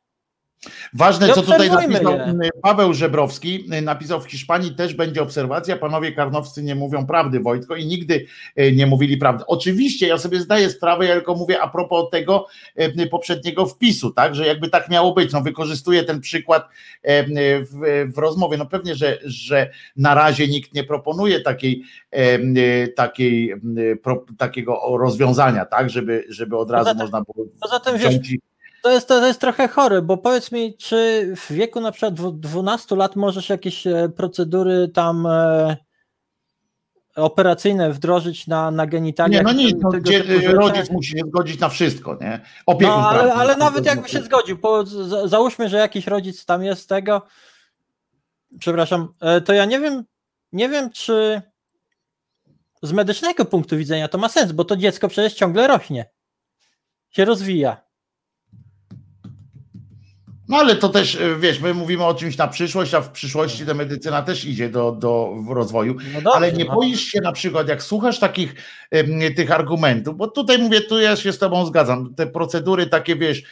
Ważne, 0.92 1.28
co 1.28 1.42
tutaj 1.42 1.70
napisał 1.70 2.12
je. 2.12 2.50
Paweł 2.62 2.94
Żebrowski, 2.94 3.64
napisał 3.82 4.20
w 4.20 4.30
Hiszpanii 4.30 4.74
też 4.74 4.94
będzie 4.94 5.22
obserwacja, 5.22 5.76
panowie 5.76 6.12
karnowscy 6.12 6.62
nie 6.62 6.74
mówią 6.74 7.06
prawdy, 7.06 7.40
Wojtko, 7.40 7.76
i 7.76 7.86
nigdy 7.86 8.26
e, 8.56 8.72
nie 8.72 8.86
mówili 8.86 9.16
prawdy. 9.16 9.44
Oczywiście, 9.46 10.06
ja 10.06 10.18
sobie 10.18 10.40
zdaję 10.40 10.70
sprawę, 10.70 11.06
ja 11.06 11.14
tylko 11.14 11.34
mówię 11.34 11.60
a 11.60 11.68
propos 11.68 12.10
tego 12.10 12.46
poprzedniego 13.10 13.66
wpisu, 13.66 14.10
tak, 14.10 14.34
że 14.34 14.46
jakby 14.46 14.68
tak 14.68 14.88
miało 14.90 15.14
być, 15.14 15.32
no 15.32 15.40
wykorzystuję 15.40 16.04
ten 16.04 16.20
przykład 16.20 16.68
w, 17.04 18.10
w 18.14 18.18
rozmowie, 18.18 18.56
no 18.56 18.66
pewnie, 18.66 18.94
że, 18.94 19.18
że 19.24 19.70
na 19.96 20.14
razie 20.14 20.48
nikt 20.48 20.74
nie 20.74 20.84
proponuje 20.84 21.40
takiej, 21.40 21.82
takiej, 22.96 23.54
pro, 24.02 24.24
takiego 24.38 24.80
rozwiązania, 24.98 25.64
tak, 25.64 25.90
żeby, 25.90 26.24
żeby 26.28 26.56
od 26.56 26.70
razu 26.70 26.90
Poza 26.90 27.04
można 27.04 27.20
było 27.20 27.46
Poza 27.60 27.80
tym 27.80 27.98
wiesz, 27.98 28.08
wziąć 28.08 28.53
to 28.84 28.90
jest, 28.90 29.08
to 29.08 29.26
jest 29.26 29.40
trochę 29.40 29.68
chore, 29.68 30.02
bo 30.02 30.16
powiedz 30.16 30.52
mi, 30.52 30.76
czy 30.76 31.28
w 31.36 31.52
wieku 31.52 31.80
na 31.80 31.92
przykład 31.92 32.14
dwu- 32.14 32.32
12 32.32 32.96
lat 32.96 33.16
możesz 33.16 33.48
jakieś 33.48 33.86
e, 33.86 34.08
procedury 34.16 34.88
tam 34.88 35.26
e, 35.26 35.76
operacyjne 37.16 37.92
wdrożyć 37.92 38.46
na, 38.46 38.70
na 38.70 38.86
genitaliach? 38.86 39.46
Nie, 39.46 39.52
no 39.52 39.58
nic, 39.58 39.76
no, 39.80 39.90
tego 39.90 40.02
gdzie, 40.02 40.24
rzeczy? 40.24 40.52
rodzic 40.52 40.90
musi 40.90 41.10
się 41.10 41.24
zgodzić 41.26 41.60
na 41.60 41.68
wszystko, 41.68 42.18
nie? 42.20 42.40
Opiekun 42.66 42.94
No, 42.96 43.08
ale, 43.08 43.18
prawny. 43.22 43.34
ale 43.42 43.56
nawet 43.56 43.86
jakby 43.86 44.08
się 44.08 44.22
zgodził, 44.22 44.58
załóżmy, 45.24 45.68
że 45.68 45.76
jakiś 45.76 46.06
rodzic 46.06 46.44
tam 46.44 46.64
jest 46.64 46.88
tego, 46.88 47.22
przepraszam, 48.58 49.08
e, 49.20 49.40
to 49.40 49.52
ja 49.52 49.64
nie 49.64 49.80
wiem, 49.80 50.04
nie 50.52 50.68
wiem, 50.68 50.90
czy 50.90 51.42
z 52.82 52.92
medycznego 52.92 53.44
punktu 53.44 53.76
widzenia 53.76 54.08
to 54.08 54.18
ma 54.18 54.28
sens, 54.28 54.52
bo 54.52 54.64
to 54.64 54.76
dziecko 54.76 55.08
przecież 55.08 55.34
ciągle 55.34 55.66
rośnie, 55.68 56.10
się 57.10 57.24
rozwija. 57.24 57.84
No 60.48 60.56
ale 60.56 60.76
to 60.76 60.88
też, 60.88 61.14
e, 61.14 61.36
wiesz, 61.36 61.60
my 61.60 61.74
mówimy 61.74 62.04
o 62.04 62.14
czymś 62.14 62.36
na 62.36 62.48
przyszłość, 62.48 62.94
a 62.94 63.00
w 63.00 63.10
przyszłości 63.10 63.66
ta 63.66 63.74
medycyna 63.74 64.22
też 64.22 64.44
idzie 64.44 64.68
do, 64.68 64.92
do 64.92 65.34
rozwoju. 65.48 65.94
No 65.94 66.20
dobrze, 66.20 66.36
ale 66.36 66.52
nie 66.52 66.64
no. 66.64 66.74
boisz 66.74 67.00
się 67.00 67.20
na 67.20 67.32
przykład, 67.32 67.68
jak 67.68 67.82
słuchasz 67.82 68.18
takich 68.18 68.54
tych 69.36 69.52
argumentów, 69.52 70.16
bo 70.16 70.28
tutaj 70.28 70.58
mówię, 70.58 70.80
tu 70.80 71.00
ja 71.00 71.16
się 71.16 71.32
z 71.32 71.38
tobą 71.38 71.66
zgadzam, 71.66 72.14
te 72.14 72.26
procedury 72.26 72.86
takie, 72.86 73.16
wiesz, 73.16 73.42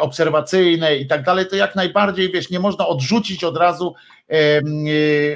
obserwacyjne 0.00 0.96
i 0.96 1.06
tak 1.06 1.22
dalej, 1.22 1.46
to 1.50 1.56
jak 1.56 1.74
najbardziej, 1.74 2.32
wiesz, 2.32 2.50
nie 2.50 2.60
można 2.60 2.86
odrzucić 2.86 3.44
od 3.44 3.56
razu, 3.56 3.94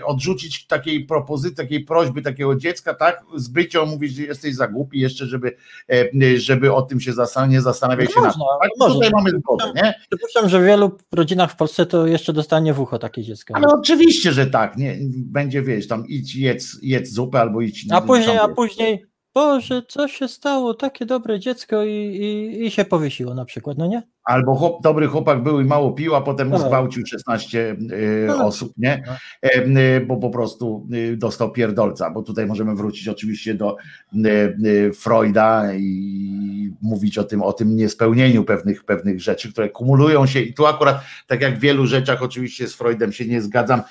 odrzucić 0.05 0.67
takiej 0.67 1.05
propozycji, 1.05 1.57
takiej 1.57 1.85
prośby 1.85 2.23
takiego 2.23 2.57
dziecka, 2.57 2.95
tak, 2.95 3.23
zbycio 3.37 3.87
mówić, 3.87 4.15
że 4.15 4.23
jesteś 4.23 4.55
za 4.55 4.69
głupi 4.69 5.01
jeszcze, 5.01 5.27
żeby, 5.27 5.57
em, 5.89 6.09
żeby 6.37 6.73
o 6.73 6.83
tym 6.83 7.01
się 7.01 7.13
zastan- 7.13 7.49
nie 7.49 7.61
zastanawiać 7.61 8.09
No 8.09 8.15
się 8.15 8.21
można. 8.21 8.45
Tak? 8.63 8.71
można. 8.79 8.95
Tutaj 8.95 9.11
mamy 9.11 9.31
zgodę, 9.31 9.73
nie? 9.77 9.95
Przypuszczam, 10.11 10.49
że 10.49 10.61
w 10.61 10.65
wielu 10.65 10.99
rodzinach 11.13 11.53
w 11.53 11.57
Polsce 11.57 11.87
to 11.87 12.07
jeszcze 12.07 12.33
dostanie 12.33 12.75
w 12.75 12.81
ucho 12.81 12.99
takie 12.99 13.23
dziecko. 13.23 13.55
Ale 13.57 13.67
oczywiście, 13.69 14.33
że 14.33 14.47
tak, 14.47 14.77
nie, 14.77 14.97
będzie, 15.17 15.63
wiesz, 15.63 15.89
tam 15.89 16.07
idź, 16.09 16.37
jedz, 16.37 16.79
jedz 16.83 17.11
zupę 17.13 17.41
albo 17.41 17.61
idź... 17.61 17.87
A 17.91 18.01
później, 18.01 18.39
a 18.39 18.49
później, 18.49 19.07
Boże, 19.35 19.83
co 19.89 20.09
się 20.09 20.29
stało? 20.29 20.75
Takie 20.75 21.07
dobre 21.07 21.41
dziecko 21.41 21.85
i, 21.85 21.91
i, 21.91 22.67
i 22.67 22.71
się 22.71 22.85
powiesiło 22.85 23.35
na 23.35 23.45
przykład, 23.45 23.79
no 23.79 23.87
nie? 23.87 24.03
Albo 24.25 24.55
chłop, 24.55 24.83
dobry 24.83 25.07
chłopak 25.07 25.43
był 25.43 25.61
i 25.61 25.65
mało 25.65 25.93
pił, 25.93 26.15
a 26.15 26.21
potem 26.21 26.51
Tak. 26.51 26.61
zgwałcił 26.61 27.07
16 27.07 27.77
y, 27.93 28.27
Tak. 28.29 28.41
osób, 28.41 28.73
nie? 28.77 29.03
No. 29.07 29.81
Y, 29.81 30.05
bo 30.07 30.17
po 30.17 30.31
prostu 30.31 30.87
y, 30.95 31.17
dostał 31.17 31.53
pierdolca, 31.53 32.11
bo 32.11 32.23
tutaj 32.23 32.47
możemy 32.47 32.75
wrócić 32.75 33.09
oczywiście 33.09 33.55
do 33.55 33.77
y, 34.15 34.57
y, 34.67 34.93
Freuda 34.93 35.75
i 35.75 36.75
mówić 36.83 37.19
o 37.19 37.25
tym, 37.25 37.43
o 37.43 37.53
tym 37.53 37.77
niespełnieniu 37.77 38.45
pewnych, 38.45 38.85
pewnych 38.85 39.21
rzeczy, 39.21 39.53
które 39.53 39.69
kumulują 39.69 40.27
się 40.27 40.41
i 40.41 40.55
tu 40.55 40.67
akurat, 40.67 41.01
tak 41.27 41.41
jak 41.41 41.57
w 41.57 41.61
wielu 41.61 41.87
rzeczach 41.87 42.23
oczywiście 42.23 42.69
z 42.69 42.75
Freudem 42.75 43.13
się 43.13 43.27
nie 43.27 43.43
zgadzam, 43.43 43.83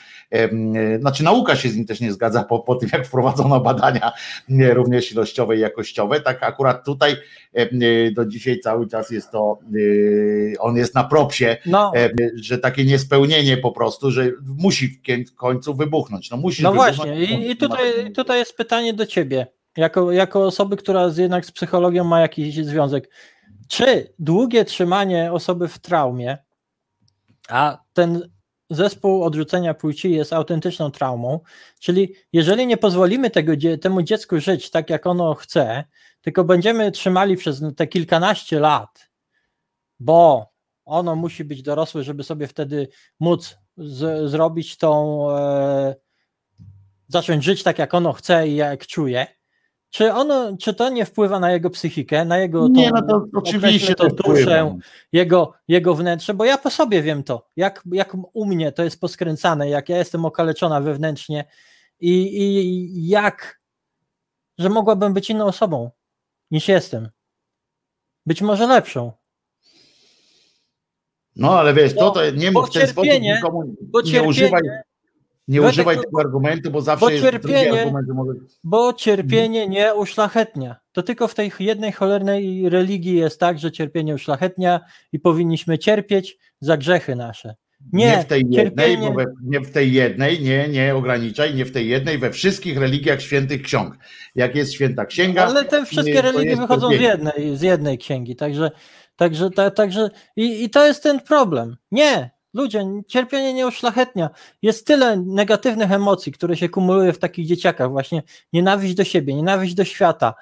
znaczy 1.00 1.24
nauka 1.24 1.56
się 1.56 1.70
z 1.70 1.76
nim 1.76 1.86
też 1.86 2.00
nie 2.00 2.12
zgadza 2.12 2.44
po, 2.44 2.60
po 2.60 2.76
tym, 2.76 2.90
jak 2.94 3.08
wprowadzono 3.08 3.60
badania 3.60 4.12
nie, 4.50 4.74
również 4.74 5.12
ilościowe 5.12 5.58
i 5.58 5.60
jakościowe, 5.60 6.22
tak 6.22 6.44
akurat 6.44 6.86
tutaj 6.86 7.16
y, 7.58 8.12
do 8.16 8.26
dzisiaj 8.26 8.60
cały 8.60 8.88
czas 8.88 9.12
jest 9.12 9.32
to, 9.32 9.60
y, 9.76 10.56
on 10.60 10.76
jest 10.76 10.96
na 10.96 11.04
propsie, 11.04 11.58
No, 11.66 11.92
e, 11.96 12.10
że 12.36 12.58
takie 12.58 12.86
niespełnienie 12.86 13.58
po 13.58 13.72
prostu, 13.72 14.12
że 14.12 14.32
musi 14.58 15.02
w 15.28 15.36
końcu 15.36 15.74
wybuchnąć. 15.74 16.32
No, 16.32 16.38
musi 16.38 16.64
no 16.64 16.72
wybuchnąć, 16.72 16.98
właśnie. 16.98 17.26
I, 17.26 17.52
i 17.52 17.58
tutaj, 17.58 18.14
tutaj 18.14 18.40
jest 18.40 18.58
pytanie 18.58 18.94
do 18.94 19.06
ciebie, 19.06 19.48
jako, 19.78 20.12
jako 20.12 20.46
osoby, 20.46 20.78
która 20.78 21.12
jednak 21.18 21.46
z 21.46 21.52
psychologią 21.52 22.04
ma 22.04 22.22
jakiś 22.22 22.66
związek. 22.66 23.10
Czy 23.68 24.14
długie 24.20 24.66
trzymanie 24.66 25.32
osoby 25.32 25.68
w 25.68 25.80
traumie, 25.80 26.38
a 27.50 27.78
ten 27.94 28.30
zespół 28.70 29.24
odrzucenia 29.24 29.74
płci 29.74 30.12
jest 30.12 30.34
autentyczną 30.34 30.92
traumą, 30.92 31.40
czyli 31.80 32.16
jeżeli 32.34 32.68
nie 32.68 32.78
pozwolimy 32.78 33.30
tego, 33.30 33.52
temu 33.82 34.02
dziecku 34.02 34.40
żyć 34.40 34.70
tak, 34.70 34.90
jak 34.90 35.08
ono 35.08 35.34
chce, 35.34 35.84
tylko 36.22 36.44
będziemy 36.44 36.92
trzymali 36.92 37.38
przez 37.38 37.62
te 37.78 37.88
kilkanaście 37.88 38.60
lat, 38.60 39.10
bo 40.00 40.50
ono 40.86 41.16
musi 41.16 41.44
być 41.44 41.62
dorosłe, 41.62 42.04
żeby 42.04 42.24
sobie 42.24 42.48
wtedy 42.48 42.88
móc 43.20 43.58
z, 43.78 44.30
zrobić 44.30 44.78
tą, 44.78 45.26
e, 45.32 45.96
zacząć 47.08 47.44
żyć 47.44 47.64
tak, 47.64 47.80
jak 47.80 47.94
ono 47.94 48.14
chce 48.14 48.48
i 48.48 48.56
jak 48.56 48.88
czuje. 48.88 49.39
Czy, 49.90 50.14
ono, 50.14 50.58
czy 50.58 50.74
to 50.74 50.90
nie 50.90 51.06
wpływa 51.06 51.40
na 51.40 51.52
jego 51.52 51.70
psychikę, 51.70 52.26
na 52.26 52.38
jego 52.38 52.60
tą, 52.68 52.74
Nie, 52.74 52.92
no 52.92 53.02
to 53.02 53.26
oczywiście 53.34 53.96
to 53.96 54.04
to 54.04 54.10
wpływa. 54.10 54.40
duszę, 54.40 54.78
jego, 55.12 55.54
jego 55.68 55.96
wnętrze, 55.96 56.34
bo 56.34 56.46
ja 56.46 56.58
po 56.58 56.70
sobie 56.70 57.02
wiem 57.02 57.24
to, 57.24 57.48
jak, 57.56 57.84
jak 57.92 58.14
u 58.34 58.46
mnie 58.46 58.72
to 58.72 58.84
jest 58.84 59.00
poskręcane, 59.02 59.70
jak 59.70 59.90
ja 59.90 59.98
jestem 59.98 60.26
okaleczona 60.26 60.82
wewnętrznie 60.82 61.46
i, 62.00 62.38
i 62.38 63.08
jak, 63.08 63.60
że 64.58 64.70
mogłabym 64.70 65.14
być 65.14 65.30
inną 65.30 65.46
osobą 65.46 65.92
niż 66.52 66.68
jestem. 66.68 67.10
Być 68.26 68.42
może 68.42 68.68
lepszą. 68.68 69.12
No 71.36 71.60
ale 71.60 71.74
wiesz, 71.74 71.94
to, 71.94 72.00
Bo- 72.00 72.12
to 72.12 72.30
nie 72.32 72.52
mów 72.52 72.70
w 72.70 72.74
ten 72.74 72.88
sposób 72.88 73.12
nikomu, 73.22 73.76
bo 73.82 74.02
nie 74.02 74.24
używaj, 74.24 74.62
nie 75.50 75.62
używaj 75.62 75.98
tego 75.98 76.20
argumentu, 76.20 76.72
bo 76.72 76.82
zawsze 76.82 77.06
bo 77.06 77.10
jest 77.12 77.24
cierpienie- 77.24 77.80
argument, 77.80 78.08
że 78.08 78.14
może... 78.14 78.32
Bo 78.64 78.94
cierpienie 78.94 79.68
nie 79.68 79.94
uszlachetnia. 79.96 80.76
To 80.92 81.04
tylko 81.04 81.28
w 81.28 81.36
tej 81.36 81.52
jednej 81.60 81.92
cholernej 81.92 82.70
religii 82.70 83.16
jest 83.16 83.40
tak, 83.40 83.60
że 83.60 83.72
cierpienie 83.72 84.14
uszlachetnia 84.16 84.80
i 85.12 85.20
powinniśmy 85.20 85.78
cierpieć 85.78 86.38
za 86.60 86.78
grzechy 86.78 87.16
nasze. 87.16 87.56
Nie, 87.94 88.06
Nie 88.06 88.18
w 88.18 88.26
tej 88.26 88.40
jednej, 88.50 88.66
cierpienie- 88.66 89.16
we, 89.16 89.26
nie 89.44 89.60
w 89.60 89.72
tej 89.72 89.94
jednej, 89.94 90.42
nie, 90.42 90.68
nie 90.68 90.96
ograniczaj, 90.96 91.56
nie 91.56 91.66
w 91.66 91.72
tej 91.72 91.90
jednej, 91.90 92.18
we 92.18 92.32
wszystkich 92.32 92.78
religiach 92.78 93.22
świętych 93.22 93.62
ksiąg. 93.62 93.98
Jak 94.36 94.56
jest 94.56 94.74
święta 94.74 95.06
księga. 95.06 95.46
Ale 95.46 95.66
te 95.66 95.80
nie, 95.80 95.86
wszystkie 95.86 96.14
to 96.16 96.22
religie 96.22 96.56
wychodzą 96.56 96.90
z 96.90 97.00
jednej, 97.02 97.58
z 97.58 97.62
jednej 97.62 97.98
księgi, 97.98 98.36
także, 98.36 98.72
także, 99.16 99.50
ta, 99.50 99.72
także 99.72 100.10
i, 100.36 100.64
i 100.64 100.70
to 100.70 100.88
jest 100.88 101.04
ten 101.04 101.20
problem. 101.20 101.78
Nie, 101.92 102.30
Ludzie, 102.54 102.86
cierpienie 103.08 103.54
nie 103.54 103.68
uszlachetnia. 103.68 104.30
Jest 104.62 104.88
tyle 104.88 105.18
negatywnych 105.18 105.92
emocji, 105.92 106.32
które 106.32 106.58
się 106.58 106.70
kumuluje 106.70 107.14
w 107.14 107.20
takich 107.20 107.48
dzieciakach. 107.48 107.90
Właśnie 107.92 108.24
nienawiść 108.54 108.96
do 108.96 109.04
siebie, 109.04 109.34
nienawiść 109.34 109.74
do 109.74 109.86
świata, 109.86 110.34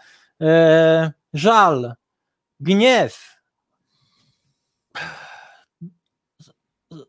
e, 0.42 1.12
żal, 1.34 1.94
gniew, 2.60 3.38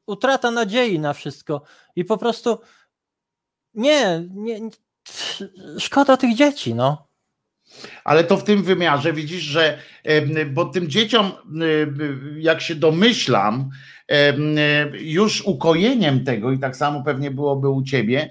utrata 0.06 0.50
nadziei 0.50 0.98
na 0.98 1.12
wszystko 1.12 1.62
i 1.96 2.04
po 2.04 2.18
prostu 2.18 2.58
nie, 3.74 4.24
nie, 4.30 4.60
szkoda 5.78 6.16
tych 6.16 6.34
dzieci, 6.34 6.74
no. 6.74 7.08
Ale 8.04 8.24
to 8.24 8.36
w 8.36 8.44
tym 8.44 8.62
wymiarze 8.62 9.12
widzisz, 9.12 9.42
że 9.42 9.78
bo 10.46 10.64
tym 10.64 10.88
dzieciom, 10.88 11.32
jak 12.38 12.60
się 12.60 12.74
domyślam, 12.74 13.70
już 15.00 15.42
ukojeniem 15.42 16.24
tego, 16.24 16.52
i 16.52 16.58
tak 16.58 16.76
samo 16.76 17.02
pewnie 17.02 17.30
byłoby 17.30 17.68
u 17.68 17.82
ciebie 17.82 18.30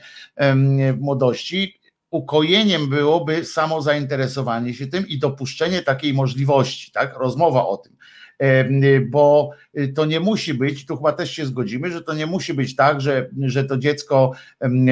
w 0.94 0.98
młodości, 1.00 1.80
ukojeniem 2.12 2.90
byłoby 2.90 3.46
samo 3.46 3.82
zainteresowanie 3.82 4.74
się 4.74 4.88
tym 4.88 5.08
i 5.08 5.20
dopuszczenie 5.20 5.82
takiej 5.82 6.14
możliwości, 6.14 6.92
tak? 6.92 7.18
Rozmowa 7.18 7.68
o 7.68 7.78
tym. 7.78 7.98
Em, 8.40 8.82
Bo 9.10 9.52
to 9.96 10.06
nie 10.06 10.20
musi 10.20 10.54
być, 10.54 10.86
tu 10.86 10.98
chyba 10.98 11.14
też 11.14 11.32
się 11.32 11.46
zgodzimy, 11.46 11.92
że 11.92 12.02
to 12.02 12.14
nie 12.14 12.26
musi 12.26 12.54
być 12.54 12.76
tak, 12.76 13.02
że, 13.02 13.30
że 13.42 13.64
to 13.64 13.78
dziecko 13.78 14.32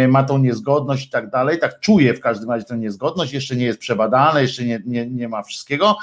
ma 0.08 0.24
tą 0.24 0.38
niezgodność 0.38 1.08
i 1.08 1.10
tak 1.10 1.30
dalej, 1.30 1.60
tak 1.60 1.80
czuje 1.80 2.14
w 2.14 2.20
każdym 2.20 2.50
razie 2.50 2.66
tę 2.66 2.78
niezgodność, 2.78 3.34
jeszcze 3.34 3.56
nie 3.56 3.66
jest 3.66 3.80
przebadane, 3.80 4.42
jeszcze 4.42 4.64
nie, 4.64 4.82
nie, 4.86 5.08
nie 5.08 5.30
ma 5.30 5.44
wszystkiego 5.44 5.98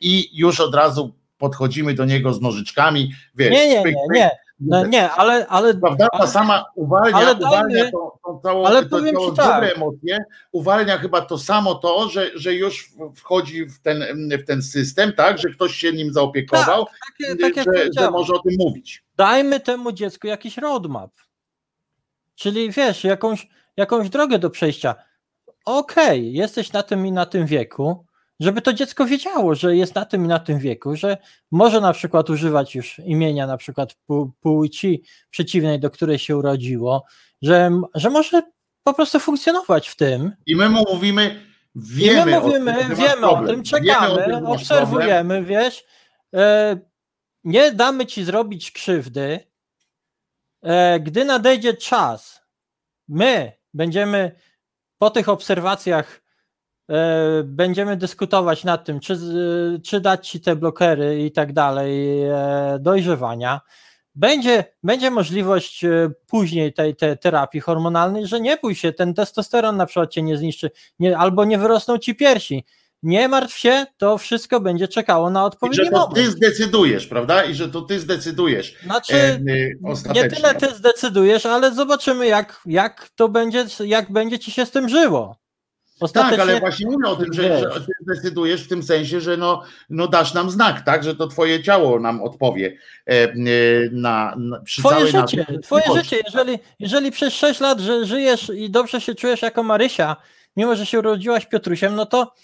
i 0.00 0.30
już 0.32 0.60
od 0.60 0.74
razu 0.74 1.14
podchodzimy 1.38 1.94
do 1.94 2.04
niego 2.04 2.34
z 2.34 2.40
nożyczkami, 2.40 3.12
wiesz, 3.34 3.50
Nie, 3.50 3.68
nie, 3.68 3.82
pyk, 3.82 3.94
nie, 3.94 4.20
nie, 4.20 4.30
no, 4.60 4.86
nie, 4.86 5.10
ale, 5.10 5.46
ale 5.46 5.74
Prawda? 5.74 6.08
Ta 6.08 6.26
sama 6.26 6.64
uwalnia, 6.74 7.16
ale 7.16 7.34
dajmy- 7.34 7.46
uwalnia 7.46 7.90
tą, 7.90 8.10
tą 8.24 8.40
całą, 8.40 8.66
ale 8.66 8.86
to, 8.86 9.00
ci 9.06 9.12
tak. 9.36 9.46
dobre 9.46 9.72
emocje, 9.72 10.24
uwalnia 10.52 10.98
chyba 10.98 11.20
to 11.20 11.38
samo 11.38 11.74
to, 11.74 12.08
że, 12.08 12.30
że 12.34 12.54
już 12.54 12.90
wchodzi 13.14 13.66
w 13.66 13.80
ten, 13.80 14.04
w 14.30 14.46
ten 14.46 14.62
system, 14.62 15.12
tak, 15.12 15.38
że 15.38 15.48
ktoś 15.48 15.74
się 15.74 15.92
nim 15.92 16.12
zaopiekował, 16.12 16.86
takie, 17.18 17.64
tak 17.64 17.74
że, 17.74 17.88
że 17.98 18.10
może 18.10 18.34
o 18.34 18.38
tym 18.38 18.54
mówić. 18.58 19.04
dajmy 19.16 19.60
temu 19.60 19.92
dziecku 19.92 20.26
jakiś 20.26 20.58
roadmap. 20.58 21.10
Czyli 22.34 22.70
wiesz, 22.70 23.04
jakąś, 23.04 23.48
jakąś 23.76 24.08
drogę 24.08 24.38
do 24.38 24.50
przejścia. 24.50 24.94
Okej, 25.64 26.32
jesteś 26.32 26.72
na 26.72 26.82
tym 26.82 27.06
i 27.06 27.12
na 27.12 27.26
tym 27.26 27.46
wieku, 27.46 28.06
żeby 28.40 28.62
to 28.62 28.72
dziecko 28.72 29.06
wiedziało, 29.06 29.54
że 29.54 29.76
jest 29.76 29.94
na 29.94 30.04
tym 30.04 30.24
i 30.24 30.28
na 30.28 30.38
tym 30.38 30.58
wieku, 30.58 30.96
że 30.96 31.16
może 31.50 31.80
na 31.80 31.92
przykład 31.92 32.30
używać 32.30 32.74
już 32.74 32.98
imienia 32.98 33.46
na 33.46 33.56
przykład 33.56 33.96
pł- 34.10 34.30
płci 34.40 35.02
przeciwnej, 35.30 35.80
do 35.80 35.90
której 35.90 36.18
się 36.18 36.36
urodziło, 36.36 37.04
że, 37.42 37.70
że 37.94 38.10
może 38.10 38.42
po 38.82 38.94
prostu 38.94 39.20
funkcjonować 39.20 39.88
w 39.88 39.96
tym. 39.96 40.32
I 40.46 40.56
my 40.56 40.68
mu 40.68 40.84
mówimy, 40.92 41.40
I 41.74 41.80
wiemy, 41.82 42.30
my 42.30 42.40
mówimy, 42.40 42.78
o 42.78 42.80
tym, 42.80 42.94
wiemy 42.94 43.26
o 43.26 43.46
tym, 43.46 43.62
czekamy, 43.62 44.08
o 44.12 44.16
tym, 44.16 44.30
masz 44.30 44.30
problem. 44.30 44.50
obserwujemy, 44.50 45.44
wiesz. 45.44 45.84
E, 46.34 46.76
nie 47.44 47.72
damy 47.72 48.06
ci 48.06 48.24
zrobić 48.24 48.72
krzywdy. 48.72 49.40
E, 50.62 51.00
gdy 51.00 51.24
nadejdzie 51.24 51.74
czas, 51.74 52.42
my 53.08 53.52
będziemy 53.74 54.32
po 54.98 55.10
tych 55.10 55.28
obserwacjach 55.28 56.25
będziemy 57.44 57.96
dyskutować 57.96 58.64
nad 58.64 58.84
tym, 58.84 59.00
czy, 59.00 59.18
czy 59.84 60.00
dać 60.00 60.28
ci 60.28 60.40
te 60.40 60.56
blokery 60.56 61.24
i 61.24 61.32
tak 61.32 61.52
dalej, 61.52 62.22
e, 62.22 62.78
dojrzewania. 62.80 63.60
Będzie, 64.14 64.64
będzie 64.82 65.10
możliwość 65.10 65.84
e, 65.84 66.10
później 66.26 66.72
tej, 66.72 66.96
tej 66.96 67.18
terapii 67.18 67.60
hormonalnej, 67.60 68.26
że 68.26 68.40
nie 68.40 68.56
bój 68.56 68.74
się, 68.74 68.92
ten 68.92 69.14
testosteron 69.14 69.76
na 69.76 69.86
przykład 69.86 70.10
cię 70.10 70.22
nie 70.22 70.36
zniszczy, 70.36 70.70
nie, 70.98 71.18
albo 71.18 71.44
nie 71.44 71.58
wyrosną 71.58 71.98
ci 71.98 72.14
piersi. 72.14 72.64
Nie 73.02 73.28
martw 73.28 73.58
się, 73.58 73.86
to 73.96 74.18
wszystko 74.18 74.60
będzie 74.60 74.88
czekało 74.88 75.30
na 75.30 75.42
I 75.42 75.44
odpowiedni 75.44 75.84
że 75.84 75.90
to 75.90 75.98
moment. 75.98 76.14
ty 76.14 76.30
zdecydujesz, 76.30 77.06
prawda? 77.06 77.44
I 77.44 77.54
że 77.54 77.68
to 77.68 77.82
ty 77.82 78.00
zdecydujesz 78.00 78.78
Znaczy, 78.84 79.14
e, 79.14 79.40
e, 80.10 80.12
nie 80.14 80.28
tyle 80.28 80.54
ty 80.54 80.74
zdecydujesz, 80.74 81.46
ale 81.46 81.74
zobaczymy, 81.74 82.26
jak, 82.26 82.60
jak 82.66 83.08
to 83.14 83.28
będzie, 83.28 83.66
jak 83.84 84.12
będzie 84.12 84.38
ci 84.38 84.50
się 84.50 84.66
z 84.66 84.70
tym 84.70 84.88
żyło. 84.88 85.36
Tak, 85.96 86.02
Ostatecznie, 86.02 86.42
ale 86.42 86.60
właśnie 86.60 86.86
mówię 86.86 87.08
o 87.08 87.16
tym, 87.16 87.32
że, 87.32 87.58
że 87.58 87.80
ty 87.80 87.92
zdecydujesz 88.00 88.64
w 88.64 88.68
tym 88.68 88.82
sensie, 88.82 89.20
że 89.20 89.36
no, 89.36 89.62
no 89.90 90.08
dasz 90.08 90.34
nam 90.34 90.50
znak, 90.50 90.82
tak, 90.84 91.04
że 91.04 91.16
to 91.16 91.26
twoje 91.28 91.62
ciało 91.62 92.00
nam 92.00 92.22
odpowie 92.22 92.76
e, 93.06 93.12
e, 93.12 93.34
na, 93.92 94.34
na 94.38 94.60
przy 94.60 94.80
Twoje 94.80 95.06
życie, 95.06 95.46
twoje 95.62 95.84
życie, 95.94 96.16
jeżeli, 96.24 96.58
jeżeli 96.78 97.10
przez 97.10 97.34
6 97.34 97.60
lat 97.60 97.80
że 97.80 98.06
żyjesz 98.06 98.52
i 98.56 98.70
dobrze 98.70 99.00
się 99.00 99.14
czujesz 99.14 99.42
jako 99.42 99.62
Marysia, 99.62 100.16
mimo 100.56 100.76
że 100.76 100.86
się 100.86 100.98
urodziłaś 100.98 101.46
Piotrusiem, 101.46 101.94
no 101.94 102.06
to, 102.06 102.34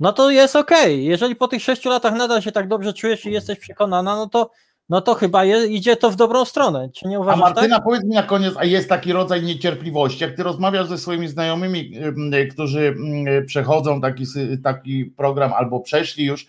no 0.00 0.12
to 0.12 0.30
jest 0.30 0.56
okej. 0.56 1.04
Jeżeli 1.04 1.36
po 1.36 1.48
tych 1.48 1.62
6 1.62 1.84
latach 1.84 2.14
nadal 2.14 2.42
się 2.42 2.52
tak 2.52 2.68
dobrze 2.68 2.92
czujesz 2.92 3.26
i 3.26 3.30
jesteś 3.30 3.58
przekonana, 3.58 4.16
no 4.16 4.28
to, 4.28 4.50
no 4.88 5.00
to 5.00 5.14
chyba 5.14 5.44
je, 5.44 5.66
idzie 5.66 5.96
to 5.96 6.10
w 6.10 6.16
dobrą 6.16 6.44
stronę. 6.44 6.88
Czy 6.94 7.08
nie 7.08 7.16
A 7.16 7.20
uważasz 7.20 7.40
Martyna, 7.40 7.76
tak? 7.76 7.84
powiedz 7.84 8.04
mi 8.04 8.10
na 8.14 8.22
koniec, 8.22 8.54
a 8.56 8.64
jest 8.64 8.88
taki 8.88 9.12
rodzaj 9.12 9.42
niecierpliwości, 9.42 10.24
jak 10.24 10.36
ty 10.36 10.42
rozmawiasz 10.42 10.86
ze 10.88 10.98
swoimi 10.98 11.28
znajomymi, 11.28 11.92
y, 12.34 12.46
którzy 12.46 12.94
y, 13.40 13.44
przechodzą 13.46 14.00
taki, 14.00 14.24
taki 14.64 15.04
program 15.04 15.52
albo 15.52 15.80
przeszli 15.80 16.24
już, 16.24 16.46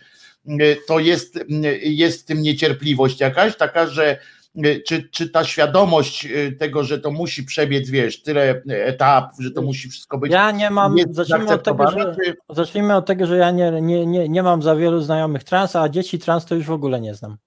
y, 0.47 0.77
to 0.87 0.99
jest, 0.99 1.37
y, 1.37 1.45
jest 1.83 2.21
w 2.21 2.25
tym 2.25 2.41
niecierpliwość 2.41 3.19
jakaś, 3.19 3.55
taka, 3.57 3.87
że 3.87 4.17
czy, 4.87 5.09
czy 5.11 5.29
ta 5.29 5.43
świadomość 5.43 6.27
tego, 6.59 6.83
że 6.83 6.99
to 6.99 7.11
musi 7.11 7.43
przebiec, 7.43 7.89
wiesz, 7.89 8.21
tyle 8.23 8.61
etapów, 8.67 9.39
że 9.39 9.51
to 9.51 9.61
musi 9.61 9.89
wszystko 9.89 10.17
być 10.17 10.31
Ja 10.31 10.51
nie 10.51 10.69
mam, 10.69 10.95
zacznijmy 11.09 11.53
od 11.53 11.63
tego, 11.63 11.91
że, 11.91 12.15
czy- 12.15 12.35
zacznijmy 12.49 12.95
od 12.95 13.05
tego, 13.05 13.25
że 13.25 13.37
ja 13.37 13.51
nie, 13.51 13.71
nie, 13.81 14.05
nie, 14.05 14.29
nie 14.29 14.43
mam 14.43 14.61
za 14.61 14.75
wielu 14.75 15.01
znajomych 15.01 15.43
trans, 15.43 15.75
a 15.75 15.89
dzieci 15.89 16.19
trans 16.19 16.45
to 16.45 16.55
już 16.55 16.65
w 16.65 16.71
ogóle 16.71 17.01
nie 17.01 17.13
znam. 17.13 17.37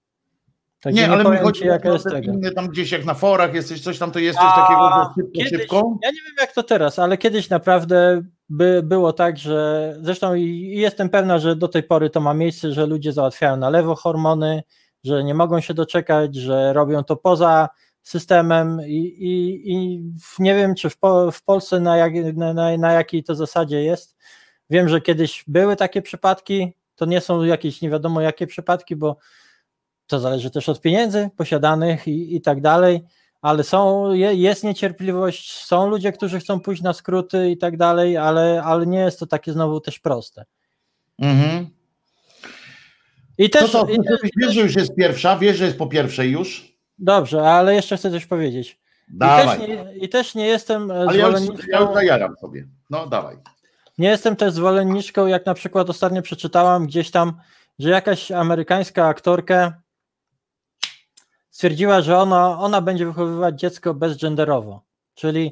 Także 0.87 1.01
Nie, 1.01 1.07
nie, 1.07 1.13
ale 1.13 1.31
mi 1.31 1.37
chodzi 1.37 1.65
jaka 1.65 1.89
jest 1.89 2.05
te 2.05 2.11
tego. 2.11 2.33
inne 2.33 2.51
tam 2.51 2.67
gdzieś 2.67 2.91
jak 2.91 3.05
na 3.05 3.13
forach 3.13 3.53
jesteś, 3.53 3.81
coś 3.81 3.99
tam 3.99 4.11
to 4.11 4.19
jest 4.19 4.39
coś 4.39 4.49
takiego, 4.55 5.13
kiedyś, 5.35 5.49
szybko. 5.49 5.97
Ja 6.03 6.09
nie 6.09 6.21
wiem 6.27 6.35
jak 6.39 6.51
to 6.51 6.63
teraz, 6.63 6.99
ale 6.99 7.17
kiedyś 7.17 7.49
naprawdę 7.49 8.21
by 8.49 8.81
było 8.83 9.13
tak, 9.13 9.37
że 9.37 9.95
zresztą 10.01 10.33
jestem 10.33 11.09
pewna, 11.09 11.39
że 11.39 11.55
do 11.55 11.67
tej 11.67 11.83
pory 11.83 12.09
to 12.09 12.21
ma 12.21 12.33
miejsce, 12.33 12.71
że 12.71 12.85
ludzie 12.85 13.13
załatwiają 13.13 13.57
na 13.57 13.69
lewo 13.69 13.95
hormony, 13.95 14.63
że 15.03 15.23
nie 15.23 15.33
mogą 15.33 15.61
się 15.61 15.73
doczekać, 15.73 16.35
że 16.35 16.73
robią 16.73 17.03
to 17.03 17.15
poza 17.15 17.69
systemem 18.01 18.81
i, 18.87 18.97
i, 18.97 19.61
i 19.73 20.03
nie 20.39 20.55
wiem, 20.55 20.75
czy 20.75 20.89
w, 20.89 20.97
po, 20.97 21.31
w 21.31 21.43
Polsce 21.43 21.79
na, 21.79 21.97
jak, 21.97 22.13
na, 22.35 22.77
na 22.77 22.93
jakiej 22.93 23.23
to 23.23 23.35
zasadzie 23.35 23.83
jest. 23.83 24.17
Wiem, 24.69 24.89
że 24.89 25.01
kiedyś 25.01 25.43
były 25.47 25.75
takie 25.75 26.01
przypadki, 26.01 26.73
to 26.95 27.05
nie 27.05 27.21
są 27.21 27.43
jakieś 27.43 27.81
nie 27.81 27.89
wiadomo 27.89 28.21
jakie 28.21 28.47
przypadki, 28.47 28.95
bo 28.95 29.17
to 30.07 30.19
zależy 30.19 30.51
też 30.51 30.69
od 30.69 30.81
pieniędzy 30.81 31.29
posiadanych 31.37 32.07
i, 32.07 32.35
i 32.35 32.41
tak 32.41 32.61
dalej, 32.61 33.03
ale 33.41 33.63
są, 33.63 34.13
je, 34.13 34.33
jest 34.33 34.63
niecierpliwość, 34.63 35.63
są 35.63 35.89
ludzie, 35.89 36.11
którzy 36.11 36.39
chcą 36.39 36.59
pójść 36.59 36.81
na 36.81 36.93
skróty 36.93 37.49
i 37.49 37.57
tak 37.57 37.77
dalej, 37.77 38.17
ale, 38.17 38.63
ale 38.63 38.87
nie 38.87 38.99
jest 38.99 39.19
to 39.19 39.27
takie 39.27 39.53
znowu 39.53 39.79
też 39.79 39.99
proste. 39.99 40.45
Mhm. 41.19 41.67
I 43.37 43.49
też, 43.49 43.71
co, 43.71 43.85
i, 43.85 43.97
wiesz, 44.09 44.31
wiesz, 44.37 44.53
że 44.53 44.61
już 44.61 44.75
jest 44.75 44.95
pierwsza, 44.95 45.37
wiesz, 45.37 45.57
że 45.57 45.65
jest 45.65 45.77
po 45.77 45.87
pierwszej 45.87 46.31
już? 46.31 46.77
dobrze, 46.99 47.51
ale 47.51 47.75
jeszcze 47.75 47.97
chcę 47.97 48.11
coś 48.11 48.25
powiedzieć. 48.25 48.79
I 49.15 49.19
też, 49.19 49.19
Dawaj. 49.19 49.59
nie, 49.59 49.93
I 49.95 50.09
też 50.09 50.35
nie 50.35 50.47
jestem 50.47 50.91
e, 50.91 50.93
Ale 50.93 51.17
ja 51.17 51.27
już, 51.27 51.39
ja 51.67 51.79
już 51.79 52.39
sobie. 52.39 52.67
No 52.89 53.07
dawaj. 53.07 53.37
nie 53.97 54.09
jestem 54.09 54.35
też 54.35 54.53
zwolenniczką, 54.53 55.27
jak 55.27 55.45
na 55.45 55.53
przykład 55.53 55.89
ostatnio 55.89 56.21
przeczytałam 56.21 56.87
gdzieś 56.87 57.11
tam, 57.11 57.33
że 57.79 57.89
jakaś 57.89 58.31
amerykańska 58.31 59.07
aktorka 59.07 59.81
stwierdziła, 61.57 62.01
że 62.01 62.17
ona, 62.17 62.59
ona 62.59 62.81
będzie 62.81 63.05
wychowywać 63.05 63.59
dziecko 63.59 63.93
bezgenderowo, 63.93 64.81
czyli, 65.13 65.51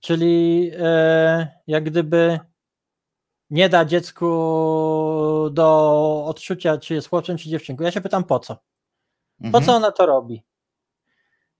czyli 0.00 0.70
e, 0.78 1.48
jak 1.66 1.84
gdyby 1.84 2.40
nie 3.50 3.68
da 3.68 3.84
dziecku 3.84 4.26
do 5.52 6.24
odczucia, 6.26 6.78
czy 6.78 6.94
jest 6.94 7.08
chłopcem, 7.08 7.38
czy 7.38 7.48
dziewczynką. 7.48 7.84
Ja 7.84 7.90
się 7.90 8.00
pytam, 8.00 8.24
po 8.24 8.38
co? 8.38 8.54
Po 8.54 9.46
Mhm. 9.46 9.64
co 9.64 9.72
ona 9.72 9.92
to 9.92 10.06
robi? 10.06 10.42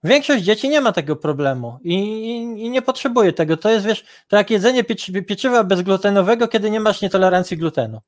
Większość 0.05 0.45
dzieci 0.45 0.69
nie 0.69 0.81
ma 0.81 0.93
tego 0.93 1.17
problemu 1.17 1.79
i, 1.83 1.95
i, 1.95 2.37
i 2.65 2.71
nie 2.71 2.83
potrzebuje 2.83 3.33
tego. 3.33 3.57
To 3.57 3.71
jest, 3.71 3.87
wiesz, 3.87 4.05
to 4.29 4.37
jak 4.37 4.51
jedzenie 4.51 4.85
pieczy, 4.85 5.23
pieczywa 5.23 5.65
bezglutenowego, 5.65 6.49
kiedy 6.49 6.71
nie 6.71 6.81
masz 6.81 7.03
nietolerancji 7.03 7.57
glutenu. 7.57 8.01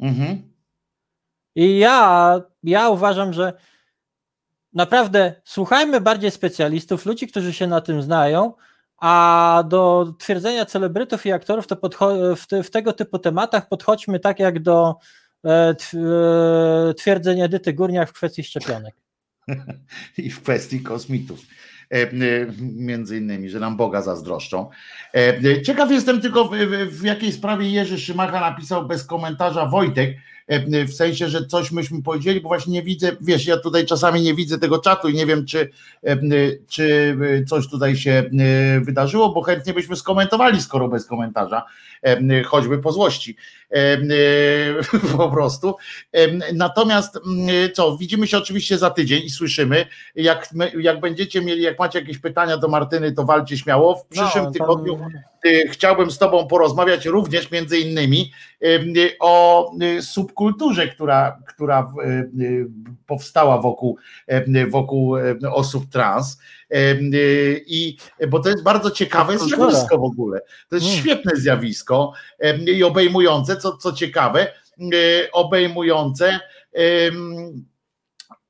Mhm. 0.00 0.52
I 1.54 1.78
ja, 1.78 2.40
ja 2.62 2.88
uważam, 2.88 3.32
że 3.32 3.52
naprawdę 4.72 5.34
słuchajmy 5.44 6.00
bardziej 6.00 6.30
specjalistów, 6.30 7.06
ludzi, 7.06 7.26
którzy 7.28 7.52
się 7.52 7.66
na 7.66 7.80
tym 7.80 8.02
znają, 8.02 8.52
a 8.98 9.64
do 9.68 10.12
twierdzenia 10.18 10.66
celebrytów 10.66 11.26
i 11.26 11.32
aktorów 11.32 11.66
to 11.66 11.76
w, 12.36 12.46
te, 12.46 12.62
w 12.62 12.70
tego 12.70 12.92
typu 12.92 13.18
tematach 13.18 13.68
podchodźmy 13.68 14.20
tak 14.20 14.38
jak 14.38 14.62
do 14.62 14.96
e, 15.44 15.50
e, 15.50 16.94
twierdzeń 16.94 17.40
Edyty 17.40 17.72
Górniak 17.72 18.08
w 18.08 18.12
kwestii 18.12 18.44
szczepionek. 18.44 18.94
I 20.18 20.30
w 20.30 20.42
kwestii 20.42 20.82
kosmitów. 20.82 21.40
E, 21.94 22.02
e, 22.02 22.10
między 22.60 23.18
innymi, 23.18 23.50
że 23.50 23.60
nam 23.60 23.76
Boga 23.76 24.02
zazdroszczą. 24.02 24.70
Ciekaw 25.64 25.90
jestem 25.90 26.20
tylko 26.20 26.44
w, 26.44 26.50
w, 26.50 27.00
w 27.00 27.04
jakiej 27.04 27.32
sprawie 27.32 27.70
Jerzy 27.70 28.00
Szymacha 28.00 28.40
napisał 28.40 28.86
bez 28.86 29.04
komentarza 29.04 29.66
Wojtek, 29.66 30.16
w 30.88 30.92
sensie, 30.92 31.28
że 31.28 31.46
coś 31.46 31.72
myśmy 31.72 32.02
powiedzieli, 32.02 32.40
bo 32.40 32.48
właśnie 32.48 32.72
nie 32.72 32.82
widzę, 32.82 33.12
wiesz, 33.20 33.46
ja 33.46 33.56
tutaj 33.56 33.86
czasami 33.86 34.22
nie 34.22 34.34
widzę 34.34 34.58
tego 34.58 34.78
czatu 34.78 35.08
i 35.08 35.14
nie 35.14 35.26
wiem, 35.26 35.46
czy, 35.46 35.70
czy 36.68 37.16
coś 37.48 37.68
tutaj 37.68 37.96
się 37.96 38.30
wydarzyło, 38.82 39.32
bo 39.32 39.42
chętnie 39.42 39.72
byśmy 39.72 39.96
skomentowali, 39.96 40.62
skoro 40.62 40.88
bez 40.88 41.06
komentarza, 41.06 41.64
choćby 42.44 42.78
po 42.78 42.92
złości. 42.92 43.36
Po 45.16 45.30
prostu. 45.30 45.76
Natomiast 46.54 47.18
co, 47.74 47.96
widzimy 47.96 48.26
się 48.26 48.38
oczywiście 48.38 48.78
za 48.78 48.90
tydzień 48.90 49.22
i 49.24 49.30
słyszymy. 49.30 49.86
Jak, 50.14 50.48
jak 50.80 51.00
będziecie 51.00 51.40
mieli, 51.40 51.62
jak 51.62 51.78
macie 51.78 51.98
jakieś 51.98 52.18
pytania 52.18 52.56
do 52.56 52.68
Martyny, 52.68 53.12
to 53.12 53.24
walcie 53.24 53.58
śmiało. 53.58 53.94
W 53.94 54.06
przyszłym 54.06 54.44
no, 54.44 54.50
tygodniu 54.50 54.98
chciałbym 55.70 56.10
z 56.10 56.18
Tobą 56.18 56.46
porozmawiać 56.46 57.06
również 57.06 57.50
między 57.50 57.78
innymi 57.78 58.32
o 59.20 59.70
subkulturze, 60.00 60.88
która, 60.88 61.38
która 61.46 61.92
powstała 63.06 63.58
wokół, 63.60 63.98
wokół 64.68 65.16
osób 65.52 65.88
trans. 65.90 66.38
I, 67.66 67.96
bo 68.28 68.40
to 68.40 68.48
jest 68.48 68.62
bardzo 68.62 68.90
ciekawe 68.90 69.38
zjawisko 69.38 69.98
w 69.98 70.04
ogóle. 70.04 70.40
To 70.68 70.76
jest 70.76 70.86
hmm. 70.86 71.04
świetne 71.04 71.32
zjawisko 71.36 72.12
i 72.66 72.84
obejmujące, 72.84 73.56
co, 73.56 73.76
co 73.76 73.92
ciekawe, 73.92 74.52
obejmujące 75.32 76.40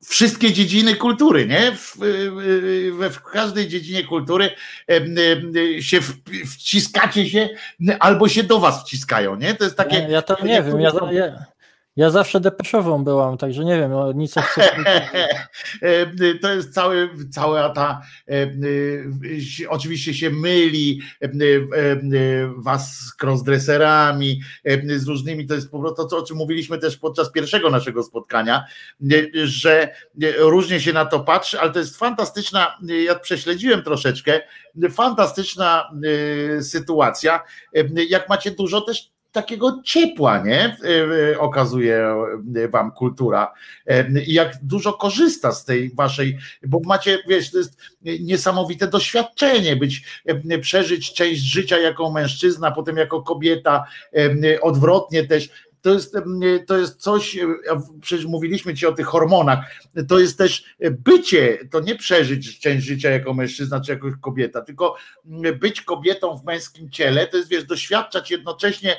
wszystkie 0.05 0.53
dziedziny 0.53 0.95
kultury, 0.95 1.47
nie? 1.47 1.73
W, 1.73 1.97
w, 1.97 3.09
w, 3.13 3.23
każdej 3.23 3.69
dziedzinie 3.69 4.05
kultury 4.05 4.51
się 5.81 6.01
wciskacie 6.47 7.31
się, 7.31 7.49
albo 8.01 8.29
się 8.29 8.43
do 8.43 8.61
was 8.61 8.83
wciskają, 8.83 9.37
nie? 9.37 9.55
To 9.55 9.65
jest 9.65 9.77
takie. 9.77 9.97
Ja, 9.97 10.09
ja 10.09 10.23
to 10.23 10.45
nie 10.45 10.63
wiem. 10.63 10.81
Ja, 10.81 10.93
ja, 11.13 11.45
ja 11.99 12.11
zawsze 12.11 12.41
depeszową 12.41 13.05
byłam, 13.05 13.39
także 13.39 13.65
nie 13.65 13.79
wiem, 13.79 13.93
nic 14.15 14.37
o 14.37 14.43
To 16.43 16.55
jest 16.55 16.75
cały, 16.75 17.11
cała 17.31 17.71
ta, 17.71 18.01
oczywiście 19.69 20.15
się 20.15 20.31
myli 20.31 21.01
was 22.57 22.97
z 22.97 23.23
crossdresserami, 23.23 24.41
z 24.97 25.09
różnymi, 25.09 25.47
to 25.47 25.55
jest 25.55 25.71
po 25.71 25.81
prostu 25.81 26.09
to, 26.09 26.19
o 26.19 26.23
czym 26.23 26.37
mówiliśmy 26.37 26.79
też 26.79 26.97
podczas 26.97 27.33
pierwszego 27.33 27.71
naszego 27.71 28.03
spotkania, 28.03 28.65
że 29.45 29.95
różnie 30.39 30.81
się 30.81 30.93
na 30.93 31.05
to 31.05 31.21
patrzy, 31.21 31.61
ale 31.61 31.71
to 31.71 31.79
jest 31.79 31.97
fantastyczna, 31.97 32.79
ja 33.05 33.19
prześledziłem 33.19 33.83
troszeczkę, 33.83 34.41
fantastyczna 34.91 35.91
sytuacja, 36.61 37.43
jak 38.09 38.29
macie 38.29 38.51
dużo 38.51 38.81
też 38.81 39.18
takiego 39.33 39.83
ciepła, 39.85 40.39
nie? 40.39 40.77
Okazuje 41.39 42.15
wam 42.71 42.93
kultura. 42.93 43.53
I 44.27 44.35
jak 44.35 44.53
dużo 44.63 44.93
korzysta 44.93 45.53
z 45.53 45.65
tej 45.65 45.91
waszej, 45.95 46.39
bo 46.67 46.81
macie, 46.85 47.19
wiesz, 47.29 47.51
to 47.51 47.59
jest 47.59 47.81
niesamowite 48.21 48.89
doświadczenie, 48.89 49.77
być, 49.77 50.23
przeżyć 50.61 51.15
część 51.15 51.41
życia 51.43 51.79
jako 51.79 52.11
mężczyzna, 52.11 52.71
potem 52.71 52.97
jako 52.97 53.23
kobieta, 53.23 53.85
odwrotnie 54.61 55.25
też 55.25 55.49
to 55.83 55.91
jest, 55.91 56.17
to 56.67 56.79
jest 56.79 56.97
coś, 56.97 57.39
przecież 58.01 58.27
mówiliśmy 58.27 58.75
ci 58.75 58.87
o 58.87 58.93
tych 58.93 59.07
hormonach, 59.07 59.59
to 60.09 60.19
jest 60.19 60.39
też 60.39 60.65
bycie, 60.91 61.59
to 61.71 61.81
nie 61.81 61.97
przeżyć 61.97 62.61
część 62.61 62.87
życia 62.87 63.11
jako 63.11 63.35
mężczyzna 63.35 63.81
czy 63.81 63.93
jako 63.93 64.09
kobieta, 64.21 64.61
tylko 64.61 64.97
być 65.61 65.81
kobietą 65.81 66.37
w 66.37 66.45
męskim 66.45 66.91
ciele, 66.91 67.27
to 67.27 67.37
jest 67.37 67.49
wiesz, 67.49 67.65
doświadczać 67.65 68.31
jednocześnie 68.31 68.97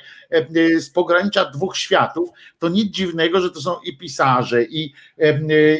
z 0.79 0.89
pogranicza 0.89 1.45
dwóch 1.45 1.77
światów, 1.77 2.29
to 2.59 2.69
nic 2.69 2.91
dziwnego, 2.91 3.41
że 3.41 3.51
to 3.51 3.61
są 3.61 3.75
i 3.85 3.97
pisarze, 3.97 4.63
i, 4.63 4.93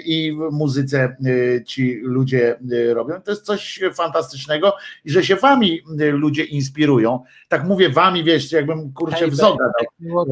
i 0.06 0.34
w 0.34 0.52
muzyce 0.52 1.18
ci 1.66 2.00
ludzie 2.03 2.60
robią, 2.94 3.22
to 3.22 3.32
jest 3.32 3.45
coś 3.45 3.80
fantastycznego 3.94 4.74
i 5.06 5.11
że 5.11 5.24
się 5.26 5.36
wami 5.36 5.82
ludzie 6.11 6.44
inspirują, 6.44 7.24
tak 7.48 7.64
mówię 7.64 7.90
wami, 7.90 8.24
wiesz, 8.24 8.52
jakbym 8.52 8.94
kurczę 8.94 9.28
w 9.28 9.36
zoga 9.36 9.66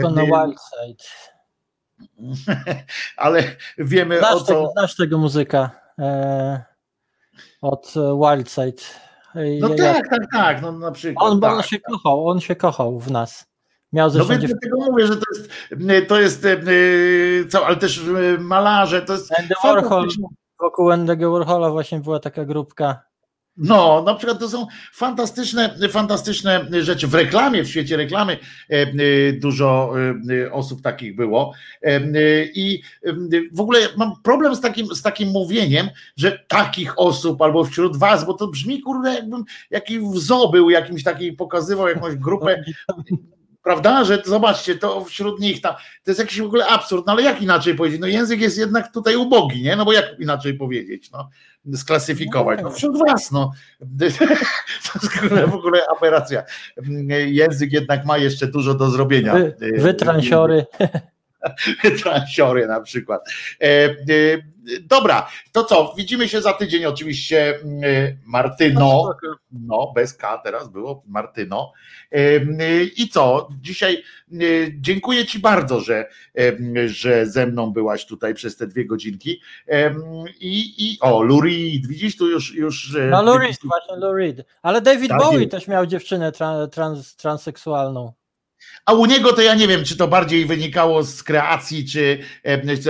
dał. 0.03 0.53
Ale 3.17 3.43
wiemy 3.77 4.19
znasz 4.19 4.33
o 4.33 4.39
co. 4.39 4.45
Tego, 4.45 4.71
znasz 4.71 4.95
tego 4.95 5.17
muzyka 5.17 5.71
e, 5.99 6.63
od 7.61 7.93
Wildside. 8.21 8.83
No 9.35 9.69
ja, 9.69 9.93
tak, 9.93 10.09
tak, 10.09 10.21
tak. 10.33 10.61
No, 10.61 10.71
na 10.71 10.91
przykład, 10.91 11.31
on, 11.31 11.41
tak, 11.41 11.53
on 11.53 11.63
się 11.63 11.79
kochał, 11.79 12.27
on 12.27 12.39
się 12.39 12.55
kochał 12.55 12.99
w 12.99 13.11
nas. 13.11 13.45
Miał 13.93 14.09
no 14.13 14.25
więc 14.25 14.45
dlatego 14.45 14.77
mówię, 14.91 15.07
że 15.07 15.15
to 15.15 15.23
jest, 15.33 15.49
to 16.07 16.19
jest 16.19 16.45
e, 16.45 16.57
co, 17.49 17.65
ale 17.65 17.75
też 17.75 17.97
e, 17.99 18.37
malarze, 18.39 19.01
to 19.01 19.13
jest. 19.13 19.39
Andy 19.39 19.55
Warhol, 19.63 20.07
wokół 20.59 20.89
Andy'ego 20.89 21.31
Warhola 21.31 21.69
właśnie 21.69 21.99
była 21.99 22.19
taka 22.19 22.45
grupka 22.45 23.01
no, 23.57 24.03
na 24.05 24.15
przykład 24.15 24.39
to 24.39 24.49
są 24.49 24.67
fantastyczne, 24.93 25.77
fantastyczne 25.89 26.65
rzeczy. 26.71 27.07
W 27.07 27.13
reklamie, 27.13 27.63
w 27.63 27.69
świecie 27.69 27.97
reklamy 27.97 28.33
e, 28.33 28.73
e, 28.73 28.87
dużo 29.33 29.93
e, 30.45 30.51
osób 30.51 30.81
takich 30.81 31.15
było. 31.15 31.53
I 32.55 32.81
w 33.51 33.61
ogóle 33.61 33.79
mam 33.97 34.13
problem 34.23 34.55
z 34.55 34.61
takim, 34.61 34.95
z 34.95 35.01
takim 35.01 35.29
mówieniem, 35.29 35.89
że 36.17 36.39
takich 36.47 36.99
osób 36.99 37.41
albo 37.41 37.65
wśród 37.65 37.97
was, 37.97 38.25
bo 38.25 38.33
to 38.33 38.47
brzmi 38.47 38.81
kurde, 38.81 39.13
jakbym 39.13 39.43
jakiś 39.69 39.99
wzo 39.99 40.49
był 40.49 40.69
jakimś 40.69 41.03
taki, 41.03 41.33
pokazywał 41.33 41.87
jakąś 41.87 42.15
grupę 42.15 42.63
prawda, 43.67 44.03
że 44.03 44.21
zobaczcie, 44.25 44.75
to 44.75 45.05
wśród 45.05 45.39
nich 45.39 45.61
tam, 45.61 45.75
to 45.75 46.11
jest 46.11 46.19
jakiś 46.19 46.41
w 46.41 46.45
ogóle 46.45 46.67
absurd, 46.67 47.05
no 47.07 47.13
ale 47.13 47.21
jak 47.21 47.41
inaczej 47.41 47.75
powiedzieć, 47.75 48.01
no 48.01 48.07
język 48.07 48.41
jest 48.41 48.57
jednak 48.57 48.93
tutaj 48.93 49.15
ubogi, 49.15 49.63
nie, 49.63 49.75
no 49.75 49.85
bo 49.85 49.93
jak 49.93 50.05
inaczej 50.19 50.53
powiedzieć, 50.53 51.11
no, 51.11 51.29
sklasyfikować, 51.75 52.59
no 52.63 52.69
wśród 52.69 52.97
was, 53.07 53.31
no, 53.31 53.51
to 53.99 54.05
jest 54.05 54.19
w 55.47 55.53
ogóle 55.53 55.81
aberracja, 55.97 56.43
język 57.27 57.71
jednak 57.71 58.05
ma 58.05 58.17
jeszcze 58.17 58.47
dużo 58.47 58.73
do 58.73 58.89
zrobienia. 58.89 59.33
Wy, 59.33 59.55
wytransiory. 59.77 60.65
Transiory 62.03 62.67
na 62.67 62.81
przykład. 62.81 63.21
E, 63.61 63.65
e, 63.65 63.93
dobra, 64.81 65.27
to 65.51 65.63
co? 65.63 65.93
Widzimy 65.97 66.29
się 66.29 66.41
za 66.41 66.53
tydzień 66.53 66.85
oczywiście 66.85 67.59
Martyno. 68.25 69.13
No, 69.51 69.91
bez 69.95 70.13
K 70.13 70.41
teraz 70.43 70.69
było 70.69 71.03
Martyno. 71.07 71.73
E, 72.11 72.39
I 72.83 73.09
co? 73.09 73.49
Dzisiaj 73.61 74.03
dziękuję 74.79 75.25
Ci 75.25 75.39
bardzo, 75.39 75.79
że, 75.79 76.09
że 76.85 77.25
ze 77.25 77.47
mną 77.47 77.71
byłaś 77.71 78.05
tutaj 78.05 78.33
przez 78.33 78.57
te 78.57 78.67
dwie 78.67 78.85
godzinki. 78.85 79.41
I, 80.39 80.85
i 80.91 80.97
o, 81.01 81.21
Lurid, 81.23 81.87
widzisz 81.87 82.17
tu 82.17 82.27
już. 82.27 82.55
już 82.55 82.97
no, 83.09 83.23
Lurid, 83.23 83.59
właśnie 83.63 83.95
Lurid. 83.95 84.37
Ale 84.61 84.81
David 84.81 85.09
tak 85.09 85.19
Bowie 85.19 85.47
też 85.47 85.67
miał 85.67 85.85
dziewczynę 85.85 86.31
trans, 86.71 87.15
transseksualną. 87.15 88.13
A 88.87 88.93
u 88.93 89.05
niego 89.05 89.33
to 89.33 89.41
ja 89.41 89.55
nie 89.55 89.67
wiem, 89.67 89.83
czy 89.83 89.97
to 89.97 90.07
bardziej 90.07 90.45
wynikało 90.45 91.03
z 91.03 91.23
kreacji, 91.23 91.85
czy 91.85 92.19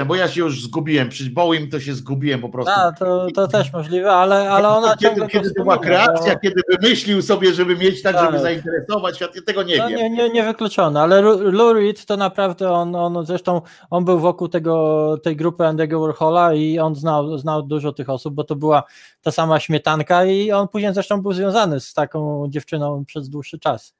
bo 0.06 0.16
ja 0.16 0.28
się 0.28 0.42
już 0.42 0.64
zgubiłem, 0.64 1.10
przy 1.10 1.30
Bołym 1.30 1.70
to 1.70 1.80
się 1.80 1.94
zgubiłem 1.94 2.42
po 2.42 2.50
prostu. 2.50 2.74
A, 2.76 2.92
to, 2.92 3.28
to 3.36 3.48
też 3.48 3.74
możlive, 3.74 4.06
ale, 4.06 4.52
ale 4.52 4.70
ona 4.70 4.96
Kiedy, 4.96 5.28
kiedy 5.28 5.54
to 5.54 5.64
była 5.64 5.78
kreacja, 5.78 6.34
bo... 6.34 6.40
kiedy 6.40 6.62
wymyślił 6.70 7.22
sobie, 7.22 7.54
żeby 7.54 7.78
mieć 7.78 8.02
tak, 8.02 8.16
tak. 8.16 8.26
żeby 8.26 8.40
zainteresować 8.40 9.16
świat, 9.16 9.36
ja 9.36 9.42
tego 9.42 9.64
nie 9.64 9.78
no, 9.78 9.90
wiem. 9.90 9.98
Nie, 9.98 10.10
nie, 10.10 10.30
nie 10.30 10.44
wykluczone, 10.44 11.02
ale 11.02 11.22
Lou 11.22 11.74
Reed 11.74 12.06
to 12.06 12.18
naprawdę 12.18 12.72
on, 12.72 12.96
on 12.96 13.26
zresztą 13.26 13.62
on 13.90 14.06
był 14.06 14.20
wokół 14.20 14.48
tego, 14.48 15.18
tej 15.24 15.36
grupy 15.36 15.64
Andy'ego 15.64 16.02
Warhola 16.02 16.54
i 16.54 16.80
on 16.80 16.96
znał, 16.96 17.38
znał 17.38 17.64
dużo 17.64 17.94
tych 17.94 18.10
osób, 18.10 18.34
bo 18.34 18.44
to 18.44 18.56
była 18.56 18.84
ta 19.22 19.32
sama 19.32 19.60
śmietanka 19.60 20.26
i 20.26 20.52
on 20.52 20.68
później 20.68 20.94
zresztą 20.94 21.22
był 21.22 21.34
związany 21.34 21.80
z 21.80 21.94
taką 21.94 22.46
dziewczyną 22.50 23.06
przez 23.06 23.30
dłuższy 23.30 23.60
czas. 23.60 23.94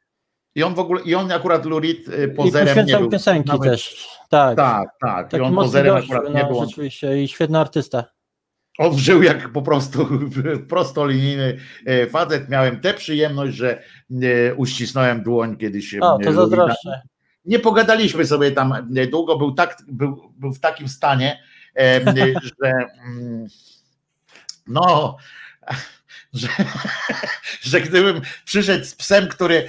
I 0.58 0.64
on 0.64 0.76
w 0.76 0.80
ogóle, 0.80 1.02
i 1.02 1.16
on 1.16 1.32
akurat 1.32 1.66
Lurid 1.66 2.10
y, 2.10 2.28
pozerem 2.28 2.86
I 2.86 2.88
nie 2.88 2.98
był. 2.98 3.10
piosenki 3.10 3.50
Nawet, 3.50 3.72
też. 3.72 4.08
Tak, 4.30 4.58
tak. 4.58 4.90
tak. 5.00 5.34
I 5.34 5.42
on 5.42 5.56
pozerem 5.56 5.96
akurat 5.96 6.24
no, 6.24 6.30
nie 6.30 6.46
był. 6.46 6.66
Rzeczywiście 6.66 7.24
i 7.24 7.28
świetny 7.28 7.60
artysta. 7.60 8.04
On 8.78 8.98
żył 8.98 9.24
jak 9.24 9.52
po 9.52 9.62
prostu 9.62 10.08
prostolinijny 10.70 11.58
e, 11.86 12.08
facet. 12.08 12.50
Miałem 12.50 12.80
tę 12.80 12.94
przyjemność, 12.94 13.56
że 13.56 13.84
e, 14.22 14.56
uścisnąłem 14.56 15.24
dłoń 15.24 15.58
kiedyś. 15.58 15.96
O, 16.02 16.20
to 16.24 16.34
zazdroszczę. 16.34 17.02
Nie 17.46 17.60
pogadaliśmy 17.60 18.26
sobie 18.26 18.52
tam 18.52 18.90
długo, 19.12 19.38
był, 19.38 19.52
tak, 19.52 19.78
był, 19.88 20.34
był 20.38 20.54
w 20.54 20.60
takim 20.60 20.88
stanie, 20.88 21.40
że 22.62 22.74
mm, 23.06 23.48
no 24.68 25.18
że, 26.38 26.48
że 27.72 27.82
gdybym 27.82 28.22
przyszedł 28.46 28.86
z 28.86 28.96
psem, 28.96 29.28
który, 29.28 29.68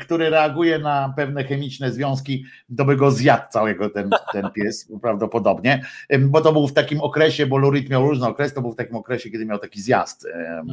który 0.00 0.30
reaguje 0.30 0.78
na 0.78 1.12
pewne 1.16 1.44
chemiczne 1.44 1.92
związki, 1.92 2.44
to 2.76 2.84
by 2.84 2.96
go 2.96 3.10
zjadł 3.10 3.44
całego 3.50 3.90
ten, 3.90 4.10
ten 4.32 4.50
pies 4.50 4.88
prawdopodobnie, 5.02 5.84
bo 6.20 6.40
to 6.40 6.52
był 6.52 6.68
w 6.68 6.72
takim 6.72 7.00
okresie, 7.00 7.46
bo 7.46 7.56
Lurid 7.56 7.90
miał 7.90 8.08
różny 8.08 8.26
okres, 8.26 8.54
to 8.54 8.62
był 8.62 8.72
w 8.72 8.76
takim 8.76 8.96
okresie, 8.96 9.30
kiedy 9.30 9.46
miał 9.46 9.58
taki 9.58 9.80
zjazd 9.82 10.26
mm. 10.26 10.66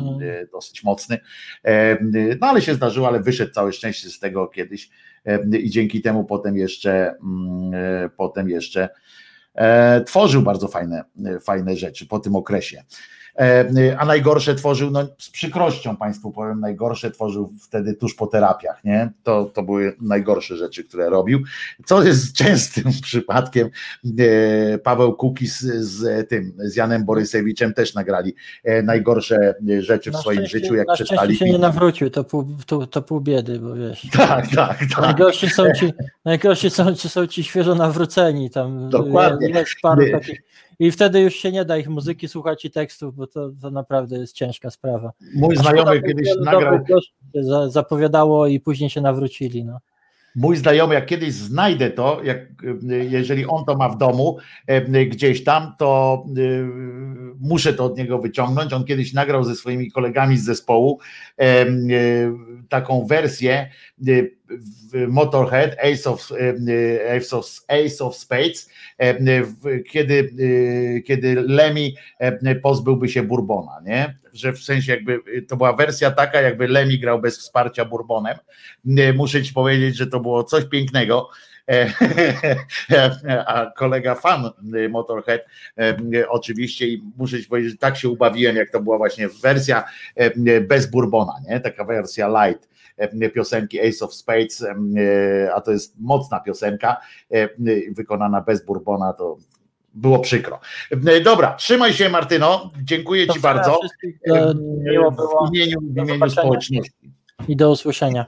dosyć 0.51 0.83
mocny, 0.83 1.19
no 2.41 2.47
ale 2.47 2.61
się 2.61 2.73
zdarzyło, 2.73 3.07
ale 3.07 3.19
wyszedł 3.19 3.53
całe 3.53 3.73
szczęście 3.73 4.09
z 4.09 4.19
tego 4.19 4.47
kiedyś 4.47 4.89
i 5.59 5.69
dzięki 5.69 6.01
temu 6.01 6.25
potem 6.25 6.57
jeszcze 6.57 7.15
mm, 7.23 7.73
e, 7.73 8.09
potem 8.09 8.49
jeszcze 8.49 8.89
e, 9.55 10.01
tworzył 10.03 10.41
bardzo 10.41 10.67
fajne, 10.67 11.03
fajne 11.41 11.75
rzeczy 11.75 12.07
po 12.07 12.19
tym 12.19 12.35
okresie. 12.35 12.83
E, 13.39 13.97
a 13.97 14.05
najgorsze 14.05 14.55
tworzył, 14.55 14.91
no 14.91 15.07
z 15.17 15.29
przykrością 15.29 15.97
Państwu 15.97 16.31
powiem, 16.31 16.59
najgorsze 16.59 17.11
tworzył 17.11 17.53
wtedy 17.61 17.93
tuż 17.93 18.13
po 18.13 18.27
terapiach, 18.27 18.83
nie? 18.83 19.11
To, 19.23 19.45
to 19.45 19.63
były 19.63 19.95
najgorsze 20.01 20.57
rzeczy, 20.57 20.83
które 20.83 21.09
robił, 21.09 21.39
co 21.85 22.03
jest 22.03 22.33
częstym 22.43 22.83
przypadkiem. 23.01 23.69
E, 24.19 24.77
Paweł 24.77 25.13
Kukis 25.13 25.59
z 25.59 26.29
tym, 26.29 26.53
z 26.57 26.75
Janem 26.75 27.05
Borysewiczem 27.05 27.73
też 27.73 27.93
nagrali 27.93 28.35
e, 28.63 28.83
najgorsze 28.83 29.55
rzeczy 29.79 30.11
w 30.11 30.13
na 30.13 30.19
swoim 30.19 30.45
życiu, 30.45 30.75
jak 30.75 30.87
na 30.87 30.93
przestali. 30.93 31.35
się 31.35 31.45
nie 31.45 31.57
nawrócił, 31.57 32.09
to 32.09 32.23
pół, 32.23 32.45
to, 32.65 32.87
to 32.87 33.01
pół 33.01 33.21
biedy, 33.21 33.59
bo 33.59 33.75
wiesz. 33.75 34.07
Tak, 34.29 34.47
tak, 34.55 34.77
tak. 34.79 35.01
Najgorsi 35.01 35.49
są 35.49 35.73
ci, 35.73 35.93
najgorsi 36.25 36.69
są, 36.69 36.95
są 36.95 37.27
ci 37.27 37.43
świeżo 37.43 37.75
nawróceni, 37.75 38.49
tam 38.49 38.89
Dokładnie. 38.89 39.49
jest 39.49 39.75
paru 39.81 40.11
takich 40.11 40.41
i 40.80 40.91
wtedy 40.91 41.19
już 41.19 41.35
się 41.35 41.51
nie 41.51 41.66
da 41.66 41.77
ich 41.77 41.90
muzyki 41.90 42.27
słuchać 42.27 42.66
i 42.66 42.72
tekstów, 42.72 43.16
bo 43.16 43.27
to, 43.27 43.51
to 43.61 43.72
naprawdę 43.72 44.17
jest 44.17 44.35
ciężka 44.35 44.69
sprawa. 44.69 45.11
Mój 45.35 45.58
znajomy 45.58 46.01
kiedyś 46.01 46.30
nagrał. 46.45 46.80
Zapowiadało 47.67 48.48
i 48.48 48.59
później 48.59 48.90
się 48.90 49.01
nawrócili. 49.01 49.66
No. 49.66 49.80
Mój 50.35 50.58
znajomy, 50.58 50.95
jak 50.95 51.06
kiedyś 51.06 51.33
znajdę 51.33 51.91
to, 51.91 52.22
jak, 52.24 52.38
jeżeli 53.09 53.45
on 53.45 53.66
to 53.66 53.75
ma 53.75 53.90
w 53.90 53.98
domu 53.98 54.38
e, 54.67 55.06
gdzieś 55.06 55.43
tam, 55.43 55.74
to 55.77 56.24
e, 56.38 56.41
muszę 57.40 57.74
to 57.74 57.85
od 57.85 57.98
niego 57.98 58.19
wyciągnąć. 58.19 58.74
On 58.74 58.83
kiedyś 58.83 59.14
nagrał 59.14 59.43
ze 59.43 59.56
swoimi 59.56 59.91
kolegami 59.91 60.38
z 60.38 60.43
zespołu 60.43 60.99
e, 61.40 61.66
taką 62.69 63.06
wersję 63.06 63.69
Motorhead, 65.07 65.77
Ace 65.79 66.09
of, 66.09 66.31
Ace 67.17 67.37
of, 67.37 67.45
Ace 67.67 68.05
of 68.05 68.15
Spades, 68.15 68.69
kiedy, 69.89 70.33
kiedy 71.05 71.35
Lemmy 71.35 71.91
pozbyłby 72.61 73.09
się 73.09 73.23
Bourbona, 73.23 73.81
nie? 73.85 74.17
Że 74.33 74.53
w 74.53 74.59
sensie 74.59 74.91
jakby 74.91 75.41
to 75.47 75.57
była 75.57 75.73
wersja 75.73 76.11
taka, 76.11 76.41
jakby 76.41 76.67
Lemmy 76.67 76.97
grał 76.97 77.21
bez 77.21 77.39
wsparcia 77.39 77.85
Bourbonem. 77.85 78.37
Muszę 79.15 79.43
ci 79.43 79.53
powiedzieć, 79.53 79.97
że 79.97 80.07
to 80.07 80.19
było 80.19 80.43
coś 80.43 80.65
pięknego. 80.65 81.29
A 83.45 83.71
kolega 83.77 84.15
fan 84.15 84.49
Motorhead, 84.89 85.41
oczywiście, 86.29 86.87
i 86.87 87.03
muszę 87.17 87.41
ci 87.41 87.49
powiedzieć, 87.49 87.71
że 87.71 87.77
tak 87.77 87.97
się 87.97 88.09
ubawiłem, 88.09 88.55
jak 88.55 88.69
to 88.69 88.81
była 88.81 88.97
właśnie 88.97 89.29
wersja 89.43 89.83
bez 90.61 90.91
Bourbona, 90.91 91.33
nie? 91.49 91.59
Taka 91.59 91.83
wersja 91.83 92.27
light 92.27 92.68
piosenki 93.33 93.79
Ace 93.79 94.05
of 94.05 94.13
Spades, 94.13 94.65
a 95.55 95.61
to 95.61 95.71
jest 95.71 95.93
mocna 95.99 96.39
piosenka, 96.39 96.97
wykonana 97.91 98.41
bez 98.41 98.65
Bourbona, 98.65 99.13
to 99.13 99.37
było 99.93 100.19
przykro. 100.19 100.59
Dobra, 101.23 101.53
trzymaj 101.53 101.93
się 101.93 102.09
Martyno, 102.09 102.71
dziękuję 102.83 103.27
to 103.27 103.33
Ci 103.33 103.39
bardzo. 103.39 103.79
W 104.25 105.55
imieniu, 105.55 105.81
w 105.81 105.97
imieniu 105.97 106.29
społeczności. 106.29 107.11
I 107.47 107.55
do 107.55 107.71
usłyszenia. 107.71 108.25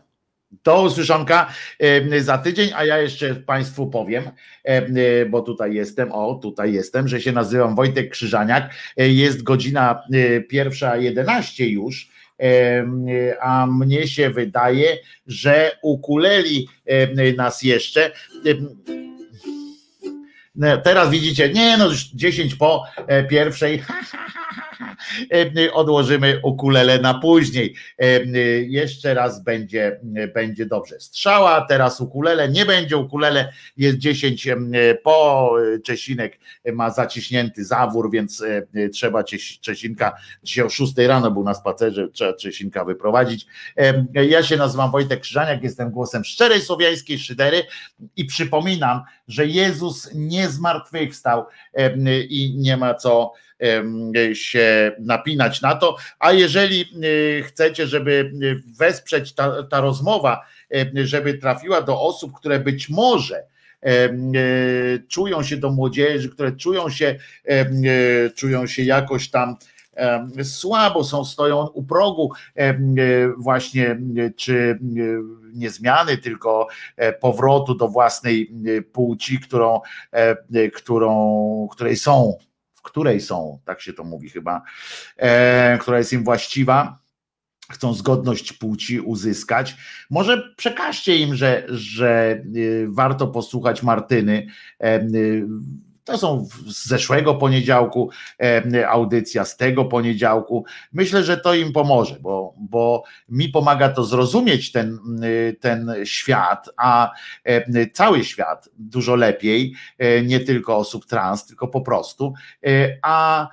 Do 0.63 0.83
usłyszonka 0.83 1.49
za 2.19 2.37
tydzień, 2.37 2.69
a 2.75 2.85
ja 2.85 2.97
jeszcze 2.97 3.35
Państwu 3.35 3.87
powiem, 3.87 4.23
bo 5.29 5.41
tutaj 5.41 5.73
jestem, 5.73 6.11
o 6.11 6.35
tutaj 6.35 6.73
jestem, 6.73 7.07
że 7.07 7.21
się 7.21 7.31
nazywam 7.31 7.75
Wojtek 7.75 8.09
Krzyżaniak, 8.09 8.73
jest 8.97 9.43
godzina 9.43 10.03
pierwsza 10.49 10.97
11 10.97 11.67
już, 11.67 12.10
a 13.41 13.67
mnie 13.67 14.07
się 14.07 14.29
wydaje, 14.29 14.97
że 15.27 15.71
ukuleli 15.81 16.67
nas 17.37 17.63
jeszcze. 17.63 18.11
No, 20.55 20.77
teraz 20.77 21.09
widzicie, 21.09 21.49
nie 21.49 21.77
no, 21.77 21.87
już 21.87 22.03
10 22.03 22.55
po 22.55 22.83
e, 23.07 23.23
pierwszej, 23.23 23.81
E, 24.70 24.70
odłożymy 25.73 26.39
ukulele 26.43 26.99
na 26.99 27.13
później. 27.13 27.75
E, 27.99 28.05
jeszcze 28.61 29.13
raz 29.13 29.43
będzie, 29.43 29.99
będzie 30.33 30.65
dobrze. 30.65 30.99
Strzała, 30.99 31.65
teraz 31.69 32.01
ukulele, 32.01 32.49
nie 32.49 32.65
będzie 32.65 32.97
ukulele, 32.97 33.53
jest 33.77 33.97
10 33.97 34.47
e, 34.47 34.57
po, 35.03 35.55
Czesinek 35.83 36.39
ma 36.73 36.89
zaciśnięty 36.89 37.65
zawór, 37.65 38.11
więc 38.11 38.43
trzeba 38.93 39.23
Czesinka, 39.61 40.13
dzisiaj 40.43 40.65
o 40.65 40.69
6 40.69 40.97
rano 40.97 41.31
był 41.31 41.43
na 41.43 41.53
spacerze, 41.53 42.09
trzeba 42.09 42.33
Czesinka 42.33 42.85
wyprowadzić. 42.85 43.45
Ja 44.13 44.43
się 44.43 44.57
nazywam 44.57 44.91
Wojtek 44.91 45.19
Krzyżaniak, 45.19 45.63
jestem 45.63 45.91
głosem 45.91 46.23
szczerej 46.23 46.61
słowiańskiej 46.61 47.19
szydery 47.19 47.63
i 48.15 48.25
przypominam, 48.25 49.01
że 49.27 49.47
Jezus 49.47 50.09
nie 50.15 50.49
zmartwychwstał 50.49 51.45
i 52.29 52.55
nie 52.57 52.77
ma 52.77 52.93
co 52.93 53.33
się 54.33 54.91
napinać 54.99 55.61
na 55.61 55.75
to. 55.75 55.95
A 56.19 56.31
jeżeli 56.31 56.81
e, 56.81 57.43
chcecie, 57.43 57.87
żeby 57.87 58.31
e, 58.33 58.73
wesprzeć 58.77 59.33
ta, 59.33 59.63
ta 59.63 59.81
rozmowa, 59.81 60.45
żeby 61.03 61.33
trafiła 61.33 61.81
do 61.81 62.01
osób, 62.01 62.33
które 62.33 62.59
być 62.59 62.89
może 62.89 63.43
e, 63.83 64.09
czują 65.07 65.43
się 65.43 65.57
do 65.57 65.69
młodzieży, 65.69 66.29
które 66.29 66.51
czują 66.51 66.89
się, 66.89 67.15
czują 68.35 68.67
się 68.67 68.83
jakoś 68.83 69.29
tam 69.29 69.55
słabo, 70.43 71.03
są, 71.03 71.25
stoją 71.25 71.67
u 71.67 71.83
progu 71.83 72.31
właśnie 73.37 73.97
czy 74.35 74.79
nie 75.53 75.69
zmiany, 75.69 76.17
tylko 76.17 76.67
powrotu 77.19 77.75
do 77.75 77.87
własnej 77.87 78.51
płci, 78.93 79.39
którą, 79.39 79.81
którą, 80.73 81.67
której 81.71 81.95
są 81.95 82.37
w 82.81 82.83
której 82.83 83.21
są, 83.21 83.59
tak 83.65 83.81
się 83.81 83.93
to 83.93 84.03
mówi 84.03 84.29
chyba, 84.29 84.61
e, 85.17 85.77
która 85.77 85.97
jest 85.97 86.13
im 86.13 86.23
właściwa, 86.23 86.99
chcą 87.71 87.93
zgodność 87.93 88.53
płci 88.53 88.99
uzyskać. 88.99 89.75
Może 90.09 90.53
przekażcie 90.57 91.17
im, 91.17 91.35
że, 91.35 91.63
że 91.67 92.41
y, 92.55 92.87
warto 92.89 93.27
posłuchać 93.27 93.83
Martyny. 93.83 94.47
E, 94.79 95.01
y, 95.01 95.47
to 96.03 96.17
są 96.17 96.47
z 96.67 96.87
zeszłego 96.87 97.35
poniedziałku 97.35 98.09
e, 98.41 98.89
audycja, 98.89 99.45
z 99.45 99.57
tego 99.57 99.85
poniedziałku. 99.85 100.65
Myślę, 100.93 101.23
że 101.23 101.37
to 101.37 101.53
im 101.53 101.73
pomoże, 101.73 102.17
bo, 102.21 102.53
bo 102.57 103.03
mi 103.29 103.49
pomaga 103.49 103.89
to 103.89 104.03
zrozumieć 104.03 104.71
ten, 104.71 104.99
ten 105.59 105.93
świat, 106.03 106.69
a 106.77 107.11
e, 107.43 107.89
cały 107.89 108.23
świat 108.23 108.69
dużo 108.77 109.15
lepiej, 109.15 109.73
e, 109.97 110.21
nie 110.21 110.39
tylko 110.39 110.77
osób 110.77 111.05
trans, 111.05 111.45
tylko 111.45 111.67
po 111.67 111.81
prostu. 111.81 112.33
A, 113.01 113.49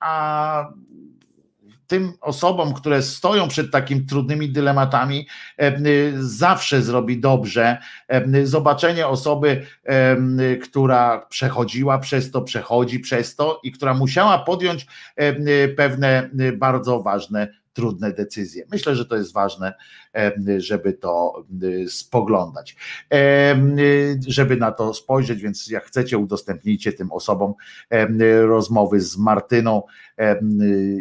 a 0.00 0.64
tym 1.88 2.12
osobom, 2.20 2.74
które 2.74 3.02
stoją 3.02 3.48
przed 3.48 3.70
takimi 3.70 4.06
trudnymi 4.06 4.48
dylematami, 4.48 5.26
zawsze 6.18 6.82
zrobi 6.82 7.20
dobrze 7.20 7.78
zobaczenie 8.44 9.06
osoby, 9.06 9.66
która 10.62 11.26
przechodziła 11.30 11.98
przez 11.98 12.30
to, 12.30 12.42
przechodzi 12.42 13.00
przez 13.00 13.36
to 13.36 13.60
i 13.62 13.72
która 13.72 13.94
musiała 13.94 14.38
podjąć 14.38 14.86
pewne 15.76 16.30
bardzo 16.56 17.00
ważne 17.00 17.48
trudne 17.72 18.12
decyzje. 18.12 18.64
Myślę, 18.70 18.96
że 18.96 19.06
to 19.06 19.16
jest 19.16 19.32
ważne, 19.32 19.74
żeby 20.58 20.92
to 20.92 21.44
spoglądać, 21.88 22.76
żeby 24.26 24.56
na 24.56 24.72
to 24.72 24.94
spojrzeć, 24.94 25.42
więc 25.42 25.68
jak 25.70 25.84
chcecie, 25.84 26.18
udostępnijcie 26.18 26.92
tym 26.92 27.12
osobom 27.12 27.54
rozmowy 28.46 29.00
z 29.00 29.18
Martyną 29.18 29.82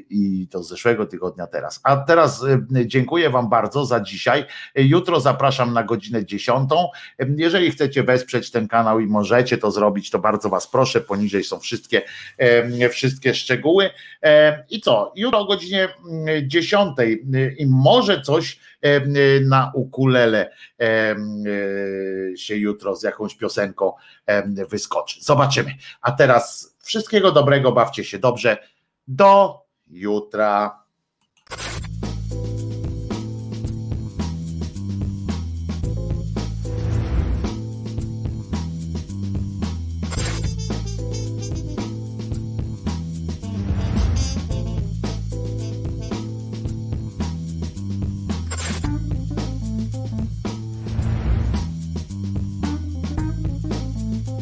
i 0.09 0.47
to 0.51 0.63
z 0.63 0.69
zeszłego 0.69 1.05
tygodnia 1.05 1.47
teraz. 1.47 1.79
A 1.83 1.97
teraz 1.97 2.45
dziękuję 2.85 3.29
Wam 3.29 3.49
bardzo 3.49 3.85
za 3.85 3.99
dzisiaj. 3.99 4.45
Jutro 4.75 5.19
zapraszam 5.19 5.73
na 5.73 5.83
godzinę 5.83 6.25
10. 6.25 6.69
Jeżeli 7.37 7.71
chcecie 7.71 8.03
wesprzeć 8.03 8.51
ten 8.51 8.67
kanał 8.67 8.99
i 8.99 9.07
możecie 9.07 9.57
to 9.57 9.71
zrobić, 9.71 10.09
to 10.09 10.19
bardzo 10.19 10.49
Was 10.49 10.67
proszę. 10.67 11.01
Poniżej 11.01 11.43
są 11.43 11.59
wszystkie, 11.59 12.01
wszystkie 12.91 13.33
szczegóły. 13.33 13.89
I 14.69 14.81
co? 14.81 15.13
Jutro 15.15 15.39
o 15.39 15.45
godzinie 15.45 15.89
10 16.43 16.97
i 17.57 17.67
może 17.67 18.21
coś 18.21 18.59
na 19.41 19.71
ukulele 19.75 20.51
się 22.37 22.55
jutro 22.55 22.95
z 22.95 23.03
jakąś 23.03 23.35
piosenką 23.35 23.93
wyskoczy. 24.69 25.19
Zobaczymy. 25.21 25.71
A 26.01 26.11
teraz 26.11 26.75
wszystkiego 26.83 27.31
dobrego, 27.31 27.71
bawcie 27.71 28.03
się 28.03 28.19
dobrze. 28.19 28.57
Do 29.09 29.63
jutra. 29.87 30.83